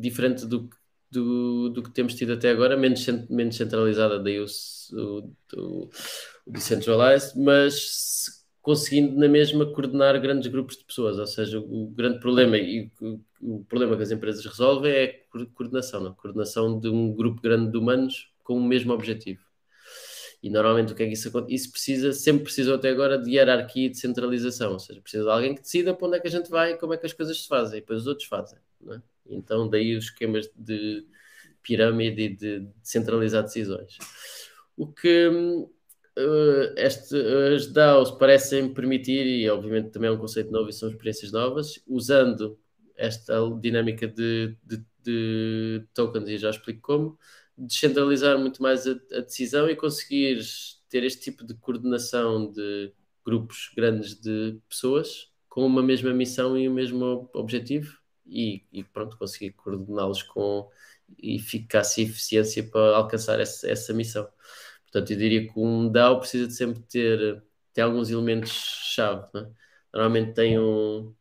diferente 0.00 0.46
do 0.46 0.68
que 0.68 0.76
do, 1.14 1.68
do 1.70 1.82
que 1.82 1.90
temos 1.90 2.14
tido 2.14 2.32
até 2.32 2.50
agora, 2.50 2.76
menos, 2.76 3.06
menos 3.30 3.56
centralizada, 3.56 4.18
daí 4.18 4.40
o, 4.40 4.46
o, 4.92 5.32
o, 5.56 5.90
o 6.46 6.52
decentralized, 6.52 7.38
mas 7.38 8.44
conseguindo 8.60 9.16
na 9.16 9.28
mesma 9.28 9.66
coordenar 9.66 10.20
grandes 10.20 10.50
grupos 10.50 10.76
de 10.76 10.84
pessoas, 10.84 11.18
ou 11.18 11.26
seja, 11.26 11.58
o 11.60 11.88
grande 11.90 12.18
problema 12.18 12.56
e 12.56 12.90
o, 13.00 13.20
o 13.40 13.64
problema 13.64 13.96
que 13.96 14.02
as 14.02 14.10
empresas 14.10 14.44
resolvem 14.44 14.92
é 14.92 15.04
a 15.32 15.46
coordenação, 15.54 16.00
não? 16.00 16.14
coordenação 16.14 16.80
de 16.80 16.88
um 16.88 17.14
grupo 17.14 17.40
grande 17.40 17.70
de 17.70 17.76
humanos 17.76 18.32
com 18.42 18.56
o 18.56 18.64
mesmo 18.64 18.92
objetivo. 18.92 19.42
E 20.42 20.50
normalmente 20.50 20.92
o 20.92 20.96
que 20.96 21.02
é 21.02 21.06
que 21.06 21.12
isso 21.12 21.28
acontece? 21.28 21.54
Isso 21.54 21.70
precisa, 21.70 22.12
sempre 22.12 22.44
precisou 22.44 22.74
até 22.74 22.90
agora 22.90 23.18
de 23.18 23.30
hierarquia 23.30 23.86
e 23.86 23.90
de 23.90 23.98
centralização, 23.98 24.72
ou 24.72 24.78
seja, 24.78 25.00
precisa 25.00 25.24
de 25.24 25.30
alguém 25.30 25.54
que 25.54 25.62
decida 25.62 25.94
para 25.94 26.06
onde 26.06 26.16
é 26.18 26.20
que 26.20 26.28
a 26.28 26.30
gente 26.30 26.50
vai 26.50 26.72
e 26.72 26.76
como 26.76 26.92
é 26.92 26.98
que 26.98 27.06
as 27.06 27.12
coisas 27.12 27.42
se 27.42 27.48
fazem, 27.48 27.78
e 27.78 27.80
depois 27.80 28.00
os 28.00 28.06
outros 28.06 28.28
fazem. 28.28 28.58
Não 28.80 28.94
é? 28.94 29.02
Então, 29.26 29.68
daí 29.68 29.96
os 29.96 30.04
esquemas 30.04 30.50
de 30.56 31.06
pirâmide 31.62 32.22
e 32.22 32.28
de 32.28 32.68
centralizar 32.82 33.42
decisões. 33.42 33.98
O 34.76 34.86
que 34.86 35.28
uh, 35.28 36.74
este, 36.76 37.16
as 37.54 37.66
DAOs 37.66 38.12
parecem 38.12 38.72
permitir, 38.72 39.26
e 39.26 39.48
obviamente 39.48 39.90
também 39.90 40.08
é 40.08 40.12
um 40.12 40.18
conceito 40.18 40.50
novo 40.50 40.68
e 40.68 40.72
são 40.72 40.88
experiências 40.88 41.32
novas, 41.32 41.82
usando 41.86 42.58
esta 42.96 43.34
dinâmica 43.60 44.06
de, 44.06 44.56
de, 44.62 44.84
de 45.02 45.84
tokens, 45.94 46.28
e 46.28 46.38
já 46.38 46.50
explico 46.50 46.80
como, 46.82 47.18
descentralizar 47.56 48.38
muito 48.38 48.62
mais 48.62 48.86
a, 48.86 48.92
a, 49.12 49.20
decisão 49.20 49.68
e 49.68 49.76
conseguir 49.76 50.40
ter 50.88 51.04
este 51.04 51.22
tipo 51.22 51.44
de 51.44 51.54
coordenação 51.54 52.50
de 52.50 52.92
grupos 53.24 53.70
grandes 53.76 54.20
de 54.20 54.58
pessoas 54.68 55.32
com 55.48 55.64
uma 55.64 55.82
mesma 55.82 56.12
missão 56.12 56.58
e 56.58 56.68
o 56.68 56.72
mesmo 56.72 57.30
objetivo 57.32 58.03
e, 58.26 58.64
e 58.72 58.84
pronto, 58.84 59.16
conseguir 59.16 59.52
coordená-los 59.52 60.22
com 60.22 60.70
eficácia 61.22 62.02
e 62.02 62.06
eficiência 62.06 62.62
para 62.62 62.96
alcançar 62.96 63.40
essa, 63.40 63.68
essa 63.68 63.92
missão. 63.92 64.28
Portanto, 64.84 65.10
eu 65.12 65.16
diria 65.16 65.46
que 65.46 65.58
um 65.58 65.90
DAO 65.90 66.20
precisa 66.20 66.46
de 66.46 66.54
sempre 66.54 66.80
ter, 66.82 67.42
ter 67.72 67.82
alguns 67.82 68.10
elementos-chave. 68.10 69.26
É? 69.34 69.46
Normalmente 69.92 70.34
tem, 70.34 70.58
um, 70.58 71.14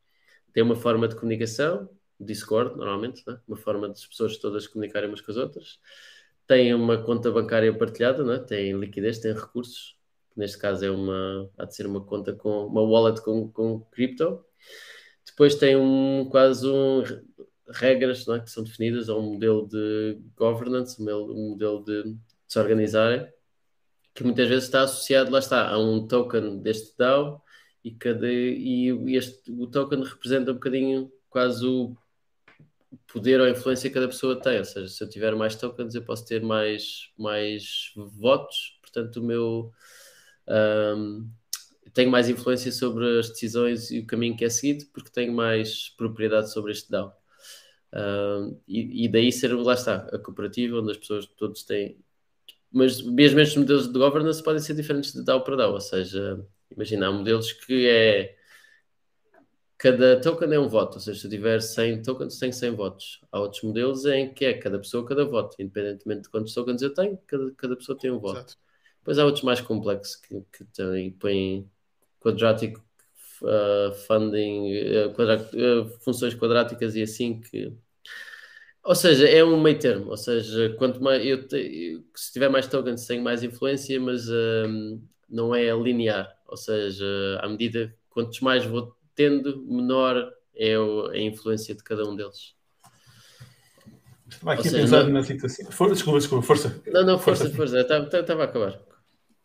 tem 0.54 0.64
uma 0.64 0.76
forma 0.76 1.08
de 1.08 1.16
comunicação, 1.16 1.90
Discord, 2.20 2.78
normalmente, 2.78 3.24
é? 3.30 3.38
uma 3.48 3.58
forma 3.58 3.90
das 3.90 4.06
pessoas 4.06 4.38
todas 4.38 4.68
comunicarem 4.68 5.10
umas 5.10 5.22
com 5.22 5.32
as 5.32 5.38
outras. 5.38 5.80
Tem 6.48 6.74
uma 6.74 7.02
conta 7.04 7.32
bancária 7.32 7.76
partilhada, 7.76 8.36
é? 8.36 8.40
tem 8.40 8.74
liquidez, 8.78 9.20
tem 9.20 9.34
recursos. 9.34 9.98
Neste 10.36 10.58
caso 10.58 10.84
é 10.86 10.92
uma, 10.92 11.50
há 11.58 11.66
de 11.66 11.76
ser 11.76 11.86
uma 11.86 12.04
conta 12.04 12.34
com 12.34 12.66
uma 12.66 12.82
wallet 12.82 13.22
com, 13.22 13.52
com 13.52 13.82
cripto 13.92 14.44
depois 15.26 15.56
tem 15.56 15.76
um 15.76 16.28
quase 16.30 16.68
um 16.68 17.04
regras 17.70 18.28
é, 18.28 18.40
que 18.40 18.52
são 18.52 18.64
definidas, 18.64 19.10
ou 19.10 19.20
um 19.22 19.34
modelo 19.34 19.68
de 19.68 20.20
governance, 20.36 21.02
um 21.02 21.06
modelo, 21.06 21.34
um 21.34 21.50
modelo 21.50 21.84
de, 21.84 22.04
de 22.04 22.20
se 22.48 22.60
organizarem, 22.60 23.28
que 24.14 24.24
muitas 24.24 24.48
vezes 24.48 24.66
está 24.66 24.84
associado, 24.84 25.32
lá 25.32 25.40
está, 25.40 25.70
a 25.70 25.80
um 25.80 26.08
token 26.08 26.62
deste 26.62 26.98
DAO 26.98 27.44
e, 27.84 27.91
cada, 27.91 28.32
e 28.32 29.16
este, 29.16 29.52
o 29.52 29.68
token 29.68 30.04
representa 30.04 30.52
um 30.52 30.56
bocadinho 30.56 31.12
quase 31.30 31.66
o 31.66 31.95
poder 33.08 33.41
ou 33.41 33.48
influência 33.48 33.90
que 33.90 33.94
cada 33.94 34.08
pessoa 34.08 34.40
tem, 34.40 34.60
ou 34.60 34.66
seja, 34.66 34.88
se 34.88 35.04
eu 35.04 35.10
tiver 35.10 35.36
mais 35.36 35.56
tokens 35.56 35.95
eu 35.95 36.04
posso 36.04 36.26
ter 36.26 36.41
mais, 36.41 37.12
mais 37.18 37.91
votos, 37.95 38.78
portanto 38.82 39.18
o 39.18 39.24
meu 39.24 39.72
um, 40.48 41.30
tenho 41.94 42.10
mais 42.10 42.28
influência 42.28 42.72
sobre 42.72 43.20
as 43.20 43.30
decisões 43.30 43.91
e 43.91 43.99
o 43.99 44.06
caminho 44.06 44.36
que 44.36 44.44
é 44.44 44.49
seguido, 44.49 44.86
porque 44.94 45.11
tenho 45.11 45.32
mais 45.32 45.90
propriedade 45.90 46.52
sobre 46.52 46.72
este 46.72 46.90
DAO. 46.90 47.15
Uh, 47.94 48.60
e, 48.68 49.06
e, 49.06 49.07
daí 49.07 49.32
ser, 49.32 49.53
lá 49.53 49.76
está, 49.76 50.07
a 50.11 50.18
cooperativa, 50.18 50.80
onde 50.80 50.91
as 50.91 50.98
pessoas 50.98 51.28
todos 51.38 51.64
têm. 51.64 51.99
Mas 52.72 53.02
mesmo 53.02 53.40
estes 53.40 53.57
modelos 53.57 53.88
de 53.88 53.99
governance 53.99 54.41
podem 54.44 54.60
ser 54.60 54.74
diferentes 54.74 55.14
de 55.14 55.24
DAO 55.24 55.44
para 55.44 55.56
DAO, 55.56 55.74
ou 55.74 55.82
seja, 55.82 56.44
imagina, 56.72 57.07
há 57.07 57.11
modelos 57.11 57.52
que 57.53 57.88
é. 57.88 58.36
Cada 59.78 60.20
token 60.22 60.53
é 60.53 60.60
um 60.60 60.70
voto, 60.70 60.95
ou 60.95 60.99
seja, 61.02 61.20
se 61.20 61.28
eu 61.28 61.32
tiver 61.32 61.61
100 61.61 62.03
tokens, 62.03 62.40
tenho 62.40 62.53
100 62.53 62.72
votos. 62.72 63.22
Há 63.30 63.40
outros 63.40 63.61
modelos 63.64 64.06
em 64.06 64.34
que 64.34 64.45
é 64.45 64.53
cada 64.53 64.80
pessoa, 64.80 65.06
cada 65.06 65.26
voto, 65.26 65.57
independentemente 65.60 66.24
de 66.24 66.30
quantos 66.30 66.53
tokens 66.53 66.82
eu 66.82 66.94
tenho, 66.94 67.20
cada, 67.28 67.52
cada 67.52 67.76
pessoa 67.76 67.98
tem 67.98 68.10
um 68.10 68.18
voto. 68.18 68.38
Exato. 68.38 68.57
Depois 68.99 69.20
há 69.20 69.26
outros 69.26 69.44
mais 69.44 69.60
complexos 69.60 70.15
que, 70.15 70.41
que 70.53 70.64
também 70.74 71.11
põem 71.11 71.70
quadrático 72.24 72.82
uh, 73.41 73.94
funding, 74.08 74.72
uh, 74.95 75.10
uh, 75.10 76.00
funções 76.00 76.34
quadráticas 76.34 76.95
e 76.95 77.04
assim 77.04 77.40
que. 77.41 77.74
Ou 78.84 78.95
seja, 78.95 79.28
é 79.28 79.44
um 79.44 79.62
meio 79.62 79.80
termo. 79.80 80.10
Ou 80.10 80.18
seja, 80.18 80.76
quanto 80.78 81.02
mais 81.02 81.26
eu, 81.26 81.48
te, 81.48 82.04
se 82.16 82.34
tiver 82.34 82.50
mais 82.50 82.68
tokens, 82.68 83.06
tenho 83.06 83.24
mais 83.24 83.41
influência, 83.41 83.98
mas 84.00 84.28
não 85.30 85.56
é 85.56 85.72
linear. 85.72 86.30
Ou 86.48 86.58
seja, 86.58 87.06
à 87.41 87.48
medida 87.48 87.95
quantos 88.10 88.41
mais 88.41 88.66
vou 88.66 88.94
tendo, 89.16 89.64
menor 89.66 90.30
é 90.54 90.76
a 90.76 91.18
influência 91.18 91.74
de 91.74 91.82
cada 91.82 92.06
um 92.06 92.14
deles. 92.14 92.56
Estava 94.30 94.54
aqui 94.54 94.64
seja, 94.64 94.78
a 94.78 94.82
pensar 94.82 95.04
não... 95.04 95.12
na 95.12 95.24
situação. 95.24 95.72
For, 95.72 95.90
desculpa, 95.90 96.20
desculpa, 96.20 96.45
força. 96.45 96.82
Não, 96.88 97.06
não, 97.06 97.20
força, 97.20 97.45
força. 97.45 97.56
força. 97.56 97.80
Estava, 97.80 98.20
estava 98.20 98.41
a 98.41 98.45
acabar. 98.45 98.93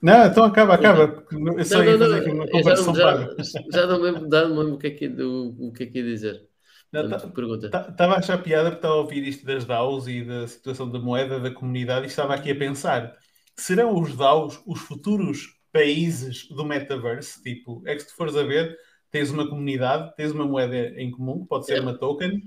Não, 0.01 0.27
então 0.27 0.45
acaba, 0.45 0.75
acaba. 0.75 1.25
Eu 1.57 1.65
só 1.65 1.83
ia 1.83 1.99
fazer 1.99 2.20
aqui 2.20 2.31
uma 2.31 2.49
comparação 2.49 2.95
já, 2.95 3.35
já, 3.73 3.87
não 3.87 4.01
lembro, 4.01 4.29
já 4.31 4.49
não 4.49 4.59
lembro 4.59 4.75
o 4.75 4.79
que 4.79 4.87
é 4.87 4.91
que, 4.91 5.09
do, 5.09 5.57
o 5.59 5.73
que, 5.73 5.83
é 5.83 5.87
que 5.87 5.99
ia 5.99 6.05
dizer. 6.05 6.49
Estava 6.93 7.29
tá, 7.69 7.93
tá, 7.93 8.05
a 8.07 8.19
achar 8.19 8.43
piada 8.43 8.70
porque 8.70 8.79
estava 8.79 8.95
a 8.95 8.99
ouvir 8.99 9.27
isto 9.27 9.45
das 9.45 9.65
DAOs 9.65 10.07
e 10.07 10.25
da 10.25 10.47
situação 10.47 10.89
da 10.89 10.99
moeda, 10.99 11.39
da 11.39 11.51
comunidade, 11.51 12.07
e 12.07 12.09
estava 12.09 12.35
aqui 12.35 12.51
a 12.53 12.57
pensar: 12.57 13.15
serão 13.57 14.01
os 14.01 14.16
DAOs 14.16 14.62
os 14.65 14.81
futuros 14.81 15.59
países 15.73 16.49
do 16.49 16.65
metaverse? 16.65 17.43
Tipo, 17.43 17.83
é 17.85 17.95
que 17.95 18.01
se 18.01 18.09
tu 18.09 18.15
fores 18.15 18.37
a 18.37 18.43
ver, 18.45 18.75
tens 19.11 19.31
uma 19.31 19.49
comunidade, 19.49 20.15
tens 20.16 20.31
uma 20.31 20.47
moeda 20.47 20.77
em 20.77 21.11
comum, 21.11 21.45
pode 21.45 21.66
ser 21.66 21.79
é. 21.79 21.81
uma 21.81 21.99
token, 21.99 22.41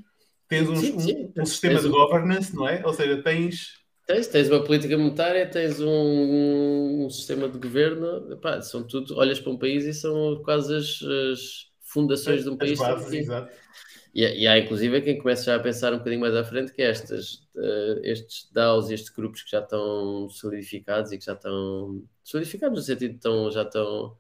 tens 0.48 0.70
um, 0.70 0.76
sim, 0.76 1.00
sim. 1.00 1.32
um, 1.38 1.42
um 1.42 1.46
sistema 1.46 1.80
de 1.80 1.90
governance, 1.90 2.56
não 2.56 2.68
é? 2.68 2.82
Ou 2.86 2.94
seja, 2.94 3.22
tens 3.22 3.81
Tens, 4.06 4.28
tens 4.28 4.50
uma 4.50 4.64
política 4.64 4.98
monetária, 4.98 5.50
tens 5.50 5.80
um, 5.80 7.06
um 7.06 7.10
sistema 7.10 7.48
de 7.48 7.58
governo, 7.58 8.34
epá, 8.34 8.62
são 8.62 8.84
tudo, 8.84 9.16
olhas 9.18 9.40
para 9.40 9.52
um 9.52 9.58
país 9.58 9.86
e 9.86 9.94
são 9.94 10.42
quase 10.44 10.76
as, 10.76 11.02
as 11.04 11.72
fundações 11.82 12.44
de 12.44 12.50
um 12.50 12.58
país. 12.58 12.80
Bases. 12.80 13.28
E, 14.14 14.24
e, 14.24 14.48
há 14.48 14.60
inclusive 14.60 15.02
quem 15.02 15.18
começa 15.18 15.46
já 15.46 15.56
a 15.56 15.60
pensar 15.60 15.94
um 15.94 15.98
bocadinho 15.98 16.20
mais 16.20 16.36
à 16.36 16.44
frente 16.44 16.74
que 16.74 16.82
estas, 16.82 17.36
uh, 17.56 18.02
estes 18.04 18.52
DAOs 18.52 18.90
e 18.90 18.94
estes 18.94 19.10
grupos 19.10 19.42
que 19.42 19.52
já 19.52 19.60
estão 19.60 20.28
solidificados 20.30 21.14
e 21.14 21.18
que 21.18 21.26
já 21.26 21.34
estão 21.34 22.04
solidificados 22.24 22.78
no 22.78 22.84
sentido 22.84 23.12
de 23.12 23.16
estão, 23.16 23.50
já 23.50 23.64
estão 23.64 24.18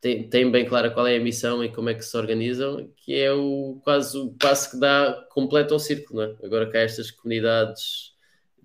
têm, 0.00 0.28
têm 0.28 0.50
bem 0.50 0.66
clara 0.66 0.90
qual 0.90 1.06
é 1.06 1.16
a 1.16 1.20
missão 1.20 1.62
e 1.64 1.72
como 1.72 1.88
é 1.88 1.94
que 1.94 2.04
se 2.04 2.16
organizam, 2.16 2.92
que 2.96 3.14
é 3.14 3.32
o 3.32 3.80
quase 3.84 4.18
o 4.18 4.32
passo 4.32 4.72
que 4.72 4.80
dá 4.80 5.24
completo 5.30 5.72
ao 5.72 5.80
círculo. 5.80 6.22
É? 6.22 6.36
Agora 6.44 6.68
que 6.68 6.76
há 6.76 6.80
estas 6.80 7.10
comunidades 7.12 8.11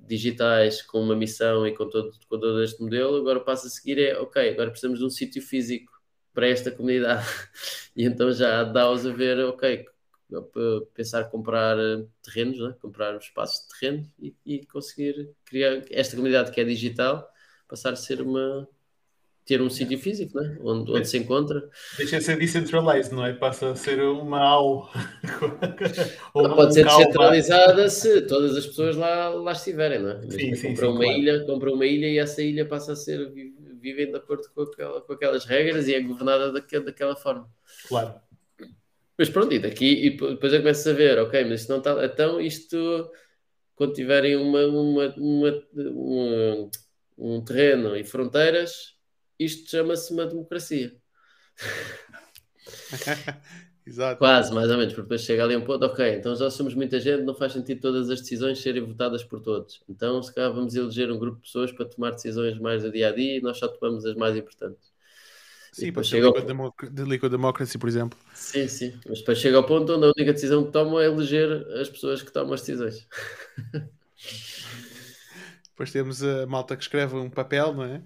digitais 0.08 0.82
com 0.82 1.02
uma 1.02 1.16
missão 1.16 1.68
e 1.68 1.76
com 1.76 1.90
todo, 1.90 2.12
com 2.30 2.40
todo 2.40 2.64
este 2.64 2.82
modelo, 2.82 3.18
agora 3.18 3.40
o 3.40 3.44
passo 3.44 3.68
a 3.68 3.70
seguir 3.70 4.00
é 4.00 4.18
ok, 4.20 4.50
agora 4.50 4.70
precisamos 4.70 5.00
de 5.00 5.06
um 5.06 5.10
sítio 5.10 5.42
físico 5.42 5.92
para 6.34 6.48
esta 6.48 6.72
comunidade. 6.72 7.26
E 7.96 8.06
então 8.06 8.32
já 8.32 8.64
dá-os 8.64 9.08
a 9.08 9.12
ver, 9.12 9.40
ok, 9.40 9.84
pensar 10.94 11.26
comprar 11.32 11.78
eh, 11.80 12.06
terrenos, 12.22 12.60
né? 12.60 12.76
comprar 12.80 13.18
espaços 13.18 13.62
de 13.64 13.80
terreno 13.80 14.12
e, 14.20 14.36
e, 14.46 14.66
conseguir 14.68 15.34
criar 15.46 15.84
esta 15.90 16.16
comunidade 16.16 16.52
que 16.52 16.62
é 16.62 16.64
digital, 16.64 17.28
passar 17.68 17.94
a 17.94 17.96
ser 17.96 18.22
uma 18.22 18.68
ter 19.48 19.62
um 19.62 19.70
sítio 19.70 19.98
físico, 19.98 20.40
né? 20.40 20.58
onde, 20.62 20.92
onde 20.92 21.08
se 21.08 21.18
encontra. 21.18 21.70
Deixa 21.98 22.18
de 22.18 22.24
ser 22.24 22.38
decentralized, 22.38 23.14
não 23.14 23.26
é? 23.26 23.34
Passa 23.34 23.72
a 23.72 23.76
ser 23.76 24.02
uma 24.02 24.40
AU. 24.40 24.90
Ou 26.36 26.50
pode 26.54 26.72
um 26.72 26.74
ser 26.74 26.86
descentralizada 26.86 27.88
se 27.90 28.22
todas 28.24 28.58
as 28.58 28.66
pessoas 28.68 28.98
lá, 28.98 29.30
lá 29.30 29.54
estiverem, 29.54 30.00
não 30.00 30.10
é? 30.12 30.22
Sim, 30.24 30.54
sim, 30.54 30.68
compra 30.68 30.86
sim, 30.86 30.92
uma 30.92 31.04
claro. 31.04 31.20
ilha, 31.20 31.46
compra 31.46 31.74
uma 31.74 31.86
ilha 31.86 32.08
e 32.08 32.18
essa 32.18 32.44
ilha 32.44 32.66
passa 32.66 32.92
a 32.92 32.96
ser 32.96 33.32
vivem 33.80 34.12
de 34.12 34.18
acordo 34.18 34.44
com, 34.54 34.64
aquela, 34.64 35.02
com 35.02 35.14
aquelas 35.14 35.46
regras 35.46 35.88
e 35.88 35.96
é 35.96 36.02
governada 36.02 36.52
daquela, 36.52 36.84
daquela 36.84 37.16
forma. 37.16 37.50
Claro. 37.88 38.16
Mas 39.18 39.30
pronto, 39.30 39.54
e 39.54 39.60
daqui 39.60 40.08
e 40.08 40.10
depois 40.10 40.52
eu 40.52 40.60
começo 40.60 40.90
a 40.90 40.94
ver, 40.94 41.18
ok, 41.20 41.46
mas 41.46 41.62
isto 41.62 41.70
não 41.70 41.78
está. 41.78 42.06
Então 42.06 42.42
isto 42.42 43.10
quando 43.76 43.94
tiverem 43.94 44.36
uma, 44.36 44.66
uma, 44.66 45.16
uma, 45.16 45.64
uma 45.74 46.70
um 47.18 47.44
terreno 47.44 47.96
e 47.96 48.04
fronteiras, 48.04 48.97
isto 49.40 49.70
chama-se 49.70 50.14
uma 50.14 50.26
democracia. 50.26 50.96
Exato. 53.88 54.20
Quase, 54.20 54.54
mais 54.54 54.70
ou 54.70 54.78
menos, 54.78 54.94
porque 54.94 55.04
depois 55.04 55.22
chega 55.22 55.46
ali 55.46 55.56
um 55.56 55.64
ponto, 55.64 55.86
ok, 55.86 56.16
então 56.16 56.36
já 56.36 56.52
somos 56.52 56.74
muita 56.74 57.00
gente, 57.00 57.24
não 57.24 57.34
faz 57.34 57.54
sentido 57.54 57.80
todas 57.80 58.10
as 58.10 58.20
decisões 58.20 58.60
serem 58.60 58.84
votadas 58.84 59.24
por 59.24 59.40
todos. 59.40 59.82
Então, 59.88 60.22
se 60.22 60.34
calhar 60.34 60.52
vamos 60.52 60.76
eleger 60.76 61.10
um 61.10 61.18
grupo 61.18 61.38
de 61.38 61.44
pessoas 61.44 61.72
para 61.72 61.86
tomar 61.86 62.12
decisões 62.12 62.60
mais 62.60 62.84
a 62.84 62.90
dia 62.90 63.08
a 63.08 63.12
dia 63.14 63.38
e 63.38 63.42
nós 63.42 63.58
só 63.58 63.70
tomamos 63.70 64.06
as 64.06 64.14
mais 64.16 64.36
importantes. 64.36 64.92
Sim, 65.72 65.94
para 65.94 66.04
chega 66.04 66.28
ao... 66.28 66.34
de 66.34 67.04
Liquid 67.04 67.32
Democracy, 67.32 67.78
por 67.78 67.88
exemplo. 67.88 68.20
Sim, 68.34 68.68
sim, 68.68 69.00
mas 69.08 69.20
depois 69.20 69.38
chega 69.38 69.56
ao 69.56 69.64
ponto 69.64 69.94
onde 69.94 70.06
a 70.06 70.10
única 70.10 70.34
decisão 70.34 70.66
que 70.66 70.72
tomam 70.72 71.00
é 71.00 71.06
eleger 71.06 71.50
as 71.80 71.88
pessoas 71.88 72.22
que 72.22 72.32
tomam 72.32 72.54
as 72.54 72.62
decisões. 72.62 73.08
depois 75.70 75.94
temos 75.94 76.22
a 76.24 76.46
malta 76.46 76.76
que 76.76 76.84
escreve 76.84 77.16
um 77.16 77.30
papel, 77.30 77.74
não 77.74 77.86
é? 77.86 78.04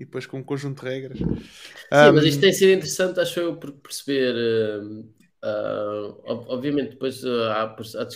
E 0.00 0.04
depois 0.06 0.24
com 0.24 0.38
um 0.38 0.42
conjunto 0.42 0.82
de 0.82 0.88
regras. 0.88 1.18
Sim, 1.18 1.24
um... 1.92 2.12
mas 2.14 2.24
isto 2.24 2.40
tem 2.40 2.52
sido 2.54 2.72
interessante, 2.72 3.20
acho 3.20 3.38
eu, 3.38 3.56
por 3.56 3.70
perceber. 3.72 4.34
Uh, 4.34 5.00
uh, 5.44 6.44
obviamente, 6.48 6.92
depois 6.92 7.22
uh, 7.22 7.42
há, 7.50 7.64
há, 7.64 8.08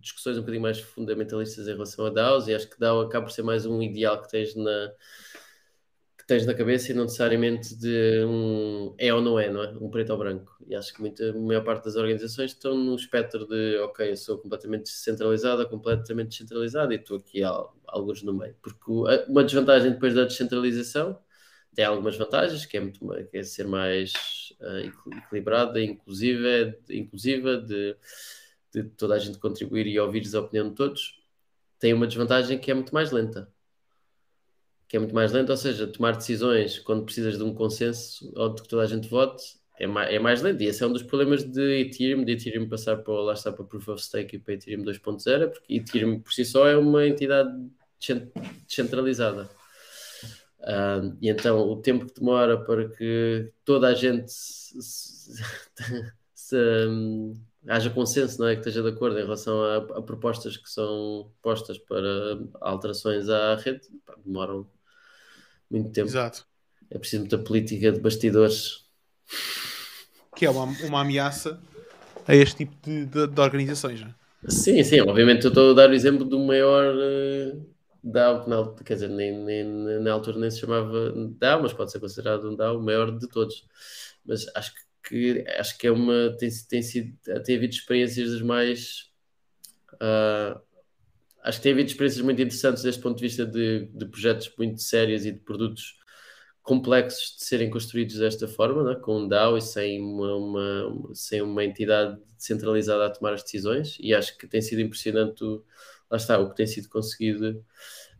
discussões 0.00 0.36
um 0.36 0.40
bocadinho 0.40 0.62
mais 0.62 0.78
fundamentalistas 0.78 1.66
em 1.66 1.72
relação 1.72 2.06
a 2.06 2.10
DAOs, 2.10 2.46
e 2.46 2.54
acho 2.54 2.70
que 2.70 2.78
DAO 2.78 3.00
acaba 3.00 3.26
por 3.26 3.32
ser 3.32 3.42
mais 3.42 3.66
um 3.66 3.82
ideal 3.82 4.22
que 4.22 4.30
tens 4.30 4.54
na, 4.54 4.92
que 6.16 6.26
tens 6.28 6.46
na 6.46 6.54
cabeça 6.54 6.92
e 6.92 6.94
não 6.94 7.04
necessariamente 7.04 7.74
de 7.74 8.24
um 8.24 8.94
é 8.96 9.12
ou 9.12 9.20
não 9.20 9.36
é, 9.36 9.50
não 9.50 9.64
é? 9.64 9.70
Um 9.80 9.90
preto 9.90 10.10
ou 10.10 10.18
branco. 10.18 10.56
E 10.68 10.76
acho 10.76 10.94
que 10.94 11.00
muita, 11.00 11.28
a 11.28 11.32
maior 11.32 11.64
parte 11.64 11.86
das 11.86 11.96
organizações 11.96 12.52
estão 12.52 12.76
no 12.76 12.94
espectro 12.94 13.48
de, 13.48 13.78
ok, 13.78 14.12
eu 14.12 14.16
sou 14.16 14.38
completamente 14.38 14.84
descentralizada, 14.84 15.66
completamente 15.66 16.28
descentralizada 16.28 16.94
e 16.94 16.98
estou 16.98 17.16
aqui 17.16 17.42
alguns 17.42 18.22
no 18.22 18.32
meio. 18.32 18.54
Porque 18.62 18.92
uma 19.28 19.42
desvantagem 19.42 19.90
depois 19.90 20.14
da 20.14 20.22
descentralização 20.22 21.18
tem 21.74 21.84
algumas 21.84 22.16
vantagens, 22.16 22.66
que 22.66 22.76
é, 22.76 22.80
muito, 22.80 23.00
que 23.30 23.38
é 23.38 23.42
ser 23.42 23.66
mais 23.66 24.12
uh, 24.60 24.90
equilibrada, 25.16 25.82
inclusiva, 25.82 26.76
inclusiva 26.90 27.56
de, 27.56 27.96
de, 28.72 28.84
toda 28.90 29.14
a 29.14 29.18
gente 29.18 29.38
contribuir 29.38 29.86
e 29.86 29.98
ouvir 29.98 30.22
a 30.34 30.40
opinião 30.40 30.68
de 30.68 30.74
todos. 30.74 31.20
Tem 31.78 31.94
uma 31.94 32.06
desvantagem 32.06 32.58
que 32.58 32.70
é 32.70 32.74
muito 32.74 32.92
mais 32.92 33.10
lenta. 33.10 33.50
Que 34.86 34.96
é 34.96 35.00
muito 35.00 35.14
mais 35.14 35.32
lenta, 35.32 35.52
ou 35.52 35.56
seja, 35.56 35.86
tomar 35.86 36.14
decisões 36.14 36.78
quando 36.78 37.04
precisas 37.04 37.38
de 37.38 37.44
um 37.44 37.54
consenso 37.54 38.30
ou 38.36 38.50
de 38.54 38.62
que 38.62 38.68
toda 38.68 38.82
a 38.82 38.86
gente 38.86 39.08
vote 39.08 39.42
é 39.78 39.86
mais, 39.86 40.14
é 40.14 40.18
mais 40.18 40.42
lento. 40.42 40.62
E 40.62 40.66
esse 40.66 40.84
é 40.84 40.86
um 40.86 40.92
dos 40.92 41.02
problemas 41.02 41.42
de 41.42 41.80
Ethereum, 41.80 42.22
de 42.22 42.32
Ethereum 42.32 42.68
passar 42.68 42.98
para, 42.98 43.14
lá 43.14 43.32
está, 43.32 43.50
para 43.50 43.64
Proof 43.64 43.88
of 43.88 44.02
Stake 44.02 44.36
e 44.36 44.38
para 44.38 44.54
Ethereum 44.54 44.84
2.0, 44.84 45.48
porque 45.48 45.74
Ethereum 45.74 46.20
por 46.20 46.32
si 46.32 46.44
só 46.44 46.68
é 46.68 46.76
uma 46.76 47.06
entidade 47.06 47.50
descentralizada 48.68 49.48
Uh, 50.62 51.16
e 51.20 51.28
então 51.28 51.58
o 51.58 51.76
tempo 51.76 52.06
que 52.06 52.20
demora 52.20 52.56
para 52.56 52.88
que 52.88 53.50
toda 53.64 53.88
a 53.88 53.94
gente 53.94 54.30
se, 54.30 54.80
se, 54.80 55.44
se, 56.32 56.56
um, 56.88 57.34
haja 57.66 57.90
consenso, 57.90 58.40
não 58.40 58.46
é? 58.46 58.54
Que 58.54 58.60
esteja 58.60 58.80
de 58.80 58.90
acordo 58.90 59.18
em 59.18 59.22
relação 59.22 59.60
a, 59.60 59.76
a 59.76 60.02
propostas 60.02 60.56
que 60.56 60.70
são 60.70 61.32
postas 61.42 61.78
para 61.78 62.38
alterações 62.60 63.28
à 63.28 63.56
rede, 63.56 63.80
demoram 64.24 64.68
muito 65.68 65.90
tempo. 65.90 66.08
Exato. 66.08 66.46
É 66.88 66.98
preciso 66.98 67.22
muita 67.22 67.38
política 67.38 67.90
de 67.90 68.00
bastidores. 68.00 68.84
Que 70.36 70.46
é 70.46 70.50
uma, 70.50 70.64
uma 70.84 71.00
ameaça 71.00 71.60
a 72.26 72.36
este 72.36 72.58
tipo 72.58 72.76
de, 72.82 73.06
de, 73.06 73.26
de 73.26 73.40
organizações, 73.40 74.00
não 74.00 74.08
é? 74.08 74.14
Sim, 74.48 74.82
sim, 74.82 75.00
obviamente 75.00 75.44
eu 75.44 75.48
estou 75.48 75.70
a 75.70 75.74
dar 75.74 75.90
o 75.90 75.94
exemplo 75.94 76.24
do 76.24 76.38
maior 76.40 76.94
uh, 76.94 77.71
DAO, 78.02 78.48
na, 78.48 78.74
quer 78.84 78.94
dizer, 78.94 79.08
nem, 79.08 79.36
nem, 79.36 79.64
na 80.00 80.12
altura 80.12 80.38
nem 80.38 80.50
se 80.50 80.60
chamava 80.60 81.12
DAO, 81.38 81.62
mas 81.62 81.72
pode 81.72 81.92
ser 81.92 82.00
considerado 82.00 82.50
um 82.50 82.56
DAO 82.56 82.80
maior 82.80 83.16
de 83.16 83.28
todos. 83.28 83.66
Mas 84.24 84.46
acho 84.54 84.72
que, 85.02 85.44
acho 85.58 85.78
que 85.78 85.86
é 85.86 85.92
uma, 85.92 86.36
tem, 86.38 86.48
tem, 86.68 86.82
sido, 86.82 87.16
tem 87.44 87.56
havido 87.56 87.74
experiências 87.74 88.32
das 88.32 88.42
mais. 88.42 89.10
Uh, 89.94 90.60
acho 91.44 91.58
que 91.58 91.62
tem 91.62 91.72
havido 91.72 91.90
experiências 91.90 92.24
muito 92.24 92.40
interessantes 92.42 92.82
deste 92.82 93.00
ponto 93.00 93.16
de 93.16 93.22
vista 93.22 93.46
de, 93.46 93.86
de 93.86 94.06
projetos 94.06 94.52
muito 94.58 94.80
sérios 94.82 95.24
e 95.24 95.32
de 95.32 95.38
produtos 95.38 96.00
complexos 96.62 97.36
de 97.38 97.44
serem 97.44 97.70
construídos 97.70 98.16
desta 98.18 98.46
forma, 98.46 98.84
né? 98.84 98.94
com 99.00 99.18
um 99.18 99.28
DAO 99.28 99.56
e 99.56 99.60
sem 99.60 100.00
uma, 100.00 100.36
uma, 100.36 101.14
sem 101.14 101.42
uma 101.42 101.64
entidade 101.64 102.20
centralizada 102.38 103.06
a 103.06 103.10
tomar 103.10 103.34
as 103.34 103.42
decisões, 103.42 103.96
e 104.00 104.14
acho 104.14 104.36
que 104.38 104.46
tem 104.46 104.62
sido 104.62 104.80
impressionante 104.80 105.42
o, 105.44 105.64
lá 106.12 106.18
está, 106.18 106.38
o 106.38 106.50
que 106.50 106.56
tem 106.56 106.66
sido 106.66 106.90
conseguido 106.90 107.64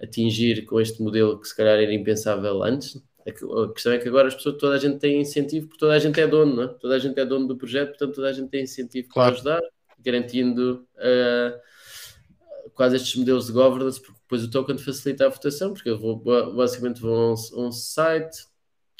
atingir 0.02 0.64
com 0.64 0.80
este 0.80 1.02
modelo 1.02 1.38
que 1.38 1.46
se 1.46 1.54
calhar 1.54 1.78
era 1.78 1.92
impensável 1.92 2.62
antes. 2.62 3.00
A 3.26 3.72
questão 3.72 3.92
é 3.92 3.98
que 3.98 4.08
agora 4.08 4.28
as 4.28 4.34
pessoas, 4.34 4.56
toda 4.56 4.74
a 4.74 4.78
gente 4.78 4.98
tem 4.98 5.20
incentivo, 5.20 5.68
porque 5.68 5.78
toda 5.78 5.92
a 5.92 5.98
gente 5.98 6.18
é 6.18 6.26
dono, 6.26 6.56
não 6.56 6.62
é? 6.64 6.68
toda 6.68 6.96
a 6.96 6.98
gente 6.98 7.20
é 7.20 7.24
dono 7.24 7.46
do 7.46 7.56
projeto, 7.56 7.90
portanto 7.90 8.14
toda 8.14 8.30
a 8.30 8.32
gente 8.32 8.48
tem 8.48 8.64
incentivo 8.64 9.08
claro. 9.10 9.30
para 9.30 9.36
ajudar, 9.36 9.70
garantindo 10.00 10.88
uh, 10.96 12.70
quase 12.74 12.96
estes 12.96 13.14
modelos 13.14 13.46
de 13.46 13.52
governance, 13.52 14.00
porque 14.00 14.18
depois 14.22 14.42
o 14.42 14.50
token 14.50 14.78
facilita 14.78 15.26
a 15.26 15.28
votação, 15.28 15.72
porque 15.72 15.90
eu 15.90 15.98
vou, 15.98 16.16
basicamente 16.16 17.00
vou 17.00 17.14
a 17.14 17.34
um, 17.34 17.66
um 17.66 17.70
site, 17.70 18.38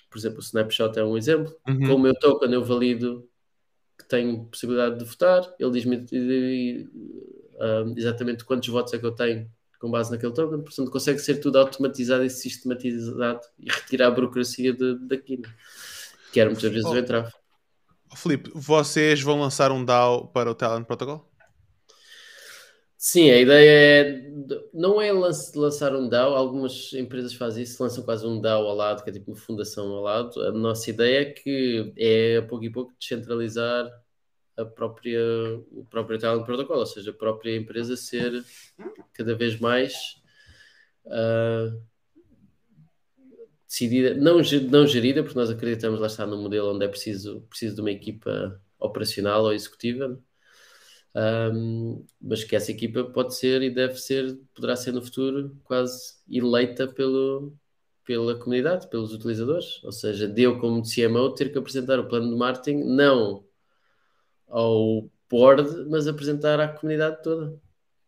por 0.09 0.19
exemplo, 0.19 0.39
o 0.39 0.43
Snapshot 0.43 0.97
é 0.99 1.03
um 1.03 1.17
exemplo, 1.17 1.57
uhum. 1.67 1.89
com 1.89 1.95
o 1.95 1.99
meu 1.99 2.15
token 2.15 2.53
eu 2.53 2.63
valido 2.63 3.27
que 3.99 4.07
tenho 4.07 4.45
possibilidade 4.45 4.99
de 4.99 5.05
votar, 5.05 5.53
ele 5.59 5.71
diz-me 5.73 5.97
exatamente 7.97 8.45
quantos 8.45 8.69
votos 8.69 8.93
é 8.93 8.99
que 8.99 9.07
eu 9.07 9.13
tenho 9.13 9.51
com 9.81 9.91
base 9.91 10.13
naquele 10.13 10.33
token, 10.33 10.63
portanto 10.63 10.91
consegue 10.93 11.19
ser 11.19 11.41
tudo 11.41 11.59
automatizado 11.59 12.25
e 12.25 12.31
sistematizado 12.31 13.41
e 13.59 13.69
retirar 13.69 14.07
a 14.07 14.11
burocracia 14.13 14.73
de, 14.73 14.97
daquilo, 15.09 15.43
que 16.33 16.39
era 16.39 16.49
muitas 16.49 16.71
vezes 16.71 16.87
oh, 16.87 16.93
o 16.93 16.99
entrave. 16.99 17.33
Filipe, 18.15 18.51
vocês 18.55 19.21
vão 19.21 19.41
lançar 19.41 19.73
um 19.73 19.85
DAO 19.85 20.29
para 20.29 20.49
o 20.49 20.55
Talent 20.55 20.87
Protocol? 20.87 21.29
Sim, 22.97 23.33
a 23.33 23.39
ideia 23.39 23.71
é 23.71 24.33
não 24.73 25.03
é 25.03 25.11
lançar 25.11 25.93
um 25.97 26.09
DAO, 26.09 26.37
algumas 26.37 26.93
empresas 26.93 27.35
fazem 27.35 27.65
isso, 27.65 27.83
lançam 27.83 28.05
quase 28.05 28.25
um 28.25 28.41
DAO 28.41 28.69
ao 28.69 28.77
lado, 28.77 29.03
que 29.03 29.11
é 29.11 29.13
tipo 29.13 29.33
uma 29.33 29.37
fundação 29.37 29.89
ao 29.89 30.03
lado. 30.03 30.41
A 30.41 30.53
nossa 30.53 30.89
ideia 30.89 31.23
é 31.23 31.25
que 31.25 31.93
é 31.97 32.37
a 32.37 32.43
pouco 32.43 32.65
e 32.65 32.71
pouco 32.71 32.93
descentralizar 32.97 33.91
a 34.57 34.65
própria, 34.65 35.21
o 35.71 35.85
próprio 35.89 36.19
Talent 36.19 36.45
Protocol, 36.45 36.79
ou 36.79 36.87
seja, 36.87 37.11
a 37.11 37.15
própria 37.15 37.57
empresa 37.57 37.97
ser 37.97 38.45
cada 39.13 39.35
vez 39.35 39.59
mais 39.59 40.21
uh, 41.07 41.83
decidida, 43.67 44.15
não, 44.15 44.39
não 44.71 44.87
gerida, 44.87 45.23
porque 45.23 45.39
nós 45.39 45.51
acreditamos 45.51 46.01
lá 46.01 46.07
está 46.07 46.27
no 46.27 46.37
modelo 46.37 46.75
onde 46.75 46.85
é 46.85 46.89
preciso, 46.89 47.41
preciso 47.49 47.77
de 47.77 47.81
uma 47.81 47.91
equipa 47.91 48.61
operacional 48.79 49.45
ou 49.45 49.53
executiva, 49.53 50.19
um, 51.15 52.07
mas 52.21 52.45
que 52.45 52.57
essa 52.57 52.71
equipa 52.71 53.05
pode 53.05 53.35
ser 53.35 53.63
e 53.63 53.71
deve 53.71 53.97
ser, 53.97 54.39
poderá 54.55 54.77
ser 54.77 54.93
no 54.93 55.03
futuro 55.03 55.57
quase 55.65 56.15
eleita 56.29 56.87
pelo, 56.87 57.55
pela 58.05 58.39
comunidade, 58.39 58.89
pelos 58.89 59.15
utilizadores, 59.15 59.83
ou 59.85 59.93
seja, 59.93 60.29
deu 60.29 60.59
como 60.59 60.83
CMO 60.83 61.35
ter 61.35 61.51
que 61.51 61.59
apresentar 61.59 61.99
o 61.99 62.09
plano 62.09 62.31
de 62.31 62.37
marketing 62.37 62.85
não 62.85 63.45
ao 64.53 65.09
board, 65.31 65.87
mas 65.89 66.07
apresentar 66.07 66.61
à 66.61 66.69
comunidade 66.69 67.23
toda. 67.23 67.59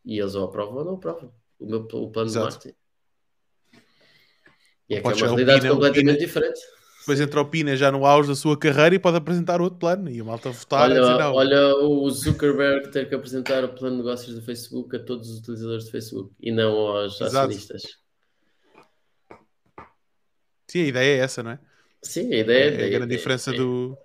E 0.05 0.21
eles 0.21 0.35
ou 0.35 0.45
aprovam 0.45 0.77
ou 0.77 0.85
não 0.85 0.95
aprovam 0.95 1.33
o 1.59 1.67
meu 1.67 1.81
o 1.81 2.11
plano 2.11 2.29
Exato. 2.29 2.49
de 2.49 2.53
marketing. 2.55 2.77
E 4.89 4.95
é 4.97 5.01
que 5.01 5.07
é 5.09 5.11
uma 5.11 5.27
realidade 5.27 5.69
completamente 5.69 6.19
diferente. 6.19 6.61
Depois 7.01 7.21
entra 7.21 7.41
o 7.41 7.45
Pina 7.47 7.77
já 7.77 7.91
no 7.93 8.05
auge 8.07 8.29
da 8.29 8.35
sua 8.35 8.59
carreira 8.59 8.95
e 8.95 8.99
pode 8.99 9.17
apresentar 9.17 9.61
outro 9.61 9.79
plano 9.79 10.11
e 10.11 10.21
a 10.21 10.25
malta 10.25 10.51
votar. 10.51 10.91
Olha, 10.91 11.01
dizer, 11.01 11.23
olha 11.23 11.77
o 11.77 12.11
Zuckerberg 12.11 12.91
ter 12.91 13.09
que 13.09 13.15
apresentar 13.15 13.63
o 13.65 13.69
plano 13.75 13.97
de 13.97 14.03
negócios 14.03 14.35
do 14.35 14.43
Facebook 14.43 14.95
a 14.97 14.99
todos 15.03 15.29
os 15.31 15.39
utilizadores 15.41 15.85
do 15.87 15.91
Facebook 15.91 16.35
e 16.41 16.51
não 16.53 16.73
aos 16.75 17.21
Exato. 17.21 17.37
acionistas. 17.39 17.83
Sim, 20.69 20.83
a 20.83 20.87
ideia 20.87 21.17
é 21.21 21.25
essa, 21.25 21.43
não 21.43 21.53
é? 21.53 21.59
Sim, 22.03 22.33
a 22.33 22.39
ideia 22.39 22.71
É 22.71 22.87
a 22.87 22.91
grande 22.91 23.15
é- 23.15 23.17
diferença 23.17 23.51
é- 23.55 23.57
do. 23.57 23.97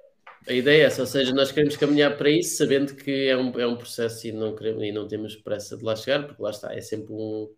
A 0.47 0.53
ideia 0.53 0.83
é 0.83 0.85
essa, 0.85 1.01
ou 1.01 1.07
seja, 1.07 1.33
nós 1.33 1.51
queremos 1.51 1.77
caminhar 1.77 2.17
para 2.17 2.29
isso 2.29 2.57
sabendo 2.57 2.95
que 2.95 3.27
é 3.27 3.37
um, 3.37 3.51
é 3.59 3.67
um 3.67 3.77
processo 3.77 4.27
e 4.27 4.31
não, 4.31 4.55
queremos, 4.55 4.83
e 4.83 4.91
não 4.91 5.07
temos 5.07 5.35
pressa 5.35 5.77
de 5.77 5.83
lá 5.83 5.95
chegar, 5.95 6.25
porque 6.25 6.41
lá 6.41 6.49
está, 6.49 6.73
é 6.73 6.81
sempre 6.81 7.13
um, 7.13 7.53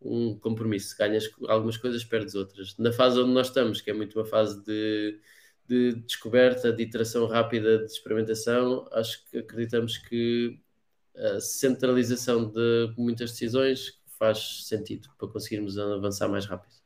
um 0.00 0.38
compromisso. 0.38 0.96
Ganhas 0.96 1.28
algumas 1.48 1.76
coisas, 1.76 2.04
perdes 2.04 2.34
outras. 2.34 2.76
Na 2.78 2.92
fase 2.92 3.18
onde 3.18 3.32
nós 3.32 3.48
estamos, 3.48 3.80
que 3.80 3.90
é 3.90 3.94
muito 3.94 4.18
uma 4.18 4.24
fase 4.24 4.62
de, 4.64 5.18
de 5.66 5.94
descoberta, 6.02 6.72
de 6.72 6.82
iteração 6.82 7.26
rápida, 7.26 7.78
de 7.78 7.86
experimentação, 7.86 8.88
acho 8.92 9.24
que 9.30 9.38
acreditamos 9.38 9.98
que 9.98 10.60
a 11.16 11.40
centralização 11.40 12.50
de 12.50 12.94
muitas 12.96 13.32
decisões 13.32 14.00
faz 14.18 14.66
sentido 14.66 15.08
para 15.18 15.28
conseguirmos 15.28 15.78
avançar 15.78 16.28
mais 16.28 16.46
rápido. 16.46 16.79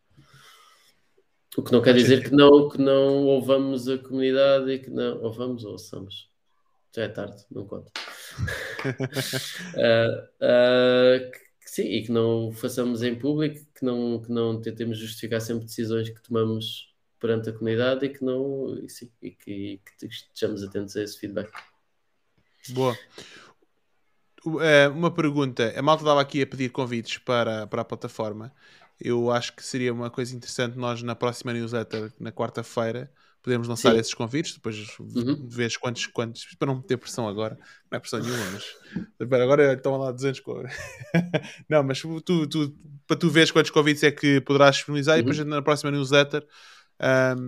O 1.56 1.62
que 1.62 1.72
não 1.72 1.80
quer 1.82 1.94
dizer 1.94 2.24
que 2.24 2.34
não, 2.34 2.68
que 2.68 2.78
não 2.80 3.26
ouvamos 3.26 3.88
a 3.88 3.96
comunidade 3.98 4.70
e 4.70 4.78
que 4.78 4.90
não 4.90 5.22
ouvamos 5.22 5.64
ou 5.64 5.72
ouçamos. 5.72 6.28
Já 6.94 7.02
é 7.04 7.08
tarde, 7.08 7.44
não 7.50 7.66
conta. 7.66 7.90
Ah, 9.76 10.28
ah, 10.40 11.30
que- 11.30 11.70
sim, 11.70 11.82
e 11.84 12.02
que 12.02 12.10
não 12.12 12.52
façamos 12.52 13.02
em 13.02 13.14
público, 13.14 13.64
que 13.74 13.84
não, 13.84 14.20
que 14.20 14.30
não 14.30 14.60
tentemos 14.60 14.98
justificar 14.98 15.40
sempre 15.40 15.64
decisões 15.64 16.10
que 16.10 16.20
tomamos 16.22 16.92
perante 17.20 17.48
a 17.48 17.52
comunidade 17.52 18.04
e 18.04 18.08
que 18.10 18.24
não 18.24 18.76
e, 18.78 18.88
sim, 18.88 19.10
e 19.22 19.30
que, 19.30 19.50
e 19.50 19.78
que 19.78 20.06
estejamos 20.06 20.62
atentos 20.62 20.96
a 20.96 21.02
esse 21.02 21.18
feedback. 21.18 21.50
Boa. 22.70 22.96
Eh, 24.60 24.88
uma 24.88 25.10
pergunta. 25.10 25.72
A 25.76 25.82
malta 25.82 26.02
estava 26.02 26.20
aqui 26.20 26.42
a 26.42 26.46
pedir 26.46 26.70
convites 26.70 27.18
para, 27.18 27.66
para 27.66 27.82
a 27.82 27.84
plataforma. 27.84 28.52
Eu 29.00 29.30
acho 29.30 29.54
que 29.54 29.62
seria 29.64 29.92
uma 29.92 30.10
coisa 30.10 30.34
interessante 30.34 30.76
nós, 30.78 31.02
na 31.02 31.14
próxima 31.14 31.52
newsletter, 31.52 32.12
na 32.18 32.30
quarta-feira, 32.32 33.10
podemos 33.42 33.66
lançar 33.68 33.92
Sim. 33.92 33.98
esses 33.98 34.14
convites. 34.14 34.54
Depois 34.54 34.76
Uhum. 34.98 35.46
vês 35.48 35.76
quantos, 35.76 36.06
quantos. 36.06 36.44
Para 36.58 36.66
não 36.66 36.80
ter 36.80 36.96
pressão 36.96 37.28
agora. 37.28 37.58
Não 37.90 37.96
é 37.96 38.00
pressão 38.00 38.20
nenhuma, 38.20 38.44
mas. 38.52 38.64
Agora 39.42 39.74
estão 39.74 39.96
lá 39.96 40.10
200. 40.12 40.40
co- 40.40 40.62
não, 41.68 41.82
mas 41.82 42.00
tu, 42.00 42.46
tu, 42.46 42.74
para 43.06 43.16
tu 43.16 43.28
veres 43.30 43.50
quantos 43.50 43.70
convites 43.70 44.02
é 44.02 44.10
que 44.10 44.40
poderás 44.40 44.76
disponibilizar 44.76 45.16
e 45.18 45.22
Uhum. 45.22 45.28
depois 45.28 45.46
na 45.46 45.62
próxima 45.62 45.90
newsletter. 45.90 46.46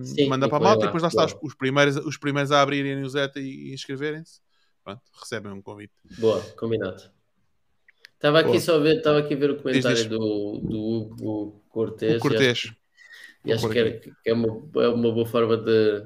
Sim, 0.05 0.29
manda 0.29 0.49
para 0.49 0.59
a 0.59 0.61
malta 0.61 0.79
lá, 0.81 0.85
e 0.85 0.87
depois 0.87 1.03
lá 1.03 1.09
está, 1.09 1.25
os, 1.25 1.33
claro. 1.33 1.47
os 1.47 1.55
primeiros, 1.55 1.97
os 1.97 2.17
primeiros 2.17 2.51
a 2.51 2.61
abrirem 2.61 2.93
a 2.93 2.97
newsletter 2.97 3.43
e, 3.43 3.71
e 3.71 3.75
inscreverem-se. 3.75 4.41
Pronto, 4.85 5.01
recebem 5.21 5.53
um 5.53 5.63
convite. 5.63 5.93
Boa, 6.19 6.41
combinado. 6.59 7.03
Estava 8.17 8.41
aqui 8.41 8.49
Boa. 8.49 8.61
só 8.61 8.77
a 8.77 8.79
ver, 8.79 8.97
estava 8.97 9.19
aqui 9.19 9.35
a 9.35 9.37
ver 9.37 9.51
o 9.51 9.57
comentário 9.57 9.97
diz. 9.97 10.07
do, 10.07 10.59
do 10.59 10.79
Hugo 10.79 11.63
Cortês. 11.69 12.21
Cortês. 12.21 12.73
E 13.45 13.53
acho 13.53 13.69
que, 13.69 13.79
é, 13.79 13.91
que 14.01 14.13
é, 14.25 14.33
uma, 14.33 14.47
é 14.77 14.89
uma 14.89 15.13
boa 15.13 15.27
forma 15.27 15.57
de 15.57 16.05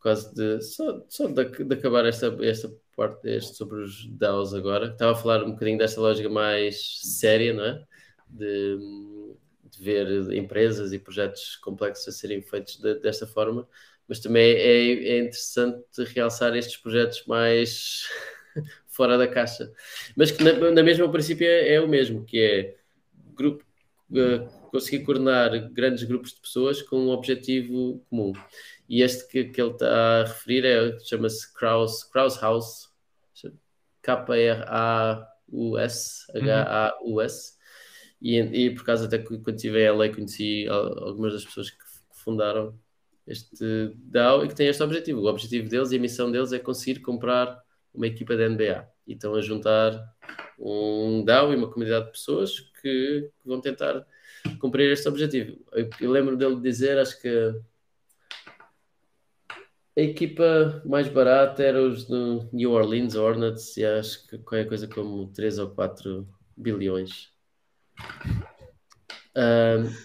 quase 0.00 0.34
de 0.34 0.62
só, 0.62 1.04
só 1.08 1.26
de, 1.26 1.64
de 1.64 1.74
acabar 1.74 2.06
esta, 2.06 2.34
esta 2.40 2.72
parte 2.96 3.28
este 3.28 3.56
sobre 3.56 3.82
os 3.82 4.06
DAOs 4.12 4.54
agora. 4.54 4.86
Estava 4.86 5.12
a 5.12 5.14
falar 5.14 5.44
um 5.44 5.50
bocadinho 5.52 5.76
desta 5.78 6.00
lógica 6.00 6.28
mais 6.28 7.00
séria, 7.02 7.52
não 7.52 7.64
é? 7.64 7.84
De, 8.28 8.78
de 9.70 9.82
ver 9.82 10.32
empresas 10.32 10.92
e 10.92 10.98
projetos 10.98 11.56
complexos 11.56 12.08
a 12.08 12.12
serem 12.12 12.40
feitos 12.40 12.76
de- 12.76 13.00
desta 13.00 13.26
forma, 13.26 13.68
mas 14.08 14.20
também 14.20 14.52
é, 14.52 14.92
é 15.16 15.18
interessante 15.18 15.84
realçar 16.14 16.56
estes 16.56 16.76
projetos 16.76 17.24
mais 17.26 18.06
fora 19.00 19.16
da 19.16 19.26
caixa, 19.26 19.72
mas 20.14 20.30
que 20.30 20.44
na, 20.44 20.52
na 20.52 20.82
mesma 20.82 21.10
princípio 21.10 21.46
é, 21.46 21.72
é 21.74 21.80
o 21.80 21.88
mesmo, 21.88 22.22
que 22.22 22.38
é 22.38 22.76
grupo, 23.34 23.64
eh, 24.14 24.46
conseguir 24.70 25.04
coordenar 25.04 25.72
grandes 25.72 26.04
grupos 26.04 26.34
de 26.34 26.40
pessoas 26.42 26.82
com 26.82 26.98
um 26.98 27.08
objetivo 27.08 28.04
comum. 28.10 28.34
E 28.86 29.00
este 29.00 29.26
que, 29.26 29.44
que 29.44 29.62
ele 29.62 29.70
está 29.70 30.20
a 30.20 30.24
referir 30.24 30.66
é, 30.66 30.98
chama-se 31.00 31.50
Kraus, 31.54 32.06
House, 32.42 32.90
K-R-A-U-S, 34.02 36.26
H-A-U-S. 36.34 37.54
E, 38.20 38.38
e 38.38 38.70
por 38.74 38.82
acaso, 38.82 39.06
até 39.06 39.18
que 39.18 39.38
quando 39.38 39.56
estive 39.56 39.82
em 39.82 39.88
LA, 39.88 40.10
conheci 40.10 40.68
al- 40.68 41.04
algumas 41.08 41.32
das 41.32 41.46
pessoas 41.46 41.70
que 41.70 41.78
fundaram 42.12 42.78
este 43.26 43.92
DAO 43.94 44.44
e 44.44 44.48
que 44.48 44.54
têm 44.54 44.68
este 44.68 44.82
objetivo. 44.82 45.22
O 45.22 45.26
objetivo 45.26 45.70
deles 45.70 45.90
e 45.92 45.96
a 45.96 46.00
missão 46.00 46.30
deles 46.30 46.52
é 46.52 46.58
conseguir 46.58 47.00
comprar 47.00 47.58
uma 47.94 48.06
equipa 48.06 48.36
da 48.36 48.48
NBA. 48.48 48.88
E 49.06 49.12
estão 49.14 49.34
a 49.34 49.42
juntar 49.42 49.92
um 50.58 51.24
DAO 51.24 51.52
e 51.52 51.56
uma 51.56 51.70
comunidade 51.70 52.06
de 52.06 52.12
pessoas 52.12 52.60
que, 52.80 53.30
vão 53.44 53.60
tentar 53.60 54.06
cumprir 54.58 54.90
este 54.92 55.08
objetivo. 55.08 55.58
Eu, 55.72 55.90
eu 56.00 56.10
lembro 56.10 56.36
dele 56.36 56.60
dizer, 56.60 56.98
acho 56.98 57.20
que 57.20 57.54
a 59.96 60.00
equipa 60.00 60.82
mais 60.84 61.08
barata 61.08 61.62
era 61.62 61.82
os 61.82 62.04
do 62.04 62.48
New 62.52 62.70
Orleans 62.72 63.14
Hornets 63.14 63.76
e 63.76 63.84
acho 63.84 64.26
que 64.28 64.38
qualquer 64.38 64.68
coisa 64.68 64.86
como 64.86 65.26
3 65.32 65.58
ou 65.58 65.70
4 65.70 66.28
bilhões. 66.56 67.32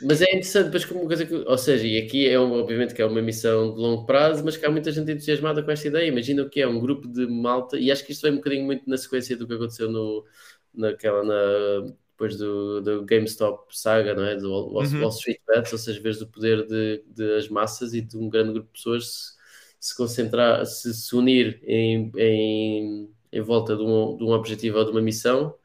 Mas 0.01 0.21
é 0.21 0.25
interessante, 0.25 0.65
depois 0.65 0.85
como 0.85 1.01
uma 1.01 1.07
coisa 1.07 1.25
que, 1.25 1.33
ou 1.33 1.57
seja, 1.57 1.85
e 1.87 1.97
aqui 1.97 2.27
é 2.27 2.39
um- 2.39 2.53
obviamente 2.53 2.93
que 2.93 3.01
é 3.01 3.05
uma 3.05 3.21
missão 3.21 3.73
de 3.73 3.79
longo 3.79 4.05
prazo, 4.05 4.43
mas 4.43 4.57
que 4.57 4.65
há 4.65 4.71
muita 4.71 4.91
gente 4.91 5.11
entusiasmada 5.11 5.63
com 5.63 5.71
esta 5.71 5.87
ideia. 5.87 6.07
Imagina 6.07 6.43
o 6.43 6.49
que 6.49 6.61
é 6.61 6.67
um 6.67 6.79
grupo 6.79 7.07
de 7.07 7.25
malta, 7.27 7.77
e 7.77 7.91
acho 7.91 8.05
que 8.05 8.11
isto 8.11 8.21
vem 8.23 8.33
um 8.33 8.35
bocadinho 8.37 8.65
muito 8.65 8.87
na 8.89 8.97
sequência 8.97 9.35
do 9.37 9.47
que 9.47 9.53
aconteceu 9.53 9.89
no, 9.91 10.25
naquela, 10.73 11.23
na, 11.23 11.91
depois 12.11 12.37
do, 12.37 12.81
do 12.81 13.05
GameStop 13.05 13.65
saga, 13.77 14.13
não 14.13 14.23
é? 14.23 14.35
Do 14.35 14.49
Wall, 14.51 14.83
Uhum. 14.85 14.99
Wall 14.99 15.09
Street 15.09 15.39
Bets, 15.47 15.71
ou 15.73 15.79
seja, 15.79 16.01
vês 16.01 16.21
o 16.21 16.27
poder 16.27 16.65
de, 16.67 17.03
das 17.07 17.49
massas 17.49 17.93
e 17.93 18.01
de 18.01 18.17
um 18.17 18.29
grande 18.29 18.53
grupo 18.53 18.67
de 18.67 18.73
pessoas 18.73 19.35
se, 19.79 19.89
se 19.89 19.95
concentrar, 19.97 20.65
se, 20.65 20.93
se 20.93 21.15
unir 21.15 21.59
em, 21.63 22.11
em, 22.17 23.09
em 23.31 23.41
volta 23.41 23.75
de 23.75 23.81
um, 23.83 24.17
de 24.17 24.23
um 24.23 24.29
objetivo 24.31 24.77
ou 24.77 24.85
de 24.85 24.91
uma 24.91 25.01
missão 25.01 25.55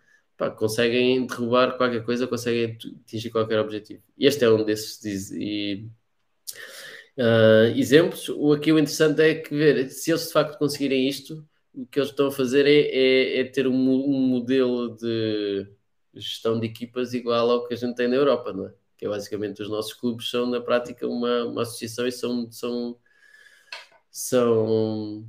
pá, 0.41 0.51
conseguem 0.51 1.27
derrubar 1.27 1.77
qualquer 1.77 2.05
coisa, 2.05 2.27
conseguem 2.27 2.77
atingir 3.05 3.31
qualquer 3.31 3.61
objetivo. 3.61 4.03
E 4.19 4.27
este 4.27 4.45
é 4.45 4.51
um 4.51 4.65
desses 4.65 4.99
diz- 5.01 5.31
e, 5.33 5.87
ah, 7.19 7.73
exemplos. 7.77 8.29
O, 8.31 8.53
aqui 8.53 8.73
o 8.73 8.79
interessante 8.79 9.21
é 9.23 9.35
que 9.35 9.55
ver 9.55 9.91
se 9.91 10.11
eles 10.11 10.27
de 10.27 10.33
facto 10.33 10.59
conseguirem 10.59 11.09
isto, 11.09 11.47
o 11.75 11.87
que 11.87 11.99
eles 12.01 12.11
estão 12.11 12.29
a 12.29 12.33
fazer 12.33 12.67
é, 12.67 12.81
é- 13.39 13.41
é 13.41 13.45
ter 13.45 13.67
um, 13.67 13.75
um 13.75 14.21
modelo 14.29 14.97
de 14.97 15.67
gestão 16.15 16.59
de 16.59 16.67
equipas 16.67 17.15
igual 17.15 17.51
ao 17.51 17.67
que 17.69 17.75
a 17.75 17.77
gente 17.77 17.95
tem 17.97 18.09
na 18.09 18.17
Europa, 18.17 18.53
não 18.53 18.67
é? 18.67 18.75
Que 18.99 19.07
é 19.07 19.09
basicamente 19.09 19.63
os 19.63 19.69
nossos 19.71 19.93
clubes 19.95 20.29
são 20.31 20.47
na 20.51 20.61
prática 20.61 21.07
uma, 21.07 21.45
uma 21.45 21.63
associação 21.63 22.07
e 22.07 22.13
são, 22.13 22.51
são, 22.51 22.99
são 24.11 25.27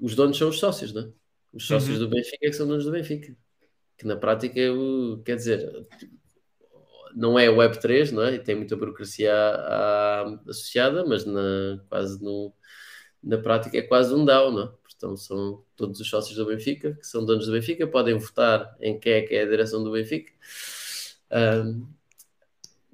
os 0.00 0.14
donos 0.14 0.36
são 0.38 0.48
os 0.48 0.58
sócios, 0.58 0.92
não 0.92 1.02
é? 1.02 1.12
Os 1.52 1.66
sócios 1.66 1.98
Uhum. 2.00 2.08
do 2.08 2.08
Benfica 2.14 2.38
é 2.46 2.50
que 2.50 2.52
são 2.54 2.66
donos 2.66 2.84
do 2.84 2.90
Benfica 2.92 3.36
que 3.96 4.06
na 4.06 4.16
prática 4.16 4.60
quer 5.24 5.36
dizer, 5.36 5.86
não 7.14 7.38
é 7.38 7.48
Web3, 7.48 8.12
não 8.12 8.22
é? 8.22 8.34
E 8.34 8.38
tem 8.38 8.54
muita 8.54 8.76
burocracia 8.76 9.32
à- 9.32 10.22
à- 10.22 10.40
associada, 10.48 11.04
mas 11.06 11.24
na, 11.24 11.80
quase 11.88 12.22
no, 12.22 12.52
na 13.22 13.38
prática 13.38 13.78
é 13.78 13.82
quase 13.82 14.14
um 14.14 14.24
DAO, 14.24 14.52
não 14.52 14.64
é? 14.64 14.66
Portanto, 14.82 15.16
são 15.18 15.62
todos 15.76 16.00
os 16.00 16.08
sócios 16.08 16.36
do 16.36 16.46
Benfica, 16.46 16.94
que 16.94 17.06
são 17.06 17.24
donos 17.24 17.46
do 17.46 17.52
Benfica, 17.52 17.86
podem 17.86 18.18
votar 18.18 18.76
em 18.80 18.98
quem 18.98 19.12
é 19.14 19.22
que 19.22 19.34
é 19.34 19.42
a 19.42 19.46
direção 19.46 19.82
do 19.82 19.92
Benfica. 19.92 20.32
Ahm, 21.30 21.86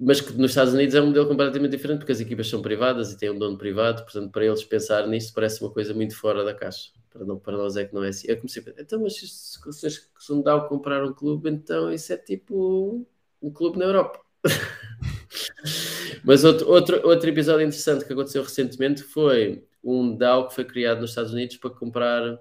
mas 0.03 0.19
que 0.19 0.33
nos 0.33 0.51
Estados 0.51 0.73
Unidos 0.73 0.93
é 0.93 1.01
um 1.01 1.07
modelo 1.07 1.27
completamente 1.27 1.71
diferente, 1.71 1.99
porque 1.99 2.11
as 2.11 2.19
equipas 2.19 2.49
são 2.49 2.61
privadas 2.61 3.11
e 3.11 3.17
têm 3.17 3.29
um 3.29 3.39
dono 3.39 3.57
privado, 3.57 4.03
portanto, 4.03 4.31
para 4.31 4.45
eles 4.45 4.63
pensar 4.63 5.07
nisso 5.07 5.33
parece 5.33 5.61
uma 5.61 5.71
coisa 5.71 5.93
muito 5.93 6.15
fora 6.15 6.43
da 6.43 6.53
caixa. 6.53 6.91
Para, 7.09 7.23
não, 7.23 7.39
para 7.39 7.55
nós 7.55 7.77
é 7.77 7.85
que 7.85 7.93
não 7.93 8.03
é 8.03 8.09
assim. 8.09 8.27
Eu 8.27 8.35
comecei 8.37 8.61
a 8.61 8.65
pensar, 8.65 8.81
então, 8.81 9.01
mas 9.01 9.15
se 9.15 9.61
que 9.61 9.71
se 9.71 10.33
um 10.33 10.41
DAO 10.41 10.67
comprar 10.67 11.03
um 11.05 11.13
clube, 11.13 11.49
então 11.49 11.91
isso 11.91 12.11
é 12.11 12.17
tipo 12.17 13.07
um 13.41 13.51
clube 13.51 13.77
na 13.77 13.85
Europa. 13.85 14.19
mas 16.25 16.43
outro, 16.43 16.69
outro, 16.69 17.07
outro 17.07 17.29
episódio 17.29 17.65
interessante 17.65 18.03
que 18.03 18.11
aconteceu 18.11 18.43
recentemente 18.43 19.03
foi 19.03 19.65
um 19.81 20.17
DAO 20.17 20.49
que 20.49 20.55
foi 20.55 20.65
criado 20.65 21.01
nos 21.01 21.11
Estados 21.11 21.31
Unidos 21.31 21.55
para 21.57 21.69
comprar 21.69 22.39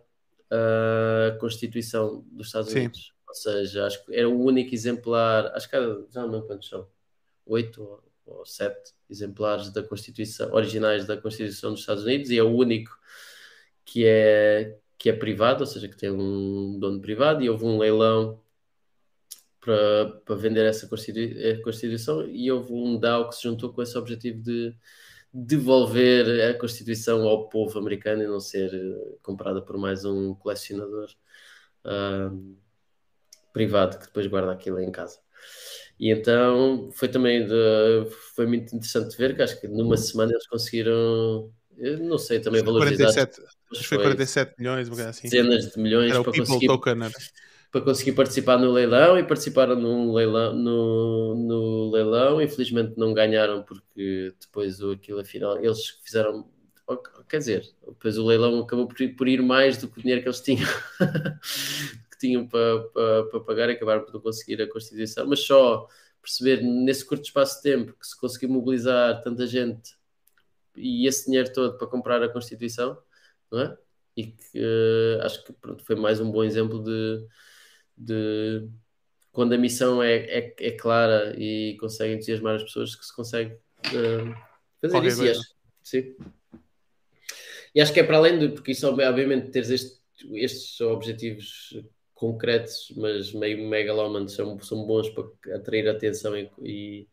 a 0.51 1.37
Constituição 1.39 2.25
dos 2.33 2.49
Estados 2.49 2.71
Sim. 2.71 2.81
Unidos. 2.81 3.13
Ou 3.29 3.35
seja, 3.35 3.87
acho 3.87 4.05
que 4.05 4.15
era 4.15 4.29
o 4.29 4.43
único 4.43 4.75
exemplar, 4.75 5.47
acho 5.55 5.69
que 5.69 5.77
era, 5.77 6.05
já 6.11 6.21
não 6.23 6.31
lembro 6.31 6.47
quantos 6.47 6.69
são, 6.69 6.87
oito 7.47 8.03
ou, 8.25 8.47
sete 8.47 8.95
exemplares 9.11 9.71
da 9.71 9.83
Constituição, 9.83 10.53
originais 10.53 11.07
da 11.07 11.17
Constituição 11.17 11.73
dos 11.73 11.81
Estados 11.81 12.05
Unidos, 12.05 12.31
e 12.31 12.39
é 12.39 12.43
o 12.43 12.51
único 12.51 12.97
que 13.85 14.07
é, 14.07 14.79
que 14.99 15.11
é 15.11 15.13
privado, 15.13 15.61
ou 15.61 15.67
seja, 15.67 15.89
que 15.89 15.97
tem 15.97 16.11
um 16.11 16.79
dono 16.79 17.01
privado, 17.01 17.43
e 17.43 17.51
houve 17.51 17.65
um 17.65 17.79
leilão 17.79 18.41
para, 19.61 20.21
para 20.25 20.35
vender 20.37 20.65
essa 20.67 20.87
Constitu- 20.89 21.63
Constituição, 21.63 22.29
e 22.29 22.51
houve 22.51 22.73
um 22.73 22.99
DAO 22.99 23.29
que 23.29 23.37
se 23.37 23.43
juntou 23.43 23.73
com 23.73 23.83
esse 23.83 23.97
objetivo 23.99 24.41
de, 24.43 24.75
devolver 25.33 26.51
a 26.51 26.59
Constituição 26.59 27.27
ao 27.27 27.49
povo 27.49 27.79
americano 27.79 28.23
e 28.23 28.27
não 28.27 28.39
ser 28.39 28.71
eh, 28.75 29.17
comprada 29.23 29.63
por 29.63 29.79
mais 29.79 30.05
um 30.05 30.35
colecionador 30.35 31.09
uh, 31.87 32.57
privado 33.51 33.99
que 33.99 34.07
depois 34.07 34.27
guarda 34.27 34.53
aquilo 34.53 34.79
em 34.79 34.93
casa. 34.93 35.21
E 36.03 36.11
então 36.11 36.91
foi 36.93 37.07
também 37.07 37.47
de, 37.47 38.11
foi 38.35 38.45
muito 38.45 38.75
interessante 38.75 39.17
ver 39.17 39.37
que 39.37 39.43
acho 39.43 39.61
que 39.61 39.69
numa 39.69 39.97
semana 39.97 40.33
eles 40.33 40.49
conseguiram, 40.49 41.49
não 42.01 42.19
sei, 42.19 42.41
também 42.41 42.61
valorizar. 42.61 43.05
47, 43.05 43.41
acho 43.71 43.89
foi 43.89 43.99
47 43.99 44.55
milhões, 44.59 44.91
assim. 44.99 45.29
Dezenas 45.29 45.71
de 45.71 45.79
milhões 45.79 46.11
era 46.11 46.21
para 46.25 46.33
conseguir, 46.33 46.67
token, 46.67 46.99
para 47.71 47.81
conseguir 47.83 48.13
participar 48.13 48.59
no 48.59 48.73
leilão 48.73 49.17
e 49.17 49.23
participaram 49.23 49.77
no 49.77 50.13
leilão, 50.13 50.53
no, 50.55 51.35
no 51.37 51.91
leilão. 51.93 52.43
Infelizmente 52.43 52.95
não 52.97 53.15
ganharam 53.15 53.63
porque 53.63 54.35
depois 54.41 54.81
o, 54.81 54.91
aquilo 54.91 55.21
afinal 55.21 55.57
eles 55.65 56.01
fizeram. 56.05 56.51
Quer 57.29 57.39
dizer, 57.39 57.65
depois 57.87 58.19
o 58.19 58.27
leilão 58.27 58.59
acabou 58.59 58.89
por 58.89 59.29
ir 59.29 59.41
mais 59.41 59.77
do 59.77 59.87
que 59.87 60.01
o 60.01 60.03
dinheiro 60.03 60.21
que 60.21 60.27
eles 60.27 60.41
tinham. 60.41 60.69
tinham 62.23 62.49
para, 62.49 62.81
para, 62.89 63.25
para 63.27 63.41
pagar 63.41 63.69
e 63.69 63.73
acabaram 63.73 64.05
por 64.05 64.15
não 64.15 64.21
conseguir 64.21 64.63
a 64.63 64.69
Constituição, 64.69 65.27
mas 65.27 65.41
só 65.41 65.87
perceber 66.23 66.63
nesse 66.63 67.05
curto 67.05 67.25
espaço 67.25 67.57
de 67.57 67.63
tempo 67.63 67.93
que 67.99 68.07
se 68.07 68.19
conseguiu 68.19 68.49
mobilizar 68.49 69.21
tanta 69.23 69.47
gente 69.47 69.97
e 70.77 71.07
esse 71.07 71.27
dinheiro 71.27 71.53
todo 71.53 71.77
para 71.77 71.87
comprar 71.87 72.23
a 72.23 72.29
Constituição, 72.29 72.97
não 73.51 73.61
é? 73.61 73.79
E 74.17 74.27
que 74.27 74.59
uh, 74.59 75.23
acho 75.23 75.45
que 75.45 75.53
pronto, 75.53 75.85
foi 75.85 75.97
mais 75.97 76.21
um 76.21 76.31
bom 76.31 76.45
exemplo 76.45 76.83
de, 76.83 77.27
de 77.97 78.69
quando 79.33 79.55
a 79.55 79.59
missão 79.59 80.03
é, 80.03 80.17
é, 80.17 80.55
é, 80.59 80.71
clara 80.73 81.35
e 81.39 81.77
consegue 81.81 82.15
entusiasmar 82.15 82.57
as 82.57 82.63
pessoas 82.63 82.95
que 82.95 83.05
se 83.05 83.15
consegue 83.15 83.55
uh, 83.55 84.35
fazer 84.81 84.93
Qualquer 84.93 85.09
isso. 85.09 85.25
E 85.25 85.31
acho, 85.31 85.55
sim. 85.83 86.17
E 87.75 87.81
acho 87.81 87.93
que 87.93 88.01
é 88.01 88.05
para 88.05 88.19
além 88.19 88.39
de, 88.39 88.49
porque 88.51 88.73
isso 88.73 88.87
obviamente 88.87 89.51
teres 89.51 89.71
este, 89.71 90.03
estes 90.35 90.81
objetivos 90.83 91.75
concretos, 92.23 92.93
mas 92.97 93.33
meio 93.33 93.69
megalómanos, 93.69 94.35
são, 94.35 94.57
são 94.61 94.87
bons 94.87 95.11
para 95.11 95.25
atrair 95.57 95.89
atenção 95.89 96.37
e, 96.37 96.49
e, 96.61 97.09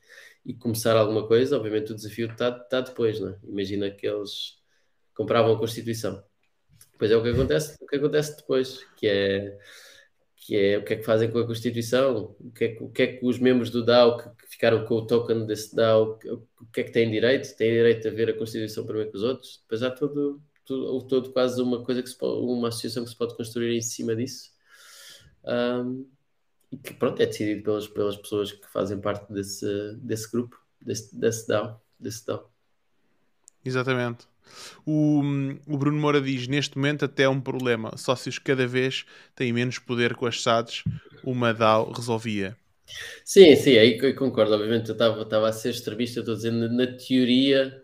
e, 0.46 0.54
começar 0.54 0.96
alguma 0.96 1.28
coisa. 1.28 1.58
Obviamente, 1.58 1.92
o 1.92 1.96
desafio 1.96 2.28
está, 2.28 2.50
está 2.50 2.82
depois, 2.82 3.20
não 3.20 3.30
é? 3.30 3.40
Imagina 3.44 3.90
que 3.90 4.06
eles 4.06 4.60
compravam 5.16 5.56
a 5.56 5.58
Constituição. 5.58 6.24
Depois 6.92 7.10
é 7.10 7.18
o 7.18 7.24
que 7.24 7.30
acontece, 7.30 7.76
o 7.82 7.88
que 7.88 7.96
acontece 7.96 8.38
depois, 8.38 8.86
que 8.98 9.08
é, 9.08 9.58
que 10.36 10.56
é 10.56 10.78
o 10.78 10.84
que 10.84 10.94
é 10.94 10.96
que 10.98 11.04
fazem 11.04 11.32
com 11.32 11.40
a 11.40 11.48
Constituição, 11.48 12.36
o 12.40 12.52
que 12.52 12.66
é, 12.66 12.78
o 12.80 12.90
que, 12.92 13.02
é 13.02 13.08
que 13.08 13.26
os 13.26 13.40
membros 13.40 13.72
do 13.72 13.84
DAO 13.84 14.16
que, 14.16 14.30
que 14.30 14.48
ficaram 14.48 14.86
com 14.86 14.94
o 14.94 15.08
token 15.08 15.48
desse 15.48 15.76
DAO, 15.76 16.20
o 16.62 16.66
que 16.72 16.82
é 16.82 16.84
que 16.84 16.92
têm 16.92 17.10
direito? 17.10 17.56
Têm 17.56 17.72
direito 17.72 18.08
a 18.08 18.12
ver 18.12 18.30
a 18.30 18.38
Constituição 18.38 18.86
primeiro 18.86 19.10
que 19.10 19.18
os 19.18 19.24
outros? 19.24 19.60
Depois 19.64 19.82
há 19.82 19.90
todo, 19.90 20.40
todo, 20.66 21.08
todo 21.08 21.34
quase 21.34 21.60
uma 21.60 21.84
coisa 21.84 22.04
que 22.04 22.10
se 22.10 22.18
uma 22.22 22.68
associação 22.68 23.04
que 23.04 23.10
se 23.10 23.18
pode 23.18 23.36
construir 23.36 23.76
em 23.76 23.82
cima 23.82 24.16
disso 24.16 24.49
um, 25.50 26.06
e 26.72 26.78
que 26.78 26.94
pronto, 26.94 27.22
é 27.22 27.26
decidido 27.26 27.64
pelas, 27.64 27.88
pelas 27.88 28.16
pessoas 28.16 28.52
que 28.52 28.68
fazem 28.68 29.00
parte 29.00 29.32
desse, 29.32 29.96
desse 29.98 30.32
grupo, 30.32 30.56
desse, 30.80 31.18
desse 31.18 31.48
DAO, 31.48 31.82
desse 32.00 32.26
DAO. 32.26 32.52
Exatamente. 33.66 34.28
O, 34.86 35.22
o, 35.68 35.78
Bruno 35.78 36.00
Moura 36.00 36.22
diz: 36.22 36.48
neste 36.48 36.78
momento, 36.78 37.06
até 37.06 37.24
é 37.24 37.30
um 37.30 37.42
problema. 37.42 37.96
Sócios 37.98 38.40
cada 38.40 38.68
vez 38.68 39.06
têm 39.36 39.54
menos 39.54 39.80
poder 39.80 40.16
com 40.16 40.26
as 40.26 40.42
SADs. 40.42 40.84
Uma 41.24 41.54
DAO 41.54 41.92
resolvia. 41.92 42.58
Sim, 43.24 43.56
sim, 43.56 43.78
aí 43.78 43.98
eu 44.02 44.16
concordo. 44.16 44.54
Obviamente, 44.54 44.90
eu 44.90 44.94
estava 44.94 45.48
a 45.48 45.54
ser 45.54 45.70
extremista. 45.70 46.20
Estou 46.20 46.36
dizendo, 46.36 46.70
na 46.70 46.88
teoria, 46.88 47.84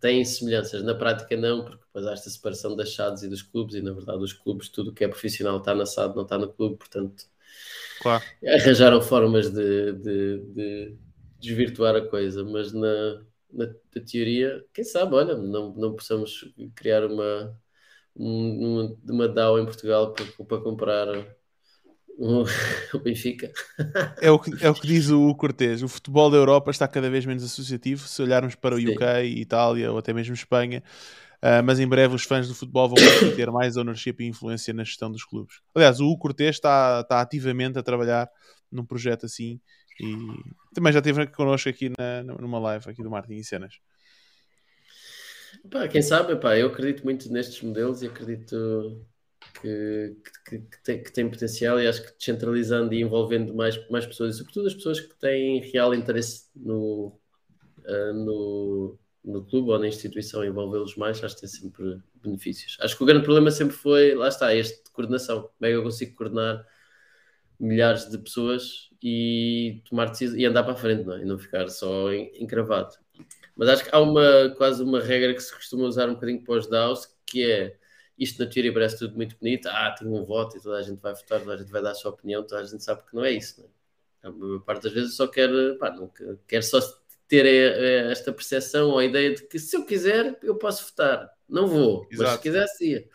tem 0.00 0.24
semelhanças, 0.24 0.82
na 0.82 0.94
prática, 0.94 1.36
não, 1.36 1.64
porque 1.64 1.84
depois 1.86 2.06
há 2.06 2.12
esta 2.12 2.30
separação 2.30 2.76
das 2.76 2.94
SADs 2.94 3.22
e 3.22 3.28
dos 3.28 3.42
clubes. 3.42 3.74
E 3.74 3.82
na 3.82 3.92
verdade, 3.92 4.22
os 4.22 4.32
clubes, 4.32 4.68
tudo 4.68 4.92
que 4.92 5.04
é 5.04 5.08
profissional 5.08 5.58
está 5.58 5.74
na 5.74 5.86
SAD, 5.86 6.16
não 6.16 6.22
está 6.22 6.38
no 6.38 6.52
clube. 6.52 6.76
Portanto, 6.76 7.24
claro. 8.00 8.22
arranjaram 8.46 9.00
formas 9.00 9.50
de, 9.50 9.92
de, 9.94 10.38
de 10.54 10.96
desvirtuar 11.40 11.96
a 11.96 12.06
coisa, 12.06 12.44
mas 12.44 12.72
na 12.72 13.22
na, 13.52 13.66
na, 13.66 14.02
teoria, 14.04 14.64
quem 14.72 14.84
sabe, 14.84 15.14
olha, 15.14 15.36
não, 15.36 15.72
não 15.74 15.94
possamos 15.94 16.52
criar 16.74 17.04
uma, 17.04 17.58
uma, 18.14 18.96
uma 19.08 19.28
DAO 19.28 19.58
em 19.58 19.64
Portugal 19.66 20.12
para, 20.14 20.24
para 20.44 20.62
comprar 20.62 21.36
o, 22.18 22.44
o 22.94 22.98
Benfica. 23.00 23.50
É 24.20 24.30
o, 24.30 24.38
que, 24.38 24.64
é 24.64 24.70
o 24.70 24.74
que 24.74 24.86
diz 24.86 25.10
o 25.10 25.34
Cortês. 25.34 25.82
O 25.82 25.88
futebol 25.88 26.30
da 26.30 26.36
Europa 26.36 26.70
está 26.70 26.86
cada 26.86 27.10
vez 27.10 27.24
menos 27.26 27.42
associativo. 27.44 28.06
Se 28.06 28.22
olharmos 28.22 28.54
para 28.54 28.74
o 28.74 28.78
Sim. 28.78 28.94
UK, 28.94 29.04
Itália 29.36 29.90
ou 29.90 29.98
até 29.98 30.12
mesmo 30.12 30.34
Espanha, 30.34 30.82
uh, 31.42 31.62
mas 31.64 31.80
em 31.80 31.86
breve 31.86 32.14
os 32.14 32.24
fãs 32.24 32.48
do 32.48 32.54
futebol 32.54 32.88
vão 32.88 32.96
ter 33.34 33.50
mais 33.50 33.76
ownership 33.76 34.16
e 34.20 34.26
influência 34.26 34.72
na 34.72 34.84
gestão 34.84 35.10
dos 35.10 35.24
clubes. 35.24 35.60
Aliás, 35.74 36.00
o 36.00 36.16
Cortês 36.16 36.56
está, 36.56 37.00
está 37.00 37.20
ativamente 37.20 37.78
a 37.78 37.82
trabalhar 37.82 38.28
num 38.70 38.84
projeto 38.84 39.26
assim 39.26 39.60
e 40.00 40.16
também 40.74 40.92
já 40.92 41.00
esteve 41.00 41.26
connosco 41.28 41.68
aqui 41.68 41.90
na, 41.90 42.22
numa 42.22 42.58
live 42.58 42.88
aqui 42.88 43.02
do 43.02 43.10
Martin 43.10 43.34
e 43.34 43.44
Cenas. 43.44 43.74
Pá, 45.70 45.86
quem 45.86 46.02
sabe, 46.02 46.34
pá, 46.36 46.56
eu 46.56 46.68
acredito 46.68 47.04
muito 47.04 47.30
nestes 47.30 47.60
modelos 47.62 48.02
e 48.02 48.06
acredito 48.06 49.06
que, 49.62 50.16
que, 50.44 50.58
que, 50.58 50.82
tem, 50.82 51.02
que 51.02 51.12
tem 51.12 51.30
potencial 51.30 51.80
e 51.80 51.86
acho 51.86 52.02
que 52.02 52.18
descentralizando 52.18 52.92
e 52.92 53.00
envolvendo 53.00 53.54
mais, 53.54 53.78
mais 53.88 54.04
pessoas, 54.04 54.34
e 54.34 54.38
sobretudo 54.38 54.66
as 54.66 54.74
pessoas 54.74 55.00
que 55.00 55.14
têm 55.14 55.60
real 55.60 55.94
interesse 55.94 56.48
no, 56.56 57.16
uh, 57.86 58.12
no, 58.12 58.98
no 59.24 59.44
clube 59.46 59.70
ou 59.70 59.78
na 59.78 59.86
instituição, 59.86 60.44
envolvê-los 60.44 60.96
mais, 60.96 61.22
acho 61.22 61.36
que 61.36 61.42
tem 61.42 61.50
sempre 61.50 62.02
benefícios. 62.22 62.76
Acho 62.80 62.96
que 62.96 63.02
o 63.04 63.06
grande 63.06 63.24
problema 63.24 63.50
sempre 63.52 63.76
foi, 63.76 64.14
lá 64.14 64.28
está, 64.28 64.52
este 64.54 64.82
de 64.84 64.90
coordenação. 64.90 65.42
Como 65.42 65.52
é 65.62 65.68
que 65.68 65.76
eu 65.76 65.82
consigo 65.82 66.16
coordenar 66.16 66.66
milhares 67.58 68.10
de 68.10 68.18
pessoas 68.18 68.90
e 69.00 69.80
tomar 69.88 70.06
decisões 70.06 70.40
e 70.40 70.44
andar 70.44 70.64
para 70.64 70.72
a 70.72 70.76
frente, 70.76 71.04
não 71.04 71.14
é? 71.14 71.22
E 71.22 71.24
não 71.24 71.38
ficar 71.38 71.68
só 71.68 72.12
encravado. 72.12 72.94
Mas 73.54 73.68
acho 73.68 73.84
que 73.84 73.94
há 73.94 74.00
uma 74.00 74.52
quase 74.56 74.82
uma 74.82 75.00
regra 75.00 75.32
que 75.32 75.40
se 75.40 75.54
costuma 75.54 75.84
usar 75.84 76.08
um 76.08 76.14
bocadinho 76.14 76.42
para 76.42 76.54
os 76.54 76.68
DAOs, 76.68 77.06
que 77.24 77.48
é 77.48 77.76
isto 78.18 78.42
na 78.42 78.50
teoria 78.50 78.72
parece 78.72 78.98
tudo 78.98 79.16
muito 79.16 79.36
bonito, 79.38 79.66
ah, 79.68 79.94
tenho 79.98 80.14
um 80.14 80.24
voto 80.24 80.56
e 80.56 80.60
toda 80.60 80.78
a 80.78 80.82
gente 80.82 81.00
vai 81.00 81.14
votar, 81.14 81.40
toda 81.40 81.54
a 81.54 81.56
gente 81.56 81.70
vai 81.70 81.82
dar 81.82 81.90
a 81.92 81.94
sua 81.94 82.10
opinião, 82.10 82.42
toda 82.42 82.60
a 82.60 82.64
gente 82.64 82.84
sabe 82.84 83.02
que 83.02 83.14
não 83.14 83.24
é 83.24 83.32
isso, 83.32 83.60
não 83.60 83.68
é? 83.68 83.70
A 84.22 84.30
maior 84.30 84.60
parte 84.60 84.84
das 84.84 84.92
vezes 84.92 85.16
só 85.16 85.26
quer, 85.26 85.50
pá, 85.78 85.90
não, 85.90 86.10
quer 86.46 86.62
só 86.62 86.80
ter 87.26 87.46
eh, 87.46 88.08
eh, 88.08 88.12
esta 88.12 88.32
percepção 88.32 88.90
ou 88.90 88.98
a 88.98 89.04
ideia 89.04 89.34
de 89.34 89.42
que 89.48 89.58
se 89.58 89.76
eu 89.76 89.84
quiser, 89.84 90.38
eu 90.42 90.54
posso 90.56 90.84
votar. 90.90 91.32
Não 91.48 91.66
vou, 91.66 92.06
Exato. 92.10 92.30
mas 92.30 92.30
se 92.32 92.42
quisesse, 92.42 92.90
ia. 92.90 93.08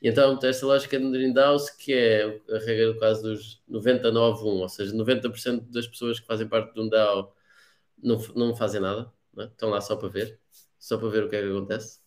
E 0.00 0.08
então 0.08 0.38
tem 0.38 0.50
esta 0.50 0.64
lógica 0.66 0.98
de 0.98 1.10
Drindhouse, 1.10 1.76
que 1.76 1.92
é 1.92 2.40
a 2.50 2.58
regra 2.58 2.92
do 2.92 2.98
caso 2.98 3.22
dos 3.22 3.62
99-1, 3.68 4.44
ou 4.44 4.68
seja, 4.68 4.92
90% 4.94 5.70
das 5.70 5.86
pessoas 5.86 6.18
que 6.18 6.26
fazem 6.26 6.48
parte 6.48 6.72
de 6.72 6.80
um 6.80 6.88
DAO 6.88 7.34
não, 8.02 8.16
não 8.34 8.54
fazem 8.54 8.80
nada, 8.80 9.12
não 9.32 9.44
é? 9.44 9.46
estão 9.46 9.70
lá 9.70 9.80
só 9.80 9.96
para 9.96 10.08
ver, 10.08 10.38
só 10.78 10.96
para 10.96 11.08
ver 11.08 11.24
o 11.24 11.28
que 11.28 11.36
é 11.36 11.42
que 11.42 11.48
acontece. 11.48 12.00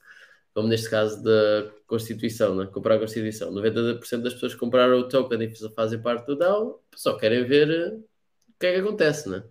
Como 0.57 0.67
neste 0.67 0.89
caso 0.89 1.21
da 1.23 1.71
Constituição, 1.85 2.59
é? 2.59 2.65
comprar 2.65 2.95
a 2.95 2.99
Constituição. 2.99 3.53
90% 3.53 4.23
das 4.23 4.33
pessoas 4.33 4.55
que 4.55 4.59
compraram 4.59 4.97
o 4.97 5.07
token 5.07 5.43
e 5.43 5.69
fazem 5.75 6.01
parte 6.01 6.25
do 6.25 6.35
DAO 6.35 6.83
só 6.95 7.15
querem 7.15 7.45
ver 7.45 7.69
eh, 7.69 7.89
o 7.89 8.59
que 8.59 8.65
é 8.65 8.73
que 8.73 8.79
acontece. 8.79 9.29
Não 9.29 9.37
é? 9.37 9.43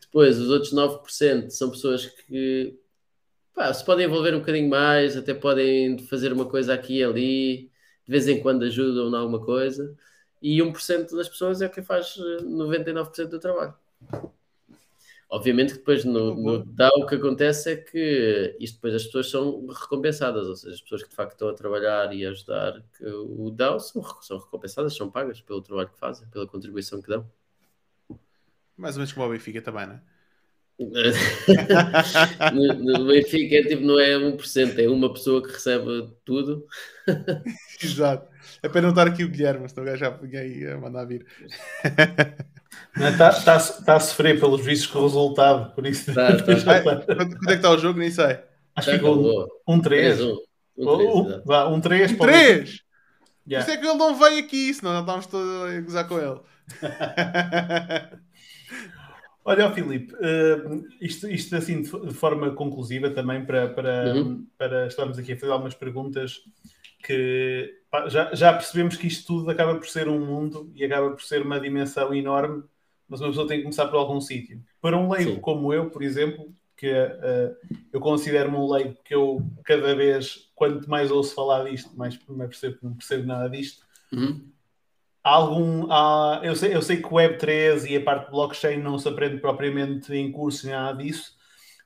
Depois, 0.00 0.38
os 0.38 0.48
outros 0.48 0.72
9% 0.72 1.50
são 1.50 1.70
pessoas 1.70 2.06
que 2.06 2.78
pá, 3.52 3.74
se 3.74 3.84
podem 3.84 4.06
envolver 4.06 4.34
um 4.34 4.38
bocadinho 4.38 4.70
mais, 4.70 5.18
até 5.18 5.34
podem 5.34 5.98
fazer 6.06 6.32
uma 6.32 6.46
coisa 6.46 6.72
aqui 6.72 7.00
e 7.00 7.04
ali, 7.04 7.56
de 8.06 8.10
vez 8.10 8.26
em 8.26 8.40
quando 8.40 8.64
ajudam 8.64 9.10
em 9.10 9.16
alguma 9.16 9.44
coisa, 9.44 9.94
e 10.40 10.62
1% 10.62 11.14
das 11.14 11.28
pessoas 11.28 11.60
é 11.60 11.68
quem 11.68 11.84
faz 11.84 12.16
99% 12.42 13.18
eh, 13.18 13.24
do 13.26 13.38
trabalho. 13.38 13.74
Obviamente 15.30 15.74
que 15.74 15.78
depois 15.80 16.06
no, 16.06 16.34
no 16.34 16.64
DAO 16.64 17.02
o 17.02 17.06
que 17.06 17.16
acontece 17.16 17.72
é 17.72 17.76
que 17.76 18.56
isto 18.58 18.76
depois 18.76 18.94
as 18.94 19.04
pessoas 19.04 19.30
são 19.30 19.66
recompensadas, 19.66 20.46
ou 20.46 20.56
seja, 20.56 20.74
as 20.74 20.80
pessoas 20.80 21.02
que 21.02 21.10
de 21.10 21.14
facto 21.14 21.32
estão 21.32 21.48
a 21.50 21.54
trabalhar 21.54 22.14
e 22.14 22.24
a 22.24 22.30
ajudar 22.30 22.82
que 22.96 23.04
o 23.04 23.50
DAO 23.50 23.78
são, 23.78 24.02
são 24.22 24.38
recompensadas, 24.38 24.96
são 24.96 25.10
pagas 25.10 25.40
pelo 25.42 25.60
trabalho 25.60 25.90
que 25.90 25.98
fazem, 25.98 26.26
pela 26.28 26.46
contribuição 26.46 27.02
que 27.02 27.08
dão. 27.08 27.30
Mais 28.74 28.94
ou 28.94 29.00
menos 29.00 29.12
como 29.12 29.26
o 29.26 29.30
Benfica 29.30 29.60
também, 29.60 29.86
não 29.86 29.94
é? 29.94 30.02
no, 32.54 32.74
no 32.74 33.06
Benfica 33.08 33.56
é 33.56 33.62
tipo, 33.64 33.82
não 33.82 33.98
é 33.98 34.14
1%, 34.16 34.78
é 34.78 34.88
uma 34.88 35.12
pessoa 35.12 35.42
que 35.42 35.52
recebe 35.52 36.08
tudo. 36.24 36.66
Exato. 37.82 38.32
É 38.62 38.68
para 38.68 38.80
não 38.80 38.90
estar 38.90 39.08
aqui 39.08 39.24
o 39.24 39.28
Guilherme, 39.28 39.68
senão 39.68 39.82
o 39.82 39.86
gajo 39.86 39.98
já 39.98 40.10
vinha 40.10 40.74
a 40.74 40.78
mandar 40.78 41.04
vir. 41.04 41.26
Está, 42.96 43.28
está, 43.30 43.56
está 43.56 43.96
a 43.96 44.00
sofrer 44.00 44.40
pelos 44.40 44.64
vícios 44.64 44.86
com 44.86 44.98
o 45.00 45.02
resultado, 45.02 45.72
por 45.74 45.86
isso. 45.86 46.12
Tá, 46.12 46.36
tá. 46.36 46.82
quando, 46.82 47.06
quando 47.06 47.44
é 47.44 47.46
que 47.46 47.52
está 47.54 47.70
o 47.70 47.78
jogo? 47.78 47.98
Nem 47.98 48.10
sei. 48.10 48.38
Acho 48.74 48.90
que 48.90 48.96
ficou 48.96 49.48
um 49.66 49.80
3. 49.80 50.20
Um 50.20 51.80
3. 51.80 52.12
Um 52.12 52.16
3? 52.18 52.82
Yeah. 53.48 53.66
Isso 53.66 53.70
é 53.70 53.76
que 53.80 53.86
ele 53.86 53.98
não 53.98 54.14
veio 54.14 54.40
aqui, 54.40 54.74
senão 54.74 54.92
já 54.92 55.00
estávamos 55.00 55.26
todos 55.26 55.70
a 55.70 55.80
gozar 55.80 56.06
com 56.06 56.18
ele. 56.18 56.40
Olha, 59.44 59.70
Filipe, 59.72 60.12
uh, 60.14 60.84
isto, 61.00 61.26
isto 61.26 61.56
assim 61.56 61.80
de, 61.80 61.90
de, 61.90 62.12
forma 62.12 62.50
conclusiva 62.50 63.08
também 63.08 63.46
para, 63.46 63.68
para, 63.68 64.14
uhum. 64.14 64.46
para 64.58 64.86
estarmos 64.86 65.18
aqui 65.18 65.32
a 65.32 65.38
fazer 65.38 65.50
algumas 65.50 65.72
perguntas 65.72 66.42
que 67.02 67.74
pá, 67.90 68.06
já, 68.10 68.34
já 68.34 68.52
percebemos 68.52 68.96
que 68.96 69.06
isto 69.06 69.26
tudo 69.26 69.50
acaba 69.50 69.74
por 69.76 69.88
ser 69.88 70.06
um 70.06 70.20
mundo 70.20 70.70
e 70.74 70.84
acaba 70.84 71.12
por 71.12 71.22
ser 71.22 71.40
uma 71.40 71.58
dimensão 71.58 72.12
enorme, 72.12 72.62
mas 73.08 73.20
uma 73.20 73.28
pessoa 73.28 73.48
tem 73.48 73.58
que 73.58 73.62
começar 73.64 73.86
por 73.86 73.96
algum 73.96 74.20
sítio. 74.20 74.62
Para 74.80 74.96
um 74.96 75.10
leigo 75.10 75.34
Sim. 75.34 75.40
como 75.40 75.72
eu, 75.72 75.90
por 75.90 76.02
exemplo, 76.02 76.52
que 76.76 76.92
uh, 76.92 77.56
eu 77.92 78.00
considero-me 78.00 78.56
um 78.56 78.70
leigo 78.70 78.96
que 79.04 79.14
eu 79.14 79.42
cada 79.64 79.94
vez, 79.94 80.50
quanto 80.54 80.88
mais 80.88 81.10
ouço 81.10 81.34
falar 81.34 81.64
disto, 81.64 81.96
mais 81.96 82.18
me 82.28 82.46
percebo 82.46 82.78
que 82.78 82.84
não 82.84 82.94
percebo 82.94 83.26
nada 83.26 83.48
disto. 83.48 83.84
Uhum. 84.12 84.48
Há 85.24 85.30
algum, 85.30 85.90
há, 85.90 86.40
eu, 86.44 86.54
sei, 86.54 86.74
eu 86.74 86.80
sei 86.80 86.98
que 86.98 87.06
o 87.06 87.16
Web3 87.16 87.90
e 87.90 87.96
a 87.96 88.04
parte 88.04 88.26
de 88.26 88.30
blockchain 88.30 88.78
não 88.78 88.98
se 88.98 89.08
aprende 89.08 89.40
propriamente 89.40 90.14
em 90.14 90.30
curso 90.30 90.66
nem 90.66 90.74
nada 90.74 91.02
disso, 91.02 91.36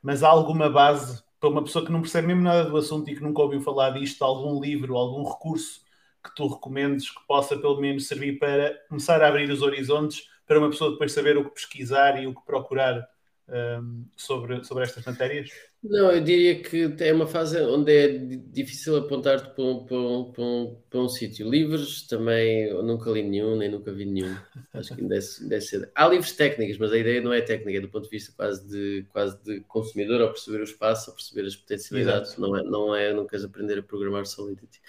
mas 0.02 0.22
há 0.22 0.28
alguma 0.28 0.68
base 0.68 1.22
para 1.40 1.48
uma 1.48 1.62
pessoa 1.64 1.84
que 1.84 1.90
não 1.90 2.02
percebe 2.02 2.28
mesmo 2.28 2.42
nada 2.42 2.64
do 2.68 2.76
assunto 2.76 3.10
e 3.10 3.16
que 3.16 3.22
nunca 3.22 3.42
ouviu 3.42 3.60
falar 3.60 3.90
disto, 3.90 4.22
algum 4.22 4.60
livro, 4.60 4.96
algum 4.96 5.28
recurso 5.28 5.80
que 6.22 6.34
tu 6.36 6.46
recomendes 6.46 7.10
que 7.10 7.26
possa 7.26 7.56
pelo 7.56 7.80
menos 7.80 8.06
servir 8.06 8.38
para 8.38 8.78
começar 8.88 9.20
a 9.22 9.28
abrir 9.28 9.50
os 9.50 9.62
horizontes 9.62 10.28
para 10.46 10.58
uma 10.58 10.70
pessoa 10.70 10.92
depois 10.92 11.12
saber 11.12 11.36
o 11.36 11.44
que 11.44 11.54
pesquisar 11.54 12.22
e 12.22 12.26
o 12.26 12.34
que 12.34 12.44
procurar 12.44 13.08
um, 13.48 14.04
sobre, 14.16 14.64
sobre 14.64 14.84
estas 14.84 15.04
matérias? 15.04 15.50
Não, 15.82 16.12
eu 16.12 16.20
diria 16.20 16.62
que 16.62 16.94
é 17.00 17.12
uma 17.12 17.26
fase 17.26 17.60
onde 17.60 17.92
é 17.92 18.08
difícil 18.52 18.96
apontar-te 18.96 19.52
para 19.54 19.64
um, 19.64 19.84
para 19.84 19.96
um, 19.96 20.32
para 20.32 20.42
um, 20.44 20.82
para 20.88 21.00
um 21.00 21.08
sítio. 21.08 21.50
Livros 21.50 22.06
também 22.06 22.64
eu 22.64 22.82
nunca 22.84 23.10
li 23.10 23.22
nenhum, 23.22 23.56
nem 23.56 23.68
nunca 23.68 23.92
vi 23.92 24.04
nenhum. 24.04 24.36
Acho 24.72 24.94
que 24.94 25.02
deve, 25.02 25.26
deve 25.40 25.60
ser. 25.60 25.90
Há 25.94 26.06
livros 26.06 26.32
técnicos, 26.32 26.78
mas 26.78 26.92
a 26.92 26.98
ideia 26.98 27.20
não 27.20 27.32
é 27.32 27.40
técnica, 27.40 27.78
é 27.78 27.80
do 27.80 27.88
ponto 27.88 28.04
de 28.04 28.10
vista 28.10 28.32
quase 28.36 28.66
de, 28.68 29.04
quase 29.10 29.42
de 29.42 29.60
consumidor, 29.62 30.20
ao 30.20 30.28
perceber 30.28 30.60
o 30.60 30.64
espaço, 30.64 31.10
ao 31.10 31.16
perceber 31.16 31.46
as 31.46 31.56
potencialidades. 31.56 32.36
Não 32.36 32.56
é, 32.56 32.62
não 32.62 32.94
é, 32.94 33.12
não 33.12 33.26
queres 33.26 33.44
aprender 33.44 33.78
a 33.80 33.82
programar 33.82 34.24
Solidity. 34.24 34.80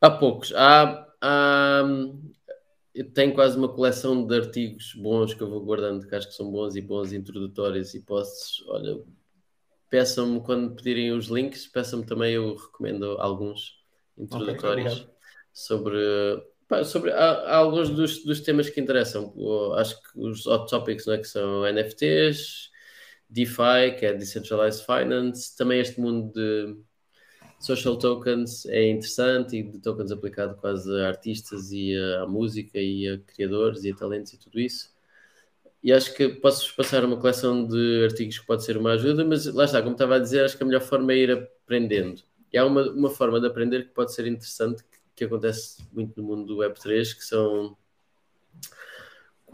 Há 0.00 0.10
poucos. 0.10 0.52
Há, 0.54 1.06
há, 1.20 1.84
eu 2.94 3.10
tenho 3.10 3.34
quase 3.34 3.58
uma 3.58 3.68
coleção 3.68 4.24
de 4.24 4.36
artigos 4.36 4.94
bons 4.94 5.34
que 5.34 5.42
eu 5.42 5.50
vou 5.50 5.60
guardando, 5.64 6.06
que 6.06 6.14
acho 6.14 6.28
que 6.28 6.34
são 6.34 6.50
bons 6.50 6.76
e 6.76 6.80
bons 6.80 7.12
introdutórios 7.12 7.92
e 7.92 8.00
posso, 8.00 8.64
olha, 8.68 9.02
peçam-me 9.90 10.40
quando 10.40 10.76
pedirem 10.76 11.10
os 11.12 11.26
links, 11.26 11.66
peçam-me 11.66 12.06
também, 12.06 12.34
eu 12.34 12.54
recomendo 12.54 13.16
alguns 13.18 13.82
introdutórios 14.16 15.00
okay, 15.00 15.06
sobre, 15.52 15.98
pá, 16.68 16.84
sobre 16.84 17.10
há, 17.10 17.30
há 17.32 17.56
alguns 17.56 17.90
dos, 17.90 18.24
dos, 18.24 18.40
temas 18.40 18.70
que 18.70 18.80
interessam. 18.80 19.34
Acho 19.76 20.00
que 20.00 20.20
os 20.20 20.46
hot 20.46 20.70
topics 20.70 21.04
não 21.04 21.14
é, 21.14 21.18
que 21.18 21.28
são 21.28 21.64
NFTs, 21.64 22.70
DeFi, 23.28 23.96
que 23.98 24.06
é 24.06 24.14
Decentralized 24.14 24.86
Finance, 24.86 25.56
também 25.56 25.80
este 25.80 26.00
mundo 26.00 26.32
de 26.32 26.76
social 27.58 27.96
tokens 27.96 28.66
é 28.66 28.90
interessante 28.90 29.56
e 29.56 29.62
de 29.62 29.78
tokens 29.78 30.10
aplicado 30.10 30.56
quase 30.56 30.90
a 31.00 31.08
artistas 31.08 31.72
e 31.72 31.96
a, 31.96 32.26
música 32.26 32.78
e 32.78 33.08
a 33.08 33.18
criadores 33.18 33.84
e 33.84 33.90
a 33.90 33.96
talentos 33.96 34.32
e 34.32 34.38
tudo 34.38 34.60
isso. 34.60 34.92
E 35.82 35.92
acho 35.92 36.14
que 36.14 36.28
posso 36.28 36.74
passar 36.74 37.04
uma 37.04 37.16
coleção 37.16 37.66
de 37.66 38.04
artigos 38.04 38.38
que 38.38 38.46
pode 38.46 38.64
ser 38.64 38.76
uma 38.76 38.92
ajuda, 38.92 39.24
mas 39.24 39.46
lá 39.46 39.64
está, 39.64 39.80
como 39.82 39.92
estava 39.92 40.16
a 40.16 40.18
dizer, 40.18 40.44
acho 40.44 40.56
que 40.56 40.62
a 40.62 40.66
melhor 40.66 40.80
forma 40.80 41.12
é 41.12 41.16
ir 41.16 41.30
aprendendo. 41.30 42.22
E 42.52 42.58
há 42.58 42.64
uma, 42.64 42.90
uma 42.90 43.10
forma 43.10 43.40
de 43.40 43.46
aprender 43.46 43.84
que 43.84 43.94
pode 43.94 44.14
ser 44.14 44.26
interessante, 44.26 44.82
que, 44.84 44.98
que 45.16 45.24
acontece 45.24 45.82
muito 45.92 46.20
no 46.20 46.26
mundo 46.26 46.46
do 46.46 46.56
Web3, 46.56 47.14
que 47.14 47.24
são 47.24 47.76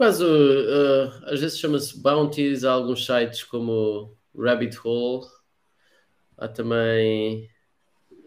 quase, 0.01 0.23
uh, 0.23 1.11
às 1.25 1.39
vezes 1.39 1.59
chama-se 1.59 2.01
bounties, 2.01 2.63
há 2.63 2.71
alguns 2.71 3.05
sites 3.05 3.43
como 3.43 4.17
Rabbit 4.35 4.75
Hole, 4.83 5.27
há 6.39 6.47
também 6.47 7.50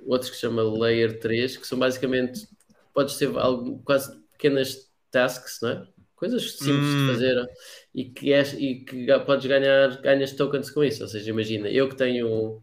outros 0.06 0.30
que 0.30 0.36
se 0.36 0.42
chama 0.42 0.62
Layer 0.62 1.18
3, 1.20 1.56
que 1.56 1.66
são 1.66 1.78
basicamente, 1.78 2.46
podes 2.92 3.16
ter 3.16 3.36
algo, 3.36 3.80
quase 3.84 4.18
pequenas 4.32 4.90
tasks, 5.10 5.60
não 5.62 5.70
é? 5.70 5.88
Coisas 6.14 6.52
simples 6.52 6.86
hum. 6.86 7.06
de 7.06 7.12
fazer 7.12 7.48
e 7.94 8.04
que, 8.04 8.32
é, 8.32 8.42
e 8.58 8.84
que 8.84 9.06
podes 9.26 9.46
ganhar, 9.46 10.00
ganhas 10.00 10.32
tokens 10.32 10.70
com 10.70 10.82
isso. 10.82 11.02
Ou 11.02 11.08
seja, 11.08 11.28
imagina, 11.30 11.68
eu 11.68 11.88
que 11.88 11.96
tenho, 11.96 12.62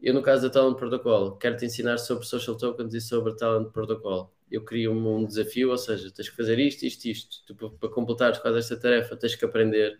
eu 0.00 0.14
no 0.14 0.22
caso 0.22 0.42
da 0.42 0.50
Talent 0.50 0.76
Protocol, 0.76 1.36
quero 1.36 1.56
te 1.56 1.64
ensinar 1.64 1.98
sobre 1.98 2.26
social 2.26 2.56
tokens 2.56 2.92
e 2.94 3.00
sobre 3.00 3.36
Talent 3.36 3.70
Protocol. 3.72 4.34
Eu 4.50 4.64
crio 4.64 4.92
um, 4.92 5.18
um 5.18 5.24
desafio, 5.24 5.70
ou 5.70 5.78
seja, 5.78 6.10
tens 6.12 6.28
que 6.28 6.36
fazer 6.36 6.58
isto, 6.58 6.84
isto, 6.84 7.04
isto. 7.06 7.36
Tu, 7.46 7.54
para, 7.54 7.70
para 7.70 7.88
completares 7.88 8.38
quase 8.38 8.58
esta 8.58 8.78
tarefa, 8.78 9.16
tens 9.16 9.36
que 9.36 9.44
aprender 9.44 9.96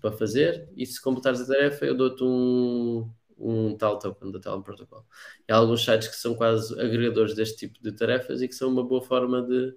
para 0.00 0.12
fazer, 0.12 0.68
e 0.76 0.84
se 0.84 1.00
completares 1.00 1.40
a 1.40 1.46
tarefa, 1.46 1.86
eu 1.86 1.94
dou-te 1.96 2.22
um, 2.22 3.10
um 3.44 3.76
tal 3.76 3.98
token 3.98 4.32
da 4.32 4.40
Talent 4.40 4.64
Protocol. 4.64 5.04
E 5.48 5.52
há 5.52 5.56
alguns 5.56 5.84
sites 5.84 6.08
que 6.08 6.16
são 6.16 6.34
quase 6.34 6.72
agregadores 6.80 7.34
deste 7.34 7.66
tipo 7.66 7.82
de 7.82 7.92
tarefas 7.92 8.40
e 8.42 8.48
que 8.48 8.54
são 8.54 8.70
uma 8.70 8.82
boa 8.84 9.02
forma 9.02 9.42
de 9.42 9.74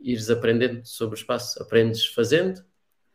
ires 0.00 0.30
aprendendo 0.30 0.84
sobre 0.84 1.16
o 1.16 1.18
espaço. 1.18 1.62
Aprendes 1.62 2.06
fazendo 2.06 2.64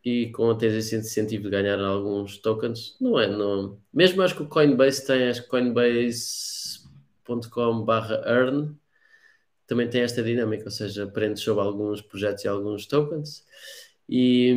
e 0.04 0.30
com 0.32 0.56
tens 0.56 0.72
esse 0.74 0.96
incentivo 0.96 1.44
de 1.44 1.50
ganhar 1.50 1.80
alguns 1.80 2.38
tokens. 2.38 2.96
Não 3.00 3.18
é? 3.18 3.26
Não... 3.26 3.78
Mesmo 3.92 4.22
acho 4.22 4.36
que 4.36 4.42
o 4.42 4.48
Coinbase 4.48 5.06
tem, 5.06 5.28
acho 5.28 5.42
que 5.42 5.48
coinbase.com 5.48 6.88
earn 8.26 8.76
também 9.66 9.88
tem 9.88 10.02
esta 10.02 10.20
dinâmica, 10.20 10.64
ou 10.64 10.70
seja, 10.70 11.04
aprendes 11.04 11.44
sobre 11.44 11.62
alguns 11.62 12.02
projetos 12.02 12.44
e 12.44 12.48
alguns 12.48 12.86
tokens 12.86 13.44
e, 14.08 14.52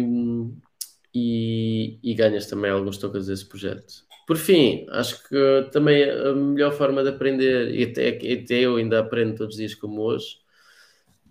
e, 1.14 2.00
e 2.02 2.14
ganhas 2.16 2.48
também 2.48 2.72
alguns 2.72 2.98
tokens 2.98 3.28
desse 3.28 3.46
projeto. 3.46 4.04
Por 4.26 4.38
fim, 4.38 4.86
acho 4.90 5.28
que 5.28 5.70
também 5.72 6.10
a 6.10 6.34
melhor 6.34 6.72
forma 6.72 7.04
de 7.04 7.10
aprender, 7.10 7.74
e 7.76 7.84
até, 7.84 8.10
até 8.10 8.60
eu 8.60 8.78
ainda 8.78 9.00
aprendo 9.00 9.36
todos 9.36 9.56
os 9.56 9.60
dias 9.60 9.76
como 9.76 10.02
hoje, 10.02 10.38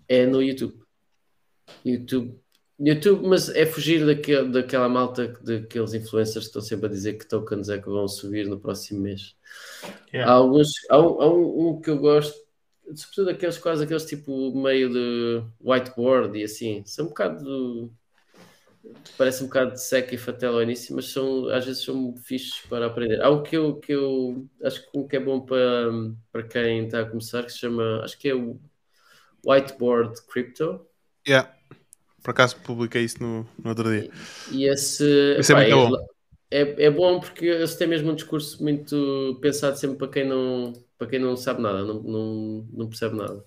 é 0.07 0.25
no 0.25 0.41
YouTube. 0.41 0.79
YouTube, 1.83 2.39
YouTube 2.79 3.27
mas 3.27 3.49
é 3.49 3.65
fugir 3.65 4.05
daquele, 4.05 4.49
daquela 4.49 4.87
malta, 4.87 5.33
daqueles 5.41 5.93
influencers 5.93 6.45
que 6.45 6.49
estão 6.49 6.61
sempre 6.61 6.85
a 6.85 6.89
dizer 6.89 7.13
que 7.13 7.27
tokens 7.27 7.69
é 7.69 7.79
que 7.79 7.89
vão 7.89 8.07
subir 8.07 8.47
no 8.47 8.59
próximo 8.59 9.01
mês. 9.01 9.35
Yeah. 10.13 10.31
Há 10.31 10.35
alguns, 10.35 10.69
há 10.89 10.99
um, 10.99 11.21
há 11.21 11.33
um, 11.33 11.69
um 11.69 11.81
que 11.81 11.89
eu 11.89 11.97
gosto, 11.97 12.35
sobretudo 12.95 13.29
aqueles 13.29 13.57
quase 13.57 13.83
aqueles 13.83 14.05
tipo 14.05 14.53
meio 14.55 14.89
de 14.89 15.43
whiteboard 15.61 16.37
e 16.37 16.43
assim, 16.43 16.83
são 16.85 17.05
um 17.05 17.09
bocado 17.09 17.91
parece 19.17 19.43
um 19.43 19.47
bocado 19.47 19.73
de 19.73 19.81
seca 19.81 20.13
e 20.13 20.17
fatela 20.17 20.55
ao 20.55 20.63
início, 20.63 20.95
mas 20.95 21.05
são, 21.05 21.47
às 21.49 21.65
vezes 21.65 21.83
são 21.83 22.15
fixos 22.17 22.61
para 22.67 22.87
aprender. 22.87 23.21
Há 23.21 23.29
um 23.29 23.41
que 23.41 23.55
eu, 23.55 23.75
que 23.75 23.93
eu 23.93 24.45
acho 24.63 24.81
que, 24.81 24.97
um 24.97 25.07
que 25.07 25.15
é 25.15 25.19
bom 25.19 25.41
para, 25.41 25.89
para 26.31 26.43
quem 26.43 26.85
está 26.85 27.01
a 27.01 27.05
começar, 27.05 27.43
que 27.43 27.51
se 27.51 27.59
chama, 27.59 28.01
acho 28.03 28.17
que 28.17 28.29
é 28.29 28.35
o 28.35 28.59
Whiteboard 29.45 30.21
Crypto. 30.27 30.85
Yeah. 31.27 31.53
Por 32.21 32.31
acaso 32.31 32.57
publiquei 32.57 33.03
isso 33.03 33.21
no, 33.21 33.47
no 33.61 33.69
outro 33.69 33.89
dia. 33.89 34.09
E, 34.51 34.65
esse, 34.65 35.05
esse 35.37 35.53
é, 35.53 35.55
muito 35.55 35.89
bom. 35.89 36.07
É, 36.49 36.85
é 36.85 36.91
bom 36.91 37.19
porque 37.19 37.45
esse 37.45 37.77
tem 37.77 37.87
mesmo 37.87 38.11
um 38.11 38.15
discurso 38.15 38.61
muito 38.63 39.37
pensado 39.41 39.77
sempre 39.77 39.97
para 39.97 40.07
quem 40.07 40.27
não, 40.27 40.73
para 40.97 41.07
quem 41.07 41.19
não 41.19 41.35
sabe 41.35 41.61
nada, 41.61 41.83
não, 41.83 42.01
não, 42.01 42.67
não 42.71 42.87
percebe 42.87 43.15
nada. 43.15 43.43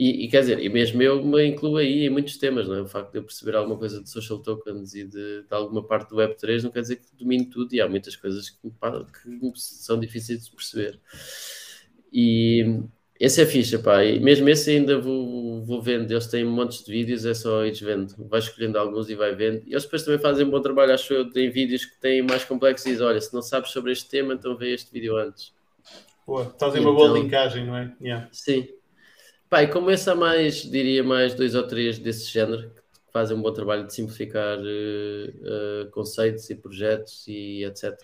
E, 0.00 0.26
e, 0.26 0.28
quer 0.28 0.42
dizer, 0.42 0.60
e 0.60 0.68
mesmo 0.68 1.02
eu 1.02 1.20
me 1.24 1.44
incluo 1.44 1.76
aí 1.76 2.06
em 2.06 2.08
muitos 2.08 2.36
temas, 2.36 2.68
não 2.68 2.76
é? 2.76 2.82
O 2.82 2.86
facto 2.86 3.10
de 3.10 3.18
eu 3.18 3.24
perceber 3.24 3.56
alguma 3.56 3.76
coisa 3.76 4.00
de 4.00 4.08
social 4.08 4.38
tokens 4.38 4.94
e 4.94 5.02
de, 5.02 5.42
de 5.42 5.46
alguma 5.50 5.82
parte 5.82 6.10
do 6.10 6.14
Web3 6.14 6.62
não 6.62 6.70
quer 6.70 6.82
dizer 6.82 6.96
que 6.96 7.06
domine 7.18 7.44
tudo 7.46 7.74
e 7.74 7.80
há 7.80 7.88
muitas 7.88 8.14
coisas 8.14 8.48
que, 8.48 8.58
que 8.60 9.52
são 9.56 9.98
difíceis 9.98 10.44
de 10.44 10.52
perceber. 10.52 11.00
E 12.12 12.80
esse 13.18 13.42
é 13.42 13.46
ficha, 13.46 13.80
pá. 13.80 14.04
E 14.04 14.20
mesmo 14.20 14.48
esse 14.48 14.70
ainda 14.70 15.00
vou, 15.00 15.64
vou 15.64 15.82
vendo. 15.82 16.08
Eles 16.12 16.28
têm 16.28 16.44
montes 16.44 16.84
de 16.84 16.92
vídeos, 16.92 17.26
é 17.26 17.34
só 17.34 17.66
ir 17.66 17.74
vendo. 17.74 18.14
Vai 18.28 18.38
escolhendo 18.38 18.78
alguns 18.78 19.10
e 19.10 19.16
vai 19.16 19.34
vendo. 19.34 19.64
E 19.66 19.72
eles 19.72 19.82
depois 19.82 20.04
também 20.04 20.20
fazem 20.20 20.46
um 20.46 20.50
bom 20.50 20.60
trabalho, 20.60 20.94
acho 20.94 21.12
eu. 21.12 21.28
Tem 21.28 21.50
vídeos 21.50 21.84
que 21.84 22.00
têm 22.00 22.22
mais 22.22 22.44
complexos 22.44 22.86
e 22.86 22.90
dizem: 22.90 23.04
olha, 23.04 23.20
se 23.20 23.34
não 23.34 23.42
sabes 23.42 23.72
sobre 23.72 23.90
este 23.90 24.08
tema, 24.08 24.32
então 24.32 24.56
vê 24.56 24.74
este 24.74 24.92
vídeo 24.92 25.16
antes. 25.16 25.52
Boa, 26.24 26.54
fazem 26.56 26.82
uma 26.82 26.92
boa 26.92 27.08
então, 27.08 27.20
linkagem, 27.20 27.66
não 27.66 27.76
é? 27.76 27.92
Yeah. 28.00 28.28
Sim. 28.30 28.68
Pá, 29.48 29.62
e 29.62 29.70
esse 29.92 30.10
há 30.10 30.14
mais, 30.14 30.62
diria 30.62 31.02
mais 31.02 31.34
dois 31.34 31.54
ou 31.54 31.66
três 31.66 31.98
desse 31.98 32.30
género, 32.30 32.70
que 32.70 33.12
fazem 33.12 33.36
um 33.36 33.40
bom 33.40 33.52
trabalho 33.52 33.86
de 33.86 33.94
simplificar 33.94 34.58
uh, 34.58 35.84
uh, 35.86 35.90
conceitos 35.90 36.50
e 36.50 36.54
projetos 36.54 37.26
e 37.26 37.64
etc. 37.64 37.98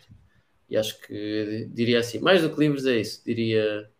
E 0.70 0.76
acho 0.76 0.98
que 1.02 1.68
diria 1.72 2.00
assim, 2.00 2.18
mais 2.18 2.42
do 2.42 2.50
que 2.50 2.58
livros 2.58 2.86
é 2.86 2.96
isso, 2.96 3.22
diria 3.24 3.90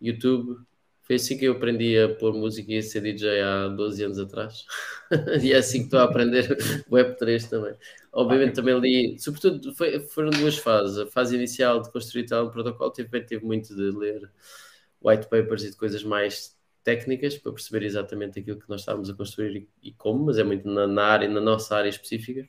YouTube. 0.00 0.58
Foi 1.02 1.16
assim 1.16 1.38
que 1.38 1.44
eu 1.46 1.52
aprendi 1.52 1.98
a 1.98 2.14
pôr 2.16 2.34
música 2.34 2.70
e 2.72 2.78
a 2.78 2.82
ser 2.82 3.00
DJ 3.00 3.40
há 3.42 3.68
12 3.68 4.04
anos 4.04 4.18
atrás. 4.18 4.66
e 5.42 5.52
é 5.52 5.56
assim 5.56 5.78
que 5.80 5.84
estou 5.86 6.00
a 6.00 6.04
aprender 6.04 6.48
Web3 6.90 7.48
também. 7.48 7.74
Obviamente 8.12 8.56
também 8.56 8.78
li, 8.78 9.18
sobretudo 9.18 9.74
foi, 9.74 10.00
foram 10.00 10.30
duas 10.30 10.58
fases. 10.58 10.98
A 10.98 11.06
fase 11.06 11.36
inicial 11.36 11.80
de 11.80 11.90
construir 11.92 12.26
tal 12.26 12.50
protocolo 12.50 12.92
tive, 12.92 13.20
tive 13.22 13.44
muito 13.44 13.74
de 13.74 13.90
ler 13.96 14.30
white 15.02 15.28
papers 15.28 15.64
e 15.64 15.70
de 15.70 15.76
coisas 15.76 16.02
mais 16.02 16.57
técnicas 16.82 17.36
para 17.36 17.52
perceber 17.52 17.84
exatamente 17.84 18.40
aquilo 18.40 18.58
que 18.58 18.68
nós 18.68 18.80
estávamos 18.80 19.10
a 19.10 19.14
construir 19.14 19.56
e, 19.56 19.88
e 19.88 19.92
como, 19.92 20.26
mas 20.26 20.38
é 20.38 20.44
muito 20.44 20.68
na, 20.68 20.86
na, 20.86 21.04
área, 21.04 21.28
na 21.28 21.40
nossa 21.40 21.76
área 21.76 21.88
específica, 21.88 22.48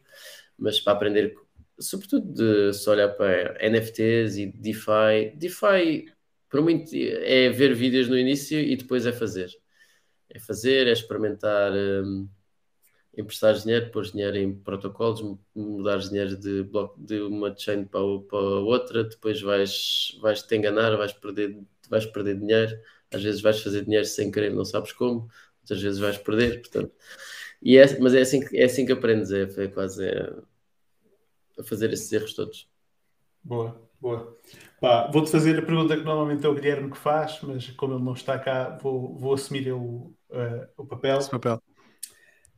mas 0.57 0.79
para 0.79 0.93
aprender, 0.93 1.35
sobretudo 1.79 2.31
de 2.33 2.73
se 2.73 2.89
olhar 2.89 3.09
para 3.09 3.57
NFTs 3.69 4.37
e 4.37 4.47
DeFi. 4.47 5.35
DeFi, 5.35 6.11
para 6.49 6.61
muito, 6.61 6.91
é 6.93 7.49
ver 7.49 7.73
vídeos 7.75 8.07
no 8.09 8.17
início 8.17 8.59
e 8.59 8.75
depois 8.75 9.05
é 9.05 9.11
fazer. 9.11 9.49
É 10.29 10.39
fazer, 10.39 10.87
é 10.87 10.91
experimentar. 10.91 11.71
Um, 11.73 12.29
emprestar 13.19 13.53
dinheiro, 13.55 13.91
pôr 13.91 14.05
dinheiro 14.05 14.37
em 14.37 14.53
protocolos, 14.55 15.37
mudar 15.53 15.97
dinheiro 15.97 16.37
de, 16.37 16.63
bloco, 16.63 16.99
de 16.99 17.19
uma 17.21 17.55
chain 17.57 17.85
para, 17.85 18.01
para 18.29 18.39
outra, 18.39 19.03
depois 19.03 19.41
vais, 19.41 20.17
vais 20.21 20.41
te 20.41 20.55
enganar, 20.55 20.95
vais 20.95 21.13
perder, 21.13 21.59
vais 21.89 22.05
perder 22.05 22.39
dinheiro, 22.39 22.79
às 23.11 23.23
vezes 23.23 23.41
vais 23.41 23.61
fazer 23.61 23.83
dinheiro 23.83 24.05
sem 24.05 24.31
querer, 24.31 24.53
não 24.53 24.65
sabes 24.65 24.93
como, 24.93 25.27
muitas 25.59 25.81
vezes 25.81 25.99
vais 25.99 26.17
perder, 26.17 26.61
portanto. 26.61 26.93
E 27.61 27.77
é, 27.77 27.99
mas 27.99 28.13
é 28.13 28.21
assim, 28.21 28.41
é 28.53 28.63
assim 28.63 28.85
que 28.85 28.91
aprendes, 28.91 29.31
é, 29.31 29.41
é 29.41 29.67
quase 29.67 30.07
é, 30.07 30.33
a 31.59 31.63
fazer 31.63 31.91
esses 31.91 32.11
erros 32.11 32.33
todos. 32.33 32.69
Boa, 33.43 33.81
boa. 33.99 34.37
Vou-te 35.11 35.31
fazer 35.31 35.59
a 35.59 35.61
pergunta 35.61 35.97
que 35.97 36.03
normalmente 36.03 36.45
é 36.45 36.49
o 36.49 36.55
Guilherme 36.55 36.89
que 36.89 36.97
faz, 36.97 37.39
mas 37.41 37.69
como 37.71 37.95
ele 37.95 38.03
não 38.03 38.13
está 38.13 38.39
cá, 38.39 38.77
vou, 38.81 39.17
vou 39.17 39.33
assumir 39.33 39.67
eu, 39.67 39.79
uh, 39.79 40.67
o 40.77 40.85
papel. 40.85 41.17
Esse 41.17 41.29
papel. 41.29 41.61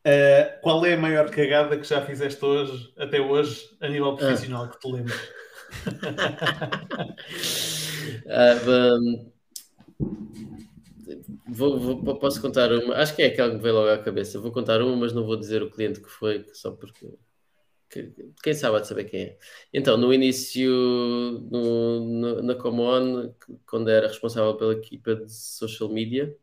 Uh, 0.06 0.62
qual 0.62 0.86
é 0.86 0.94
a 0.94 0.98
maior 0.98 1.30
cagada 1.30 1.78
que 1.78 1.88
já 1.88 2.04
fizeste 2.04 2.44
hoje, 2.44 2.92
até 2.98 3.22
hoje, 3.22 3.70
a 3.80 3.88
nível 3.88 4.16
profissional, 4.16 4.66
ah. 4.66 4.68
que 4.68 4.80
te 4.80 4.92
lembras? 4.92 5.30
uh, 8.26 9.00
um, 9.00 9.31
vou, 11.48 11.80
vou, 11.80 12.20
posso 12.20 12.42
contar 12.42 12.72
uma, 12.72 12.96
acho 12.96 13.16
que 13.16 13.22
é 13.22 13.28
aquela 13.28 13.50
que 13.50 13.58
me 13.58 13.62
veio 13.62 13.76
logo 13.76 13.90
à 13.90 13.98
cabeça. 13.98 14.40
Vou 14.40 14.52
contar 14.52 14.82
uma, 14.82 14.96
mas 14.96 15.14
não 15.14 15.26
vou 15.26 15.38
dizer 15.38 15.62
o 15.62 15.70
cliente 15.70 16.02
que 16.02 16.10
foi, 16.10 16.46
só 16.54 16.72
porque 16.72 17.14
que, 17.90 18.14
quem 18.42 18.54
sabe 18.54 18.80
de 18.82 18.88
saber 18.88 19.06
quem 19.06 19.22
é. 19.22 19.38
Então, 19.74 19.98
no 19.98 20.14
início, 20.14 20.72
no, 21.52 22.00
no, 22.00 22.42
na 22.42 22.56
Common, 22.56 23.34
quando 23.66 23.90
era 23.90 24.08
responsável 24.08 24.56
pela 24.56 24.74
equipa 24.74 25.16
de 25.16 25.32
social 25.32 25.90
media, 25.90 26.36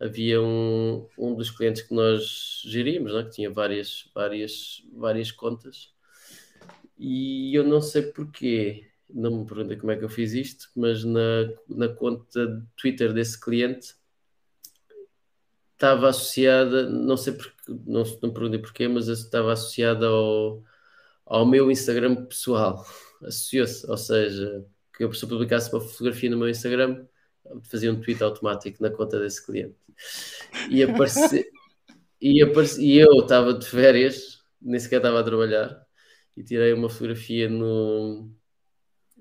havia 0.00 0.40
um, 0.40 1.06
um 1.18 1.34
dos 1.34 1.50
clientes 1.50 1.82
que 1.82 1.92
nós 1.92 2.62
geríamos, 2.64 3.12
né, 3.12 3.24
que 3.24 3.30
tinha 3.30 3.50
várias, 3.50 4.08
várias, 4.14 4.84
várias 4.92 5.32
contas, 5.32 5.92
e 6.96 7.54
eu 7.54 7.64
não 7.64 7.80
sei 7.80 8.02
porquê, 8.02 8.87
não 9.10 9.40
me 9.40 9.46
perguntei 9.46 9.76
como 9.76 9.92
é 9.92 9.96
que 9.96 10.04
eu 10.04 10.08
fiz 10.08 10.32
isto, 10.32 10.70
mas 10.76 11.04
na, 11.04 11.50
na 11.68 11.88
conta 11.88 12.46
de 12.46 12.66
Twitter 12.76 13.12
desse 13.12 13.40
cliente 13.40 13.94
estava 15.72 16.08
associada, 16.08 16.88
não 16.88 17.16
sei 17.16 17.32
porque, 17.34 17.54
não, 17.86 18.02
não 18.22 18.32
perguntei 18.32 18.58
porquê, 18.58 18.88
mas 18.88 19.08
estava 19.08 19.52
associada 19.52 20.06
ao, 20.08 20.62
ao 21.24 21.46
meu 21.46 21.70
Instagram 21.70 22.26
pessoal, 22.26 22.84
associou-se, 23.22 23.88
ou 23.88 23.96
seja, 23.96 24.66
que 24.92 25.04
eu 25.04 25.12
se 25.12 25.24
eu 25.24 25.28
publicasse 25.28 25.72
uma 25.72 25.80
fotografia 25.80 26.30
no 26.30 26.36
meu 26.36 26.48
Instagram, 26.48 27.06
fazia 27.70 27.92
um 27.92 28.00
tweet 28.00 28.22
automático 28.22 28.82
na 28.82 28.90
conta 28.90 29.18
desse 29.20 29.44
cliente. 29.44 29.76
E, 30.68 30.82
apareci, 30.82 31.46
e, 32.20 32.42
apareci, 32.42 32.84
e 32.84 32.98
eu 32.98 33.12
estava 33.20 33.54
de 33.54 33.66
férias, 33.66 34.42
nem 34.60 34.78
sequer 34.80 34.96
estava 34.96 35.20
a 35.20 35.24
trabalhar, 35.24 35.80
e 36.36 36.42
tirei 36.42 36.72
uma 36.72 36.90
fotografia 36.90 37.48
no, 37.48 38.30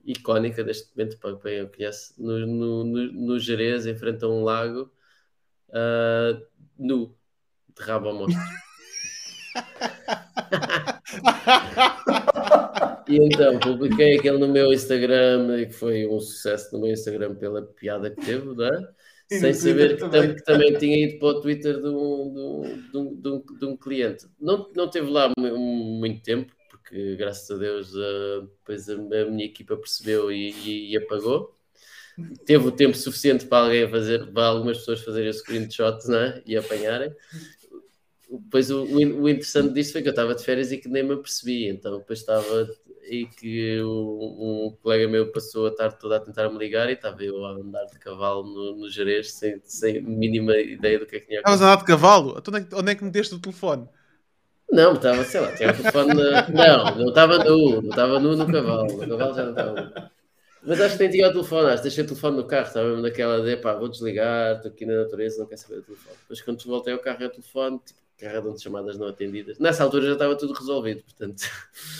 icónica 0.07 0.63
deste 0.63 0.95
momento, 0.95 1.19
para 1.19 1.37
quem 1.37 1.53
eu 1.57 1.69
conhece, 1.69 2.13
no, 2.17 2.39
no, 2.39 2.83
no, 2.83 3.11
no 3.11 3.39
Jerez, 3.39 3.85
em 3.85 3.95
frente 3.95 4.23
a 4.23 4.27
um 4.27 4.43
lago, 4.43 4.91
uh, 5.69 6.41
nu, 6.79 7.15
de 7.75 7.83
rabo 7.83 8.07
ao 8.07 8.15
monstro. 8.15 8.41
E 13.09 13.17
então 13.17 13.57
publiquei 13.59 14.17
aquele 14.17 14.37
no 14.37 14.49
meu 14.49 14.71
Instagram, 14.73 15.65
que 15.65 15.73
foi 15.73 16.05
um 16.05 16.19
sucesso 16.19 16.73
no 16.73 16.81
meu 16.81 16.91
Instagram 16.91 17.35
pela 17.35 17.61
piada 17.61 18.11
que 18.11 18.19
teve, 18.19 18.53
não 18.53 18.65
é? 18.65 18.89
Sem 19.29 19.53
saber 19.53 19.95
que 19.95 20.01
também. 20.01 20.35
que 20.35 20.43
também. 20.43 20.77
tinha 20.77 21.05
ido 21.05 21.19
para 21.19 21.27
o 21.29 21.41
Twitter 21.41 21.81
de 21.81 21.87
um, 21.87 22.63
de 22.91 22.97
um, 22.97 23.15
de 23.15 23.29
um, 23.29 23.43
de 23.59 23.65
um 23.65 23.77
cliente. 23.77 24.25
Não, 24.39 24.69
não 24.75 24.89
teve 24.89 25.09
lá 25.09 25.31
muito 25.37 26.21
tempo, 26.21 26.53
porque 26.87 27.17
graças 27.17 27.51
a 27.51 27.57
Deus 27.59 27.91
depois 27.91 28.89
a, 28.89 28.93
a 28.93 29.25
minha 29.25 29.45
equipa 29.45 29.75
percebeu 29.75 30.31
e, 30.31 30.51
e, 30.51 30.93
e, 30.93 30.97
apagou. 30.97 31.53
Teve 32.45 32.67
o 32.67 32.71
tempo 32.71 32.97
suficiente 32.97 33.45
para 33.45 33.65
alguém 33.65 33.87
fazer, 33.87 34.25
para 34.31 34.47
algumas 34.47 34.79
pessoas 34.79 35.01
fazerem 35.01 35.29
o 35.29 35.33
screenshot 35.33 36.07
né, 36.07 36.41
e 36.45 36.57
apanharem. 36.57 37.13
Depois 38.29 38.71
o, 38.71 38.83
o 38.83 39.29
interessante 39.29 39.73
disso 39.73 39.91
foi 39.91 40.01
que 40.01 40.07
eu 40.07 40.11
estava 40.11 40.33
de 40.33 40.43
férias 40.43 40.71
e 40.71 40.77
que 40.77 40.89
nem 40.89 41.03
me 41.03 41.13
apercebi, 41.13 41.67
então 41.67 41.99
depois 41.99 42.19
estava 42.19 42.69
e 43.09 43.25
que 43.25 43.81
um, 43.81 44.67
um, 44.67 44.77
colega 44.81 45.07
meu 45.07 45.31
passou 45.31 45.67
a 45.67 45.71
tarde 45.71 45.97
toda 45.97 46.17
a 46.17 46.19
tentar 46.19 46.49
me 46.49 46.57
ligar 46.57 46.89
e 46.89 46.93
estava 46.93 47.23
eu 47.23 47.45
a 47.45 47.51
andar 47.51 47.85
de 47.85 47.97
cavalo 47.99 48.43
no, 48.43 48.75
no 48.79 48.89
Jerez 48.89 49.31
sem, 49.31 49.61
sem 49.63 50.01
mínima 50.01 50.57
ideia 50.57 50.99
do 50.99 51.05
que 51.05 51.15
é 51.15 51.19
que 51.21 51.27
tinha 51.27 51.39
Estavas 51.39 51.61
a 51.61 51.65
andar 51.65 51.77
de 51.77 51.85
cavalo? 51.85 52.35
Então, 52.37 52.53
onde, 52.53 52.63
é 52.63 52.65
que, 52.65 52.75
onde 52.75 52.91
é 52.91 53.23
que 53.23 53.35
o 53.35 53.39
telefone? 53.39 53.87
Não, 54.71 54.93
estava, 54.93 55.23
sei 55.23 55.41
lá, 55.41 55.55
tinha 55.55 55.71
o 55.71 55.77
telefone. 55.77 56.13
Na... 56.13 56.49
Não, 56.49 56.95
não 56.97 57.09
estava 57.09 57.37
nu, 57.43 57.81
não 57.81 57.89
estava 57.89 58.19
nu 58.19 58.35
no 58.35 58.51
cavalo, 58.51 58.93
o 58.93 58.99
cavalo 58.99 59.33
já 59.33 59.43
não 59.43 59.51
estava 59.51 59.81
nu. 59.81 59.91
Mas 60.63 60.81
acho 60.81 60.97
que 60.97 61.03
nem 61.03 61.11
tinha 61.11 61.29
o 61.29 61.31
telefone, 61.31 61.67
acho 61.67 61.77
que 61.77 61.83
deixei 61.83 62.03
o 62.03 62.07
telefone 62.07 62.37
no 62.37 62.45
carro, 62.45 62.67
estava 62.67 62.87
mesmo 62.87 63.01
naquela 63.01 63.41
de 63.41 63.55
pá, 63.57 63.73
vou 63.73 63.87
desligar, 63.87 64.57
estou 64.57 64.69
aqui 64.71 64.85
na 64.85 65.03
natureza, 65.03 65.39
não 65.39 65.47
quero 65.47 65.61
saber 65.61 65.75
do 65.77 65.83
telefone. 65.83 66.15
Depois 66.21 66.41
quando 66.41 66.65
voltei 66.65 66.93
ao 66.93 66.99
carro 66.99 67.21
e 67.21 67.23
ao 67.23 67.29
telefone, 67.29 67.79
tipo, 67.85 67.99
carregam 68.17 68.53
de 68.53 68.61
chamadas 68.61 68.97
não 68.97 69.07
atendidas. 69.07 69.59
Nessa 69.59 69.83
altura 69.83 70.07
já 70.07 70.13
estava 70.13 70.35
tudo 70.35 70.53
resolvido, 70.53 71.03
portanto. 71.03 71.43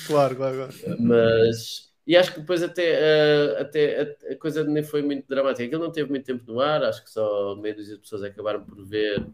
Claro, 0.08 0.36
claro, 0.36 0.56
claro. 0.56 1.02
Mas. 1.02 1.88
E 2.06 2.16
acho 2.16 2.34
que 2.34 2.40
depois 2.40 2.64
até, 2.64 3.00
uh, 3.02 3.62
até 3.62 4.02
a, 4.02 4.34
a, 4.34 4.36
coisa 4.38 4.64
nem 4.64 4.82
foi 4.82 5.02
muito 5.02 5.28
dramática. 5.28 5.66
Aquilo 5.66 5.84
não 5.84 5.92
teve 5.92 6.10
muito 6.10 6.26
tempo 6.26 6.44
no 6.48 6.62
ar, 6.62 6.82
acho 6.84 7.04
que 7.04 7.10
só 7.10 7.56
meia 7.56 7.76
dúzia 7.76 7.96
de 7.96 8.02
pessoas 8.02 8.24
acabaram 8.24 8.64
por 8.64 8.86
ver 8.86 9.26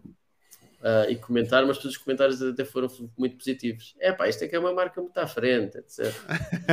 uh, 0.84 1.10
e 1.10 1.16
comentar, 1.16 1.66
mas 1.66 1.78
todos 1.78 1.96
os 1.96 1.98
comentários 1.98 2.42
até 2.42 2.66
foram 2.66 2.90
muito 3.18 3.38
positivos. 3.38 3.96
É 4.00 4.12
pá, 4.12 4.28
isto 4.28 4.44
é 4.44 4.48
que 4.48 4.56
é 4.56 4.60
uma 4.60 4.74
marca 4.74 5.02
muito 5.02 5.18
à 5.18 5.26
frente, 5.26 5.78
etc. 5.78 6.14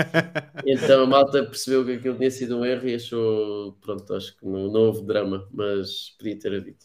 então 0.67 1.05
a 1.05 1.07
malta 1.07 1.45
percebeu 1.45 1.85
que 1.85 1.93
aquilo 1.93 2.17
tinha 2.17 2.31
sido 2.31 2.59
um 2.59 2.65
erro 2.65 2.89
e 2.89 2.97
achou, 2.97 3.75
pronto, 3.81 4.13
acho 4.15 4.37
que 4.37 4.45
não, 4.45 4.71
não 4.71 4.81
houve 4.87 5.07
drama, 5.07 5.49
mas 5.53 6.11
podia 6.19 6.37
ter 6.39 6.55
havido. 6.55 6.79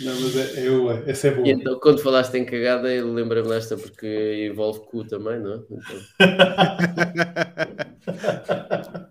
Não, 0.00 0.20
mas 0.20 0.36
é, 0.36 0.66
eu, 0.66 0.90
essa 0.90 1.28
é 1.28 1.30
boa. 1.32 1.46
E 1.46 1.50
então, 1.50 1.78
quando 1.80 2.02
falaste 2.02 2.34
em 2.34 2.44
cagada, 2.44 2.92
eu 2.92 3.12
lembro-me 3.12 3.48
desta 3.48 3.76
porque 3.76 4.48
envolve 4.50 4.80
cu 4.86 5.04
também, 5.04 5.38
não 5.40 5.54
é? 5.54 5.60
Então... 5.70 5.98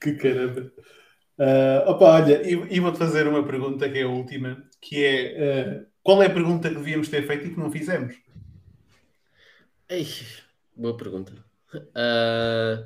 que 0.00 0.14
caramba. 0.14 0.72
Uh, 1.38 1.90
opa, 1.90 2.22
olha, 2.22 2.42
e 2.46 2.78
vou-te 2.78 2.98
fazer 2.98 3.26
uma 3.26 3.42
pergunta 3.44 3.88
que 3.88 3.98
é 3.98 4.02
a 4.02 4.08
última, 4.08 4.62
que 4.82 5.04
é 5.04 5.80
uh, 5.80 5.86
qual 6.02 6.22
é 6.22 6.26
a 6.26 6.30
pergunta 6.30 6.68
que 6.68 6.74
devíamos 6.74 7.08
ter 7.08 7.26
feito 7.26 7.46
e 7.46 7.50
que 7.54 7.58
não 7.58 7.70
fizemos? 7.70 8.14
Ei, 9.88 10.06
boa 10.76 10.96
pergunta. 10.96 11.32
Uh, 11.74 12.84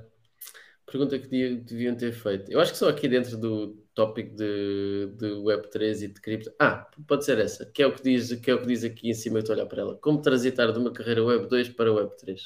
pergunta 0.84 1.18
que 1.18 1.56
deviam 1.56 1.96
ter 1.96 2.12
feito. 2.12 2.52
Eu 2.52 2.60
acho 2.60 2.72
que 2.72 2.78
só 2.78 2.88
aqui 2.88 3.08
dentro 3.08 3.36
do, 3.36 3.86
tópico 3.96 4.36
de, 4.36 5.10
de 5.16 5.26
Web3 5.26 6.02
e 6.02 6.08
de 6.08 6.20
cripto. 6.20 6.52
Ah, 6.60 6.86
pode 7.08 7.24
ser 7.24 7.38
essa, 7.38 7.64
que 7.64 7.82
é 7.82 7.86
o 7.86 7.92
que 7.92 8.02
diz, 8.02 8.34
que 8.34 8.50
é 8.50 8.54
o 8.54 8.60
que 8.60 8.66
diz 8.66 8.84
aqui 8.84 9.08
em 9.08 9.14
cima, 9.14 9.38
eu 9.38 9.40
estou 9.40 9.54
a 9.54 9.56
olhar 9.56 9.66
para 9.66 9.80
ela. 9.80 9.94
Como 9.96 10.20
transitar 10.20 10.70
de 10.70 10.78
uma 10.78 10.92
carreira 10.92 11.24
Web 11.24 11.48
2 11.48 11.70
para 11.70 11.92
Web 11.92 12.10
3. 12.18 12.40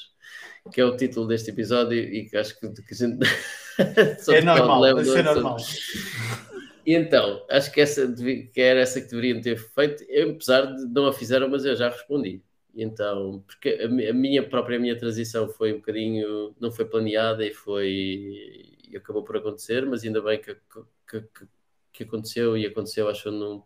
Que 0.71 0.79
é 0.79 0.85
o 0.85 0.95
título 0.95 1.27
deste 1.27 1.51
episódio 1.51 1.99
e 1.99 2.25
que 2.25 2.37
acho 2.37 2.57
que, 2.57 2.69
que 2.69 2.93
a 2.93 2.97
gente. 2.97 3.19
é 4.31 4.41
normal, 4.41 5.01
isso 5.01 5.17
é 5.17 5.23
normal. 5.23 5.57
E 6.85 6.93
então, 6.95 7.45
acho 7.49 7.71
que, 7.71 7.81
essa, 7.81 8.11
que 8.11 8.61
era 8.61 8.79
essa 8.79 8.99
que 9.01 9.07
deveriam 9.07 9.41
ter 9.41 9.57
feito, 9.57 10.03
apesar 10.31 10.65
de 10.65 10.85
não 10.85 11.07
a 11.07 11.13
fizeram, 11.13 11.49
mas 11.49 11.65
eu 11.65 11.75
já 11.75 11.89
respondi. 11.89 12.41
Então, 12.75 13.43
porque 13.45 13.69
a, 13.81 13.85
a 14.09 14.13
minha 14.13 14.47
própria 14.47 14.79
minha 14.79 14.97
transição 14.97 15.49
foi 15.49 15.73
um 15.73 15.77
bocadinho, 15.77 16.55
não 16.59 16.71
foi 16.71 16.85
planeada 16.85 17.45
e 17.45 17.53
foi 17.53 18.71
e 18.91 18.97
acabou 18.97 19.23
por 19.23 19.37
acontecer, 19.37 19.85
mas 19.85 20.03
ainda 20.03 20.21
bem 20.21 20.39
que, 20.41 20.55
que, 21.09 21.23
que, 21.93 22.03
aconteceu 22.03 22.57
e 22.57 22.65
aconteceu, 22.65 23.07
acho, 23.09 23.31
no 23.31 23.65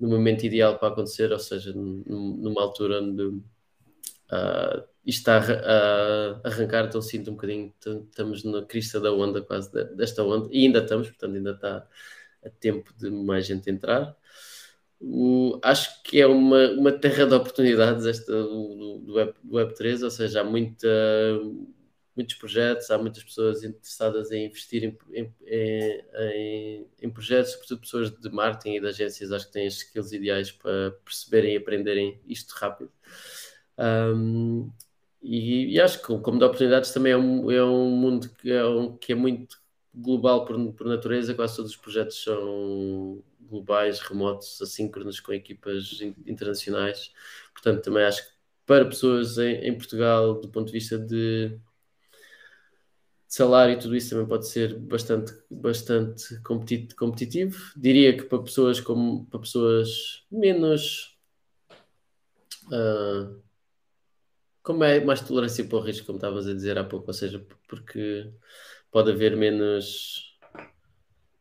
momento 0.00 0.44
ideal 0.44 0.78
para 0.78 0.88
acontecer, 0.88 1.32
ou 1.32 1.38
seja, 1.38 1.72
numa 1.74 2.62
altura 2.62 3.00
onde 3.00 3.22
uh, 3.22 4.82
isto 5.04 5.18
está 5.30 5.38
a, 5.38 6.42
a, 6.44 6.48
arrancar, 6.48 6.86
então 6.86 7.00
sinto 7.00 7.30
um 7.30 7.34
bocadinho, 7.34 7.72
estamos 8.10 8.44
na 8.44 8.62
crista 8.62 9.00
da 9.00 9.12
onda 9.12 9.40
quase 9.42 9.70
desta 9.94 10.22
onda, 10.24 10.48
e 10.52 10.66
ainda 10.66 10.80
estamos, 10.80 11.08
portanto 11.08 11.36
ainda 11.36 11.52
está 11.52 11.86
a 12.46 12.50
tempo 12.50 12.92
de 12.96 13.10
mais 13.10 13.46
gente 13.46 13.70
entrar. 13.70 14.16
Acho 15.62 16.02
que 16.02 16.20
é 16.20 16.26
uma, 16.26 16.70
uma 16.70 16.92
terra 16.92 17.26
de 17.26 17.34
oportunidades 17.34 18.06
esta 18.06 18.32
do, 18.32 18.98
do, 19.04 19.14
Web, 19.14 19.34
do 19.42 19.56
Web3, 19.56 20.02
ou 20.04 20.10
seja, 20.10 20.40
há 20.40 20.44
muita 20.44 20.88
muitos 22.16 22.34
projetos, 22.36 22.90
há 22.90 22.96
muitas 22.96 23.22
pessoas 23.22 23.62
interessadas 23.62 24.32
em 24.32 24.46
investir 24.46 24.82
em, 24.82 24.98
em, 25.12 25.34
em, 26.16 26.86
em, 27.02 27.10
projetos, 27.10 27.52
sobretudo 27.52 27.80
pessoas 27.82 28.10
de 28.10 28.30
marketing 28.30 28.76
e 28.76 28.80
de 28.80 28.86
agências, 28.86 29.30
acho 29.30 29.46
que 29.48 29.52
têm 29.52 29.66
as 29.66 29.74
skills 29.74 30.12
ideais 30.12 30.50
para 30.50 30.92
perceberem 31.04 31.52
e 31.52 31.56
aprenderem 31.58 32.18
isto 32.26 32.52
rápido. 32.52 32.90
Um, 33.78 34.72
e, 35.22 35.74
e, 35.74 35.80
acho 35.80 36.00
que, 36.00 36.06
como 36.20 36.38
de 36.38 36.44
oportunidades, 36.44 36.90
também 36.92 37.12
é 37.12 37.16
um, 37.16 37.50
é 37.50 37.62
um 37.64 37.90
mundo 37.90 38.30
que 38.30 38.50
é, 38.50 38.64
um, 38.64 38.96
que 38.96 39.12
é 39.12 39.14
muito 39.14 39.60
global 39.96 40.44
por, 40.44 40.72
por 40.74 40.86
natureza, 40.86 41.34
quase 41.34 41.56
todos 41.56 41.72
os 41.72 41.76
projetos 41.76 42.22
são 42.22 43.22
globais, 43.40 44.00
remotos, 44.00 44.60
assíncronos 44.60 45.20
com 45.20 45.32
equipas 45.32 46.00
internacionais. 46.26 47.12
Portanto, 47.52 47.82
também 47.82 48.04
acho 48.04 48.26
que 48.26 48.36
para 48.66 48.84
pessoas 48.84 49.38
em, 49.38 49.54
em 49.68 49.76
Portugal, 49.76 50.40
do 50.40 50.48
ponto 50.48 50.66
de 50.66 50.72
vista 50.72 50.98
de, 50.98 51.48
de 51.48 51.58
salário 53.28 53.74
e 53.74 53.78
tudo 53.78 53.96
isso 53.96 54.10
também 54.10 54.26
pode 54.26 54.48
ser 54.48 54.78
bastante, 54.78 55.32
bastante 55.50 56.40
competitivo. 56.42 57.72
Diria 57.76 58.16
que 58.16 58.24
para 58.24 58.42
pessoas 58.42 58.80
como 58.80 59.24
para 59.26 59.40
pessoas 59.40 60.24
menos 60.30 61.16
uh, 62.66 63.40
como 64.62 64.82
é 64.82 64.98
mais 65.04 65.20
tolerância 65.20 65.64
para 65.64 65.78
o 65.78 65.80
risco, 65.80 66.06
como 66.06 66.16
estavas 66.16 66.48
a 66.48 66.52
dizer 66.52 66.76
há 66.76 66.82
pouco, 66.82 67.06
ou 67.06 67.14
seja, 67.14 67.46
porque 67.68 68.28
pode 68.96 69.10
haver 69.10 69.36
menos 69.36 70.38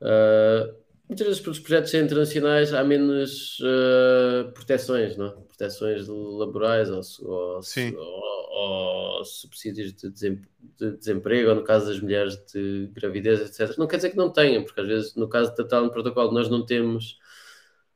uh, 0.02 0.76
muitas 1.08 1.26
vezes 1.26 1.42
para 1.42 1.52
os 1.52 1.60
projetos 1.60 1.94
internacionais 1.94 2.74
há 2.74 2.84
menos 2.84 3.62
uh, 3.62 4.52
proteções, 4.52 5.16
não? 5.16 5.28
É? 5.28 5.32
proteções 5.48 6.06
laborais 6.06 6.90
ou, 6.90 7.02
ou, 7.30 7.62
ou, 7.96 9.20
ou 9.20 9.24
subsídios 9.24 9.94
de, 9.94 10.10
de, 10.10 10.98
desemprego, 10.98 11.48
ou 11.48 11.56
no 11.56 11.64
caso 11.64 11.86
das 11.86 12.02
mulheres 12.02 12.36
de 12.54 12.90
gravidez, 12.92 13.40
etc. 13.40 13.78
Não 13.78 13.88
quer 13.88 13.96
dizer 13.96 14.10
que 14.10 14.18
não 14.18 14.34
tenham, 14.34 14.66
porque 14.66 14.82
às 14.82 14.88
vezes 14.88 15.16
no 15.16 15.30
caso 15.30 15.56
da 15.56 15.64
tal 15.64 15.90
protocolo 15.90 16.34
nós 16.34 16.50
não 16.50 16.66
temos 16.66 17.18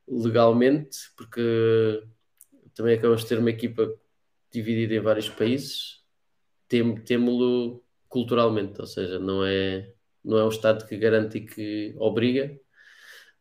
legalmente, 0.08 1.00
porque 1.18 2.02
também 2.74 2.98
acabamos 2.98 3.24
de 3.24 3.28
ter 3.28 3.40
uma 3.40 3.50
equipa 3.50 3.94
dividida 4.50 4.94
em 4.96 5.02
vários 5.02 5.28
países, 5.28 6.02
tem, 6.70 6.96
temo-lo 6.96 7.84
culturalmente, 8.10 8.82
ou 8.82 8.88
seja, 8.88 9.20
não 9.20 9.46
é, 9.46 9.94
não 10.24 10.38
é 10.38 10.44
o 10.44 10.50
Estado 10.50 10.86
que 10.86 10.98
garante 10.98 11.38
e 11.38 11.46
que 11.46 11.96
obriga, 11.98 12.60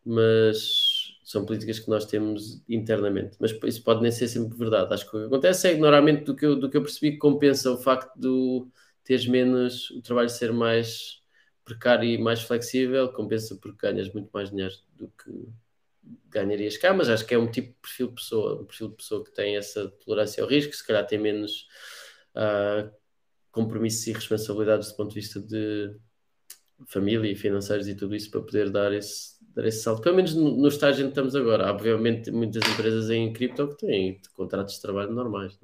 mas 0.04 1.18
são 1.24 1.44
políticas 1.44 1.78
que 1.78 1.90
nós 1.90 2.06
temos 2.06 2.62
internamente. 2.68 3.36
Mas 3.40 3.52
isso 3.64 3.82
pode 3.82 4.02
nem 4.02 4.10
ser 4.12 4.28
sempre 4.28 4.56
verdade. 4.56 4.94
Acho 4.94 5.10
que 5.10 5.16
o 5.16 5.20
que 5.20 5.26
acontece 5.26 5.68
é 5.68 5.76
normalmente, 5.76 6.24
do 6.24 6.34
que 6.34 6.46
eu, 6.46 6.56
do 6.56 6.70
que 6.70 6.76
eu 6.76 6.82
percebi, 6.82 7.18
compensa 7.18 7.70
o 7.72 7.76
facto 7.76 8.14
de 8.16 8.66
teres 9.04 9.26
menos, 9.26 9.90
o 9.90 10.00
trabalho 10.02 10.28
ser 10.28 10.52
mais 10.52 11.22
precário 11.64 12.08
e 12.08 12.16
mais 12.16 12.42
flexível, 12.42 13.12
compensa 13.12 13.56
porque 13.56 13.86
ganhas 13.86 14.10
muito 14.12 14.30
mais 14.32 14.50
dinheiro 14.50 14.74
do 14.96 15.08
que 15.08 15.48
ganharias 16.30 16.76
cá, 16.78 16.94
mas 16.94 17.08
acho 17.10 17.26
que 17.26 17.34
é 17.34 17.38
um 17.38 17.50
tipo 17.50 17.68
de 17.68 17.80
perfil 17.82 18.08
de 18.08 18.14
pessoa, 18.14 18.62
um 18.62 18.64
perfil 18.64 18.88
de 18.88 18.96
pessoa 18.96 19.24
que 19.24 19.30
tem 19.32 19.56
essa 19.56 19.88
tolerância 20.04 20.42
ao 20.42 20.48
risco, 20.48 20.74
se 20.74 20.86
calhar 20.86 21.06
tem 21.06 21.18
menos 21.18 21.68
uh, 22.34 22.90
compromissos 23.50 24.06
e 24.06 24.12
responsabilidades 24.12 24.90
do 24.90 24.96
ponto 24.96 25.10
de 25.10 25.14
vista 25.14 25.40
de 25.40 25.96
família 26.86 27.30
e 27.30 27.34
financeiros 27.34 27.88
e 27.88 27.94
tudo 27.94 28.14
isso 28.14 28.30
para 28.30 28.40
poder 28.40 28.70
dar 28.70 28.92
esse, 28.92 29.36
dar 29.54 29.66
esse 29.66 29.82
salto, 29.82 30.02
pelo 30.02 30.16
menos 30.16 30.34
no, 30.34 30.56
no 30.56 30.68
estágio 30.68 31.04
que 31.04 31.10
estamos 31.10 31.34
agora. 31.34 31.66
Há, 31.66 31.72
obviamente, 31.72 32.30
muitas 32.30 32.62
empresas 32.70 33.10
em 33.10 33.32
cripto 33.32 33.68
que 33.68 33.86
têm 33.86 34.20
contratos 34.34 34.74
de 34.74 34.82
trabalho 34.82 35.12
normais. 35.12 35.58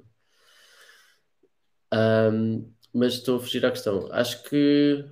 Um, 1.93 2.71
mas 2.93 3.13
estou 3.15 3.37
a 3.37 3.39
fugir 3.39 3.65
à 3.65 3.71
questão. 3.71 4.09
Acho 4.11 4.43
que. 4.43 5.05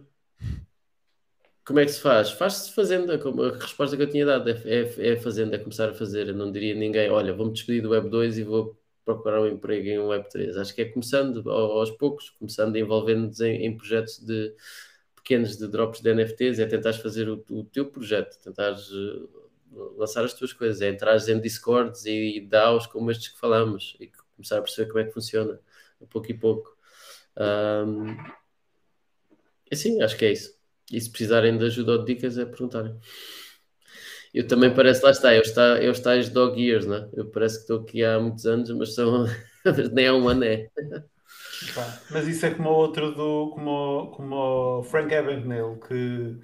Como 1.66 1.80
é 1.80 1.86
que 1.86 1.92
se 1.92 2.02
faz? 2.02 2.32
Faz-se 2.32 2.74
fazendo. 2.74 3.12
A 3.12 3.58
resposta 3.58 3.96
que 3.96 4.04
eu 4.04 4.10
tinha 4.10 4.26
dado 4.26 4.50
é, 4.50 4.62
é, 4.66 5.14
é 5.14 5.18
fazendo, 5.18 5.54
é 5.54 5.58
começar 5.58 5.90
a 5.90 5.94
fazer. 5.94 6.28
Eu 6.28 6.36
não 6.36 6.52
diria 6.52 6.74
a 6.74 6.78
ninguém: 6.78 7.10
olha, 7.10 7.34
vou-me 7.34 7.54
despedir 7.54 7.82
do 7.82 7.90
Web 7.92 8.10
2 8.10 8.38
e 8.40 8.44
vou 8.44 8.78
procurar 9.06 9.42
um 9.42 9.48
emprego 9.48 9.88
em 9.88 10.00
Web 10.00 10.30
3. 10.30 10.58
Acho 10.58 10.74
que 10.74 10.82
é 10.82 10.86
começando 10.86 11.50
aos 11.50 11.92
poucos, 11.92 12.30
começando 12.32 12.76
envolvendo-nos 12.76 13.40
em, 13.42 13.66
em 13.66 13.78
projetos 13.78 14.20
de 14.20 14.54
pequenos 15.16 15.58
de 15.58 15.68
drops 15.68 16.02
de 16.02 16.14
NFTs, 16.14 16.60
é 16.60 16.66
tentar 16.66 16.94
fazer 16.94 17.30
o, 17.30 17.44
o 17.50 17.64
teu 17.64 17.86
projeto, 17.86 18.38
tentar 18.44 18.74
uh, 18.74 19.96
lançar 19.98 20.24
as 20.24 20.34
tuas 20.34 20.52
coisas, 20.52 20.82
é 20.82 20.90
entrar 20.90 21.18
em 21.30 21.40
Discords 21.40 22.06
e, 22.06 22.38
e 22.38 22.42
DAOs 22.42 22.88
como 22.88 23.10
estes 23.10 23.30
que 23.30 23.40
falamos 23.40 23.96
e 24.00 24.12
começar 24.36 24.58
a 24.58 24.62
perceber 24.62 24.90
como 24.90 25.00
é 25.00 25.06
que 25.06 25.14
funciona, 25.14 25.60
a 26.02 26.06
pouco 26.06 26.30
e 26.30 26.34
pouco. 26.34 26.78
Um, 27.38 28.18
assim, 29.72 30.02
acho 30.02 30.18
que 30.18 30.26
é 30.26 30.32
isso. 30.34 30.54
E 30.92 31.00
se 31.00 31.10
precisarem 31.10 31.58
de 31.58 31.66
ajuda 31.66 31.94
ou 31.94 31.98
de 32.00 32.14
dicas, 32.14 32.38
é 32.38 32.46
perguntarem. 32.46 32.96
Eu 34.34 34.48
também 34.48 34.74
parece, 34.74 35.04
lá 35.04 35.12
está, 35.12 35.36
eu, 35.36 35.42
está, 35.42 35.62
eu 35.82 35.92
estáis 35.92 36.30
dog 36.30 36.60
years, 36.60 36.88
né? 36.88 37.08
Eu 37.14 37.26
parece 37.30 37.58
que 37.58 37.62
estou 37.62 37.82
aqui 37.82 38.04
há 38.04 38.20
muitos 38.20 38.46
anos, 38.46 38.70
mas 38.72 38.96
são, 38.96 39.26
nem 39.94 40.08
há 40.08 40.14
um 40.16 40.28
ano 40.28 40.44
é. 40.44 40.70
Mas 42.10 42.28
isso 42.28 42.46
é 42.46 42.52
como 42.52 42.70
o 42.70 42.74
outro 42.74 43.12
do 43.12 43.52
como, 43.52 44.12
como 44.16 44.80
o 44.80 44.84
Frank 44.84 45.14
Abagnale, 45.14 45.80
que 45.88 46.40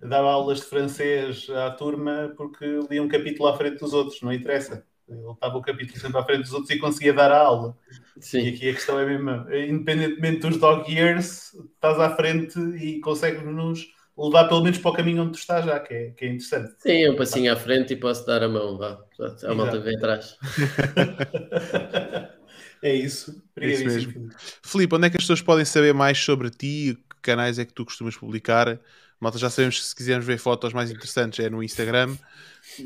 dava 0.00 0.30
aulas 0.30 0.60
de 0.60 0.66
francês 0.66 1.48
à 1.50 1.70
turma 1.70 2.32
porque 2.36 2.64
lia 2.88 3.02
um 3.02 3.08
capítulo 3.08 3.48
à 3.48 3.56
frente 3.56 3.78
dos 3.78 3.92
outros, 3.92 4.22
não 4.22 4.32
interessa. 4.32 4.84
Ele 5.08 5.20
estava 5.32 5.58
o 5.58 5.62
capítulo 5.62 5.98
sempre 5.98 6.18
à 6.18 6.24
frente 6.24 6.42
dos 6.42 6.52
outros 6.52 6.70
e 6.70 6.78
conseguia 6.78 7.12
dar 7.12 7.30
a 7.32 7.38
aula. 7.38 7.76
Sim. 8.20 8.44
E 8.44 8.48
aqui 8.48 8.70
a 8.70 8.74
questão 8.74 8.98
é 8.98 9.04
mesmo, 9.04 9.52
independentemente 9.52 10.40
dos 10.40 10.58
dog 10.58 10.90
years, 10.90 11.54
estás 11.74 11.98
à 11.98 12.14
frente 12.16 12.58
e 12.58 13.00
consegues-nos 13.00 13.88
levar 14.16 14.48
pelo 14.48 14.62
menos 14.62 14.78
para 14.78 14.90
o 14.90 14.94
caminho 14.94 15.22
onde 15.22 15.32
tu 15.32 15.38
estás 15.38 15.64
já, 15.64 15.80
que 15.80 15.94
é, 15.94 16.10
que 16.10 16.24
é 16.24 16.28
interessante. 16.28 16.74
Sim, 16.78 17.10
um 17.10 17.16
passinho 17.16 17.52
à 17.52 17.56
frente 17.56 17.94
e 17.94 17.96
posso 17.96 18.26
dar 18.26 18.42
a 18.42 18.48
mão, 18.48 18.78
vá. 18.78 18.98
A 19.44 19.54
malta 19.54 19.80
vem 19.80 19.96
atrás. 19.96 20.36
É 22.82 22.92
isso. 22.92 23.40
É 23.56 23.70
isso 23.70 23.84
mesmo. 23.84 24.28
Filipe, 24.60 24.96
onde 24.96 25.06
é 25.06 25.10
que 25.10 25.16
as 25.16 25.22
pessoas 25.22 25.40
podem 25.40 25.64
saber 25.64 25.94
mais 25.94 26.18
sobre 26.18 26.50
ti? 26.50 26.98
Que 27.08 27.16
canais 27.22 27.60
é 27.60 27.64
que 27.64 27.72
tu 27.72 27.84
costumas 27.84 28.16
publicar? 28.16 28.80
Malta, 29.20 29.38
já 29.38 29.48
sabemos 29.48 29.78
que 29.78 29.86
se 29.86 29.94
quisermos 29.94 30.26
ver 30.26 30.36
fotos 30.36 30.72
mais 30.72 30.90
interessantes 30.90 31.38
é 31.38 31.48
no 31.48 31.62
Instagram. 31.62 32.16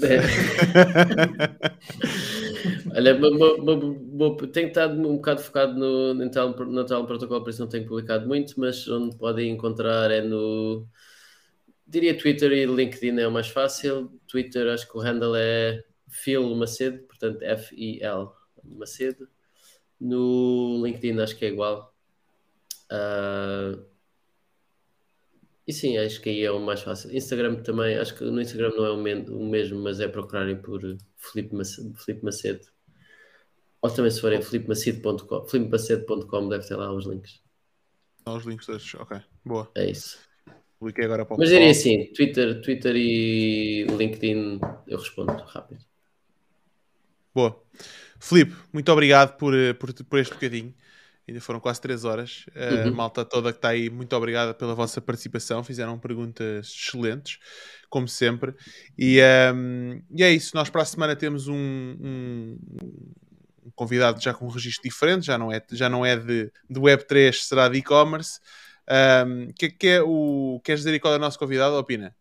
É. 0.03 0.21
Olha, 2.95 3.19
tenho 4.53 4.69
estado 4.69 5.01
um 5.01 5.17
bocado 5.17 5.41
focado 5.41 5.73
no, 5.73 6.13
no, 6.13 6.67
no 6.67 6.85
tal 6.85 7.07
protocolo, 7.07 7.43
por 7.43 7.49
isso 7.49 7.63
não 7.63 7.69
tenho 7.69 7.87
publicado 7.87 8.29
muito, 8.29 8.53
mas 8.61 8.87
onde 8.87 9.17
podem 9.17 9.51
encontrar 9.51 10.11
é 10.11 10.21
no 10.21 10.87
diria 11.86 12.16
Twitter 12.16 12.52
e 12.52 12.66
LinkedIn 12.66 13.20
é 13.20 13.28
o 13.28 13.32
mais 13.32 13.48
fácil. 13.48 14.10
Twitter 14.26 14.73
acho 14.73 14.90
que 14.90 14.97
o 14.97 15.00
handle 15.00 15.36
é 15.36 15.84
Phil 16.08 16.55
Macedo, 16.55 17.06
portanto 17.06 17.42
F-I-L 17.42 18.28
Macedo. 18.65 19.28
No 20.00 20.82
LinkedIn 20.84 21.20
acho 21.20 21.36
que 21.36 21.44
é 21.44 21.48
igual. 21.48 21.94
Uh, 22.90 23.84
e 25.66 25.73
sim, 25.73 25.98
acho 25.98 26.20
que 26.20 26.31
aí 26.31 26.42
é 26.42 26.50
o 26.50 26.60
mais 26.60 26.82
fácil. 26.82 27.15
Instagram 27.15 27.62
também, 27.62 27.97
acho 27.97 28.15
que 28.15 28.24
no 28.24 28.40
Instagram 28.40 28.70
não 28.76 28.86
é 28.86 28.92
o, 28.92 28.97
mesmo, 29.48 29.82
mas 29.82 29.98
é 29.98 30.06
procurarem 30.06 30.60
por 30.60 30.81
Felipe 31.16 31.55
Macedo, 31.55 31.94
Felipe 31.97 32.24
Macedo. 32.24 32.66
Ou 33.82 33.90
também 33.90 34.10
se 34.10 34.20
forem 34.20 34.40
felipemacedo.com 34.42 36.48
deve 36.48 36.66
ter 36.66 36.76
lá 36.76 36.92
os 36.92 37.06
links. 37.06 37.42
Os 38.26 38.44
links 38.44 38.68
ok, 38.94 39.20
boa. 39.44 39.70
É 39.74 39.90
isso. 39.90 40.18
Publiquei 40.79 41.05
agora 41.05 41.25
para 41.25 41.35
o 41.35 41.39
Mas 41.39 41.49
diria 41.49 41.71
assim, 41.71 42.13
Twitter, 42.13 42.61
Twitter 42.61 42.95
e 42.97 43.85
LinkedIn 43.85 44.61
eu 44.87 44.99
respondo 44.99 45.33
rápido. 45.33 45.81
Boa. 47.35 47.63
Filipe, 48.19 48.55
muito 48.73 48.91
obrigado 48.93 49.37
por, 49.37 49.55
eh, 49.55 49.73
por, 49.73 49.93
por 49.93 50.19
este 50.19 50.35
bocadinho. 50.35 50.75
Ainda 51.29 51.41
foram 51.41 51.59
quase 51.59 51.81
3 51.81 52.05
horas. 52.05 52.47
A 52.55 52.87
uhum. 52.87 52.95
malta 52.95 53.25
toda 53.25 53.53
que 53.53 53.59
está 53.59 53.71
aí, 53.71 53.91
muito 53.91 54.15
obrigada 54.15 54.55
pela 54.55 54.75
vossa 54.75 55.01
participação. 55.01 55.65
Fizeram 55.65 55.99
perguntas 55.99 56.69
excelentes, 56.69 57.39
como 57.91 58.07
sempre. 58.07 58.55
E, 58.97 59.19
um, 59.19 59.23
ehm, 59.23 60.03
e 60.15 60.23
é 60.23 60.31
isso. 60.31 60.55
Nós 60.55 60.71
para 60.71 60.83
a 60.83 60.85
semana 60.85 61.17
temos 61.17 61.49
um, 61.49 61.55
um, 61.55 62.59
um, 62.81 63.71
convidado 63.75 64.23
já 64.23 64.33
com 64.33 64.47
um 64.47 64.51
registro 64.51 64.89
diferente. 64.89 65.27
Já 65.27 65.37
não 65.37 65.51
é, 65.51 65.61
já 65.73 65.89
não 65.89 66.07
é 66.07 66.17
de, 66.17 66.51
de 66.71 66.81
Web3, 66.81 67.33
será 67.33 67.69
de 67.69 67.79
e-commerce. 67.79 68.41
Um, 68.89 69.52
que, 69.58 69.68
que 69.70 69.89
é 69.89 70.02
o, 70.02 70.60
queres 70.65 70.82
dizer 70.82 70.98
qual 71.00 71.15
é 71.15 71.16
o 71.16 71.20
nosso 71.20 71.39
convidado? 71.39 71.76
Opina. 71.76 72.15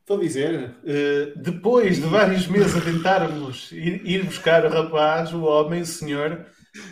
Estou 0.00 0.16
a 0.16 0.20
dizer, 0.20 0.70
uh, 0.82 1.38
depois 1.38 1.96
de 1.96 2.06
vários 2.08 2.46
meses 2.46 2.76
a 2.76 2.80
tentarmos 2.80 3.70
ir, 3.72 4.00
ir, 4.04 4.24
buscar 4.24 4.64
o 4.64 4.68
rapaz, 4.68 5.32
o 5.32 5.42
homem, 5.44 5.82
o 5.82 5.86
senhor, 5.86 6.46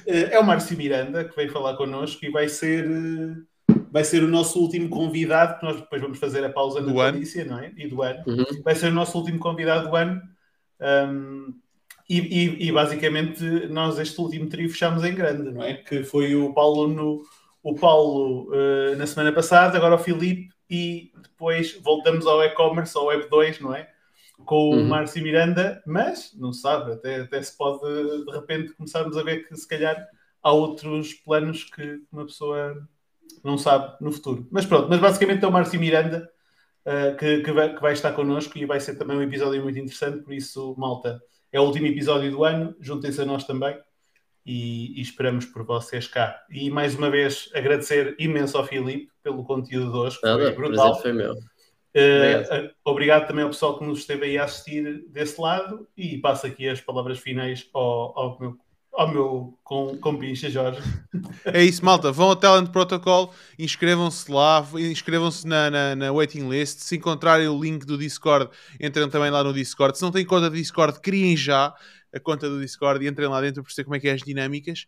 uh, 0.07 0.11
é 0.31 0.39
o 0.39 0.45
Márcio 0.45 0.77
Miranda 0.77 1.25
que 1.25 1.35
veio 1.35 1.51
falar 1.51 1.77
connosco 1.77 2.25
e 2.25 2.31
vai 2.31 2.49
ser, 2.49 2.87
uh, 2.87 3.87
vai 3.91 4.05
ser 4.05 4.23
o 4.23 4.29
nosso 4.29 4.61
último 4.61 4.89
convidado, 4.89 5.59
que 5.59 5.65
nós 5.65 5.77
depois 5.77 6.03
vamos 6.03 6.19
fazer 6.19 6.45
a 6.45 6.51
pausa 6.51 6.81
do 6.81 6.93
na 6.93 7.13
polícia, 7.13 7.45
não 7.45 7.59
é? 7.59 7.73
E 7.77 7.89
do 7.89 8.03
ano. 8.03 8.23
Uhum. 8.27 8.63
Vai 8.63 8.75
ser 8.75 8.89
o 8.89 8.95
nosso 8.95 9.17
último 9.19 9.39
convidado 9.39 9.89
do 9.89 9.97
ano. 9.97 10.23
Um, 10.81 11.55
e, 12.09 12.19
e, 12.19 12.69
e, 12.69 12.73
basicamente 12.73 13.43
nós 13.69 13.99
este 13.99 14.21
último 14.21 14.47
trio 14.47 14.69
fechámos 14.69 15.03
em 15.05 15.15
grande, 15.15 15.51
não 15.51 15.63
é? 15.63 15.75
Que 15.75 16.05
foi 16.05 16.35
o 16.35 16.53
Paulo 16.53 16.87
no 16.87 17.23
o 17.65 17.75
Paulo 17.75 18.51
uh, 18.53 18.95
na 18.97 19.07
semana 19.07 19.33
passada, 19.33 19.79
agora 19.79 19.95
o 19.95 19.99
Filipe, 19.99 20.51
e 20.69 21.11
depois 21.23 21.81
voltamos 21.83 22.27
ao 22.27 22.43
e-commerce, 22.43 22.97
ao 22.97 23.07
Web 23.07 23.29
2, 23.31 23.61
não 23.61 23.75
é? 23.75 23.91
Com 24.45 24.69
o 24.69 24.75
uhum. 24.75 24.87
Márcio 24.87 25.23
Miranda, 25.23 25.83
mas 25.87 26.35
não 26.37 26.53
se 26.53 26.61
sabe, 26.61 26.93
até, 26.93 27.23
até 27.23 27.41
se 27.41 27.57
pode 27.57 27.81
de 28.27 28.31
repente 28.33 28.75
começarmos 28.75 29.17
a 29.17 29.23
ver 29.23 29.49
que 29.49 29.57
se 29.57 29.67
calhar 29.67 29.97
há 30.43 30.53
outros 30.53 31.15
planos 31.15 31.65
que 31.65 32.03
uma 32.13 32.27
pessoa 32.27 32.87
não 33.43 33.57
sabe 33.57 33.97
no 33.99 34.13
futuro. 34.13 34.47
Mas 34.51 34.67
pronto, 34.67 34.89
mas 34.91 35.01
basicamente 35.01 35.43
é 35.43 35.49
o 35.49 35.53
Márcio 35.53 35.81
Miranda 35.81 36.31
uh, 36.85 37.17
que, 37.17 37.41
que, 37.41 37.53
vai, 37.53 37.75
que 37.75 37.81
vai 37.81 37.95
estar 37.95 38.13
connosco 38.13 38.59
e 38.59 38.67
vai 38.67 38.79
ser 38.79 38.97
também 38.97 39.17
um 39.17 39.23
episódio 39.23 39.63
muito 39.63 39.79
interessante, 39.79 40.23
por 40.23 40.35
isso, 40.35 40.75
malta, 40.77 41.19
é 41.51 41.59
o 41.59 41.65
último 41.65 41.87
episódio 41.87 42.31
do 42.31 42.45
ano, 42.45 42.77
juntem-se 42.79 43.23
a 43.23 43.25
nós 43.25 43.45
também 43.45 43.75
e, 44.45 44.99
e, 44.99 45.01
esperamos 45.01 45.47
por 45.47 45.65
vocês 45.65 46.07
cá. 46.07 46.43
E 46.51 46.71
mais 46.71 46.95
uma 46.95 47.11
vez 47.11 47.51
agradecer 47.55 48.15
imenso 48.19 48.59
ao 48.59 48.67
Filipe 48.67 49.11
pelo 49.23 49.45
conteúdo 49.45 49.91
de 49.91 49.97
hoje, 49.97 50.19
Nada, 50.23 50.45
foi 50.45 50.53
brutal. 50.53 51.01
Foi 51.01 51.13
meu. 51.13 51.33
Uh, 51.33 52.71
obrigado 52.85 53.27
também 53.29 53.45
ao 53.45 53.51
pessoal 53.51 53.79
que 53.79 53.85
nos 53.85 54.01
esteve 54.01 54.27
aí 54.27 54.39
a 54.39 54.45
assistir 54.45 55.05
desse 55.09 55.41
lado 55.41 55.87
e 55.97 56.19
passo 56.19 56.45
aqui 56.45 56.69
as 56.69 56.81
palavras 56.81 57.21
finais 57.21 57.69
ao, 57.73 58.19
ao 58.19 58.39
meu 58.41 58.59
ao 58.95 59.09
meu 59.09 59.59
com, 59.65 59.99
com 59.99 60.17
pincha, 60.17 60.49
Jorge. 60.49 60.81
É 61.45 61.63
isso, 61.63 61.85
malta. 61.85 62.13
Vão 62.13 62.29
ao 62.29 62.37
Talent 62.37 62.71
Protocol, 62.71 63.35
inscrevam-se 63.59 64.31
lá, 64.31 64.67
inscrevam-se 64.75 65.47
na, 65.47 65.71
na, 65.71 65.97
na, 65.97 66.13
waiting 66.13 66.49
list. 66.49 66.79
Se 66.79 66.97
encontrarem 66.97 67.49
o 67.49 67.61
link 67.61 67.85
do 67.85 67.99
Discord, 67.99 68.49
entrem 68.81 69.09
também 69.09 69.31
lá 69.31 69.43
no 69.43 69.53
Discord. 69.53 69.99
Se 69.99 70.03
não 70.03 70.13
têm 70.13 70.25
conta 70.25 70.49
do 70.49 70.57
Discord, 70.57 71.01
criem 71.01 71.37
já 71.37 71.75
a 72.15 72.21
conta 72.21 72.49
do 72.49 72.61
Discord 72.61 73.05
e 73.05 73.09
entrem 73.09 73.29
lá 73.29 73.41
dentro 73.41 73.63
para 73.63 73.65
perceber 73.65 73.85
como 73.85 73.97
é 73.97 74.01
que 74.01 74.09
é 74.09 74.13
as 74.13 74.23
dinâmicas. 74.23 74.87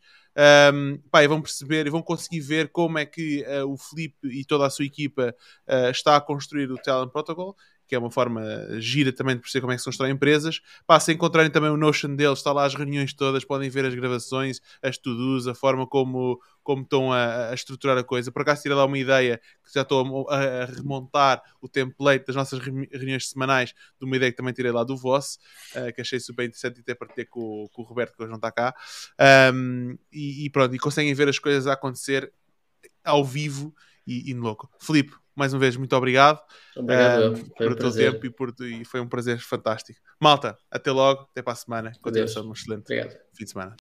Um, 0.73 0.99
pá, 1.11 1.25
e 1.25 1.29
vão 1.29 1.43
perceber 1.43 1.87
e 1.87 1.91
vão 1.91 2.03
conseguir 2.03 2.41
ver 2.41 2.69
como 2.69 2.99
é 2.99 3.05
que 3.05 3.45
uh, 3.45 3.71
o 3.71 3.77
Felipe 3.77 4.29
e 4.29 4.45
toda 4.45 4.67
a 4.67 4.71
sua 4.71 4.85
equipa 4.85 5.35
uh, 5.67 5.91
está 5.91 6.17
a 6.17 6.21
construir 6.21 6.71
o 6.71 6.79
Talent 6.79 7.11
Protocol 7.11 7.57
que 7.87 7.95
é 7.95 7.99
uma 7.99 8.11
forma 8.11 8.43
gira 8.79 9.13
também 9.13 9.37
de 9.37 9.43
perceber 9.43 9.61
como 9.61 9.73
é 9.73 9.77
que 9.77 9.81
se 9.81 9.85
constroem 9.85 10.13
empresas. 10.13 10.61
Pá, 10.87 10.99
se 10.99 11.13
encontrarem 11.13 11.51
também 11.51 11.71
o 11.71 11.77
Notion 11.77 12.15
deles, 12.15 12.39
está 12.39 12.53
lá 12.53 12.65
as 12.65 12.75
reuniões 12.75 13.13
todas, 13.13 13.45
podem 13.45 13.71
ver 13.71 13.85
as 13.85 13.95
gravações, 13.95 14.61
as 14.83 14.99
to-dos, 14.99 15.47
a 15.47 15.55
forma 15.55 15.87
como, 15.87 16.41
como 16.63 16.83
estão 16.83 17.13
a, 17.13 17.51
a, 17.51 17.55
estruturar 17.55 17.97
a 17.97 18.05
coisa. 18.05 18.33
Por 18.33 18.43
acaso, 18.43 18.63
tirei 18.63 18.77
lá 18.77 18.85
uma 18.85 18.99
ideia 18.99 19.41
que 19.65 19.73
já 19.73 19.83
estou 19.83 20.29
a, 20.29 20.37
a, 20.37 20.65
remontar 20.67 21.43
o 21.61 21.69
template 21.69 22.27
das 22.27 22.37
nossas 22.37 22.59
reuniões 22.59 23.29
semanais 23.29 23.73
de 23.99 24.05
uma 24.05 24.17
ideia 24.17 24.33
que 24.33 24.37
também 24.37 24.53
tirei 24.53 24.73
lá 24.73 24.83
do 24.83 24.97
Voss, 24.97 25.39
uh, 25.77 25.93
que 25.95 26.01
achei 26.01 26.19
super 26.19 26.45
interessante 26.45 26.79
e 26.79 26.81
até 26.81 26.95
partilhei 26.95 27.27
com, 27.27 27.69
com 27.73 27.83
o 27.83 27.85
Roberto, 27.85 28.17
que 28.17 28.23
hoje 28.23 28.31
não 28.31 28.37
está 28.37 28.51
cá. 28.51 28.75
Um, 29.55 29.97
e, 30.13 30.47
e, 30.47 30.51
pronto, 30.51 30.75
e 30.75 30.79
conseguem 30.79 31.15
ver 31.15 31.29
as 31.29 31.39
coisas 31.39 31.67
a 31.67 31.75
acontecer 31.75 32.33
ao 33.05 33.25
vivo 33.25 33.75
e, 34.07 34.31
e 34.31 34.35
louco. 34.35 34.69
Filipe, 34.81 35.15
mais 35.37 35.53
uma 35.53 35.61
vez, 35.61 35.77
muito 35.77 35.95
obrigado, 35.95 36.41
obrigado 36.77 37.35
uh, 37.35 37.55
por 37.57 37.73
o 37.73 37.77
teu 37.77 37.93
tempo 37.93 38.27
e, 38.27 38.31
por, 38.31 38.55
e 38.61 38.85
foi 38.85 39.01
um 39.01 39.09
prazer 39.09 39.39
fantástico. 39.39 40.01
Malta, 40.21 40.57
até 40.71 40.91
logo, 40.91 41.29
até 41.31 41.43
para 41.43 41.53
a 41.53 41.57
semana. 41.57 41.93
Continuação 42.01 42.43
de 42.43 42.49
um 42.49 42.53
excelente 42.53 42.83
obrigado. 42.83 43.17
fim 43.35 43.45
de 43.45 43.51
semana. 43.51 43.75